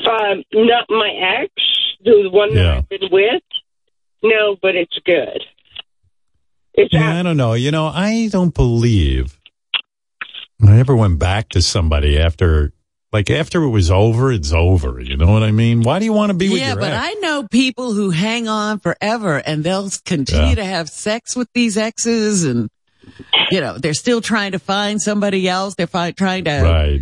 Um, 0.07 0.45
not 0.53 0.87
my 0.91 1.11
ex, 1.41 1.53
the 2.05 2.29
one 2.31 2.55
that 2.55 2.67
I've 2.67 2.89
been 2.89 3.09
with. 3.11 3.43
No, 4.25 4.57
but 4.61 4.75
it's 4.75 4.99
good. 5.05 5.43
yeah, 6.91 7.21
I 7.21 7.23
don't 7.23 7.37
know. 7.37 7.53
You 7.53 7.71
know, 7.71 7.87
I 7.87 8.29
don't 8.33 8.55
believe 8.55 9.39
I 10.67 10.79
ever 10.79 10.97
went 10.97 11.19
back 11.19 11.51
to 11.51 11.61
somebody 11.63 12.19
after, 12.19 12.73
like, 13.13 13.29
after 13.31 13.63
it 13.63 13.69
was 13.69 13.91
over, 13.91 14.33
it's 14.33 14.53
over. 14.53 14.99
You 15.01 15.17
know 15.19 15.31
what 15.31 15.43
I 15.43 15.51
mean? 15.53 15.83
Why 15.83 15.99
do 15.99 16.05
you 16.07 16.13
want 16.13 16.31
to 16.31 16.39
be 16.39 16.49
with 16.49 16.59
yeah, 16.61 16.69
your 16.71 16.77
but 16.81 16.93
ex? 16.93 17.05
I 17.07 17.15
know 17.21 17.47
people 17.47 17.93
who 17.93 18.11
hang 18.11 18.49
on 18.49 18.79
forever 18.81 19.37
and 19.45 19.63
they'll 19.63 19.91
continue 20.07 20.49
Yeah. 20.51 20.55
to 20.57 20.65
have 20.65 20.89
sex 20.89 21.37
with 21.37 21.49
these 21.55 21.77
exes 21.77 22.45
and, 22.45 22.71
you 23.51 23.61
know, 23.61 23.77
they're 23.77 23.93
still 23.95 24.23
trying 24.23 24.53
to 24.53 24.59
find 24.59 25.03
somebody 25.03 25.47
else. 25.49 25.75
They're 25.75 25.87
fi- 25.87 26.13
trying 26.13 26.45
to 26.45 26.63
right. 26.63 27.01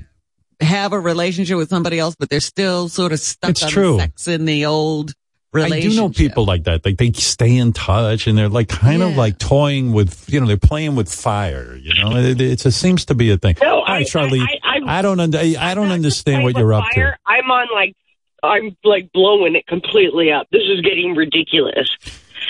have 0.61 0.93
a 0.93 0.99
relationship 0.99 1.57
with 1.57 1.69
somebody 1.71 2.01
else, 2.01 2.17
but 2.19 2.31
they're 2.31 2.41
still 2.41 2.89
sort 2.89 3.13
of 3.13 3.21
stuck 3.21 3.51
It's 3.51 3.63
on 3.63 3.71
true. 3.71 3.99
sex 4.01 4.27
in 4.27 4.45
the 4.45 4.67
old 4.67 5.13
I 5.55 5.81
do 5.81 5.95
know 5.95 6.09
people 6.09 6.45
like 6.47 6.65
that. 6.65 6.85
Like 6.85 6.97
they 6.97 7.13
stay 7.13 7.57
in 7.57 7.73
touch 7.73 8.27
and 8.27 8.39
they're 8.39 8.49
like 8.49 8.69
kind 8.69 9.03
of 9.03 9.17
like 9.17 9.39
toying 9.39 9.93
with, 9.93 10.25
you 10.33 10.41
know, 10.41 10.47
they're 10.47 10.57
playing 10.57 10.95
with 10.97 11.13
fire. 11.13 11.77
You 11.77 11.95
know, 12.03 12.17
it, 12.17 12.41
it, 12.41 12.65
it 12.65 12.73
seems 12.73 13.05
to 13.07 13.15
be 13.15 13.31
a 13.31 13.37
thing. 13.37 13.57
No, 13.61 13.81
All 13.81 13.85
right, 13.85 14.01
I- 14.01 14.05
Charlie, 14.05 14.41
I- 14.41 14.59
I, 14.65 14.99
I- 14.99 15.03
don't, 15.03 15.21
under, 15.21 15.39
I 15.39 15.75
don't 15.75 15.91
understand 15.91 16.45
what 16.45 16.57
you're 16.57 16.73
up 16.73 16.85
to. 16.93 17.17
I'm 17.27 17.51
on 17.51 17.69
like, 17.75 17.95
I'm 18.43 18.77
like 18.83 19.13
blowing 19.13 19.55
it 19.55 19.67
completely 19.67 20.33
up. 20.33 20.49
This 20.51 20.63
is 20.63 20.81
getting 20.81 21.15
ridiculous. 21.15 21.89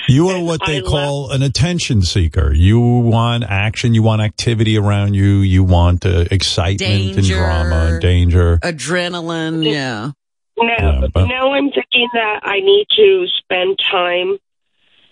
You 0.09 0.29
are 0.31 0.43
what 0.43 0.61
they 0.67 0.79
I 0.79 0.81
call 0.81 1.31
an 1.33 1.43
attention 1.43 2.03
seeker. 2.03 2.53
You 2.53 2.81
want 2.81 3.45
action. 3.45 3.95
You 3.95 4.03
want 4.03 4.23
activity 4.23 4.79
around 4.79 5.15
you. 5.15 5.39
You 5.39 5.63
want 5.65 6.07
uh, 6.07 6.25
excitement 6.31 6.91
and 6.91 7.15
Danger. 7.17 7.37
drama, 7.37 7.99
danger. 8.01 8.59
adrenaline. 8.63 9.71
Yeah. 9.71 10.13
Now, 10.59 11.01
Yeah, 11.01 11.07
but- 11.13 11.27
now 11.27 11.53
I'm 11.53 11.71
thinking 11.71 12.09
that 12.15 12.41
I 12.43 12.61
need 12.61 12.87
to 12.97 13.27
spend 13.39 13.79
time, 13.91 14.39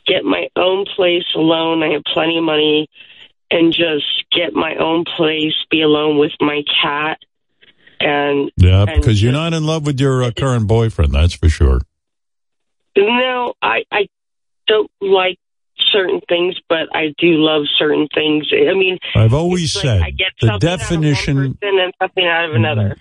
get 0.06 0.24
my 0.24 0.48
own 0.56 0.84
place 0.96 1.24
alone. 1.34 1.82
I 1.82 1.92
have 1.92 2.02
plenty 2.04 2.38
of 2.38 2.44
money, 2.44 2.88
and 3.50 3.72
just 3.72 4.06
get 4.32 4.52
my 4.54 4.76
own 4.76 5.04
place, 5.04 5.54
be 5.70 5.82
alone 5.82 6.18
with 6.18 6.32
my 6.40 6.62
cat, 6.82 7.18
and 8.00 8.50
Yeah, 8.56 8.82
and 8.82 9.00
because 9.00 9.22
you're 9.22 9.32
not 9.32 9.52
in 9.52 9.64
love 9.64 9.86
with 9.86 10.00
your 10.00 10.22
uh, 10.22 10.30
current 10.30 10.66
boyfriend. 10.66 11.12
That's 11.12 11.34
for 11.34 11.48
sure. 11.48 11.80
No, 12.96 13.54
I 13.62 13.84
I 13.90 14.08
don't 14.66 14.90
like 15.00 15.38
certain 15.92 16.20
things, 16.28 16.56
but 16.68 16.94
I 16.94 17.14
do 17.18 17.34
love 17.36 17.62
certain 17.78 18.08
things. 18.14 18.46
I 18.52 18.74
mean, 18.74 18.98
I've 19.14 19.34
always 19.34 19.72
said 19.72 20.00
like 20.00 20.08
I 20.08 20.10
get 20.10 20.32
the 20.40 20.58
definition 20.58 21.38
out 21.38 21.44
of 21.46 21.56
one 21.60 21.80
and 21.80 21.94
something 22.00 22.26
out 22.26 22.44
of 22.50 22.54
another. 22.54 22.96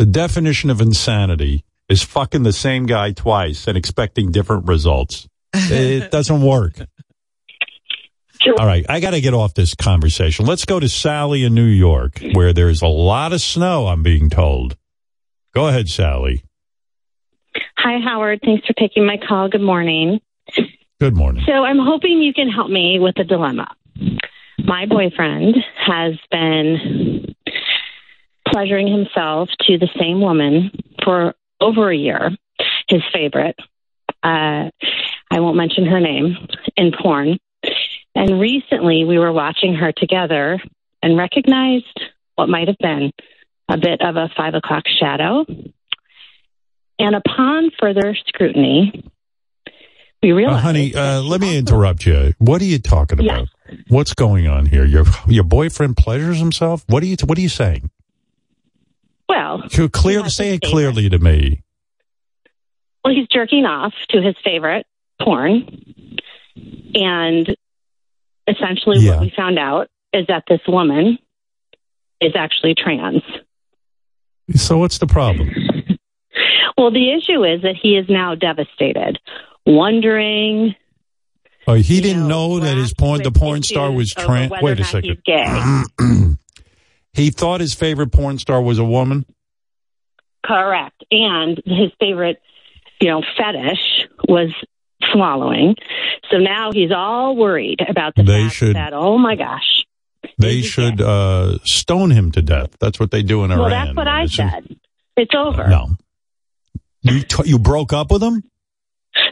The 0.00 0.06
definition 0.06 0.70
of 0.70 0.80
insanity 0.80 1.62
is 1.90 2.02
fucking 2.02 2.42
the 2.42 2.54
same 2.54 2.86
guy 2.86 3.12
twice 3.12 3.68
and 3.68 3.76
expecting 3.76 4.32
different 4.32 4.66
results. 4.66 5.28
It 5.52 6.10
doesn't 6.10 6.40
work. 6.40 6.72
All 8.58 8.64
right, 8.64 8.86
I 8.88 9.00
got 9.00 9.10
to 9.10 9.20
get 9.20 9.34
off 9.34 9.52
this 9.52 9.74
conversation. 9.74 10.46
Let's 10.46 10.64
go 10.64 10.80
to 10.80 10.88
Sally 10.88 11.44
in 11.44 11.54
New 11.54 11.66
York, 11.66 12.18
where 12.32 12.54
there's 12.54 12.80
a 12.80 12.86
lot 12.86 13.34
of 13.34 13.42
snow. 13.42 13.88
I'm 13.88 14.02
being 14.02 14.30
told. 14.30 14.74
Go 15.54 15.68
ahead, 15.68 15.90
Sally. 15.90 16.44
Hi, 17.76 17.98
Howard. 18.02 18.40
Thanks 18.42 18.66
for 18.66 18.72
taking 18.72 19.04
my 19.04 19.18
call. 19.18 19.50
Good 19.50 19.60
morning. 19.60 20.18
Good 20.98 21.14
morning. 21.14 21.44
So, 21.46 21.52
I'm 21.52 21.78
hoping 21.78 22.22
you 22.22 22.32
can 22.32 22.48
help 22.48 22.70
me 22.70 22.98
with 22.98 23.18
a 23.18 23.24
dilemma. 23.24 23.68
My 24.64 24.86
boyfriend 24.86 25.56
has 25.86 26.14
been 26.30 27.34
pleasuring 28.50 28.88
himself 28.88 29.48
to 29.66 29.78
the 29.78 29.88
same 29.98 30.20
woman 30.20 30.70
for 31.04 31.34
over 31.60 31.90
a 31.90 31.96
year, 31.96 32.30
his 32.88 33.02
favorite. 33.12 33.56
Uh, 34.22 34.70
I 35.30 35.40
won't 35.40 35.56
mention 35.56 35.86
her 35.86 36.00
name 36.00 36.36
in 36.76 36.92
porn. 37.00 37.38
And 38.14 38.40
recently 38.40 39.04
we 39.04 39.18
were 39.18 39.32
watching 39.32 39.74
her 39.74 39.92
together 39.92 40.60
and 41.02 41.16
recognized 41.16 42.00
what 42.34 42.48
might 42.48 42.68
have 42.68 42.78
been 42.78 43.12
a 43.68 43.78
bit 43.78 44.00
of 44.02 44.16
a 44.16 44.28
five 44.36 44.54
o'clock 44.54 44.84
shadow. 44.98 45.44
And 46.98 47.14
upon 47.14 47.70
further 47.80 48.14
scrutiny, 48.26 49.04
we 50.22 50.32
Uh, 50.32 50.36
realized 50.36 50.62
honey, 50.62 50.94
uh, 50.94 51.22
let 51.22 51.40
me 51.40 51.56
interrupt 51.56 52.04
you. 52.04 52.34
What 52.38 52.60
are 52.60 52.66
you 52.66 52.78
talking 52.78 53.20
about? 53.20 53.48
What's 53.88 54.12
going 54.12 54.46
on 54.48 54.66
here? 54.66 54.84
Your 54.84 55.04
your 55.26 55.44
boyfriend 55.44 55.96
pleasures 55.96 56.38
himself? 56.40 56.84
What 56.88 57.02
are 57.02 57.06
you 57.06 57.16
What 57.24 57.38
are 57.38 57.40
you 57.40 57.48
saying? 57.48 57.90
Well, 59.30 59.62
To 59.70 59.88
clear, 59.88 60.28
say 60.28 60.54
it 60.54 60.62
clearly 60.62 61.08
to 61.08 61.18
me. 61.18 61.62
well, 63.04 63.14
he's 63.14 63.28
jerking 63.28 63.64
off 63.64 63.94
to 64.10 64.20
his 64.20 64.34
favorite 64.44 64.86
porn. 65.22 65.94
And 66.94 67.54
essentially, 68.48 68.98
Yeah. 68.98 69.12
what 69.12 69.20
we 69.20 69.30
found 69.36 69.58
out 69.58 69.88
is 70.12 70.26
that 70.26 70.44
this 70.48 70.60
woman 70.66 71.18
is 72.20 72.32
actually 72.34 72.74
trans. 72.74 73.22
So 74.56 74.78
what's 74.78 74.98
the 74.98 75.06
problem? 75.06 75.50
Well, 76.78 76.90
the 76.92 77.12
issue 77.12 77.44
is 77.44 77.60
that 77.62 77.74
he 77.76 77.90
is 77.96 78.06
now 78.08 78.34
devastated, 78.34 79.18
wondering 79.66 80.74
Oh, 81.66 81.74
he 81.74 82.00
didn't 82.00 82.26
know 82.26 82.58
that 82.60 82.78
his 82.78 82.94
porn, 82.94 83.22
the 83.22 83.30
porn 83.30 83.62
star 83.62 83.92
was 83.92 84.14
trans. 84.14 84.50
Wait 84.62 84.80
a 84.80 84.84
second. 84.84 85.10
he's 85.10 85.20
gay. 85.26 85.44
he 87.12 87.30
thought 87.30 87.60
his 87.60 87.74
favorite 87.74 88.12
porn 88.12 88.38
star 88.38 88.60
was 88.62 88.78
a 88.78 88.84
woman. 88.84 89.26
Correct. 90.44 91.04
And 91.10 91.60
his 91.64 91.90
favorite, 91.98 92.40
you 93.00 93.08
know, 93.08 93.22
fetish 93.36 94.08
was 94.28 94.50
swallowing. 95.12 95.76
So 96.30 96.38
now 96.38 96.72
he's 96.72 96.92
all 96.92 97.36
worried 97.36 97.80
about 97.88 98.14
the 98.14 98.22
They 98.22 98.44
fact 98.44 98.54
should- 98.54 98.76
that, 98.76 98.92
oh 98.92 99.18
my 99.18 99.36
gosh. 99.36 99.84
They 100.38 100.62
should 100.62 101.00
uh, 101.00 101.58
stone 101.64 102.10
him 102.10 102.30
to 102.32 102.42
death. 102.42 102.70
That's 102.80 102.98
what 103.00 103.10
they 103.10 103.22
do 103.22 103.42
in 103.44 103.50
Well, 103.50 103.64
Iran. 103.66 103.70
that's 103.70 103.96
what 103.96 104.08
I 104.08 104.22
It's 104.22 104.38
in- 104.38 104.48
said. 104.50 104.76
It's 105.16 105.34
over. 105.34 105.66
No. 105.68 105.88
You 107.02 107.20
t- 107.22 107.48
you 107.48 107.58
broke 107.58 107.92
up 107.92 108.10
with 108.10 108.22
him? 108.22 108.42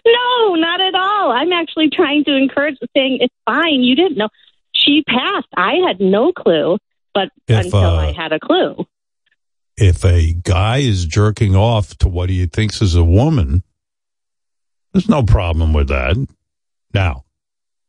No, 0.07 0.55
not 0.55 0.81
at 0.81 0.95
all. 0.95 1.31
I'm 1.33 1.53
actually 1.53 1.91
trying 1.91 2.25
to 2.25 2.35
encourage, 2.37 2.77
saying 2.97 3.19
it's 3.21 3.35
fine. 3.47 3.83
You 3.83 3.95
didn't 3.97 4.17
know. 4.19 4.29
She 4.75 5.03
passed. 5.03 5.47
I 5.57 5.75
had 5.87 6.01
no 6.01 6.33
clue, 6.33 6.79
but 7.15 7.31
If, 7.47 7.67
until 7.67 7.81
uh, 7.81 8.09
I 8.09 8.13
had 8.13 8.33
a 8.33 8.41
clue. 8.41 8.87
If 9.77 10.05
a 10.05 10.33
guy 10.33 10.79
is 10.79 11.07
jerking 11.07 11.55
off 11.55 11.97
to 11.99 12.09
what 12.09 12.31
he 12.31 12.47
thinks 12.47 12.83
is 12.83 12.95
a 12.95 13.05
woman, 13.05 13.63
there's 14.93 15.09
no 15.09 15.23
problem 15.23 15.73
with 15.73 15.89
that. 15.89 16.17
Now, 16.93 17.25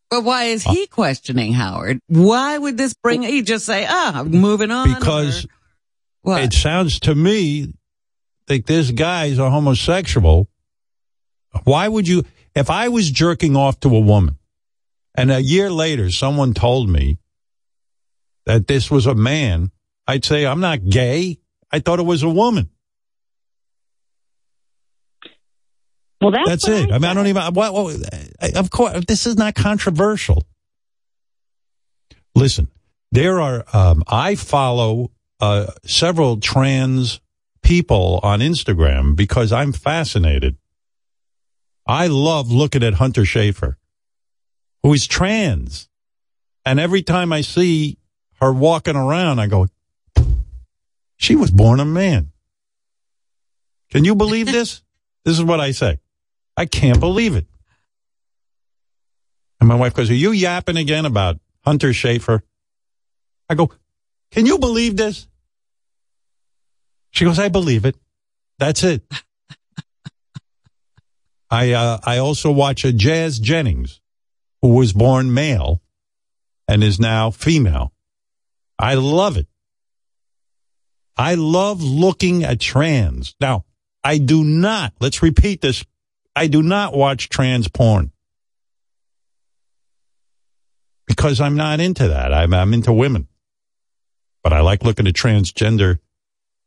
But 0.09 0.23
why 0.23 0.45
is 0.45 0.63
he 0.63 0.87
questioning 0.87 1.53
Howard? 1.53 1.99
Why 2.07 2.57
would 2.57 2.77
this 2.77 2.93
bring? 2.93 3.23
He 3.23 3.41
just 3.41 3.65
say, 3.65 3.85
"Ah, 3.87 4.19
I'm 4.19 4.29
moving 4.29 4.71
on." 4.71 4.93
because 4.93 5.47
or- 6.23 6.39
it 6.39 6.53
sounds 6.53 6.99
to 7.01 7.15
me 7.15 7.73
like 8.47 8.65
this 8.65 8.91
guy's 8.91 9.39
a 9.39 9.49
homosexual. 9.49 10.49
Why 11.63 11.87
would 11.87 12.07
you? 12.07 12.23
If 12.55 12.69
I 12.69 12.89
was 12.89 13.09
jerking 13.09 13.55
off 13.55 13.79
to 13.81 13.95
a 13.95 13.99
woman, 13.99 14.37
and 15.15 15.31
a 15.31 15.41
year 15.41 15.71
later 15.71 16.11
someone 16.11 16.53
told 16.53 16.89
me 16.89 17.17
that 18.49 18.65
this 18.65 18.89
was 18.89 19.05
a 19.05 19.13
man, 19.13 19.69
I'd 20.07 20.25
say 20.25 20.43
I'm 20.43 20.59
not 20.59 20.83
gay. 20.83 21.37
I 21.71 21.77
thought 21.77 21.99
it 21.99 22.05
was 22.05 22.23
a 22.23 22.29
woman. 22.29 22.71
Well, 26.19 26.31
that's, 26.31 26.65
That's 26.65 26.67
it. 26.67 26.91
I, 26.91 26.97
mean, 26.97 27.05
I 27.05 27.13
don't 27.13 27.27
even. 27.27 27.43
What, 27.53 27.73
what, 27.75 27.95
I- 28.41 28.53
of 28.55 28.71
course, 28.71 29.05
this 29.07 29.27
is 29.27 29.37
not 29.37 29.53
controversial. 29.53 30.43
Listen, 32.33 32.69
there 33.11 33.39
are. 33.39 33.63
Um, 33.71 34.01
I 34.07 34.33
follow 34.33 35.11
uh, 35.39 35.67
several 35.85 36.39
trans 36.39 37.21
people 37.61 38.19
on 38.23 38.39
Instagram 38.39 39.15
because 39.15 39.51
I'm 39.51 39.73
fascinated. 39.73 40.57
I 41.85 42.07
love 42.07 42.51
looking 42.51 42.81
at 42.81 42.95
Hunter 42.95 43.21
Schafer, 43.21 43.75
who 44.81 44.91
is 44.91 45.05
trans, 45.05 45.87
and 46.65 46.79
every 46.79 47.03
time 47.03 47.31
I 47.31 47.41
see 47.41 47.99
her 48.41 48.53
walking 48.53 48.95
around, 48.95 49.39
I 49.39 49.47
go, 49.47 49.67
"She 51.17 51.35
was 51.35 51.51
born 51.51 51.79
a 51.79 51.85
man." 51.85 52.31
Can 53.91 54.05
you 54.05 54.15
believe 54.15 54.45
this? 54.51 54.81
this 55.25 55.37
is 55.37 55.43
what 55.43 55.59
I 55.59 55.71
say. 55.71 55.99
I 56.55 56.65
can't 56.65 56.99
believe 56.99 57.35
it. 57.35 57.45
And 59.59 59.67
my 59.67 59.75
wife 59.75 59.93
goes, 59.93 60.09
Are 60.09 60.15
you 60.15 60.31
yapping 60.31 60.77
again 60.77 61.05
about 61.05 61.39
Hunter 61.65 61.89
Schafer? 61.89 62.41
I 63.49 63.55
go, 63.55 63.71
Can 64.31 64.45
you 64.45 64.57
believe 64.57 64.95
this? 64.97 65.27
She 67.11 67.25
goes, 67.25 67.39
I 67.39 67.49
believe 67.49 67.85
it. 67.85 67.95
That's 68.57 68.83
it. 68.83 69.03
I 71.49 71.71
uh, 71.73 71.99
I 72.03 72.17
also 72.19 72.51
watch 72.51 72.85
a 72.85 72.93
Jazz 72.93 73.39
Jennings, 73.39 74.01
who 74.61 74.75
was 74.75 74.93
born 74.93 75.33
male 75.33 75.81
and 76.67 76.83
is 76.83 76.99
now 76.99 77.31
female. 77.31 77.91
I 78.79 78.93
love 78.93 79.35
it. 79.35 79.47
I 81.17 81.35
love 81.35 81.83
looking 81.83 82.45
at 82.45 82.61
trans. 82.61 83.35
Now, 83.41 83.65
I 84.03 84.19
do 84.19 84.45
not, 84.45 84.93
let's 85.01 85.21
repeat 85.21 85.59
this. 85.59 85.83
I 86.33 86.47
do 86.47 86.63
not 86.63 86.93
watch 86.93 87.27
trans 87.27 87.67
porn. 87.67 88.11
Because 91.05 91.41
I'm 91.41 91.57
not 91.57 91.81
into 91.81 92.07
that. 92.07 92.33
I'm, 92.33 92.53
I'm 92.53 92.73
into 92.73 92.93
women. 92.93 93.27
But 94.43 94.53
I 94.53 94.61
like 94.61 94.85
looking 94.85 95.07
at 95.07 95.13
transgender. 95.13 95.99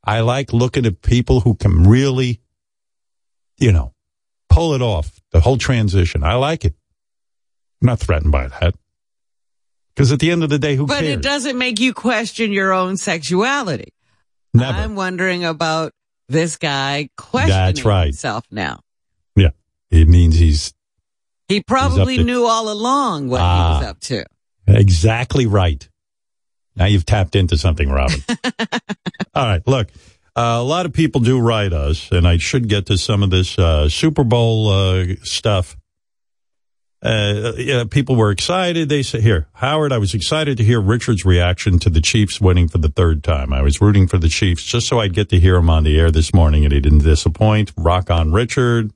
I 0.04 0.20
like 0.20 0.52
looking 0.52 0.84
at 0.84 1.00
people 1.00 1.40
who 1.40 1.54
can 1.54 1.84
really, 1.84 2.42
you 3.56 3.72
know, 3.72 3.94
pull 4.50 4.74
it 4.74 4.82
off, 4.82 5.18
the 5.30 5.40
whole 5.40 5.56
transition. 5.56 6.22
I 6.22 6.34
like 6.34 6.66
it. 6.66 6.74
I'm 7.80 7.86
not 7.86 8.00
threatened 8.00 8.32
by 8.32 8.48
that. 8.48 8.74
Because 9.94 10.10
at 10.12 10.20
the 10.20 10.30
end 10.30 10.42
of 10.42 10.48
the 10.50 10.58
day, 10.58 10.74
who 10.76 10.86
but 10.86 11.00
cares? 11.00 11.12
it 11.14 11.22
doesn't 11.22 11.58
make 11.58 11.78
you 11.80 11.92
question 11.92 12.52
your 12.52 12.72
own 12.72 12.96
sexuality. 12.96 13.92
Never. 14.54 14.78
I'm 14.78 14.94
wondering 14.94 15.44
about 15.44 15.92
this 16.28 16.56
guy 16.56 17.10
questioning 17.16 17.56
That's 17.56 17.84
right. 17.84 18.06
himself 18.06 18.44
now. 18.50 18.80
Yeah. 19.36 19.50
It 19.90 20.08
means 20.08 20.36
he's 20.36 20.72
He 21.48 21.62
probably 21.62 22.16
to- 22.18 22.24
knew 22.24 22.44
all 22.46 22.70
along 22.70 23.28
what 23.28 23.38
he 23.40 23.44
Ah. 23.46 23.78
was 23.80 23.86
up 23.88 24.00
to. 24.00 24.24
exactly 24.66 25.46
right. 25.46 25.86
Now 26.76 26.86
you've 26.86 27.04
tapped 27.04 27.36
into 27.36 27.58
something, 27.58 27.90
Robin. 27.90 28.22
All 29.34 29.44
right. 29.46 29.60
Look, 29.66 29.88
uh, 30.34 30.56
a 30.58 30.62
lot 30.62 30.86
of 30.86 30.94
people 30.94 31.20
do 31.20 31.38
write 31.38 31.74
us, 31.74 32.10
and 32.10 32.26
I 32.26 32.38
should 32.38 32.66
get 32.68 32.86
to 32.86 32.96
some 32.96 33.22
of 33.22 33.28
this 33.28 33.58
uh, 33.58 33.90
Super 33.90 34.24
Bowl 34.24 34.68
uh, 34.70 35.04
stuff. 35.22 35.76
Uh, 37.02 37.52
yeah, 37.56 37.82
people 37.90 38.14
were 38.14 38.30
excited. 38.30 38.88
They 38.88 39.02
said, 39.02 39.22
"Here, 39.22 39.48
Howard, 39.54 39.92
I 39.92 39.98
was 39.98 40.14
excited 40.14 40.56
to 40.58 40.64
hear 40.64 40.80
Richard's 40.80 41.24
reaction 41.24 41.80
to 41.80 41.90
the 41.90 42.00
Chiefs 42.00 42.40
winning 42.40 42.68
for 42.68 42.78
the 42.78 42.88
third 42.88 43.24
time. 43.24 43.52
I 43.52 43.60
was 43.62 43.80
rooting 43.80 44.06
for 44.06 44.18
the 44.18 44.28
Chiefs 44.28 44.62
just 44.62 44.86
so 44.86 45.00
I'd 45.00 45.12
get 45.12 45.28
to 45.30 45.40
hear 45.40 45.56
him 45.56 45.68
on 45.68 45.82
the 45.82 45.98
air 45.98 46.12
this 46.12 46.32
morning, 46.32 46.64
and 46.64 46.72
he 46.72 46.80
didn't 46.80 47.00
disappoint. 47.00 47.72
Rock 47.76 48.10
on, 48.10 48.30
Richard." 48.30 48.92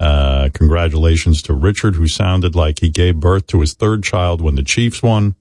Uh, 0.00 0.48
congratulations 0.52 1.42
to 1.42 1.52
Richard, 1.54 1.94
who 1.94 2.08
sounded 2.08 2.56
like 2.56 2.80
he 2.80 2.88
gave 2.88 3.20
birth 3.20 3.46
to 3.48 3.60
his 3.60 3.74
third 3.74 4.02
child 4.02 4.40
when 4.40 4.56
the 4.56 4.64
Chiefs 4.64 5.02
won. 5.02 5.36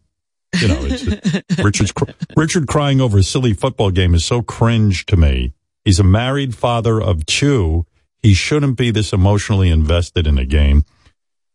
You 0.59 0.67
know, 0.67 0.79
it's, 0.81 1.57
Richard's 1.63 1.93
cr- 1.93 2.11
Richard 2.35 2.67
crying 2.67 2.99
over 3.01 3.17
a 3.17 3.23
silly 3.23 3.53
football 3.53 3.91
game 3.91 4.13
is 4.13 4.25
so 4.25 4.41
cringe 4.41 5.05
to 5.07 5.15
me. 5.17 5.53
He's 5.83 5.99
a 5.99 6.03
married 6.03 6.53
father 6.53 7.01
of 7.01 7.25
two. 7.25 7.85
He 8.21 8.33
shouldn't 8.33 8.77
be 8.77 8.91
this 8.91 9.13
emotionally 9.13 9.69
invested 9.69 10.27
in 10.27 10.37
a 10.37 10.45
game. 10.45 10.85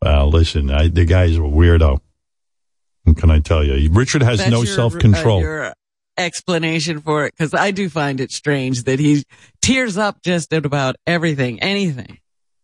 Well, 0.03 0.29
listen, 0.29 0.71
I, 0.71 0.89
the 0.89 1.05
guy's 1.05 1.37
a 1.37 1.41
weirdo. 1.41 2.01
What 3.05 3.17
can 3.17 3.31
I 3.31 3.39
tell 3.41 3.65
you? 3.65 3.91
Richard 3.93 4.23
has 4.23 4.39
That's 4.39 4.51
no 4.51 4.65
self 4.65 4.99
control. 4.99 5.45
uh, 5.47 5.73
explanation 6.19 7.01
for 7.01 7.27
it, 7.27 7.35
because 7.37 7.55
I 7.55 7.71
do 7.71 7.89
find 7.89 8.21
it 8.21 8.33
strange 8.33 8.85
that 8.85 8.99
he 8.99 9.25
tears 9.63 9.97
up 9.97 10.23
just 10.23 10.53
at 10.53 10.67
about 10.67 10.97
everything, 11.07 11.61
anything. 11.61 12.19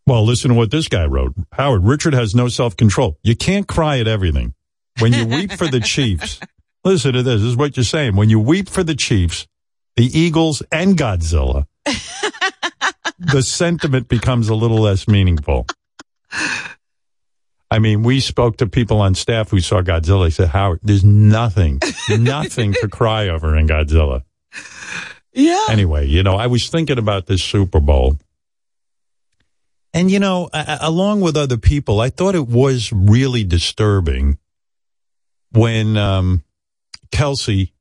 Well, 0.07 0.25
listen 0.25 0.51
to 0.51 0.57
what 0.57 0.71
this 0.71 0.89
guy 0.89 1.07
wrote. 1.07 1.35
Howard, 1.53 1.85
Richard 1.85 2.15
has 2.15 2.35
no 2.35 2.49
self 2.49 2.77
control. 2.77 3.19
You 3.23 3.37
can't 3.37 3.69
cry 3.69 4.01
at 4.01 4.09
everything. 4.09 4.55
When 4.99 5.13
you 5.13 5.27
weep 5.27 5.53
for 5.53 5.69
the 5.69 5.81
Chiefs, 5.85 6.41
listen 6.85 7.13
to 7.13 7.23
this. 7.23 7.41
This 7.41 7.51
is 7.51 7.57
what 7.57 7.77
you're 7.77 7.85
saying. 7.85 8.17
When 8.17 8.29
you 8.29 8.41
weep 8.41 8.69
for 8.69 8.83
the 8.83 8.95
Chiefs, 8.97 9.47
the 9.97 10.07
Eagles, 10.07 10.63
and 10.73 10.99
Godzilla, 10.99 11.67
the 13.23 13.43
sentiment 13.43 14.09
becomes 14.09 14.49
a 14.49 14.55
little 14.55 14.79
less 14.79 15.07
meaningful. 15.07 15.67
I 17.71 17.79
mean, 17.79 18.03
we 18.03 18.21
spoke 18.21 18.59
to 18.59 18.67
people 18.67 19.01
on 19.01 19.15
staff 19.15 19.51
who 19.51 19.61
saw 19.61 19.81
Godzilla. 19.81 20.27
They 20.27 20.31
said, 20.31 20.49
Howard, 20.49 20.81
there's 20.83 21.05
nothing, 21.05 21.81
nothing 22.11 22.75
to 22.75 22.89
cry 22.89 23.29
over 23.29 23.57
in 23.57 23.67
Godzilla. 23.67 24.25
Yeah. 25.33 25.67
Anyway, 25.71 26.07
you 26.07 26.23
know, 26.23 26.37
I 26.37 26.49
was 26.49 26.69
thinking 26.69 26.99
about 26.99 27.27
this 27.27 27.43
Super 27.43 27.81
Bowl. 27.81 28.19
And, 29.95 30.11
you 30.11 30.19
know, 30.19 30.51
a- 30.53 30.79
along 30.83 31.23
with 31.23 31.37
other 31.37 31.57
people, 31.57 32.01
I 32.01 32.11
thought 32.11 32.35
it 32.35 32.47
was 32.47 32.93
really 32.93 33.45
disturbing 33.45 34.39
when 35.53 35.97
um, 35.97 36.45
Kelce, 37.11 37.73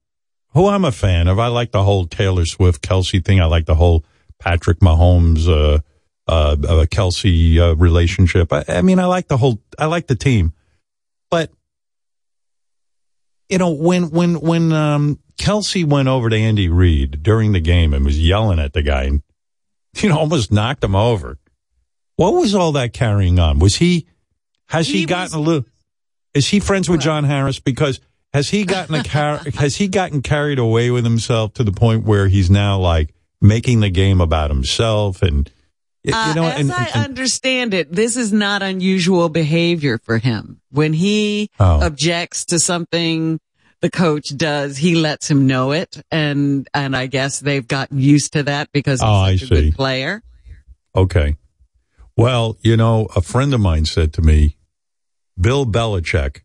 who 0.54 0.68
I'm 0.68 0.86
a 0.86 0.92
fan 0.92 1.28
of, 1.28 1.40
I 1.40 1.48
like 1.48 1.72
the 1.72 1.84
whole 1.84 2.06
Taylor 2.06 2.46
Swift 2.46 2.82
Kelce 2.82 3.24
thing. 3.24 3.42
I 3.42 3.46
like 3.46 3.66
the 3.66 3.76
whole 3.76 4.06
Patrick 4.42 4.80
Mahomes, 4.80 5.48
uh, 5.48 5.80
uh, 6.28 6.56
uh, 6.68 6.86
Kelce 6.86 7.58
uh, 7.58 7.76
relationship. 7.76 8.52
I, 8.52 8.66
I 8.68 8.82
mean, 8.82 9.00
I 9.00 9.06
like 9.06 9.28
the 9.28 9.38
whole, 9.38 9.62
I 9.78 9.86
like 9.86 10.08
the 10.08 10.16
team. 10.16 10.54
But, 11.30 11.52
you 13.50 13.60
know, 13.60 13.70
when, 13.72 14.10
when, 14.10 14.42
when 14.42 14.74
um, 14.74 15.20
Kelce 15.40 15.86
went 15.86 16.08
over 16.08 16.30
to 16.30 16.36
Andy 16.36 16.70
Reid 16.70 17.24
during 17.24 17.52
the 17.52 17.60
game 17.60 17.94
and 17.94 18.04
was 18.04 18.20
yelling 18.20 18.60
at 18.60 18.74
the 18.74 18.82
guy 18.82 19.04
and, 19.04 19.22
you 19.98 20.10
know, 20.10 20.18
almost 20.18 20.52
knocked 20.52 20.84
him 20.84 20.96
over. 20.96 21.38
What 22.16 22.34
was 22.34 22.56
all 22.56 22.74
that 22.74 22.94
carrying 22.94 23.40
on? 23.40 23.60
Was 23.60 23.76
he, 23.76 24.08
has 24.68 24.88
he, 24.88 25.06
gotten 25.06 25.38
a 25.38 25.42
little, 25.42 25.66
is 26.34 26.48
he 26.48 26.60
friends 26.60 26.90
with 26.90 27.02
John 27.02 27.24
Harris? 27.24 27.60
Because 27.60 28.00
has 28.34 28.50
he 28.50 28.64
gotten 28.64 28.96
a 28.96 29.04
car, 29.04 29.38
has 29.56 29.76
he 29.76 29.88
gotten 29.88 30.22
carried 30.22 30.60
away 30.60 30.92
with 30.92 31.04
himself 31.04 31.54
to 31.54 31.64
the 31.64 31.72
point 31.72 32.06
where 32.06 32.28
he's 32.28 32.50
now 32.50 32.80
like 32.80 33.14
making 33.42 33.80
the 33.80 33.90
game 33.90 34.22
about 34.22 34.50
himself 34.52 35.22
and, 35.22 35.50
you 36.04 36.14
Uh, 36.14 36.34
know, 36.34 36.46
as 36.48 36.60
and, 36.60 36.72
I 36.72 36.86
understand 37.04 37.74
it, 37.74 37.92
this 37.92 38.16
is 38.16 38.32
not 38.32 38.62
unusual 38.62 39.30
behavior 39.30 39.98
for 40.04 40.18
him. 40.20 40.62
When 40.72 40.94
he 40.94 41.50
Oh. 41.60 41.82
objects 41.84 42.46
to 42.46 42.60
something 42.60 43.40
the 43.82 43.90
coach 43.90 44.36
does, 44.38 44.78
he 44.78 44.94
lets 44.96 45.30
him 45.30 45.48
know 45.48 45.72
it, 45.72 46.04
and 46.12 46.68
and 46.74 46.96
I 46.96 47.08
guess 47.08 47.40
they've 47.40 47.68
gotten 47.68 48.00
used 48.00 48.34
to 48.34 48.44
that 48.44 48.70
because 48.72 49.02
he's 49.02 49.10
Oh, 49.10 49.14
I 49.14 49.32
a 49.32 49.38
see. 49.40 49.48
good 49.48 49.76
player. 49.76 50.22
Okay. 50.96 51.36
Well, 52.16 52.58
you 52.62 52.78
know, 52.78 53.08
a 53.16 53.22
friend 53.22 53.54
of 53.56 53.60
mine 53.60 53.86
said 53.86 54.14
to 54.14 54.22
me, 54.22 54.58
Bill 55.40 55.66
Belichick 55.66 56.42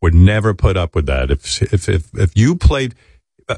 would 0.00 0.14
never 0.14 0.54
put 0.54 0.78
up 0.78 0.94
with 0.94 1.04
that. 1.06 1.30
If 1.30 1.60
if 1.62 1.88
if 1.90 2.08
if 2.14 2.30
you 2.34 2.56
played 2.56 2.94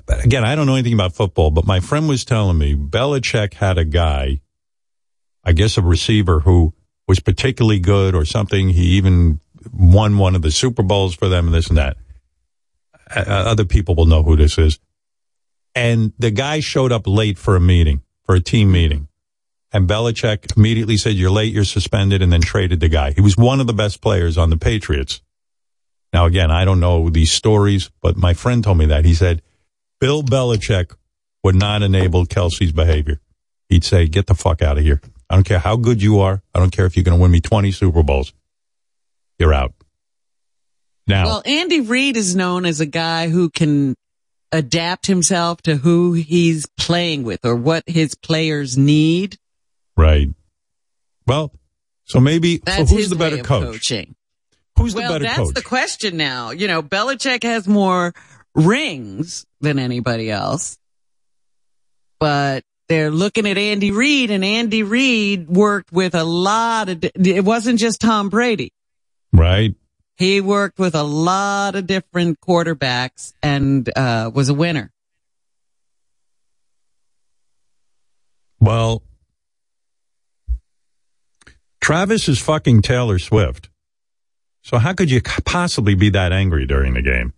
again, 0.08 0.44
I 0.44 0.54
don't 0.54 0.66
know 0.66 0.74
anything 0.74 0.94
about 0.94 1.14
football, 1.14 1.50
but 1.50 1.66
my 1.66 1.80
friend 1.80 2.08
was 2.08 2.24
telling 2.24 2.58
me 2.58 2.74
Belichick 2.74 3.54
had 3.54 3.78
a 3.78 3.84
guy, 3.84 4.40
I 5.44 5.52
guess 5.52 5.76
a 5.76 5.82
receiver 5.82 6.40
who 6.40 6.74
was 7.08 7.20
particularly 7.20 7.80
good 7.80 8.14
or 8.14 8.24
something. 8.24 8.70
He 8.70 8.96
even 8.96 9.40
won 9.72 10.18
one 10.18 10.34
of 10.34 10.42
the 10.42 10.50
Super 10.50 10.82
Bowls 10.82 11.14
for 11.14 11.28
them 11.28 11.46
and 11.46 11.54
this 11.54 11.68
and 11.68 11.78
that. 11.78 11.96
Uh, 13.14 13.24
other 13.26 13.64
people 13.64 13.94
will 13.94 14.06
know 14.06 14.22
who 14.22 14.36
this 14.36 14.58
is. 14.58 14.78
And 15.74 16.12
the 16.18 16.30
guy 16.30 16.60
showed 16.60 16.92
up 16.92 17.06
late 17.06 17.38
for 17.38 17.56
a 17.56 17.60
meeting, 17.60 18.02
for 18.24 18.34
a 18.34 18.40
team 18.40 18.72
meeting. 18.72 19.08
And 19.72 19.88
Belichick 19.88 20.56
immediately 20.56 20.98
said, 20.98 21.14
You're 21.14 21.30
late, 21.30 21.52
you're 21.52 21.64
suspended, 21.64 22.20
and 22.20 22.32
then 22.32 22.42
traded 22.42 22.80
the 22.80 22.88
guy. 22.88 23.12
He 23.12 23.22
was 23.22 23.36
one 23.36 23.60
of 23.60 23.66
the 23.66 23.72
best 23.72 24.02
players 24.02 24.36
on 24.36 24.50
the 24.50 24.58
Patriots. 24.58 25.22
Now, 26.12 26.26
again, 26.26 26.50
I 26.50 26.66
don't 26.66 26.80
know 26.80 27.08
these 27.08 27.32
stories, 27.32 27.90
but 28.02 28.16
my 28.16 28.34
friend 28.34 28.62
told 28.62 28.76
me 28.76 28.86
that. 28.86 29.06
He 29.06 29.14
said, 29.14 29.40
Bill 30.02 30.24
Belichick 30.24 30.96
would 31.44 31.54
not 31.54 31.82
enable 31.82 32.26
Kelce's 32.26 32.72
behavior. 32.72 33.20
He'd 33.68 33.84
say, 33.84 34.08
Get 34.08 34.26
the 34.26 34.34
fuck 34.34 34.60
out 34.60 34.76
of 34.76 34.82
here. 34.82 35.00
I 35.30 35.36
don't 35.36 35.44
care 35.44 35.60
how 35.60 35.76
good 35.76 36.02
you 36.02 36.18
are. 36.18 36.42
I 36.52 36.58
don't 36.58 36.72
care 36.72 36.86
if 36.86 36.96
you're 36.96 37.04
going 37.04 37.16
to 37.16 37.22
win 37.22 37.30
me 37.30 37.40
20 37.40 37.70
Super 37.70 38.02
Bowls. 38.02 38.32
You're 39.38 39.54
out. 39.54 39.74
Now, 41.06 41.26
Well, 41.26 41.42
Andy 41.46 41.82
Reid 41.82 42.16
is 42.16 42.34
known 42.34 42.66
as 42.66 42.80
a 42.80 42.86
guy 42.86 43.28
who 43.28 43.48
can 43.48 43.94
adapt 44.50 45.06
himself 45.06 45.62
to 45.62 45.76
who 45.76 46.14
he's 46.14 46.66
playing 46.76 47.22
with 47.22 47.44
or 47.44 47.54
what 47.54 47.84
his 47.86 48.16
players 48.16 48.76
need. 48.76 49.38
right. 49.96 50.28
Well, 51.28 51.52
so 52.06 52.18
maybe 52.18 52.56
That's 52.56 52.90
who's 52.90 53.08
the 53.08 53.14
better 53.14 53.38
coach? 53.38 53.64
coaching. 53.66 54.16
Who's 54.76 54.96
well, 54.96 55.04
the 55.04 55.14
better 55.14 55.24
that's 55.24 55.38
coach? 55.38 55.54
the 55.54 55.62
question 55.62 56.16
now. 56.16 56.50
You 56.50 56.66
know, 56.66 56.82
Belichick 56.82 57.44
has 57.44 57.68
more 57.68 58.12
rings 58.54 59.46
than 59.60 59.78
anybody 59.78 60.30
else, 60.30 60.78
but 62.20 62.64
they're 62.88 63.10
looking 63.10 63.46
at 63.46 63.56
Andy 63.56 63.90
Reid, 63.90 64.30
and 64.30 64.44
Andy 64.44 64.82
Reid 64.82 65.48
worked 65.48 65.92
with 65.92 66.14
a 66.14 66.24
lot 66.24 66.88
of. 66.88 67.00
di- 67.00 67.10
It 67.36 67.44
wasn't 67.44 67.78
just 67.78 68.00
Tom 68.00 68.28
Brady. 68.28 68.72
right. 69.32 69.74
He 70.18 70.40
worked 70.42 70.78
with 70.78 70.94
a 70.94 71.02
lot 71.02 71.74
of 71.74 71.86
different 71.86 72.38
quarterbacks 72.38 73.32
and 73.42 73.90
uh, 73.96 74.30
was 74.32 74.50
a 74.50 74.54
winner. 74.54 74.92
Well, 78.60 79.02
Travis 81.80 82.28
is 82.28 82.38
fucking 82.38 82.82
Taylor 82.82 83.18
Swift. 83.18 83.68
So 84.62 84.78
how 84.78 84.92
could 84.92 85.10
you 85.10 85.20
possibly 85.44 85.94
be 85.96 86.10
that 86.10 86.30
angry 86.32 86.66
during 86.66 86.94
the 86.94 87.02
game? 87.02 87.32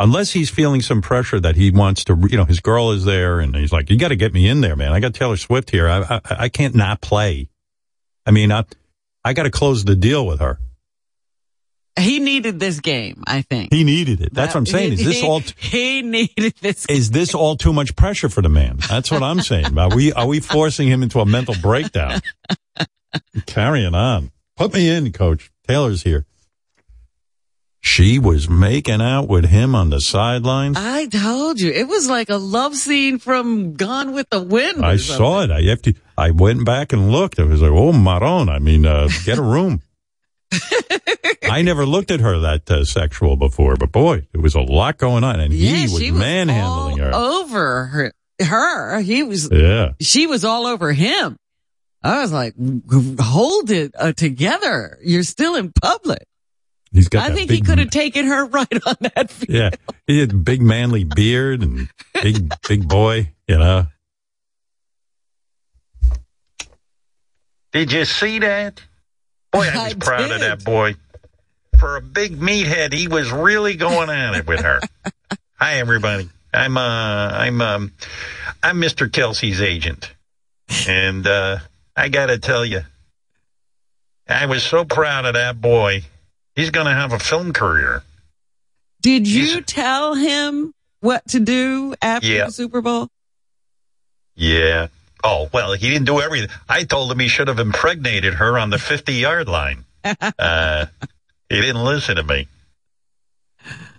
Unless 0.00 0.30
he's 0.30 0.48
feeling 0.48 0.80
some 0.80 1.02
pressure 1.02 1.38
that 1.38 1.56
he 1.56 1.70
wants 1.70 2.04
to, 2.04 2.16
you 2.30 2.38
know, 2.38 2.46
his 2.46 2.60
girl 2.60 2.90
is 2.90 3.04
there 3.04 3.38
and 3.38 3.54
he's 3.54 3.70
like, 3.70 3.90
you 3.90 3.98
got 3.98 4.08
to 4.08 4.16
get 4.16 4.32
me 4.32 4.48
in 4.48 4.62
there, 4.62 4.74
man. 4.74 4.92
I 4.92 4.98
got 5.00 5.12
Taylor 5.12 5.36
Swift 5.36 5.70
here. 5.70 5.86
I, 5.86 6.00
I, 6.00 6.20
I 6.44 6.48
can't 6.48 6.74
not 6.74 7.02
play. 7.02 7.50
I 8.24 8.30
mean, 8.30 8.50
I, 8.50 8.64
I 9.22 9.34
got 9.34 9.42
to 9.42 9.50
close 9.50 9.84
the 9.84 9.94
deal 9.94 10.26
with 10.26 10.40
her. 10.40 10.58
He 11.98 12.18
needed 12.18 12.58
this 12.58 12.80
game, 12.80 13.22
I 13.26 13.42
think. 13.42 13.74
He 13.74 13.84
needed 13.84 14.22
it. 14.22 14.32
That's 14.32 14.54
what 14.54 14.60
I'm 14.60 14.66
saying. 14.66 14.94
Is 14.94 15.04
this 15.04 15.22
all, 15.22 15.40
He 15.58 16.00
needed 16.00 16.54
this. 16.62 16.86
is 16.86 17.10
this 17.10 17.34
all 17.34 17.56
too 17.56 17.74
much 17.74 17.94
pressure 17.94 18.30
for 18.30 18.40
the 18.40 18.48
man? 18.48 18.78
That's 18.88 19.10
what 19.10 19.22
I'm 19.22 19.40
saying. 19.40 19.76
Are 19.76 19.94
we, 19.94 20.14
are 20.14 20.26
we 20.26 20.40
forcing 20.40 20.88
him 20.88 21.02
into 21.02 21.20
a 21.20 21.26
mental 21.26 21.54
breakdown? 21.60 22.22
Carrying 23.44 23.94
on. 23.94 24.30
Put 24.56 24.72
me 24.72 24.88
in, 24.88 25.12
coach. 25.12 25.50
Taylor's 25.68 26.02
here. 26.04 26.24
She 27.82 28.18
was 28.18 28.48
making 28.48 29.00
out 29.00 29.26
with 29.26 29.46
him 29.46 29.74
on 29.74 29.88
the 29.88 30.00
sidelines. 30.00 30.76
I 30.78 31.06
told 31.06 31.60
you. 31.60 31.70
It 31.70 31.88
was 31.88 32.08
like 32.10 32.28
a 32.28 32.36
love 32.36 32.76
scene 32.76 33.18
from 33.18 33.72
Gone 33.74 34.12
with 34.12 34.28
the 34.30 34.42
Wind. 34.42 34.84
I 34.84 34.96
something. 34.96 35.16
saw 35.16 35.42
it. 35.42 35.50
I 35.50 35.62
have 35.62 35.80
to, 35.82 35.94
I 36.16 36.30
went 36.30 36.66
back 36.66 36.92
and 36.92 37.10
looked. 37.10 37.38
I 37.40 37.44
was 37.44 37.62
like, 37.62 37.70
oh, 37.70 37.92
Maron. 37.92 38.50
I 38.50 38.58
mean, 38.58 38.84
uh, 38.84 39.08
get 39.24 39.38
a 39.38 39.42
room. 39.42 39.80
I 41.42 41.62
never 41.62 41.86
looked 41.86 42.10
at 42.10 42.20
her 42.20 42.38
that 42.40 42.70
uh, 42.70 42.84
sexual 42.84 43.36
before, 43.36 43.76
but 43.76 43.92
boy, 43.92 44.26
there 44.32 44.42
was 44.42 44.54
a 44.54 44.60
lot 44.60 44.98
going 44.98 45.24
on, 45.24 45.40
and 45.40 45.52
Yeah, 45.52 45.76
he 45.76 45.82
was 45.84 45.92
was 45.92 46.12
manhandling 46.12 46.98
her. 46.98 47.10
Over 47.14 47.86
her, 47.86 48.12
her. 48.40 49.00
He 49.00 49.22
was. 49.22 49.48
Yeah. 49.50 49.92
She 50.00 50.26
was 50.26 50.44
all 50.44 50.66
over 50.66 50.92
him. 50.92 51.36
I 52.02 52.20
was 52.20 52.32
like, 52.32 52.54
hold 53.20 53.70
it 53.70 53.94
uh, 53.98 54.12
together. 54.12 54.98
You're 55.02 55.22
still 55.22 55.54
in 55.54 55.72
public. 55.72 56.26
He's 56.92 57.08
got 57.08 57.24
I 57.24 57.28
that 57.30 57.36
think 57.36 57.50
he 57.50 57.60
could 57.60 57.78
have 57.78 57.90
taken 57.90 58.26
her 58.26 58.46
right 58.46 58.86
on 58.86 58.96
that. 59.14 59.30
field. 59.30 59.56
Yeah, 59.56 59.70
he 60.06 60.18
had 60.18 60.44
big 60.44 60.60
manly 60.60 61.04
beard 61.04 61.62
and 61.62 61.88
big 62.22 62.52
big 62.68 62.88
boy. 62.88 63.32
You 63.46 63.58
know. 63.58 63.86
Did 67.72 67.92
you 67.92 68.04
see 68.04 68.40
that? 68.40 68.82
Boy, 69.52 69.68
I 69.72 69.84
was 69.84 69.92
I 69.92 69.94
proud 69.94 70.30
of 70.30 70.40
that 70.40 70.64
boy. 70.64 70.96
For 71.78 71.96
a 71.96 72.00
big 72.02 72.38
meathead, 72.38 72.92
he 72.92 73.08
was 73.08 73.30
really 73.30 73.74
going 73.74 74.10
at 74.10 74.34
it 74.34 74.46
with 74.46 74.60
her. 74.60 74.80
Hi, 75.54 75.74
everybody. 75.76 76.28
I'm 76.52 76.76
uh, 76.76 76.80
I'm 77.30 77.60
um, 77.60 77.92
I'm 78.62 78.80
Mr. 78.80 79.08
Kelce's 79.08 79.60
agent, 79.62 80.12
and 80.88 81.26
uh, 81.26 81.58
I 81.96 82.08
got 82.08 82.26
to 82.26 82.38
tell 82.38 82.64
you, 82.64 82.80
I 84.28 84.46
was 84.46 84.62
so 84.64 84.84
proud 84.84 85.24
of 85.26 85.34
that 85.34 85.60
boy. 85.60 86.02
He's 86.60 86.68
going 86.68 86.84
to 86.84 86.92
have 86.92 87.14
a 87.14 87.18
film 87.18 87.54
career. 87.54 88.02
Did 89.00 89.26
you 89.26 89.62
tell 89.62 90.12
him 90.14 90.74
what 91.00 91.26
to 91.28 91.40
do 91.40 91.94
after 92.02 92.26
Yeah. 92.26 92.44
the 92.46 92.52
Super 92.52 92.82
Bowl? 92.82 93.08
Yeah. 94.34 94.88
Oh 95.24 95.48
well, 95.54 95.72
he 95.72 95.88
didn't 95.88 96.04
do 96.04 96.20
everything. 96.20 96.50
I 96.68 96.84
told 96.84 97.10
him 97.10 97.18
he 97.18 97.28
should 97.28 97.48
have 97.48 97.58
impregnated 97.60 98.34
her 98.34 98.58
on 98.58 98.68
the 98.68 98.78
fifty-yard 98.78 99.48
line. 99.48 99.86
uh, 100.38 100.84
he 101.48 101.60
didn't 101.62 101.82
listen 101.82 102.16
to 102.16 102.22
me. 102.22 102.46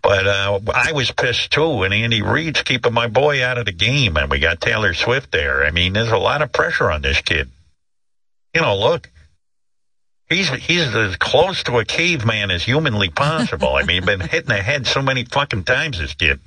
But 0.03 0.27
uh, 0.27 0.59
I 0.71 0.91
was 0.91 1.09
pissed 1.09 1.49
too, 1.51 1.81
and 1.81 1.93
Andy 1.95 2.21
Reid's 2.21 2.61
keeping 2.61 2.93
my 2.93 3.07
boy 3.07 3.43
out 3.43 3.57
of 3.57 3.65
the 3.65 3.71
game, 3.71 4.17
and 4.17 4.29
we 4.29 4.37
got 4.37 4.61
Taylor 4.61 4.93
Swift 4.93 5.31
there. 5.31 5.65
I 5.65 5.71
mean, 5.71 5.93
there's 5.93 6.11
a 6.11 6.17
lot 6.17 6.43
of 6.43 6.51
pressure 6.51 6.91
on 6.91 7.01
this 7.01 7.21
kid. 7.21 7.49
You 8.53 8.61
know, 8.61 8.77
look, 8.77 9.09
he's 10.31 10.49
he's 10.49 10.95
as 10.95 11.15
close 11.15 11.63
to 11.63 11.79
a 11.79 11.85
caveman 11.85 12.51
as 12.51 12.63
humanly 12.63 13.09
possible. 13.09 13.75
I 13.75 13.83
mean, 13.83 14.01
he's 14.01 14.05
been 14.05 14.19
hit 14.19 14.43
in 14.43 14.49
the 14.49 14.61
head 14.61 14.87
so 14.87 15.01
many 15.01 15.23
fucking 15.25 15.63
times, 15.63 15.99
this 15.99 16.13
kid. 16.13 16.39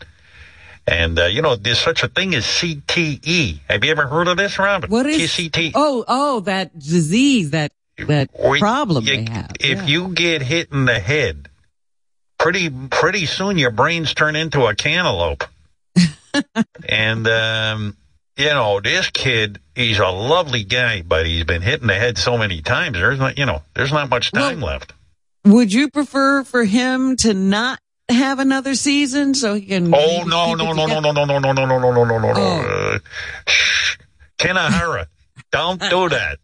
And 0.87 1.19
uh, 1.19 1.25
you 1.27 1.43
know, 1.43 1.57
there's 1.57 1.79
such 1.79 2.03
a 2.03 2.09
thing 2.09 2.35
as 2.35 2.45
CTE. 2.45 3.61
Have 3.69 3.85
you 3.85 3.91
ever 3.91 4.07
heard 4.07 4.29
of 4.29 4.37
this, 4.37 4.59
Robin? 4.59 4.91
What 4.91 5.07
is 5.07 5.31
CTE? 5.31 5.73
Oh, 5.75 6.05
oh, 6.07 6.41
that 6.41 6.79
disease, 6.79 7.51
that 7.51 7.73
that 7.99 8.31
Wait, 8.39 8.61
problem 8.61 9.05
you- 9.05 9.25
they 9.25 9.33
have. 9.33 9.53
If 9.61 9.89
you 9.89 10.09
get 10.09 10.43
hit 10.43 10.73
in 10.73 10.85
the 10.85 10.99
head, 10.99 11.49
pretty 12.39 12.69
pretty 12.91 13.27
soon 13.27 13.57
your 13.57 13.71
brains 13.71 14.13
turn 14.15 14.37
into 14.37 14.67
a 14.67 14.75
cantaloupe. 14.75 15.45
and 16.89 17.27
um, 17.29 17.97
you 18.37 18.47
know, 18.47 18.81
this 18.81 19.09
kid, 19.11 19.61
he's 19.75 19.99
a 19.99 20.09
lovely 20.09 20.65
guy, 20.65 21.03
but 21.03 21.27
he's 21.27 21.45
been 21.45 21.63
hit 21.63 21.81
in 21.81 21.87
the 21.87 21.95
head 21.95 22.19
so 22.19 22.39
many 22.39 22.63
times. 22.63 22.99
There's 22.99 23.19
not, 23.19 23.39
you 23.39 23.47
know, 23.47 23.63
there's 23.75 23.93
not 23.93 24.09
much 24.11 24.33
time 24.33 24.61
left. 24.61 24.93
Would 25.45 25.73
you 25.73 25.91
prefer 25.91 26.45
for 26.45 26.65
him 26.65 27.17
to 27.19 27.35
not 27.35 27.79
have 28.09 28.39
another 28.39 28.75
season 28.75 29.35
so 29.35 29.55
he 29.55 29.67
can? 29.67 29.95
Oh 29.95 30.25
no 30.27 30.55
no 30.55 30.73
no 30.73 30.87
no 30.87 31.01
no 31.01 31.13
no 31.13 31.25
no 31.25 31.39
no 31.39 31.53
no 31.53 31.67
no 31.67 31.79
no 31.79 31.91
no 31.91 32.05
no 32.05 32.19
no 32.19 32.33
no! 32.33 32.41
Uh, 32.41 32.99
Kanahara, 34.39 35.07
don't 35.53 35.81
do 35.81 36.09
that. 36.09 36.39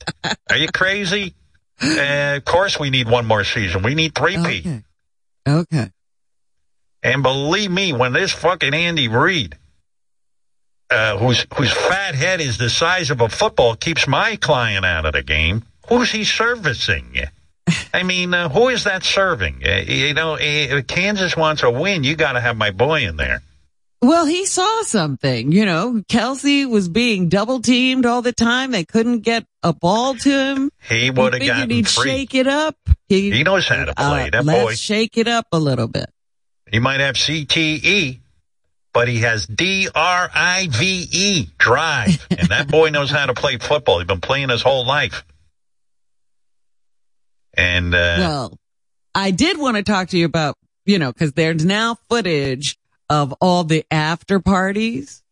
Are 0.50 0.56
you 0.56 0.68
crazy? 0.68 1.34
Uh, 1.82 2.34
of 2.36 2.44
course, 2.44 2.78
we 2.78 2.90
need 2.90 3.08
one 3.08 3.26
more 3.26 3.44
season. 3.44 3.82
We 3.82 3.94
need 3.94 4.14
three 4.14 4.36
P. 4.36 4.60
Okay. 4.60 4.82
Okay. 5.48 5.90
And 7.02 7.22
believe 7.22 7.70
me, 7.70 7.94
when 7.94 8.12
this 8.12 8.32
fucking 8.32 8.74
Andy 8.74 9.08
Reid, 9.08 9.56
uh, 10.90 11.16
whose 11.18 11.46
whose 11.54 11.72
fat 11.72 12.14
head 12.14 12.40
is 12.40 12.58
the 12.58 12.68
size 12.70 13.10
of 13.10 13.20
a 13.20 13.28
football, 13.28 13.76
keeps 13.76 14.06
my 14.08 14.36
client 14.36 14.84
out 14.84 15.04
of 15.06 15.12
the 15.12 15.22
game, 15.22 15.62
who's 15.88 16.10
he 16.10 16.24
servicing? 16.24 17.14
I 17.94 18.02
mean, 18.02 18.34
uh, 18.34 18.48
who 18.48 18.68
is 18.68 18.84
that 18.84 19.04
serving? 19.04 19.62
Uh, 19.64 19.76
you 19.86 20.14
know, 20.14 20.34
uh, 20.34 20.38
if 20.40 20.86
Kansas 20.86 21.36
wants 21.36 21.62
a 21.62 21.70
win. 21.70 22.04
You 22.04 22.16
got 22.16 22.32
to 22.32 22.40
have 22.40 22.56
my 22.56 22.70
boy 22.72 23.02
in 23.06 23.16
there. 23.16 23.42
Well, 24.02 24.24
he 24.24 24.46
saw 24.46 24.82
something. 24.82 25.52
You 25.52 25.66
know, 25.66 26.02
Kelce 26.08 26.68
was 26.68 26.88
being 26.88 27.28
double 27.28 27.60
teamed 27.60 28.06
all 28.06 28.22
the 28.22 28.32
time. 28.32 28.70
They 28.70 28.84
couldn't 28.84 29.20
get 29.20 29.44
a 29.62 29.74
ball 29.74 30.14
to 30.14 30.30
him. 30.30 30.70
He 30.88 31.10
would 31.10 31.34
have 31.34 31.46
gotten 31.46 31.68
he'd 31.70 31.86
free. 31.86 32.08
shake 32.08 32.34
it 32.34 32.46
up. 32.46 32.76
He, 33.08 33.30
He 33.30 33.42
knows 33.42 33.68
how 33.68 33.84
to 33.84 33.94
play. 33.94 34.28
uh, 34.28 34.30
that 34.30 34.44
let's 34.46 34.64
boy. 34.64 34.74
shake 34.74 35.18
it 35.18 35.28
up 35.28 35.46
a 35.52 35.58
little 35.58 35.86
bit. 35.86 36.08
He 36.72 36.78
might 36.78 37.00
have 37.00 37.16
CTE, 37.16 38.20
but 38.92 39.08
he 39.08 39.18
has 39.18 39.46
D 39.46 39.88
R 39.94 40.30
I 40.34 40.68
V 40.70 41.08
E 41.10 41.48
drive, 41.58 42.26
and 42.30 42.48
that 42.48 42.68
boy 42.68 42.90
knows 42.90 43.10
how 43.10 43.26
to 43.26 43.34
play 43.34 43.58
football. 43.58 43.98
He's 43.98 44.06
been 44.06 44.20
playing 44.20 44.48
his 44.48 44.62
whole 44.62 44.86
life. 44.86 45.24
And 47.54 47.94
uh, 47.94 48.16
well, 48.18 48.58
I 49.14 49.30
did 49.32 49.58
want 49.58 49.76
to 49.76 49.82
talk 49.82 50.08
to 50.08 50.18
you 50.18 50.24
about, 50.24 50.56
you 50.86 50.98
know, 50.98 51.12
because 51.12 51.32
there's 51.32 51.64
now 51.64 51.96
footage 52.08 52.78
of 53.08 53.34
all 53.40 53.64
the 53.64 53.84
after 53.90 54.40
parties, 54.40 55.22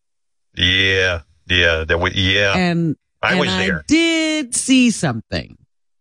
yeah, 0.55 1.21
yeah, 1.47 1.85
there 1.85 1.97
was, 1.97 2.13
yeah. 2.15 2.53
and 2.55 2.97
I 3.21 3.31
and 3.31 3.39
was 3.39 3.49
there. 3.49 3.83
did 3.87 4.53
see 4.53 4.91
something 4.91 5.57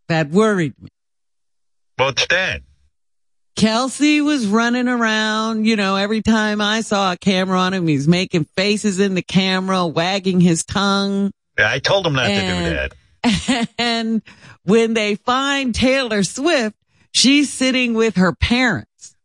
that 0.09 0.31
worried 0.31 0.75
me. 0.81 0.89
What's 1.97 2.27
that? 2.29 2.63
Kelce 3.59 4.25
was 4.25 4.47
running 4.47 4.87
around, 4.87 5.67
you 5.67 5.75
know, 5.75 5.97
every 5.97 6.23
time 6.23 6.61
I 6.61 6.81
saw 6.81 7.13
a 7.13 7.17
camera 7.17 7.59
on 7.59 7.75
him, 7.75 7.89
he's 7.89 8.07
making 8.07 8.45
faces 8.57 9.01
in 9.01 9.15
the 9.15 9.23
camera, 9.23 9.85
wagging 9.85 10.41
his 10.41 10.65
tongue. 10.65 11.33
Yeah, 11.59 11.69
I 11.69 11.81
told 11.81 12.07
him 12.07 12.13
not 12.13 12.29
to 12.29 12.41
do 12.41 13.27
that. 13.27 13.69
And 13.79 14.23
when 14.63 14.95
they 14.95 15.17
find 15.17 15.75
Taylor 15.75 16.23
Swift, 16.23 16.77
she's 17.11 17.53
sitting 17.53 17.95
with 17.95 18.15
her 18.15 18.33
parents. 18.33 19.17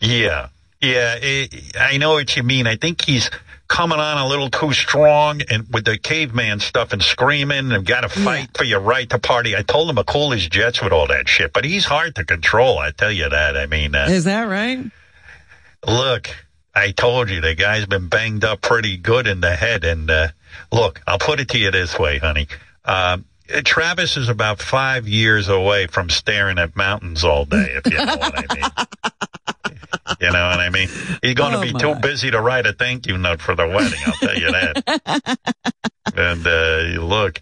Yeah, 0.00 0.50
yeah, 0.80 1.16
it, 1.20 1.76
I 1.76 1.96
know 1.96 2.12
what 2.12 2.36
you 2.36 2.44
mean. 2.44 2.68
I 2.68 2.76
think 2.76 3.04
he's 3.04 3.30
coming 3.70 4.00
on 4.00 4.18
a 4.18 4.26
little 4.26 4.50
too 4.50 4.72
strong 4.72 5.40
and 5.48 5.64
with 5.72 5.84
the 5.84 5.96
caveman 5.96 6.58
stuff 6.58 6.92
and 6.92 7.00
screaming 7.00 7.70
and 7.70 7.86
got 7.86 8.00
to 8.00 8.08
fight 8.08 8.48
for 8.56 8.64
your 8.64 8.80
right 8.80 9.08
to 9.08 9.18
party. 9.20 9.56
I 9.56 9.62
told 9.62 9.88
him 9.88 9.94
to 9.96 10.02
cool 10.04 10.32
his 10.32 10.48
jets 10.48 10.82
with 10.82 10.92
all 10.92 11.06
that 11.06 11.28
shit, 11.28 11.52
but 11.52 11.64
he's 11.64 11.84
hard 11.84 12.16
to 12.16 12.24
control. 12.24 12.80
I 12.80 12.90
tell 12.90 13.12
you 13.12 13.28
that. 13.28 13.56
I 13.56 13.66
mean, 13.66 13.94
uh, 13.94 14.08
Is 14.10 14.24
that 14.24 14.42
right? 14.42 14.84
look, 15.86 16.28
I 16.74 16.90
told 16.90 17.30
you 17.30 17.40
the 17.40 17.54
guy's 17.54 17.86
been 17.86 18.08
banged 18.08 18.42
up 18.44 18.60
pretty 18.60 18.96
good 18.96 19.28
in 19.28 19.40
the 19.40 19.54
head. 19.54 19.84
And 19.84 20.10
uh, 20.10 20.28
look, 20.72 21.00
I'll 21.06 21.18
put 21.20 21.38
it 21.38 21.48
to 21.50 21.58
you 21.58 21.70
this 21.70 21.96
way, 21.96 22.18
honey. 22.18 22.48
Um, 22.84 23.24
Travis 23.64 24.16
is 24.16 24.28
about 24.28 24.60
five 24.60 25.06
years 25.06 25.48
away 25.48 25.86
from 25.86 26.10
staring 26.10 26.58
at 26.58 26.74
mountains 26.74 27.22
all 27.22 27.44
day, 27.44 27.72
if 27.76 27.86
you 27.86 27.98
know 27.98 28.16
what 28.16 28.34
I 28.50 28.54
mean. 28.54 29.76
You 30.20 30.30
know 30.32 30.46
what 30.48 30.60
I 30.60 30.70
mean? 30.70 30.88
He's 31.22 31.34
going 31.34 31.52
to 31.52 31.58
Oh, 31.58 31.62
be 31.62 31.72
my. 31.72 31.78
too 31.78 31.94
busy 31.96 32.30
to 32.30 32.40
write 32.40 32.66
a 32.66 32.72
thank 32.72 33.06
you 33.06 33.16
note 33.18 33.40
for 33.40 33.54
the 33.54 33.66
wedding. 33.66 33.98
I'll 34.06 34.12
tell 34.14 34.36
you 34.36 34.50
that. 34.52 35.38
and 36.16 36.46
uh, 36.46 37.02
look, 37.04 37.40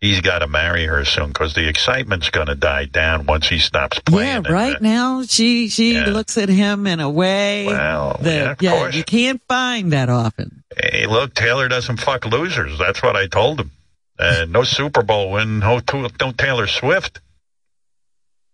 he's 0.00 0.20
got 0.20 0.40
to 0.40 0.46
marry 0.48 0.84
her 0.86 1.04
soon 1.04 1.28
because 1.28 1.54
the 1.54 1.68
excitement's 1.68 2.30
going 2.30 2.46
to 2.48 2.54
die 2.54 2.86
down 2.86 3.26
once 3.26 3.48
he 3.48 3.58
stops 3.58 3.98
playing. 4.00 4.44
Yeah, 4.44 4.52
right 4.52 4.80
now 4.82 5.22
she 5.22 5.68
she 5.68 5.94
Yeah. 5.94 6.06
looks 6.06 6.38
at 6.38 6.48
him 6.48 6.86
in 6.86 7.00
a 7.00 7.10
way 7.10 7.66
Well, 7.66 8.18
that 8.22 8.60
yeah, 8.62 8.72
of 8.72 8.92
yeah, 8.92 8.98
you 8.98 9.04
can't 9.04 9.40
find 9.48 9.92
that 9.92 10.08
often. 10.08 10.62
Hey, 10.76 11.06
look, 11.06 11.34
Taylor 11.34 11.68
doesn't 11.68 11.98
fuck 11.98 12.24
losers. 12.26 12.78
That's 12.78 13.02
what 13.02 13.16
I 13.16 13.26
told 13.26 13.60
him. 13.60 13.70
Uh, 14.18 14.46
no 14.48 14.64
Super 14.64 15.02
Bowl 15.02 15.30
win. 15.32 15.60
No, 15.60 15.80
no 16.20 16.32
Taylor 16.32 16.66
Swift. 16.66 17.20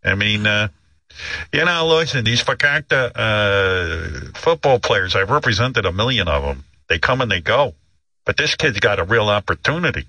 I 0.05 0.15
mean, 0.15 0.47
uh, 0.47 0.69
you 1.53 1.65
know, 1.65 1.87
listen, 1.87 2.25
these 2.25 2.43
Fakakta 2.43 3.13
uh, 3.15 4.33
football 4.35 4.79
players, 4.79 5.17
I've 5.17 5.31
represented 5.31 5.87
a 5.87 5.93
million 5.93 6.29
of 6.29 6.43
them. 6.43 6.65
They 6.89 6.99
come 6.99 7.21
and 7.21 7.31
they 7.31 7.41
go. 7.41 7.75
But 8.25 8.37
this 8.37 8.55
kid's 8.55 8.81
got 8.81 8.99
a 8.99 9.05
real 9.05 9.29
opportunity. 9.29 10.07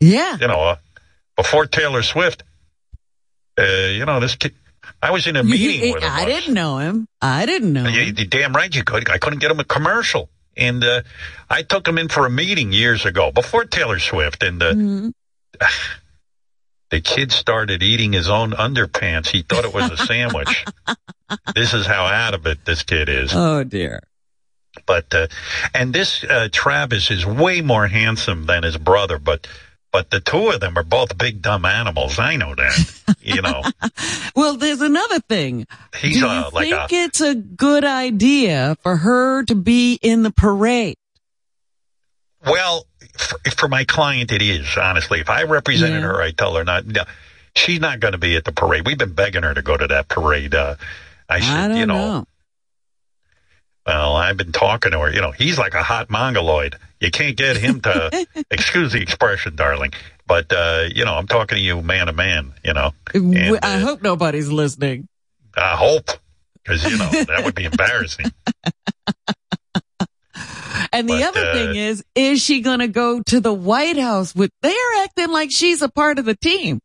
Yeah. 0.00 0.36
You 0.40 0.46
know, 0.46 0.60
uh, 0.60 0.76
before 1.36 1.66
Taylor 1.66 2.02
Swift, 2.02 2.44
uh, 3.58 3.62
you 3.62 4.04
know, 4.04 4.20
this 4.20 4.36
kid, 4.36 4.54
I 5.02 5.10
was 5.10 5.26
in 5.26 5.36
a 5.36 5.42
meeting 5.42 5.92
with 5.92 6.02
him. 6.02 6.10
I 6.12 6.24
didn't 6.24 6.54
know 6.54 6.78
him. 6.78 7.08
I 7.20 7.46
didn't 7.46 7.72
know. 7.72 7.88
You, 7.88 8.14
him. 8.14 8.28
damn 8.28 8.52
right 8.52 8.72
you 8.72 8.84
could. 8.84 9.10
I 9.10 9.18
couldn't 9.18 9.40
get 9.40 9.50
him 9.50 9.60
a 9.60 9.64
commercial. 9.64 10.28
And 10.56 10.82
uh, 10.82 11.02
I 11.48 11.62
took 11.62 11.86
him 11.86 11.98
in 11.98 12.08
for 12.08 12.26
a 12.26 12.30
meeting 12.30 12.72
years 12.72 13.06
ago, 13.06 13.30
before 13.30 13.64
Taylor 13.64 13.98
Swift. 13.98 14.42
And 14.42 14.62
uh, 14.62 14.72
Mm-hmm. 14.72 15.08
the 16.90 17.00
kid 17.00 17.32
started 17.32 17.82
eating 17.82 18.12
his 18.12 18.28
own 18.28 18.52
underpants. 18.52 19.28
He 19.28 19.42
thought 19.42 19.64
it 19.64 19.74
was 19.74 19.90
a 19.90 19.96
sandwich. 20.06 20.64
this 21.54 21.74
is 21.74 21.86
how 21.86 22.04
out 22.06 22.34
of 22.34 22.46
it 22.46 22.64
this 22.64 22.82
kid 22.82 23.08
is. 23.08 23.32
Oh 23.34 23.64
dear. 23.64 24.00
But 24.86 25.12
uh, 25.14 25.26
and 25.74 25.92
this 25.92 26.22
uh, 26.24 26.48
Travis 26.52 27.10
is 27.10 27.26
way 27.26 27.60
more 27.60 27.86
handsome 27.88 28.46
than 28.46 28.62
his 28.62 28.76
brother, 28.76 29.18
but 29.18 29.46
but 29.90 30.10
the 30.10 30.20
two 30.20 30.50
of 30.50 30.60
them 30.60 30.76
are 30.78 30.82
both 30.84 31.16
big 31.18 31.40
dumb 31.42 31.64
animals. 31.64 32.18
I 32.18 32.36
know 32.36 32.54
that. 32.54 33.16
you 33.20 33.40
know, 33.42 33.62
Well, 34.36 34.56
there's 34.56 34.82
another 34.82 35.18
thing. 35.20 35.66
he's 35.98 36.14
Do 36.14 36.18
you 36.20 36.26
uh, 36.26 36.50
like 36.52 36.68
think 36.68 36.92
a 36.92 37.04
it's 37.04 37.20
a 37.22 37.34
good 37.34 37.84
idea 37.84 38.76
for 38.82 38.96
her 38.98 39.42
to 39.44 39.54
be 39.54 39.98
in 40.02 40.22
the 40.22 40.30
parade? 40.30 40.96
well 42.46 42.86
for, 43.18 43.38
for 43.50 43.68
my 43.68 43.84
client. 43.84 44.32
It 44.32 44.42
is 44.42 44.76
honestly. 44.76 45.20
If 45.20 45.30
I 45.30 45.44
represented 45.44 46.02
her, 46.02 46.20
I 46.22 46.30
tell 46.30 46.54
her 46.54 46.64
not. 46.64 46.86
No, 46.86 47.04
she's 47.54 47.80
not 47.80 48.00
going 48.00 48.12
to 48.12 48.18
be 48.18 48.36
at 48.36 48.44
the 48.44 48.52
parade. 48.52 48.86
We've 48.86 48.98
been 48.98 49.12
begging 49.12 49.42
her 49.42 49.54
to 49.54 49.62
go 49.62 49.76
to 49.76 49.86
that 49.88 50.08
parade. 50.08 50.54
Uh, 50.54 50.76
I 51.28 51.40
said, 51.40 51.72
I 51.72 51.80
you 51.80 51.86
know, 51.86 51.94
know. 51.94 52.26
Well, 53.86 54.16
I've 54.16 54.36
been 54.36 54.52
talking 54.52 54.92
to 54.92 55.00
her. 55.00 55.12
You 55.12 55.20
know, 55.20 55.30
he's 55.30 55.58
like 55.58 55.74
a 55.74 55.82
hot 55.82 56.10
mongoloid. 56.10 56.76
You 57.00 57.10
can't 57.10 57.36
get 57.36 57.56
him 57.56 57.80
to, 57.82 58.26
excuse 58.50 58.92
the 58.92 59.00
expression, 59.00 59.56
darling. 59.56 59.92
But, 60.26 60.52
uh, 60.52 60.88
you 60.94 61.04
know, 61.04 61.14
I'm 61.14 61.26
talking 61.26 61.56
to 61.56 61.62
you 61.62 61.80
man 61.80 62.06
to 62.06 62.12
man, 62.12 62.52
you 62.62 62.74
know. 62.74 62.92
W- 63.12 63.58
I 63.62 63.78
hope 63.78 64.02
nobody's 64.02 64.50
listening. 64.50 65.08
I 65.56 65.76
hope. 65.76 66.10
Because, 66.62 66.84
you 66.84 66.98
know, 66.98 67.08
that 67.08 67.44
would 67.44 67.54
be 67.54 67.64
embarrassing. 67.64 68.26
And 70.92 71.08
the 71.08 71.14
But, 71.14 71.28
other 71.28 71.46
uh, 71.46 71.52
thing 71.52 71.76
is, 71.76 72.04
is 72.14 72.42
she 72.42 72.60
going 72.60 72.80
to 72.80 72.88
go 72.88 73.22
to 73.22 73.40
the 73.40 73.52
White 73.52 73.98
House 73.98 74.34
with, 74.34 74.50
they're 74.62 74.72
acting 75.02 75.30
like 75.30 75.50
she's 75.50 75.82
a 75.82 75.88
part 75.88 76.18
of 76.18 76.24
the 76.24 76.36
team. 76.36 76.80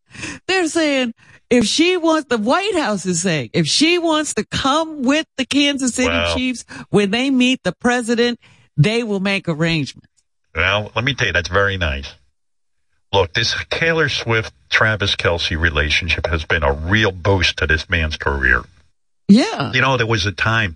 They're 0.47 0.67
saying, 0.67 1.13
if 1.49 1.65
she 1.65 1.97
wants, 1.97 2.27
the 2.29 2.37
White 2.37 2.75
House 2.75 3.05
is 3.05 3.21
saying, 3.21 3.51
if 3.53 3.67
she 3.67 3.99
wants 3.99 4.33
to 4.35 4.45
come 4.45 5.03
with 5.03 5.25
the 5.37 5.45
Kansas 5.45 5.93
City 5.95 6.09
Well- 6.09 6.35
Chiefs 6.35 6.65
when 6.89 7.11
they 7.11 7.29
meet 7.29 7.61
the 7.63 7.73
president, 7.73 8.39
they 8.75 9.03
will 9.03 9.19
make 9.19 9.47
arrangements. 9.47 10.07
Well, 10.55 10.91
let 10.95 11.03
me 11.03 11.13
tell 11.15 11.27
you, 11.27 11.33
that's 11.33 11.49
very 11.49 11.77
nice. 11.77 12.13
Look, 13.11 13.33
this 13.33 13.55
Taylor 13.69 14.09
Swift 14.09 14.51
Travis 14.69 15.15
Kelce 15.15 15.59
relationship 15.59 16.25
has 16.27 16.45
been 16.45 16.63
a 16.63 16.73
real 16.73 17.11
boost 17.11 17.57
to 17.57 17.67
this 17.67 17.87
man's 17.87 18.17
career. 18.17 18.63
Yeah. 19.27 19.71
You 19.71 19.81
know, 19.81 19.97
there 19.97 20.07
was 20.07 20.25
a 20.25 20.31
time 20.31 20.75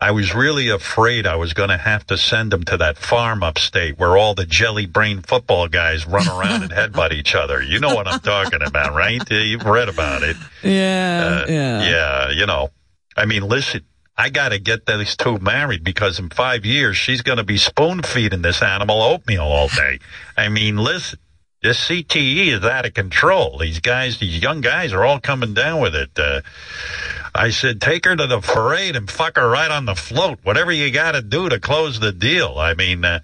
I 0.00 0.12
was 0.12 0.32
really 0.32 0.68
afraid 0.68 1.26
I 1.26 1.34
was 1.34 1.54
going 1.54 1.70
to 1.70 1.76
have 1.76 2.06
to 2.06 2.16
send 2.16 2.52
him 2.52 2.62
to 2.64 2.76
that 2.76 2.98
farm 2.98 3.42
upstate 3.42 3.98
where 3.98 4.16
all 4.16 4.34
the 4.34 4.46
jelly 4.46 4.86
brain 4.86 5.22
football 5.22 5.66
guys 5.66 6.06
run 6.06 6.28
around 6.28 6.62
and 6.62 6.70
headbutt 6.70 7.12
each 7.12 7.34
other. 7.34 7.60
You 7.60 7.80
know 7.80 7.96
what 7.96 8.06
I'm 8.06 8.20
talking 8.20 8.62
about, 8.62 8.94
right? 8.94 9.20
Uh, 9.20 9.34
You've 9.34 9.64
read 9.64 9.88
about 9.88 10.22
it. 10.22 10.36
Yeah. 10.62 11.42
Uh, 11.42 11.46
yeah. 11.48 11.82
Yeah, 11.82 12.30
you 12.30 12.46
know. 12.46 12.70
I 13.16 13.24
mean, 13.26 13.42
listen, 13.42 13.84
I 14.16 14.30
got 14.30 14.50
to 14.50 14.60
get 14.60 14.86
these 14.86 15.16
two 15.16 15.38
married 15.38 15.82
because 15.82 16.20
in 16.20 16.30
five 16.30 16.64
years 16.64 16.96
she's 16.96 17.22
going 17.22 17.38
to 17.38 17.44
be 17.44 17.56
spoon 17.56 18.02
feeding 18.02 18.42
this 18.42 18.62
animal 18.62 19.02
oatmeal 19.02 19.42
all 19.42 19.68
day. 19.68 19.98
I 20.36 20.48
mean, 20.48 20.76
listen, 20.76 21.18
this 21.62 21.88
CTE 21.88 22.48
is 22.48 22.64
out 22.64 22.86
of 22.86 22.94
control. 22.94 23.58
These 23.58 23.80
guys, 23.80 24.18
these 24.18 24.40
young 24.40 24.60
guys 24.60 24.92
are 24.92 25.04
all 25.04 25.18
coming 25.20 25.54
down 25.54 25.80
with 25.80 25.94
it. 25.94 26.10
Uh, 26.16 26.42
I 27.34 27.50
said, 27.50 27.80
take 27.80 28.04
her 28.04 28.14
to 28.14 28.26
the 28.26 28.40
parade 28.40 28.94
and 28.94 29.10
fuck 29.10 29.36
her 29.36 29.48
right 29.48 29.70
on 29.70 29.84
the 29.84 29.96
float. 29.96 30.38
Whatever 30.44 30.70
you 30.70 30.90
got 30.90 31.12
to 31.12 31.22
do 31.22 31.48
to 31.48 31.58
close 31.58 31.98
the 31.98 32.12
deal. 32.12 32.54
I 32.58 32.74
mean, 32.74 33.04
uh, 33.04 33.20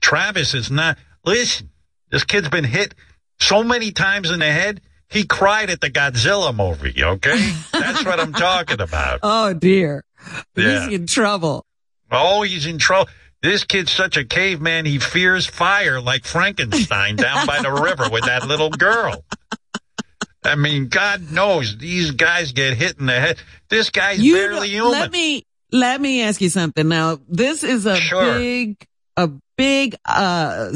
Travis 0.00 0.54
is 0.54 0.70
not, 0.70 0.96
listen, 1.24 1.68
this 2.10 2.24
kid's 2.24 2.48
been 2.48 2.64
hit 2.64 2.94
so 3.38 3.62
many 3.62 3.92
times 3.92 4.30
in 4.30 4.40
the 4.40 4.50
head. 4.50 4.80
He 5.10 5.24
cried 5.24 5.70
at 5.70 5.80
the 5.80 5.90
Godzilla 5.90 6.54
movie, 6.54 7.02
okay? 7.02 7.52
That's 7.72 8.04
what 8.04 8.20
I'm 8.20 8.32
talking 8.32 8.80
about. 8.80 9.20
Oh 9.22 9.54
dear. 9.54 10.04
Yeah. 10.54 10.86
He's 10.86 10.94
in 10.94 11.06
trouble. 11.06 11.64
Oh, 12.10 12.42
he's 12.42 12.66
in 12.66 12.78
trouble. 12.78 13.10
This 13.42 13.64
kid's 13.64 13.92
such 13.92 14.16
a 14.16 14.24
caveman, 14.24 14.84
he 14.84 14.98
fears 14.98 15.46
fire 15.46 16.00
like 16.00 16.24
Frankenstein 16.24 17.16
down 17.16 17.46
by 17.46 17.60
the 17.62 17.70
river 17.70 18.08
with 18.10 18.24
that 18.24 18.46
little 18.48 18.70
girl. 18.70 19.24
I 20.44 20.54
mean, 20.54 20.88
God 20.88 21.30
knows 21.30 21.76
these 21.78 22.12
guys 22.12 22.52
get 22.52 22.76
hit 22.76 22.98
in 22.98 23.06
the 23.06 23.12
head. 23.18 23.38
This 23.68 23.90
guy's 23.90 24.20
You 24.20 24.34
barely 24.34 24.68
human. 24.70 24.92
Let 24.92 25.12
me 25.12 25.44
let 25.70 26.00
me 26.00 26.22
ask 26.22 26.40
you 26.40 26.48
something. 26.48 26.88
Now, 26.88 27.18
this 27.28 27.62
is 27.62 27.86
a 27.86 27.96
Sure. 27.96 28.34
big 28.38 28.84
a 29.16 29.30
big 29.56 29.96
uh 30.04 30.70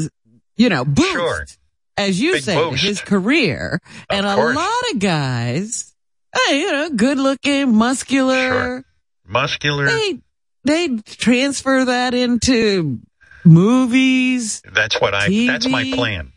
you 0.55 0.69
know 0.69 0.85
boost, 0.85 1.11
Sure. 1.11 1.45
as 1.97 2.21
you 2.21 2.33
Big 2.33 2.43
say, 2.43 2.55
boost. 2.55 2.83
his 2.83 3.01
career, 3.01 3.79
and 4.09 4.25
a 4.25 4.35
lot 4.37 4.83
of 4.93 4.99
guys, 4.99 5.93
hey, 6.47 6.59
you 6.61 6.71
know, 6.71 6.89
good 6.91 7.17
looking, 7.17 7.73
muscular, 7.75 8.83
Muscular. 9.25 9.85
they 9.87 10.19
they 10.63 10.97
transfer 11.05 11.85
that 11.85 12.13
into 12.13 12.99
movies. 13.43 14.61
That's 14.71 14.99
what 14.99 15.13
I, 15.13 15.47
that's 15.47 15.67
my 15.67 15.91
plan. 15.93 16.31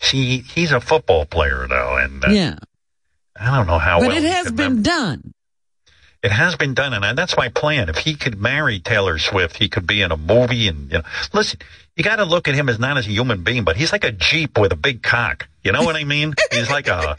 See, 0.00 0.38
he's 0.38 0.72
a 0.72 0.80
football 0.80 1.26
player 1.26 1.66
though, 1.68 1.98
and 1.98 2.24
uh, 2.24 2.28
yeah, 2.28 2.56
I 3.38 3.56
don't 3.56 3.66
know 3.66 3.78
how 3.78 4.00
but 4.00 4.08
well 4.08 4.16
it 4.16 4.24
has 4.24 4.46
been 4.50 4.74
mem- 4.74 4.82
done. 4.82 5.32
It 6.22 6.32
has 6.32 6.54
been 6.56 6.74
done, 6.74 6.92
and 6.92 7.16
that's 7.16 7.36
my 7.36 7.48
plan. 7.48 7.88
If 7.88 7.96
he 7.96 8.14
could 8.14 8.38
marry 8.38 8.78
Taylor 8.78 9.18
Swift, 9.18 9.56
he 9.56 9.70
could 9.70 9.86
be 9.86 10.02
in 10.02 10.12
a 10.12 10.18
movie. 10.18 10.68
And 10.68 10.90
you 10.90 10.98
know, 10.98 11.04
listen, 11.32 11.60
you 11.96 12.04
got 12.04 12.16
to 12.16 12.24
look 12.24 12.46
at 12.46 12.54
him 12.54 12.68
as 12.68 12.78
not 12.78 12.98
as 12.98 13.06
a 13.06 13.10
human 13.10 13.42
being, 13.42 13.64
but 13.64 13.76
he's 13.76 13.90
like 13.90 14.04
a 14.04 14.12
jeep 14.12 14.58
with 14.58 14.72
a 14.72 14.76
big 14.76 15.02
cock. 15.02 15.48
You 15.62 15.72
know 15.72 15.82
what 15.82 15.96
I 15.96 16.04
mean? 16.04 16.34
he's 16.52 16.70
like 16.70 16.88
a. 16.88 17.16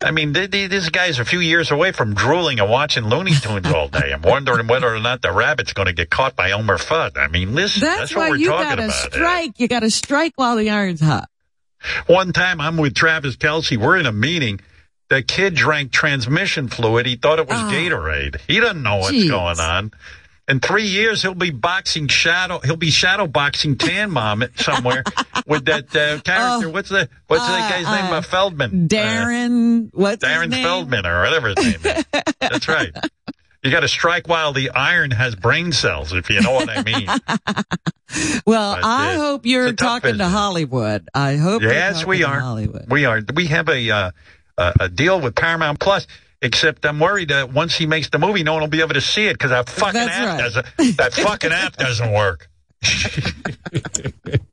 I 0.00 0.12
mean, 0.12 0.32
th- 0.32 0.50
th- 0.52 0.70
this 0.70 0.88
guy's 0.90 1.18
a 1.18 1.24
few 1.24 1.40
years 1.40 1.72
away 1.72 1.90
from 1.90 2.14
drooling 2.14 2.60
and 2.60 2.70
watching 2.70 3.04
Looney 3.04 3.32
Tunes 3.34 3.66
all 3.66 3.88
day. 3.88 4.12
I'm 4.12 4.22
wondering 4.22 4.68
whether 4.68 4.94
or 4.94 5.00
not 5.00 5.22
the 5.22 5.32
rabbit's 5.32 5.72
going 5.72 5.86
to 5.86 5.92
get 5.92 6.08
caught 6.08 6.36
by 6.36 6.50
Elmer 6.50 6.78
Fudd. 6.78 7.16
I 7.16 7.26
mean, 7.26 7.54
listen, 7.54 7.80
that's, 7.80 7.98
That's, 7.98 8.14
what 8.14 8.22
why 8.22 8.30
we're 8.30 8.36
you 8.36 8.46
talking 8.48 8.68
gotta 8.68 8.84
about. 8.84 9.12
strike. 9.12 9.58
You 9.58 9.66
gotta 9.66 9.90
strike 9.90 10.34
while 10.36 10.56
the 10.56 10.70
iron's 10.70 11.00
hot. 11.00 11.28
One 12.06 12.32
time 12.32 12.60
I'm 12.60 12.76
with 12.76 12.94
Travis 12.94 13.36
Kelce. 13.36 13.76
We're 13.76 13.96
in 13.98 14.06
a 14.06 14.12
meeting. 14.12 14.60
The 15.08 15.22
kid 15.22 15.54
drank 15.54 15.90
transmission 15.90 16.68
fluid. 16.68 17.06
He 17.06 17.16
thought 17.16 17.38
it 17.40 17.48
was 17.48 17.58
ah. 17.58 17.70
Gatorade. 17.72 18.40
He 18.46 18.60
doesn't 18.60 18.82
know 18.82 18.96
what's 18.98 19.28
going 19.28 19.58
on. 19.58 19.92
In 20.48 20.60
three 20.60 20.86
years, 20.86 21.20
he'll 21.20 21.34
be 21.34 21.50
boxing 21.50 22.08
shadow. 22.08 22.58
He'll 22.60 22.76
be 22.76 22.90
shadow 22.90 23.26
boxing 23.26 23.76
Tan 23.76 24.10
Mom 24.10 24.42
somewhere 24.56 25.04
with 25.46 25.66
that 25.66 25.94
uh, 25.94 26.20
character. 26.24 26.70
what's 26.70 26.88
the 26.88 27.08
what's 27.26 27.46
that 27.46 27.70
guy's 27.70 27.84
name? 28.02 28.12
Uh, 28.12 28.22
Feldman. 28.22 28.88
Darren, 28.88 29.90
what's 29.92 30.24
his 30.26 30.32
Darren? 30.34 30.62
Feldman 30.62 31.04
or 31.06 31.22
whatever 31.22 31.48
his 31.48 31.56
name 31.56 31.94
is. 31.96 32.04
That's 32.40 32.66
right. 32.68 32.90
You 33.60 33.72
got 33.72 33.80
to 33.80 33.88
strike 33.88 34.28
while 34.28 34.52
the 34.52 34.70
iron 34.70 35.10
has 35.10 35.34
brain 35.34 35.72
cells, 35.72 36.12
if 36.12 36.30
you 36.30 36.40
know 36.40 36.52
what 36.52 36.68
I 36.70 36.84
mean. 36.84 37.08
Well, 38.46 38.76
But, 38.76 38.84
I 38.84 39.14
uh, 39.14 39.18
hope 39.18 39.46
you're 39.46 39.64
it's 39.66 39.72
a 39.72 39.76
tough 39.76 40.02
talking 40.02 40.18
to. 40.18 40.28
Hollywood. 40.28 41.08
I 41.12 41.36
hope. 41.36 41.60
you're 41.60 41.72
Yes, 41.72 41.94
talking 41.96 42.08
we 42.08 42.18
to 42.20 42.28
are. 42.28 42.40
Hollywood. 42.40 42.86
We 42.88 43.04
are. 43.04 43.20
We 43.34 43.46
have 43.48 43.68
a 43.68 43.90
uh, 43.90 44.10
a, 44.56 44.72
a 44.80 44.88
deal 44.88 45.20
with 45.20 45.34
Paramount 45.34 45.80
Plus. 45.80 46.06
Except 46.40 46.86
I'm 46.86 47.00
worried 47.00 47.30
that 47.30 47.52
once 47.52 47.74
he 47.76 47.86
makes 47.86 48.10
the 48.10 48.18
movie, 48.18 48.44
no 48.44 48.52
one 48.52 48.62
will 48.62 48.68
be 48.68 48.80
able 48.80 48.94
to 48.94 49.00
see 49.00 49.26
it 49.26 49.32
because 49.34 49.50
that 49.50 49.68
fucking 49.68 49.94
That's 49.94 50.12
app 50.16 50.26
right. 50.28 50.38
doesn't. 50.38 50.96
That 50.96 51.12
fucking 51.14 51.50
app 51.52 51.76
doesn't 51.76 52.12
work. 52.12 52.48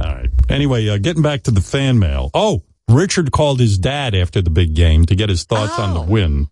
All 0.00 0.08
right. 0.08 0.30
Anyway, 0.48 0.88
uh, 0.88 0.98
getting 0.98 1.22
back 1.22 1.42
to 1.44 1.50
the 1.50 1.60
fan 1.60 1.98
mail. 1.98 2.30
Oh, 2.34 2.62
Richard 2.88 3.30
called 3.30 3.60
his 3.60 3.78
dad 3.78 4.14
after 4.14 4.42
the 4.42 4.50
big 4.50 4.74
game 4.74 5.06
to 5.06 5.14
get 5.14 5.28
his 5.28 5.44
thoughts 5.44 5.78
on 5.78 5.94
the 5.94 6.00
Oh. 6.00 6.04
win. 6.04 6.48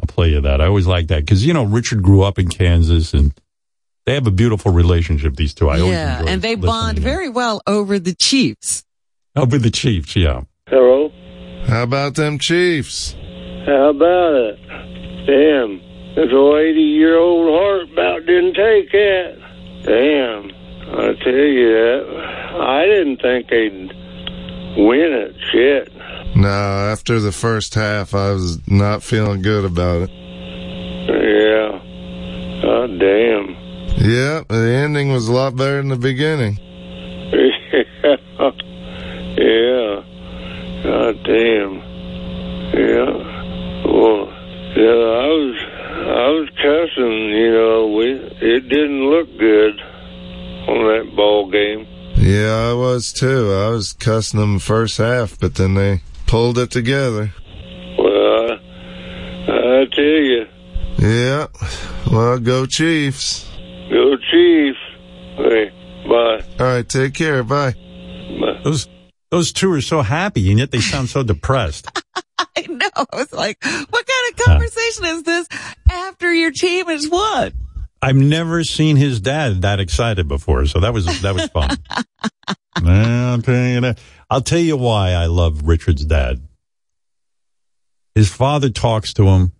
I'll 0.00 0.06
play 0.06 0.30
you 0.30 0.40
that. 0.40 0.60
I 0.60 0.66
always 0.66 0.86
like 0.86 1.08
that 1.08 1.20
because 1.24 1.44
you 1.44 1.52
know 1.52 1.64
Richard 1.64 2.02
grew 2.02 2.22
up 2.22 2.38
in 2.38 2.48
Kansas 2.48 3.12
and 3.12 3.34
they 4.06 4.14
have 4.14 4.26
a 4.26 4.30
beautiful 4.30 4.72
relationship. 4.72 5.34
These 5.36 5.54
two, 5.54 5.68
I 5.68 5.80
always 5.80 5.92
yeah, 5.94 6.20
enjoy 6.20 6.30
and 6.32 6.42
they 6.42 6.54
bond 6.54 6.96
to 6.96 7.02
very 7.02 7.28
well 7.28 7.60
over 7.66 7.98
the 7.98 8.14
Chiefs. 8.14 8.84
Oh, 9.34 9.44
with 9.44 9.62
the 9.62 9.70
Chiefs, 9.70 10.14
yeah. 10.16 10.42
Hello. 10.70 11.10
How 11.66 11.82
about 11.82 12.14
them 12.14 12.38
Chiefs? 12.38 13.14
How 13.64 13.90
about 13.90 14.34
it? 14.34 14.58
Damn. 15.26 15.80
This 16.14 16.32
old 16.32 16.58
80 16.58 16.80
year 16.80 17.16
old 17.16 17.48
heart 17.48 17.90
about 17.90 18.26
didn't 18.26 18.54
take 18.54 18.90
that. 18.92 19.38
Damn. 19.84 20.50
I 20.90 21.14
tell 21.22 21.32
you 21.32 21.68
that. 21.72 22.56
I 22.60 22.84
didn't 22.86 23.22
think 23.22 23.48
they'd 23.48 23.92
win 24.76 25.12
it. 25.12 25.36
Shit. 25.52 25.92
No, 26.36 26.48
after 26.48 27.18
the 27.20 27.32
first 27.32 27.74
half, 27.74 28.14
I 28.14 28.32
was 28.32 28.58
not 28.68 29.02
feeling 29.02 29.42
good 29.42 29.64
about 29.64 30.02
it. 30.02 30.10
Yeah. 31.08 31.80
Oh, 32.64 32.86
damn. 32.86 33.56
Yeah, 33.96 34.42
the 34.48 34.82
ending 34.84 35.12
was 35.12 35.28
a 35.28 35.32
lot 35.32 35.56
better 35.56 35.78
than 35.78 35.88
the 35.88 35.96
beginning. 35.96 36.58
yeah. 39.38 40.02
God 40.82 41.22
damn. 41.24 41.74
Yeah. 42.74 43.12
Well, 43.90 44.26
yeah, 44.76 45.02
I 45.24 45.28
was, 45.28 45.56
I 46.06 46.28
was 46.30 46.48
cussing. 46.56 47.30
You 47.30 47.52
know, 47.52 47.86
we 47.88 48.10
it 48.12 48.68
didn't 48.68 49.04
look 49.10 49.28
good 49.38 49.80
on 50.68 50.84
that 50.86 51.16
ball 51.16 51.50
game. 51.50 51.86
Yeah, 52.16 52.70
I 52.70 52.74
was 52.74 53.12
too. 53.12 53.52
I 53.52 53.68
was 53.70 53.92
cussing 53.94 54.40
them 54.40 54.58
first 54.58 54.98
half, 54.98 55.38
but 55.38 55.54
then 55.54 55.74
they 55.74 56.02
pulled 56.26 56.58
it 56.58 56.70
together. 56.70 57.32
Well, 57.98 58.52
I, 58.52 59.80
I 59.80 59.84
tell 59.92 60.04
you, 60.04 60.46
Yeah. 60.98 61.46
Well, 62.12 62.38
go 62.38 62.66
Chiefs. 62.66 63.48
go 63.90 64.16
Chiefs. 64.30 64.78
Hey, 65.36 65.70
bye. 66.08 66.42
All 66.58 66.66
right, 66.66 66.88
take 66.88 67.14
care. 67.14 67.42
Bye. 67.42 67.74
Those 68.64 68.88
those 69.30 69.52
two 69.52 69.72
are 69.72 69.80
so 69.80 70.02
happy, 70.02 70.50
and 70.50 70.58
yet 70.58 70.70
they 70.70 70.80
sound 70.80 71.08
so 71.08 71.22
depressed. 71.22 71.86
I 72.38 72.62
know. 72.68 72.88
I 72.94 73.16
was 73.16 73.32
like, 73.32 73.58
what 73.64 74.06
kind 74.06 74.32
of 74.32 74.44
conversation 74.44 75.04
is 75.06 75.22
this 75.24 75.48
after 75.90 76.32
your 76.32 76.50
team 76.50 76.86
has 76.86 77.08
won? 77.08 77.52
I've 78.00 78.16
never 78.16 78.62
seen 78.64 78.96
his 78.96 79.20
dad 79.20 79.62
that 79.62 79.80
excited 79.80 80.28
before, 80.28 80.66
so 80.66 80.80
that 80.80 80.94
was 80.94 81.20
that 81.22 81.34
was 81.34 81.46
fun. 81.48 81.76
I'll 82.86 83.42
tell 83.42 83.66
you 83.66 83.80
that. 83.80 83.98
I'll 84.30 84.40
tell 84.40 84.58
you 84.58 84.76
why 84.76 85.12
I 85.12 85.26
love 85.26 85.66
Richard's 85.66 86.04
dad. 86.04 86.40
His 88.14 88.28
father 88.28 88.70
talks 88.70 89.12
to 89.14 89.24
him. 89.26 89.52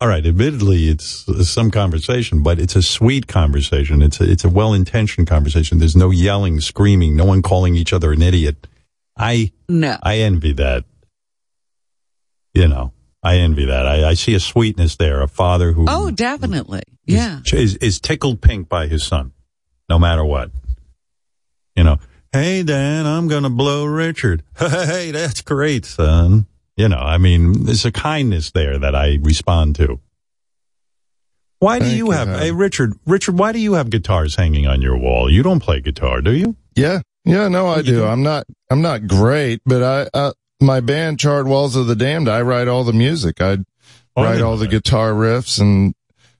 All 0.00 0.08
right, 0.08 0.24
admittedly, 0.24 0.88
it's 0.88 1.26
some 1.48 1.70
conversation, 1.70 2.42
but 2.42 2.58
it's 2.58 2.76
a 2.76 2.82
sweet 2.82 3.26
conversation. 3.26 4.02
It's 4.02 4.20
a, 4.20 4.30
it's 4.30 4.44
a 4.44 4.50
well 4.50 4.74
intentioned 4.74 5.26
conversation. 5.26 5.78
There's 5.78 5.96
no 5.96 6.10
yelling, 6.10 6.60
screaming, 6.60 7.16
no 7.16 7.24
one 7.24 7.42
calling 7.42 7.74
each 7.76 7.92
other 7.92 8.12
an 8.12 8.22
idiot. 8.22 8.66
I 9.16 9.52
No. 9.68 9.96
I 10.02 10.18
envy 10.18 10.52
that. 10.54 10.84
You 12.54 12.68
know, 12.68 12.92
I 13.22 13.36
envy 13.38 13.66
that. 13.66 13.86
I, 13.86 14.10
I 14.10 14.14
see 14.14 14.34
a 14.34 14.40
sweetness 14.40 14.96
there. 14.96 15.20
A 15.22 15.28
father 15.28 15.72
who 15.72 15.86
Oh, 15.88 16.10
definitely. 16.10 16.82
Yeah. 17.04 17.40
is, 17.52 17.76
is 17.76 18.00
tickled 18.00 18.40
pink 18.40 18.68
by 18.68 18.86
his 18.86 19.04
son, 19.04 19.32
no 19.88 19.98
matter 19.98 20.24
what. 20.24 20.50
You 21.76 21.84
know, 21.84 21.98
hey, 22.32 22.62
Dan, 22.62 23.06
I'm 23.06 23.28
going 23.28 23.42
to 23.42 23.50
blow 23.50 23.84
Richard. 23.84 24.42
Hey, 24.58 25.10
that's 25.10 25.42
great, 25.42 25.84
son. 25.84 26.46
You 26.76 26.88
know, 26.88 26.98
I 26.98 27.18
mean, 27.18 27.64
there's 27.64 27.84
a 27.84 27.92
kindness 27.92 28.50
there 28.50 28.78
that 28.78 28.94
I 28.94 29.18
respond 29.22 29.76
to. 29.76 30.00
Why 31.58 31.78
do 31.78 31.86
Thank 31.86 31.96
you 31.98 32.06
you, 32.06 32.10
have, 32.12 32.28
Howard. 32.28 32.42
hey, 32.42 32.52
Richard, 32.52 32.92
Richard, 33.06 33.38
why 33.38 33.52
do 33.52 33.58
you 33.58 33.74
have 33.74 33.88
guitars 33.88 34.36
hanging 34.36 34.66
on 34.66 34.82
your 34.82 34.96
wall? 34.96 35.30
You 35.30 35.42
don't 35.42 35.60
play 35.60 35.80
guitar, 35.80 36.20
do 36.20 36.32
you? 36.34 36.54
Yeah, 36.74 37.00
yeah, 37.26 37.48
no, 37.48 37.66
I 37.66 37.82
do. 37.82 38.04
I'm 38.04 38.22
not, 38.22 38.46
I'm 38.70 38.80
not 38.80 39.06
great, 39.06 39.60
but 39.66 39.82
I, 39.82 40.08
uh, 40.16 40.32
my 40.60 40.80
band, 40.80 41.18
Charred 41.20 41.46
Walls 41.46 41.76
of 41.76 41.86
the 41.86 41.94
Damned, 41.96 42.28
I 42.28 42.40
write 42.40 42.68
all 42.68 42.84
the 42.84 42.92
music. 42.94 43.40
I 43.42 43.58
Oh, 44.18 44.22
write 44.22 44.32
didn't 44.36 44.46
all 44.46 44.56
the 44.56 44.64
that. 44.64 44.70
guitar 44.70 45.12
riffs 45.12 45.60
and 45.60 45.94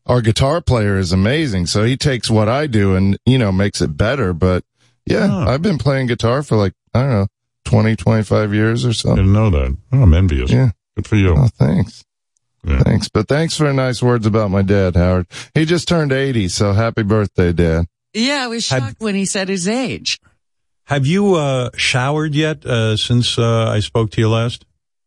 our 0.07 0.23
guitar 0.23 0.63
player 0.63 0.97
is 0.97 1.13
amazing. 1.13 1.67
So 1.67 1.85
he 1.85 1.95
takes 1.99 2.31
what 2.31 2.49
I 2.49 2.67
do 2.67 2.95
and, 2.95 3.19
you 3.27 3.37
know, 3.37 3.53
makes 3.53 3.83
it 3.83 3.99
better. 3.99 4.33
But 4.33 4.65
yeah, 5.05 5.29
Oh. 5.31 5.47
I've 5.51 5.61
been 5.61 5.77
playing 5.77 6.07
guitar 6.07 6.43
for 6.43 6.57
like, 6.57 6.73
I 6.95 7.01
don't 7.03 7.11
know, 7.11 7.27
20, 7.67 7.95
25 7.97 8.55
years 8.55 8.87
or 8.87 8.95
so. 8.95 9.11
I 9.11 9.13
so. 9.13 9.17
didn't 9.17 9.33
know 9.35 9.51
that. 9.51 9.77
Oh, 9.93 10.03
I'm 10.03 10.15
envious. 10.15 10.51
Yeah. 10.51 10.71
Good 10.97 11.07
for 11.07 11.17
you. 11.17 11.35
Oh, 11.37 11.49
thanks. 11.59 12.03
Yeah. 12.65 12.79
Thanks. 12.81 13.09
But 13.11 13.29
thanks 13.29 13.55
for 13.59 13.71
nice 13.75 14.03
words 14.03 14.25
about 14.27 14.51
my 14.51 14.63
dad, 14.63 14.97
Howard. 14.97 15.27
He 15.55 15.67
just 15.67 15.87
turned 15.87 16.13
80. 16.13 16.49
So 16.49 16.73
happy 16.73 17.03
birthday, 17.03 17.53
dad. 17.53 17.85
Yeah, 18.15 18.45
I 18.45 18.47
was 18.47 18.65
shocked 18.65 19.01
when 19.01 19.15
he 19.15 19.27
said 19.27 19.51
his 19.51 19.69
age. 19.69 20.19
Have 20.87 21.07
you, 21.07 21.35
uh, 21.35 21.71
showered 21.77 22.35
yet, 22.35 22.65
uh, 22.65 22.97
since, 22.97 23.39
uh, 23.39 23.69
I 23.69 23.81
spoke 23.81 24.11
to 24.13 24.21
you 24.21 24.29
last? 24.29 24.65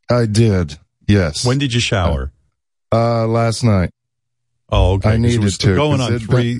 I 0.09 0.25
did. 0.25 0.77
Yes. 1.07 1.45
When 1.45 1.57
did 1.57 1.73
you 1.73 1.79
shower? 1.79 2.31
Uh, 2.91 3.25
last 3.27 3.63
night. 3.63 3.91
Oh, 4.71 4.93
okay. 4.93 5.09
I 5.11 5.13
it 5.15 5.19
needed 5.19 5.43
was 5.43 5.57
to, 5.59 5.75
Going 5.75 6.01
on 6.01 6.19
three, 6.19 6.59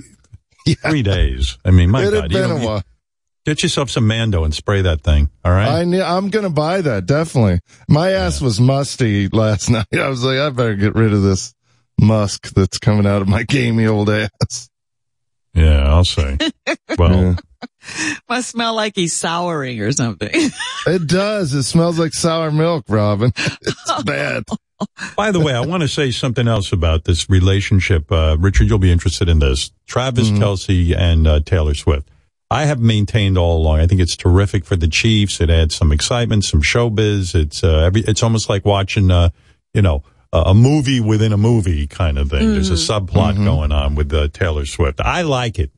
Yeah. 0.65 0.75
three 0.89 1.03
days. 1.03 1.57
I 1.65 1.72
mean, 1.72 1.89
my 1.91 2.03
it 2.03 2.11
God. 2.11 2.22
had 2.23 2.31
you 2.31 2.38
been 2.38 2.51
a 2.51 2.65
while. 2.65 2.83
Get 3.45 3.64
yourself 3.64 3.89
some 3.89 4.06
Mando 4.07 4.43
and 4.43 4.53
spray 4.53 4.81
that 4.83 5.01
thing. 5.01 5.30
All 5.43 5.51
right. 5.51 5.67
I 5.67 5.83
ne- 5.83 6.01
I'm 6.01 6.30
gonna 6.30 6.49
buy 6.49 6.81
that 6.81 7.06
definitely. 7.06 7.61
My 7.88 8.11
ass 8.11 8.41
was 8.41 8.59
musty 8.59 9.27
last 9.30 9.69
night. 9.72 9.88
I 9.93 10.07
was 10.09 10.23
like, 10.23 10.38
I 10.38 10.49
better 10.49 10.75
get 10.75 10.93
rid 10.95 11.14
of 11.14 11.23
this 11.23 11.53
musk 11.99 12.49
that's 12.53 12.77
coming 12.77 13.07
out 13.07 13.22
of 13.22 13.27
my 13.27 13.43
gamey 13.43 13.88
old 13.88 14.09
ass. 14.09 14.69
Yeah, 15.53 15.87
I'll 15.87 16.05
say. 16.05 16.37
Well, 16.97 17.11
Yeah. 17.21 17.35
Must 18.29 18.47
smell 18.49 18.73
like 18.75 18.93
he's 18.95 19.13
souring 19.13 19.81
or 19.81 19.91
something. 19.91 20.29
It 20.87 21.07
does. 21.07 21.53
It 21.53 21.63
smells 21.63 21.99
like 21.99 22.13
sour 22.13 22.51
milk, 22.51 22.85
Robin. 22.87 23.31
It's 23.35 24.03
bad. 24.05 24.43
by 25.17 25.31
the 25.31 25.39
way, 25.41 25.53
I 25.53 25.59
want 25.65 25.81
to 25.81 25.89
say 25.89 26.09
something 26.11 26.47
else 26.47 26.71
about 26.71 27.03
this 27.03 27.29
relationship. 27.29 28.09
Uh, 28.11 28.37
Richard, 28.39 28.69
you'll 28.69 28.79
be 28.79 28.91
interested 28.91 29.27
in 29.27 29.39
this. 29.39 29.71
Travis 29.87 30.29
Kelce 30.29 30.95
and 30.95 31.27
uh, 31.27 31.41
Taylor 31.41 31.73
Swift. 31.73 32.09
I 32.49 32.63
have 32.65 32.79
maintained 32.79 33.37
all 33.37 33.57
along. 33.57 33.79
I 33.81 33.87
think 33.87 33.99
it's 34.01 34.15
terrific 34.15 34.63
for 34.65 34.75
the 34.77 34.87
Chiefs. 34.87 35.41
It 35.41 35.49
adds 35.49 35.75
some 35.75 35.91
excitement, 35.91 36.45
some 36.45 36.61
showbiz. 36.61 37.35
It's 37.35 37.63
uh, 37.63 37.79
every. 37.79 38.01
It's 38.01 38.23
almost 38.23 38.49
like 38.49 38.63
watching, 38.65 39.11
uh, 39.11 39.29
you 39.73 39.81
know, 39.81 40.01
a 40.32 40.53
movie 40.53 40.99
within 40.99 41.33
a 41.33 41.38
movie 41.38 41.88
kind 41.88 42.17
of 42.17 42.30
thing. 42.30 42.51
There's 42.51 42.69
a 42.69 42.74
subplot 42.74 43.43
going 43.43 43.72
on 43.72 43.95
with 43.95 44.14
uh, 44.14 44.27
Taylor 44.27 44.66
Swift. 44.66 45.01
I 45.01 45.24
like 45.24 45.59
it, 45.59 45.72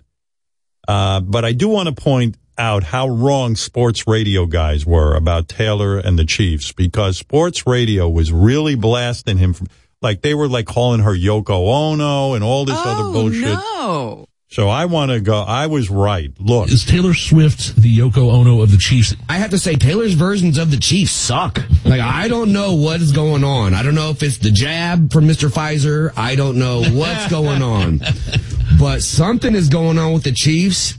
uh, 0.88 1.22
but 1.22 1.46
I 1.46 1.54
do 1.54 1.70
want 1.70 1.88
to 1.88 1.96
point 1.96 2.38
out 2.58 2.84
how 2.84 3.08
wrong 3.08 3.56
sports 3.56 4.06
radio 4.08 4.46
guys 4.46 4.86
were 4.86 5.16
about 5.16 5.48
Taylor 5.48 5.98
and 5.98 6.20
the 6.20 6.26
Chiefs 6.26 6.72
because 6.74 7.18
sports 7.18 7.66
radio 7.66 8.10
was 8.10 8.32
really 8.32 8.76
blasting 8.76 9.38
him 9.38 9.54
from. 9.54 9.68
Like 10.02 10.22
they 10.22 10.34
were 10.34 10.48
like 10.48 10.66
calling 10.66 11.02
her 11.02 11.14
Yoko 11.14 11.68
Ono 11.72 12.34
and 12.34 12.44
all 12.44 12.66
this 12.66 12.76
other 12.78 13.04
oh, 13.04 13.14
bullshit. 13.14 13.54
no. 13.54 14.26
So 14.52 14.68
I 14.68 14.84
want 14.84 15.12
to 15.12 15.22
go. 15.22 15.40
I 15.40 15.68
was 15.68 15.90
right. 15.90 16.30
Look, 16.38 16.70
Is 16.70 16.84
Taylor 16.84 17.14
Swift 17.14 17.78
the 17.78 17.98
Yoko 18.00 18.34
Ono 18.34 18.62
of 18.62 18.70
the 18.70 18.78
Chiefs? 18.78 19.16
I 19.30 19.38
have 19.38 19.52
to 19.52 19.58
say, 19.58 19.76
Taylor's 19.76 20.14
versions 20.14 20.58
of 20.58 20.72
the 20.72 20.78
Chiefs 20.78 21.14
suck. 21.14 21.62
Like, 21.86 22.02
I 22.02 22.28
don't 22.28 22.52
know 22.52 22.76
what 22.76 23.00
is 23.00 23.14
going 23.14 23.46
on. 23.46 23.74
I 23.74 23.82
don't 23.82 23.96
know 23.96 24.10
if 24.10 24.22
it's 24.22 24.40
the 24.40 24.52
jab 24.52 25.14
from 25.14 25.26
Mr. 25.26 25.50
Pfizer. 25.50 26.12
I 26.18 26.36
don't 26.36 26.60
know 26.60 26.84
what's 26.84 27.30
going 27.30 27.62
on. 27.62 28.02
But 28.78 29.04
something 29.04 29.56
is 29.56 29.70
going 29.70 29.98
on 29.98 30.12
with 30.12 30.24
the 30.24 30.34
Chiefs. 30.34 30.96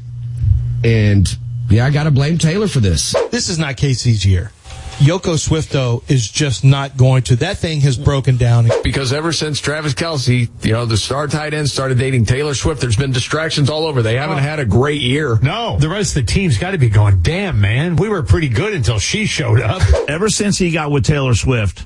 And, 0.83 1.29
yeah, 1.69 1.85
I 1.85 1.91
got 1.91 2.05
to 2.05 2.11
blame 2.11 2.39
Taylor 2.39 2.69
for 2.69 2.81
this. 2.81 3.15
This 3.31 3.51
is 3.51 3.59
not 3.59 3.77
KC's 3.77 4.25
year. 4.25 4.51
Yoko 4.99 5.35
Swifto 5.35 6.09
is 6.11 6.31
just 6.31 6.63
not 6.65 6.97
going 6.97 7.23
to. 7.25 7.37
That 7.37 7.59
thing 7.59 7.81
has 7.81 7.99
broken 7.99 8.37
down. 8.37 8.69
Because 8.85 9.13
ever 9.13 9.33
since 9.33 9.61
Travis 9.61 9.95
Kelce, 9.95 10.49
you 10.65 10.73
know, 10.73 10.85
the 10.87 10.97
star 10.97 11.27
tight 11.27 11.55
end 11.55 11.69
started 11.69 11.99
dating 11.99 12.27
Taylor 12.27 12.55
Swift, 12.55 12.81
there's 12.81 12.97
been 12.97 13.11
distractions 13.11 13.69
all 13.69 13.85
over. 13.87 14.03
They 14.03 14.17
haven't 14.17 14.39
had 14.39 14.61
a 14.61 14.65
great 14.65 15.01
year. 15.01 15.39
No, 15.43 15.79
the 15.79 15.89
rest 15.89 16.17
of 16.17 16.27
the 16.27 16.33
team's 16.33 16.59
got 16.59 16.71
to 16.71 16.79
be 16.79 16.89
going, 16.89 17.21
damn, 17.23 17.61
man, 17.61 17.97
we 17.97 18.09
were 18.09 18.23
pretty 18.23 18.49
good 18.49 18.75
until 18.75 18.99
she 18.99 19.27
showed 19.27 19.61
up. 19.61 19.83
Ever 20.09 20.29
since 20.29 20.59
he 20.59 20.71
got 20.71 20.91
with 20.91 21.05
Taylor 21.05 21.35
Swift, 21.35 21.85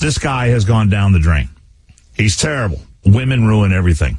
this 0.00 0.18
guy 0.18 0.48
has 0.48 0.64
gone 0.64 0.88
down 0.88 1.12
the 1.12 1.20
drain. 1.20 1.48
He's 2.16 2.36
terrible. 2.36 2.80
Women 3.04 3.46
ruin 3.46 3.72
everything. 3.72 4.18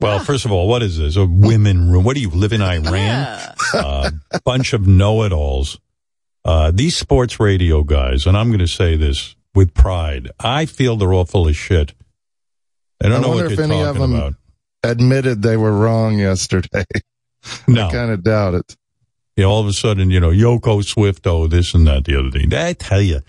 Well, 0.00 0.18
first 0.18 0.44
of 0.44 0.50
all, 0.50 0.66
what 0.68 0.82
is 0.82 0.98
this? 0.98 1.16
A 1.16 1.24
women 1.24 1.90
room? 1.90 2.02
What 2.02 2.16
do 2.16 2.20
you 2.20 2.30
live 2.30 2.52
in 2.52 2.60
Iran? 2.60 3.38
uh, 3.74 4.10
bunch 4.44 4.72
of 4.72 4.86
know-it-alls. 4.86 5.78
Uh, 6.44 6.70
these 6.74 6.96
sports 6.96 7.38
radio 7.38 7.82
guys, 7.82 8.26
and 8.26 8.36
I'm 8.36 8.48
going 8.48 8.58
to 8.58 8.66
say 8.66 8.96
this 8.96 9.36
with 9.54 9.74
pride. 9.74 10.30
I 10.40 10.66
feel 10.66 10.96
they're 10.96 11.12
all 11.12 11.24
full 11.24 11.46
of 11.48 11.56
shit. 11.56 11.94
I 13.02 13.08
don't 13.08 13.18
I 13.18 13.22
know 13.22 13.28
what 13.30 13.52
if 13.52 13.58
any 13.58 13.80
of 13.82 13.98
them 13.98 14.14
about. 14.14 14.34
admitted 14.82 15.42
they 15.42 15.56
were 15.56 15.72
wrong 15.72 16.18
yesterday. 16.18 16.84
No. 17.66 17.88
I 17.88 17.90
kind 17.90 18.12
of 18.12 18.22
doubt 18.22 18.54
it. 18.54 18.76
Yeah, 19.36 19.46
all 19.46 19.60
of 19.60 19.66
a 19.66 19.72
sudden, 19.72 20.10
you 20.10 20.20
know, 20.20 20.30
Yoko 20.30 20.84
Swift, 20.84 21.26
oh, 21.26 21.48
this 21.48 21.74
and 21.74 21.84
that 21.88 22.04
the 22.04 22.16
other 22.16 22.30
day. 22.30 22.68
I 22.68 22.72
tell 22.74 23.02
you, 23.02 23.22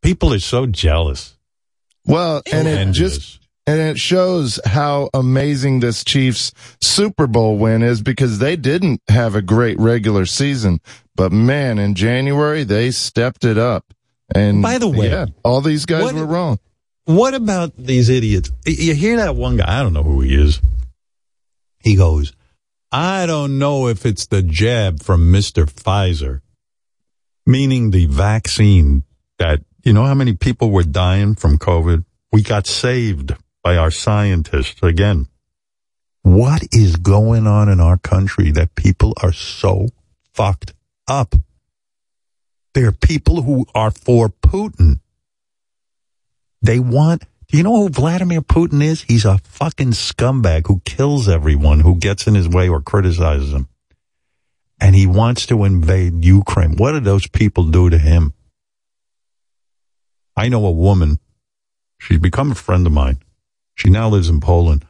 people 0.00 0.32
are 0.32 0.38
so 0.38 0.66
jealous. 0.66 1.36
Well, 2.04 2.42
and 2.52 2.68
it 2.68 2.92
just 2.92 3.37
and 3.68 3.82
it 3.82 3.98
shows 3.98 4.58
how 4.64 5.10
amazing 5.12 5.80
this 5.80 6.02
Chiefs 6.02 6.52
Super 6.80 7.26
Bowl 7.26 7.58
win 7.58 7.82
is 7.82 8.00
because 8.00 8.38
they 8.38 8.56
didn't 8.56 9.02
have 9.08 9.34
a 9.34 9.42
great 9.42 9.78
regular 9.78 10.24
season, 10.24 10.80
but 11.14 11.32
man, 11.32 11.78
in 11.78 11.94
January 11.94 12.64
they 12.64 12.90
stepped 12.90 13.44
it 13.44 13.58
up. 13.58 13.92
And 14.34 14.62
By 14.62 14.78
the 14.78 14.88
way, 14.88 15.10
yeah, 15.10 15.26
all 15.44 15.60
these 15.60 15.84
guys 15.84 16.02
what- 16.02 16.14
were 16.14 16.24
wrong. 16.24 16.58
What 17.04 17.34
about 17.34 17.74
these 17.76 18.08
idiots? 18.08 18.50
You 18.66 18.94
hear 18.94 19.16
that 19.16 19.34
one 19.36 19.56
guy? 19.56 19.80
I 19.80 19.82
don't 19.82 19.92
know 19.94 20.02
who 20.02 20.20
he 20.20 20.34
is. 20.34 20.60
He 21.80 21.94
goes, 21.94 22.32
I 22.92 23.24
don't 23.26 23.58
know 23.58 23.88
if 23.88 24.04
it's 24.06 24.26
the 24.26 24.42
jab 24.42 25.02
from 25.02 25.30
Mr. 25.32 25.64
Pfizer, 25.64 26.40
meaning 27.46 27.90
the 27.90 28.06
vaccine 28.06 29.04
that, 29.38 29.60
you 29.84 29.92
know 29.94 30.04
how 30.04 30.14
many 30.14 30.34
people 30.34 30.70
were 30.70 30.82
dying 30.82 31.34
from 31.34 31.56
COVID? 31.58 32.04
We 32.30 32.42
got 32.42 32.66
saved 32.66 33.34
by 33.68 33.76
our 33.76 33.90
scientists 33.90 34.82
again. 34.82 35.26
What 36.22 36.62
is 36.72 36.96
going 36.96 37.46
on 37.46 37.68
in 37.68 37.80
our 37.80 37.98
country 37.98 38.50
that 38.52 38.74
people 38.74 39.12
are 39.22 39.30
so 39.30 39.88
fucked 40.32 40.72
up? 41.06 41.34
There 42.72 42.88
are 42.88 42.92
people 42.92 43.42
who 43.42 43.66
are 43.74 43.90
for 43.90 44.30
Putin. 44.30 45.00
They 46.62 46.78
want, 46.78 47.24
do 47.48 47.58
you 47.58 47.62
know 47.62 47.76
who 47.76 47.90
Vladimir 47.90 48.40
Putin 48.40 48.82
is? 48.82 49.02
He's 49.02 49.26
a 49.26 49.36
fucking 49.36 49.90
scumbag 49.90 50.66
who 50.66 50.80
kills 50.86 51.28
everyone 51.28 51.80
who 51.80 51.96
gets 51.96 52.26
in 52.26 52.34
his 52.34 52.48
way 52.48 52.70
or 52.70 52.80
criticizes 52.80 53.52
him. 53.52 53.68
And 54.80 54.96
he 54.96 55.06
wants 55.06 55.44
to 55.48 55.64
invade 55.64 56.24
Ukraine. 56.24 56.76
What 56.78 56.92
did 56.92 57.04
those 57.04 57.26
people 57.26 57.64
do 57.64 57.90
to 57.90 57.98
him? 57.98 58.32
I 60.34 60.48
know 60.48 60.64
a 60.64 60.70
woman. 60.70 61.18
She's 61.98 62.18
become 62.18 62.52
a 62.52 62.54
friend 62.66 62.86
of 62.86 62.94
mine. 62.94 63.18
She 63.78 63.90
now 63.90 64.08
lives 64.08 64.28
in 64.28 64.40
Poland. 64.40 64.84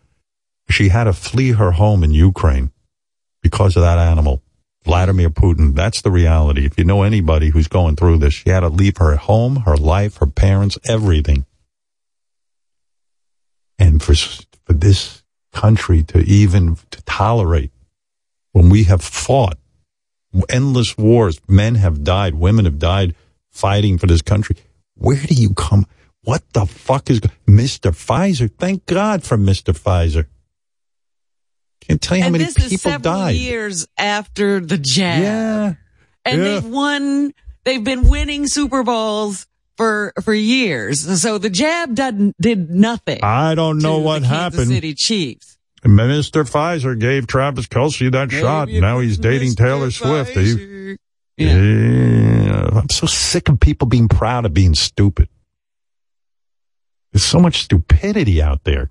She 0.70 0.88
had 0.88 1.04
to 1.04 1.12
flee 1.12 1.52
her 1.52 1.72
home 1.72 2.02
in 2.02 2.12
Ukraine 2.12 2.72
because 3.42 3.76
of 3.76 3.82
that 3.82 3.98
animal. 3.98 4.42
Vladimir 4.84 5.28
Putin. 5.28 5.74
That's 5.74 6.00
the 6.00 6.10
reality. 6.10 6.64
If 6.64 6.78
you 6.78 6.84
know 6.84 7.02
anybody 7.02 7.50
who's 7.50 7.68
going 7.68 7.96
through 7.96 8.18
this, 8.18 8.32
she 8.32 8.48
had 8.48 8.60
to 8.60 8.70
leave 8.70 8.96
her 8.96 9.14
home, 9.16 9.56
her 9.66 9.76
life, 9.76 10.16
her 10.16 10.26
parents, 10.26 10.78
everything. 10.88 11.44
And 13.78 14.02
for, 14.02 14.14
for 14.14 14.72
this 14.72 15.22
country 15.52 16.02
to 16.04 16.20
even 16.20 16.78
to 16.90 17.02
tolerate 17.02 17.70
when 18.52 18.70
we 18.70 18.84
have 18.84 19.02
fought 19.02 19.58
endless 20.48 20.96
wars, 20.96 21.40
men 21.46 21.74
have 21.74 22.02
died, 22.04 22.34
women 22.34 22.64
have 22.64 22.78
died 22.78 23.14
fighting 23.50 23.98
for 23.98 24.06
this 24.06 24.22
country. 24.22 24.56
Where 24.94 25.20
do 25.20 25.34
you 25.34 25.52
come? 25.52 25.86
What 26.28 26.42
the 26.52 26.66
fuck 26.66 27.08
is 27.08 27.20
Mr. 27.46 27.90
Pfizer? 27.90 28.50
Thank 28.58 28.84
God 28.84 29.24
for 29.24 29.38
Mr. 29.38 29.72
Pfizer. 29.72 30.26
Can't 31.80 32.02
tell 32.02 32.18
you 32.18 32.22
how 32.22 32.26
and 32.26 32.32
many 32.34 32.44
this 32.44 32.68
people 32.68 32.98
died. 32.98 33.34
years 33.36 33.88
after 33.96 34.60
the 34.60 34.76
jab. 34.76 35.22
Yeah. 35.22 35.74
And 36.26 36.42
Yeah. 36.42 36.44
they've 36.60 36.66
won, 36.66 37.32
they've 37.64 37.82
been 37.82 38.10
winning 38.10 38.46
Super 38.46 38.82
Bowls 38.82 39.46
for, 39.78 40.12
for 40.22 40.34
years. 40.34 41.22
So 41.22 41.38
the 41.38 41.48
jab 41.48 41.94
did, 41.94 42.34
did 42.38 42.68
nothing. 42.68 43.20
I 43.22 43.54
don't 43.54 43.78
know 43.78 43.96
what 44.00 44.22
happened. 44.22 44.68
City 44.68 44.92
Chiefs. 44.92 45.56
Minister 45.82 46.44
Pfizer 46.44 47.00
gave 47.00 47.26
Travis 47.26 47.68
Kelce 47.68 48.12
that 48.12 48.30
shot. 48.30 48.68
Now 48.68 48.98
he's 48.98 49.16
dating 49.16 49.54
Taylor 49.54 49.90
Swift. 49.90 50.32
He- 50.32 50.98
yeah. 51.38 52.68
I'm 52.70 52.90
so 52.90 53.06
sick 53.06 53.48
of 53.48 53.58
people 53.60 53.86
being 53.86 54.08
proud 54.08 54.44
of 54.44 54.52
being 54.52 54.74
stupid. 54.74 55.30
There's 57.12 57.24
so 57.24 57.38
much 57.40 57.62
stupidity 57.62 58.42
out 58.42 58.64
there. 58.64 58.90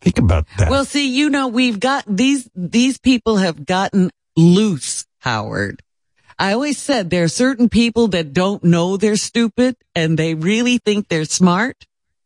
Think 0.00 0.18
about 0.18 0.46
that. 0.58 0.70
Well, 0.70 0.84
see, 0.84 1.08
you 1.08 1.28
know, 1.28 1.48
we've 1.48 1.80
got 1.80 2.04
these, 2.06 2.48
these 2.54 2.98
people 2.98 3.36
have 3.38 3.66
gotten 3.66 4.10
loose, 4.36 5.06
Howard. 5.20 5.82
I 6.38 6.52
always 6.52 6.78
said 6.78 7.10
there 7.10 7.24
are 7.24 7.28
certain 7.28 7.68
people 7.68 8.08
that 8.08 8.32
don't 8.32 8.62
know 8.62 8.96
they're 8.96 9.16
stupid 9.16 9.76
and 9.96 10.16
they 10.16 10.34
really 10.34 10.78
think 10.78 11.08
they're 11.08 11.24
smart. 11.24 11.84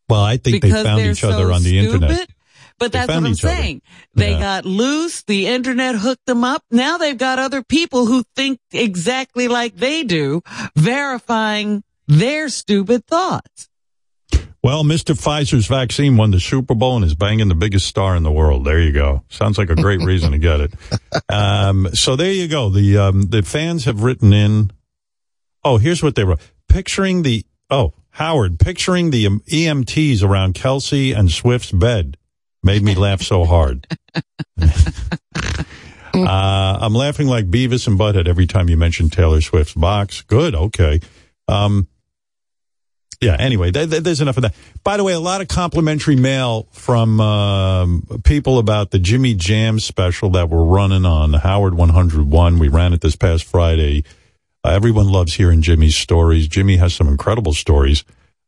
Well, 0.09 0.23
I 0.23 0.37
think 0.37 0.61
they 0.63 0.71
found 0.71 0.99
they're 1.01 1.13
each 1.13 1.25
other 1.25 1.47
so 1.49 1.53
on 1.55 1.63
the 1.63 1.79
internet. 1.79 2.11
stupid. 2.11 2.35
But 2.79 2.93
They 2.93 2.99
that's 2.99 3.09
what 3.09 3.17
I'm 3.17 3.27
each 3.29 3.45
other. 3.45 3.55
saying. 3.55 3.83
They 4.15 4.33
Yeah. 4.33 4.41
got 4.41 4.65
loose. 4.67 5.23
The 5.23 5.47
internet 5.47 5.95
hooked 5.95 6.27
them 6.27 6.45
up. 6.45 6.63
Now 6.71 6.99
they've 6.99 7.17
got 7.17 7.39
other 7.39 7.63
people 7.63 8.05
who 8.07 8.25
think 8.37 8.59
exactly 8.73 9.49
like 9.49 9.77
they 9.77 10.03
do, 10.05 10.43
verifying 10.77 11.83
their 12.07 12.49
stupid 12.51 13.07
thoughts. 13.07 13.69
Well, 14.63 14.85
Mr. 14.85 15.17
Pfizer's 15.17 15.67
vaccine 15.67 16.17
won 16.17 16.31
the 16.31 16.39
Super 16.39 16.77
Bowl 16.77 16.95
and 16.95 17.05
is 17.05 17.17
banging 17.17 17.49
the 17.49 17.57
biggest 17.57 17.87
star 17.87 18.15
in 18.15 18.23
the 18.23 18.31
world. 18.31 18.65
There 18.65 18.79
you 18.79 18.93
go. 18.93 19.25
Sounds 19.29 19.59
like 19.59 19.71
a 19.71 19.75
great 19.75 20.01
reason 20.05 20.31
to 20.33 20.39
get 20.39 20.61
it. 20.61 20.73
Um, 21.29 21.89
so 21.95 22.15
there 22.15 22.31
you 22.31 22.47
go. 22.47 22.71
The 22.71 22.99
um, 22.99 23.23
the 23.23 23.43
fans 23.43 23.87
have 23.87 24.03
written 24.03 24.33
in. 24.33 24.71
Oh, 25.65 25.79
here's 25.79 26.03
what 26.03 26.15
they 26.15 26.23
wrote. 26.23 26.41
Picturing 26.69 27.23
the 27.23 27.45
oh 27.71 27.93
Howard, 28.11 28.61
picturing 28.61 29.11
the 29.11 29.27
um, 29.27 29.41
EMTs 29.49 30.23
around 30.23 30.55
Kelce 30.55 31.17
and 31.17 31.31
Swift's 31.31 31.73
bed 31.73 32.17
made 32.63 32.83
me 32.83 32.95
laugh 32.95 33.23
so 33.23 33.45
hard. 33.45 33.87
uh, 34.61 34.69
I'm 36.15 36.95
laughing 36.95 37.27
like 37.27 37.51
Beavis 37.51 37.89
and 37.89 37.99
Butthead 37.99 38.29
every 38.29 38.47
time 38.47 38.69
you 38.69 38.77
mention 38.77 39.11
Taylor 39.11 39.41
Swift's 39.41 39.75
box. 39.75 40.21
Good, 40.23 40.55
okay. 40.55 41.01
Um, 41.49 41.89
yeah, 43.23 43.37
anyway, 43.39 43.71
th- 43.71 43.89
th- 43.89 44.03
there's 44.03 44.21
enough 44.21 44.37
of 44.37 44.43
that. 44.43 44.55
By 44.83 44.97
the 44.97 45.05
way, 45.05 45.13
a 45.13 45.21
lot 45.21 45.41
of 45.41 45.49
complimentary 45.49 46.17
mail 46.17 46.67
from 46.73 47.21
um, 47.21 48.21
people 48.25 48.59
about 48.59 48.91
the 48.91 48.99
Jimmy 48.99 49.35
Jam 49.35 49.79
special 49.79 50.31
that 50.31 50.51
we're 50.51 50.65
running 50.65 51.07
on 51.07 51.33
Howard 51.33 51.75
101. 51.75 52.59
We 52.59 52.69
ran 52.69 52.93
it 52.93 53.01
this 53.01 53.17
past 53.17 53.45
Friday. 53.45 54.05
Uh, 54.65 54.71
everyone 54.71 55.09
loves 55.09 55.35
hearing 55.35 55.63
Jimmy's 55.63 55.97
stories. 55.97 56.49
Jimmy 56.49 56.77
has 56.77 56.95
some 56.95 57.09
incredible 57.09 57.53
stories. 57.53 58.05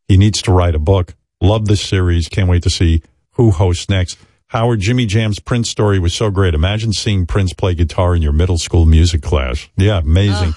He 0.09 0.17
needs 0.17 0.43
to 0.43 0.53
write 0.53 0.75
a 0.75 0.81
book. 0.81 1.15
Love 1.41 1.67
this 1.67 1.81
series. 1.81 2.29
Can't 2.29 2.49
wait 2.49 2.63
to 2.65 2.71
see 2.71 3.03
who 3.33 3.51
hosts 3.51 3.89
next. 3.89 4.19
Howard, 4.49 4.81
Jimmy 4.81 5.07
Jam's 5.07 5.41
Prince 5.41 5.71
story 5.71 5.99
was 5.99 6.15
so 6.15 6.31
great. 6.31 6.55
Imagine 6.55 6.93
seeing 6.93 7.27
Prince 7.27 7.53
play 7.53 7.75
guitar 7.75 8.15
in 8.15 8.23
your 8.23 8.33
middle 8.33 8.59
school 8.59 8.87
music 8.87 9.23
class. 9.23 9.69
Yeah, 9.77 9.99
amazing. 9.99 10.55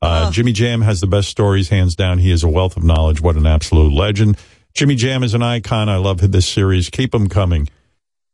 Uh, 0.00 0.30
Jimmy 0.30 0.52
Jam 0.52 0.82
has 0.82 1.00
the 1.00 1.06
best 1.06 1.28
stories, 1.28 1.68
hands 1.68 1.96
down. 1.96 2.18
He 2.18 2.30
is 2.30 2.44
a 2.44 2.48
wealth 2.48 2.76
of 2.76 2.84
knowledge. 2.84 3.20
What 3.20 3.36
an 3.36 3.46
absolute 3.46 3.92
legend. 3.92 4.38
Jimmy 4.74 4.94
Jam 4.94 5.22
is 5.22 5.34
an 5.34 5.42
icon. 5.42 5.88
I 5.88 5.96
love 5.96 6.18
this 6.30 6.46
series. 6.46 6.88
Keep 6.88 7.12
them 7.12 7.28
coming. 7.28 7.68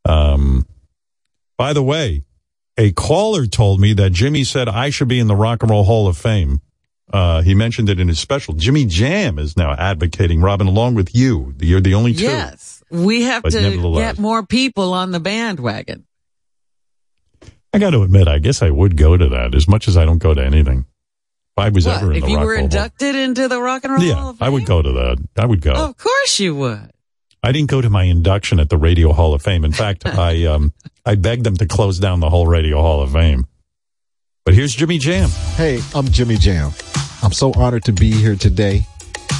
Um, 0.07 0.67
by 1.57 1.73
the 1.73 1.81
way, 1.81 2.23
a 2.77 2.91
caller 2.91 3.47
told 3.47 3.79
me 3.79 3.93
that 3.93 4.11
Jimmy 4.11 4.43
said 4.43 4.69
I 4.69 4.89
should 4.89 5.07
be 5.07 5.19
in 5.19 5.27
the 5.27 5.35
Rock 5.35 5.63
and 5.63 5.71
Roll 5.71 5.83
Hall 5.83 6.07
of 6.07 6.17
Fame. 6.17 6.61
Uh, 7.11 7.41
he 7.41 7.55
mentioned 7.55 7.89
it 7.89 7.99
in 7.99 8.07
his 8.07 8.19
special. 8.19 8.53
Jimmy 8.55 8.85
Jam 8.85 9.39
is 9.39 9.55
now 9.55 9.73
advocating, 9.73 10.41
Robin, 10.41 10.67
along 10.67 10.95
with 10.95 11.15
you. 11.15 11.53
You're 11.59 11.81
the 11.81 11.93
only 11.93 12.13
two. 12.13 12.23
Yes. 12.23 12.83
We 12.91 13.23
have 13.23 13.43
But 13.43 13.53
to 13.53 13.93
get 13.95 14.19
more 14.19 14.45
people 14.45 14.93
on 14.93 15.11
the 15.11 15.19
bandwagon. 15.19 16.05
I 17.73 17.79
got 17.79 17.91
to 17.91 18.03
admit, 18.03 18.27
I 18.27 18.39
guess 18.39 18.61
I 18.61 18.69
would 18.69 18.97
go 18.97 19.17
to 19.17 19.29
that 19.29 19.53
as 19.55 19.67
much 19.67 19.87
as 19.87 19.97
I 19.97 20.05
don't 20.05 20.17
go 20.17 20.33
to 20.33 20.43
anything. 20.43 20.85
If 21.57 21.63
I 21.63 21.69
was 21.69 21.85
What, 21.85 21.97
ever 22.01 22.11
in 22.11 22.17
if 22.17 22.23
the 22.25 22.31
you 22.31 22.35
Rock 22.35 22.45
were 22.45 22.53
and 22.55 22.63
inducted 22.65 23.15
into 23.15 23.47
the 23.47 23.61
Rock 23.61 23.85
and 23.85 23.93
Roll 23.93 24.01
Hall 24.01 24.09
Yeah, 24.09 24.29
of 24.29 24.41
I 24.41 24.49
would 24.49 24.65
go 24.65 24.81
to 24.81 24.91
that. 24.91 25.25
I 25.37 25.45
would 25.45 25.61
go. 25.61 25.71
Of 25.71 25.97
course 25.97 26.37
you 26.37 26.53
would. 26.55 26.91
I 27.41 27.53
didn't 27.53 27.69
go 27.69 27.79
to 27.79 27.89
my 27.89 28.03
induction 28.03 28.59
at 28.59 28.69
the 28.69 28.77
Radio 28.77 29.13
Hall 29.13 29.33
of 29.33 29.41
Fame. 29.41 29.63
In 29.63 29.71
fact, 29.71 30.05
I 30.05 30.45
um 30.47 30.73
I 31.05 31.15
begged 31.15 31.45
them 31.45 31.55
to 31.57 31.65
close 31.65 31.97
down 31.97 32.19
the 32.19 32.29
whole 32.29 32.45
Radio 32.45 32.81
Hall 32.81 33.01
of 33.01 33.13
Fame. 33.13 33.47
But 34.43 34.53
here's 34.53 34.75
Jimmy 34.75 34.97
Jam. 34.97 35.29
Hey, 35.55 35.79
I'm 35.93 36.07
Jimmy 36.09 36.35
Jam. 36.35 36.71
I'm 37.23 37.31
so 37.31 37.53
honored 37.53 37.85
to 37.85 37.93
be 37.93 38.11
here 38.11 38.35
today 38.35 38.85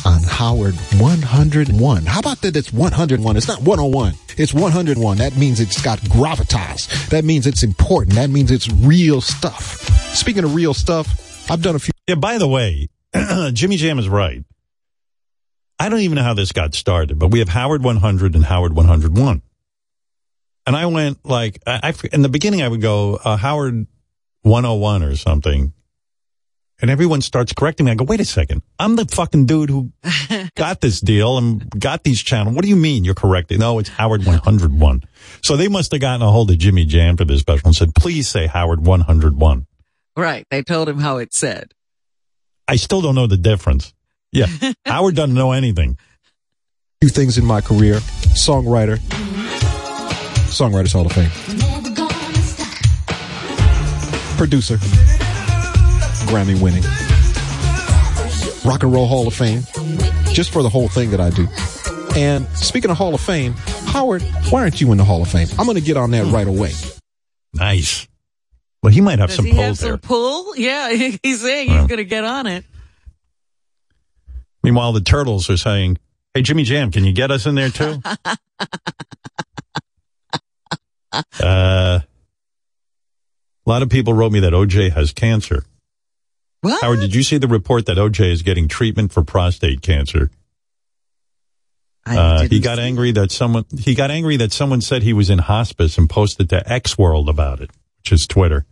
on 0.06 0.24
Howard 0.24 0.76
101. 0.98 2.06
How 2.06 2.20
about 2.20 2.42
that 2.42 2.56
it's 2.56 2.72
101? 2.72 3.36
It's 3.36 3.48
not 3.48 3.62
101. 3.62 4.14
It's 4.38 4.54
101. 4.54 5.18
That 5.18 5.36
means 5.36 5.60
it's 5.60 5.82
got 5.82 6.00
gravitas. 6.00 7.10
That 7.10 7.26
means 7.26 7.46
it's 7.46 7.62
important. 7.64 8.16
That 8.16 8.30
means 8.30 8.52
it's 8.52 8.70
real 8.72 9.20
stuff. 9.20 9.82
Speaking 10.16 10.44
of 10.44 10.56
real 10.56 10.74
stuff, 10.74 11.22
I've 11.50 11.62
done 11.62 11.76
a 11.76 11.80
few. 11.80 11.92
Yeah, 12.08 12.16
by 12.16 12.38
the 12.38 12.48
way, 12.48 12.90
Jimmy 13.54 13.78
Jam 13.78 14.00
is 14.00 14.10
right. 14.10 14.44
I 15.80 15.90
don't 15.90 16.00
even 16.00 16.16
know 16.16 16.24
how 16.24 16.34
this 16.34 16.52
got 16.52 16.74
started, 16.74 17.20
but 17.20 17.30
we 17.30 17.40
have 17.40 17.50
Howard 17.50 17.84
100 17.84 18.36
and 18.36 18.46
Howard 18.46 18.76
101. 18.76 19.42
And 20.68 20.76
I 20.76 20.86
went 20.88 21.24
like, 21.26 21.62
I, 21.68 21.80
I 21.84 21.94
in 22.14 22.22
the 22.22 22.30
beginning 22.30 22.62
I 22.62 22.68
would 22.68 22.82
go 22.82 23.20
uh, 23.24 23.38
Howard 23.38 23.86
101 24.42 25.04
or 25.04 25.16
something. 25.16 25.74
And 26.82 26.92
everyone 26.92 27.22
starts 27.22 27.54
correcting 27.54 27.86
me. 27.86 27.94
I 27.94 27.96
go, 27.96 28.04
wait 28.04 28.20
a 28.20 28.26
second. 28.26 28.62
I'm 28.78 28.98
the 28.98 29.06
fucking 29.06 29.46
dude 29.46 29.70
who 29.70 29.92
got 30.56 30.82
this 30.82 31.00
deal 31.00 31.38
and 31.38 31.70
got 31.80 32.04
these 32.04 32.22
channels. 32.22 32.54
What 32.54 32.64
do 32.64 32.70
you 32.70 32.76
mean 32.76 33.06
you're 33.06 33.16
correcting? 33.16 33.60
No, 33.60 33.80
it's 33.80 33.90
Howard 33.90 34.26
101. 34.26 35.04
So 35.42 35.56
they 35.56 35.70
must 35.70 35.92
have 35.94 36.02
gotten 36.02 36.22
a 36.22 36.30
hold 36.30 36.52
of 36.52 36.58
Jimmy 36.58 36.86
Jam 36.86 37.16
for 37.16 37.24
this 37.24 37.40
special 37.40 37.68
and 37.68 37.76
said, 37.76 37.96
please 37.96 38.28
say 38.28 38.48
Howard 38.48 38.86
101. 38.86 39.68
Right. 40.18 40.46
They 40.50 40.64
told 40.64 40.88
him 40.90 40.98
how 41.00 41.18
it 41.18 41.34
said. 41.34 41.74
I 42.68 42.78
still 42.78 43.02
don't 43.02 43.16
know 43.16 43.28
the 43.28 43.38
difference. 43.38 43.94
Yeah. 44.32 44.48
Howard 44.86 45.16
doesn't 45.16 45.36
know 45.36 45.52
anything. 45.52 45.98
few 47.02 47.10
things 47.10 47.38
in 47.38 47.46
my 47.46 47.62
career. 47.62 47.96
Songwriter. 48.36 48.98
Songwriters 50.50 50.94
Hall 50.94 51.06
of 51.06 51.12
Fame. 51.12 51.30
Producer. 54.38 54.78
Grammy 56.28 56.60
winning. 56.62 56.84
Rock 58.66 58.84
and 58.84 58.92
Roll 58.92 59.08
Hall 59.08 59.28
of 59.28 59.34
Fame. 59.34 59.62
Just 60.34 60.52
for 60.52 60.64
the 60.64 60.70
whole 60.70 60.88
thing 60.88 61.12
that 61.12 61.20
I 61.22 61.30
do. 61.30 61.48
And 62.18 62.48
speaking 62.58 62.90
of 62.90 62.98
Hall 62.98 63.14
of 63.14 63.22
Fame, 63.22 63.54
Howard, 63.88 64.22
why 64.50 64.62
aren't 64.62 64.82
you 64.82 64.92
in 64.92 64.98
the 64.98 65.04
Hall 65.06 65.22
of 65.22 65.30
Fame? 65.30 65.48
I'm 65.60 65.66
going 65.66 65.78
to 65.78 65.84
get 65.84 65.98
on 65.98 66.12
that 66.12 66.26
right 66.32 66.48
away. 66.48 66.72
Nice. 67.54 68.08
Well, 68.86 68.94
he 68.94 69.02
might 69.02 69.18
have 69.18 69.30
Does 69.30 69.38
some 69.38 69.46
pull 69.48 69.56
have 69.56 69.80
there. 69.80 69.94
some 69.94 70.00
pull? 70.00 70.56
Yeah, 70.56 70.92
he's 71.24 71.42
saying 71.42 71.70
he's 71.70 71.76
Well. 71.76 71.88
going 71.88 71.98
to 71.98 72.06
get 72.06 72.24
on 72.24 72.46
it. 72.46 72.66
Meanwhile, 74.62 74.94
the 74.94 75.02
turtles 75.02 75.50
are 75.50 75.58
saying, 75.58 75.98
"Hey, 76.36 76.44
Jimmy 76.44 76.62
Jam, 76.66 76.92
can 76.92 77.04
you 77.04 77.12
get 77.12 77.32
us 77.32 77.48
in 77.48 77.56
there 77.56 77.72
too?" 77.72 78.00
uh, 81.42 82.00
a 82.00 82.04
lot 83.66 83.82
of 83.82 83.90
people 83.90 84.14
wrote 84.14 84.32
me 84.32 84.42
that 84.42 84.54
OJ 84.54 84.92
has 84.92 85.12
cancer. 85.14 85.66
What? 86.62 86.80
Howard, 86.84 87.00
did 87.00 87.16
you 87.16 87.24
see 87.24 87.40
the 87.40 87.48
report 87.48 87.88
that 87.88 87.98
OJ 87.98 88.30
is 88.32 88.44
getting 88.44 88.68
treatment 88.68 89.12
for 89.12 89.24
prostate 89.24 89.82
cancer? 89.82 90.30
Uh, 92.06 92.48
he 92.48 92.60
got 92.60 92.78
angry 92.78 93.12
that 93.14 93.32
someone 93.32 93.66
he 93.80 93.96
got 93.96 94.12
angry 94.12 94.38
that 94.38 94.52
someone 94.54 94.82
said 94.82 95.02
he 95.02 95.14
was 95.14 95.32
in 95.32 95.40
hospice 95.40 95.98
and 95.98 96.08
posted 96.08 96.50
to 96.52 96.72
X 96.72 97.00
World 97.00 97.30
about 97.30 97.62
it, 97.62 97.72
which 97.98 98.12
is 98.12 98.28
Twitter. 98.28 98.68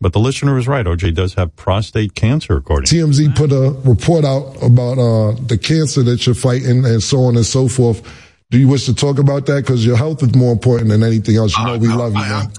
But 0.00 0.12
the 0.12 0.18
listener 0.18 0.54
was 0.54 0.68
right. 0.68 0.84
OJ 0.84 1.14
does 1.14 1.34
have 1.34 1.56
prostate 1.56 2.14
cancer, 2.14 2.56
according. 2.56 2.86
To. 2.86 2.94
TMZ 3.06 3.34
put 3.34 3.50
a 3.50 3.70
report 3.88 4.24
out 4.24 4.56
about 4.62 4.98
uh, 4.98 5.32
the 5.46 5.56
cancer 5.56 6.02
that 6.02 6.26
you're 6.26 6.34
fighting 6.34 6.84
and 6.84 7.02
so 7.02 7.20
on 7.20 7.36
and 7.36 7.46
so 7.46 7.66
forth. 7.66 8.02
Do 8.50 8.58
you 8.58 8.68
wish 8.68 8.84
to 8.86 8.94
talk 8.94 9.18
about 9.18 9.46
that? 9.46 9.62
Because 9.62 9.84
your 9.84 9.96
health 9.96 10.22
is 10.22 10.34
more 10.34 10.52
important 10.52 10.90
than 10.90 11.02
anything 11.02 11.36
else. 11.36 11.56
You 11.56 11.64
know, 11.64 11.78
we 11.78 11.88
love 11.88 12.12
you, 12.12 12.20
man. 12.20 12.52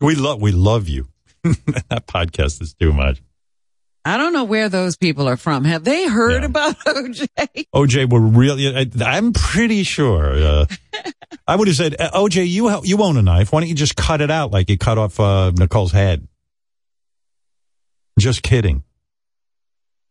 We 0.00 0.14
love 0.16 0.42
we 0.42 0.50
love 0.50 0.88
you. 0.88 1.08
that 1.44 2.06
podcast 2.06 2.60
is 2.60 2.74
too 2.74 2.92
much. 2.92 3.22
I 4.04 4.16
don't 4.16 4.32
know 4.32 4.44
where 4.44 4.68
those 4.68 4.96
people 4.96 5.28
are 5.28 5.36
from. 5.36 5.64
Have 5.64 5.84
they 5.84 6.08
heard 6.08 6.42
about 6.42 6.76
OJ? 6.80 7.28
OJ 7.72 8.10
were 8.10 8.20
really. 8.20 8.76
I, 8.76 8.86
I'm 9.00 9.32
pretty 9.32 9.84
sure. 9.84 10.34
Uh, 10.34 10.66
I 11.46 11.54
would 11.54 11.68
have 11.68 11.76
said, 11.76 11.96
uh, 12.00 12.10
OJ, 12.10 12.48
you 12.48 12.82
you 12.82 13.00
own 13.02 13.16
a 13.16 13.22
knife. 13.22 13.52
Why 13.52 13.60
don't 13.60 13.68
you 13.68 13.76
just 13.76 13.94
cut 13.94 14.20
it 14.20 14.30
out 14.30 14.50
like 14.50 14.68
you 14.68 14.76
cut 14.76 14.98
off 14.98 15.20
uh, 15.20 15.52
Nicole's 15.52 15.92
head? 15.92 16.26
Just 18.18 18.42
kidding. 18.42 18.84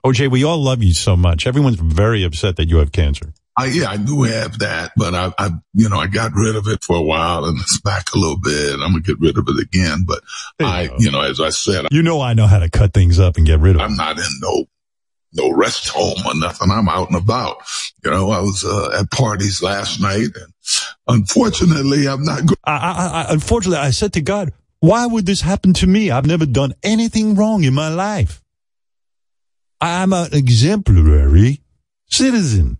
OJ, 0.05 0.31
we 0.31 0.43
all 0.43 0.57
love 0.61 0.81
you 0.81 0.93
so 0.93 1.15
much. 1.15 1.45
Everyone's 1.45 1.75
very 1.79 2.23
upset 2.23 2.55
that 2.55 2.67
you 2.67 2.77
have 2.77 2.91
cancer. 2.91 3.33
I, 3.55 3.65
yeah, 3.65 3.89
I 3.89 3.97
do 3.97 4.23
have 4.23 4.59
that, 4.59 4.93
but 4.95 5.13
I, 5.13 5.31
I, 5.37 5.49
you 5.73 5.89
know, 5.89 5.99
I 5.99 6.07
got 6.07 6.31
rid 6.33 6.55
of 6.55 6.67
it 6.67 6.83
for 6.83 6.95
a 6.95 7.01
while 7.01 7.45
and 7.45 7.59
it's 7.59 7.79
back 7.81 8.07
a 8.15 8.17
little 8.17 8.39
bit. 8.39 8.73
I'm 8.75 8.91
gonna 8.93 9.01
get 9.01 9.19
rid 9.19 9.37
of 9.37 9.45
it 9.47 9.59
again, 9.61 10.05
but 10.07 10.21
I, 10.59 10.89
you 10.97 11.11
know, 11.11 11.21
as 11.21 11.39
I 11.41 11.49
said, 11.49 11.85
You 11.91 12.01
know 12.01 12.21
I 12.21 12.33
know 12.33 12.47
how 12.47 12.59
to 12.59 12.69
cut 12.69 12.93
things 12.93 13.19
up 13.19 13.37
and 13.37 13.45
get 13.45 13.59
rid 13.59 13.75
of 13.75 13.81
I'm 13.81 13.89
them. 13.89 13.97
not 13.97 14.17
in 14.17 14.25
no, 14.41 14.65
no 15.33 15.51
rest 15.51 15.89
home 15.89 16.17
or 16.25 16.33
nothing. 16.35 16.71
I'm 16.71 16.87
out 16.89 17.09
and 17.09 17.17
about. 17.21 17.57
You 18.03 18.11
know, 18.11 18.31
I 18.31 18.39
was 18.39 18.63
uh, 18.65 18.97
at 18.99 19.11
parties 19.11 19.61
last 19.61 20.01
night 20.01 20.29
and 20.33 20.53
unfortunately 21.07 22.07
I'm 22.07 22.23
not 22.23 22.45
good. 22.45 22.57
I, 22.63 22.71
I, 22.73 23.21
I, 23.29 23.33
unfortunately, 23.33 23.79
I 23.79 23.91
said 23.91 24.13
to 24.13 24.21
God, 24.21 24.53
why 24.81 25.05
would 25.05 25.25
this 25.25 25.41
happen 25.41 25.73
to 25.75 25.87
me? 25.87 26.11
I've 26.11 26.25
never 26.25 26.45
done 26.45 26.73
anything 26.83 27.35
wrong 27.35 27.63
in 27.63 27.73
my 27.73 27.87
life. 27.87 28.41
I'm 29.79 30.11
an 30.13 30.29
exemplary 30.33 31.61
citizen. 32.07 32.77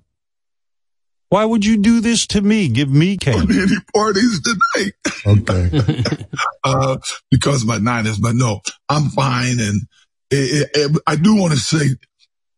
Why 1.30 1.46
would 1.46 1.64
you 1.66 1.78
do 1.78 2.02
this 2.02 2.28
to 2.28 2.42
me? 2.42 2.68
Give 2.68 2.90
me 2.90 3.16
cancer. 3.18 3.54
any 3.54 3.76
parties 3.96 4.42
tonight. 4.42 4.94
Okay. 5.26 6.04
uh, 6.66 6.98
because 7.32 7.62
of 7.62 7.68
my 7.70 7.78
nines, 7.78 8.20
but 8.20 8.36
no, 8.36 8.60
I'm 8.90 9.10
fine. 9.10 9.60
And 9.62 9.82
it, 10.30 10.70
it, 10.76 10.92
it- 10.92 11.02
I 11.08 11.16
do 11.16 11.36
want 11.38 11.54
to 11.54 11.60
say 11.60 11.86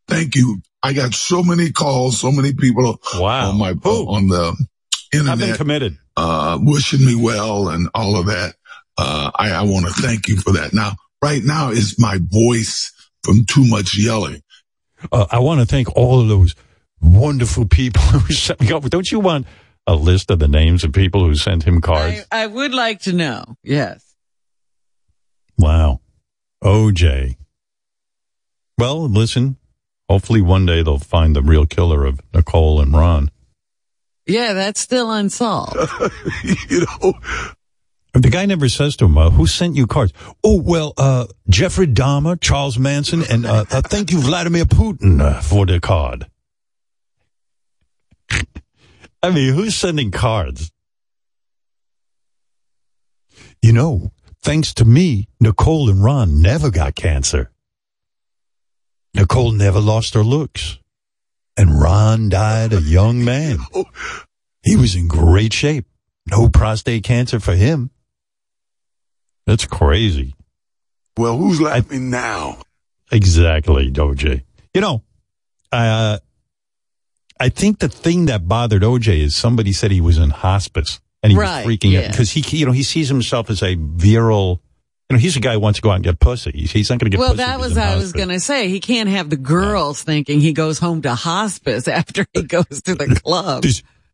thank 0.07 0.35
you. 0.35 0.61
I 0.81 0.93
got 0.93 1.13
so 1.13 1.43
many 1.43 1.71
calls, 1.71 2.19
so 2.19 2.31
many 2.31 2.53
people 2.53 2.99
Wow. 3.15 3.51
on 3.51 3.57
my, 3.59 3.71
on 3.71 4.27
the 4.27 4.49
I've 5.13 5.21
been 5.21 5.27
internet, 5.29 5.57
committed. 5.57 5.97
uh, 6.17 6.57
wishing 6.61 7.05
me 7.05 7.15
well 7.15 7.69
and 7.69 7.89
all 7.93 8.17
of 8.19 8.25
that. 8.25 8.55
Uh, 8.97 9.31
I, 9.35 9.51
I 9.51 9.61
want 9.63 9.85
to 9.87 9.93
thank 10.01 10.27
you 10.27 10.37
for 10.37 10.53
that. 10.53 10.73
Now, 10.73 10.93
right 11.21 11.43
now 11.43 11.69
is 11.71 11.95
my 11.99 12.19
voice 12.21 12.91
from 13.23 13.45
too 13.45 13.65
much 13.65 13.97
yelling. 13.97 14.41
Uh, 15.11 15.25
I 15.31 15.39
want 15.39 15.59
to 15.61 15.65
thank 15.65 15.95
all 15.95 16.21
of 16.21 16.27
those 16.27 16.55
wonderful 17.01 17.67
people 17.67 18.01
who 18.01 18.33
sent 18.33 18.61
me 18.61 18.71
over. 18.71 18.89
Don't 18.89 19.11
you 19.11 19.19
want 19.19 19.47
a 19.87 19.95
list 19.95 20.31
of 20.31 20.39
the 20.39 20.47
names 20.47 20.83
of 20.83 20.93
people 20.93 21.25
who 21.25 21.35
sent 21.35 21.63
him 21.63 21.81
cards? 21.81 22.25
I, 22.31 22.43
I 22.43 22.47
would 22.47 22.73
like 22.73 23.01
to 23.01 23.13
know. 23.13 23.43
Yes. 23.63 24.15
Wow. 25.57 26.01
OJ. 26.63 27.35
Well, 28.77 29.07
listen, 29.07 29.57
hopefully 30.09 30.41
one 30.41 30.65
day 30.65 30.83
they'll 30.83 30.97
find 30.97 31.35
the 31.35 31.41
real 31.41 31.65
killer 31.65 32.05
of 32.05 32.21
Nicole 32.33 32.81
and 32.81 32.93
Ron. 32.93 33.29
Yeah, 34.25 34.53
that's 34.53 34.79
still 34.79 35.11
unsolved. 35.11 35.75
you 36.69 36.85
know, 36.85 37.13
The 38.13 38.29
guy 38.29 38.45
never 38.45 38.69
says 38.69 38.95
to 38.97 39.05
him, 39.05 39.17
uh, 39.17 39.31
who 39.31 39.47
sent 39.47 39.75
you 39.75 39.87
cards? 39.87 40.13
Oh, 40.43 40.61
well, 40.61 40.93
uh, 40.97 41.25
Jeffrey 41.49 41.87
Dahmer, 41.87 42.39
Charles 42.39 42.77
Manson, 42.77 43.23
and 43.27 43.45
uh, 43.45 43.65
uh, 43.71 43.81
thank 43.81 44.11
you, 44.11 44.21
Vladimir 44.21 44.65
Putin, 44.65 45.19
uh, 45.19 45.41
for 45.41 45.65
the 45.65 45.79
card. 45.79 46.27
I 49.23 49.31
mean, 49.31 49.53
who's 49.53 49.75
sending 49.75 50.11
cards? 50.11 50.71
You 53.63 53.73
know, 53.73 54.11
thanks 54.43 54.75
to 54.75 54.85
me, 54.85 55.27
Nicole 55.39 55.89
and 55.89 56.03
Ron 56.03 56.39
never 56.39 56.69
got 56.69 56.93
cancer. 56.95 57.49
Nicole 59.15 59.51
never 59.53 59.79
lost 59.79 60.13
her 60.13 60.23
looks. 60.23 60.77
And 61.57 61.79
Ron 61.79 62.29
died 62.29 62.73
a 62.73 62.81
young 62.81 63.23
man. 63.25 63.57
He 64.65 64.77
was 64.77 64.95
in 64.95 65.09
great 65.09 65.51
shape. 65.51 65.85
No 66.25 66.47
prostate 66.47 67.03
cancer 67.03 67.41
for 67.41 67.53
him. 67.53 67.91
That's 69.45 69.65
crazy. 69.65 70.35
Well, 71.17 71.37
who's 71.37 71.61
laughing 71.61 72.09
now? 72.09 72.57
Exactly, 73.11 73.91
OJ. 73.91 74.41
You 74.73 74.81
know, 74.81 75.03
uh, 75.71 76.17
I 77.39 77.49
think 77.49 77.79
the 77.79 77.89
thing 77.89 78.25
that 78.27 78.47
bothered 78.47 78.81
OJ 78.83 79.19
is 79.19 79.35
somebody 79.35 79.73
said 79.73 79.91
he 79.91 80.01
was 80.01 80.17
in 80.17 80.29
hospice 80.29 80.99
and 81.21 81.31
he 81.31 81.37
Right, 81.37 81.65
was 81.65 81.75
freaking 81.75 81.91
yeah. 81.91 82.01
out 82.01 82.11
because 82.11 82.31
he, 82.31 82.57
you 82.57 82.65
know, 82.65 82.71
he 82.71 82.83
sees 82.83 83.09
himself 83.09 83.49
as 83.49 83.61
a 83.61 83.75
virile. 83.75 84.61
You 85.09 85.17
know, 85.17 85.19
he's 85.19 85.35
a 85.35 85.39
guy 85.39 85.53
who 85.53 85.59
wants 85.59 85.77
to 85.77 85.83
go 85.83 85.91
out 85.91 85.95
and 85.95 86.03
get 86.03 86.19
pussy. 86.19 86.51
He's, 86.51 86.71
he's 86.71 86.89
not 86.89 86.99
going 86.99 87.11
to 87.11 87.17
get 87.17 87.21
pussy. 87.21 87.37
Well, 87.37 87.47
that 87.47 87.55
if 87.59 87.65
he's 87.65 87.69
was 87.69 87.77
in 87.77 87.83
I 87.83 87.95
was 87.97 88.11
going 88.13 88.29
to 88.29 88.39
say. 88.39 88.69
He 88.69 88.79
can't 88.79 89.09
have 89.09 89.29
the 89.29 89.37
girls 89.37 90.01
thinking 90.01 90.39
he 90.39 90.53
goes 90.53 90.79
home 90.79 91.01
to 91.03 91.13
hospice 91.13 91.87
after 91.89 92.25
he 92.33 92.43
goes 92.43 92.81
to 92.85 92.95
the 92.95 93.19
club. 93.23 93.63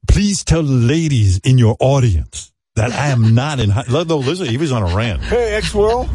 Please 0.09 0.43
tell 0.43 0.63
the 0.63 0.71
ladies 0.73 1.37
in 1.39 1.57
your 1.57 1.77
audience 1.79 2.51
that 2.79 2.93
I 2.93 3.07
am 3.09 3.35
not 3.35 3.59
in. 3.59 3.69
ho- 3.69 3.83
No, 4.03 4.17
listen, 4.19 4.47
he 4.47 4.55
was 4.57 4.71
on 4.71 4.83
a 4.89 4.95
rant. 4.95 5.21
Hey, 5.21 5.53
X 5.55 5.73
World. 5.75 6.07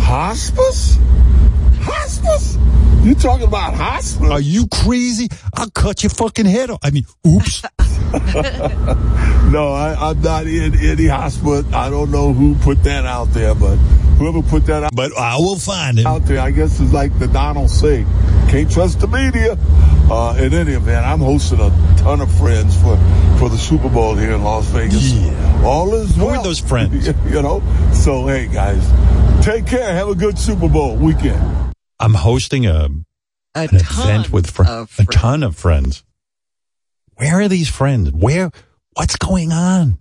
Hospice? 0.00 0.98
Hospice? 1.80 2.56
You 3.02 3.14
talking 3.16 3.46
about 3.46 3.74
hospice? 3.74 4.30
Are 4.30 4.40
you 4.40 4.68
crazy? 4.68 5.28
I'll 5.54 5.68
cut 5.70 6.04
your 6.04 6.10
fucking 6.10 6.46
head 6.46 6.70
off. 6.70 6.78
I 6.84 6.90
mean, 6.90 7.06
oops. 7.26 7.62
No, 9.46 9.68
I, 9.72 10.10
I'm 10.10 10.20
not 10.22 10.46
in 10.48 10.74
any 10.80 11.06
hospital. 11.06 11.64
I 11.72 11.88
don't 11.88 12.10
know 12.10 12.32
who 12.32 12.56
put 12.56 12.82
that 12.82 13.06
out 13.06 13.26
there, 13.26 13.54
but 13.54 13.76
whoever 14.18 14.42
put 14.42 14.66
that 14.66 14.82
out, 14.82 14.94
but 14.94 15.16
I 15.16 15.36
will 15.36 15.56
find 15.58 16.00
it 16.00 16.04
out 16.06 16.24
there. 16.24 16.40
I 16.40 16.50
guess 16.50 16.80
is 16.80 16.92
like 16.92 17.16
the 17.20 17.28
Donald 17.28 17.70
say, 17.70 18.04
can't 18.48 18.68
trust 18.70 18.98
the 18.98 19.06
media. 19.06 19.56
Uh, 20.10 20.36
in 20.40 20.52
any 20.52 20.72
event, 20.72 21.06
I'm 21.06 21.20
hosting 21.20 21.60
a 21.60 21.70
ton 21.98 22.20
of 22.20 22.32
friends 22.38 22.74
for 22.82 22.96
for 23.38 23.48
the 23.48 23.56
Super 23.56 23.88
Bowl 23.88 24.16
here 24.16 24.32
in 24.32 24.42
Las 24.42 24.66
Vegas. 24.66 25.12
Yeah. 25.12 25.62
All 25.64 25.94
is 25.94 26.16
Who 26.16 26.26
are 26.26 26.42
those 26.42 26.58
friends? 26.58 27.06
you 27.26 27.40
know. 27.40 27.62
So 27.92 28.26
hey, 28.26 28.48
guys, 28.48 28.82
take 29.44 29.66
care. 29.66 29.92
Have 29.94 30.08
a 30.08 30.14
good 30.16 30.38
Super 30.38 30.68
Bowl 30.68 30.96
weekend. 30.96 31.40
I'm 32.00 32.14
hosting 32.14 32.66
a 32.66 32.88
A 33.54 33.60
an 33.60 33.68
event 33.76 34.32
with 34.32 34.50
fr- 34.50 34.64
a 34.64 34.86
ton 35.12 35.44
of 35.44 35.56
friends. 35.56 36.02
Where 37.16 37.40
are 37.40 37.48
these 37.48 37.68
friends? 37.68 38.12
Where? 38.12 38.50
What's 38.94 39.16
going 39.16 39.52
on? 39.52 39.98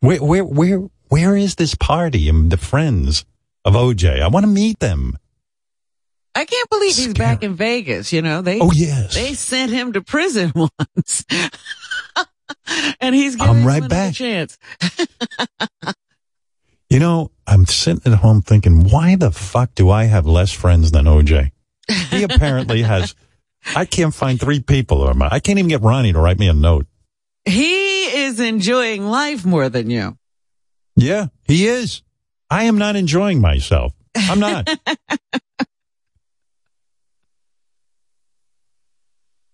Where? 0.00 0.22
Where? 0.22 0.44
Where? 0.44 0.80
Where 1.08 1.36
is 1.36 1.56
this 1.56 1.74
party 1.74 2.28
and 2.28 2.50
the 2.50 2.56
friends 2.56 3.24
of 3.64 3.74
OJ? 3.74 4.20
I 4.22 4.28
want 4.28 4.44
to 4.44 4.50
meet 4.50 4.78
them. 4.80 5.18
I 6.34 6.46
can't 6.46 6.70
believe 6.70 6.96
he's 6.96 7.12
back 7.12 7.42
in 7.42 7.54
Vegas. 7.54 8.12
You 8.12 8.22
know 8.22 8.40
they. 8.40 8.58
Oh, 8.60 8.72
yes. 8.72 9.14
They 9.14 9.34
sent 9.34 9.70
him 9.70 9.92
to 9.92 10.00
prison 10.00 10.50
once, 10.54 11.24
and 13.00 13.14
he's 13.14 13.38
I'm 13.40 13.66
right 13.66 13.86
back. 13.88 14.14
chance. 14.14 14.58
You 16.90 16.98
know, 16.98 17.30
I'm 17.46 17.64
sitting 17.64 18.12
at 18.12 18.18
home 18.18 18.42
thinking, 18.42 18.84
why 18.90 19.16
the 19.16 19.30
fuck 19.30 19.74
do 19.74 19.88
I 19.88 20.04
have 20.04 20.26
less 20.26 20.52
friends 20.52 20.90
than 20.90 21.06
OJ? 21.06 21.50
He 22.10 22.22
apparently 22.22 22.82
has. 22.82 23.14
I 23.74 23.84
can't 23.84 24.14
find 24.14 24.40
three 24.40 24.60
people. 24.60 24.98
Or 24.98 25.14
my, 25.14 25.28
I 25.30 25.40
can't 25.40 25.58
even 25.58 25.68
get 25.68 25.82
Ronnie 25.82 26.12
to 26.12 26.20
write 26.20 26.38
me 26.38 26.48
a 26.48 26.52
note. 26.52 26.86
He 27.44 28.24
is 28.24 28.40
enjoying 28.40 29.06
life 29.06 29.44
more 29.44 29.68
than 29.68 29.90
you. 29.90 30.16
Yeah, 30.96 31.26
he 31.44 31.66
is. 31.66 32.02
I 32.50 32.64
am 32.64 32.78
not 32.78 32.96
enjoying 32.96 33.40
myself. 33.40 33.92
I'm 34.14 34.40
not. 34.40 34.68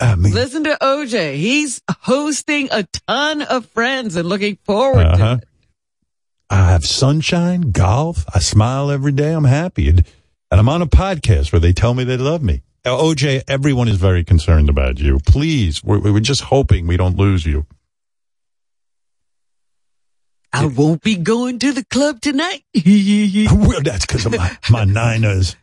I 0.01 0.15
mean, 0.15 0.33
Listen 0.33 0.65
to 0.65 0.77
OJ. 0.81 1.37
He's 1.37 1.81
hosting 1.91 2.69
a 2.71 2.85
ton 3.09 3.43
of 3.43 3.67
friends 3.67 4.17
and 4.17 4.29
looking 4.29 4.57
forward 4.65 5.03
to 5.05 5.11
uh-huh. 5.11 5.39
it. 5.41 5.49
I 6.51 6.71
have 6.71 6.85
sunshine, 6.85 7.73
golf. 7.73 8.25
I 8.35 8.39
smile 8.39 8.91
every 8.91 9.13
day. 9.13 9.33
I'm 9.33 9.45
happy. 9.45 9.89
And, 9.89 10.07
and 10.51 10.61
I'm 10.61 10.69
on 10.69 10.83
a 10.83 10.87
podcast 10.87 11.53
where 11.53 11.61
they 11.61 11.73
tell 11.73 11.95
me 11.95 12.05
they 12.05 12.17
love 12.17 12.43
me. 12.43 12.63
OJ, 12.85 13.43
everyone 13.49 13.89
is 13.89 13.97
very 13.97 14.25
concerned 14.25 14.69
about 14.69 14.99
you. 14.99 15.19
Please, 15.27 15.83
we're, 15.83 16.01
we're 16.01 16.21
just 16.21 16.43
hoping 16.43 16.87
we 16.87 16.97
don't 16.97 17.17
lose 17.17 17.45
you. 17.45 17.67
I 20.53 20.67
won't 20.67 21.03
be 21.03 21.17
going 21.17 21.59
to 21.59 21.73
the 21.73 21.85
club 21.85 22.21
tonight. 22.21 22.65
well, 22.75 23.83
that's 23.83 24.07
because 24.07 24.25
of 24.27 24.33
my, 24.33 24.57
my 24.71 24.85
Niners. 24.85 25.57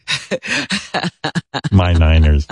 my 1.72 1.94
Niners. 1.94 2.48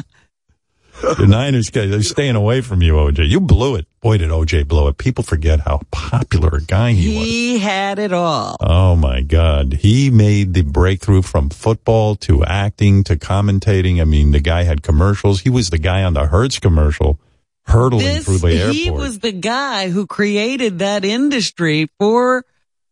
The 1.03 1.27
Niners, 1.27 1.69
guys, 1.69 1.90
they're 1.90 2.01
staying 2.01 2.35
away 2.35 2.61
from 2.61 2.82
you, 2.82 2.93
OJ. 2.93 3.27
You 3.27 3.40
blew 3.41 3.75
it. 3.75 3.85
Boy, 4.01 4.17
did 4.17 4.30
OJ 4.30 4.67
blow 4.67 4.88
it. 4.88 4.98
People 4.98 5.23
forget 5.23 5.59
how 5.59 5.82
popular 5.91 6.56
a 6.57 6.61
guy 6.61 6.93
he 6.93 7.17
was. 7.19 7.27
he 7.27 7.59
had 7.59 7.99
it 7.99 8.14
all. 8.14 8.56
Oh 8.61 8.95
my 8.95 9.22
God. 9.22 9.73
He 9.73 10.09
made 10.09 10.53
the 10.53 10.61
breakthrough 10.61 11.22
from 11.22 11.49
football 11.49 12.15
to 12.17 12.43
acting 12.45 13.03
to 13.06 13.15
commentating. 13.17 13.99
I 14.01 14.06
mean, 14.06 14.32
the 14.32 14.40
guy 14.40 14.64
had 14.64 14.82
commercials. 14.82 15.41
He 15.41 15.49
was 15.49 15.69
the 15.69 15.77
guy 15.77 16.03
on 16.03 16.14
the 16.14 16.27
Hertz 16.27 16.59
commercial 16.59 17.19
hurtling 17.65 18.06
This, 18.06 18.25
through 18.25 18.40
the 18.40 18.53
airport. 18.57 18.75
he 18.75 18.91
was 18.91 19.19
the 19.19 19.32
guy 19.32 19.90
who 19.90 20.06
created 20.07 20.80
that 20.80 21.06
industry 21.06 21.88
for 21.99 22.45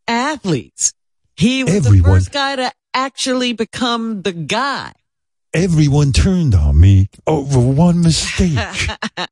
athletes. 0.08 0.94
He 1.36 1.64
was 1.64 1.84
the 1.84 2.02
first 2.04 2.32
guy 2.32 2.56
to 2.58 2.72
actually 2.94 3.54
become 3.54 4.22
the 4.22 4.34
guy. 4.34 4.94
Everyone 5.54 6.14
turned 6.14 6.56
on 6.56 6.80
me 6.80 7.10
over 7.28 7.60
one 7.60 8.02
mistake. 8.02 8.58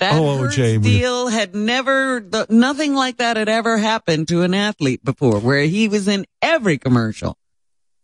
That 0.00 0.14
Oh, 0.14 0.38
Hertz 0.38 0.56
OJ, 0.56 0.82
deal 0.82 1.28
had 1.28 1.54
never, 1.54 2.24
nothing 2.48 2.94
like 2.94 3.18
that 3.18 3.36
had 3.36 3.50
ever 3.50 3.76
happened 3.76 4.28
to 4.28 4.40
an 4.40 4.54
athlete 4.54 5.04
before, 5.04 5.40
where 5.40 5.64
he 5.64 5.88
was 5.88 6.08
in 6.08 6.24
every 6.40 6.78
commercial. 6.78 7.36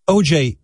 OJ, 0.06 0.58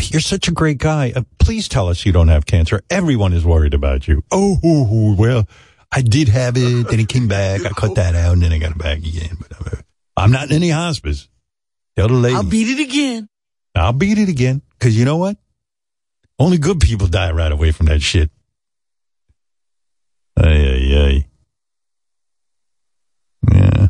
you're 0.00 0.20
such 0.20 0.46
a 0.46 0.52
great 0.52 0.78
guy. 0.78 1.12
Uh, 1.14 1.22
please 1.40 1.66
tell 1.66 1.88
us 1.88 2.06
you 2.06 2.12
don't 2.12 2.28
have 2.28 2.46
cancer. 2.46 2.82
Everyone 2.88 3.32
is 3.32 3.44
worried 3.44 3.74
about 3.74 4.06
you. 4.06 4.22
Oh, 4.30 5.16
well, 5.18 5.48
I 5.90 6.02
did 6.02 6.28
have 6.28 6.56
it, 6.56 6.86
then 6.88 7.00
it 7.00 7.08
came 7.08 7.26
back. 7.26 7.66
I 7.66 7.70
cut 7.70 7.96
that 7.96 8.14
out, 8.14 8.34
and 8.34 8.42
then 8.42 8.52
I 8.52 8.58
got 8.58 8.70
it 8.70 8.78
back 8.78 8.98
again. 8.98 9.36
But 9.40 9.82
I'm 10.16 10.30
not 10.30 10.50
in 10.50 10.56
any 10.56 10.70
hospice. 10.70 11.28
Tell 11.96 12.06
the 12.06 12.14
lady. 12.14 12.36
I'll 12.36 12.44
beat 12.44 12.78
it 12.78 12.80
again. 12.80 13.28
I'll 13.74 13.92
beat 13.92 14.18
it 14.18 14.28
again. 14.28 14.62
Because 14.78 14.96
you 14.98 15.04
know 15.04 15.16
what? 15.16 15.36
Only 16.38 16.58
good 16.58 16.80
people 16.80 17.06
die 17.06 17.30
right 17.30 17.52
away 17.52 17.72
from 17.72 17.86
that 17.86 18.02
shit. 18.02 18.30
Ay, 20.36 20.44
ay, 20.46 20.96
ay. 20.96 21.26
Yeah. 23.52 23.86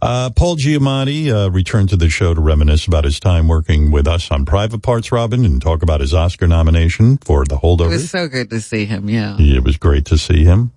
Uh, 0.00 0.30
Paul 0.30 0.56
Giamatti 0.56 1.28
uh, 1.32 1.50
returned 1.50 1.88
to 1.90 1.96
the 1.96 2.08
show 2.08 2.34
to 2.34 2.40
reminisce 2.40 2.86
about 2.86 3.04
his 3.04 3.18
time 3.18 3.48
working 3.48 3.90
with 3.90 4.06
us 4.06 4.30
on 4.30 4.44
Private 4.44 4.82
Parts, 4.82 5.10
Robin, 5.10 5.44
and 5.44 5.60
talk 5.60 5.82
about 5.82 6.00
his 6.00 6.14
Oscar 6.14 6.46
nomination 6.46 7.18
for 7.18 7.44
The 7.44 7.56
Holdover. 7.56 7.86
It 7.86 7.94
was 7.94 8.10
so 8.10 8.28
good 8.28 8.50
to 8.50 8.60
see 8.60 8.84
him. 8.84 9.08
Yeah. 9.08 9.36
It 9.38 9.64
was 9.64 9.76
great 9.76 10.04
to 10.06 10.18
see 10.18 10.44
him. 10.44 10.72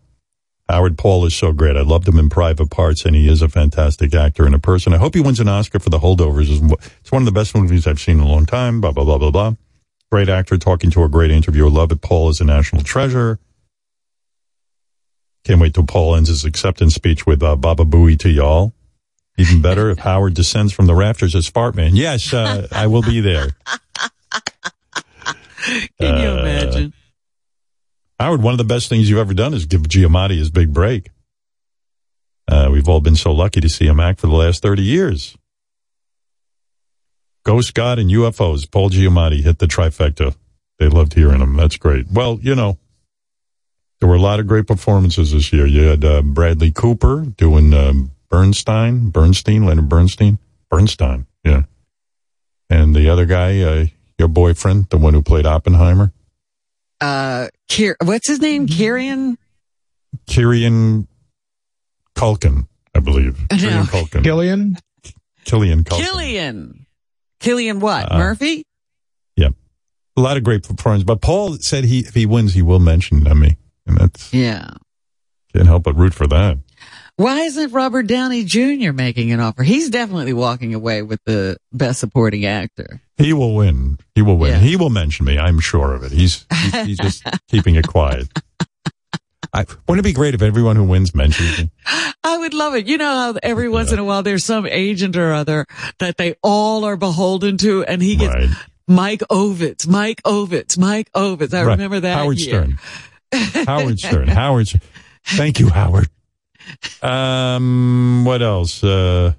Howard 0.68 0.98
Paul 0.98 1.26
is 1.26 1.36
so 1.36 1.52
great. 1.52 1.78
I 1.78 1.82
loved 1.82 2.08
him 2.08 2.18
in 2.18 2.30
Private 2.30 2.72
Parts, 2.72 3.06
and 3.06 3.16
he 3.16 3.28
is 3.30 3.42
a 3.44 3.50
fantastic 3.50 4.16
actor 4.16 4.46
and 4.46 4.56
a 4.56 4.60
person. 4.60 4.94
I 4.94 4.98
hope 4.98 5.14
he 5.14 5.22
wins 5.22 5.40
an 5.40 5.48
Oscar 5.48 5.80
for 5.80 5.92
The 5.92 6.00
Holdovers. 6.00 6.50
It's 7.02 7.12
one 7.12 7.22
of 7.22 7.26
the 7.28 7.32
best 7.32 7.54
movies 7.56 7.86
I've 7.86 8.00
seen 8.00 8.18
in 8.20 8.24
a 8.26 8.28
long 8.28 8.46
time. 8.48 8.82
Blah 8.82 8.92
blah 8.92 9.04
blah 9.04 9.18
blah 9.20 9.32
blah. 9.32 9.54
Great 10.12 10.30
actor, 10.30 10.58
talking 10.58 10.90
to 10.92 11.04
a 11.04 11.10
great 11.10 11.30
interviewer. 11.32 11.70
Love 11.70 11.92
it. 11.92 12.02
Paul 12.02 12.30
is 12.30 12.42
a 12.42 12.46
national 12.46 12.82
treasure. 12.84 13.38
Can't 15.44 15.62
wait 15.62 15.76
till 15.76 15.86
Paul 15.86 16.16
ends 16.16 16.30
his 16.30 16.46
acceptance 16.46 16.96
speech 16.96 17.28
with 17.28 17.44
uh, 17.44 17.56
Baba 17.56 17.86
Booey 17.86 18.18
to 18.20 18.30
y'all. 18.30 18.74
Even 19.38 19.62
better 19.62 19.90
if 19.92 20.00
Howard 20.00 20.34
descends 20.34 20.72
from 20.74 20.88
the 20.88 20.96
rafters 20.96 21.36
as 21.36 21.50
Fartman. 21.52 21.92
Yes, 21.94 22.34
uh, 22.34 22.68
I 22.72 22.88
will 22.88 23.02
be 23.04 23.20
there. 23.20 23.50
Can 26.00 26.18
you 26.18 26.30
Uh, 26.30 26.40
imagine? 26.40 26.94
Howard, 28.20 28.42
one 28.42 28.54
of 28.54 28.58
the 28.58 28.64
best 28.64 28.90
things 28.90 29.10
you've 29.10 29.20
ever 29.20 29.34
done 29.34 29.54
is 29.54 29.66
give 29.66 29.82
Giamatti 29.84 30.38
his 30.38 30.50
big 30.50 30.74
break. 30.74 31.10
Uh, 32.48 32.70
we've 32.72 32.88
all 32.88 33.02
been 33.02 33.16
so 33.16 33.32
lucky 33.32 33.60
to 33.60 33.70
see 33.70 33.86
him 33.88 34.00
act 34.00 34.20
for 34.20 34.28
the 34.28 34.34
last 34.34 34.62
30 34.62 34.84
years. 34.84 35.36
Ghost 37.44 37.74
God 37.74 38.00
and 38.00 38.10
UFOs, 38.10 38.70
Paul 38.70 38.90
Giamatti 38.90 39.44
hit 39.44 39.60
the 39.60 39.68
trifecta. 39.68 40.36
They 40.80 40.88
loved 40.88 41.14
hearing 41.14 41.42
him. 41.42 41.56
That's 41.56 41.78
great. 41.78 42.08
Well, 42.12 42.40
you 42.42 42.56
know, 42.56 42.78
there 44.00 44.10
were 44.10 44.16
a 44.16 44.20
lot 44.20 44.40
of 44.40 44.48
great 44.48 44.68
performances 44.68 45.32
this 45.32 45.54
year. 45.54 45.66
You 45.66 45.84
had 45.84 46.04
uh, 46.04 46.22
Bradley 46.22 46.72
Cooper 46.72 47.26
doing 47.26 47.74
um, 47.74 48.12
Bernstein, 48.30 49.10
Bernstein, 49.10 49.66
Leonard 49.66 49.90
Bernstein, 49.90 50.40
Bernstein, 50.70 51.28
yeah. 51.44 51.64
And 52.70 52.96
the 52.96 53.10
other 53.10 53.26
guy, 53.26 53.62
uh, 53.62 53.86
your 54.18 54.28
boyfriend, 54.28 54.90
the 54.90 54.98
one 54.98 55.14
who 55.14 55.22
played 55.22 55.46
Oppenheimer. 55.46 56.12
Uh, 57.02 57.48
Kier, 57.70 57.96
what's 58.04 58.28
his 58.28 58.40
name? 58.40 58.68
Kieran? 58.68 59.38
Kirian 60.28 61.08
Culkin, 62.16 62.68
I 62.94 63.00
believe. 63.00 63.40
No. 63.52 63.58
Kieran 63.58 63.86
Culkin. 63.86 64.24
Killian? 64.24 64.78
Killian 65.44 65.84
Culkin. 65.84 66.00
Killian. 66.04 66.86
Killian 67.40 67.80
what? 67.80 68.12
Uh, 68.12 68.18
Murphy? 68.18 68.66
Yeah. 69.36 69.50
A 70.18 70.22
lot 70.22 70.38
of 70.38 70.44
great 70.44 70.64
performances. 70.64 71.04
But 71.04 71.22
Paul 71.22 71.54
said 71.58 71.84
he 71.84 72.00
if 72.00 72.14
he 72.14 72.26
wins, 72.26 72.54
he 72.54 72.62
will 72.62 72.80
mention 72.80 73.22
me. 73.40 73.58
And 73.86 73.98
that's 73.98 74.34
Yeah. 74.34 74.72
can't 75.54 75.68
help 75.68 75.84
but 75.84 75.96
root 75.96 76.14
for 76.14 76.26
that. 76.28 76.58
Why 77.18 77.42
isn't 77.42 77.72
Robert 77.72 78.08
Downey 78.08 78.44
Jr. 78.44 78.92
making 78.92 79.32
an 79.32 79.40
offer? 79.40 79.64
He's 79.64 79.90
definitely 79.90 80.34
walking 80.34 80.74
away 80.74 81.02
with 81.02 81.22
the 81.26 81.56
best 81.72 82.00
supporting 82.02 82.46
actor. 82.46 83.02
He 83.18 83.32
will 83.32 83.56
win. 83.56 83.98
He 84.16 84.22
will 84.22 84.38
win. 84.38 84.52
Yeah. 84.52 84.60
He 84.60 84.76
will 84.76 84.90
mention 84.90 85.26
me. 85.26 85.38
I'm 85.40 85.60
sure 85.60 85.94
of 85.94 86.04
it. 86.04 86.12
He's 86.12 86.46
he's, 86.54 86.76
he's 86.86 86.98
just 86.98 87.24
keeping 87.50 87.76
it 87.76 87.88
quiet. 87.88 88.28
I, 89.54 89.66
wouldn't 89.88 90.06
it 90.06 90.10
be 90.10 90.12
great 90.12 90.34
if 90.36 90.42
everyone 90.42 90.76
who 90.76 90.84
wins 90.84 91.16
mentions 91.16 91.58
me? 91.58 91.70
I 92.26 92.38
would 92.38 92.54
love 92.54 92.76
it. 92.76 92.88
You 92.88 92.98
know 92.98 93.06
how 93.34 93.36
every 93.42 93.70
once 93.70 93.94
in 93.94 94.00
a 94.00 94.04
while 94.04 94.22
there's 94.22 94.44
some 94.44 94.66
agent 94.68 95.16
or 95.16 95.32
other 95.32 95.66
that 96.00 96.18
they 96.18 96.36
all 96.44 96.84
are 96.84 96.98
beholden 96.98 97.56
to 97.60 97.86
and 97.86 98.02
he 98.02 98.18
gets 98.18 98.36
Right. 98.36 98.50
Mike 98.90 99.22
Ovitz, 99.32 99.88
Mike 99.88 100.22
Ovitz, 100.24 100.78
Mike 100.78 101.10
Ovitz. 101.14 101.54
I 101.54 101.64
Right. 101.64 101.72
remember 101.72 102.02
that 102.02 102.18
Howard 102.18 102.38
year. 102.40 102.66
Stern. 103.32 103.64
Howard 103.66 104.00
Stern. 104.00 104.28
Howard. 104.28 104.68
Stern. 104.68 104.82
Thank 105.24 105.60
you, 105.62 105.70
Howard. 105.70 106.10
Um, 107.02 108.24
what 108.26 108.42
else? 108.42 108.84
Uh, 108.84 109.34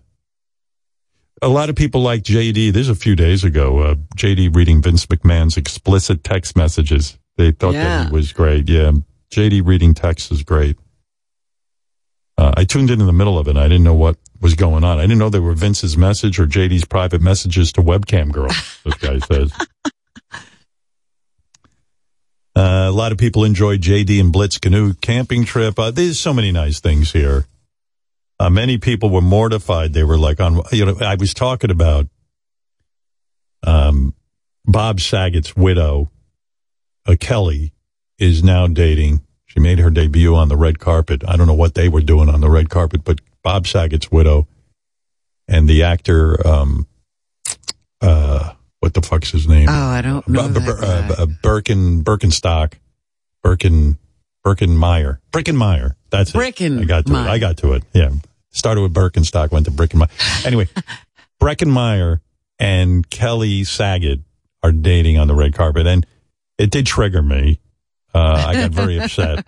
a 1.43 1.49
lot 1.49 1.69
of 1.69 1.77
people 1.77 2.01
like 2.03 2.23
JD. 2.23 2.73
This 2.73 2.83
is 2.83 2.89
a 2.89 2.95
few 2.95 3.15
days 3.17 3.45
ago. 3.45 3.79
Uh, 3.79 3.95
JD 4.17 4.55
reading 4.55 4.81
Vince 4.83 5.07
McMahon's 5.07 5.57
explicit 5.57 6.25
text 6.25 6.57
messages. 6.57 7.19
They 7.37 7.51
thought 7.53 7.73
that 7.73 7.83
Yeah. 7.83 8.07
he 8.07 8.13
was 8.13 8.33
great. 8.33 8.69
Yeah, 8.69 8.93
JD 9.31 9.63
reading 9.67 9.93
text 9.95 10.33
is 10.33 10.43
great. 10.43 10.77
Uh, 12.39 12.53
I 12.57 12.65
tuned 12.65 12.91
in 12.91 13.01
in 13.01 13.07
the 13.07 13.13
middle 13.13 13.39
of 13.39 13.49
it. 13.49 13.57
I 13.57 13.65
didn't 13.69 13.85
know 13.85 13.95
what 13.95 14.17
was 14.41 14.55
going 14.55 14.85
on. 14.85 14.99
I 14.99 15.03
didn't 15.03 15.19
know 15.19 15.31
they 15.31 15.39
were 15.39 15.55
Vince's 15.55 15.97
message 15.97 16.39
or 16.39 16.47
JD's 16.47 16.85
private 16.85 17.21
messages 17.23 17.73
to 17.73 17.83
webcam 17.83 18.31
girl. 18.31 18.51
This 18.85 18.95
guy 18.99 19.19
says. 19.21 19.53
Uh, 22.57 22.87
a 22.89 22.91
lot 22.91 23.13
of 23.13 23.19
people 23.19 23.45
enjoyed 23.45 23.83
JD 23.83 24.19
and 24.19 24.33
Blitz 24.33 24.57
canoe 24.57 24.95
camping 24.95 25.45
trip. 25.45 25.79
Uh, 25.79 25.91
there's 25.91 26.19
so 26.19 26.33
many 26.33 26.51
nice 26.51 26.81
things 26.81 27.13
here. 27.13 27.47
Uh, 28.41 28.49
many 28.49 28.79
people 28.79 29.11
were 29.11 29.21
mortified. 29.21 29.93
They 29.93 30.05
were 30.05 30.17
like 30.17 30.41
on, 30.41 30.63
you 30.73 30.87
know, 30.87 30.97
I 31.01 31.17
was 31.17 31.35
talking 31.35 31.71
about, 31.71 32.07
um, 33.63 34.15
Bob 34.65 35.01
Saget's 35.01 35.55
widow, 35.55 36.11
uh, 37.05 37.17
Kelly 37.21 37.75
is 38.19 38.43
now 38.43 38.67
dating. 38.67 39.21
She 39.45 39.61
made 39.61 39.79
her 39.79 39.91
debut 39.91 40.35
on 40.35 40.49
the 40.49 40.57
red 40.57 40.79
carpet. 40.79 41.23
I 41.29 41.37
don't 41.37 41.47
know 41.47 41.55
what 41.55 41.75
they 41.75 41.91
were 41.91 42.01
doing 42.01 42.31
on 42.31 42.41
the 42.41 42.51
red 42.51 42.71
carpet, 42.71 43.05
but 43.05 43.21
Bob 43.43 43.67
Saget's 43.67 44.11
widow 44.11 44.49
and 45.47 45.69
the 45.69 45.83
actor, 45.83 46.47
um, 46.47 46.87
uh, 48.01 48.55
what 48.87 48.95
the 48.95 49.03
fuck's 49.03 49.33
his 49.33 49.49
name? 49.49 49.69
Oh, 49.69 49.73
I 49.73 50.01
don't 50.01 50.27
know. 50.29 50.47
B- 50.49 50.55
that 50.61 51.17
uh, 51.19 51.27
B- 51.27 51.33
Birkin 51.43 52.05
Birkenstock, 52.05 52.75
Birkin 53.43 53.99
Birkenmeyer, 54.45 55.19
Brickenmeyer. 55.33 55.97
That's 56.11 56.31
it. 56.31 56.35
Bricken 56.35 56.79
I 56.79 56.85
got 56.85 57.07
to 57.07 57.13
it. 57.15 57.17
I 57.17 57.39
got 57.39 57.57
to 57.59 57.73
it. 57.73 57.83
Yeah, 57.93 58.11
started 58.51 58.83
with 58.83 58.95
Birkenstock, 58.95 59.51
went 59.51 59.67
to 59.67 59.73
Brickenmeyer. 59.73 60.47
Anyway, 60.47 60.69
Breckenmeyer 61.43 62.21
and 62.61 63.09
Kelly 63.11 63.65
Saget 63.65 64.21
are 64.63 64.71
dating 64.73 65.19
on 65.19 65.27
the 65.27 65.35
red 65.35 65.53
carpet, 65.53 65.87
and 65.89 66.07
it 66.59 66.71
did 66.71 66.87
trigger 66.87 67.23
me. 67.23 67.59
Uh, 68.15 68.45
I 68.47 68.55
got 68.55 68.71
very 68.71 68.99
upset. 69.01 69.45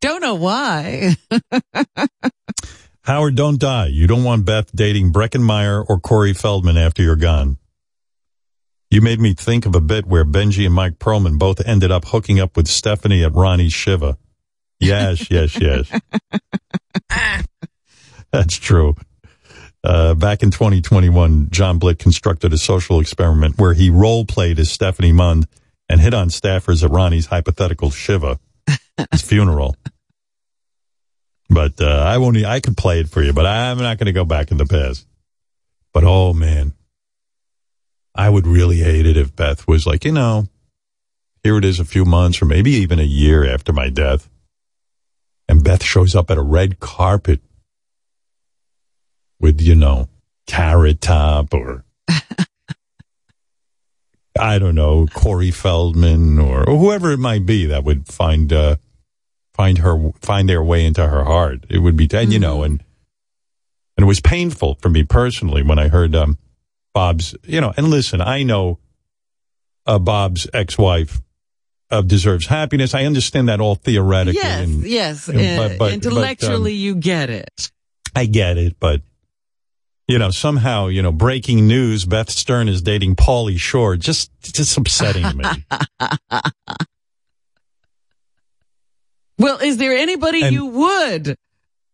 Don't 0.00 0.22
know 0.22 0.34
why. 0.34 1.14
Howard, 3.08 3.36
don't 3.36 3.58
die. 3.58 3.86
You 3.86 4.06
don't 4.06 4.22
want 4.22 4.44
Beth 4.44 4.70
dating 4.76 5.14
Breckenmeyer 5.14 5.82
or 5.88 5.98
Corey 5.98 6.34
Feldman 6.34 6.76
after 6.76 7.02
you're 7.02 7.16
gone. 7.16 7.56
You 8.90 9.00
made 9.00 9.18
me 9.18 9.32
think 9.32 9.64
of 9.64 9.74
a 9.74 9.80
bit 9.80 10.04
where 10.04 10.26
Benjy 10.26 10.66
and 10.66 10.74
Mike 10.74 10.98
Perlman 10.98 11.38
both 11.38 11.66
ended 11.66 11.90
up 11.90 12.04
hooking 12.04 12.38
up 12.38 12.54
with 12.54 12.68
Stephanie 12.68 13.24
at 13.24 13.32
Ronnie's 13.32 13.72
Shiva. 13.72 14.18
Yes, 14.78 15.30
yes, 15.30 15.58
yes. 15.58 15.90
That's 18.30 18.56
true. 18.56 18.94
Uh, 19.82 20.12
back 20.12 20.42
in 20.42 20.50
2021, 20.50 21.48
John 21.48 21.78
Blick 21.78 21.98
constructed 21.98 22.52
a 22.52 22.58
social 22.58 23.00
experiment 23.00 23.56
where 23.56 23.72
he 23.72 23.88
role 23.88 24.26
played 24.26 24.58
as 24.58 24.70
Stephanie 24.70 25.12
Mund 25.12 25.46
and 25.88 25.98
hit 25.98 26.12
on 26.12 26.28
staffers 26.28 26.84
at 26.84 26.90
Ronnie's 26.90 27.24
hypothetical 27.24 27.90
Shiva, 27.90 28.38
his 29.10 29.22
funeral. 29.22 29.76
But 31.58 31.80
uh, 31.80 32.04
I 32.06 32.18
won't. 32.18 32.36
I 32.36 32.60
could 32.60 32.76
play 32.76 33.00
it 33.00 33.08
for 33.08 33.20
you, 33.20 33.32
but 33.32 33.44
I'm 33.44 33.78
not 33.78 33.98
going 33.98 34.06
to 34.06 34.12
go 34.12 34.24
back 34.24 34.52
in 34.52 34.58
the 34.58 34.64
past. 34.64 35.04
But 35.92 36.04
oh 36.04 36.32
man, 36.32 36.72
I 38.14 38.30
would 38.30 38.46
really 38.46 38.76
hate 38.76 39.06
it 39.06 39.16
if 39.16 39.34
Beth 39.34 39.66
was 39.66 39.84
like, 39.84 40.04
you 40.04 40.12
know, 40.12 40.46
here 41.42 41.58
it 41.58 41.64
is, 41.64 41.80
a 41.80 41.84
few 41.84 42.04
months 42.04 42.40
or 42.40 42.44
maybe 42.44 42.70
even 42.74 43.00
a 43.00 43.02
year 43.02 43.44
after 43.44 43.72
my 43.72 43.90
death, 43.90 44.30
and 45.48 45.64
Beth 45.64 45.82
shows 45.82 46.14
up 46.14 46.30
at 46.30 46.38
a 46.38 46.42
red 46.42 46.78
carpet 46.78 47.40
with 49.40 49.60
you 49.60 49.74
know 49.74 50.08
carrot 50.46 51.00
top 51.00 51.52
or 51.52 51.84
I 54.38 54.60
don't 54.60 54.76
know 54.76 55.08
Corey 55.08 55.50
Feldman 55.50 56.38
or, 56.38 56.70
or 56.70 56.76
whoever 56.76 57.10
it 57.10 57.18
might 57.18 57.46
be 57.46 57.66
that 57.66 57.82
would 57.82 58.06
find 58.06 58.52
uh, 58.52 58.76
find 59.58 59.78
her 59.78 60.12
find 60.22 60.48
their 60.48 60.62
way 60.62 60.86
into 60.86 61.06
her 61.06 61.24
heart. 61.24 61.64
It 61.68 61.80
would 61.80 61.96
be 61.96 62.08
and 62.14 62.32
you 62.32 62.38
know 62.38 62.62
and 62.62 62.82
and 63.96 64.04
it 64.04 64.06
was 64.06 64.20
painful 64.20 64.76
for 64.80 64.88
me 64.88 65.02
personally 65.02 65.62
when 65.64 65.80
I 65.80 65.88
heard 65.88 66.14
um, 66.14 66.38
Bob's 66.94 67.34
you 67.42 67.60
know 67.60 67.74
and 67.76 67.88
listen 67.90 68.20
I 68.22 68.44
know 68.44 68.78
uh, 69.84 69.98
Bob's 69.98 70.46
ex 70.54 70.78
wife 70.78 71.20
uh, 71.90 72.02
deserves 72.02 72.46
happiness. 72.46 72.94
I 72.94 73.04
understand 73.04 73.48
that 73.48 73.60
all 73.60 73.74
theoretically. 73.74 74.40
Yes, 74.40 74.60
and, 74.64 74.82
yes. 74.84 75.28
and- 75.28 75.40
uh, 75.40 75.68
but- 75.68 75.78
but- 75.78 75.92
intellectually, 75.92 76.72
but, 76.72 76.78
um, 76.78 76.84
you 76.84 76.94
get 76.94 77.28
it. 77.30 77.72
I 78.14 78.26
get 78.26 78.58
it, 78.58 78.76
but 78.78 79.02
you 80.06 80.18
know, 80.18 80.30
somehow, 80.30 80.86
you 80.86 81.02
know, 81.02 81.12
breaking 81.12 81.66
news: 81.66 82.04
Beth 82.04 82.30
Stern 82.30 82.68
is 82.68 82.80
dating 82.80 83.16
Pauly 83.16 83.58
Shore. 83.58 83.96
Just, 83.96 84.30
just 84.40 84.76
upsetting 84.78 85.36
me. 85.36 85.44
Well, 89.38 89.58
is 89.58 89.76
there 89.76 89.92
anybody 89.92 90.42
And- 90.42 90.52
you 90.52 90.66
would 90.66 91.36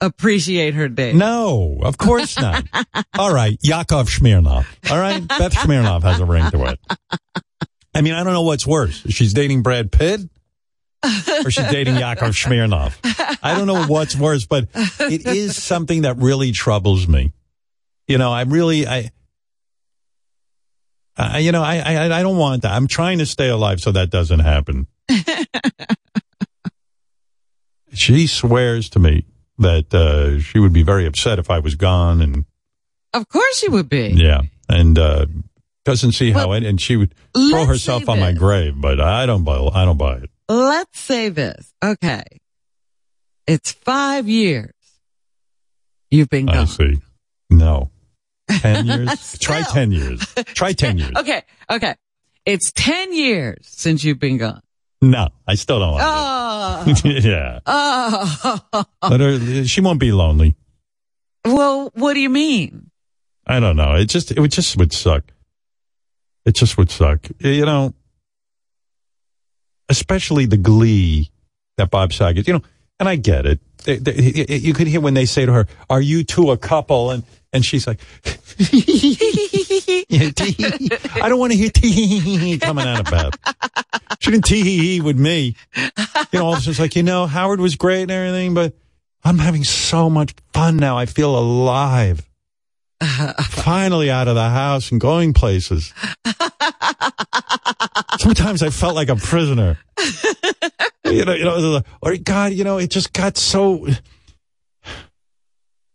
appreciate 0.01 0.75
her 0.75 0.89
date? 0.89 1.15
No, 1.15 1.79
of 1.83 1.99
course 1.99 2.39
not. 2.39 2.65
All 3.19 3.33
right, 3.33 3.59
Yakov 3.63 4.09
Smirnoff. 4.09 4.67
All 4.91 4.99
right, 4.99 5.27
Beth 5.27 5.55
Smirnoff 5.55 6.03
has 6.03 6.21
a 6.21 6.25
ring 6.25 6.51
to 6.51 6.65
it. 6.67 6.81
I 7.95 8.01
mean, 8.01 8.15
I 8.15 8.25
don't 8.25 8.33
know 8.33 8.43
what's 8.43 8.67
worse. 8.67 9.03
She's 9.09 9.33
dating 9.33 9.63
Brad 9.63 9.93
Pitt 9.93 10.21
or 11.45 11.51
she's 11.51 11.69
dating 11.71 11.97
Yakov 11.97 12.33
Smirnoff. 12.33 12.97
I 13.43 13.55
don't 13.57 13.67
know 13.67 13.85
what's 13.87 14.17
worse, 14.17 14.47
but 14.47 14.69
it 14.75 15.27
is 15.27 15.63
something 15.63 16.03
that 16.03 16.17
really 16.19 16.51
troubles 16.53 17.07
me. 17.07 17.33
You 18.09 18.19
know, 18.19 18.33
I'm 18.33 18.51
really, 18.51 18.87
I, 18.87 19.11
I 21.17 21.39
you 21.39 21.53
know, 21.53 21.63
I, 21.63 21.77
I, 21.77 22.19
I 22.19 22.23
don't 22.23 22.37
want 22.37 22.63
that. 22.63 22.73
I'm 22.73 22.89
trying 22.89 23.19
to 23.19 23.27
stay 23.27 23.49
alive 23.49 23.81
so 23.81 23.93
that 23.93 24.11
doesn't 24.11 24.41
happen. 24.41 24.87
she 27.95 28.27
swears 28.27 28.89
to 28.91 28.99
me 28.99 29.25
that 29.59 29.93
uh, 29.95 30.41
she 30.41 30.59
would 30.59 30.73
be 30.73 30.83
very 30.83 31.07
upset 31.07 31.39
if 31.39 31.51
I 31.51 31.59
was 31.61 31.75
gone, 31.75 32.21
and 32.21 32.45
Of 33.13 33.29
course 33.29 33.59
she 33.59 33.69
would 33.69 33.89
be. 33.89 34.09
yeah, 34.09 34.43
and 34.69 34.99
uh, 34.99 35.27
doesn't 35.85 36.13
see 36.13 36.31
how 36.33 36.53
it, 36.53 36.65
and 36.65 36.81
she 36.81 36.97
would 36.97 37.15
throw 37.37 37.65
herself 37.65 38.09
on 38.09 38.19
my 38.21 38.33
grave. 38.33 38.75
But 38.81 39.01
I 39.01 39.27
don't 39.27 39.45
buy, 39.45 39.59
I 39.75 39.85
don't 39.85 39.97
buy 39.99 40.17
it. 40.17 40.31
Let's 40.49 40.99
say 40.99 41.29
this. 41.31 41.73
Okay. 41.83 42.23
It's 43.47 43.73
five 43.73 44.29
years. 44.29 44.73
You've 46.11 46.29
been 46.31 46.47
gone. 46.47 46.57
I 46.57 46.65
see. 46.65 46.99
No, 47.51 47.91
ten 48.51 48.87
years. 48.87 49.39
Try 49.39 49.63
ten 49.63 49.93
years. 49.93 50.21
Try 50.55 50.73
ten 50.85 50.99
years. 50.99 51.13
Okay. 51.17 51.43
Okay. 51.71 51.95
It's 52.47 52.73
10 52.73 53.15
years 53.15 53.57
since 53.63 54.05
you've 54.05 54.19
been 54.19 54.37
gone. 54.37 54.61
No, 55.01 55.29
I 55.47 55.55
still 55.55 55.79
don't 55.79 55.95
like 55.95 56.03
Oh. 56.07 56.11
it. 56.11 56.34
yeah, 57.05 57.59
oh. 57.67 58.85
let 59.11 59.21
her. 59.21 59.65
She 59.65 59.81
won't 59.81 60.01
be 60.01 60.13
lonely. 60.13 60.57
Well, 61.45 61.91
what 61.95 62.15
do 62.15 62.21
you 62.21 62.31
mean? 62.31 62.91
I 63.47 63.61
don't 63.61 63.77
know. 63.77 63.95
It 63.95 64.07
just 64.07 64.31
it 64.31 64.39
would 64.41 64.53
just 64.53 64.77
would 64.77 64.93
suck. 64.93 65.25
It 66.45 66.55
just 66.55 66.77
would 66.79 66.91
suck. 66.91 67.27
You 67.39 67.65
know, 67.67 67.95
especially 69.89 70.47
the 70.47 70.57
glee 70.57 71.31
that 71.77 71.91
Bob 71.91 72.13
Saget. 72.13 72.47
You 72.49 72.55
know, 72.55 72.63
and 72.99 73.09
I 73.09 73.17
get 73.17 73.47
it. 73.47 73.61
They- 73.85 73.99
they- 73.99 74.57
you 74.57 74.73
could 74.73 74.87
hear 74.87 75.01
when 75.01 75.15
they 75.15 75.27
say 75.27 75.45
to 75.45 75.53
her, 75.53 75.67
"Are 75.91 76.01
you 76.01 76.25
two 76.25 76.51
a 76.51 76.57
couple?" 76.57 77.11
and 77.11 77.23
and 77.53 77.65
she's 77.65 77.87
like, 77.87 78.01
"I 81.23 81.29
don't 81.29 81.39
want 81.39 81.53
to 81.53 81.59
hear 81.59 81.71
tee 81.71 82.59
coming 82.59 82.87
out 82.87 83.01
of 83.01 83.11
Beth." 83.11 83.35
She 84.21 84.31
didn't 84.31 84.45
tee 84.47 85.01
with 85.01 85.19
me. 85.19 85.57
You 85.77 86.39
know, 86.39 86.47
all 86.47 86.53
of 86.53 86.59
a 86.59 86.61
sudden 86.63 86.71
it's 86.71 86.81
like, 86.81 86.97
you 86.97 87.03
know, 87.03 87.27
Howard 87.27 87.61
was 87.61 87.77
great 87.77 88.03
and 88.03 88.11
everything, 88.11 88.55
but 88.55 88.75
I'm 89.23 89.39
having 89.39 89.65
so 89.65 90.09
much 90.09 90.35
fun 90.53 90.77
now. 90.77 90.97
I 90.97 91.07
feel 91.07 91.39
alive. 91.39 92.27
Finally 93.41 94.11
out 94.11 94.29
of 94.29 94.35
the 94.35 94.49
house 94.49 94.91
and 94.91 95.01
going 95.01 95.33
places. 95.33 95.93
Sometimes 98.19 98.63
I 98.63 98.71
felt 98.71 98.95
like 98.95 99.09
a 99.09 99.17
prisoner. 99.17 99.79
you 101.05 101.25
know, 101.25 101.35
you 101.35 101.45
know, 101.45 101.83
or 102.01 102.13
oh, 102.13 102.17
God, 102.17 102.53
you 102.53 102.65
know, 102.65 102.79
it 102.79 102.91
just 102.91 103.13
got 103.13 103.37
so. 103.37 103.87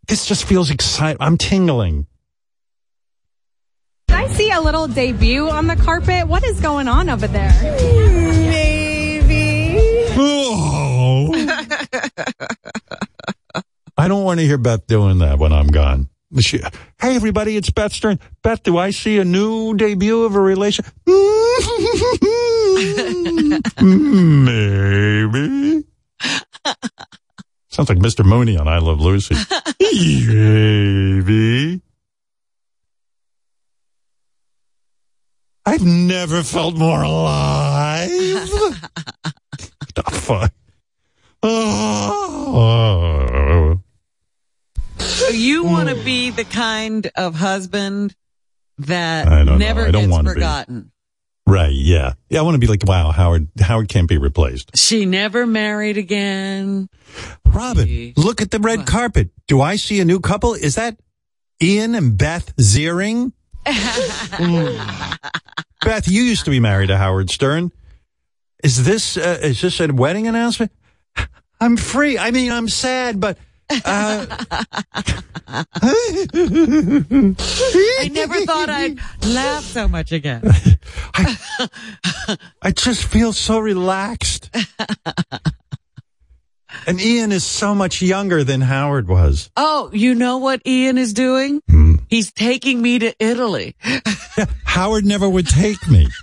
This 0.08 0.26
just 0.26 0.46
feels 0.46 0.72
exciting. 0.72 1.18
I'm 1.20 1.38
tingling. 1.38 2.08
I 4.30 4.34
see 4.34 4.52
a 4.52 4.62
little 4.62 4.88
debut 4.88 5.50
on 5.50 5.66
the 5.66 5.76
carpet. 5.76 6.28
What 6.28 6.44
is 6.44 6.62
going 6.62 6.88
on 6.88 7.10
over 7.10 7.26
there? 7.26 7.52
Maybe. 8.52 9.76
Oh. 10.16 11.34
I 13.98 14.08
don't 14.08 14.24
want 14.24 14.40
to 14.40 14.46
hear 14.46 14.60
Beth 14.60 14.86
doing 14.86 15.18
that 15.20 15.40
when 15.40 15.52
I'm 15.52 15.68
gone. 15.68 16.10
She, 16.38 16.60
hey, 17.02 17.16
everybody, 17.16 17.58
it's 17.58 17.72
Beth 17.72 17.92
Stern. 17.92 18.20
Beth, 18.44 18.62
do 18.62 18.78
I 18.78 18.92
see 18.92 19.18
a 19.18 19.26
new 19.26 19.74
debut 19.74 20.24
of 20.24 20.36
a 20.36 20.40
relation? 20.40 20.86
Maybe. 23.82 25.86
Sounds 27.70 27.90
like 27.90 27.98
Mr. 27.98 28.24
Mooney 28.24 28.58
on 28.58 28.68
I 28.68 28.78
Love 28.78 29.02
Lucy. 29.02 29.34
Maybe. 30.28 31.82
I've 35.70 35.86
never 35.86 36.42
felt 36.42 36.76
more 36.76 37.04
alive. 37.04 38.10
the 39.94 40.04
fuck? 40.12 40.52
Oh. 41.44 42.60
So 44.98 45.28
you 45.30 45.64
want 45.66 45.90
to 45.90 45.96
be 46.04 46.32
the 46.32 46.44
kind 46.44 47.12
of 47.16 47.36
husband 47.36 48.16
that 48.80 49.28
I 49.28 49.44
don't 49.44 49.60
never 49.60 49.86
I 49.86 49.92
don't 49.92 50.06
gets 50.06 50.12
wanna 50.12 50.30
be. 50.32 50.34
forgotten. 50.34 50.92
Right, 51.46 51.72
yeah. 51.72 52.14
Yeah, 52.30 52.40
I 52.40 52.42
want 52.42 52.56
to 52.56 52.60
be 52.60 52.66
like, 52.66 52.86
wow, 52.88 53.12
Howard 53.12 53.50
Howard 53.60 53.90
can't 53.90 54.10
be 54.10 54.18
replaced. 54.18 54.76
She 54.76 55.06
never 55.06 55.46
married 55.46 55.98
again. 55.98 56.90
Robin, 57.46 58.14
look 58.18 58.42
at 58.42 58.50
the 58.50 58.58
red 58.60 58.88
carpet. 58.88 59.30
Do 59.48 59.62
I 59.62 59.76
see 59.76 60.00
a 60.00 60.06
new 60.06 60.20
couple? 60.20 60.56
Is 60.56 60.74
that 60.76 61.00
Ian 61.62 61.94
and 61.94 62.18
Beth 62.18 62.56
Ziering? 62.56 63.34
Beth, 65.82 66.08
you 66.08 66.24
used 66.24 66.46
to 66.46 66.52
be 66.52 66.60
married 66.60 66.88
to 66.88 66.98
Howard 66.98 67.30
Stern. 67.30 67.72
Is 68.64 68.84
this 68.84 69.18
uh, 69.18 69.40
is 69.42 69.62
this 69.62 69.80
a 69.80 69.88
wedding 69.88 70.28
announcement? 70.28 70.72
I'm 71.62 71.78
free. 71.78 72.18
I 72.18 72.32
mean, 72.32 72.52
I'm 72.52 72.68
sad, 72.68 73.20
but 73.20 73.38
uh, 73.86 74.26
I 75.48 75.66
never 78.12 78.42
thought 78.46 78.70
I'd 78.70 78.98
laugh 79.26 79.64
so 79.64 79.88
much 79.88 80.12
again. 80.12 80.42
I 82.62 82.72
just 82.72 83.06
feel 83.06 83.34
so 83.34 83.60
relaxed. 83.60 84.50
and 86.88 87.00
Ian 87.02 87.32
is 87.32 87.44
so 87.44 87.76
much 87.76 88.02
younger 88.02 88.44
than 88.44 88.62
Howard 88.62 89.08
was. 89.08 89.50
Oh, 89.56 89.90
you 89.94 90.16
know 90.16 90.38
what 90.38 90.62
Ian 90.66 90.98
is 90.98 91.14
doing? 91.14 91.62
Hmm. 91.70 91.96
He's 92.10 92.32
taking 92.32 92.82
me 92.82 93.00
to 93.00 93.14
Italy. 93.20 93.76
Howard 94.66 95.06
never 95.06 95.30
would 95.30 95.48
take 95.48 95.88
me. 95.88 96.08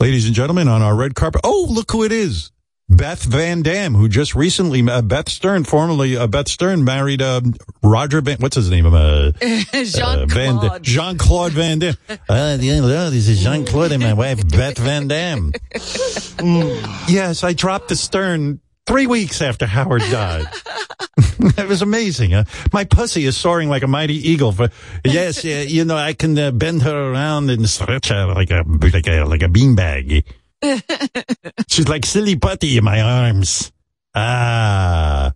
Ladies 0.00 0.26
and 0.26 0.34
gentlemen, 0.34 0.68
on 0.68 0.80
our 0.82 0.94
red 0.94 1.14
carpet. 1.14 1.42
Oh, 1.44 1.66
look 1.68 1.90
who 1.92 2.04
it 2.04 2.12
is. 2.12 2.50
Beth 2.90 3.22
Van 3.22 3.62
Damme, 3.62 3.94
who 3.94 4.08
just 4.08 4.34
recently, 4.34 4.86
uh, 4.88 5.00
Beth 5.00 5.28
Stern, 5.28 5.62
formerly 5.64 6.16
uh, 6.16 6.26
Beth 6.26 6.48
Stern, 6.48 6.84
married 6.84 7.22
uh, 7.22 7.40
Roger 7.84 8.20
Van, 8.20 8.38
what's 8.38 8.56
his 8.56 8.68
name? 8.68 8.84
Uh, 8.86 9.30
Jean 9.72 10.28
Van 10.28 10.56
Damme- 10.56 10.58
Claude. 10.58 10.82
Jean-Claude 10.82 11.52
Van 11.52 11.78
Damme. 11.78 11.96
Uh, 12.28 12.56
this 12.56 13.28
is 13.28 13.40
Jean-Claude 13.42 13.92
and 13.92 14.02
my 14.02 14.12
wife, 14.12 14.46
Beth 14.48 14.78
Van 14.78 15.06
Damme. 15.08 15.52
Mm. 15.52 17.08
Yes, 17.08 17.44
I 17.44 17.52
dropped 17.52 17.88
the 17.88 17.96
Stern 17.96 18.60
Three 18.86 19.06
weeks 19.06 19.40
after 19.40 19.66
Howard 19.66 20.02
died. 20.10 20.46
that 21.54 21.66
was 21.68 21.80
amazing. 21.80 22.32
Huh? 22.32 22.42
My 22.72 22.82
pussy 22.82 23.24
is 23.24 23.36
soaring 23.36 23.68
like 23.68 23.84
a 23.84 23.86
mighty 23.86 24.14
eagle. 24.14 24.50
For 24.50 24.68
yes, 25.04 25.44
uh, 25.44 25.64
you 25.68 25.84
know 25.84 25.96
I 25.96 26.12
can 26.12 26.36
uh, 26.36 26.50
bend 26.50 26.82
her 26.82 27.12
around 27.12 27.50
and 27.50 27.68
stretch 27.68 28.08
her 28.08 28.26
like 28.34 28.50
a 28.50 28.64
like 28.66 29.06
a 29.06 29.22
like 29.22 29.42
a 29.42 29.48
beanbag. 29.48 30.24
She's 31.68 31.88
like 31.88 32.04
silly 32.06 32.36
putty 32.36 32.76
in 32.76 32.84
my 32.84 33.00
arms. 33.00 33.72
Ah. 34.14 35.32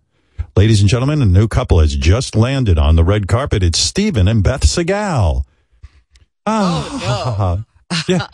Ladies 0.55 0.81
and 0.81 0.89
gentlemen, 0.89 1.21
a 1.21 1.25
new 1.25 1.47
couple 1.47 1.79
has 1.79 1.95
just 1.95 2.35
landed 2.35 2.77
on 2.77 2.95
the 2.95 3.03
red 3.03 3.27
carpet. 3.27 3.63
It's 3.63 3.79
Steven 3.79 4.27
and 4.27 4.43
Beth 4.43 4.61
Seagal. 4.61 5.43
Ah. 6.45 7.63
yeah. 8.07 8.27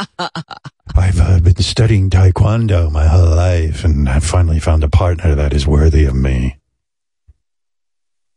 I've 0.95 1.19
uh, 1.19 1.39
been 1.39 1.55
studying 1.57 2.09
Taekwondo 2.09 2.91
my 2.91 3.07
whole 3.07 3.35
life, 3.35 3.83
and 3.83 4.07
I 4.07 4.19
finally 4.19 4.59
found 4.59 4.83
a 4.83 4.89
partner 4.89 5.35
that 5.35 5.53
is 5.53 5.65
worthy 5.65 6.05
of 6.05 6.15
me. 6.15 6.57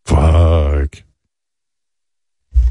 Fuck. 0.04 1.03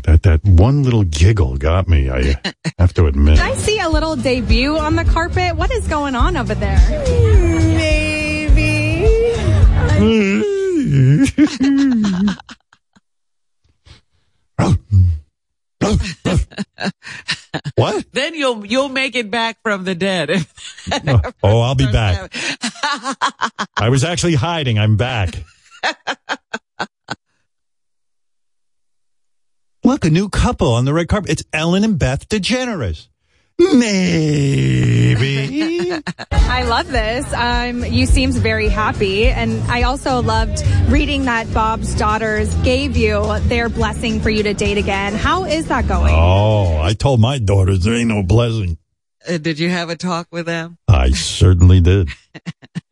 That 0.04 0.24
that 0.24 0.44
one 0.44 0.84
little 0.84 1.06
giggle 1.06 1.58
got 1.58 1.88
me. 1.88 2.10
I 2.10 2.36
have 2.78 2.94
to 2.96 3.06
admit. 3.06 3.38
Did 3.38 3.46
I 3.46 3.56
see 3.56 3.80
a 3.80 3.88
little 3.90 4.18
debut 4.18 4.78
on 4.78 4.96
the 4.96 5.06
carpet? 5.06 5.56
What 5.56 5.72
is 5.72 5.88
going 5.88 6.16
on 6.16 6.36
over 6.36 6.54
there? 6.54 6.80
Maybe. 7.78 9.08
what? 17.76 18.06
Then 18.12 18.36
you'll 18.36 18.66
you'll 18.66 18.90
make 18.90 19.16
it 19.16 19.32
back 19.32 19.58
from 19.64 19.86
the 19.86 19.96
dead. 19.96 20.46
oh, 21.44 21.62
I'll 21.62 21.76
be 21.76 21.90
back. 21.90 22.34
I 23.78 23.88
was 23.90 24.04
actually 24.04 24.36
hiding. 24.36 24.78
I'm 24.78 24.98
back. 24.98 25.42
Look, 29.86 30.06
a 30.06 30.10
new 30.10 30.30
couple 30.30 30.72
on 30.74 30.86
the 30.86 30.94
red 30.94 31.10
carpet. 31.10 31.30
It's 31.32 31.44
Ellen 31.52 31.84
and 31.84 32.00
Beth 32.00 32.30
DeGeneres. 32.30 33.10
Maybe. 33.60 35.22
I 36.32 36.64
love 36.64 36.88
this. 36.88 37.34
Um, 37.34 37.84
you 37.84 38.06
seems 38.06 38.38
very 38.38 38.70
happy, 38.70 39.28
and 39.28 39.62
I 39.70 39.82
also 39.84 40.22
loved 40.22 40.66
reading 40.88 41.26
that 41.26 41.54
Bob's 41.54 41.94
daughters 41.96 42.56
gave 42.64 42.96
you 42.96 43.38
their 43.42 43.68
blessing 43.68 44.22
for 44.22 44.30
you 44.30 44.44
to 44.44 44.54
date 44.54 44.78
again. 44.78 45.16
How 45.16 45.44
is 45.44 45.68
that 45.68 45.86
going? 45.90 46.16
Oh, 46.16 46.80
I 46.82 46.94
told 46.94 47.20
my 47.20 47.38
daughters 47.38 47.84
there 47.84 47.96
ain't 47.96 48.08
no 48.08 48.24
blessing. 48.24 48.78
Uh, 49.28 49.38
did 49.38 49.60
you 49.60 49.70
have 49.70 49.90
a 49.90 49.98
talk 49.98 50.28
with 50.32 50.46
them? 50.46 50.78
I 50.88 51.12
certainly 51.12 51.82
did. 51.82 52.08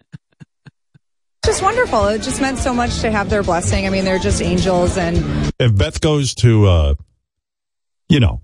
Just 1.45 1.63
wonderful. 1.63 2.05
It 2.07 2.21
just 2.21 2.39
meant 2.39 2.59
so 2.59 2.73
much 2.73 2.99
to 3.01 3.09
have 3.09 3.29
their 3.29 3.41
blessing. 3.41 3.87
I 3.87 3.89
mean, 3.89 4.05
they're 4.05 4.19
just 4.19 4.41
angels, 4.41 4.97
and 4.97 5.17
If 5.59 5.75
Beth 5.75 5.99
goes 5.99 6.35
to, 6.35 6.67
uh, 6.67 6.95
you 8.09 8.19
know, 8.19 8.41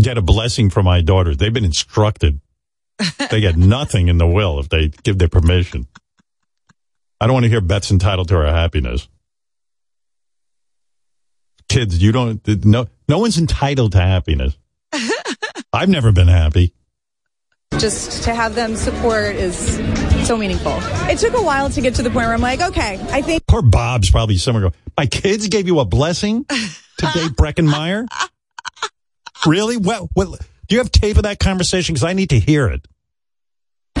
get 0.00 0.16
a 0.16 0.22
blessing 0.22 0.70
for 0.70 0.82
my 0.82 1.02
daughters, 1.02 1.36
they've 1.36 1.52
been 1.52 1.66
instructed. 1.66 2.40
they 3.30 3.40
get 3.40 3.56
nothing 3.56 4.08
in 4.08 4.18
the 4.18 4.26
will 4.26 4.58
if 4.58 4.68
they 4.68 4.88
give 4.88 5.18
their 5.18 5.28
permission. 5.28 5.86
I 7.20 7.26
don't 7.26 7.34
want 7.34 7.44
to 7.44 7.50
hear 7.50 7.60
Beth's 7.60 7.90
entitled 7.90 8.28
to 8.28 8.36
her 8.36 8.46
happiness. 8.46 9.06
Kids, 11.68 12.00
you 12.02 12.12
don't, 12.12 12.64
no, 12.64 12.86
no 13.08 13.18
one's 13.18 13.38
entitled 13.38 13.92
to 13.92 13.98
happiness. 13.98 14.56
I've 15.72 15.88
never 15.90 16.12
been 16.12 16.28
happy. 16.28 16.72
Just 17.78 18.24
to 18.24 18.34
have 18.34 18.54
them 18.54 18.74
support 18.76 19.36
is 19.36 19.76
so 20.26 20.36
meaningful. 20.36 20.78
It 21.08 21.18
took 21.18 21.34
a 21.34 21.42
while 21.42 21.70
to 21.70 21.80
get 21.80 21.94
to 21.96 22.02
the 22.02 22.10
point 22.10 22.26
where 22.26 22.34
I'm 22.34 22.40
like, 22.40 22.60
okay, 22.60 22.98
I 23.10 23.22
think 23.22 23.46
Poor 23.46 23.62
Bob's 23.62 24.10
probably 24.10 24.36
somewhere 24.36 24.70
go, 24.70 24.72
my 24.96 25.06
kids 25.06 25.48
gave 25.48 25.66
you 25.66 25.78
a 25.78 25.84
blessing 25.84 26.44
to 26.44 27.10
date 27.14 27.32
Breckenmeyer? 27.36 28.06
Really? 29.46 29.76
Well, 29.76 30.08
well, 30.16 30.36
do 30.66 30.74
you 30.74 30.78
have 30.78 30.90
tape 30.90 31.16
of 31.16 31.22
that 31.22 31.38
conversation? 31.38 31.94
Because 31.94 32.04
I 32.04 32.12
need 32.14 32.30
to 32.30 32.40
hear 32.40 32.66
it. 32.66 32.86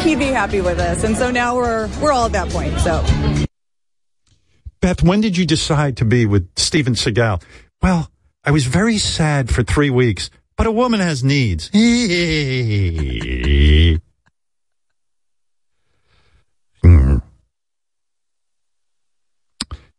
he'd 0.00 0.18
be 0.18 0.24
happy 0.26 0.60
with 0.60 0.80
us, 0.80 1.04
and 1.04 1.16
so 1.16 1.30
now 1.30 1.54
we're 1.54 1.88
we're 2.00 2.12
all 2.12 2.26
at 2.26 2.32
that 2.32 2.48
point. 2.50 2.76
So 2.80 3.04
Beth, 4.80 5.02
when 5.02 5.20
did 5.20 5.36
you 5.36 5.46
decide 5.46 5.96
to 5.98 6.04
be 6.04 6.26
with 6.26 6.48
Steven 6.56 6.94
Seagal? 6.94 7.42
Well, 7.82 8.10
I 8.44 8.50
was 8.50 8.66
very 8.66 8.98
sad 8.98 9.50
for 9.50 9.62
three 9.62 9.90
weeks, 9.90 10.30
but 10.58 10.66
a 10.66 10.72
woman 10.72 11.00
has 11.00 11.24
needs. 11.24 11.70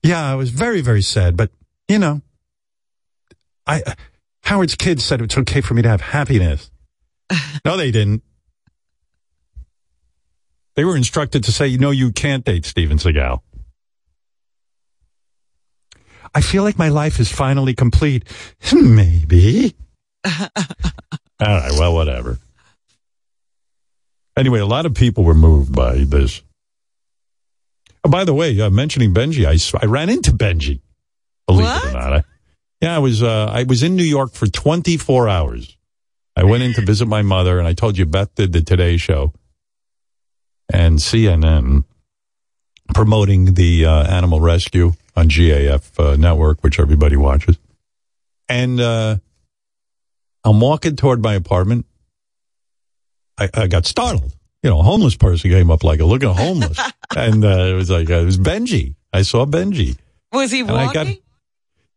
Yeah, 0.01 0.31
I 0.31 0.35
was 0.35 0.49
very, 0.49 0.81
very 0.81 1.01
sad, 1.01 1.35
but 1.35 1.51
you 1.87 1.99
know, 1.99 2.21
I, 3.67 3.83
Howard's 4.41 4.75
kids 4.75 5.03
said 5.03 5.21
it's 5.21 5.37
okay 5.37 5.61
for 5.61 5.73
me 5.73 5.81
to 5.81 5.89
have 5.89 6.01
happiness. 6.01 6.71
no, 7.65 7.77
they 7.77 7.91
didn't. 7.91 8.23
They 10.75 10.85
were 10.85 10.95
instructed 10.95 11.43
to 11.43 11.51
say, 11.51 11.75
no, 11.75 11.91
you 11.91 12.11
can't 12.11 12.45
date 12.45 12.65
Steven 12.65 12.97
Seagal. 12.97 13.39
I 16.33 16.41
feel 16.41 16.63
like 16.63 16.79
my 16.79 16.89
life 16.89 17.19
is 17.19 17.31
finally 17.31 17.75
complete. 17.75 18.23
Maybe. 18.73 19.75
All 20.25 21.47
right, 21.47 21.71
well, 21.73 21.93
whatever. 21.93 22.39
Anyway, 24.35 24.59
a 24.59 24.65
lot 24.65 24.85
of 24.85 24.93
people 24.93 25.23
were 25.23 25.33
moved 25.33 25.73
by 25.75 25.95
this. 25.99 26.41
Oh, 28.03 28.09
by 28.09 28.23
the 28.23 28.33
way, 28.33 28.59
uh, 28.59 28.69
mentioning 28.69 29.13
Benjy, 29.13 29.45
I, 29.45 29.57
I 29.81 29.85
ran 29.85 30.09
into 30.09 30.31
Benjy. 30.31 30.81
Believe 31.47 31.67
it 31.67 31.85
or 31.85 31.91
not. 31.91 32.13
I, 32.13 32.23
yeah, 32.81 32.95
I 32.95 32.99
was 32.99 33.21
uh, 33.21 33.49
I 33.51 33.63
was 33.63 33.83
in 33.83 33.95
New 33.95 34.03
York 34.03 34.33
for 34.33 34.47
24 34.47 35.27
hours. 35.27 35.75
I 36.35 36.43
went 36.43 36.63
in 36.63 36.73
to 36.73 36.81
visit 36.81 37.07
my 37.07 37.21
mother, 37.21 37.59
and 37.59 37.67
I 37.67 37.73
told 37.73 37.97
you 37.97 38.05
Beth 38.05 38.33
did 38.35 38.53
the 38.53 38.61
Today 38.61 38.95
Show 38.95 39.33
and 40.71 40.99
CNN 40.99 41.83
promoting 42.93 43.55
the 43.55 43.85
uh, 43.85 44.03
animal 44.03 44.39
rescue 44.39 44.93
on 45.15 45.27
GAF 45.27 45.99
uh, 45.99 46.15
network, 46.15 46.63
which 46.63 46.79
everybody 46.79 47.17
watches. 47.17 47.57
And 48.47 48.79
uh, 48.79 49.17
I'm 50.43 50.59
walking 50.59 50.95
toward 50.95 51.21
my 51.21 51.33
apartment. 51.35 51.85
I, 53.37 53.49
I 53.53 53.67
got 53.67 53.85
startled. 53.85 54.33
You 54.63 54.69
know, 54.69 54.79
a 54.79 54.83
homeless 54.83 55.15
person 55.15 55.49
came 55.51 55.71
up 55.71 55.83
like 55.83 55.99
a 56.01 56.05
looking 56.05 56.29
homeless, 56.33 56.77
and 57.15 57.43
uh, 57.45 57.47
it 57.69 57.73
was 57.73 57.89
like 57.89 58.09
uh, 58.09 58.15
it 58.15 58.25
was 58.25 58.37
Benjy. 58.37 58.95
I 59.13 59.21
saw 59.21 59.45
Benjy. 59.45 59.97
Was 60.33 60.51
he 60.51 60.59
And 60.61 60.69
walking? 60.71 60.93
got- 60.93 61.15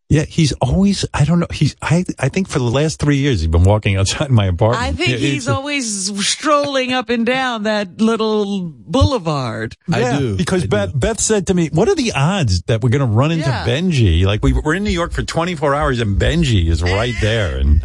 Yeah, 0.09 0.25
he's 0.25 0.53
always. 0.61 1.05
I 1.13 1.25
don't 1.25 1.41
know. 1.41 1.49
He's. 1.53 1.75
I. 1.83 2.05
I 2.21 2.29
think 2.29 2.49
for 2.49 2.61
the 2.61 2.65
last 2.71 3.01
three 3.01 3.17
years 3.17 3.41
he's 3.41 3.49
been 3.51 3.65
walking 3.65 3.97
outside 3.97 4.31
my 4.31 4.47
apartment. 4.47 4.81
I 4.81 4.93
think 4.93 5.11
Yeah, 5.11 5.17
he's 5.17 5.49
always 5.49 6.17
strolling 6.25 6.93
up 6.93 7.11
and 7.11 7.27
down 7.27 7.65
that 7.65 8.01
little 8.01 8.61
boulevard. 8.61 9.75
Yeah, 9.89 9.97
I 9.97 10.19
do 10.21 10.37
because 10.37 10.65
Beth, 10.67 10.93
Beth 10.95 11.19
said 11.21 11.49
to 11.49 11.55
me, 11.55 11.69
"What 11.73 11.89
are 11.89 11.97
the 11.97 12.13
odds 12.15 12.63
that 12.65 12.81
we're 12.83 12.91
going 12.91 13.01
to 13.11 13.13
run 13.17 13.33
into 13.33 13.45
Yeah. 13.49 13.67
Benjy? 13.67 14.25
Like 14.25 14.45
we 14.45 14.53
we're 14.53 14.75
in 14.75 14.85
New 14.85 14.91
York 14.91 15.11
for 15.13 15.25
24 15.25 15.75
hours, 15.75 15.99
and 16.01 16.17
Benjy 16.21 16.69
is 16.69 16.81
right 16.81 17.15
there." 17.21 17.59
And 17.59 17.85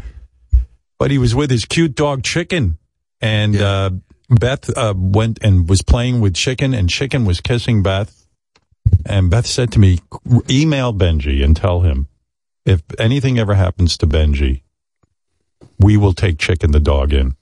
but 0.97 1.11
he 1.11 1.17
was 1.17 1.35
with 1.35 1.49
his 1.49 1.65
cute 1.65 1.95
dog 1.95 2.23
Chicken, 2.23 2.77
and 3.21 3.55
uh, 3.55 3.91
Beth 4.29 4.75
uh, 4.75 4.93
went 4.95 5.39
and 5.41 5.69
was 5.69 5.81
playing 5.81 6.21
with 6.21 6.35
Chicken, 6.35 6.73
and 6.73 6.89
Chicken 6.89 7.25
was 7.25 7.41
kissing 7.41 7.83
Beth. 7.83 8.25
And 9.05 9.29
Beth 9.29 9.45
said 9.45 9.71
to 9.73 9.79
me, 9.79 9.99
"Email 10.49 10.93
Benjy 10.93 11.43
and 11.43 11.55
tell 11.55 11.81
him 11.81 12.07
if 12.65 12.81
anything 12.99 13.37
ever 13.37 13.55
happens 13.55 13.97
to 13.97 14.07
Benjy, 14.07 14.63
we 15.79 15.97
will 15.97 16.13
take 16.13 16.37
Chicken 16.37 16.71
the 16.71 16.79
dog 16.79 17.13
in." 17.13 17.35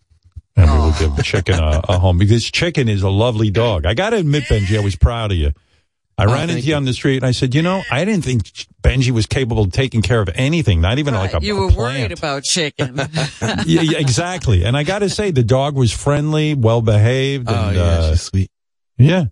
And 0.58 0.72
we 0.72 0.78
will 0.78 0.94
give 0.94 1.22
Chicken 1.24 1.60
a, 1.60 1.82
a 1.90 2.00
home 2.00 2.18
because 2.18 2.50
Chicken 2.50 2.88
is 2.88 3.02
a 3.02 3.10
lovely 3.10 3.50
dog. 3.50 3.86
I 3.86 3.94
got 3.94 4.12
to 4.12 4.18
admit, 4.18 4.46
Benjy, 4.46 4.78
I 4.78 4.82
was 4.82 4.96
proud 4.96 5.32
of 5.34 5.38
you. 5.38 5.52
I 6.18 6.24
Oh, 6.24 6.28
ran 6.28 6.48
thank 6.48 6.60
into 6.60 6.70
you 6.70 6.76
on 6.76 6.86
the 6.86 6.94
street 6.94 7.18
and 7.18 7.26
I 7.26 7.32
said, 7.32 7.54
you 7.54 7.62
know, 7.62 7.84
I 7.92 8.06
didn't 8.06 8.24
think 8.24 8.44
Benjy 8.82 9.12
was 9.12 9.26
capable 9.26 9.64
of 9.64 9.74
taking 9.74 10.02
care 10.02 10.22
of 10.22 10.30
anything, 10.34 10.80
not 10.80 10.98
even 10.98 11.14
like 11.14 11.34
a, 11.34 11.42
you 11.42 11.58
a 11.58 11.62
were 11.66 11.72
plant. 11.72 12.00
worried 12.00 12.12
about 12.18 12.44
chicken. 12.44 12.96
yeah, 13.42 13.82
yeah, 13.82 13.98
exactly. 13.98 14.64
And 14.64 14.78
I 14.78 14.84
got 14.84 15.00
to 15.00 15.10
say, 15.10 15.32
the 15.32 15.44
dog 15.44 15.76
was 15.76 15.92
friendly, 15.92 16.54
well 16.54 16.82
behaved. 16.82 17.50
And, 17.50 17.58
Oh, 17.58 17.70
yeah, 17.72 17.82
uh, 17.82 18.12
she's 18.12 18.22
sweet. 18.22 18.52
Yeah. 18.98 19.26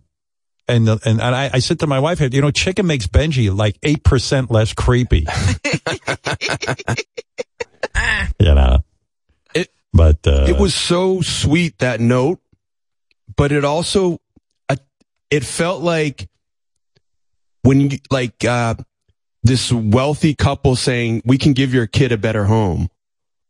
And, 0.67 0.89
uh, 0.89 0.97
and, 1.05 1.21
and 1.21 1.35
I, 1.35 1.51
I 1.53 1.59
said 1.59 1.79
to 1.79 1.87
my 1.87 1.99
wife, 1.99 2.19
you 2.19 2.41
know, 2.41 2.51
chicken 2.51 2.85
makes 2.85 3.07
Benjy 3.07 3.55
like 3.55 3.79
8% 3.81 4.49
less 4.49 4.73
creepy. 4.73 5.25
you 8.39 8.55
know. 8.55 8.83
It, 9.53 9.69
but, 9.93 10.25
uh, 10.27 10.45
it 10.49 10.57
was 10.57 10.73
so 10.73 11.21
sweet 11.21 11.77
that 11.79 11.99
note, 11.99 12.39
but 13.35 13.51
it 13.51 13.63
also, 13.63 14.19
uh, 14.69 14.75
it 15.29 15.45
felt 15.45 15.81
like 15.81 16.27
when 17.63 17.81
you, 17.81 17.97
like, 18.11 18.45
uh, 18.45 18.75
this 19.41 19.71
wealthy 19.71 20.35
couple 20.35 20.75
saying, 20.75 21.21
we 21.25 21.37
can 21.37 21.51
give 21.53 21.73
your 21.73 21.87
kid 21.87 22.11
a 22.11 22.17
better 22.17 22.45
home. 22.45 22.89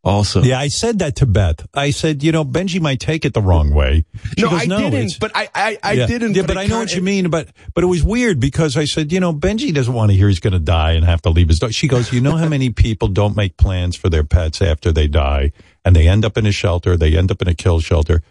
Also, 0.06 0.42
Yeah, 0.44 0.60
I 0.60 0.68
said 0.68 1.00
that 1.00 1.16
to 1.18 1.26
Beth. 1.26 1.66
I 1.74 1.92
said, 1.92 2.24
you 2.24 2.34
know, 2.34 2.44
Benjy 2.44 2.82
might 2.82 3.00
take 3.00 3.24
it 3.24 3.34
the 3.34 3.42
wrong 3.42 3.74
way. 3.74 4.04
She 4.36 4.42
no, 4.42 4.50
goes, 4.50 4.64
I 4.64 4.66
no, 4.66 4.90
didn't. 4.90 5.18
But 5.18 5.32
I, 5.34 5.48
I, 5.56 5.78
I 5.82 5.94
Yeah. 5.94 6.08
didn't. 6.08 6.36
Yeah, 6.36 6.42
but, 6.42 6.58
it 6.58 6.60
I 6.60 6.66
know 6.66 6.80
what 6.80 6.94
you 6.94 7.02
mean. 7.02 7.30
But 7.30 7.48
but 7.74 7.86
it 7.86 7.88
was 7.88 8.04
weird 8.04 8.38
because 8.42 8.76
I 8.76 8.84
said, 8.84 9.14
you 9.14 9.22
know, 9.22 9.34
Benjy 9.34 9.74
doesn't 9.74 9.94
want 9.94 10.12
to 10.12 10.18
hear 10.18 10.28
he's 10.28 10.42
going 10.42 10.52
to 10.52 10.60
die 10.60 10.92
and 10.92 11.06
have 11.06 11.22
to 11.22 11.30
leave 11.30 11.48
his 11.48 11.60
dog. 11.60 11.72
She 11.72 11.88
goes, 11.88 12.12
you 12.12 12.20
know 12.20 12.36
how 12.36 12.50
many 12.50 12.70
people 12.70 13.08
don't 13.08 13.38
make 13.38 13.56
plans 13.56 13.96
for 13.96 14.10
their 14.10 14.26
pets 14.26 14.62
after 14.62 14.92
they 14.92 15.08
die 15.08 15.54
and 15.86 15.96
they 15.96 16.10
end 16.10 16.26
up 16.26 16.38
in 16.38 16.46
a 16.46 16.52
shelter, 16.52 16.98
they 16.98 17.16
end 17.16 17.32
up 17.32 17.42
in 17.42 17.48
a 17.48 17.54
kill 17.56 17.80
shelter. 17.80 18.22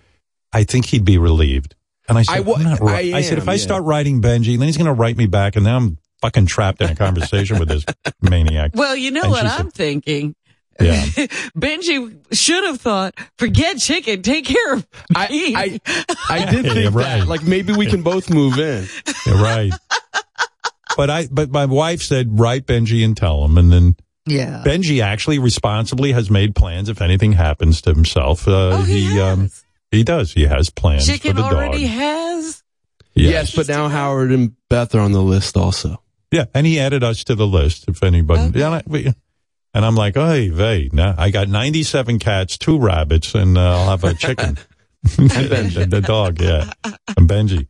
I 0.52 0.65
think 0.65 0.86
he'd 0.86 1.07
be 1.07 1.17
relieved. 1.17 1.75
And 2.12 2.18
I 2.18 2.23
said, 2.23 2.36
I 2.36 2.41
wa- 2.41 2.57
I'm 2.57 2.62
not 2.65 2.81
ri- 2.81 3.12
I 3.15 3.18
I 3.18 3.20
said, 3.23 3.39
if 3.39 3.44
am, 3.44 3.49
I 3.50 3.57
start 3.57 3.84
writing 3.84 4.20
Benjy, 4.20 4.57
then 4.58 4.66
he's 4.68 4.76
going 4.76 4.86
to 4.86 4.92
write 4.92 5.16
me 5.16 5.26
back, 5.26 5.57
and 5.57 5.65
then 5.66 5.74
I'm 5.74 5.99
fucking 6.20 6.47
trapped 6.47 6.81
in 6.82 6.91
a 6.91 6.94
conversation 6.94 7.58
with 7.58 7.68
this 7.68 7.84
maniac. 8.23 8.73
Well, 8.74 8.94
you 8.97 9.10
know 9.10 9.23
And 9.23 9.31
what 9.31 9.47
I'm 9.47 9.70
thinking. 9.70 10.34
Yeah. 10.81 11.02
Benjy 11.57 12.16
should 12.32 12.65
have 12.65 12.81
thought, 12.81 13.15
forget 13.39 13.78
chicken, 13.78 14.23
take 14.23 14.47
care 14.47 14.74
of 14.74 14.86
me. 15.31 15.55
I, 15.55 15.81
I 16.31 16.44
did 16.50 16.65
Yeah, 16.65 16.73
think 16.73 16.94
right. 16.94 17.18
that. 17.20 17.28
Like 17.28 17.42
maybe 17.44 17.73
we 17.73 17.86
can 17.86 18.02
both 18.02 18.31
move 18.31 18.58
in. 18.58 18.86
Yeah, 19.26 19.42
right. 19.42 19.73
but 20.97 21.10
I, 21.10 21.28
but 21.31 21.50
my 21.50 21.66
wife 21.66 22.02
said, 22.02 22.39
write 22.39 22.66
Benjy 22.66 23.05
and 23.05 23.16
tell 23.16 23.44
him, 23.44 23.58
and 23.58 23.73
then 23.73 23.97
yeah. 24.26 24.62
Benjy 24.65 25.02
actually 25.02 25.39
responsibly 25.39 26.12
has 26.12 26.31
made 26.31 26.55
plans. 26.55 26.89
If 26.89 27.02
anything 27.02 27.32
happens 27.32 27.81
to 27.82 27.91
himself, 27.92 28.47
uh, 28.47 28.70
Oh, 28.78 28.82
he 28.82 29.07
he 29.12 29.20
um, 29.20 29.50
he 29.93 30.03
does. 30.03 30.33
He 30.33 30.47
has 30.47 30.71
plans 30.71 31.07
Chicken 31.07 31.37
for 31.37 31.43
the 31.43 31.45
already 31.45 31.83
dog. 31.87 31.91
has. 31.97 32.62
Yes, 33.15 33.55
but 33.55 33.69
now 33.69 33.89
Howard 33.89 34.33
and 34.33 34.53
Beth 34.69 34.95
are 34.95 35.01
on 35.01 35.12
the 35.12 35.23
list 35.23 35.57
also. 35.57 36.03
Yeah, 36.33 36.47
and 36.55 36.67
he 36.67 36.81
added 36.81 37.05
us 37.05 37.25
to 37.25 37.35
the 37.35 37.47
list. 37.47 37.85
If 37.89 38.03
anybody, 38.03 38.59
yeah, 38.59 38.67
and, 38.67 38.75
I, 38.77 38.83
we- 38.87 39.12
and 39.75 39.85
I'm 39.85 39.95
like, 39.95 40.17
oh, 40.17 40.27
hey, 40.33 40.89
now 40.93 41.15
I 41.17 41.31
got 41.31 41.49
97 41.49 42.19
cats, 42.19 42.57
two 42.59 42.79
rabbits, 42.79 43.35
and 43.35 43.57
uh, 43.57 43.61
I'll 43.79 43.91
have 43.91 44.05
a 44.05 44.15
chicken. 44.15 44.57
and 45.19 45.31
the, 45.31 45.87
the 45.91 46.01
dog, 46.01 46.41
yeah, 46.41 46.73
and 46.85 47.29
Benjy. 47.29 47.69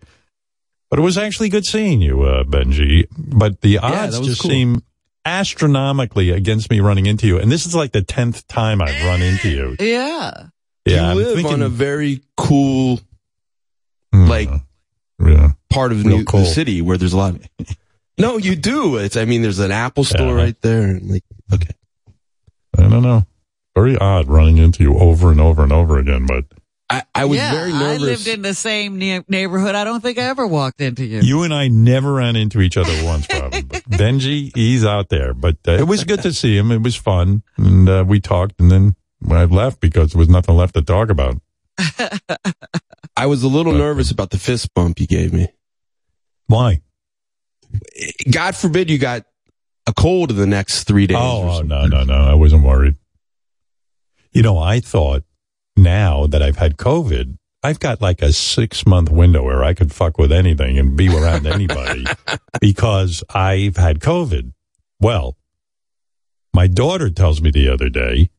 But 0.91 0.99
it 0.99 1.02
was 1.02 1.17
actually 1.18 1.49
good 1.49 1.65
seeing 1.65 2.01
you, 2.01 2.23
uh, 2.23 2.44
Benjy. 2.44 3.07
But 3.17 3.62
the 3.62 3.78
odds 3.78 4.12
that 4.12 4.20
was 4.20 4.28
just 4.28 4.42
cool. 4.42 4.51
seem 4.51 4.83
astronomically 5.25 6.31
against 6.31 6.70
me 6.70 6.81
running 6.81 7.07
into 7.07 7.26
you. 7.26 7.39
And 7.39 7.51
this 7.51 7.67
is 7.67 7.75
like 7.75 7.92
the 7.92 8.02
tenth 8.02 8.47
time 8.47 8.81
I've 8.83 9.05
run 9.05 9.23
into 9.23 9.49
you. 9.51 9.76
Yeah. 9.81 10.49
Yeah, 10.85 10.94
you 10.97 11.01
I'm 11.11 11.17
live 11.17 11.35
thinking- 11.36 11.55
on 11.55 11.62
a 11.62 11.69
very 11.69 12.20
cool, 12.36 13.01
Hmm. 14.12 14.27
like, 14.28 14.51
yeah. 15.25 15.52
part 15.70 15.93
of 15.93 16.05
New, 16.05 16.25
cool. 16.25 16.41
the 16.41 16.47
city 16.47 16.83
where 16.83 16.97
there's 16.99 17.12
a 17.12 17.17
lot. 17.17 17.35
Of, 17.36 17.77
no, 18.19 18.36
you 18.39 18.57
do. 18.57 18.97
It's. 18.97 19.17
I 19.17 19.25
mean, 19.25 19.43
there's 19.43 19.59
an 19.61 19.70
Apple 19.70 20.05
store 20.05 20.36
Yeah. 20.36 20.43
right 20.44 20.61
there, 20.61 20.83
and 20.83 21.11
like, 21.11 21.25
okay. 21.52 21.70
I 22.78 22.83
don't 22.89 23.02
know. 23.02 23.25
Very 23.75 23.97
odd 23.97 24.28
running 24.28 24.59
into 24.59 24.83
you 24.83 24.99
over 24.99 25.31
and 25.31 25.41
over 25.41 25.62
and 25.62 25.73
over 25.73 25.99
again, 25.99 26.27
but 26.27 26.44
I, 26.91 27.02
I 27.15 27.25
was 27.25 27.39
yeah, 27.39 27.52
very 27.52 27.73
I 27.73 27.97
lived 27.97 28.27
in 28.28 28.43
the 28.43 28.52
same 28.52 28.99
ne- 28.99 29.25
neighborhood. 29.28 29.75
I 29.75 29.85
don't 29.85 30.02
think 30.02 30.19
I 30.19 30.23
ever 30.25 30.47
walked 30.47 30.83
into 30.83 31.07
you. 31.07 31.20
You 31.20 31.43
and 31.43 31.55
I 31.55 31.69
never 31.69 32.12
ran 32.12 32.36
into 32.36 32.61
each 32.61 32.77
other 32.77 32.93
once, 33.05 33.27
probably. 33.27 33.62
Benjy, 33.89 34.51
he's 34.55 34.85
out 34.85 35.09
there. 35.09 35.33
But 35.33 35.57
uh, 35.67 35.73
it 35.73 35.86
was 35.86 36.05
good 36.05 36.20
to 36.23 36.33
see 36.35 36.55
him. 36.57 36.70
It 36.70 36.83
was 36.83 36.97
fun. 36.97 37.43
And 37.57 37.89
uh, 37.89 38.05
we 38.07 38.20
talked, 38.20 38.61
and 38.61 38.70
then 38.70 38.94
I 39.31 39.44
left 39.44 39.81
because 39.81 40.12
there 40.12 40.18
was 40.18 40.28
nothing 40.28 40.57
left 40.57 40.75
to 40.75 40.83
talk 40.83 41.10
about. 41.10 41.41
I 43.17 43.26
was 43.26 43.42
a 43.42 43.49
little 43.49 43.75
uh, 43.75 43.78
nervous 43.78 44.10
about 44.10 44.31
the 44.31 44.39
fist 44.39 44.73
bump 44.75 45.01
you 45.01 45.07
gave 45.07 45.33
me. 45.33 45.49
Why? 46.47 46.83
God 48.31 48.57
forbid 48.57 48.91
you 48.91 48.99
got 48.99 49.25
a 49.86 49.92
cold 49.92 50.31
in 50.31 50.36
the 50.36 50.47
next 50.47 50.84
three 50.84 51.07
days. 51.07 51.17
Oh, 51.18 51.59
oh, 51.59 51.62
no, 51.62 51.86
no, 51.86 52.05
no. 52.05 52.15
I 52.15 52.34
wasn't 52.34 52.65
worried. 52.65 52.97
You 54.33 54.42
know, 54.42 54.59
I 54.59 54.81
thought 54.81 55.25
now 55.76 56.26
that 56.26 56.42
I've 56.42 56.57
had 56.57 56.76
COVID, 56.76 57.36
I've 57.62 57.81
got 57.81 58.01
like 58.01 58.23
a 58.23 58.33
six 58.33 58.86
month 58.86 59.10
window 59.10 59.44
where 59.44 59.62
I 59.62 59.75
could 59.75 59.92
fuck 59.92 60.18
with 60.18 60.33
anything 60.33 60.78
and 60.78 60.97
be 60.97 61.09
around 61.09 61.47
anybody 61.47 62.05
because 62.60 63.23
I've 63.31 63.76
had 63.76 64.01
COVID. 64.01 64.52
Well, 65.01 65.36
my 66.55 66.67
daughter 66.67 67.10
tells 67.10 67.41
me 67.41 67.51
the 67.51 67.68
other 67.68 67.89
day, 67.89 68.31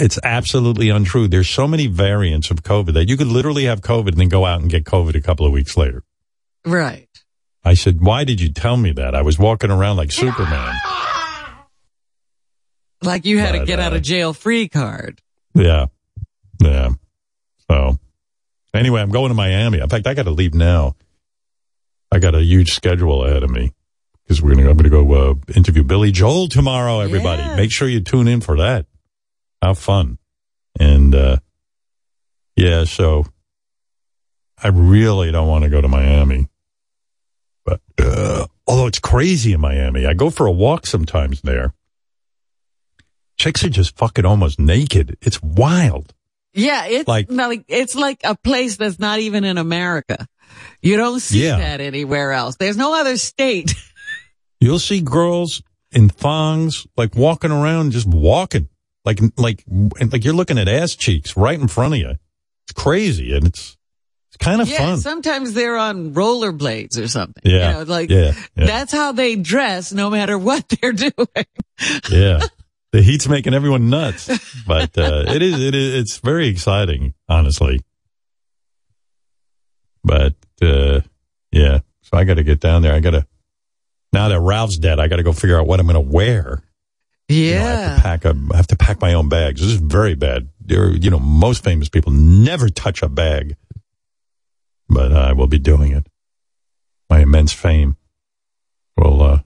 it's 0.00 0.18
absolutely 0.22 0.88
untrue. 0.88 1.28
There's 1.28 1.48
so 1.48 1.68
many 1.68 1.86
variants 1.86 2.50
of 2.50 2.62
COVID 2.62 2.94
that 2.94 3.08
you 3.08 3.16
could 3.16 3.26
literally 3.26 3.64
have 3.64 3.82
COVID 3.82 4.08
and 4.08 4.16
then 4.16 4.28
go 4.28 4.46
out 4.46 4.60
and 4.60 4.70
get 4.70 4.84
COVID 4.84 5.14
a 5.14 5.20
couple 5.20 5.46
of 5.46 5.52
weeks 5.52 5.76
later. 5.76 6.02
Right. 6.64 7.08
I 7.64 7.74
said, 7.74 8.00
why 8.00 8.24
did 8.24 8.40
you 8.40 8.50
tell 8.52 8.76
me 8.76 8.92
that? 8.92 9.14
I 9.14 9.22
was 9.22 9.38
walking 9.38 9.70
around 9.70 9.98
like 9.98 10.10
Superman. 10.10 10.74
Like 13.02 13.24
you 13.24 13.38
had 13.38 13.54
a 13.54 13.58
But, 13.58 13.66
get 13.66 13.80
out 13.80 13.92
uh, 13.92 13.96
of 13.96 14.02
jail 14.02 14.32
free 14.32 14.68
card. 14.68 15.20
Yeah. 15.54 15.86
Yeah. 16.60 16.90
So 17.70 17.98
anyway, 18.74 19.00
I'm 19.02 19.10
going 19.10 19.28
to 19.28 19.34
Miami. 19.34 19.80
In 19.80 19.88
fact, 19.88 20.06
I 20.06 20.14
got 20.14 20.24
to 20.24 20.30
leave 20.30 20.54
now. 20.54 20.96
I 22.10 22.18
got 22.18 22.34
a 22.34 22.42
huge 22.42 22.70
schedule 22.70 23.24
ahead 23.24 23.42
of 23.42 23.50
me 23.50 23.72
because 24.24 24.42
we're 24.42 24.54
going 24.54 24.64
to, 24.64 24.70
I'm 24.70 24.76
going 24.76 24.84
to 24.84 24.90
go 24.90 25.12
uh, 25.12 25.34
interview 25.54 25.84
Billy 25.84 26.10
Joel 26.10 26.48
tomorrow, 26.48 27.00
everybody. 27.00 27.42
Yes. 27.42 27.56
Make 27.56 27.72
sure 27.72 27.88
you 27.88 28.00
tune 28.00 28.28
in 28.28 28.40
for 28.40 28.56
that. 28.56 28.86
How 29.62 29.74
fun. 29.74 30.18
And, 30.78 31.14
uh, 31.14 31.38
yeah, 32.56 32.84
so 32.84 33.26
I 34.62 34.68
really 34.68 35.30
don't 35.32 35.48
want 35.48 35.64
to 35.64 35.70
go 35.70 35.80
to 35.80 35.88
Miami. 35.88 36.48
But, 37.64 37.80
uh, 37.98 38.46
although 38.66 38.86
it's 38.86 38.98
crazy 38.98 39.52
in 39.52 39.60
Miami, 39.60 40.06
I 40.06 40.14
go 40.14 40.30
for 40.30 40.46
a 40.46 40.52
walk 40.52 40.86
sometimes 40.86 41.42
there. 41.42 41.74
Chicks 43.38 43.64
are 43.64 43.68
just 43.70 43.96
fucking 43.96 44.24
almost 44.24 44.58
naked. 44.58 45.16
It's 45.22 45.42
wild. 45.42 46.14
Yeah, 46.52 46.86
it's 46.86 47.08
Like- 47.08 47.30
like, 47.30 47.64
it's 47.68 47.94
like 47.94 48.20
a 48.24 48.34
place 48.36 48.76
that's 48.76 48.98
not 48.98 49.18
even 49.20 49.44
in 49.44 49.56
America. 49.56 50.26
You 50.82 50.96
don't 50.96 51.20
see 51.20 51.44
Yeah. 51.44 51.58
that 51.58 51.80
anywhere 51.80 52.32
else. 52.32 52.56
There's 52.56 52.76
no 52.76 52.94
other 52.98 53.16
state. 53.16 53.74
You'll 54.60 54.78
see 54.80 55.00
girls 55.00 55.62
in 55.92 56.08
thongs, 56.08 56.86
like 56.96 57.14
walking 57.14 57.50
around, 57.50 57.92
just 57.92 58.06
walking, 58.06 58.68
like 59.04 59.20
like 59.36 59.64
like 60.12 60.24
you're 60.24 60.34
looking 60.34 60.58
at 60.58 60.68
ass 60.68 60.94
cheeks 60.94 61.36
right 61.36 61.58
in 61.58 61.68
front 61.68 61.94
of 61.94 62.00
you. 62.00 62.10
It's 62.66 62.72
crazy, 62.74 63.34
and 63.34 63.46
it's 63.46 63.76
it's 64.28 64.36
kind 64.36 64.60
of 64.60 64.68
yeah, 64.68 64.78
fun. 64.78 64.98
sometimes 64.98 65.54
they're 65.54 65.76
on 65.76 66.14
rollerblades 66.14 66.98
or 67.02 67.08
something. 67.08 67.42
Yeah, 67.44 67.70
You 67.70 67.76
know, 67.78 67.82
like 67.90 68.10
yeah, 68.10 68.32
yeah. 68.54 68.66
that's 68.66 68.92
how 68.92 69.12
they 69.12 69.36
dress 69.36 69.92
no 69.92 70.10
matter 70.10 70.38
what 70.38 70.68
they're 70.80 70.92
doing. 70.92 71.12
yeah, 72.10 72.40
the 72.92 73.02
heat's 73.02 73.26
making 73.28 73.54
everyone 73.54 73.90
nuts, 73.90 74.28
but 74.66 74.96
uh, 74.98 75.24
it 75.28 75.42
is 75.42 75.58
it 75.60 75.74
is 75.74 75.94
it's 75.94 76.18
very 76.18 76.48
exciting, 76.48 77.14
honestly. 77.28 77.80
But 80.04 80.34
uh, 80.62 81.00
yeah, 81.50 81.80
so 82.02 82.16
I 82.16 82.24
got 82.24 82.34
to 82.34 82.42
get 82.44 82.60
down 82.60 82.82
there. 82.82 82.94
I 82.94 83.00
got 83.00 83.10
to 83.10 83.26
now 84.12 84.28
that 84.28 84.40
Ralph's 84.40 84.76
dead, 84.78 84.98
I 84.98 85.08
got 85.08 85.16
to 85.16 85.22
go 85.22 85.32
figure 85.32 85.58
out 85.58 85.66
what 85.66 85.80
I'm 85.80 85.86
going 85.86 85.94
to 85.94 86.12
wear. 86.12 86.62
You 87.32 87.54
know, 87.54 87.64
I 87.64 87.68
have 87.70 87.96
to 87.96 88.02
pack 88.02 88.24
a, 88.24 88.36
I 88.52 88.56
have 88.56 88.66
to 88.68 88.76
pack 88.76 89.00
my 89.00 89.14
own 89.14 89.28
bags. 89.28 89.60
This 89.60 89.70
is 89.70 89.76
very 89.76 90.14
bad. 90.14 90.48
There, 90.60 90.90
you 90.90 91.10
know, 91.10 91.18
most 91.20 91.62
famous 91.62 91.88
people 91.88 92.12
never 92.12 92.68
touch 92.68 93.02
a 93.02 93.08
bag, 93.08 93.56
but 94.88 95.12
I 95.12 95.32
will 95.32 95.46
be 95.46 95.58
doing 95.58 95.92
it. 95.92 96.06
My 97.08 97.20
immense 97.20 97.52
fame 97.52 97.96
will. 98.96 99.22
Uh, 99.22 99.38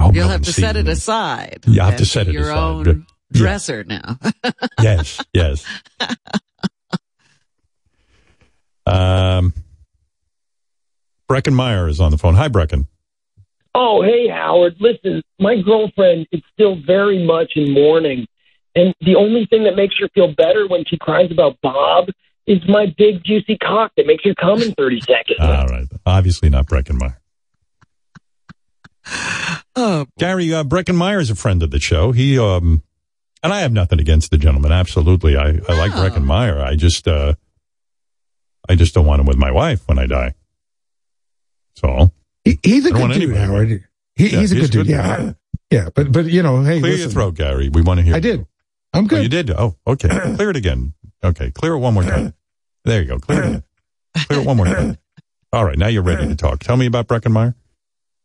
You'll 0.00 0.12
no 0.24 0.28
have 0.28 0.42
to 0.42 0.52
set 0.52 0.76
it 0.76 0.86
me. 0.86 0.92
aside. 0.92 1.60
Yeah, 1.66 1.84
I 1.86 1.90
have 1.90 1.98
to 1.98 2.06
set 2.06 2.26
it 2.26 2.32
your 2.34 2.50
aside. 2.50 2.58
own 2.58 2.86
Yeah. 3.32 3.40
dresser 3.40 3.84
now. 3.84 4.18
yes, 4.80 5.22
yes. 5.32 5.64
Um, 8.84 9.54
Breckin 11.30 11.54
Meyer 11.54 11.86
is 11.88 12.00
on 12.00 12.10
the 12.10 12.18
phone. 12.18 12.34
Hi, 12.34 12.48
Breckin. 12.48 12.86
Oh, 13.74 14.02
hey, 14.02 14.28
Howard. 14.28 14.76
Listen, 14.80 15.22
my 15.38 15.60
girlfriend 15.60 16.26
is 16.30 16.42
still 16.52 16.76
very 16.86 17.24
much 17.24 17.52
in 17.56 17.72
mourning. 17.72 18.26
And 18.74 18.94
the 19.00 19.16
only 19.16 19.46
thing 19.46 19.64
that 19.64 19.76
makes 19.76 19.94
her 20.00 20.08
feel 20.14 20.34
better 20.34 20.66
when 20.66 20.84
she 20.86 20.98
cries 20.98 21.30
about 21.30 21.58
Bob 21.62 22.08
is 22.46 22.58
my 22.68 22.86
big, 22.98 23.24
juicy 23.24 23.56
cock 23.58 23.92
that 23.96 24.06
makes 24.06 24.24
her 24.24 24.34
come 24.34 24.60
in 24.62 24.72
30 24.72 25.00
seconds. 25.00 25.38
All 25.40 25.66
right. 25.66 25.86
Obviously 26.04 26.50
not 26.50 26.66
Breckin 26.66 26.98
Meyer. 26.98 27.18
Oh, 29.74 30.06
Gary, 30.18 30.52
uh, 30.52 30.64
Breckin 30.64 30.96
Meyer 30.96 31.20
is 31.20 31.30
a 31.30 31.34
friend 31.34 31.62
of 31.62 31.70
the 31.70 31.80
show. 31.80 32.12
He, 32.12 32.38
um, 32.38 32.82
and 33.42 33.52
I 33.52 33.60
have 33.60 33.72
nothing 33.72 34.00
against 34.00 34.30
the 34.30 34.38
gentleman. 34.38 34.70
Absolutely. 34.70 35.36
I, 35.36 35.58
I 35.68 35.78
like 35.78 35.92
Breckin 35.92 36.24
Meyer. 36.24 36.60
I 36.60 36.76
just, 36.76 37.08
uh, 37.08 37.34
I 38.68 38.74
just 38.74 38.94
don't 38.94 39.06
want 39.06 39.20
him 39.20 39.26
with 39.26 39.38
my 39.38 39.50
wife 39.50 39.82
when 39.86 39.98
I 39.98 40.06
die. 40.06 40.34
So. 41.76 42.12
He, 42.44 42.58
he's 42.62 42.86
a 42.86 42.90
good 42.92 43.12
dude, 43.12 43.30
anybody. 43.30 43.38
Howard. 43.40 43.68
He, 44.14 44.28
Yeah, 44.28 44.40
he's 44.40 44.52
a 44.52 44.56
he's 44.56 44.70
good 44.70 44.84
dude. 44.84 44.86
Yeah, 44.88 45.32
yeah. 45.70 45.88
But 45.94 46.12
but 46.12 46.26
you 46.26 46.42
know, 46.42 46.62
hey, 46.62 46.80
Clear 46.80 46.94
your 46.96 47.08
throat, 47.08 47.34
Gary. 47.34 47.68
We 47.68 47.82
want 47.82 47.98
to 47.98 48.04
hear. 48.04 48.14
I 48.14 48.20
did. 48.20 48.46
I'm 48.92 49.04
Oh, 49.04 49.08
good. 49.08 49.22
you 49.22 49.28
did? 49.28 49.50
Oh, 49.50 49.76
okay. 49.86 50.08
Clear 50.36 50.50
it 50.50 50.56
again. 50.56 50.92
Okay. 51.24 51.50
Clear 51.50 51.74
it 51.74 51.78
one 51.78 51.94
more 51.94 52.02
time. 52.02 52.34
There 52.84 53.00
you 53.00 53.08
go. 53.08 53.18
Clear 53.18 53.42
it. 53.44 53.64
Clear 54.26 54.40
it 54.40 54.46
one 54.46 54.56
more 54.56 54.66
time. 54.66 54.98
All 55.52 55.64
right. 55.64 55.78
Now 55.78 55.86
you're 55.86 56.02
ready 56.02 56.26
to 56.28 56.34
talk. 56.36 56.58
Tell 56.60 56.76
me 56.76 56.86
about 56.86 57.06
Breckin 57.08 57.30
Meyer. 57.32 57.54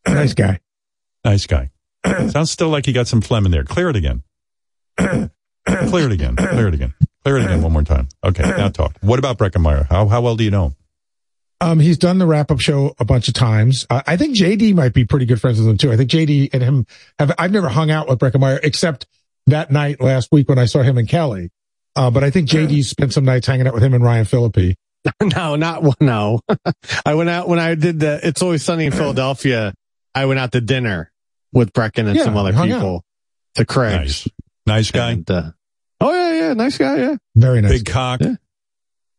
nice 0.08 0.34
guy. 0.34 0.60
Nice 1.24 1.46
guy. 1.46 1.70
Sounds 2.30 2.52
still 2.52 2.70
like 2.70 2.88
you 2.88 2.94
got 2.94 3.08
some 3.08 3.22
phlegm 3.22 3.46
in 3.46 3.52
there. 3.52 3.64
Clear 3.64 3.90
it 3.90 3.96
again. 3.96 4.24
Clear 4.98 5.30
it 5.66 6.12
again. 6.12 6.36
Clear 6.36 6.68
it 6.68 6.74
again. 6.74 6.94
Clear 7.24 7.38
it 7.38 7.44
again 7.46 7.62
one 7.62 7.74
more 7.74 7.84
time. 7.84 8.08
Okay, 8.24 8.44
now 8.44 8.70
talk. 8.70 8.96
What 9.02 9.20
about 9.20 9.38
Breckin 9.38 9.62
Meyer? 9.62 9.86
How 9.90 10.08
how 10.08 10.22
well 10.22 10.36
do 10.38 10.44
you 10.44 10.52
know 10.52 10.68
him? 10.68 10.76
Um, 11.60 11.80
he's 11.80 11.98
done 11.98 12.20
the 12.20 12.28
wrap 12.28 12.52
up 12.52 12.60
show 12.60 12.94
a 13.00 13.06
bunch 13.06 13.28
of 13.28 13.34
times. 13.34 13.86
Uh, 13.90 14.02
I 14.06 14.16
think 14.18 14.38
JD 14.38 14.76
might 14.76 14.94
be 14.94 15.06
pretty 15.06 15.26
good 15.26 15.42
friends 15.42 15.60
with 15.60 15.68
him 15.68 15.78
too. 15.78 15.92
I 15.92 15.98
think 15.98 16.10
JD 16.10 16.54
and 16.54 16.62
him 16.62 16.86
have, 17.18 17.34
I've 17.38 17.52
never 17.52 17.70
hung 17.70 17.90
out 17.90 18.08
with 18.08 18.20
Breckin 18.20 18.40
Meyer 18.40 18.60
except 18.62 19.08
that 19.48 19.72
night 19.72 20.00
last 20.00 20.30
week 20.32 20.50
when 20.50 20.60
I 20.60 20.66
saw 20.66 20.84
him 20.84 20.98
and 20.98 21.08
Kelly. 21.08 21.50
Uh, 21.96 22.12
but 22.12 22.24
I 22.24 22.30
think 22.30 22.48
JD 22.48 22.84
spent 22.84 23.12
some 23.12 23.26
nights 23.26 23.48
hanging 23.48 23.66
out 23.66 23.74
with 23.74 23.82
him 23.82 23.96
and 23.96 24.04
Ryan 24.04 24.26
Phillippe. 24.26 24.76
no, 25.36 25.56
not 25.56 26.00
no. 26.00 26.42
I 27.06 27.16
went 27.16 27.30
out 27.30 27.48
when 27.48 27.58
I 27.58 27.74
did 27.74 28.00
the 28.00 28.20
It's 28.22 28.42
Always 28.42 28.62
Sunny 28.62 28.86
in 28.86 28.92
Philadelphia. 28.92 29.74
I 30.14 30.26
went 30.26 30.40
out 30.40 30.52
to 30.52 30.62
dinner 30.62 31.12
with 31.54 31.74
Breckin 31.74 32.08
and 32.08 32.16
Yeah, 32.16 32.24
some 32.24 32.38
other 32.38 32.54
hung 32.54 32.70
people. 32.70 33.04
To 33.56 33.66
Craig's. 33.66 34.28
Nice 34.68 34.92
guy. 34.92 35.12
And, 35.12 35.32
uh, 35.32 35.52
oh 36.02 36.14
yeah, 36.14 36.48
yeah, 36.48 36.54
nice 36.54 36.78
guy. 36.78 36.98
Yeah, 36.98 37.16
very 37.36 37.62
nice. 37.62 37.72
Big 37.72 37.86
cock. 37.86 38.22
Yeah. 38.22 38.36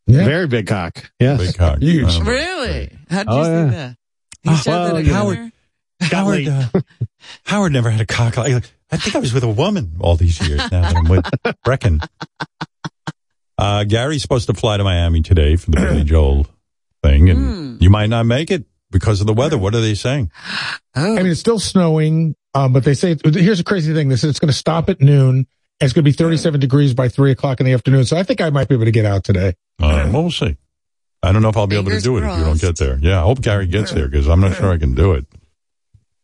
Very 0.09 0.47
big 0.47 0.67
cock. 0.67 1.11
Yes. 1.21 1.39
Big 1.41 1.55
cock. 1.57 1.79
Huge. 1.81 2.17
Um, 2.17 2.27
Really? 2.29 2.91
How'd 3.11 3.27
you 3.27 3.33
Oh, 3.33 3.45
see 3.45 3.51
yeah. 3.51 3.65
that? 3.71 3.97
He 4.43 4.51
Oh, 4.51 4.55
said 4.57 4.71
well, 4.73 4.95
that 4.97 5.07
Howard- 5.07 5.53
Howard, 6.01 6.49
uh, 6.49 6.81
Howard 7.45 7.73
never 7.73 7.91
had 7.91 8.01
a 8.01 8.07
cock 8.07 8.37
like. 8.37 8.63
I 8.91 8.97
think 8.97 9.17
I 9.17 9.19
was 9.19 9.35
with 9.35 9.43
a 9.45 9.49
woman 9.49 9.97
all 10.01 10.17
these 10.17 10.41
years 10.49 10.61
now 10.71 10.81
that 10.83 10.97
I'm 10.97 11.09
with 11.09 11.25
Breckin. 11.67 12.01
Uh, 13.59 13.85
Gary's 13.85 14.23
supposed 14.23 14.47
to 14.47 14.55
fly 14.55 14.77
to 14.77 14.85
Miami 14.85 15.21
today 15.21 15.57
for 15.57 15.71
the 15.73 15.77
Billy 15.79 16.05
Joel 16.05 16.47
thing, 17.03 17.29
and 17.29 17.83
you 17.83 17.91
might 17.91 18.07
not 18.07 18.25
make 18.25 18.51
it 18.51 18.65
because 18.91 19.21
of 19.21 19.27
the 19.27 19.35
weather. 19.35 19.59
What 19.59 19.75
are 19.75 19.81
they 19.81 19.95
saying? 19.95 20.31
I 20.95 21.17
mean, 21.17 21.27
it's 21.27 21.41
still 21.41 21.59
snowing, 21.59 22.35
um, 22.55 22.73
but 22.73 22.85
they 22.85 22.95
say 22.95 23.17
here's 23.25 23.61
a 23.61 23.65
crazy 23.65 23.93
thing. 23.93 24.09
They 24.09 24.17
said 24.17 24.31
it's 24.31 24.39
going 24.41 24.49
to 24.49 24.57
stop 24.57 24.89
at 24.89 25.01
noon. 25.01 25.47
And 25.81 25.87
it's 25.87 25.93
going 25.95 26.05
to 26.05 26.11
be 26.11 26.13
37 26.13 26.59
degrees 26.61 26.93
by 26.95 27.09
three 27.09 27.31
o'clock 27.31 27.61
in 27.61 27.67
the 27.67 27.73
afternoon. 27.73 28.05
So 28.05 28.17
I 28.17 28.23
think 28.25 28.41
I 28.41 28.51
might 28.51 28.69
be 28.69 28.75
able 28.75 28.87
to 28.87 28.91
get 28.91 29.05
out 29.05 29.23
today. 29.25 29.55
Uh, 29.81 30.09
well, 30.13 30.23
we'll 30.23 30.31
see. 30.31 30.57
I 31.23 31.33
don't 31.33 31.43
know 31.43 31.49
if 31.51 31.57
I'll 31.57 31.67
be 31.69 31.77
able 31.77 31.85
to 31.87 31.91
Fingers 31.91 32.03
do 32.05 32.17
it 32.17 32.21
if 32.21 32.25
you 32.31 32.45
don't 32.45 32.59
crossed. 32.59 32.61
get 32.63 32.77
there. 32.79 32.99
Yeah, 33.01 33.21
I 33.21 33.23
hope 33.25 33.41
Gary 33.43 33.67
gets 33.67 33.93
there 33.93 34.09
because 34.09 34.29
I'm 34.29 34.41
not 34.41 34.57
sure 34.57 34.71
I 34.73 34.79
can 34.79 34.95
do 34.95 35.13
it. 35.15 35.27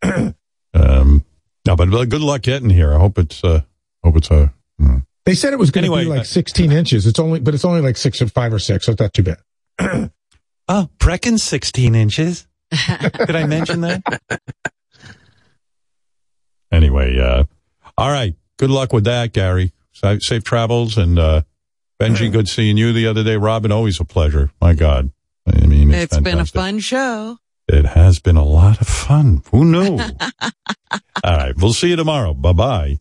um, 0.75 1.25
no, 1.67 1.77
but 1.77 1.87
good 1.87 2.21
luck 2.21 2.43
getting 2.43 2.71
here. 2.71 2.93
I 2.95 2.99
hope 2.99 3.19
it's. 3.19 3.43
Uh, 3.43 3.63
hope 4.03 4.17
it's 4.17 4.31
a. 4.31 4.53
Uh, 4.83 4.99
They 5.25 5.35
said 5.35 5.53
it 5.53 5.59
was 5.59 5.71
going 5.71 5.85
to 5.85 5.95
Anyway, 5.95 6.05
be 6.07 6.11
uh, 6.13 6.17
like 6.19 6.27
16 6.27 6.71
inches. 6.73 7.07
It's 7.07 7.19
only, 7.19 7.41
but 7.41 7.55
it's 7.55 7.65
only 7.65 7.81
like 7.81 7.97
six 7.97 8.21
or 8.23 8.29
five 8.29 8.53
or 8.53 8.59
six. 8.59 8.87
So 8.87 8.93
it's 8.93 9.01
not 9.01 9.13
too 9.15 9.23
bad. 9.23 10.11
Oh, 10.67 10.89
Breckin's 10.99 11.43
16 11.43 11.95
inches. 11.95 12.47
Did 12.71 13.37
I 13.37 13.47
mention 13.47 13.83
that? 13.83 14.03
anyway, 16.73 17.19
uh, 17.19 17.45
all 17.99 18.11
right. 18.11 18.35
Good 18.59 18.71
luck 18.71 18.93
with 18.93 19.05
that, 19.05 19.33
Gary. 19.33 19.73
Safe, 19.93 20.45
travels. 20.45 20.97
And 20.97 21.19
uh, 21.19 21.43
Benjy, 22.01 22.31
good 22.31 22.49
seeing 22.49 22.77
you 22.77 22.93
the 22.93 23.07
other 23.07 23.23
day. 23.25 23.37
Robin, 23.37 23.73
always 23.73 24.01
a 24.01 24.05
pleasure. 24.05 24.51
My 24.61 24.75
God. 24.75 25.13
I 25.47 25.67
mean, 25.67 25.93
it's, 25.93 26.15
it's 26.15 26.23
been 26.23 26.39
a 26.39 26.47
fun 26.47 26.79
show. 26.79 27.39
It 27.69 27.85
has 27.87 28.19
been 28.19 28.37
a 28.37 28.45
lot 28.45 28.81
of 28.81 28.87
fun. 28.87 29.43
Who 29.51 29.65
knew? 29.65 29.99
all 31.23 31.37
right. 31.37 31.55
We'll 31.57 31.73
see 31.73 31.89
you 31.89 31.97
tomorrow. 31.97 32.35
Bye 32.35 32.53
bye. 32.53 32.99